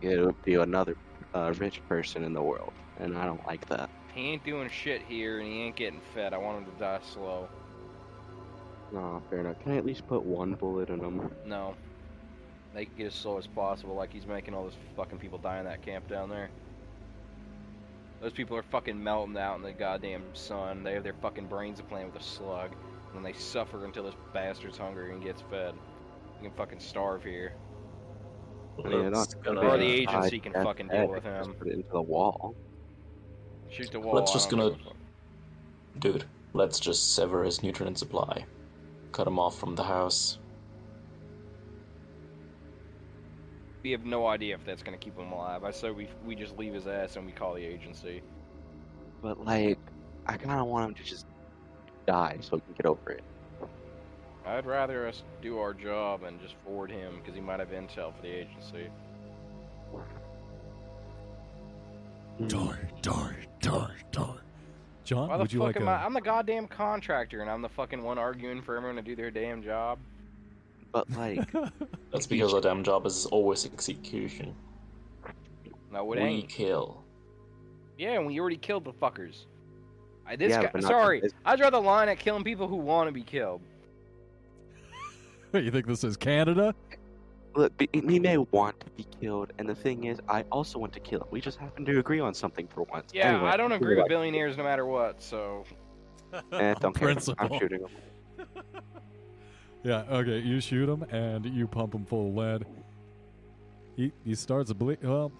it'll 0.00 0.36
be 0.44 0.54
another 0.54 0.96
uh, 1.34 1.52
rich 1.58 1.82
person 1.88 2.22
in 2.24 2.32
the 2.32 2.42
world, 2.42 2.72
and 2.98 3.18
I 3.18 3.26
don't 3.26 3.44
like 3.46 3.66
that. 3.68 3.90
He 4.14 4.30
ain't 4.30 4.44
doing 4.44 4.68
shit 4.70 5.02
here, 5.02 5.40
and 5.40 5.48
he 5.48 5.62
ain't 5.62 5.76
getting 5.76 6.00
fed. 6.14 6.32
I 6.32 6.38
want 6.38 6.58
him 6.58 6.72
to 6.72 6.78
die 6.78 7.00
slow. 7.12 7.48
No, 8.92 9.20
fair 9.28 9.40
enough. 9.40 9.58
Can 9.60 9.72
I 9.72 9.76
at 9.76 9.84
least 9.84 10.06
put 10.06 10.22
one 10.22 10.54
bullet 10.54 10.90
in 10.90 11.00
him? 11.00 11.30
No. 11.44 11.74
Make 12.74 12.90
it 12.96 13.06
as 13.06 13.14
slow 13.14 13.38
as 13.38 13.46
possible, 13.46 13.94
like 13.94 14.12
he's 14.12 14.26
making 14.26 14.54
all 14.54 14.64
those 14.64 14.76
fucking 14.96 15.18
people 15.18 15.38
die 15.38 15.58
in 15.58 15.64
that 15.64 15.82
camp 15.82 16.08
down 16.08 16.28
there. 16.28 16.50
Those 18.20 18.32
people 18.32 18.56
are 18.56 18.62
fucking 18.62 19.02
melting 19.02 19.36
out 19.38 19.56
in 19.56 19.62
the 19.62 19.72
goddamn 19.72 20.22
sun. 20.32 20.82
They 20.82 20.94
have 20.94 21.04
their 21.04 21.14
fucking 21.14 21.46
brains 21.46 21.80
playing 21.88 22.12
with 22.12 22.20
a 22.20 22.24
slug. 22.24 22.70
And 23.14 23.24
they 23.24 23.32
suffer 23.32 23.84
until 23.84 24.04
this 24.04 24.14
bastard's 24.32 24.78
hungry 24.78 25.12
and 25.12 25.22
gets 25.22 25.42
fed. 25.42 25.74
You 26.40 26.48
can 26.48 26.56
fucking 26.56 26.80
starve 26.80 27.24
here. 27.24 27.54
I 28.84 28.88
mean, 28.88 29.10
not 29.10 29.34
gonna, 29.42 29.60
Or 29.60 29.76
the 29.76 29.84
agency 29.84 30.38
can 30.38 30.52
fucking 30.52 30.88
dead 30.88 31.00
deal 31.06 31.08
with 31.08 31.18
if 31.18 31.24
just 31.24 31.48
him. 31.50 31.54
Put 31.56 31.68
it 31.68 31.74
into 31.74 31.90
the 31.90 32.02
wall. 32.02 32.54
Shoot 33.70 33.90
the 33.90 33.98
wall. 34.00 34.14
Let's 34.14 34.32
just 34.32 34.50
gonna- 34.50 34.70
give 34.70 34.80
a 34.80 34.84
fuck. 34.84 34.96
Dude, 35.98 36.24
let's 36.52 36.78
just 36.78 37.14
sever 37.14 37.42
his 37.42 37.62
nutrient 37.62 37.98
supply. 37.98 38.46
Cut 39.10 39.26
him 39.26 39.38
off 39.38 39.58
from 39.58 39.74
the 39.74 39.82
house. 39.82 40.38
We 43.82 43.90
have 43.92 44.04
no 44.04 44.26
idea 44.26 44.54
if 44.54 44.64
that's 44.64 44.82
gonna 44.82 44.98
keep 44.98 45.16
him 45.18 45.32
alive. 45.32 45.64
I 45.64 45.70
say 45.70 45.90
we 45.90 46.08
we 46.24 46.34
just 46.34 46.56
leave 46.58 46.74
his 46.74 46.86
ass 46.86 47.16
and 47.16 47.26
we 47.26 47.32
call 47.32 47.54
the 47.54 47.64
agency. 47.64 48.22
But 49.22 49.44
like, 49.44 49.78
I 50.26 50.36
kind 50.36 50.60
of 50.60 50.66
want 50.66 50.88
him 50.90 50.94
to 50.94 51.02
just 51.02 51.26
die 52.08 52.38
so 52.40 52.56
we 52.56 52.60
can 52.60 52.72
get 52.74 52.86
over 52.86 53.10
it. 53.10 53.22
I'd 54.46 54.64
rather 54.64 55.06
us 55.06 55.22
do 55.42 55.58
our 55.58 55.74
job 55.74 56.22
and 56.22 56.40
just 56.40 56.54
forward 56.64 56.90
him 56.90 57.16
because 57.18 57.34
he 57.34 57.40
might 57.40 57.60
have 57.60 57.68
intel 57.68 58.16
for 58.16 58.22
the 58.22 58.28
agency. 58.28 58.88
Die, 62.46 62.78
die, 63.02 63.36
die, 63.60 63.90
die. 64.10 64.34
John, 65.04 65.28
Why 65.28 65.36
the 65.36 65.42
would 65.42 65.52
you 65.52 65.60
fuck 65.60 65.66
like 65.66 65.76
am 65.76 65.88
a? 65.88 65.90
I? 65.90 66.04
I'm 66.04 66.14
the 66.14 66.20
goddamn 66.20 66.66
contractor, 66.66 67.40
and 67.42 67.50
I'm 67.50 67.60
the 67.60 67.68
fucking 67.68 68.02
one 68.02 68.16
arguing 68.16 68.62
for 68.62 68.76
everyone 68.76 68.96
to 68.96 69.02
do 69.02 69.14
their 69.16 69.30
damn 69.30 69.62
job. 69.62 69.98
But 70.92 71.10
like, 71.10 71.46
That's 72.12 72.26
because 72.26 72.54
our 72.54 72.60
damn 72.60 72.82
job 72.84 73.04
is 73.06 73.26
always 73.26 73.66
execution. 73.66 74.54
No, 75.92 76.10
it 76.12 76.18
we 76.18 76.24
ain't. 76.24 76.48
kill. 76.48 77.02
Yeah, 77.98 78.12
and 78.12 78.26
we 78.26 78.38
already 78.40 78.56
killed 78.56 78.84
the 78.84 78.92
fuckers. 78.92 79.44
I, 80.28 80.36
this 80.36 80.50
Yeah, 80.50 80.70
guy. 80.72 80.80
Sorry, 80.80 81.20
this- 81.20 81.32
I 81.44 81.56
draw 81.56 81.70
the 81.70 81.80
line 81.80 82.08
at 82.08 82.18
killing 82.18 82.44
people 82.44 82.68
who 82.68 82.76
want 82.76 83.08
to 83.08 83.12
be 83.12 83.22
killed. 83.22 83.60
you 85.54 85.70
think 85.70 85.86
this 85.86 86.04
is 86.04 86.16
Canada? 86.16 86.74
Look, 87.56 87.72
he 87.92 88.18
may 88.20 88.36
want 88.36 88.78
to 88.80 88.90
be 88.90 89.06
killed, 89.20 89.52
and 89.58 89.68
the 89.68 89.74
thing 89.74 90.04
is, 90.04 90.20
I 90.28 90.42
also 90.52 90.78
want 90.78 90.92
to 90.92 91.00
kill 91.00 91.22
him. 91.22 91.28
We 91.30 91.40
just 91.40 91.58
happen 91.58 91.84
to 91.86 91.98
agree 91.98 92.20
on 92.20 92.34
something 92.34 92.68
for 92.68 92.82
once. 92.84 93.10
Yeah, 93.12 93.30
Anyway, 93.32 93.48
I 93.50 93.56
don't 93.56 93.72
agree 93.72 93.96
like- 93.96 94.04
with 94.04 94.08
billionaires 94.10 94.56
no 94.56 94.64
matter 94.64 94.86
what. 94.86 95.22
So 95.22 95.64
Eh, 96.52 96.74
don't 96.74 96.94
care. 96.94 97.08
Principle. 97.08 97.46
I'm 97.52 97.58
shooting 97.58 97.80
him. 97.80 98.46
Yeah, 99.84 100.02
okay, 100.10 100.40
you 100.40 100.60
shoot 100.60 100.88
him 100.88 101.04
and 101.04 101.46
you 101.46 101.68
pump 101.68 101.94
him 101.94 102.04
full 102.04 102.28
of 102.28 102.34
lead. 102.34 102.66
He, 103.96 104.12
he 104.24 104.34
starts 104.34 104.68
to 104.70 104.74
bleed. 104.74 104.98
Well, 105.02 105.30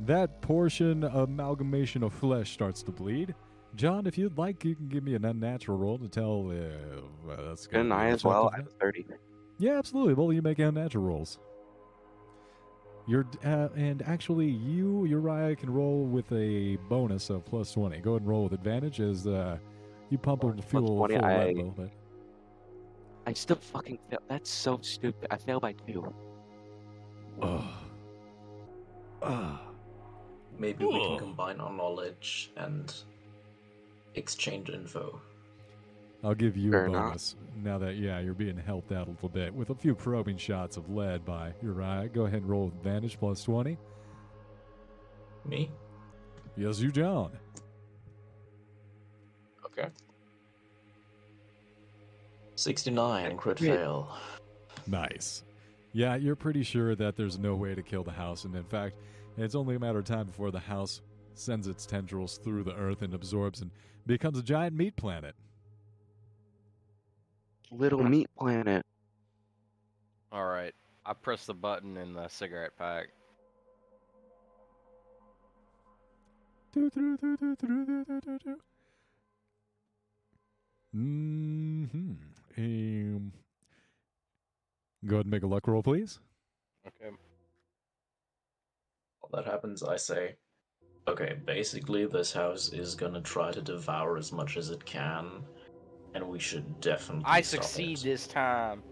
that 0.00 0.40
portion 0.40 1.04
amalgamation 1.04 2.02
of 2.02 2.14
flesh 2.14 2.52
starts 2.52 2.82
to 2.84 2.90
bleed. 2.90 3.34
John, 3.76 4.06
if 4.06 4.16
you'd 4.16 4.38
like, 4.38 4.64
you 4.64 4.74
can 4.74 4.88
give 4.88 5.04
me 5.04 5.14
an 5.14 5.24
unnatural 5.24 5.76
roll 5.78 5.98
to 5.98 6.08
tell. 6.08 6.50
Uh, 6.50 7.00
well, 7.26 7.36
that's 7.48 7.66
Can 7.66 7.88
gonna 7.90 7.94
I 8.02 8.06
as 8.08 8.24
well? 8.24 8.50
I 8.52 8.56
have 8.56 8.72
30. 8.80 9.04
Yeah, 9.58 9.78
absolutely. 9.78 10.14
Well, 10.14 10.32
you 10.32 10.42
make 10.42 10.58
unnatural 10.58 11.04
rolls. 11.04 11.38
You're 13.06 13.26
uh, 13.44 13.68
and 13.76 14.02
actually, 14.02 14.46
you 14.48 15.04
Uriah 15.04 15.54
can 15.54 15.70
roll 15.72 16.04
with 16.04 16.30
a 16.32 16.76
bonus 16.88 17.30
of 17.30 17.44
plus 17.44 17.70
twenty. 17.70 17.98
Go 18.00 18.12
ahead 18.12 18.22
and 18.22 18.28
roll 18.28 18.42
with 18.44 18.52
advantage 18.52 19.00
as 19.00 19.28
uh, 19.28 19.58
you 20.10 20.18
pump 20.18 20.42
him 20.42 20.54
Plus 20.54 20.64
fuel 20.64 20.86
full 20.88 21.04
of 21.04 21.10
20, 21.10 21.24
I- 21.24 21.42
a 21.44 21.46
little 21.52 21.70
bit. 21.70 21.90
I 23.28 23.32
still 23.32 23.56
fucking 23.56 23.98
fail. 24.10 24.18
That's 24.28 24.50
so 24.50 24.78
stupid. 24.82 25.28
I 25.30 25.36
fail 25.36 25.60
by 25.60 25.74
two. 25.86 26.12
Ugh. 27.42 27.64
Ugh. 29.22 29.58
Maybe 30.58 30.84
we 30.84 30.92
can 31.00 31.18
combine 31.18 31.60
our 31.60 31.72
knowledge 31.72 32.52
and 32.56 32.92
exchange 34.16 34.68
info. 34.70 35.20
I'll 36.24 36.34
give 36.34 36.56
you 36.56 36.70
Fair 36.72 36.86
a 36.86 36.88
enough. 36.88 37.04
bonus 37.08 37.36
now 37.62 37.78
that 37.78 37.96
yeah 37.96 38.18
you're 38.20 38.34
being 38.34 38.56
helped 38.56 38.90
out 38.92 39.06
a 39.06 39.10
little 39.10 39.28
bit 39.28 39.54
with 39.54 39.70
a 39.70 39.74
few 39.74 39.94
probing 39.94 40.36
shots 40.38 40.76
of 40.76 40.90
lead 40.90 41.24
by 41.24 41.52
Uriah. 41.62 42.08
Go 42.12 42.22
ahead 42.26 42.40
and 42.42 42.50
roll 42.50 42.68
advantage 42.68 43.18
plus 43.18 43.42
twenty. 43.44 43.76
Me? 45.44 45.70
Yes, 46.56 46.80
you 46.80 46.90
John. 46.90 47.30
Okay. 49.66 49.88
69, 52.56 53.36
crit 53.36 53.58
Great. 53.58 53.70
fail. 53.76 54.16
Nice. 54.86 55.44
Yeah, 55.92 56.16
you're 56.16 56.36
pretty 56.36 56.62
sure 56.62 56.94
that 56.94 57.16
there's 57.16 57.38
no 57.38 57.54
way 57.54 57.74
to 57.74 57.82
kill 57.82 58.02
the 58.02 58.10
house, 58.12 58.44
and 58.44 58.54
in 58.54 58.64
fact, 58.64 58.96
it's 59.36 59.54
only 59.54 59.76
a 59.76 59.78
matter 59.78 59.98
of 59.98 60.04
time 60.06 60.26
before 60.26 60.50
the 60.50 60.58
house 60.58 61.02
sends 61.34 61.66
its 61.68 61.84
tendrils 61.84 62.38
through 62.38 62.64
the 62.64 62.74
earth 62.74 63.02
and 63.02 63.12
absorbs 63.12 63.60
and 63.60 63.70
becomes 64.06 64.38
a 64.38 64.42
giant 64.42 64.74
meat 64.76 64.96
planet. 64.96 65.34
Little 67.70 68.02
meat 68.02 68.28
planet. 68.38 68.84
all 70.30 70.46
right, 70.46 70.74
I 71.04 71.12
press 71.12 71.46
the 71.46 71.54
button 71.54 71.96
in 71.96 72.12
the 72.12 72.28
cigarette 72.28 72.72
pack. 72.78 73.08
Mm-hmm. 80.94 82.12
Um, 82.58 83.32
go 85.06 85.16
ahead 85.16 85.24
and 85.24 85.30
make 85.30 85.42
a 85.42 85.46
luck 85.46 85.66
roll, 85.66 85.82
please. 85.82 86.20
Okay. 86.86 87.14
While 89.20 89.42
that 89.42 89.50
happens, 89.50 89.82
I 89.82 89.96
say, 89.96 90.36
okay, 91.08 91.36
basically, 91.46 92.06
this 92.06 92.32
house 92.32 92.70
is 92.72 92.94
gonna 92.94 93.20
try 93.22 93.52
to 93.52 93.62
devour 93.62 94.16
as 94.16 94.32
much 94.32 94.56
as 94.56 94.70
it 94.70 94.84
can, 94.84 95.44
and 96.14 96.28
we 96.28 96.38
should 96.38 96.80
definitely. 96.80 97.24
I 97.26 97.40
stop 97.42 97.62
succeed 97.64 97.98
it. 97.98 98.02
this 98.04 98.26
time. 98.26 98.82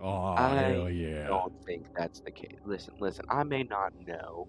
Oh, 0.00 0.34
I 0.36 0.54
hell 0.54 0.90
yeah. 0.90 1.24
I 1.24 1.28
don't 1.28 1.54
think 1.66 1.86
that's 1.96 2.20
the 2.20 2.32
case. 2.32 2.58
Listen, 2.64 2.94
listen. 3.00 3.24
I 3.30 3.44
may 3.44 3.62
not 3.64 3.92
know 4.06 4.48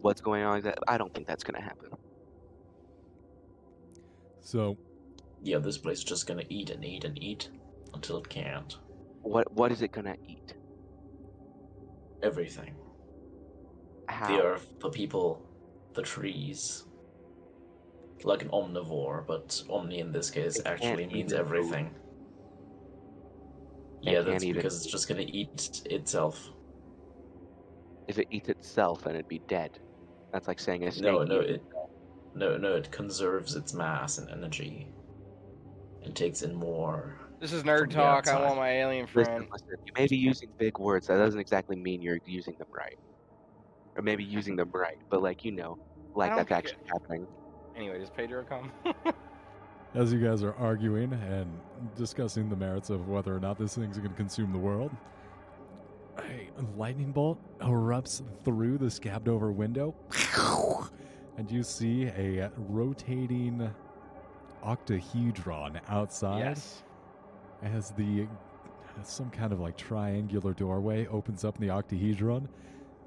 what's 0.00 0.20
going 0.20 0.42
on. 0.44 0.62
That 0.62 0.78
I 0.88 0.98
don't 0.98 1.12
think 1.14 1.26
that's 1.26 1.44
gonna 1.44 1.62
happen. 1.62 1.90
So, 4.40 4.76
Yeah, 5.42 5.58
this 5.58 5.78
place 5.78 5.98
is 5.98 6.04
just 6.04 6.26
gonna 6.26 6.44
eat 6.48 6.70
and 6.70 6.84
eat 6.84 7.04
and 7.04 7.22
eat 7.22 7.50
until 7.94 8.18
it 8.18 8.28
can't. 8.28 8.76
What 9.22 9.52
What 9.52 9.72
is 9.72 9.82
it 9.82 9.92
gonna 9.92 10.16
eat? 10.28 10.54
Everything. 12.22 12.74
How? 14.08 14.26
The 14.28 14.42
earth, 14.42 14.66
the 14.80 14.90
people, 14.90 15.49
the 15.94 16.02
trees. 16.02 16.84
Like 18.22 18.42
an 18.42 18.50
omnivore, 18.50 19.26
but 19.26 19.62
omni 19.70 20.00
in 20.00 20.12
this 20.12 20.30
case 20.30 20.58
It 20.58 20.66
actually 20.66 21.06
means 21.06 21.32
everything. 21.32 21.86
It 24.02 24.12
Yeah, 24.12 24.20
that's 24.22 24.44
eat 24.44 24.50
it. 24.50 24.54
because 24.56 24.76
it's 24.76 24.92
just 24.92 25.08
gonna 25.08 25.22
eat 25.26 25.80
itself. 25.86 26.50
If 28.08 28.18
it 28.18 28.28
eats 28.30 28.48
itself, 28.48 29.02
then 29.04 29.14
it'd 29.14 29.28
be 29.28 29.42
dead. 29.48 29.70
That's 30.32 30.48
like 30.48 30.60
saying 30.60 30.84
a 30.84 30.92
snake. 30.92 31.12
No, 31.12 31.24
no, 31.24 31.40
eats 31.40 31.50
it, 31.50 31.62
no, 32.34 32.56
no, 32.56 32.74
it 32.76 32.90
conserves 32.90 33.56
its 33.56 33.72
mass 33.72 34.18
and 34.18 34.28
energy, 34.30 34.86
and 36.02 36.14
takes 36.14 36.42
in 36.42 36.54
more. 36.54 37.18
This 37.40 37.52
is 37.52 37.62
nerd 37.62 37.88
the 37.88 37.94
talk. 37.94 38.28
I 38.28 38.44
want 38.44 38.56
my 38.56 38.70
alien 38.70 39.06
Listen, 39.14 39.24
friend. 39.24 39.48
listen. 39.50 39.76
You 39.86 39.92
may 39.96 40.06
be 40.06 40.16
using 40.16 40.50
big 40.58 40.78
words. 40.78 41.06
That 41.06 41.16
doesn't 41.16 41.40
exactly 41.40 41.76
mean 41.76 42.02
you're 42.02 42.18
using 42.26 42.54
them 42.58 42.68
right. 42.76 42.98
Or 44.00 44.02
maybe 44.02 44.24
using 44.24 44.56
them 44.56 44.70
right, 44.72 44.96
but 45.10 45.22
like 45.22 45.44
you 45.44 45.52
know, 45.52 45.78
like 46.14 46.30
don't 46.30 46.38
that's 46.38 46.48
get- 46.48 46.56
actually 46.56 46.88
happening. 46.90 47.26
Anyway, 47.76 47.98
does 47.98 48.08
Pedro 48.08 48.44
come? 48.44 48.72
as 49.94 50.10
you 50.10 50.18
guys 50.18 50.42
are 50.42 50.54
arguing 50.54 51.12
and 51.12 51.52
discussing 51.96 52.48
the 52.48 52.56
merits 52.56 52.88
of 52.88 53.08
whether 53.08 53.36
or 53.36 53.40
not 53.40 53.58
this 53.58 53.74
thing's 53.74 53.98
going 53.98 54.08
to 54.08 54.16
consume 54.16 54.52
the 54.52 54.58
world, 54.58 54.90
a 56.16 56.50
lightning 56.78 57.12
bolt 57.12 57.38
erupts 57.58 58.22
through 58.42 58.78
the 58.78 58.90
scabbed 58.90 59.28
over 59.28 59.52
window, 59.52 59.94
and 61.36 61.50
you 61.50 61.62
see 61.62 62.04
a 62.06 62.50
rotating 62.56 63.70
octahedron 64.62 65.78
outside 65.88 66.38
yes. 66.38 66.84
as 67.62 67.90
the 67.90 68.26
some 69.02 69.28
kind 69.28 69.52
of 69.52 69.60
like 69.60 69.76
triangular 69.76 70.54
doorway 70.54 71.06
opens 71.08 71.44
up 71.44 71.56
in 71.60 71.68
the 71.68 71.70
octahedron. 71.70 72.48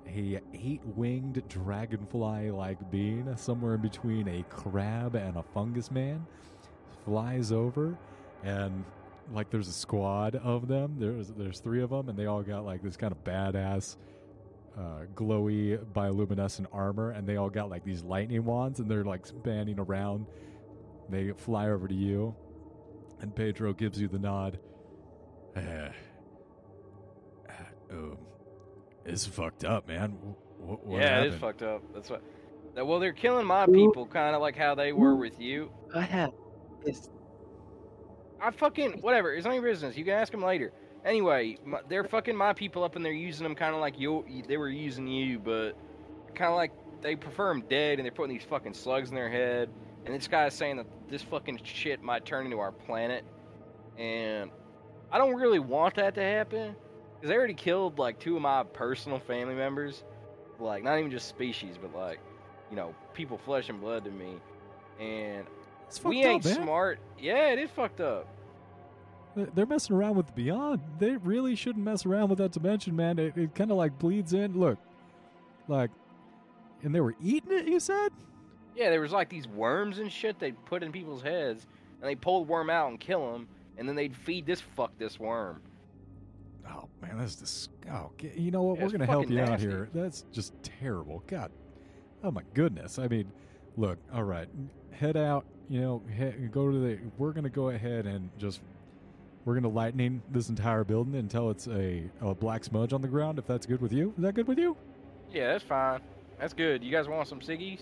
A 0.07 0.40
eight-winged 0.53 1.41
dragonfly-like 1.48 2.91
being, 2.91 3.35
somewhere 3.38 3.75
in 3.75 3.82
between 3.82 4.27
a 4.27 4.43
crab 4.49 5.15
and 5.15 5.38
a 5.38 5.43
fungus 5.43 5.90
man, 5.90 6.25
flies 7.06 7.51
over, 7.51 7.98
and 8.43 8.83
like 9.32 9.49
there's 9.49 9.67
a 9.67 9.73
squad 9.73 10.35
of 10.35 10.67
them. 10.67 10.95
There's 10.99 11.30
there's 11.30 11.59
three 11.59 11.82
of 11.82 11.90
them, 11.90 12.09
and 12.09 12.17
they 12.17 12.25
all 12.25 12.43
got 12.43 12.65
like 12.65 12.82
this 12.82 12.98
kind 12.98 13.11
of 13.11 13.23
badass, 13.23 13.98
uh, 14.77 15.06
glowy 15.15 15.77
bioluminescent 15.93 16.67
armor, 16.73 17.11
and 17.11 17.27
they 17.27 17.38
all 17.38 17.49
got 17.49 17.69
like 17.69 17.83
these 17.85 18.03
lightning 18.03 18.43
wands, 18.45 18.80
and 18.80 18.90
they're 18.90 19.06
like 19.06 19.25
spanning 19.25 19.80
around. 19.80 20.25
They 21.09 21.32
fly 21.32 21.69
over 21.69 21.88
to 21.88 21.95
you, 21.95 22.35
and 23.22 23.35
Pedro 23.35 23.73
gives 23.73 23.99
you 23.99 24.07
the 24.07 24.19
nod. 24.19 24.59
Uh, 25.56 25.91
uh, 27.49 27.93
um, 27.93 28.17
it's 29.06 29.25
fucked 29.25 29.65
up, 29.65 29.88
man. 29.88 30.17
What, 30.59 30.85
what 30.85 31.01
yeah, 31.01 31.09
happened? 31.09 31.25
it 31.27 31.33
is 31.35 31.40
fucked 31.40 31.64
up. 31.64 31.83
That's 31.93 32.09
what. 32.09 32.22
Well, 32.75 32.99
they're 32.99 33.14
killing 33.14 33.45
my 33.45 33.67
people, 33.67 34.07
kind 34.07 34.35
of 34.35 34.41
like 34.41 34.56
how 34.56 34.73
they 34.73 34.93
were 34.93 35.15
with 35.15 35.40
you. 35.40 35.72
I 35.93 36.01
have 36.01 36.32
this. 36.83 37.09
I 38.41 38.49
fucking 38.49 39.01
whatever. 39.01 39.33
It's 39.33 39.45
not 39.45 39.53
your 39.53 39.64
business. 39.64 39.95
You 39.95 40.03
can 40.03 40.14
ask 40.14 40.32
them 40.32 40.43
later. 40.43 40.73
Anyway, 41.06 41.57
my, 41.65 41.82
they're 41.88 42.03
fucking 42.03 42.35
my 42.35 42.53
people 42.53 42.83
up, 42.83 42.95
and 42.95 43.06
they're 43.06 43.11
using 43.11 43.43
them 43.43 43.56
kind 43.56 43.75
of 43.75 43.82
like 43.82 43.99
you. 43.99 44.25
They 44.48 44.57
were 44.57 44.69
using 44.69 45.07
you, 45.07 45.38
but 45.38 45.73
kind 46.33 46.49
of 46.49 46.56
like 46.56 46.72
they 47.01 47.15
prefer 47.15 47.49
them 47.49 47.64
dead, 47.69 47.99
and 47.99 48.06
they're 48.06 48.11
putting 48.11 48.35
these 48.35 48.45
fucking 48.45 48.73
slugs 48.73 49.09
in 49.09 49.15
their 49.15 49.30
head. 49.30 49.69
And 50.06 50.15
this 50.15 50.27
guy's 50.27 50.53
saying 50.53 50.77
that 50.77 50.88
this 51.09 51.22
fucking 51.22 51.59
shit 51.64 52.01
might 52.01 52.25
turn 52.25 52.45
into 52.45 52.59
our 52.59 52.72
planet, 52.72 53.23
and 53.98 54.49
I 55.11 55.17
don't 55.17 55.35
really 55.35 55.59
want 55.59 55.95
that 55.95 56.15
to 56.15 56.22
happen 56.22 56.75
because 57.24 57.32
they 57.32 57.38
already 57.38 57.53
killed 57.53 57.98
like 58.00 58.19
two 58.19 58.35
of 58.35 58.42
my 58.42 58.64
personal 58.64 59.18
family 59.18 59.56
members, 59.56 60.03
like 60.60 60.84
not 60.84 61.00
even 61.00 61.10
just 61.10 61.30
species, 61.30 61.77
but 61.82 61.95
like 61.95 62.19
you 62.69 62.76
know 62.76 62.93
people 63.14 63.38
flesh 63.38 63.69
and 63.69 63.80
blood 63.80 64.03
to 64.03 64.11
me, 64.11 64.34
and 65.00 65.45
It's 65.88 66.03
we 66.03 66.22
ain't 66.26 66.45
up, 66.45 66.52
smart. 66.64 67.00
Yeah, 67.18 67.48
it 67.53 67.60
is 67.60 67.69
fucked 67.69 68.02
up. 68.02 68.27
They- 69.38 69.45
They're 69.56 69.66
messing 69.66 69.95
around 69.95 70.18
with 70.18 70.35
Beyond. 70.35 70.82
They 71.00 71.16
really 71.16 71.56
shouldn't 71.56 71.85
mess 71.85 72.06
around 72.06 72.27
with 72.27 72.40
that 72.40 72.52
dimension, 72.52 72.93
man. 72.93 73.18
It, 73.18 73.38
it 73.38 73.56
kind 73.56 73.72
of 73.72 73.77
like 73.77 73.98
bleeds 74.00 74.34
in. 74.34 74.60
Look, 74.60 74.77
like, 75.69 75.92
and 76.82 76.93
they 76.93 77.00
were 77.00 77.16
eating 77.24 77.53
it. 77.53 77.69
You 77.69 77.80
said? 77.80 78.10
Yeah, 78.76 78.90
there 78.90 79.00
was 79.00 79.14
like 79.14 79.30
these 79.30 79.48
worms 79.48 80.00
and 80.00 80.11
shit 80.11 80.40
they 80.40 80.52
put 80.52 80.84
in 80.84 80.92
people's 80.92 81.22
heads, 81.22 81.68
and 82.02 82.10
they 82.10 82.16
pull 82.16 82.43
the 82.43 82.52
worm 82.52 82.69
out 82.69 82.90
and 82.90 83.00
kill 83.00 83.32
them, 83.32 83.48
and 83.77 83.88
then 83.88 83.95
they'd 83.95 84.14
feed 84.14 84.45
this 84.45 84.60
fuck 84.60 84.92
this 84.98 85.18
worm. 85.18 85.61
Oh 86.67 86.88
man, 87.01 87.17
that's 87.17 87.35
dis- 87.35 87.69
Oh, 87.92 88.11
you 88.35 88.51
know 88.51 88.64
what? 88.64 88.77
Yeah, 88.77 88.85
We're 88.85 88.92
gonna 88.92 89.06
help 89.06 89.30
you 89.30 89.40
out 89.42 89.59
here. 89.59 89.90
That's 89.93 90.25
just 90.32 90.53
terrible. 90.64 91.24
God, 91.27 91.51
oh 92.24 92.32
my 92.32 92.43
goodness. 92.53 93.00
I 93.00 93.08
mean, 93.08 93.32
look. 93.77 93.98
All 94.14 94.24
right, 94.24 94.48
head 94.92 95.17
out. 95.17 95.45
You 95.69 95.82
know, 95.82 96.01
he- 96.16 96.48
go 96.48 96.72
to 96.72 96.77
the. 96.80 97.00
We're 97.17 97.32
gonna 97.33 97.50
go 97.50 97.69
ahead 97.69 98.06
and 98.06 98.30
just 98.38 98.61
we're 99.45 99.56
gonna 99.56 99.67
lightning 99.67 100.22
this 100.32 100.50
entire 100.50 100.83
building 100.83 101.16
until 101.16 101.50
it's 101.50 101.67
a, 101.67 102.03
a 102.22 102.33
black 102.33 102.64
smudge 102.64 102.93
on 102.93 103.01
the 103.01 103.08
ground. 103.08 103.40
If 103.40 103.48
that's 103.48 103.66
good 103.66 103.82
with 103.82 103.92
you, 103.92 104.14
is 104.17 104.24
that 104.24 104.33
good 104.35 104.48
with 104.48 104.58
you? 104.58 104.77
Yeah, 105.32 105.51
that's 105.53 105.64
fine. 105.64 106.00
That's 106.40 106.53
good. 106.53 106.83
You 106.83 106.92
guys 106.92 107.08
want 107.08 107.27
some 107.27 107.40
ciggies? 107.40 107.82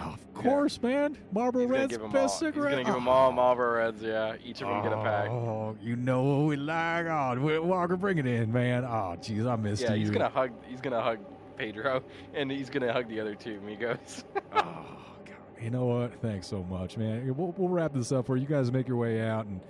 Oh, 0.00 0.14
of 0.14 0.34
course, 0.34 0.80
man. 0.80 1.18
Marlboro 1.32 1.62
He's 1.62 1.70
Red's 1.70 1.98
best 1.98 2.14
all. 2.14 2.28
cigarette. 2.28 2.78
He's 2.78 2.84
gonna 2.84 2.84
give 2.84 2.94
them 2.94 3.08
Oh. 3.08 3.12
all 3.12 3.32
Marlboro 3.32 3.78
Reds. 3.78 4.00
Yeah, 4.02 4.36
each 4.44 4.60
of 4.62 4.68
them 4.68 4.82
get 4.82 4.92
a 4.92 4.96
pack. 5.02 5.28
Oh, 5.28 5.76
you 5.82 5.96
know 5.96 6.22
what 6.22 6.46
we 6.48 6.56
like. 6.56 7.06
Oh, 7.06 7.62
Walker, 7.62 7.96
bring 7.96 8.18
it 8.18 8.26
in, 8.26 8.52
man. 8.52 8.84
Oh, 8.84 9.16
jeez, 9.20 9.50
I 9.50 9.56
missed 9.56 9.82
Yeah, 9.82 9.94
you. 9.94 10.00
he's 10.00 10.10
gonna 10.10 10.28
hug. 10.28 10.52
He's 10.68 10.80
gonna 10.80 11.02
hug 11.02 11.18
Pedro, 11.56 12.02
and 12.34 12.50
he's 12.50 12.70
gonna 12.70 12.92
hug 12.92 13.08
the 13.08 13.18
other 13.20 13.34
two 13.34 13.58
amigos. 13.62 14.24
Oh, 14.52 14.86
God. 15.24 15.34
You 15.62 15.70
know 15.70 15.86
what? 15.86 16.20
Thanks 16.22 16.46
so 16.46 16.62
much, 16.62 16.96
man. 16.96 17.34
We'll, 17.36 17.52
we'll 17.58 17.68
wrap 17.68 17.92
this 17.92 18.12
up 18.12 18.28
where 18.28 18.38
you 18.38 18.46
guys 18.46 18.70
make 18.70 18.86
your 18.86 18.96
way 18.96 19.20
out, 19.20 19.46
and 19.46 19.60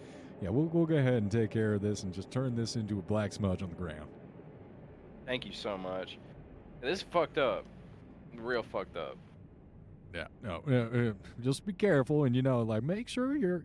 yeah, 0.43 0.51
we'll, 0.51 0.67
we'll 0.67 0.87
go 0.87 0.97
ahead 0.97 1.15
and 1.23 1.33
take 1.33 1.51
care 1.51 1.73
of 1.75 1.81
this 1.81 2.03
and 2.03 2.13
just 2.13 2.31
turn 2.31 2.55
this 2.55 2.77
into 2.77 2.99
a 2.99 3.03
black 3.03 3.33
smudge 3.33 3.63
on 3.63 3.71
the 3.71 3.75
ground. 3.75 4.09
Thank 5.27 5.47
you 5.47 5.53
so 5.53 5.79
much. 5.79 6.19
This 6.83 6.99
is 6.99 7.05
fucked 7.11 7.39
up. 7.39 7.65
Real 8.37 8.63
fucked 8.63 8.97
up. 8.97 9.17
Yeah, 10.15 10.27
no, 10.43 10.63
uh, 10.67 10.73
uh, 11.11 11.13
just 11.43 11.67
be 11.67 11.73
careful, 11.73 12.25
and 12.25 12.35
you 12.35 12.43
know, 12.43 12.63
like 12.63 12.83
make 12.83 13.09
sure 13.09 13.37
your 13.37 13.65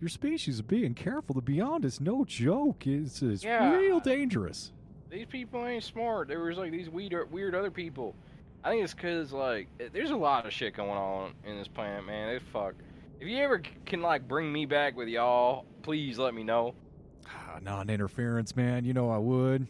your 0.00 0.08
species 0.08 0.56
is 0.56 0.62
being 0.62 0.94
careful. 0.94 1.34
The 1.34 1.42
beyond 1.42 1.84
is 1.84 2.00
no 2.00 2.24
joke. 2.24 2.86
It's 2.86 3.22
it's 3.22 3.44
Yeah. 3.44 3.76
real 3.76 4.00
dangerous. 4.00 4.72
These 5.10 5.26
people 5.26 5.66
ain't 5.66 5.84
smart. 5.84 6.28
There 6.28 6.40
was 6.40 6.56
like 6.56 6.70
these 6.72 6.88
weird, 6.88 7.30
weird 7.30 7.54
other 7.54 7.70
people. 7.70 8.14
I 8.64 8.70
think 8.70 8.84
it's 8.84 8.94
cause 8.94 9.32
like 9.32 9.68
eh, 9.80 9.88
there's 9.92 10.10
a 10.10 10.16
lot 10.16 10.46
of 10.46 10.52
shit 10.52 10.74
going 10.74 10.90
on 10.90 11.34
in 11.44 11.58
this 11.58 11.68
planet, 11.68 12.06
man. 12.06 12.30
It's 12.30 12.44
fuck. 12.52 12.74
If 13.20 13.28
you 13.28 13.36
ever 13.38 13.60
can 13.84 14.00
like 14.02 14.26
bring 14.26 14.50
me 14.52 14.64
back 14.66 14.96
with 14.96 15.08
y'all, 15.08 15.66
please 15.82 16.18
let 16.18 16.32
me 16.34 16.42
know. 16.42 16.74
Ah, 17.26 17.58
non-interference, 17.62 18.56
man. 18.56 18.84
You 18.84 18.94
know 18.94 19.10
I 19.10 19.18
would. 19.18 19.66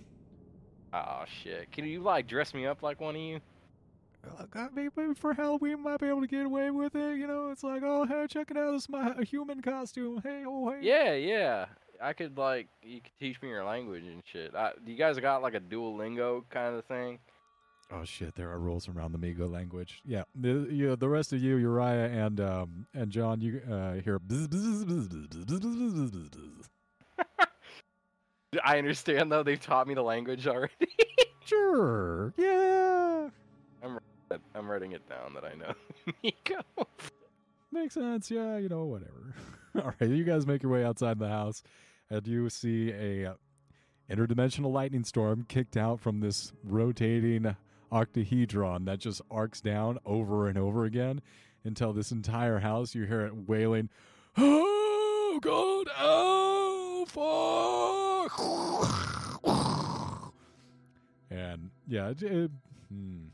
Oh 0.94 1.24
shit. 1.42 1.72
Can 1.72 1.84
you 1.86 2.00
like 2.00 2.26
dress 2.28 2.54
me 2.54 2.66
up 2.66 2.82
like 2.82 3.00
one 3.00 3.16
of 3.16 3.20
you? 3.20 3.40
like, 4.38 4.56
oh, 4.56 4.68
maybe 4.74 5.14
for 5.14 5.34
Halloween 5.34 5.82
might 5.82 6.00
be 6.00 6.08
able 6.08 6.20
to 6.20 6.26
get 6.26 6.46
away 6.46 6.70
with 6.70 6.94
it. 6.94 7.18
You 7.18 7.26
know, 7.26 7.50
it's 7.50 7.62
like, 7.62 7.82
oh, 7.84 8.04
hey, 8.04 8.26
check 8.28 8.50
it 8.50 8.56
out, 8.56 8.72
this 8.72 8.82
is 8.82 8.88
my 8.88 9.14
human 9.24 9.62
costume. 9.62 10.20
Hey, 10.22 10.44
oh, 10.46 10.70
hey. 10.70 10.78
Yeah, 10.82 11.14
yeah. 11.14 11.66
I 12.02 12.12
could 12.14 12.36
like 12.36 12.68
you 12.82 13.00
could 13.00 13.12
teach 13.20 13.40
me 13.40 13.48
your 13.48 13.64
language 13.64 14.04
and 14.04 14.22
shit. 14.24 14.54
I, 14.56 14.72
you 14.84 14.96
guys 14.96 15.18
got 15.20 15.40
like 15.40 15.54
a 15.54 15.60
Duolingo 15.60 16.42
kind 16.50 16.74
of 16.74 16.84
thing? 16.86 17.20
Oh 17.92 18.04
shit, 18.04 18.34
there 18.34 18.50
are 18.50 18.58
rules 18.58 18.88
around 18.88 19.12
the 19.12 19.18
Migo 19.18 19.50
language. 19.50 20.00
Yeah, 20.04 20.24
the, 20.34 20.66
you, 20.70 20.96
the 20.96 21.08
rest 21.08 21.32
of 21.32 21.40
you, 21.40 21.56
Uriah 21.56 22.08
and 22.08 22.40
um, 22.40 22.86
and 22.94 23.10
John, 23.10 23.40
you 23.40 23.60
uh, 23.70 23.94
hear. 23.94 24.18
I 28.64 28.78
understand 28.78 29.30
though; 29.30 29.42
they've 29.42 29.60
taught 29.60 29.86
me 29.86 29.94
the 29.94 30.02
language 30.02 30.46
already. 30.46 30.72
sure. 31.44 32.34
Yeah. 32.36 33.28
I'm 34.54 34.70
writing 34.70 34.92
it 34.92 35.08
down 35.08 35.34
that 35.34 35.44
I 35.44 35.54
know. 35.54 35.74
Nico. 36.22 36.60
Makes 37.70 37.94
sense. 37.94 38.30
Yeah, 38.30 38.58
you 38.58 38.68
know, 38.68 38.84
whatever. 38.84 39.34
All 39.76 39.92
right, 40.00 40.10
you 40.10 40.24
guys 40.24 40.46
make 40.46 40.62
your 40.62 40.72
way 40.72 40.84
outside 40.84 41.18
the 41.18 41.28
house, 41.28 41.62
and 42.10 42.26
you 42.26 42.48
see 42.50 42.90
a 42.92 43.30
uh, 43.30 43.34
interdimensional 44.10 44.72
lightning 44.72 45.04
storm 45.04 45.44
kicked 45.48 45.76
out 45.76 46.00
from 46.00 46.20
this 46.20 46.52
rotating 46.62 47.56
octahedron 47.90 48.84
that 48.86 48.98
just 48.98 49.22
arcs 49.30 49.60
down 49.60 49.98
over 50.04 50.48
and 50.48 50.58
over 50.58 50.84
again 50.84 51.20
until 51.64 51.92
this 51.92 52.10
entire 52.10 52.58
house 52.58 52.94
you 52.94 53.04
hear 53.06 53.22
it 53.22 53.48
wailing, 53.48 53.88
"Oh 54.36 55.38
God! 55.40 55.86
Oh 55.98 57.06
fuck!" 57.08 58.32
and 61.30 61.70
yeah, 61.86 62.10
it, 62.10 62.22
it- 62.22 62.50
hmm. 62.90 63.28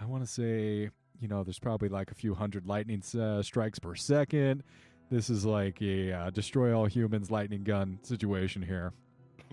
I 0.00 0.06
want 0.06 0.24
to 0.24 0.30
say 0.30 0.90
you 1.20 1.28
know, 1.28 1.44
there's 1.44 1.58
probably 1.58 1.88
like 1.88 2.10
a 2.10 2.14
few 2.14 2.34
hundred 2.34 2.66
lightning 2.66 3.02
uh, 3.18 3.42
strikes 3.42 3.78
per 3.78 3.94
second. 3.94 4.62
This 5.10 5.28
is 5.28 5.44
like 5.44 5.80
a 5.82 6.12
uh, 6.12 6.30
destroy 6.30 6.76
all 6.76 6.86
humans 6.86 7.30
lightning 7.30 7.62
gun 7.62 7.98
situation 8.02 8.62
here. 8.62 8.92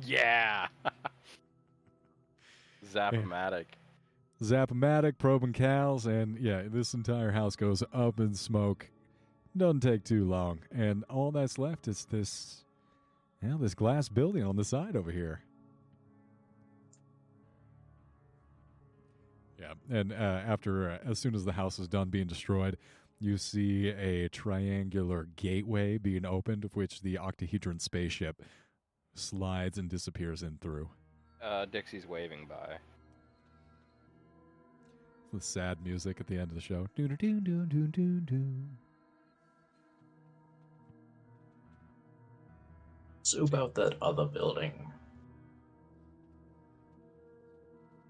Yeah. 0.03 0.67
Zapomatic. 2.93 3.66
Zapomatic, 4.42 5.17
probing 5.17 5.53
cows, 5.53 6.06
and 6.06 6.38
yeah, 6.38 6.64
this 6.67 6.93
entire 6.93 7.32
house 7.32 7.56
goes 7.56 7.84
up 7.92 8.19
in 8.19 8.35
smoke. 8.35 8.90
Doesn't 9.56 9.82
take 9.82 10.03
too 10.03 10.26
long, 10.26 10.59
and 10.72 11.03
all 11.09 11.32
that's 11.32 11.58
left 11.58 11.88
is 11.88 12.06
this, 12.11 12.64
yeah, 13.42 13.56
this 13.59 13.74
glass 13.74 14.09
building 14.09 14.43
on 14.43 14.56
the 14.56 14.64
side 14.64 14.95
over 14.95 15.11
here. 15.11 15.42
Yeah, 19.60 19.74
and 19.90 20.11
uh, 20.11 20.16
after, 20.16 20.90
uh, 20.92 20.98
as 21.10 21.18
soon 21.19 21.34
as 21.34 21.45
the 21.45 21.53
house 21.53 21.80
is 21.80 21.88
done 21.88 22.10
being 22.10 22.27
destroyed, 22.27 22.77
you 23.19 23.38
see 23.38 23.90
a 23.90 24.30
triangular 24.30 25.27
gateway 25.36 25.98
being 25.98 26.26
opened, 26.26 26.64
of 26.64 26.76
which 26.76 27.02
the 27.02 27.18
octahedron 27.18 27.80
spaceship 27.80 28.44
slides 29.16 29.80
and 29.80 29.90
disappears 29.90 30.44
in 30.44 30.60
through. 30.61 30.90
Uh, 31.42 31.66
Dixie's 31.66 32.06
waving 32.06 32.45
by. 32.48 32.77
The 35.34 35.42
sad 35.42 35.84
music 35.84 36.19
at 36.19 36.27
the 36.27 36.36
end 36.36 36.50
of 36.52 36.56
the 36.56 36.61
show. 36.61 36.88
Doo 36.95 37.08
doo 37.08 37.16
doo 37.18 37.42
doo 37.42 37.66
doo 37.66 37.88
doo 37.88 38.19
doo. 38.22 38.64
So 43.24 43.44
about 43.44 43.76
that 43.76 43.95
other 44.02 44.26
building. 44.26 44.92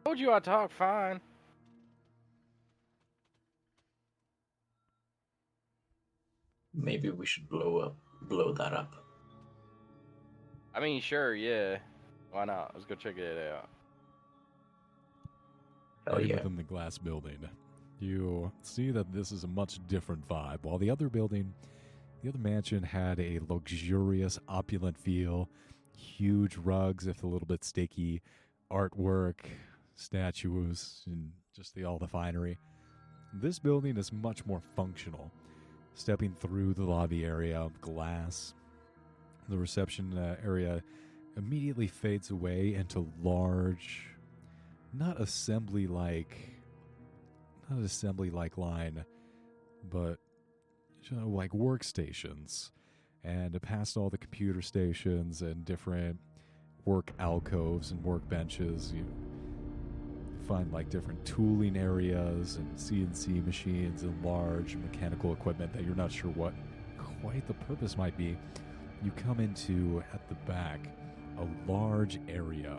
Told 0.05 0.19
you 0.19 0.31
I 0.31 0.39
talk 0.39 0.71
fine. 0.71 1.19
Maybe 6.77 7.09
we 7.09 7.25
should 7.25 7.49
blow 7.49 7.79
up, 7.79 7.97
blow 8.23 8.53
that 8.53 8.71
up. 8.71 8.93
I 10.75 10.79
mean, 10.79 11.01
sure, 11.01 11.33
yeah. 11.33 11.79
Why 12.31 12.45
not? 12.45 12.71
Let's 12.75 12.85
go 12.85 12.93
check 12.93 13.17
it 13.17 13.51
out. 13.51 13.67
Hell 16.05 16.17
Right 16.17 16.27
yeah. 16.27 16.35
Within 16.35 16.55
the 16.55 16.63
glass 16.63 16.99
building, 16.99 17.39
you 17.99 18.51
see 18.61 18.91
that 18.91 19.11
this 19.11 19.31
is 19.31 19.43
a 19.43 19.47
much 19.47 19.79
different 19.87 20.27
vibe. 20.27 20.59
While 20.61 20.77
the 20.77 20.91
other 20.91 21.09
building, 21.09 21.51
the 22.21 22.29
other 22.29 22.37
mansion 22.37 22.83
had 22.83 23.19
a 23.19 23.39
luxurious, 23.49 24.39
opulent 24.47 24.97
feel, 24.97 25.49
huge 25.97 26.57
rugs, 26.57 27.07
if 27.07 27.23
a 27.23 27.27
little 27.27 27.47
bit 27.47 27.63
sticky, 27.63 28.21
artwork, 28.71 29.39
statues, 29.95 31.01
and 31.07 31.31
just 31.55 31.73
the 31.73 31.85
all 31.85 31.97
the 31.97 32.07
finery. 32.07 32.59
This 33.33 33.57
building 33.57 33.97
is 33.97 34.13
much 34.13 34.45
more 34.45 34.61
functional. 34.75 35.31
Stepping 35.97 36.35
through 36.39 36.75
the 36.75 36.83
lobby 36.83 37.25
area, 37.25 37.59
of 37.59 37.81
glass, 37.81 38.53
the 39.49 39.57
reception 39.57 40.15
uh, 40.15 40.35
area 40.45 40.83
immediately 41.35 41.87
fades 41.87 42.29
away 42.29 42.75
into 42.75 43.11
large, 43.19 44.05
not 44.93 45.19
assembly 45.19 45.87
like, 45.87 46.37
not 47.67 47.83
assembly 47.83 48.29
like 48.29 48.59
line, 48.59 49.05
but 49.89 50.19
you 51.09 51.17
know, 51.17 51.27
like 51.27 51.49
workstations. 51.49 52.69
And 53.23 53.59
past 53.63 53.97
all 53.97 54.11
the 54.11 54.19
computer 54.19 54.61
stations 54.61 55.41
and 55.41 55.65
different 55.65 56.19
work 56.85 57.11
alcoves 57.17 57.89
and 57.89 58.03
workbenches, 58.03 58.93
you 58.93 59.03
find 60.47 60.71
like 60.71 60.89
different 60.89 61.23
tooling 61.25 61.75
areas 61.75 62.55
and 62.55 62.75
CNC 62.75 63.45
machines 63.45 64.03
and 64.03 64.25
large 64.25 64.75
mechanical 64.77 65.33
equipment 65.33 65.73
that 65.73 65.83
you're 65.83 65.95
not 65.95 66.11
sure 66.11 66.31
what 66.31 66.53
quite 67.21 67.45
the 67.47 67.53
purpose 67.53 67.97
might 67.97 68.17
be. 68.17 68.37
You 69.03 69.11
come 69.11 69.39
into 69.39 70.03
at 70.13 70.27
the 70.29 70.35
back 70.49 70.79
a 71.37 71.71
large 71.71 72.19
area, 72.27 72.77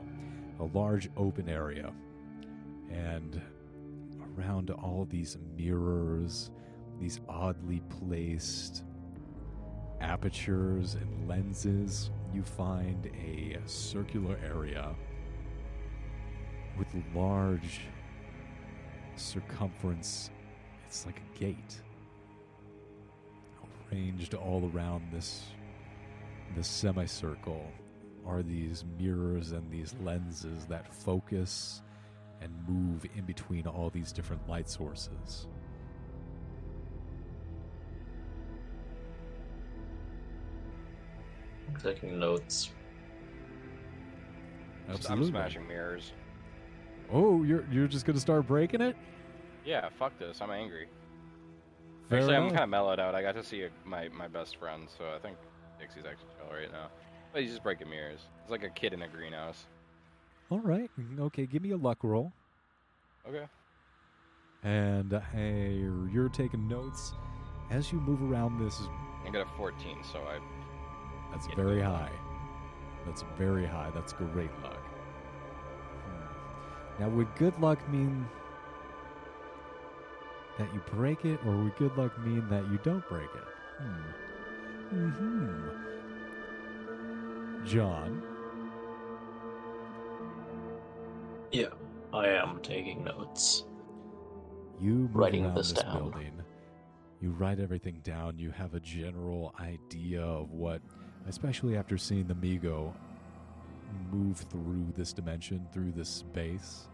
a 0.59 0.65
large 0.65 1.11
open 1.17 1.49
area, 1.49 1.93
and 2.91 3.41
around 4.37 4.71
all 4.71 5.07
these 5.09 5.37
mirrors, 5.57 6.51
these 6.99 7.21
oddly 7.29 7.83
placed 8.01 8.85
apertures 10.01 10.95
and 10.95 11.29
lenses, 11.29 12.11
you 12.33 12.43
find 12.43 13.07
a 13.07 13.57
circular 13.67 14.39
area 14.45 14.95
with 16.79 16.89
large 17.15 17.81
circumference. 19.17 20.31
It's 20.87 21.05
like 21.05 21.21
a 21.21 21.39
gate 21.39 21.81
arranged 23.91 24.35
all 24.35 24.71
around 24.75 25.03
this 25.13 25.45
this 26.57 26.69
semicircle 26.69 27.71
are 28.27 28.43
these 28.43 28.85
mirrors 28.99 29.53
and 29.53 29.71
these 29.71 29.95
lenses 30.03 30.67
that 30.67 30.93
focus 30.93 31.83
and 32.41 32.53
move 32.67 33.05
in 33.17 33.25
between 33.25 33.67
all 33.67 33.91
these 33.91 34.13
different 34.13 34.47
light 34.49 34.69
sources. 34.69 35.47
taking 41.83 42.19
notes. 42.19 42.71
Absolutely. 44.89 45.27
I'm 45.27 45.31
smashing 45.31 45.69
mirrors. 45.69 46.13
Oh, 47.12 47.43
you're 47.43 47.65
you're 47.70 47.89
just 47.89 48.05
gonna 48.05 48.20
start 48.20 48.47
breaking 48.47 48.81
it? 48.81 48.97
Yeah, 49.65 49.89
fuck 49.99 50.19
this. 50.19 50.41
I'm 50.41 50.51
angry. 50.51 50.89
Fair 52.09 52.19
actually, 52.20 52.37
I'm 52.37 52.49
kind 52.49 52.62
of 52.62 52.69
mellowed 52.70 53.01
out. 53.01 53.15
I 53.15 53.23
got 53.23 53.35
to 53.35 53.45
see 53.45 53.67
my 53.85 54.09
my 54.09 54.28
best 54.28 54.57
friend, 54.57 54.89
so 54.97 55.05
I 55.15 55.19
think 55.19 55.37
Dixie's 55.78 56.05
actually 56.07 56.28
chill 56.37 56.57
right 56.57 56.73
now. 56.73 56.89
But 57.33 57.43
he's 57.43 57.51
just 57.51 57.62
breaking 57.62 57.91
mirrors. 57.91 58.20
It's 58.43 58.51
like 58.51 58.65
a 58.65 58.70
kid 58.70 58.95
in 58.95 59.03
a 59.03 59.09
greenhouse. 59.09 59.67
All 60.51 60.61
right. 60.61 60.91
Okay, 61.20 61.45
give 61.45 61.62
me 61.62 61.73
a 61.73 61.77
luck 61.77 61.99
roll. 62.03 62.33
Okay. 63.28 63.45
And 64.65 65.12
uh, 65.12 65.20
hey, 65.20 65.75
you're 66.11 66.31
taking 66.31 66.67
notes 66.67 67.12
as 67.70 67.93
you 67.93 68.01
move 68.01 68.23
around 68.23 68.59
this. 68.59 68.81
I 69.27 69.31
got 69.31 69.47
a 69.47 69.57
14, 69.57 69.99
so 70.11 70.20
I 70.20 70.39
That's 71.31 71.47
very 71.55 71.83
high. 71.83 72.11
That's 73.05 73.25
very 73.37 73.67
high. 73.67 73.91
That's 73.95 74.15
great 74.15 74.51
luck. 74.62 74.88
Now, 76.99 77.09
would 77.10 77.33
good 77.36 77.59
luck 77.60 77.78
mean 77.91 78.27
that 80.59 80.73
you 80.75 80.81
break 80.93 81.25
it, 81.25 81.39
or 81.47 81.57
would 81.57 81.77
good 81.77 81.97
luck 81.97 82.18
mean 82.25 82.49
that 82.49 82.65
you 82.70 82.78
don't 82.83 83.07
break 83.09 83.28
it? 83.35 83.44
Hmm. 83.83 84.10
Hmm. 84.97 85.68
John, 87.65 88.23
Yeah, 91.52 91.68
I 92.12 92.28
am 92.28 92.60
taking 92.62 93.05
notes. 93.05 93.65
you 94.81 95.09
Writing 95.12 95.52
this 95.55 95.73
this 95.73 95.83
down. 95.83 95.97
building. 96.10 96.33
You 97.20 97.31
write 97.33 97.59
everything 97.59 98.01
down. 98.05 98.39
You 98.39 98.51
have 98.51 98.75
a 98.75 98.81
general 98.81 99.55
idea 99.60 100.23
of 100.23 100.51
what, 100.52 100.81
especially 101.27 101.77
after 101.77 101.97
seeing 101.99 102.27
the 102.28 102.35
Migo 102.35 102.93
move 104.10 104.39
through 104.50 104.86
this 104.97 105.12
dimension, 105.12 105.67
through 105.73 105.92
this 105.92 106.08
space. 106.08 106.89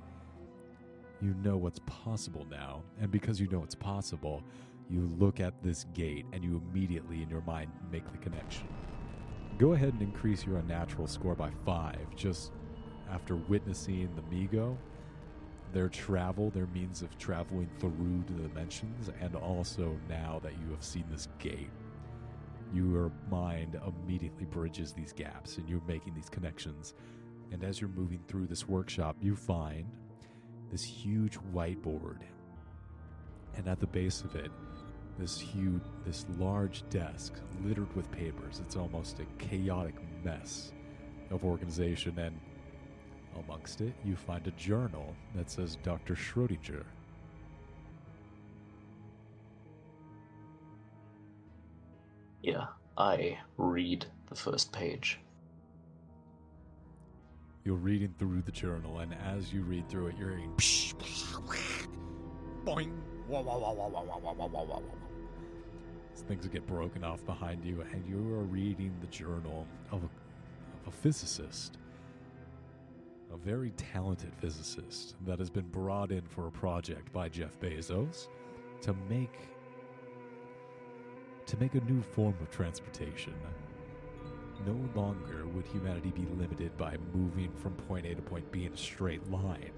You 1.20 1.34
know 1.42 1.56
what's 1.56 1.81
possible 1.86 2.47
now, 2.50 2.82
and 3.00 3.10
because 3.10 3.40
you 3.40 3.48
know 3.48 3.62
it's 3.62 3.74
possible, 3.74 4.42
you 4.90 5.10
look 5.18 5.40
at 5.40 5.62
this 5.62 5.86
gate 5.94 6.26
and 6.32 6.44
you 6.44 6.62
immediately 6.70 7.23
in 7.23 7.31
your 7.31 7.40
mind 7.42 7.70
make 7.90 8.10
the 8.12 8.18
connection. 8.18 8.68
Go 9.58 9.73
ahead 9.73 9.92
and 9.94 10.02
increase 10.02 10.44
your 10.44 10.58
unnatural 10.58 11.06
score 11.06 11.34
by 11.34 11.50
five 11.64 12.14
just 12.16 12.52
after 13.10 13.36
witnessing 13.36 14.08
the 14.16 14.23
Migo 14.23 14.76
their 15.74 15.89
travel, 15.89 16.50
their 16.50 16.68
means 16.68 17.02
of 17.02 17.18
traveling 17.18 17.68
through 17.81 18.24
the 18.28 18.48
dimensions, 18.48 19.10
and 19.20 19.34
also 19.34 19.98
now 20.08 20.40
that 20.42 20.52
you 20.52 20.70
have 20.70 20.82
seen 20.82 21.05
this 21.10 21.28
gate, 21.40 21.68
your 22.75 23.12
mind 23.31 23.78
immediately 23.86 24.47
bridges 24.47 24.93
these 24.93 25.12
gaps 25.12 25.59
and 25.59 25.69
you're 25.69 25.83
making 25.86 26.15
these 26.15 26.28
connections. 26.28 26.94
And 27.53 27.62
as 27.62 27.81
you're 27.81 27.91
moving 27.91 28.20
through 28.27 28.47
this 28.47 28.69
workshop, 28.69 29.17
you 29.20 29.36
find 29.36 29.86
this 30.70 30.83
huge 30.83 31.39
whiteboard. 31.55 32.19
And 33.57 33.69
at 33.69 33.81
the 33.81 33.86
base 33.86 34.23
of 34.23 34.35
it, 34.35 34.51
this 35.19 35.39
huge, 35.39 35.83
this 36.05 36.27
large 36.39 36.89
desk 36.91 37.35
littered 37.65 37.94
with 37.94 38.11
papers. 38.11 38.61
It's 38.65 38.77
almost 38.77 39.20
a 39.20 39.25
chaotic 39.44 39.94
mess 40.25 40.73
of 41.31 41.44
organization. 41.44 42.19
And 42.19 42.39
Amongst 43.36 43.81
it, 43.81 43.94
you 44.05 44.17
find 44.17 44.47
a 44.47 44.53
journal 44.53 45.15
that 45.35 45.51
says 45.51 45.77
Dr. 45.83 46.15
Schrodinger. 46.15 46.85
Yeah, 52.44 52.66
I 52.98 53.39
read 53.56 54.05
the 54.28 54.34
first 54.34 54.70
page. 54.70 55.18
You're 57.64 57.76
reading 57.76 58.14
through 58.18 58.42
the 58.42 58.52
journal, 58.52 58.98
and 58.98 59.14
as 59.14 59.50
you 59.50 59.62
read 59.62 59.89
through 59.89 60.08
it, 60.08 60.16
you're 60.18 60.28
hearing 60.28 60.55
things 66.28 66.47
get 66.47 66.66
broken 66.66 67.02
off 67.02 67.24
behind 67.24 67.64
you, 67.64 67.82
and 67.92 68.06
you 68.06 68.18
are 68.34 68.44
reading 68.44 68.94
the 69.00 69.06
journal 69.06 69.66
of 69.90 70.02
a, 70.02 70.06
of 70.06 70.89
a 70.89 70.90
physicist, 70.90 71.78
a 73.32 73.39
very 73.39 73.70
talented 73.70 74.34
physicist 74.34 75.16
that 75.24 75.39
has 75.39 75.48
been 75.48 75.68
brought 75.68 76.12
in 76.12 76.20
for 76.26 76.48
a 76.48 76.52
project 76.52 77.10
by 77.10 77.26
Jeff 77.26 77.58
Bezos 77.58 78.28
to 78.82 78.94
make 79.08 79.48
to 81.55 81.60
make 81.60 81.74
a 81.74 81.81
new 81.91 82.02
form 82.02 82.34
of 82.41 82.50
transportation. 82.50 83.34
No 84.66 84.76
longer 85.00 85.47
would 85.55 85.66
humanity 85.66 86.10
be 86.10 86.26
limited 86.36 86.76
by 86.76 86.97
moving 87.15 87.52
from 87.52 87.74
point 87.74 88.07
A 88.07 88.15
to 88.15 88.23
point 88.23 88.50
B 88.50 88.65
in 88.65 88.73
a 88.73 88.76
straight 88.76 89.31
line. 89.31 89.70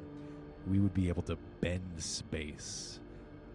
We 0.67 0.79
would 0.79 0.95
be 0.95 1.09
able 1.09 1.23
to 1.23 1.37
bend 1.61 1.83
space 1.99 3.01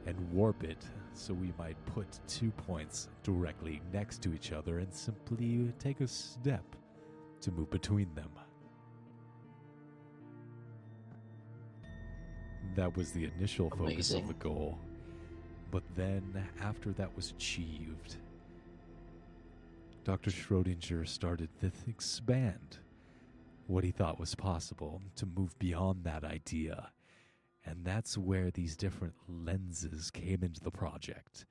and 0.06 0.16
warp 0.32 0.64
it 0.64 0.86
so 1.14 1.34
we 1.34 1.54
might 1.58 1.84
put 1.86 2.08
two 2.28 2.52
points 2.52 3.10
directly 3.24 3.82
next 3.92 4.22
to 4.24 4.34
each 4.34 4.52
other 4.52 4.80
and 4.80 4.94
simply 4.94 5.74
take 5.80 6.02
a 6.02 6.08
step 6.08 6.64
to 7.42 7.52
move 7.52 7.72
between 7.72 8.14
them. 8.14 8.30
That 12.76 12.96
was 12.96 13.12
the 13.12 13.26
initial 13.36 13.70
focus 13.70 14.14
of 14.14 14.28
the 14.28 14.34
goal. 14.36 14.78
But 15.72 15.84
then, 15.96 16.48
after 16.62 16.92
that 16.92 17.16
was 17.16 17.32
achieved, 17.32 18.18
Dr. 20.04 20.32
Schrodinger 20.32 21.08
started 21.08 21.50
to 21.62 21.72
expand 21.88 22.80
what 23.68 23.86
he 23.86 23.92
thought 23.92 24.20
was 24.20 24.36
possible 24.36 25.02
to 25.16 25.26
move 25.26 25.58
beyond 25.60 26.04
that 26.04 26.26
idea. 26.26 26.92
And 27.66 27.86
that's 27.86 28.18
where 28.18 28.52
these 28.52 28.76
different 28.76 29.14
lenses 29.30 30.12
came 30.12 30.44
into 30.44 30.60
the 30.62 30.72
project. 30.72 31.46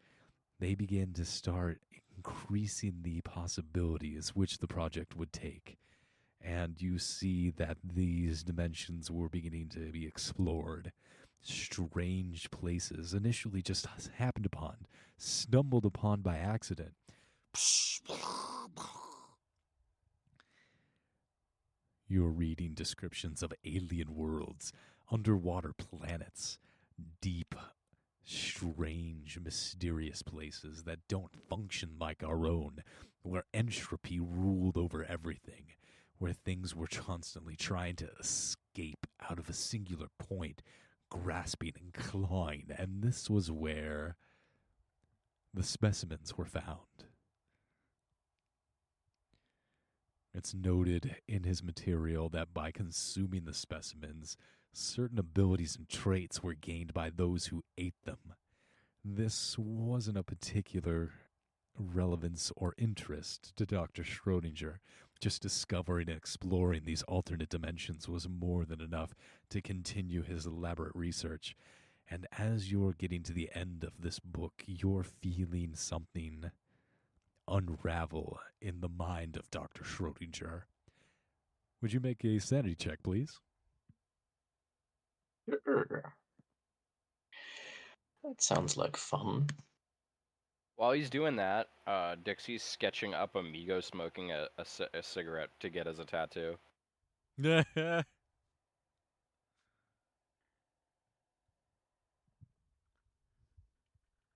They 0.58 0.74
began 0.74 1.12
to 1.14 1.24
start 1.24 1.80
increasing 2.16 2.96
the 3.02 3.22
possibilities 3.22 4.30
which 4.36 4.58
the 4.58 4.66
project 4.66 5.16
would 5.16 5.32
take. 5.32 5.78
And 6.42 6.74
you 6.82 6.98
see 6.98 7.50
that 7.56 7.78
these 7.82 8.42
dimensions 8.42 9.10
were 9.10 9.28
beginning 9.28 9.68
to 9.70 9.90
be 9.90 10.06
explored. 10.06 10.92
Strange 11.42 12.50
places, 12.50 13.14
initially 13.14 13.62
just 13.62 13.86
happened 14.16 14.46
upon, 14.46 14.76
stumbled 15.16 15.86
upon 15.86 16.20
by 16.20 16.36
accident. 16.36 16.92
You're 22.08 22.30
reading 22.30 22.74
descriptions 22.74 23.42
of 23.42 23.52
alien 23.64 24.14
worlds, 24.14 24.72
underwater 25.10 25.72
planets, 25.72 26.58
deep, 27.20 27.54
strange, 28.24 29.38
mysterious 29.42 30.22
places 30.22 30.82
that 30.84 31.06
don't 31.08 31.34
function 31.48 31.90
like 31.98 32.22
our 32.22 32.46
own, 32.46 32.82
where 33.22 33.44
entropy 33.54 34.20
ruled 34.20 34.76
over 34.76 35.04
everything, 35.04 35.66
where 36.18 36.32
things 36.32 36.74
were 36.74 36.86
constantly 36.88 37.56
trying 37.56 37.96
to 37.96 38.10
escape 38.18 39.06
out 39.30 39.38
of 39.38 39.48
a 39.48 39.54
singular 39.54 40.08
point, 40.18 40.62
grasping 41.10 41.72
and 41.78 41.92
clawing, 41.92 42.66
and 42.76 43.02
this 43.02 43.28
was 43.28 43.50
where 43.50 44.16
the 45.52 45.62
specimens 45.62 46.38
were 46.38 46.46
found. 46.46 46.78
It's 50.32 50.54
noted 50.54 51.16
in 51.26 51.42
his 51.42 51.62
material 51.62 52.28
that 52.30 52.54
by 52.54 52.70
consuming 52.70 53.44
the 53.44 53.54
specimens, 53.54 54.36
certain 54.72 55.18
abilities 55.18 55.76
and 55.76 55.88
traits 55.88 56.42
were 56.42 56.54
gained 56.54 56.94
by 56.94 57.10
those 57.10 57.46
who 57.46 57.64
ate 57.76 58.00
them. 58.04 58.34
This 59.04 59.56
wasn't 59.58 60.18
a 60.18 60.22
particular 60.22 61.10
relevance 61.76 62.52
or 62.56 62.74
interest 62.78 63.56
to 63.56 63.66
Dr. 63.66 64.02
Schrodinger. 64.04 64.76
Just 65.20 65.42
discovering 65.42 66.08
and 66.08 66.16
exploring 66.16 66.82
these 66.84 67.02
alternate 67.02 67.50
dimensions 67.50 68.08
was 68.08 68.26
more 68.28 68.64
than 68.64 68.80
enough 68.80 69.14
to 69.50 69.60
continue 69.60 70.22
his 70.22 70.46
elaborate 70.46 70.94
research. 70.94 71.54
And 72.10 72.26
as 72.38 72.72
you're 72.72 72.94
getting 72.94 73.22
to 73.24 73.32
the 73.32 73.50
end 73.54 73.84
of 73.84 74.00
this 74.00 74.18
book, 74.18 74.64
you're 74.66 75.04
feeling 75.04 75.72
something 75.74 76.50
unravel 77.46 78.40
in 78.62 78.80
the 78.80 78.88
mind 78.88 79.36
of 79.36 79.50
Dr. 79.50 79.84
Schrodinger. 79.84 80.62
Would 81.82 81.92
you 81.92 82.00
make 82.00 82.24
a 82.24 82.38
sanity 82.38 82.74
check, 82.74 83.02
please? 83.02 83.38
That 88.24 88.42
sounds 88.42 88.76
like 88.76 88.96
fun. 88.96 89.48
While 90.76 90.92
he's 90.92 91.10
doing 91.10 91.36
that, 91.36 91.68
uh, 91.90 92.14
Dixie's 92.24 92.62
sketching 92.62 93.14
up 93.14 93.34
Amigo 93.34 93.80
smoking 93.80 94.30
a, 94.30 94.46
a, 94.58 94.64
c- 94.64 94.86
a 94.94 95.02
cigarette 95.02 95.50
to 95.60 95.68
get 95.68 95.88
as 95.88 95.98
a 95.98 96.04
tattoo. 96.04 96.56
Yeah. 97.38 97.64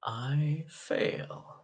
I 0.05 0.65
fail. 0.68 1.62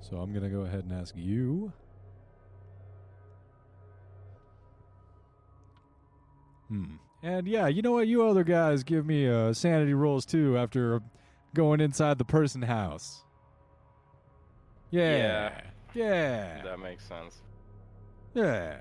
So 0.00 0.18
I'm 0.18 0.32
going 0.32 0.44
to 0.44 0.50
go 0.50 0.60
ahead 0.62 0.84
and 0.84 0.92
ask 0.92 1.14
you. 1.16 1.72
Hmm. 6.68 6.96
And 7.26 7.48
yeah, 7.48 7.66
you 7.66 7.82
know 7.82 7.90
what? 7.90 8.06
You 8.06 8.24
other 8.24 8.44
guys 8.44 8.84
give 8.84 9.04
me 9.04 9.28
uh, 9.28 9.52
sanity 9.52 9.94
rolls 9.94 10.24
too 10.24 10.56
after 10.56 11.02
going 11.56 11.80
inside 11.80 12.18
the 12.18 12.24
person 12.24 12.62
house. 12.62 13.24
Yeah. 14.92 15.60
Yeah. 15.92 16.62
That 16.62 16.78
makes 16.78 17.04
sense. 17.04 17.42
Yeah. 18.32 18.76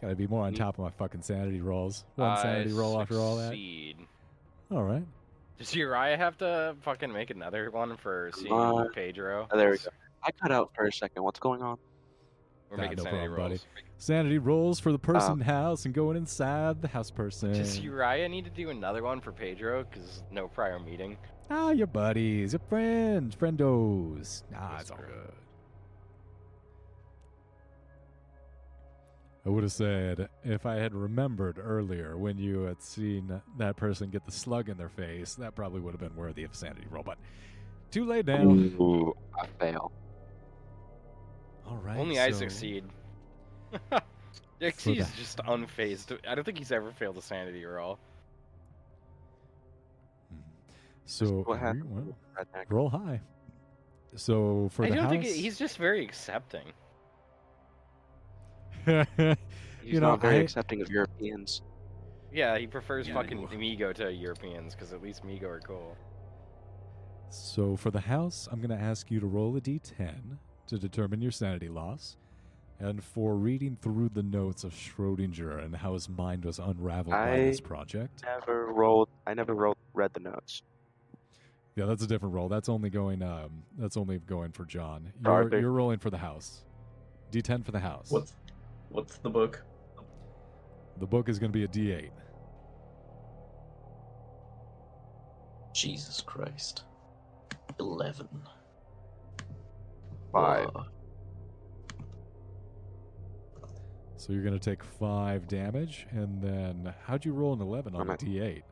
Gotta 0.00 0.14
be 0.14 0.26
more 0.26 0.46
on 0.46 0.54
top 0.54 0.78
of 0.78 0.84
my 0.84 0.90
fucking 0.92 1.20
sanity 1.20 1.60
rolls. 1.60 2.06
One 2.14 2.30
I 2.30 2.42
sanity 2.42 2.72
roll 2.72 2.98
after 2.98 3.18
all 3.18 3.36
that. 3.36 3.54
All 4.70 4.82
right. 4.82 5.04
Does 5.58 5.74
Uriah 5.74 6.16
have 6.16 6.38
to 6.38 6.74
fucking 6.80 7.12
make 7.12 7.28
another 7.28 7.70
one 7.70 7.98
for 7.98 8.30
seeing 8.34 8.50
on. 8.50 8.90
Pedro? 8.94 9.46
Oh, 9.50 9.58
there 9.58 9.72
we 9.72 9.76
go. 9.76 9.90
I 10.22 10.30
cut 10.30 10.52
out 10.52 10.70
for 10.74 10.86
a 10.86 10.92
second. 10.92 11.22
What's 11.22 11.38
going 11.38 11.60
on? 11.60 11.76
We're 12.70 12.76
Nah, 12.76 12.82
making 12.84 12.98
no 12.98 13.02
sanity 13.04 13.26
problem, 13.26 13.36
buddy. 13.40 13.50
rolls. 13.54 13.66
Sanity 13.98 14.38
rolls 14.38 14.78
for 14.80 14.92
the 14.92 14.98
person 14.98 15.40
house 15.40 15.84
and 15.86 15.92
going 15.92 16.16
inside 16.16 16.80
the 16.80 16.88
house 16.88 17.10
person. 17.10 17.52
Does 17.52 17.80
Uriah 17.80 18.28
need 18.28 18.44
to 18.44 18.50
do 18.50 18.70
another 18.70 19.02
one 19.02 19.20
for 19.20 19.32
Pedro? 19.32 19.84
Because 19.84 20.22
no 20.30 20.46
prior 20.48 20.78
meeting. 20.78 21.16
Ah, 21.50 21.70
your 21.72 21.88
buddies, 21.88 22.52
your 22.52 22.60
friends, 22.68 23.34
friendos. 23.34 24.44
Nah, 24.52 24.72
Yes, 24.72 24.82
it's 24.82 24.90
all 24.92 24.98
sir. 24.98 25.06
good. 25.08 25.32
I 29.44 29.48
would 29.48 29.62
have 29.64 29.72
said 29.72 30.28
if 30.44 30.64
I 30.66 30.74
had 30.76 30.94
remembered 30.94 31.58
earlier 31.58 32.16
when 32.16 32.36
you 32.38 32.60
had 32.60 32.80
seen 32.82 33.40
that 33.56 33.76
person 33.76 34.10
get 34.10 34.24
the 34.26 34.30
slug 34.32 34.68
in 34.68 34.76
their 34.76 34.90
face, 34.90 35.34
that 35.36 35.56
probably 35.56 35.80
would 35.80 35.92
have 35.92 36.00
been 36.00 36.14
worthy 36.14 36.44
of 36.44 36.54
sanity 36.54 36.86
roll. 36.90 37.02
But 37.02 37.18
too 37.90 38.04
late 38.04 38.26
now. 38.26 38.42
Ooh, 38.44 39.14
I 39.36 39.46
fail. 39.58 39.90
All 41.70 41.76
right. 41.78 41.96
Only 41.96 42.18
I 42.18 42.30
succeed. 42.32 42.84
Dixie's 44.60 45.08
the- 45.10 45.16
just 45.16 45.38
unfazed. 45.38 46.18
I 46.28 46.34
don't 46.34 46.44
think 46.44 46.58
he's 46.58 46.72
ever 46.72 46.90
failed 46.92 47.16
a 47.16 47.22
sanity 47.22 47.64
roll. 47.64 47.98
Mhm. 50.34 50.38
So 51.04 51.26
what 51.46 51.58
happened? 51.60 51.84
well, 51.88 52.16
roll 52.68 52.90
high. 52.90 53.20
So 54.16 54.68
for 54.72 54.84
I 54.84 54.88
the 54.90 54.96
don't 54.96 55.04
house, 55.04 55.12
think 55.12 55.24
it, 55.24 55.36
he's 55.36 55.56
just 55.58 55.76
very 55.78 56.04
accepting. 56.04 56.64
He's 58.86 59.94
You 59.94 60.00
know, 60.00 60.10
not 60.10 60.20
very 60.20 60.36
I- 60.36 60.40
accepting 60.40 60.82
of 60.82 60.90
Europeans. 60.90 61.62
Yeah, 62.32 62.58
he 62.58 62.66
prefers 62.66 63.06
Yeah, 63.08 63.14
fucking 63.14 63.40
no. 63.40 63.46
Migo 63.48 63.94
to 63.94 64.10
Europeans 64.12 64.74
because 64.74 64.92
at 64.92 65.02
least 65.02 65.24
Migo 65.24 65.44
are 65.44 65.60
cool. 65.60 65.96
So 67.28 67.76
for 67.76 67.90
the 67.90 68.00
house, 68.00 68.48
I'm 68.50 68.60
going 68.60 68.76
to 68.76 68.82
ask 68.84 69.10
you 69.10 69.20
to 69.20 69.26
roll 69.26 69.56
a 69.56 69.60
d10 69.60 70.38
to 70.70 70.78
determine 70.78 71.20
your 71.20 71.32
sanity 71.32 71.68
loss. 71.68 72.16
And 72.78 73.04
for 73.04 73.34
reading 73.34 73.76
through 73.82 74.10
the 74.14 74.22
notes 74.22 74.64
of 74.64 74.72
Schrodinger 74.72 75.62
and 75.62 75.76
how 75.76 75.92
his 75.92 76.08
mind 76.08 76.44
was 76.44 76.58
unraveled 76.58 77.12
by 77.12 77.32
I- 77.32 77.36
this 77.36 77.60
project. 77.60 78.22
Never 78.24 78.72
rolled. 78.72 79.10
I 79.26 79.34
never 79.34 79.54
wrote 79.54 79.76
read 79.92 80.14
the 80.14 80.20
notes. 80.20 80.62
Yeah, 81.76 81.84
that's 81.86 82.02
a 82.02 82.06
different 82.06 82.34
roll. 82.34 82.48
That's 82.48 82.68
only 82.68 82.88
going 82.90 83.22
um 83.22 83.64
that's 83.78 83.96
only 83.96 84.18
going 84.18 84.52
for 84.52 84.64
John. 84.64 85.12
You're, 85.24 85.60
you're 85.60 85.70
rolling 85.70 85.98
for 85.98 86.10
the 86.10 86.18
house. 86.18 86.64
D10 87.30 87.64
for 87.64 87.72
the 87.72 87.80
house. 87.80 88.10
What's 88.10 88.34
what's 88.88 89.18
the 89.18 89.30
book? 89.30 89.62
The 90.98 91.06
book 91.06 91.28
is 91.28 91.38
going 91.38 91.52
to 91.52 91.58
be 91.58 91.64
a 91.64 91.68
D8. 91.68 92.10
Jesus 95.72 96.20
Christ. 96.20 96.84
Eleven. 97.78 98.28
Five. 100.32 100.70
So 104.16 104.32
you're 104.34 104.42
going 104.42 104.58
to 104.58 104.60
take 104.60 104.84
5 104.84 105.48
damage 105.48 106.06
and 106.10 106.42
then 106.42 106.92
how'd 107.04 107.24
you 107.24 107.32
roll 107.32 107.54
an 107.54 107.60
11 107.62 107.94
on 107.94 108.02
I'm 108.02 108.10
a 108.10 108.12
at- 108.14 108.20
D8? 108.20 108.62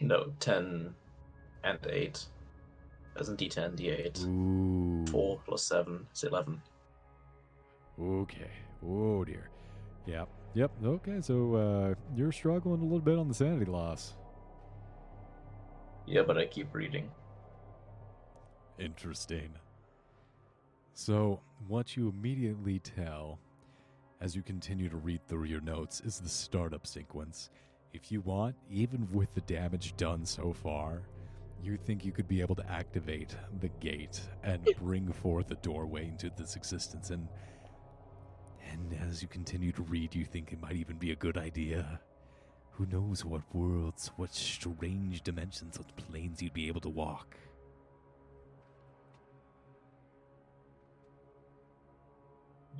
no, 0.00 0.32
ten 0.40 0.92
and 1.62 1.78
eight. 1.88 2.24
As 3.20 3.28
in 3.28 3.36
D10, 3.36 3.76
D8. 3.76 4.24
Ooh. 4.26 5.06
Four 5.12 5.38
plus 5.46 5.62
seven 5.62 6.04
is 6.12 6.24
eleven. 6.24 6.60
Okay. 8.00 8.50
Oh 8.84 9.22
dear. 9.24 9.48
Yep. 10.06 10.28
Yep. 10.54 10.70
Okay. 10.84 11.20
So 11.20 11.54
uh, 11.54 11.94
you're 12.16 12.32
struggling 12.32 12.80
a 12.80 12.82
little 12.82 12.98
bit 12.98 13.16
on 13.16 13.28
the 13.28 13.34
sanity 13.34 13.66
loss. 13.70 14.14
Yeah, 16.06 16.22
but 16.22 16.36
I 16.36 16.46
keep 16.46 16.74
reading. 16.74 17.08
Interesting. 18.78 19.50
So 20.94 21.40
what 21.68 21.96
you 21.96 22.08
immediately 22.08 22.78
tell 22.78 23.38
as 24.20 24.36
you 24.36 24.42
continue 24.42 24.88
to 24.88 24.96
read 24.96 25.20
through 25.26 25.44
your 25.44 25.60
notes 25.60 26.00
is 26.04 26.20
the 26.20 26.28
startup 26.28 26.86
sequence. 26.86 27.50
If 27.92 28.12
you 28.12 28.20
want, 28.20 28.54
even 28.70 29.08
with 29.12 29.34
the 29.34 29.40
damage 29.42 29.96
done 29.96 30.24
so 30.24 30.52
far, 30.52 31.02
you 31.62 31.76
think 31.76 32.04
you 32.04 32.12
could 32.12 32.28
be 32.28 32.40
able 32.40 32.54
to 32.54 32.70
activate 32.70 33.36
the 33.60 33.68
gate 33.80 34.20
and 34.42 34.64
bring 34.78 35.12
forth 35.12 35.50
a 35.50 35.56
doorway 35.56 36.08
into 36.08 36.30
this 36.36 36.56
existence 36.56 37.10
and 37.10 37.28
and 38.70 38.98
as 39.06 39.20
you 39.20 39.28
continue 39.28 39.70
to 39.72 39.82
read 39.82 40.14
you 40.14 40.24
think 40.24 40.52
it 40.52 40.60
might 40.60 40.76
even 40.76 40.96
be 40.96 41.10
a 41.12 41.16
good 41.16 41.36
idea. 41.36 42.00
Who 42.72 42.86
knows 42.86 43.24
what 43.24 43.42
worlds, 43.52 44.10
what 44.16 44.34
strange 44.34 45.22
dimensions, 45.22 45.78
what 45.78 45.94
planes 45.96 46.40
you'd 46.40 46.54
be 46.54 46.68
able 46.68 46.80
to 46.82 46.88
walk. 46.88 47.36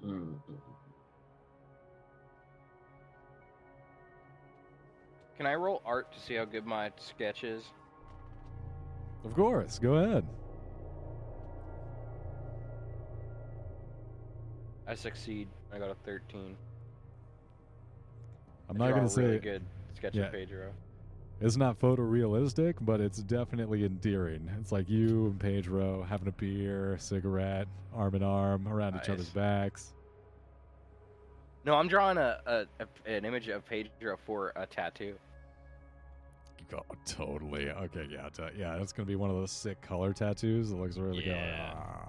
Mm. 0.05 0.35
Can 5.37 5.47
I 5.47 5.55
roll 5.55 5.83
art 5.85 6.13
to 6.13 6.21
see 6.21 6.35
how 6.35 6.45
good 6.45 6.67
my 6.67 6.91
sketch 6.99 7.43
is? 7.45 7.65
Of 9.25 9.35
course, 9.35 9.79
go 9.79 9.95
ahead. 9.95 10.27
I 14.87 14.95
succeed. 14.95 15.49
I 15.73 15.79
got 15.79 15.91
a 15.91 15.95
13. 16.05 16.57
I'm 18.69 18.77
not 18.77 18.91
going 18.91 19.03
to 19.05 19.09
say 19.09 19.23
really 19.23 19.39
good 19.39 19.63
sketch 19.95 20.15
Yeah. 20.15 20.25
of 20.27 20.33
Pedro. 20.33 20.73
It's 21.43 21.57
not 21.57 21.79
photorealistic, 21.79 22.75
but 22.81 23.01
it's 23.01 23.19
definitely 23.19 23.85
endearing. 23.85 24.49
It's 24.61 24.73
like 24.73 24.89
you 24.89 25.27
and 25.27 25.41
Pedro 25.41 26.03
having 26.03 26.29
a 26.29 26.33
beer, 26.33 26.97
cigarette, 26.99 27.69
arm 27.95 28.15
in 28.15 28.23
arm, 28.23 28.69
around 28.69 28.97
each 28.97 29.09
other's 29.09 29.29
backs. 29.31 29.93
No, 31.65 31.75
I'm 31.75 31.89
drawing 31.89 32.19
a, 32.19 32.39
a, 32.47 32.67
a 32.81 33.11
an 33.11 33.25
image 33.25 33.49
of 33.49 33.65
Pedro 33.67 34.17
for 34.25 34.53
a 34.57 34.67
tattoo. 34.67 35.15
Oh, 36.75 36.81
totally. 37.05 37.71
Okay, 37.71 38.07
yeah, 38.11 38.29
t- 38.31 38.59
yeah. 38.59 38.79
That's 38.79 38.93
gonna 38.93 39.07
be 39.07 39.17
one 39.17 39.29
of 39.29 39.37
those 39.37 39.51
sick 39.53 39.81
color 39.83 40.13
tattoos 40.15 40.71
that 40.71 40.77
looks 40.77 40.97
really 40.97 41.27
Yeah. 41.27 41.35
good. 41.35 41.77
Ah. 41.77 42.09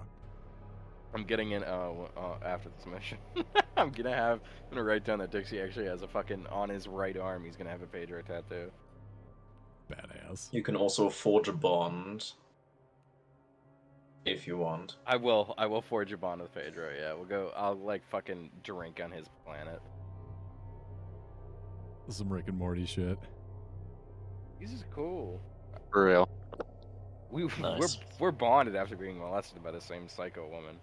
I'm 1.14 1.24
getting 1.24 1.52
in 1.52 1.62
uh, 1.62 1.92
uh 2.16 2.36
after 2.44 2.70
this 2.70 2.86
mission. 2.86 3.18
I'm 3.76 3.90
gonna 3.90 4.14
have 4.14 4.40
I'm 4.40 4.70
gonna 4.70 4.84
write 4.84 5.04
down 5.04 5.18
that 5.18 5.30
Dixie 5.30 5.60
actually 5.60 5.86
has 5.86 6.02
a 6.02 6.08
fucking 6.08 6.46
on 6.48 6.68
his 6.70 6.88
right 6.88 7.16
arm. 7.16 7.44
He's 7.44 7.56
gonna 7.56 7.70
have 7.70 7.82
a 7.82 7.86
Pedro 7.86 8.22
tattoo. 8.22 8.70
Badass. 9.90 10.52
You 10.52 10.62
can 10.62 10.76
also 10.76 11.08
forge 11.08 11.48
a 11.48 11.52
bond 11.52 12.32
if 14.24 14.46
you 14.46 14.56
want. 14.56 14.96
I 15.06 15.16
will. 15.16 15.54
I 15.58 15.66
will 15.66 15.82
forge 15.82 16.12
a 16.12 16.16
bond 16.16 16.40
with 16.40 16.54
Pedro. 16.54 16.90
Yeah, 16.98 17.12
we'll 17.14 17.24
go. 17.24 17.52
I'll 17.56 17.76
like 17.76 18.02
fucking 18.10 18.50
drink 18.62 19.00
on 19.02 19.10
his 19.10 19.26
planet. 19.44 19.80
Some 22.08 22.32
Rick 22.32 22.48
and 22.48 22.58
Morty 22.58 22.86
shit. 22.86 23.18
This 24.60 24.72
is 24.72 24.84
cool. 24.94 25.40
For 25.92 26.06
real. 26.06 26.28
We 27.30 27.44
Nice. 27.60 27.78
we're 27.78 27.88
we're 28.26 28.32
bonded 28.32 28.76
after 28.76 28.96
being 28.96 29.18
molested 29.18 29.62
by 29.62 29.70
the 29.70 29.80
same 29.80 30.08
psycho 30.08 30.48
woman. 30.48 30.76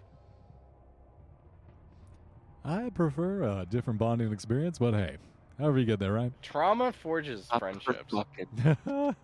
I 2.64 2.90
prefer 2.92 3.44
a 3.44 3.66
different 3.68 3.98
bonding 4.00 4.32
experience, 4.32 4.78
but 4.78 4.94
hey, 4.94 5.18
however 5.58 5.80
you 5.80 5.86
get 5.86 6.00
there, 6.00 6.14
right? 6.14 6.32
Trauma 6.42 6.92
forges 6.92 7.48
Not 7.52 7.60
friendships. 7.60 8.14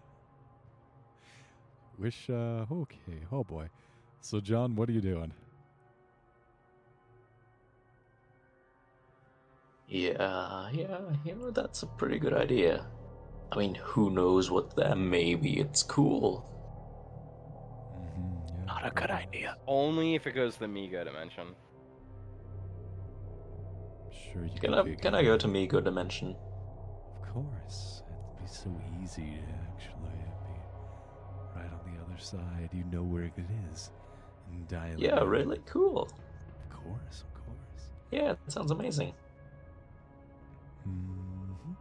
Wish. 1.98 2.30
Uh, 2.30 2.66
okay. 2.72 3.20
Oh 3.32 3.44
boy. 3.44 3.70
So, 4.22 4.40
John, 4.40 4.76
what 4.76 4.90
are 4.90 4.92
you 4.92 5.02
doing? 5.02 5.34
Yeah, 9.88 10.70
yeah, 10.74 11.00
you 11.24 11.36
know, 11.36 11.50
that's 11.50 11.82
a 11.84 11.88
pretty 11.88 12.20
good 12.20 12.34
idea. 12.34 12.86
I 13.52 13.58
mean, 13.58 13.76
who 13.76 14.10
knows 14.10 14.52
what 14.52 14.76
that 14.76 14.98
maybe 14.98 15.60
it's 15.60 15.82
cool. 15.82 16.46
Mm-hmm, 17.96 18.60
yeah, 18.60 18.66
Not 18.66 18.86
a 18.86 18.94
good 18.94 19.10
idea. 19.12 19.56
Only 19.66 20.16
if 20.16 20.28
it 20.28 20.34
goes 20.34 20.56
to 20.56 20.60
the 20.62 20.66
Migo 20.66 21.06
dimension. 21.06 21.56
Sure, 24.32 24.44
you 24.44 24.60
Can 24.60 24.74
can. 24.74 24.74
I 24.74 24.96
can 24.96 25.16
I 25.16 25.24
go 25.24 25.38
to 25.38 25.48
Migo 25.48 25.84
Dimension? 25.84 26.36
Of 27.22 27.34
course. 27.34 28.04
It'd 28.08 28.46
be 28.46 28.48
so 28.48 28.70
easy 29.02 29.22
to 29.22 29.54
actually. 29.74 30.18
It'd 30.20 30.44
be 30.46 31.60
right 31.60 31.72
on 31.72 31.80
the 31.86 32.02
other 32.04 32.20
side, 32.20 32.70
you 32.74 32.84
know 32.92 33.04
where 33.04 33.24
it 33.24 33.34
is. 33.72 33.92
And 34.52 34.68
dial 34.68 35.00
Yeah, 35.00 35.24
really 35.24 35.60
cool. 35.66 36.04
Of 36.04 36.70
course, 36.70 37.24
of 37.24 37.34
course. 37.46 37.90
Yeah, 38.12 38.34
that 38.34 38.52
sounds 38.52 38.72
amazing. 38.72 39.14
Mhm. 40.88 41.76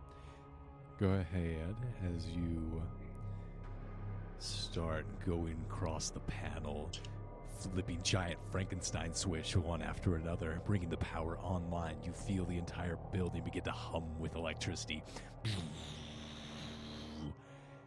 Go 0.99 1.09
ahead 1.11 1.77
as 2.15 2.27
you 2.29 2.83
start 4.39 5.07
going 5.25 5.57
across 5.69 6.11
the 6.11 6.21
panel, 6.21 6.91
flipping 7.57 8.03
giant 8.03 8.39
Frankenstein 8.51 9.15
switch 9.15 9.57
one 9.57 9.83
after 9.83 10.17
another, 10.17 10.61
bringing 10.67 10.89
the 10.89 10.97
power 10.99 11.39
online. 11.39 11.97
You 12.05 12.13
feel 12.13 12.45
the 12.45 12.59
entire 12.59 12.99
building 13.13 13.43
begin 13.45 13.63
to 13.65 13.71
hum 13.71 14.05
with 14.19 14.35
electricity. 14.35 15.03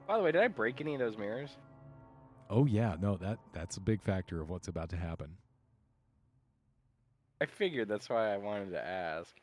By 0.07 0.17
the 0.17 0.23
way, 0.23 0.31
did 0.31 0.41
I 0.41 0.48
break 0.48 0.81
any 0.81 0.95
of 0.95 0.99
those 0.99 1.17
mirrors? 1.17 1.57
Oh 2.49 2.65
yeah, 2.65 2.95
no, 2.99 3.17
that 3.17 3.38
that's 3.53 3.77
a 3.77 3.81
big 3.81 4.01
factor 4.01 4.41
of 4.41 4.49
what's 4.49 4.67
about 4.67 4.89
to 4.89 4.98
happen. 4.98 5.38
I 7.41 7.45
figured 7.45 7.88
that's 7.88 8.09
why 8.09 8.33
I 8.33 8.38
wanted 8.38 8.72
to 8.72 8.83
ask. 8.83 9.33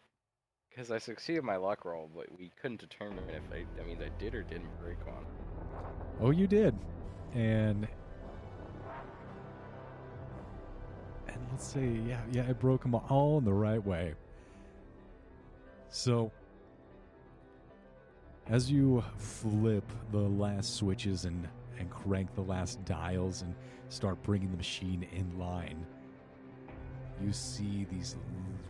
Because 0.69 0.91
I 0.91 0.99
succeeded 0.99 1.43
my 1.43 1.57
luck 1.57 1.87
roll, 1.87 2.11
but 2.15 2.27
we 2.39 2.51
couldn't 2.61 2.81
determine 2.81 3.25
if 3.31 3.43
I, 3.51 3.65
that 3.77 3.87
means 3.87 4.03
I 4.03 4.11
did 4.19 4.35
or 4.35 4.43
didn't 4.43 4.69
break 4.83 4.99
one. 5.07 5.25
Oh, 6.21 6.31
you 6.31 6.47
did. 6.47 6.75
And 7.33 7.89
let's 11.51 11.67
see, 11.67 12.03
yeah, 12.07 12.21
yeah, 12.33 12.43
it 12.43 12.59
broke 12.59 12.83
them 12.83 12.95
all 12.95 13.39
in 13.39 13.45
the 13.45 13.53
right 13.53 13.85
way. 13.85 14.15
So 15.89 16.31
as 18.49 18.71
you 18.71 19.03
flip 19.17 19.85
the 20.13 20.19
last 20.19 20.77
switches 20.77 21.25
and 21.25 21.49
and 21.79 21.91
crank 21.91 22.35
the 22.35 22.41
last 22.41 22.83
dials 22.87 23.43
and 23.43 23.55
start 23.91 24.23
bringing 24.23 24.51
the 24.51 24.57
machine 24.57 25.07
in 25.13 25.39
line, 25.39 25.85
you 27.23 27.33
see 27.33 27.87
these 27.91 28.17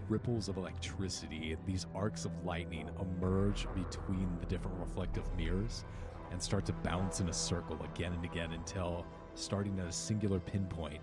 ripples 0.08 0.48
of 0.48 0.56
electricity, 0.56 1.56
these 1.66 1.86
arcs 1.94 2.24
of 2.24 2.32
lightning 2.44 2.88
emerge 3.00 3.66
between 3.74 4.28
the 4.40 4.46
different 4.46 4.76
reflective 4.78 5.24
mirrors 5.36 5.84
and 6.32 6.42
start 6.42 6.66
to 6.66 6.72
bounce 6.72 7.20
in 7.20 7.28
a 7.28 7.32
circle 7.32 7.78
again 7.94 8.12
and 8.12 8.24
again 8.24 8.52
until 8.52 9.06
starting 9.34 9.78
at 9.78 9.86
a 9.86 9.92
singular 9.92 10.40
pinpoint 10.40 11.00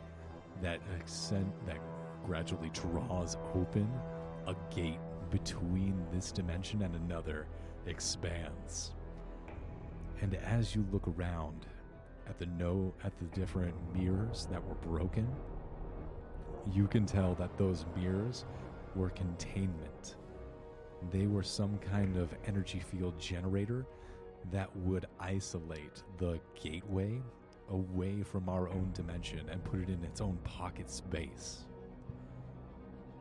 that 0.64 0.80
accent 0.96 1.48
that 1.68 1.78
gradually 2.26 2.72
draws 2.74 3.38
open 3.54 3.88
a 4.48 4.56
gate 4.74 5.00
between 5.30 5.96
this 6.12 6.32
dimension 6.32 6.82
and 6.82 6.96
another 6.96 7.48
expands. 7.86 8.94
And 10.22 10.36
as 10.36 10.74
you 10.76 10.86
look 10.92 11.08
around 11.08 11.68
at 12.28 12.40
the 12.40 12.46
no 12.46 12.94
at 13.04 13.18
the 13.20 13.26
different 13.40 13.76
mirrors 13.94 14.48
that 14.50 14.66
were 14.66 14.76
broken 14.76 15.28
you 16.72 16.88
can 16.88 17.06
tell 17.06 17.36
that 17.36 17.58
those 17.58 17.86
mirrors 17.96 18.46
were 18.96 19.10
containment. 19.10 20.16
They 21.12 21.28
were 21.28 21.44
some 21.44 21.78
kind 21.80 22.16
of 22.18 22.34
energy 22.46 22.80
field 22.80 23.20
generator 23.20 23.86
that 24.52 24.74
would 24.78 25.08
isolate 25.20 26.04
the 26.18 26.40
gateway 26.62 27.22
away 27.70 28.24
from 28.24 28.50
our 28.50 28.70
own 28.70 28.92
dimension 28.94 29.48
and 29.50 29.64
put 29.64 29.80
it 29.80 29.90
in 29.90 30.04
its 30.04 30.22
own 30.22 30.38
pocket 30.44 30.90
space. 30.90 31.66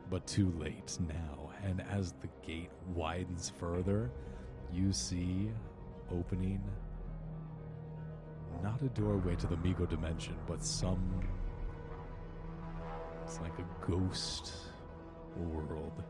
But 0.09 0.27
too 0.27 0.53
late 0.59 0.97
now, 1.07 1.51
and 1.63 1.81
as 1.89 2.13
the 2.21 2.29
gate 2.45 2.69
widens 2.93 3.51
further, 3.57 4.11
you 4.71 4.91
see 4.91 5.49
opening 6.11 6.61
not 8.61 8.81
a 8.81 8.89
doorway 8.89 9.35
to 9.35 9.47
the 9.47 9.57
Migo 9.57 9.89
dimension, 9.89 10.35
but 10.47 10.63
some. 10.63 11.21
It's 13.25 13.39
like 13.41 13.57
a 13.59 13.85
ghost 13.89 14.53
world, 15.35 16.03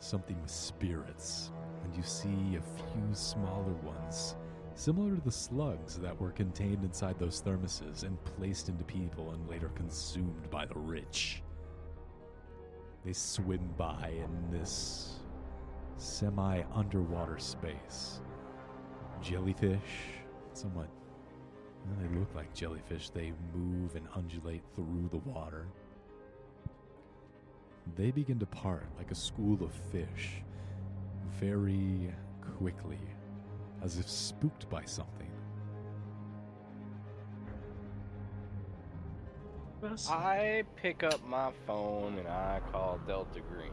something 0.00 0.40
with 0.40 0.50
spirits 0.50 1.50
and 1.86 1.96
you 1.96 2.02
see 2.02 2.56
a 2.56 2.76
few 2.76 3.14
smaller 3.14 3.74
ones, 3.84 4.34
similar 4.76 5.14
to 5.14 5.20
the 5.22 5.32
slugs 5.32 5.96
that 5.98 6.20
were 6.20 6.30
contained 6.30 6.84
inside 6.84 7.18
those 7.18 7.42
thermoses 7.42 8.04
and 8.04 8.22
placed 8.24 8.68
into 8.68 8.84
people 8.84 9.32
and 9.32 9.48
later 9.48 9.70
consumed 9.74 10.48
by 10.50 10.66
the 10.66 10.78
rich. 10.78 11.42
They 13.04 13.14
swim 13.14 13.60
by 13.78 14.12
in 14.14 14.58
this 14.58 15.20
semi 15.96 16.62
underwater 16.74 17.38
space. 17.38 18.20
Jellyfish, 19.22 19.80
somewhat. 20.52 20.88
well, 21.86 21.96
they 22.00 22.18
look 22.18 22.34
like 22.34 22.52
jellyfish. 22.52 23.08
They 23.10 23.32
move 23.54 23.96
and 23.96 24.06
undulate 24.14 24.62
through 24.74 25.08
the 25.10 25.18
water. 25.18 25.66
They 27.96 28.10
begin 28.10 28.38
to 28.40 28.46
part 28.46 28.86
like 28.98 29.10
a 29.10 29.14
school 29.14 29.62
of 29.62 29.72
fish 29.90 30.42
very 31.40 32.12
quickly, 32.58 33.00
as 33.82 33.98
if 33.98 34.08
spooked 34.08 34.68
by 34.68 34.84
something. 34.84 35.30
I 40.08 40.64
pick 40.76 41.02
up 41.04 41.24
my 41.26 41.52
phone 41.66 42.18
and 42.18 42.26
I 42.26 42.60
call 42.72 42.98
Delta 43.06 43.40
Green. 43.40 43.70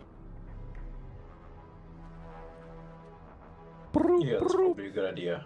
Yeah, 4.22 4.40
that's 4.40 4.54
probably 4.54 4.88
a 4.88 4.90
good 4.90 5.12
idea. 5.12 5.46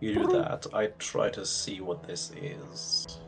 You 0.00 0.14
do 0.14 0.26
that, 0.28 0.66
I 0.72 0.86
try 0.98 1.30
to 1.30 1.46
see 1.46 1.80
what 1.80 2.02
this 2.02 2.32
is. 2.36 3.20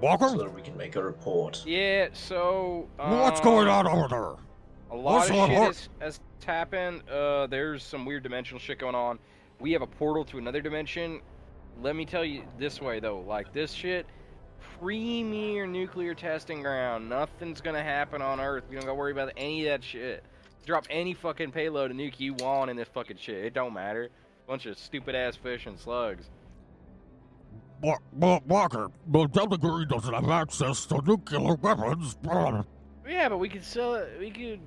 Walker? 0.00 0.28
So 0.28 0.38
that 0.38 0.54
we 0.54 0.62
can 0.62 0.76
make 0.76 0.94
a 0.94 1.02
report. 1.02 1.64
Yeah, 1.66 2.08
so. 2.12 2.88
what's 2.96 3.40
going 3.40 3.66
um, 3.68 3.86
on 3.86 3.88
over 3.88 4.08
there? 4.08 4.44
A 4.90 4.96
lot 4.96 5.28
What's 5.28 5.30
of 5.30 5.36
shit 5.36 5.48
her- 5.48 5.64
has, 5.64 5.88
has 6.00 6.20
happened. 6.46 7.08
Uh, 7.08 7.46
there's 7.48 7.82
some 7.82 8.06
weird 8.06 8.22
dimensional 8.22 8.60
shit 8.60 8.78
going 8.78 8.94
on. 8.94 9.18
We 9.60 9.72
have 9.72 9.82
a 9.82 9.86
portal 9.86 10.24
to 10.26 10.38
another 10.38 10.60
dimension. 10.60 11.20
Let 11.82 11.96
me 11.96 12.04
tell 12.04 12.24
you 12.24 12.44
this 12.58 12.80
way 12.80 13.00
though, 13.00 13.20
like 13.20 13.52
this 13.52 13.72
shit, 13.72 14.06
premier 14.80 15.66
nuclear 15.66 16.14
testing 16.14 16.62
ground. 16.62 17.08
Nothing's 17.08 17.60
gonna 17.60 17.82
happen 17.82 18.22
on 18.22 18.40
Earth. 18.40 18.64
You 18.70 18.76
don't 18.76 18.86
gotta 18.86 18.94
worry 18.94 19.12
about 19.12 19.32
any 19.36 19.66
of 19.66 19.72
that 19.72 19.84
shit. 19.84 20.24
Drop 20.66 20.86
any 20.90 21.14
fucking 21.14 21.50
payload 21.52 21.90
and 21.90 21.98
nuke 21.98 22.20
you 22.20 22.34
want 22.34 22.70
in 22.70 22.76
this 22.76 22.88
fucking 22.88 23.16
shit. 23.16 23.44
It 23.44 23.54
don't 23.54 23.72
matter. 23.72 24.10
Bunch 24.46 24.66
of 24.66 24.78
stupid 24.78 25.14
ass 25.14 25.36
fish 25.36 25.66
and 25.66 25.78
slugs. 25.78 26.30
Walker, 28.12 28.90
but 29.06 29.32
Delta 29.32 29.56
Green 29.56 29.86
doesn't 29.88 30.12
have 30.12 30.28
access 30.28 30.84
to 30.86 31.00
nuclear 31.06 31.54
weapons. 31.54 32.16
Yeah, 33.08 33.28
but 33.28 33.38
we 33.38 33.48
could 33.48 33.64
sell 33.64 33.94
it. 33.94 34.18
We 34.18 34.30
could 34.30 34.60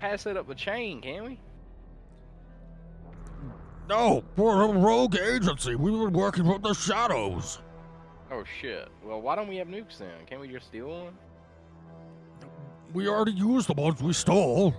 pass 0.00 0.26
it 0.26 0.36
up 0.36 0.48
the 0.48 0.54
chain, 0.54 1.00
can't 1.00 1.24
we? 1.24 1.38
No, 3.88 4.24
we're 4.36 4.64
a 4.64 4.72
rogue 4.72 5.16
agency. 5.16 5.74
We've 5.76 5.92
been 5.92 6.12
working 6.12 6.46
with 6.46 6.62
the 6.62 6.74
shadows. 6.74 7.60
Oh 8.30 8.42
shit. 8.60 8.88
Well, 9.04 9.20
why 9.20 9.36
don't 9.36 9.46
we 9.48 9.56
have 9.56 9.68
nukes 9.68 9.98
then? 9.98 10.10
Can't 10.26 10.40
we 10.40 10.48
just 10.48 10.66
steal 10.66 10.88
one? 10.88 11.12
We 12.92 13.08
already 13.08 13.32
used 13.32 13.68
the 13.68 13.74
ones 13.74 14.02
we 14.02 14.12
stole. 14.12 14.72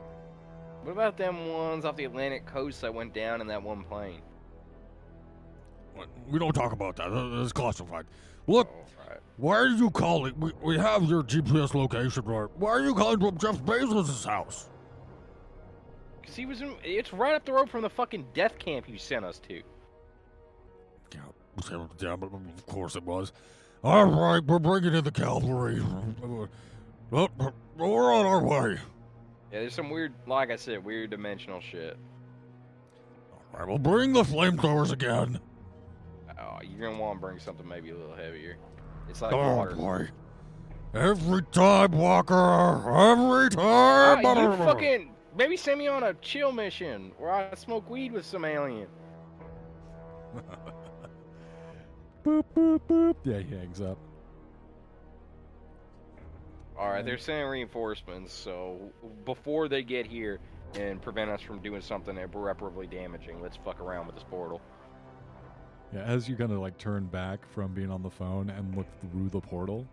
What 0.83 0.91
about 0.91 1.17
them 1.17 1.47
ones 1.47 1.85
off 1.85 1.95
the 1.95 2.05
Atlantic 2.05 2.45
coast 2.45 2.81
that 2.81 2.93
went 2.93 3.13
down 3.13 3.39
in 3.41 3.47
that 3.47 3.61
one 3.61 3.83
plane? 3.83 4.21
We 6.29 6.37
don't 6.39 6.53
talk 6.53 6.73
about 6.73 6.95
that. 6.97 7.07
It's 7.41 7.51
classified. 7.51 8.05
Look, 8.45 8.69
Oh, 8.71 9.09
right. 9.09 9.19
why 9.37 9.55
are 9.57 9.67
you 9.67 9.89
calling? 9.89 10.33
We, 10.39 10.51
we 10.61 10.77
have 10.77 11.03
your 11.03 11.23
GPS 11.23 11.73
location 11.73 12.23
right. 12.25 12.47
Why 12.55 12.69
are 12.71 12.81
you 12.81 12.93
calling 12.93 13.19
from 13.19 13.37
Jeff 13.37 13.57
Bezos' 13.63 14.25
house? 14.25 14.69
Cause 16.27 16.35
he 16.35 16.45
was 16.45 16.61
in. 16.61 16.75
It's 16.83 17.11
right 17.13 17.33
up 17.33 17.45
the 17.45 17.53
road 17.53 17.69
from 17.69 17.81
the 17.81 17.89
fucking 17.89 18.27
death 18.33 18.59
camp 18.59 18.87
you 18.87 18.97
sent 18.97 19.23
us 19.25 19.39
to. 19.47 19.61
Yeah, 21.13 21.21
yeah, 21.99 22.13
of 22.13 22.65
course 22.67 22.95
it 22.95 23.03
was. 23.03 23.31
All 23.83 24.05
right, 24.05 24.43
we're 24.43 24.59
bringing 24.59 24.93
in 24.93 25.03
the 25.03 25.11
cavalry. 25.11 25.81
We're 27.09 28.13
on 28.13 28.25
our 28.25 28.43
way. 28.43 28.71
Yeah, 29.51 29.59
there's 29.61 29.73
some 29.73 29.89
weird, 29.89 30.13
like 30.27 30.51
I 30.51 30.57
said, 30.57 30.83
weird 30.83 31.11
dimensional 31.11 31.61
shit. 31.61 31.97
All 33.53 33.59
right, 33.59 33.67
we'll 33.67 33.77
bring 33.79 34.11
the 34.13 34.23
flamethrowers 34.23 34.91
again. 34.91 35.39
Oh, 36.39 36.59
you're 36.61 36.89
gonna 36.89 37.01
want 37.01 37.17
to 37.17 37.21
bring 37.21 37.39
something 37.39 37.67
maybe 37.67 37.89
a 37.91 37.95
little 37.95 38.15
heavier. 38.15 38.57
It's 39.09 39.21
like 39.21 39.31
oh 39.33 39.55
water. 39.55 39.75
boy. 39.75 40.09
Every 40.93 41.41
time, 41.51 41.91
Walker. 41.93 42.35
Every 42.35 43.47
Ah, 43.57 44.19
time. 44.21 44.51
you 44.51 44.57
fucking 44.65 45.09
maybe 45.37 45.55
send 45.55 45.79
me 45.79 45.87
on 45.87 46.03
a 46.03 46.13
chill 46.15 46.51
mission 46.51 47.11
where 47.17 47.31
I 47.31 47.53
smoke 47.55 47.89
weed 47.89 48.11
with 48.11 48.25
some 48.25 48.43
alien. 48.43 48.87
boop, 52.25 52.43
boop, 52.55 52.81
boop. 52.89 53.15
Yeah, 53.23 53.39
he 53.39 53.55
hangs 53.55 53.79
up. 53.79 53.97
All 56.77 56.89
right, 56.89 57.03
they're 57.03 57.17
sending 57.17 57.47
reinforcements, 57.47 58.33
so 58.33 58.77
before 59.25 59.67
they 59.67 59.81
get 59.81 60.05
here 60.05 60.39
and 60.75 61.01
prevent 61.01 61.31
us 61.31 61.41
from 61.41 61.59
doing 61.59 61.81
something 61.81 62.15
irreparably 62.17 62.85
damaging, 62.85 63.41
let's 63.41 63.57
fuck 63.57 63.79
around 63.79 64.05
with 64.05 64.15
this 64.15 64.25
portal. 64.29 64.61
Yeah, 65.91 66.03
as 66.03 66.29
you 66.29 66.35
kind 66.35 66.51
of 66.51 66.59
like 66.59 66.77
turn 66.77 67.05
back 67.05 67.47
from 67.51 67.73
being 67.73 67.89
on 67.89 68.03
the 68.03 68.11
phone 68.11 68.51
and 68.51 68.75
look 68.75 68.87
through 68.99 69.29
the 69.29 69.39
portal, 69.39 69.87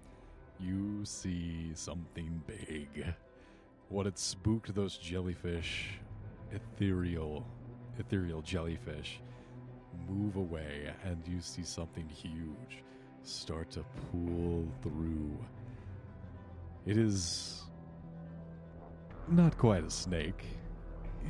you 0.60 1.04
see 1.04 1.70
something 1.74 2.42
big. 2.46 3.14
What 3.88 4.06
had 4.06 4.18
spooked 4.18 4.74
those 4.74 4.96
jellyfish, 4.96 5.98
ethereal, 6.52 7.46
ethereal 7.98 8.42
jellyfish, 8.42 9.20
move 10.08 10.36
away, 10.36 10.92
and 11.04 11.22
you 11.26 11.40
see 11.40 11.62
something 11.62 12.08
huge 12.08 12.82
start 13.22 13.70
to 13.70 13.84
pull 14.10 14.66
through. 14.82 15.36
It 16.86 16.96
is 16.96 17.62
not 19.28 19.56
quite 19.56 19.84
a 19.84 19.90
snake. 19.90 20.44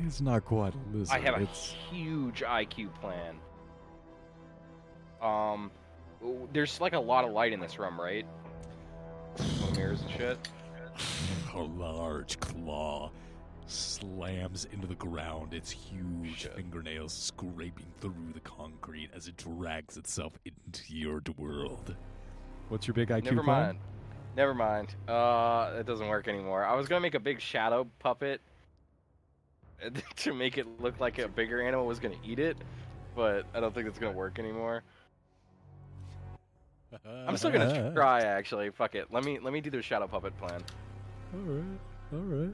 It's 0.05 0.19
not 0.19 0.43
quite 0.43 0.73
a 0.73 0.97
lizard. 0.97 1.15
I 1.15 1.19
have 1.19 1.35
a 1.35 1.43
it's 1.43 1.73
huge 1.89 2.41
IQ 2.41 2.93
plan. 2.95 3.35
Um, 5.21 5.71
there's 6.51 6.81
like 6.81 6.93
a 6.93 6.99
lot 6.99 7.23
of 7.23 7.31
light 7.31 7.53
in 7.53 7.59
this 7.59 7.79
room, 7.79 7.99
right? 7.99 8.25
Mirrors 9.75 10.01
and 10.01 10.11
shit. 10.11 10.49
A 11.53 11.59
large 11.59 12.39
claw 12.39 13.11
slams 13.67 14.65
into 14.71 14.87
the 14.87 14.95
ground, 14.95 15.53
its 15.53 15.71
huge 15.71 16.41
Shit. 16.41 16.55
fingernails 16.55 17.13
scraping 17.13 17.87
through 17.99 18.31
the 18.33 18.39
concrete 18.41 19.09
as 19.15 19.27
it 19.27 19.37
drags 19.37 19.97
itself 19.97 20.33
into 20.45 20.81
your 20.95 21.21
world. 21.37 21.95
What's 22.69 22.87
your 22.87 22.93
big 22.93 23.09
IQ 23.09 23.23
Never 23.25 23.43
plan? 23.43 23.65
mind. 23.65 23.77
Never 24.35 24.53
mind. 24.53 24.95
Uh, 25.07 25.73
it 25.79 25.85
doesn't 25.85 26.07
work 26.07 26.27
anymore. 26.27 26.65
I 26.65 26.75
was 26.75 26.87
gonna 26.87 27.01
make 27.01 27.15
a 27.15 27.19
big 27.19 27.39
shadow 27.39 27.87
puppet 27.99 28.41
to 30.17 30.33
make 30.33 30.57
it 30.57 30.67
look 30.79 30.99
like 30.99 31.19
a 31.19 31.27
bigger 31.27 31.61
animal 31.61 31.85
was 31.85 31.99
gonna 31.99 32.15
eat 32.23 32.39
it, 32.39 32.57
but 33.15 33.45
I 33.53 33.59
don't 33.59 33.73
think 33.73 33.87
it's 33.87 33.97
gonna 33.99 34.15
work 34.15 34.39
anymore. 34.39 34.83
I'm 37.05 37.37
still 37.37 37.51
gonna 37.51 37.93
try 37.95 38.21
actually. 38.21 38.69
Fuck 38.71 38.95
it. 38.95 39.07
Let 39.11 39.23
me 39.23 39.39
let 39.39 39.53
me 39.53 39.61
do 39.61 39.69
the 39.69 39.81
shadow 39.81 40.07
puppet 40.07 40.37
plan. 40.37 40.61
All 41.35 41.41
right, 41.53 41.79
all 42.13 42.19
right. 42.19 42.53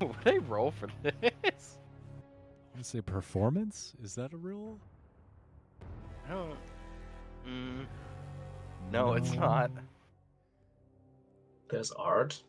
Would 0.00 0.34
I 0.34 0.38
roll 0.38 0.72
for 0.72 0.88
this? 1.02 1.12
I 1.22 2.74
want 2.74 2.78
to 2.78 2.84
say 2.84 3.00
performance. 3.00 3.94
Is 4.02 4.14
that 4.16 4.32
a 4.32 4.36
real? 4.36 4.78
I 6.28 6.32
don't. 6.32 6.56
Mm, 7.46 7.86
no, 8.90 9.12
it's 9.12 9.32
not. 9.34 9.70
There's 11.70 11.92
art. 11.92 12.42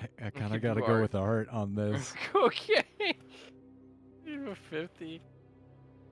I, 0.00 0.26
I 0.26 0.30
kind 0.30 0.54
of 0.54 0.62
got 0.62 0.74
to 0.74 0.80
go 0.80 0.86
are- 0.86 1.00
with 1.00 1.14
art 1.14 1.48
on 1.48 1.74
this. 1.74 2.12
okay. 2.34 2.84
You 4.24 4.40
have 4.42 4.52
a 4.52 4.54
50. 4.54 5.20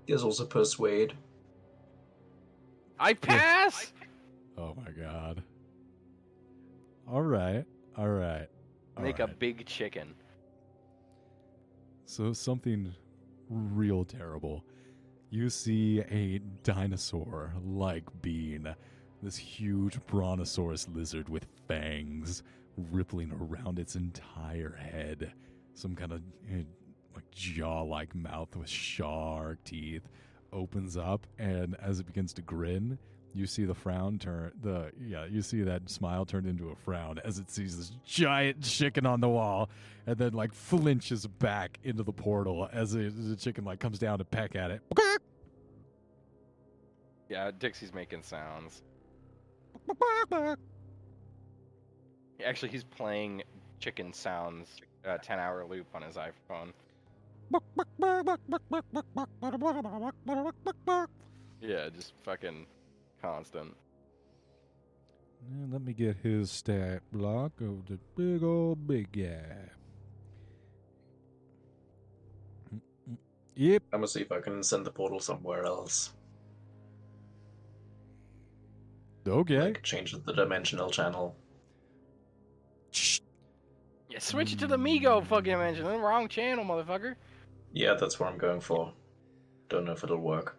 There's 0.08 0.24
also 0.24 0.46
persuade. 0.46 1.14
I 2.98 3.14
pass. 3.14 3.92
oh 4.58 4.74
my 4.76 4.90
god. 4.90 5.42
All 7.10 7.22
right, 7.22 7.64
all 7.96 8.08
right. 8.08 8.46
all 8.96 9.02
Make 9.02 9.18
right. 9.18 9.30
a 9.30 9.34
big 9.34 9.66
chicken. 9.66 10.14
So 12.06 12.32
something 12.32 12.92
real 13.48 14.04
terrible. 14.04 14.64
You 15.30 15.48
see 15.50 16.00
a 16.10 16.38
dinosaur-like 16.62 18.04
being, 18.22 18.66
this 19.22 19.36
huge 19.36 19.98
brontosaurus 20.06 20.88
lizard 20.88 21.28
with 21.28 21.46
fangs 21.66 22.42
rippling 22.76 23.32
around 23.32 23.78
its 23.78 23.96
entire 23.96 24.76
head. 24.76 25.32
Some 25.74 25.94
kind 25.96 26.12
of 26.12 26.22
eh, 26.50 26.62
like 27.14 27.30
jaw-like 27.32 28.14
mouth 28.14 28.54
with 28.56 28.68
shark 28.68 29.62
teeth 29.64 30.08
opens 30.52 30.96
up, 30.96 31.26
and 31.38 31.76
as 31.82 31.98
it 32.00 32.06
begins 32.06 32.32
to 32.34 32.42
grin, 32.42 32.98
you 33.34 33.46
see 33.46 33.64
the 33.64 33.74
frown 33.74 34.18
turn 34.18 34.52
the 34.62 34.90
yeah 35.00 35.24
you 35.26 35.42
see 35.42 35.62
that 35.62 35.90
smile 35.90 36.24
turned 36.24 36.46
into 36.46 36.70
a 36.70 36.76
frown 36.76 37.18
as 37.24 37.38
it 37.38 37.50
sees 37.50 37.76
this 37.76 37.92
giant 38.06 38.62
chicken 38.62 39.04
on 39.06 39.20
the 39.20 39.28
wall 39.28 39.68
and 40.06 40.16
then 40.18 40.32
like 40.32 40.52
flinches 40.52 41.26
back 41.26 41.78
into 41.82 42.02
the 42.02 42.12
portal 42.12 42.68
as 42.72 42.92
the, 42.92 43.08
the 43.10 43.36
chicken 43.36 43.64
like 43.64 43.80
comes 43.80 43.98
down 43.98 44.18
to 44.18 44.24
peck 44.24 44.54
at 44.54 44.70
it 44.70 44.80
Yeah, 47.28 47.50
Dixie's 47.58 47.92
making 47.94 48.22
sounds. 48.22 48.82
Actually, 52.44 52.68
he's 52.70 52.84
playing 52.84 53.42
chicken 53.80 54.12
sounds, 54.12 54.76
uh, 55.06 55.18
10 55.18 55.38
hour 55.38 55.64
loop 55.64 55.86
on 55.94 56.02
his 56.02 56.16
iPhone. 56.16 56.72
Yeah, 61.60 61.88
just 61.88 62.12
fucking 62.24 62.66
constant. 63.24 63.74
And 65.50 65.72
let 65.72 65.82
me 65.82 65.92
get 65.92 66.16
his 66.22 66.50
stat 66.50 67.02
block 67.12 67.52
of 67.60 67.86
the 67.86 67.98
big 68.16 68.42
old 68.42 68.86
big 68.86 69.12
guy 69.12 69.70
yep 73.54 73.82
I'm 73.92 74.00
gonna 74.00 74.08
see 74.08 74.22
if 74.22 74.32
I 74.32 74.40
can 74.40 74.62
send 74.62 74.84
the 74.84 74.90
portal 74.90 75.20
somewhere 75.20 75.64
else. 75.64 76.12
okay 79.26 79.60
Like 79.60 79.82
change 79.82 80.12
the 80.12 80.32
dimensional 80.32 80.90
channel. 80.90 81.36
Yeah, 84.08 84.18
switch 84.18 84.52
it 84.52 84.58
to 84.60 84.66
the 84.66 84.76
Migo 84.76 85.24
fucking 85.26 85.52
dimension. 85.52 85.86
Wrong 85.86 86.28
channel, 86.28 86.64
motherfucker. 86.64 87.16
Yeah, 87.72 87.94
that's 87.94 88.20
what 88.20 88.30
I'm 88.30 88.38
going 88.38 88.60
for. 88.60 88.92
Don't 89.68 89.84
know 89.84 89.92
if 89.92 90.04
it'll 90.04 90.18
work. 90.18 90.56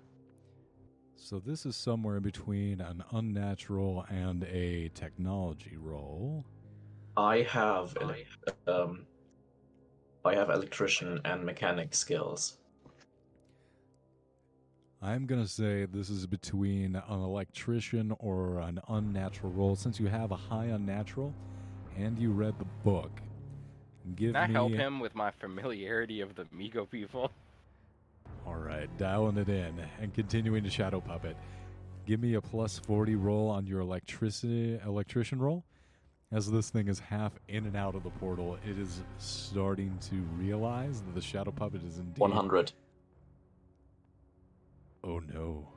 So 1.16 1.40
this 1.40 1.66
is 1.66 1.76
somewhere 1.76 2.18
in 2.18 2.24
between 2.24 2.82
an 2.82 3.04
unnatural 3.12 4.06
and 4.10 4.44
a 4.44 4.90
technology 4.94 5.76
roll. 5.78 6.46
I 7.18 7.42
have 7.44 7.96
um, 8.68 9.06
I 10.24 10.36
have 10.36 10.50
electrician 10.50 11.20
and 11.26 11.44
mechanic 11.44 11.96
skills. 11.96 12.58
I'm 15.02 15.26
gonna 15.26 15.48
say 15.48 15.86
this 15.86 16.10
is 16.10 16.26
between 16.28 16.96
an 16.96 17.04
electrician 17.22 18.14
or 18.20 18.60
an 18.60 18.80
unnatural 18.90 19.52
roll. 19.54 19.76
Since 19.76 20.00
you 20.00 20.08
have 20.08 20.32
a 20.32 20.36
high 20.36 20.66
unnatural, 20.66 21.34
and 21.98 22.20
you 22.20 22.32
read 22.32 22.58
the 22.60 22.66
book, 22.84 23.22
give 24.16 24.34
Can 24.34 24.44
I 24.44 24.48
me. 24.48 24.54
help 24.54 24.72
him 24.74 25.00
with 25.00 25.16
my 25.16 25.32
familiarity 25.32 26.22
of 26.22 26.36
the 26.36 26.46
Migo 26.46 26.90
people? 26.90 27.32
All 28.46 28.56
right, 28.56 28.90
dialing 28.98 29.38
it 29.38 29.50
in 29.50 29.74
and 30.00 30.14
continuing 30.14 30.64
to 30.64 30.70
shadow 30.70 31.00
puppet. 31.02 31.36
Give 32.06 32.20
me 32.20 32.36
a 32.36 32.42
plus 32.42 32.78
forty 32.78 33.16
roll 33.16 33.50
on 33.50 33.66
your 33.66 33.80
electricity 33.80 34.80
electrician 34.86 35.40
roll. 35.40 35.66
As 36.32 36.52
this 36.52 36.70
thing 36.70 36.88
is 36.88 37.00
half 37.00 37.34
in 37.48 37.66
and 37.66 37.76
out 37.76 37.96
of 37.96 38.04
the 38.04 38.10
portal, 38.10 38.58
it 38.68 38.78
is 38.78 39.02
starting 39.18 39.98
to 40.10 40.16
realize 40.38 41.02
that 41.02 41.16
the 41.16 41.22
shadow 41.22 41.52
puppet 41.52 41.84
is 41.84 41.98
indeed 41.98 42.20
100. 42.20 42.74
Oh 45.04 45.20
no! 45.20 45.68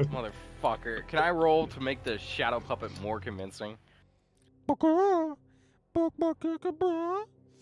Motherfucker. 0.00 1.06
Can 1.06 1.18
I 1.20 1.30
roll 1.30 1.66
to 1.68 1.80
make 1.80 2.02
the 2.02 2.18
shadow 2.18 2.60
puppet 2.60 2.90
more 3.00 3.20
convincing? 3.20 3.76
I'm 4.68 5.36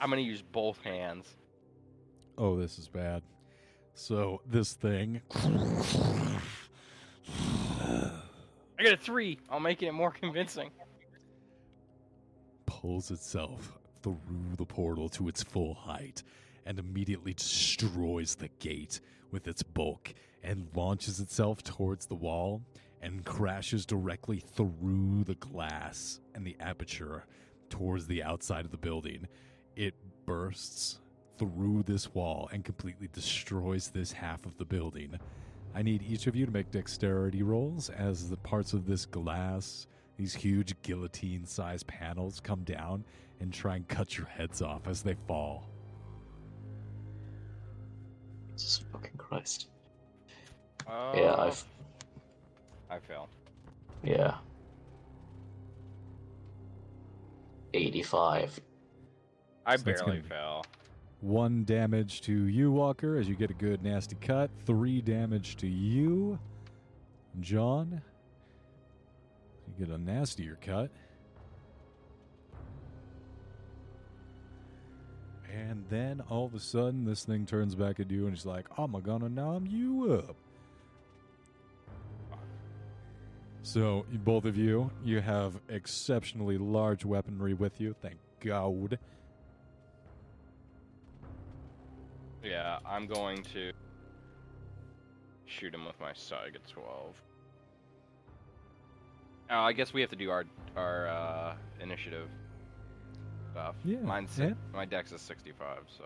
gonna 0.01 0.21
use 0.21 0.43
both 0.43 0.81
hands. 0.83 1.37
Oh, 2.39 2.59
this 2.59 2.79
is 2.79 2.89
bad. 2.89 3.23
So 3.95 4.41
this 4.47 4.73
thing 4.73 5.21
I 8.79 8.83
got 8.83 8.95
a 8.95 8.97
three. 8.97 9.39
I'll 9.51 9.61
make 9.61 9.83
it 9.83 9.93
more 9.93 10.11
convincing. 10.21 10.71
pulls 12.67 13.11
itself 13.11 13.79
through 14.03 14.57
the 14.57 14.65
portal 14.65 15.09
to 15.09 15.29
its 15.29 15.43
full 15.43 15.75
height 15.75 16.23
and 16.67 16.79
immediately 16.79 17.35
destroys 17.35 18.35
the 18.35 18.49
gate 18.59 19.01
with 19.31 19.47
its 19.47 19.63
bulk 19.63 20.13
and 20.43 20.67
launches 20.75 21.21
itself 21.21 21.63
towards 21.63 22.07
the 22.07 22.15
wall 22.15 22.63
and 23.01 23.25
crashes 23.25 23.87
directly 23.87 24.41
through 24.41 25.23
the 25.25 25.37
glass 25.37 26.19
and 26.35 26.45
the 26.45 26.57
aperture 26.61 27.25
towards 27.71 28.07
the 28.07 28.23
outside 28.23 28.65
of 28.65 28.71
the 28.71 28.77
building. 28.77 29.29
It 29.77 29.95
bursts 30.27 30.99
through 31.39 31.83
this 31.87 32.15
wall 32.15 32.49
and 32.53 32.65
completely 32.65 33.09
destroys 33.13 33.89
this 33.89 34.13
half 34.13 34.45
of 34.47 34.57
the 34.59 34.65
building. 34.65 35.19
I 35.75 35.83
need 35.83 36.03
each 36.03 36.27
of 36.27 36.37
you 36.37 36.45
to 36.47 36.53
make 36.53 36.71
dexterity 36.71 37.43
rolls 37.43 37.89
as 37.91 38.29
the 38.29 38.37
parts 38.37 38.73
of 38.75 38.87
this 38.87 39.07
glass, 39.07 39.87
these 40.17 40.35
huge 40.35 40.75
guillotine 40.83 41.47
sized 41.47 41.87
panels, 41.87 42.41
come 42.41 42.63
down 42.65 43.05
and 43.41 43.53
try 43.53 43.77
and 43.77 43.89
cut 43.89 44.17
your 44.17 44.27
heads 44.27 44.61
off 44.63 44.87
as 44.87 45.03
they 45.03 45.15
fall. 45.27 45.69
Jesus 48.53 48.85
fucking 48.93 49.17
Christ. 49.17 49.69
Uh, 50.87 51.13
Yeah, 51.17 51.35
I've. 51.37 51.65
I 52.91 52.99
fail. 52.99 53.29
Yeah. 54.05 54.37
85. 57.73 58.61
I 59.65 59.77
So 59.77 59.85
barely 59.85 60.01
gonna 60.05 60.21
be- 60.21 60.29
fail. 60.29 60.65
One 61.23 61.63
damage 61.63 62.21
to 62.23 62.33
you, 62.33 62.73
Walker, 62.73 63.17
as 63.17 63.29
you 63.29 63.37
get 63.37 63.49
a 63.49 63.55
good 63.55 63.81
nasty 63.81 64.17
cut. 64.21 64.51
Three 64.67 65.01
damage 65.01 65.55
to 65.59 65.69
you, 65.69 66.37
John. 67.41 68.03
You 69.69 69.87
get 69.87 69.95
a 69.95 69.99
nastier 69.99 70.59
cut. 70.61 70.91
And 75.49 75.85
then 75.89 76.23
all 76.29 76.47
of 76.47 76.55
a 76.55 76.59
sudden, 76.59 77.05
this 77.05 77.25
thing 77.25 77.47
turns 77.47 77.77
back 77.77 78.01
at 78.01 78.11
you 78.11 78.27
and 78.27 78.35
it's 78.35 78.45
like, 78.45 78.67
I'm 78.77 78.91
gonna 79.01 79.29
numb 79.29 79.69
you 79.69 80.13
up. 80.13 80.35
So, 83.63 84.05
both 84.25 84.45
of 84.45 84.57
you, 84.57 84.91
you 85.05 85.21
have 85.21 85.61
exceptionally 85.69 86.59
large 86.59 87.05
weaponry 87.05 87.55
with 87.55 87.81
you. 87.81 87.95
Thank 88.03 88.17
God. 88.41 88.99
Yeah, 92.45 92.79
I'm 92.85 93.07
going 93.07 93.43
to 93.55 93.73
shoot 95.47 95.75
him 95.75 95.85
with 95.85 95.99
my 96.01 96.11
Saiga 96.13 96.59
12. 96.69 97.23
Oh, 99.51 99.61
I 99.61 99.73
guess 99.73 99.93
we 99.93 100.01
have 100.01 100.11
to 100.11 100.17
do 100.17 100.31
our 100.31 100.45
our 100.77 101.09
uh, 101.09 101.55
initiative 101.81 102.29
stuff. 103.53 103.75
Yeah, 103.85 103.99
Mine's 103.99 104.39
yeah. 104.39 104.53
my 104.73 104.85
dex 104.87 105.13
is 105.13 105.21
65, 105.21 105.81
so 105.87 106.05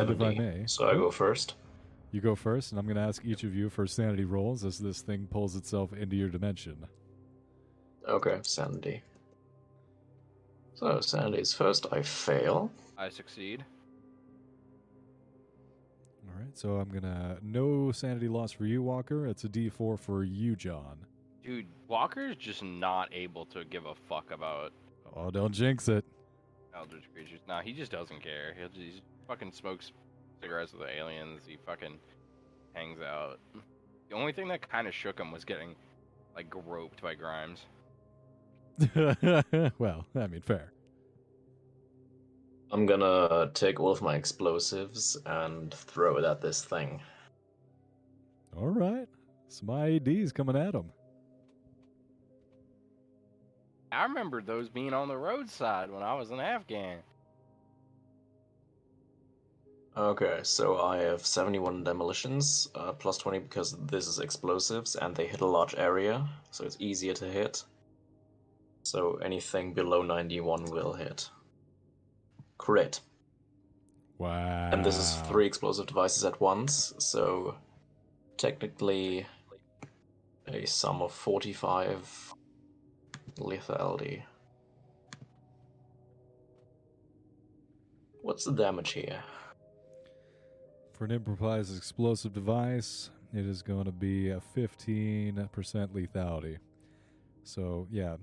And 0.00 0.10
if 0.10 0.20
I 0.20 0.34
70. 0.34 0.38
may. 0.38 0.62
So 0.66 0.88
I 0.88 0.94
go 0.94 1.10
first. 1.10 1.54
You 2.12 2.20
go 2.20 2.34
first, 2.34 2.72
and 2.72 2.78
I'm 2.78 2.86
going 2.86 2.96
to 2.96 3.02
ask 3.02 3.24
each 3.24 3.44
of 3.44 3.54
you 3.54 3.68
for 3.68 3.86
sanity 3.86 4.24
rolls 4.24 4.64
as 4.64 4.78
this 4.78 5.00
thing 5.00 5.28
pulls 5.30 5.54
itself 5.54 5.92
into 5.92 6.16
your 6.16 6.28
dimension. 6.28 6.76
Okay, 8.08 8.38
sanity. 8.42 9.02
So 10.74 11.00
sanity 11.00 11.42
is 11.42 11.52
first. 11.52 11.86
I 11.92 12.02
fail. 12.02 12.70
I 12.98 13.10
succeed. 13.10 13.64
Right, 16.40 16.56
so 16.56 16.76
I'm 16.76 16.88
to. 17.02 17.36
No 17.42 17.92
sanity 17.92 18.28
loss 18.28 18.52
for 18.52 18.64
you, 18.64 18.82
Walker. 18.82 19.26
It's 19.26 19.44
a 19.44 19.48
d4 19.48 19.98
for 19.98 20.24
you, 20.24 20.56
John. 20.56 20.96
Dude, 21.44 21.66
Walker's 21.88 22.36
just 22.36 22.62
not 22.62 23.08
able 23.12 23.44
to 23.46 23.64
give 23.64 23.84
a 23.84 23.94
fuck 24.08 24.30
about 24.30 24.72
Oh, 25.14 25.30
don't 25.30 25.52
jinx 25.52 25.88
it. 25.88 26.04
eldritch 26.74 27.04
creatures. 27.12 27.40
Nah, 27.48 27.60
he 27.62 27.72
just 27.72 27.92
doesn't 27.92 28.22
care. 28.22 28.54
He'll 28.58 28.68
just 28.68 28.80
he 28.80 29.02
fucking 29.26 29.52
smokes 29.52 29.92
cigarettes 30.40 30.72
with 30.72 30.82
the 30.82 30.96
aliens. 30.96 31.42
He 31.46 31.58
fucking 31.66 31.98
hangs 32.74 33.00
out. 33.00 33.38
The 34.08 34.14
only 34.14 34.32
thing 34.32 34.48
that 34.48 34.66
kind 34.68 34.86
of 34.86 34.94
shook 34.94 35.18
him 35.18 35.32
was 35.32 35.44
getting 35.44 35.74
like 36.34 36.48
groped 36.48 37.02
by 37.02 37.14
Grimes. 37.14 37.66
well, 39.78 40.06
I 40.14 40.26
mean, 40.26 40.40
fair. 40.40 40.72
I'm 42.72 42.86
gonna 42.86 43.50
take 43.52 43.80
all 43.80 43.90
of 43.90 44.00
my 44.00 44.14
explosives 44.14 45.16
and 45.26 45.74
throw 45.74 46.18
it 46.18 46.24
at 46.24 46.40
this 46.40 46.64
thing. 46.64 47.00
All 48.56 48.68
right. 48.68 49.08
Some 49.48 49.68
IEDs 49.68 50.32
coming 50.32 50.56
at 50.56 50.74
him. 50.74 50.92
I 53.90 54.04
remember 54.04 54.40
those 54.40 54.68
being 54.68 54.94
on 54.94 55.08
the 55.08 55.16
roadside 55.16 55.90
when 55.90 56.04
I 56.04 56.14
was 56.14 56.30
in 56.30 56.38
Afghan. 56.38 56.98
Okay, 59.96 60.38
so 60.44 60.80
I 60.80 60.98
have 60.98 61.26
71 61.26 61.82
demolitions, 61.82 62.68
uh, 62.76 62.92
plus 62.92 63.18
20 63.18 63.40
because 63.40 63.76
this 63.86 64.06
is 64.06 64.20
explosives 64.20 64.94
and 64.94 65.16
they 65.16 65.26
hit 65.26 65.40
a 65.40 65.46
large 65.46 65.74
area, 65.74 66.28
so 66.52 66.64
it's 66.64 66.76
easier 66.78 67.12
to 67.14 67.24
hit. 67.24 67.64
So 68.84 69.16
anything 69.16 69.74
below 69.74 70.02
91 70.02 70.66
will 70.66 70.92
hit. 70.92 71.28
Crit. 72.60 73.00
Wow. 74.18 74.68
And 74.70 74.84
this 74.84 74.98
is 74.98 75.14
three 75.28 75.46
explosive 75.46 75.86
devices 75.86 76.26
at 76.26 76.38
once, 76.42 76.92
so 76.98 77.54
technically 78.36 79.26
a 80.46 80.66
sum 80.66 81.00
of 81.00 81.10
45 81.10 82.34
lethality. 83.38 84.24
What's 88.20 88.44
the 88.44 88.52
damage 88.52 88.92
here? 88.92 89.22
For 90.92 91.06
an 91.06 91.12
improvised 91.12 91.74
explosive 91.74 92.34
device, 92.34 93.08
it 93.32 93.46
is 93.46 93.62
going 93.62 93.86
to 93.86 93.92
be 93.92 94.28
a 94.28 94.42
15% 94.54 95.48
lethality. 95.48 96.58
So, 97.42 97.88
yeah, 97.90 98.16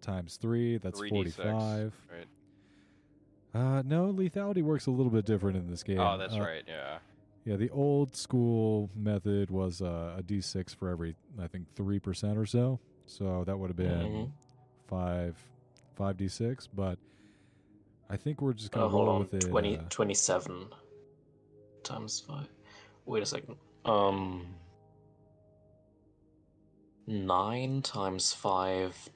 times 0.00 0.38
three, 0.38 0.78
that's 0.78 0.98
3d6, 0.98 1.10
45. 1.10 1.92
Right. 2.10 2.26
Uh, 3.54 3.82
no, 3.86 4.12
lethality 4.12 4.62
works 4.62 4.86
a 4.86 4.90
little 4.90 5.10
bit 5.10 5.24
different 5.24 5.56
in 5.56 5.68
this 5.70 5.82
game. 5.82 5.98
Oh, 6.00 6.18
that's 6.18 6.34
Uh, 6.36 6.40
right. 6.40 6.64
Yeah. 6.66 6.98
Yeah, 7.44 7.56
the 7.56 7.70
old 7.70 8.16
school 8.16 8.90
method 8.96 9.50
was 9.50 9.80
uh, 9.80 10.16
a 10.18 10.22
d6 10.22 10.74
for 10.74 10.88
every, 10.90 11.14
I 11.40 11.46
think, 11.46 11.66
3% 11.76 12.36
or 12.36 12.44
so. 12.44 12.80
So 13.06 13.44
that 13.44 13.56
would 13.56 13.70
have 13.70 13.76
been 13.76 13.88
Mhm. 14.26 14.30
five, 14.88 15.36
five 15.94 16.16
d6. 16.16 16.68
But 16.74 16.98
I 18.10 18.16
think 18.16 18.42
we're 18.42 18.52
just 18.52 18.72
going 18.72 18.84
Uh, 18.84 18.88
to 18.88 18.90
hold 18.90 19.06
roll 19.06 19.14
on, 19.16 19.20
with 19.22 19.34
it. 19.34 19.48
20, 19.48 19.78
uh, 19.78 19.82
27 19.88 20.68
times 21.84 22.20
5. 22.20 22.48
Wait 23.06 23.22
a 23.22 23.26
second. 23.26 23.56
Um, 23.84 24.56
9 27.06 27.80
times 27.82 28.32
5. 28.32 29.08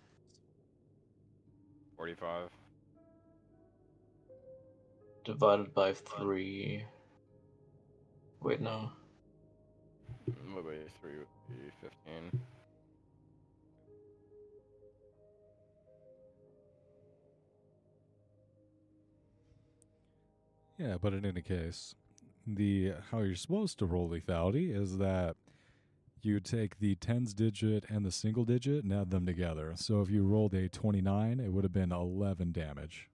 45. 1.96 2.48
Divided 5.32 5.74
by 5.74 5.92
3. 5.92 6.84
Wait, 8.42 8.60
no. 8.60 8.90
What 10.52 10.60
about 10.60 10.74
3 11.00 11.10
would 11.18 11.26
be 11.48 11.70
15. 11.80 12.40
Yeah, 20.78 20.96
but 20.98 21.12
in 21.12 21.26
any 21.26 21.42
case, 21.42 21.94
the 22.46 22.94
how 23.10 23.18
you're 23.18 23.34
supposed 23.34 23.78
to 23.80 23.86
roll 23.86 24.08
lethality 24.08 24.74
is 24.74 24.96
that 24.96 25.36
you 26.22 26.40
take 26.40 26.78
the 26.78 26.94
tens 26.94 27.34
digit 27.34 27.84
and 27.90 28.04
the 28.04 28.10
single 28.10 28.46
digit 28.46 28.84
and 28.84 28.92
add 28.92 29.10
them 29.10 29.26
together. 29.26 29.74
So 29.76 30.00
if 30.00 30.08
you 30.08 30.24
rolled 30.24 30.54
a 30.54 30.68
29, 30.68 31.38
it 31.38 31.52
would 31.52 31.64
have 31.64 31.72
been 31.74 31.92
11 31.92 32.52
damage. 32.52 33.09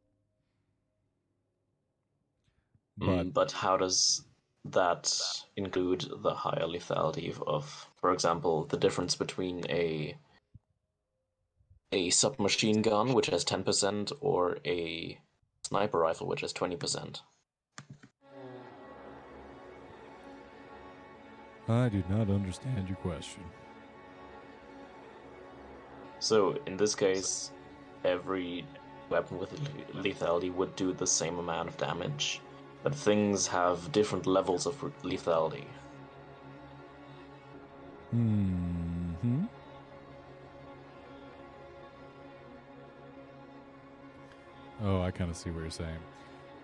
But 2.98 3.26
Mm, 3.26 3.32
but 3.32 3.52
how 3.52 3.76
does 3.76 4.24
that 4.64 5.12
include 5.56 6.06
the 6.22 6.34
higher 6.34 6.66
lethality 6.66 7.38
of, 7.46 7.88
for 8.00 8.12
example, 8.12 8.64
the 8.64 8.76
difference 8.78 9.14
between 9.14 9.64
a 9.70 10.16
a 11.92 12.10
submachine 12.10 12.82
gun, 12.82 13.14
which 13.14 13.26
has 13.28 13.44
10%, 13.44 14.12
or 14.20 14.58
a 14.66 15.18
sniper 15.62 15.98
rifle, 15.98 16.26
which 16.26 16.40
has 16.40 16.52
20%? 16.52 17.20
I 21.68 21.88
do 21.88 22.02
not 22.08 22.30
understand 22.30 22.88
your 22.88 22.96
question. 22.98 23.42
So 26.18 26.58
in 26.66 26.76
this 26.76 26.94
case, 26.94 27.52
every 28.04 28.64
weapon 29.10 29.38
with 29.38 29.52
lethality 29.92 30.52
would 30.52 30.74
do 30.76 30.92
the 30.92 31.06
same 31.06 31.38
amount 31.38 31.68
of 31.68 31.76
damage, 31.76 32.40
but 32.86 32.94
things 32.94 33.48
have 33.48 33.90
different 33.90 34.28
levels 34.28 34.64
of 34.64 34.80
lethality. 35.02 35.64
Hmm. 38.12 39.46
Oh, 44.84 45.02
I 45.02 45.10
kind 45.10 45.28
of 45.32 45.36
see 45.36 45.50
what 45.50 45.62
you're 45.62 45.70
saying. 45.70 45.98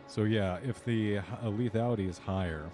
So 0.07 0.23
yeah, 0.23 0.59
if 0.65 0.84
the 0.84 1.18
uh, 1.18 1.23
lethality 1.47 2.09
is 2.09 2.18
higher, 2.18 2.70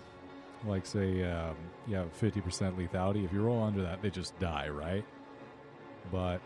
like 0.66 0.84
say, 0.84 1.24
um, 1.24 1.56
you 1.86 1.96
have 1.96 2.12
50% 2.20 2.42
lethality, 2.76 3.24
if 3.24 3.32
you 3.32 3.40
roll 3.40 3.62
under 3.62 3.80
that, 3.80 4.02
they 4.02 4.10
just 4.10 4.38
die, 4.38 4.68
right? 4.68 5.06
But 6.12 6.42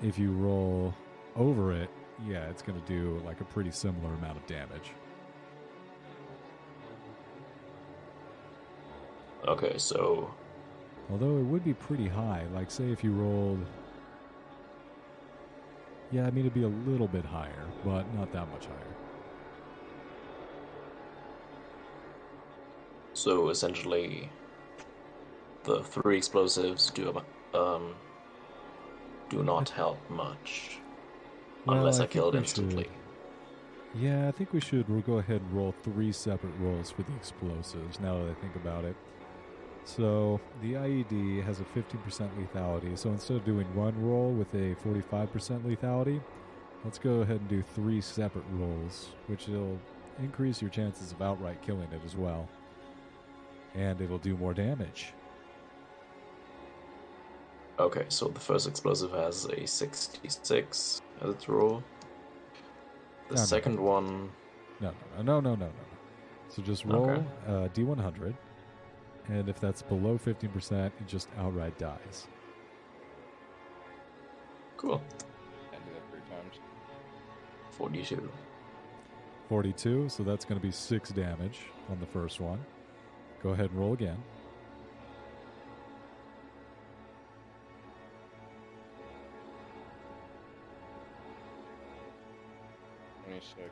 if 0.00 0.18
you 0.18 0.32
roll 0.32 0.94
over 1.36 1.74
it, 1.74 1.90
yeah, 2.26 2.48
it's 2.48 2.62
going 2.62 2.80
to 2.80 2.86
do 2.86 3.20
like 3.26 3.42
a 3.42 3.44
pretty 3.44 3.70
similar 3.70 4.14
amount 4.14 4.38
of 4.38 4.46
damage. 4.46 4.92
Okay, 9.46 9.78
so 9.78 10.30
Although 11.10 11.38
it 11.38 11.44
would 11.44 11.64
be 11.64 11.74
pretty 11.74 12.08
high. 12.08 12.44
Like, 12.52 12.70
say, 12.70 12.90
if 12.90 13.04
you 13.04 13.12
rolled. 13.12 13.64
Yeah, 16.10 16.26
I 16.26 16.30
mean, 16.30 16.40
it'd 16.40 16.54
be 16.54 16.64
a 16.64 16.68
little 16.68 17.06
bit 17.08 17.24
higher, 17.24 17.64
but 17.84 18.12
not 18.14 18.32
that 18.32 18.50
much 18.50 18.66
higher. 18.66 18.76
so 23.14 23.48
essentially, 23.48 24.28
the 25.64 25.82
three 25.82 26.16
explosives 26.18 26.90
do 26.90 27.22
um 27.54 27.94
do 29.30 29.42
not 29.42 29.68
help 29.70 29.98
much 30.10 30.78
Well, 31.64 31.78
unless 31.78 31.98
I 31.98 32.06
kill 32.06 32.28
it 32.28 32.34
instantly. 32.34 32.84
should- 32.84 34.02
Yeah, 34.02 34.28
I 34.28 34.32
think 34.32 34.52
we 34.52 34.60
should 34.60 34.88
we'll 34.88 35.00
go 35.00 35.18
ahead 35.18 35.40
and 35.40 35.52
roll 35.52 35.74
three 35.82 36.12
separate 36.12 36.52
rolls 36.60 36.90
for 36.90 37.02
the 37.02 37.14
explosives 37.16 37.98
now 38.00 38.18
that 38.22 38.30
I 38.30 38.34
think 38.34 38.54
about 38.54 38.84
it. 38.84 38.96
So 39.86 40.40
the 40.62 40.72
IED 40.74 41.44
has 41.44 41.60
a 41.60 41.64
15% 41.64 42.28
lethality. 42.36 42.98
So 42.98 43.10
instead 43.10 43.36
of 43.36 43.44
doing 43.44 43.72
one 43.74 43.94
roll 44.04 44.32
with 44.32 44.52
a 44.52 44.74
45% 44.84 45.28
lethality, 45.62 46.20
let's 46.84 46.98
go 46.98 47.20
ahead 47.20 47.36
and 47.36 47.48
do 47.48 47.62
three 47.62 48.00
separate 48.00 48.44
rolls, 48.54 49.10
which 49.28 49.46
will 49.46 49.78
increase 50.18 50.60
your 50.60 50.70
chances 50.70 51.12
of 51.12 51.22
outright 51.22 51.62
killing 51.62 51.88
it 51.92 52.00
as 52.04 52.16
well. 52.16 52.48
And 53.76 54.00
it'll 54.00 54.18
do 54.18 54.36
more 54.36 54.52
damage. 54.54 55.12
Okay, 57.78 58.06
so 58.08 58.26
the 58.26 58.40
first 58.40 58.66
explosive 58.66 59.12
has 59.12 59.44
a 59.44 59.66
66 59.66 61.00
as 61.20 61.30
its 61.30 61.48
roll. 61.48 61.84
The 63.28 63.36
No, 63.36 63.40
no. 63.40 63.46
second 63.46 63.78
one, 63.80 64.30
No, 64.80 64.92
no, 65.18 65.22
no, 65.22 65.40
no, 65.40 65.40
no, 65.40 65.56
no, 65.56 65.66
no. 65.66 65.72
So 66.48 66.60
just 66.62 66.84
roll 66.84 67.08
Okay. 67.10 67.24
uh, 67.46 67.68
D100, 67.68 68.34
and 69.28 69.48
if 69.48 69.60
that's 69.60 69.82
below 69.82 70.18
15%, 70.18 70.86
it 70.86 70.92
just 71.06 71.28
outright 71.38 71.76
dies. 71.78 72.28
cool, 74.76 75.02
I 75.72 75.76
do 75.76 75.92
that 75.94 76.10
three 76.10 76.20
times. 76.30 76.56
42. 77.70 78.30
42, 79.48 80.08
so 80.08 80.22
that's 80.22 80.44
going 80.44 80.60
to 80.60 80.66
be 80.66 80.72
6 80.72 81.10
damage 81.10 81.60
on 81.88 81.98
the 82.00 82.06
first 82.06 82.40
one. 82.40 82.64
Go 83.42 83.50
ahead 83.50 83.70
and 83.70 83.78
roll 83.78 83.92
again. 83.92 84.22
Twenty-six. 93.24 93.70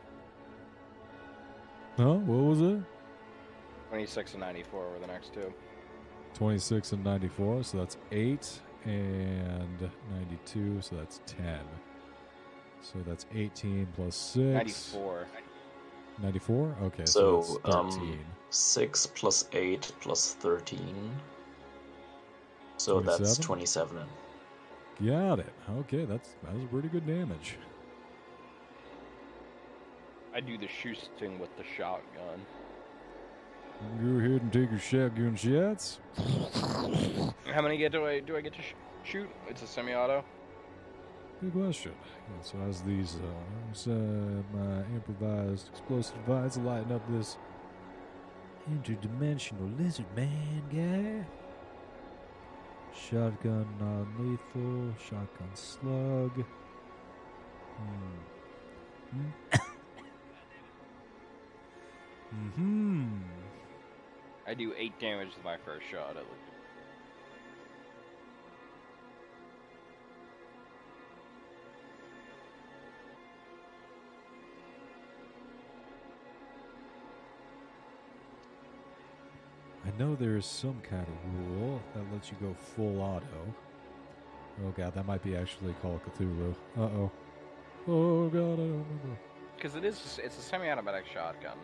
Huh? 1.96 2.14
What 2.14 2.44
was 2.44 2.60
it? 2.60 2.80
26 3.94 4.32
and 4.32 4.40
94 4.40 4.90
were 4.90 4.98
the 4.98 5.06
next 5.06 5.32
two. 5.32 5.54
26 6.34 6.92
and 6.94 7.04
94, 7.04 7.62
so 7.62 7.78
that's 7.78 7.96
8, 8.10 8.60
and 8.86 9.90
92, 10.10 10.80
so 10.80 10.96
that's 10.96 11.20
10. 11.26 11.60
So 12.80 12.98
that's 13.06 13.24
18 13.32 13.86
plus 13.94 14.16
6. 14.16 14.42
94. 14.52 15.26
94? 16.20 16.76
Okay, 16.82 17.06
so, 17.06 17.40
So, 17.42 17.60
that's 17.64 17.76
um, 17.76 18.18
6 18.50 19.06
plus 19.06 19.48
8 19.52 19.92
plus 20.00 20.34
13. 20.34 21.12
So 22.78 22.98
that's 22.98 23.38
27? 23.38 23.98
27. 23.98 24.06
Got 25.06 25.38
it. 25.38 25.52
Okay, 25.82 26.04
that's 26.04 26.30
that 26.42 26.52
was 26.52 26.64
pretty 26.64 26.88
good 26.88 27.06
damage. 27.06 27.58
I 30.34 30.40
do 30.40 30.58
the 30.58 30.66
shooting 30.66 31.38
with 31.38 31.56
the 31.56 31.62
shotgun. 31.76 32.44
Go 33.80 34.18
ahead 34.18 34.42
and 34.42 34.52
take 34.52 34.70
your 34.70 34.78
shotgun 34.78 35.36
shots. 35.36 35.98
How 37.52 37.62
many 37.62 37.76
get 37.76 37.92
do 37.92 38.06
I 38.06 38.20
do 38.20 38.36
I 38.36 38.40
get 38.40 38.54
to 38.54 38.62
sh- 38.62 38.74
shoot? 39.04 39.28
It's 39.48 39.62
a 39.62 39.66
semi-auto. 39.66 40.24
Good 41.40 41.52
question. 41.52 41.92
Yeah, 42.02 42.42
so 42.42 42.58
as 42.68 42.82
these 42.82 43.16
uh, 43.16 43.90
uh, 43.90 43.94
my 44.56 44.84
improvised 44.94 45.68
explosive 45.68 46.14
device 46.24 46.56
lighting 46.56 46.92
up 46.92 47.02
this 47.10 47.36
interdimensional 48.70 49.78
lizard 49.78 50.06
man 50.16 50.62
guy. 50.72 51.26
Shotgun 52.94 53.66
non-lethal. 53.78 54.94
Shotgun 55.08 55.54
slug. 55.54 56.44
Hmm. 57.76 59.28
Hmm. 62.56 63.43
I 64.46 64.54
do 64.54 64.72
eight 64.76 64.98
damage 65.00 65.28
with 65.34 65.44
my 65.44 65.56
first 65.64 65.86
shot. 65.90 66.16
I 79.86 79.98
know 79.98 80.14
there's 80.14 80.44
some 80.44 80.80
kind 80.88 81.06
of 81.06 81.50
rule 81.50 81.80
that 81.94 82.02
lets 82.12 82.30
you 82.30 82.36
go 82.40 82.54
full 82.54 83.00
auto. 83.00 83.24
Oh 84.64 84.70
god, 84.70 84.94
that 84.94 85.06
might 85.06 85.22
be 85.22 85.36
actually 85.36 85.74
Call 85.80 85.94
of 85.94 86.04
Cthulhu. 86.04 86.54
Uh 86.76 86.80
oh. 86.80 87.10
Oh 87.88 88.28
god, 88.28 88.54
I 88.54 88.56
don't 88.56 88.58
remember. 88.58 89.18
Because 89.56 89.74
it 89.74 89.84
is 89.84 90.20
it's 90.22 90.38
a 90.38 90.42
semi-automatic 90.42 91.06
shotgun. 91.12 91.56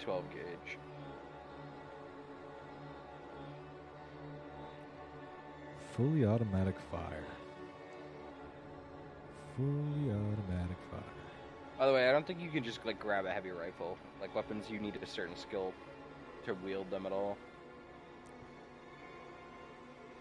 12 0.00 0.24
gauge. 0.30 0.78
Fully 5.98 6.24
automatic 6.24 6.76
fire. 6.92 7.24
Fully 9.56 10.12
automatic 10.12 10.76
fire. 10.92 11.02
By 11.76 11.86
the 11.88 11.92
way, 11.92 12.08
I 12.08 12.12
don't 12.12 12.24
think 12.24 12.40
you 12.40 12.50
can 12.50 12.62
just 12.62 12.86
like 12.86 13.00
grab 13.00 13.26
a 13.26 13.32
heavy 13.32 13.50
rifle. 13.50 13.98
Like 14.20 14.32
weapons, 14.32 14.70
you 14.70 14.78
need 14.78 14.96
a 15.02 15.06
certain 15.06 15.34
skill 15.34 15.74
to 16.44 16.54
wield 16.54 16.88
them 16.92 17.04
at 17.04 17.10
all. 17.10 17.36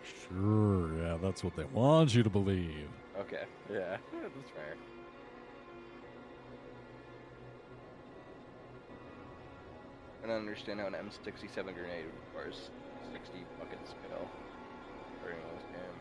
Sure, 0.02 0.98
yeah, 0.98 1.18
that's 1.22 1.44
what 1.44 1.56
they 1.56 1.66
want 1.66 2.16
you 2.16 2.24
to 2.24 2.30
believe. 2.32 2.90
Okay, 3.20 3.44
yeah, 3.72 3.98
that's 4.14 4.50
fair. 4.50 4.76
I 10.24 10.28
don't 10.28 10.38
understand 10.38 10.80
how 10.80 10.88
an 10.88 10.94
M67 10.94 11.54
grenade 11.54 12.06
requires 12.34 12.72
60 13.14 13.46
fucking 13.60 13.80
skill. 13.86 14.28
Starting 15.28 15.44
this 15.56 15.64
game. 15.64 15.94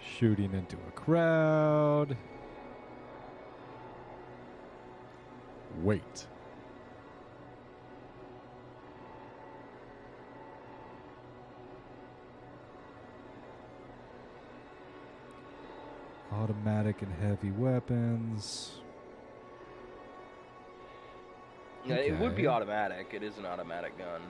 Shooting 0.00 0.52
into 0.54 0.76
a 0.76 0.90
crowd. 0.92 2.16
Wait. 5.82 6.26
Automatic 16.32 17.02
and 17.02 17.12
heavy 17.20 17.50
weapons. 17.50 18.72
Yeah, 21.84 21.96
it 21.96 22.18
would 22.18 22.36
be 22.36 22.46
automatic. 22.46 23.08
It 23.12 23.22
is 23.22 23.38
an 23.38 23.46
automatic 23.46 23.98
gun. 23.98 24.22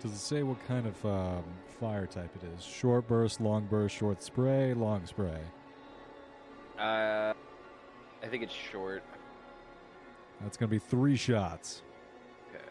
Does 0.00 0.12
it 0.12 0.18
say 0.18 0.42
what 0.44 0.64
kind 0.68 0.86
of 0.86 1.04
um, 1.04 1.44
fire 1.80 2.06
type 2.06 2.30
it 2.36 2.46
is? 2.56 2.64
Short 2.64 3.08
burst, 3.08 3.40
long 3.40 3.66
burst, 3.66 3.96
short 3.96 4.22
spray, 4.22 4.72
long 4.74 5.04
spray. 5.06 5.40
Uh, 6.78 7.32
I 8.22 8.26
think 8.30 8.44
it's 8.44 8.54
short. 8.54 9.02
That's 10.40 10.56
going 10.56 10.68
to 10.68 10.74
be 10.74 10.78
three 10.78 11.16
shots. 11.16 11.82
Okay. 12.48 12.64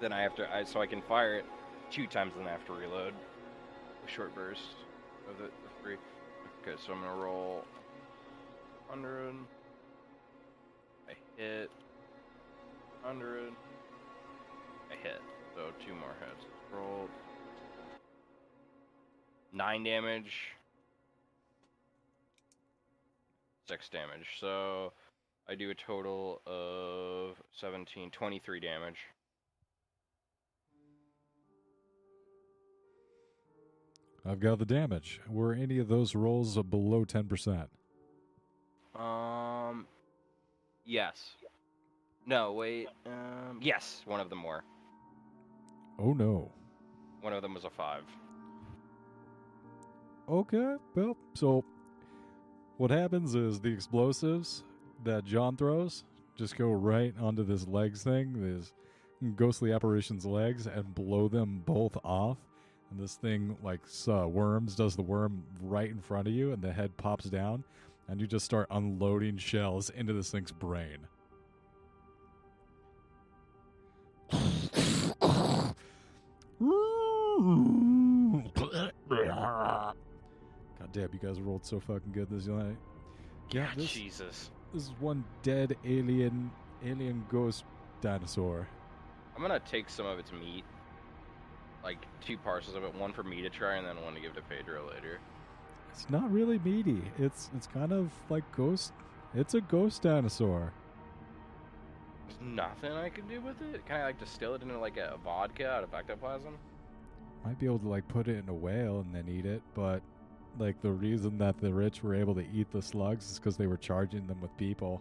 Then 0.00 0.12
I 0.12 0.22
have 0.22 0.36
to, 0.36 0.54
I, 0.54 0.62
so 0.62 0.80
I 0.80 0.86
can 0.86 1.02
fire 1.02 1.34
it 1.34 1.44
two 1.90 2.06
times, 2.06 2.32
then 2.36 2.46
I 2.46 2.52
have 2.52 2.64
to 2.66 2.72
reload. 2.72 3.12
A 4.06 4.10
short 4.10 4.34
burst 4.34 4.60
of 5.28 5.38
the, 5.38 5.44
the 5.44 5.82
three. 5.82 5.96
Okay, 6.62 6.80
so 6.84 6.92
I'm 6.92 7.00
gonna 7.00 7.16
roll 7.16 7.64
100. 8.88 9.34
I 11.08 11.12
hit. 11.36 11.70
100. 13.02 13.52
I 14.90 14.94
hit. 15.02 15.20
So 15.56 15.62
two 15.86 15.94
more 15.94 16.14
heads 16.20 16.44
Rolled. 16.70 17.08
Nine 19.54 19.84
damage. 19.84 20.52
Six 23.66 23.88
damage. 23.88 24.36
So 24.38 24.92
I 25.48 25.54
do 25.54 25.70
a 25.70 25.74
total 25.74 26.42
of 26.46 27.36
17, 27.58 28.10
23 28.10 28.60
damage. 28.60 28.98
I've 34.26 34.40
got 34.40 34.58
the 34.58 34.66
damage. 34.66 35.22
Were 35.26 35.54
any 35.54 35.78
of 35.78 35.88
those 35.88 36.14
rolls 36.14 36.58
below 36.64 37.06
10%? 37.06 37.68
Um, 38.94 39.86
yes. 40.84 41.30
No, 42.26 42.52
wait. 42.52 42.88
Um, 43.06 43.60
yes, 43.62 44.02
one 44.04 44.20
of 44.20 44.28
them 44.28 44.42
were. 44.42 44.62
Oh 45.98 46.12
no. 46.12 46.50
One 47.20 47.32
of 47.32 47.42
them 47.42 47.54
was 47.54 47.64
a 47.64 47.70
five. 47.70 48.04
Okay, 50.28 50.76
well, 50.94 51.16
so 51.34 51.64
what 52.78 52.90
happens 52.90 53.34
is 53.34 53.60
the 53.60 53.72
explosives 53.72 54.64
that 55.04 55.24
John 55.24 55.56
throws 55.56 56.04
just 56.36 56.56
go 56.56 56.70
right 56.72 57.14
onto 57.20 57.44
this 57.44 57.66
legs 57.66 58.02
thing, 58.02 58.58
this 58.58 58.72
ghostly 59.36 59.72
apparition's 59.72 60.26
legs, 60.26 60.66
and 60.66 60.94
blow 60.94 61.28
them 61.28 61.62
both 61.64 61.96
off. 62.04 62.38
And 62.90 63.00
this 63.00 63.14
thing, 63.14 63.56
like 63.62 63.80
uh, 64.08 64.28
worms, 64.28 64.74
does 64.74 64.96
the 64.96 65.02
worm 65.02 65.42
right 65.62 65.90
in 65.90 66.00
front 66.00 66.28
of 66.28 66.34
you, 66.34 66.52
and 66.52 66.60
the 66.62 66.72
head 66.72 66.96
pops 66.96 67.24
down. 67.26 67.64
and 68.08 68.20
you 68.20 68.26
just 68.26 68.44
start 68.44 68.68
unloading 68.70 69.36
shells 69.36 69.90
into 69.90 70.12
this 70.12 70.30
thing's 70.30 70.52
brain. 70.52 70.98
Damn, 80.96 81.10
you 81.12 81.18
guys 81.22 81.40
rolled 81.40 81.64
so 81.64 81.78
fucking 81.78 82.10
good 82.12 82.28
this 82.30 82.46
night. 82.46 82.76
Yeah, 83.50 83.66
God, 83.66 83.76
this, 83.76 83.92
Jesus. 83.92 84.50
this 84.72 84.84
is 84.84 84.92
one 84.98 85.24
dead 85.42 85.76
alien 85.84 86.50
alien 86.84 87.24
ghost 87.30 87.64
dinosaur. 88.00 88.66
I'm 89.34 89.42
gonna 89.42 89.60
take 89.60 89.90
some 89.90 90.06
of 90.06 90.18
its 90.18 90.32
meat, 90.32 90.64
like 91.84 91.98
two 92.24 92.38
parcels 92.38 92.76
of 92.76 92.84
it, 92.84 92.94
one 92.94 93.12
for 93.12 93.22
me 93.22 93.42
to 93.42 93.50
try, 93.50 93.76
and 93.76 93.86
then 93.86 94.02
one 94.02 94.14
to 94.14 94.20
give 94.20 94.34
to 94.36 94.42
Pedro 94.42 94.88
later. 94.88 95.20
It's 95.92 96.08
not 96.08 96.32
really 96.32 96.58
meaty. 96.60 97.02
It's 97.18 97.50
it's 97.54 97.66
kind 97.66 97.92
of 97.92 98.10
like 98.30 98.50
ghost. 98.56 98.94
It's 99.34 99.52
a 99.52 99.60
ghost 99.60 100.00
dinosaur. 100.00 100.72
There's 102.26 102.40
nothing 102.40 102.92
I 102.92 103.10
can 103.10 103.28
do 103.28 103.42
with 103.42 103.60
it. 103.60 103.84
Can 103.84 104.00
I 104.00 104.04
like 104.04 104.18
distill 104.18 104.54
it 104.54 104.62
into 104.62 104.78
like 104.78 104.96
a 104.96 105.18
vodka 105.22 105.68
out 105.68 105.84
of 105.84 105.92
ectoplasm? 105.92 106.56
Might 107.44 107.58
be 107.58 107.66
able 107.66 107.80
to 107.80 107.88
like 107.88 108.08
put 108.08 108.28
it 108.28 108.38
in 108.38 108.48
a 108.48 108.54
whale 108.54 109.00
and 109.00 109.14
then 109.14 109.28
eat 109.28 109.44
it, 109.44 109.60
but 109.74 110.00
like 110.58 110.80
the 110.80 110.90
reason 110.90 111.38
that 111.38 111.58
the 111.58 111.72
rich 111.72 112.02
were 112.02 112.14
able 112.14 112.34
to 112.34 112.44
eat 112.52 112.70
the 112.70 112.82
slugs 112.82 113.30
is 113.30 113.38
because 113.38 113.56
they 113.56 113.66
were 113.66 113.76
charging 113.76 114.26
them 114.26 114.40
with 114.40 114.56
people. 114.56 115.00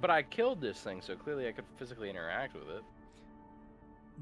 But 0.00 0.10
I 0.10 0.22
killed 0.22 0.60
this 0.60 0.80
thing, 0.80 1.00
so 1.00 1.16
clearly 1.16 1.48
I 1.48 1.52
could 1.52 1.64
physically 1.76 2.10
interact 2.10 2.54
with 2.54 2.68
it. 2.68 2.84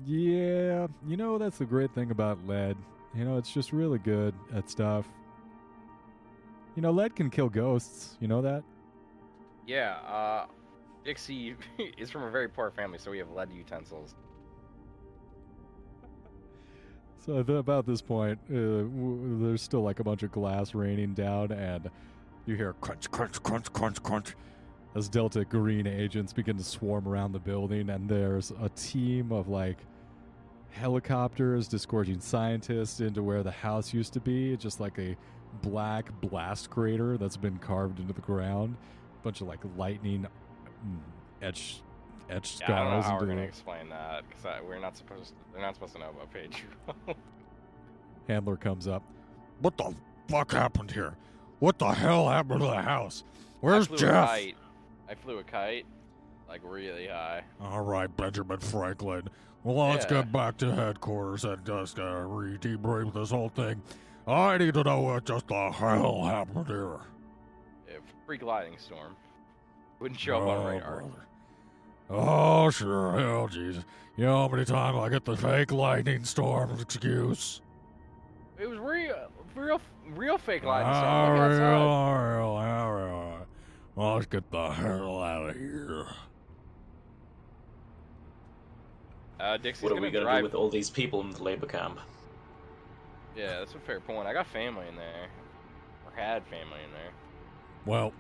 Yeah, 0.07 0.87
you 1.07 1.17
know 1.17 1.39
that's 1.39 1.59
the 1.59 1.65
great 1.65 1.93
thing 1.95 2.11
about 2.11 2.39
lead. 2.47 2.77
You 3.15 3.25
know, 3.25 3.37
it's 3.37 3.53
just 3.53 3.73
really 3.73 3.99
good 3.99 4.35
at 4.55 4.71
stuff. 4.71 5.09
You 6.77 6.83
know, 6.83 6.91
lead 6.91 7.17
can 7.17 7.31
kill 7.31 7.49
ghosts. 7.49 8.17
You 8.21 8.29
know 8.29 8.41
that? 8.43 8.63
Yeah, 9.67 9.97
uh, 10.07 10.47
Dixie 11.05 11.57
is 11.99 12.11
from 12.11 12.23
a 12.23 12.31
very 12.31 12.49
poor 12.49 12.71
family, 12.71 12.99
so 12.99 13.11
we 13.11 13.19
have 13.19 13.31
lead 13.31 13.53
utensils. 13.53 14.15
So 17.29 17.41
at 17.41 17.51
about 17.51 17.85
this 17.85 18.01
point, 18.01 18.39
uh, 18.51 18.55
w- 18.55 19.39
there's 19.43 19.61
still 19.61 19.83
like 19.83 20.01
a 20.01 20.03
bunch 20.03 20.23
of 20.23 20.33
glass 20.33 20.75
raining 20.75 21.13
down, 21.13 21.53
and 21.53 21.91
you 22.47 22.57
hear 22.57 22.73
crunch, 22.81 23.11
crunch, 23.11 23.43
crunch, 23.43 23.71
crunch, 23.71 24.03
crunch 24.03 24.35
as 24.95 25.11
Delta 25.11 25.45
Green 25.45 25.87
agents 25.87 26.33
begin 26.33 26.57
to 26.57 26.65
swarm 26.65 27.07
around 27.07 27.33
the 27.33 27.39
building, 27.39 27.91
and 27.91 28.09
there's 28.09 28.51
a 28.63 28.71
team 28.71 29.31
of 29.31 29.47
like 29.47 29.77
helicopters 30.71 31.69
disgorging 31.69 32.19
scientists 32.19 33.01
into 33.01 33.23
where 33.23 33.43
the 33.43 33.51
house 33.51 33.93
used 33.93 34.15
to 34.15 34.21
be, 34.21 34.55
It's 34.55 34.63
just 34.63 34.81
like 34.81 34.99
a 34.99 35.15
black 35.61 36.11
blast 36.23 36.71
crater 36.71 37.19
that's 37.19 37.37
been 37.37 37.59
carved 37.59 38.01
into 38.01 38.15
the 38.15 38.23
ground. 38.23 38.75
A 39.21 39.23
bunch 39.23 39.43
of 39.43 39.49
like 39.49 39.61
lightning 39.77 40.27
mm, 40.83 40.99
etched 41.43 41.83
etched 42.31 42.61
Yeah, 42.61 42.75
I 42.75 42.85
don't 42.85 42.91
know 42.93 43.03
how 43.03 43.19
we're 43.19 43.27
gonna 43.27 43.43
explain 43.43 43.89
that 43.91 44.25
because 44.29 44.45
we're 44.67 44.79
not 44.79 44.97
supposed. 44.97 45.35
They're 45.53 45.63
not 45.63 45.75
supposed 45.75 45.95
to 45.95 45.99
know 46.01 46.11
about 46.11 46.33
Pedro. 46.33 47.15
handler 48.29 48.57
comes 48.57 48.87
up. 48.87 49.03
What 49.61 49.77
the 49.77 49.95
fuck 50.29 50.53
happened 50.53 50.91
here? 50.91 51.17
What 51.59 51.79
the 51.79 51.89
hell 51.89 52.29
happened 52.29 52.61
to 52.61 52.67
the 52.67 52.83
house? 52.83 53.25
Where's 53.61 53.91
A 53.91 53.97
Jeff? 53.97 54.29
I 54.31 54.55
flew 55.23 55.39
a 55.39 55.43
kite, 55.43 55.87
like 56.49 56.61
really 56.63 57.09
high. 57.09 57.43
All 57.61 57.81
right, 57.83 58.15
Benjamin 58.17 58.59
Franklin. 58.61 59.29
Well, 59.65 59.89
let's 59.89 60.05
Yeah. 60.05 60.19
get 60.23 60.33
back 60.33 60.57
to 60.59 60.73
headquarters 60.75 61.45
and 61.45 61.65
just 61.65 61.99
uh, 61.99 62.21
re 62.21 62.57
debrief 62.59 63.13
this 63.15 63.31
whole 63.31 63.49
thing. 63.49 63.83
I 64.27 64.59
need 64.59 64.75
to 64.75 64.85
know 64.85 65.01
what 65.01 65.25
just 65.25 65.49
the 65.49 65.71
hell 65.73 66.23
happened 66.25 66.67
here. 66.67 66.99
Yeah, 67.89 67.97
freak 68.27 68.43
lightning 68.43 68.79
storm. 68.79 69.17
Wouldn't 69.99 70.21
show 70.21 70.37
up 70.43 70.49
on 70.49 70.67
Oh, 70.67 70.69
radar. 70.69 70.97
brother. 70.99 71.27
Oh, 72.11 72.71
sure. 72.71 73.19
Hell, 73.19 73.49
Jesus. 73.49 73.85
You 74.17 74.25
know 74.25 74.43
how 74.43 74.49
many 74.49 74.65
times 74.65 74.97
I 74.99 75.09
get 75.09 75.25
the 75.25 75.37
fake 75.37 75.73
lightning 75.73 76.25
storm 76.25 76.79
excuse? 76.81 77.61
It 78.59 78.69
was 78.69 78.79
real, 78.79 79.29
real, 79.55 79.81
real 80.15 80.39
fake 80.39 80.65
lightning 80.65 80.93
Ah, 80.95 81.25
storm. 81.27 81.39
Look 81.39 81.51
real, 81.51 81.61
outside. 81.61 82.37
real, 82.37 82.49
ah, 82.59 82.89
real. 82.89 83.47
Well, 83.95 84.15
let's 84.15 84.27
get 84.27 84.51
the 84.51 84.69
hell 84.71 85.23
out 85.23 85.51
of 85.51 85.57
here. 85.57 86.07
Uh, 89.41 89.57
Dixie's 89.57 89.83
What 89.83 89.93
are 89.93 89.95
gonna 89.97 90.07
we 90.07 90.11
gonna 90.11 90.25
drive. 90.25 90.41
do 90.41 90.45
with 90.45 90.55
all 90.55 90.69
these 90.69 90.91
people 90.91 91.21
in 91.21 91.31
the 91.31 91.43
labor 91.43 91.67
camp? 91.67 92.01
Yeah, 93.37 93.59
that's 93.61 93.75
a 93.75 93.79
fair 93.79 94.01
point. 94.01 94.27
I 94.27 94.33
got 94.33 94.47
family 94.49 94.87
in 94.89 94.97
there, 94.97 95.29
or 96.05 96.13
had 96.21 96.45
family 96.47 96.81
in 96.85 96.93
there. 96.93 97.13
Well, 97.87 98.13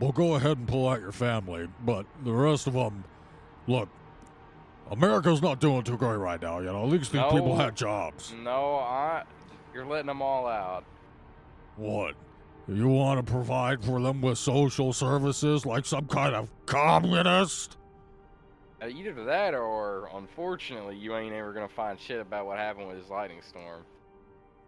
we'll 0.00 0.10
go 0.12 0.34
ahead 0.34 0.58
and 0.58 0.66
pull 0.66 0.88
out 0.88 1.00
your 1.00 1.12
family, 1.12 1.68
but 1.84 2.04
the 2.24 2.32
rest 2.32 2.66
of 2.66 2.72
them, 2.72 3.04
look, 3.66 3.88
America's 4.90 5.42
not 5.42 5.60
doing 5.60 5.82
too 5.82 5.96
great 5.96 6.16
right 6.16 6.40
now. 6.40 6.58
You 6.60 6.66
know, 6.66 6.84
at 6.84 6.88
least 6.88 7.12
these 7.12 7.22
people 7.22 7.56
had 7.56 7.76
jobs. 7.76 8.34
No, 8.42 8.76
I. 8.76 9.24
You're 9.74 9.86
letting 9.86 10.06
them 10.06 10.22
all 10.22 10.46
out. 10.46 10.84
What? 11.76 12.14
You 12.68 12.88
want 12.88 13.24
to 13.24 13.32
provide 13.32 13.84
for 13.84 14.00
them 14.00 14.20
with 14.20 14.38
social 14.38 14.92
services 14.92 15.66
like 15.66 15.86
some 15.86 16.06
kind 16.06 16.34
of 16.34 16.50
communist? 16.66 17.76
Uh, 18.82 18.88
Either 18.88 19.24
that, 19.24 19.54
or 19.54 20.08
unfortunately, 20.14 20.96
you 20.96 21.16
ain't 21.16 21.34
ever 21.34 21.52
gonna 21.52 21.68
find 21.68 21.98
shit 22.00 22.20
about 22.20 22.46
what 22.46 22.58
happened 22.58 22.88
with 22.88 23.00
this 23.00 23.10
lightning 23.10 23.40
storm. 23.42 23.84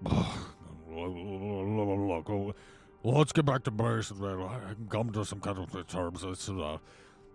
Look, 0.91 2.47
let's 3.03 3.33
get 3.33 3.45
back 3.45 3.65
to 3.65 3.71
basics. 3.71 4.21
I 4.21 4.75
can 4.75 4.89
come 4.89 5.11
to 5.13 5.25
some 5.25 5.41
kind 5.41 5.59
of 5.59 5.87
terms. 5.87 6.25
It's 6.25 6.49
uh, 6.49 6.79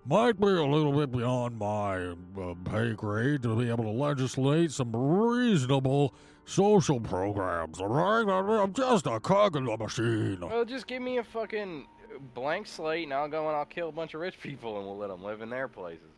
might 0.05 0.39
be 0.39 0.47
a 0.47 0.65
little 0.65 0.91
bit 0.91 1.11
beyond 1.11 1.57
my 1.57 2.15
uh, 2.41 2.53
pay 2.65 2.93
grade 2.93 3.43
to 3.43 3.55
be 3.55 3.69
able 3.69 3.83
to 3.85 3.89
legislate 3.89 4.71
some 4.71 4.95
reasonable 4.95 6.13
social 6.45 6.99
programs. 6.99 7.79
All 7.79 7.87
right, 7.87 8.27
I'm 8.27 8.73
just 8.73 9.07
a 9.07 9.19
cog 9.19 9.55
in 9.55 9.65
the 9.65 9.77
machine. 9.77 10.39
Well, 10.41 10.65
just 10.65 10.87
give 10.87 11.01
me 11.01 11.17
a 11.17 11.23
fucking 11.23 11.87
blank 12.33 12.67
slate, 12.67 13.05
and 13.05 13.13
I'll 13.13 13.29
go 13.29 13.47
and 13.47 13.55
I'll 13.55 13.65
kill 13.65 13.89
a 13.89 13.91
bunch 13.91 14.13
of 14.13 14.21
rich 14.21 14.39
people, 14.39 14.77
and 14.77 14.85
we'll 14.85 14.97
let 14.97 15.07
them 15.07 15.23
live 15.23 15.41
in 15.41 15.49
their 15.49 15.67
places. 15.67 16.11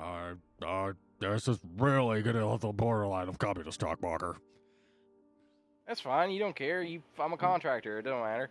I, 0.00 0.32
I, 0.62 0.92
this 1.20 1.46
is 1.46 1.58
really 1.76 2.22
getting 2.22 2.42
off 2.42 2.60
the 2.60 2.72
borderline 2.72 3.28
of 3.28 3.38
communist 3.38 3.80
talk, 3.80 4.02
Walker. 4.02 4.38
That's 5.86 6.00
fine. 6.00 6.30
You 6.30 6.38
don't 6.38 6.56
care. 6.56 6.82
You, 6.82 7.02
I'm 7.18 7.34
a 7.34 7.36
contractor. 7.36 7.98
It 7.98 8.02
don't 8.02 8.22
matter. 8.22 8.48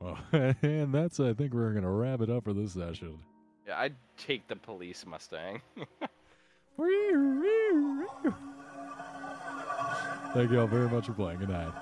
Well, 0.00 0.18
and 0.62 0.94
that's, 0.94 1.20
I 1.20 1.34
think, 1.34 1.52
we're 1.52 1.72
going 1.72 1.84
to 1.84 1.90
wrap 1.90 2.20
it 2.20 2.30
up 2.30 2.44
for 2.44 2.52
this 2.52 2.72
session. 2.72 3.18
Yeah, 3.66 3.78
I'd 3.78 3.94
take 4.16 4.48
the 4.48 4.56
police 4.56 5.04
Mustang. 5.06 5.60
Thank 10.32 10.50
you 10.50 10.60
all 10.60 10.66
very 10.66 10.88
much 10.88 11.06
for 11.06 11.12
playing. 11.12 11.40
Good 11.40 11.50
night. 11.50 11.72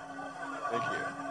Thank 0.71 0.83
you. 0.83 1.28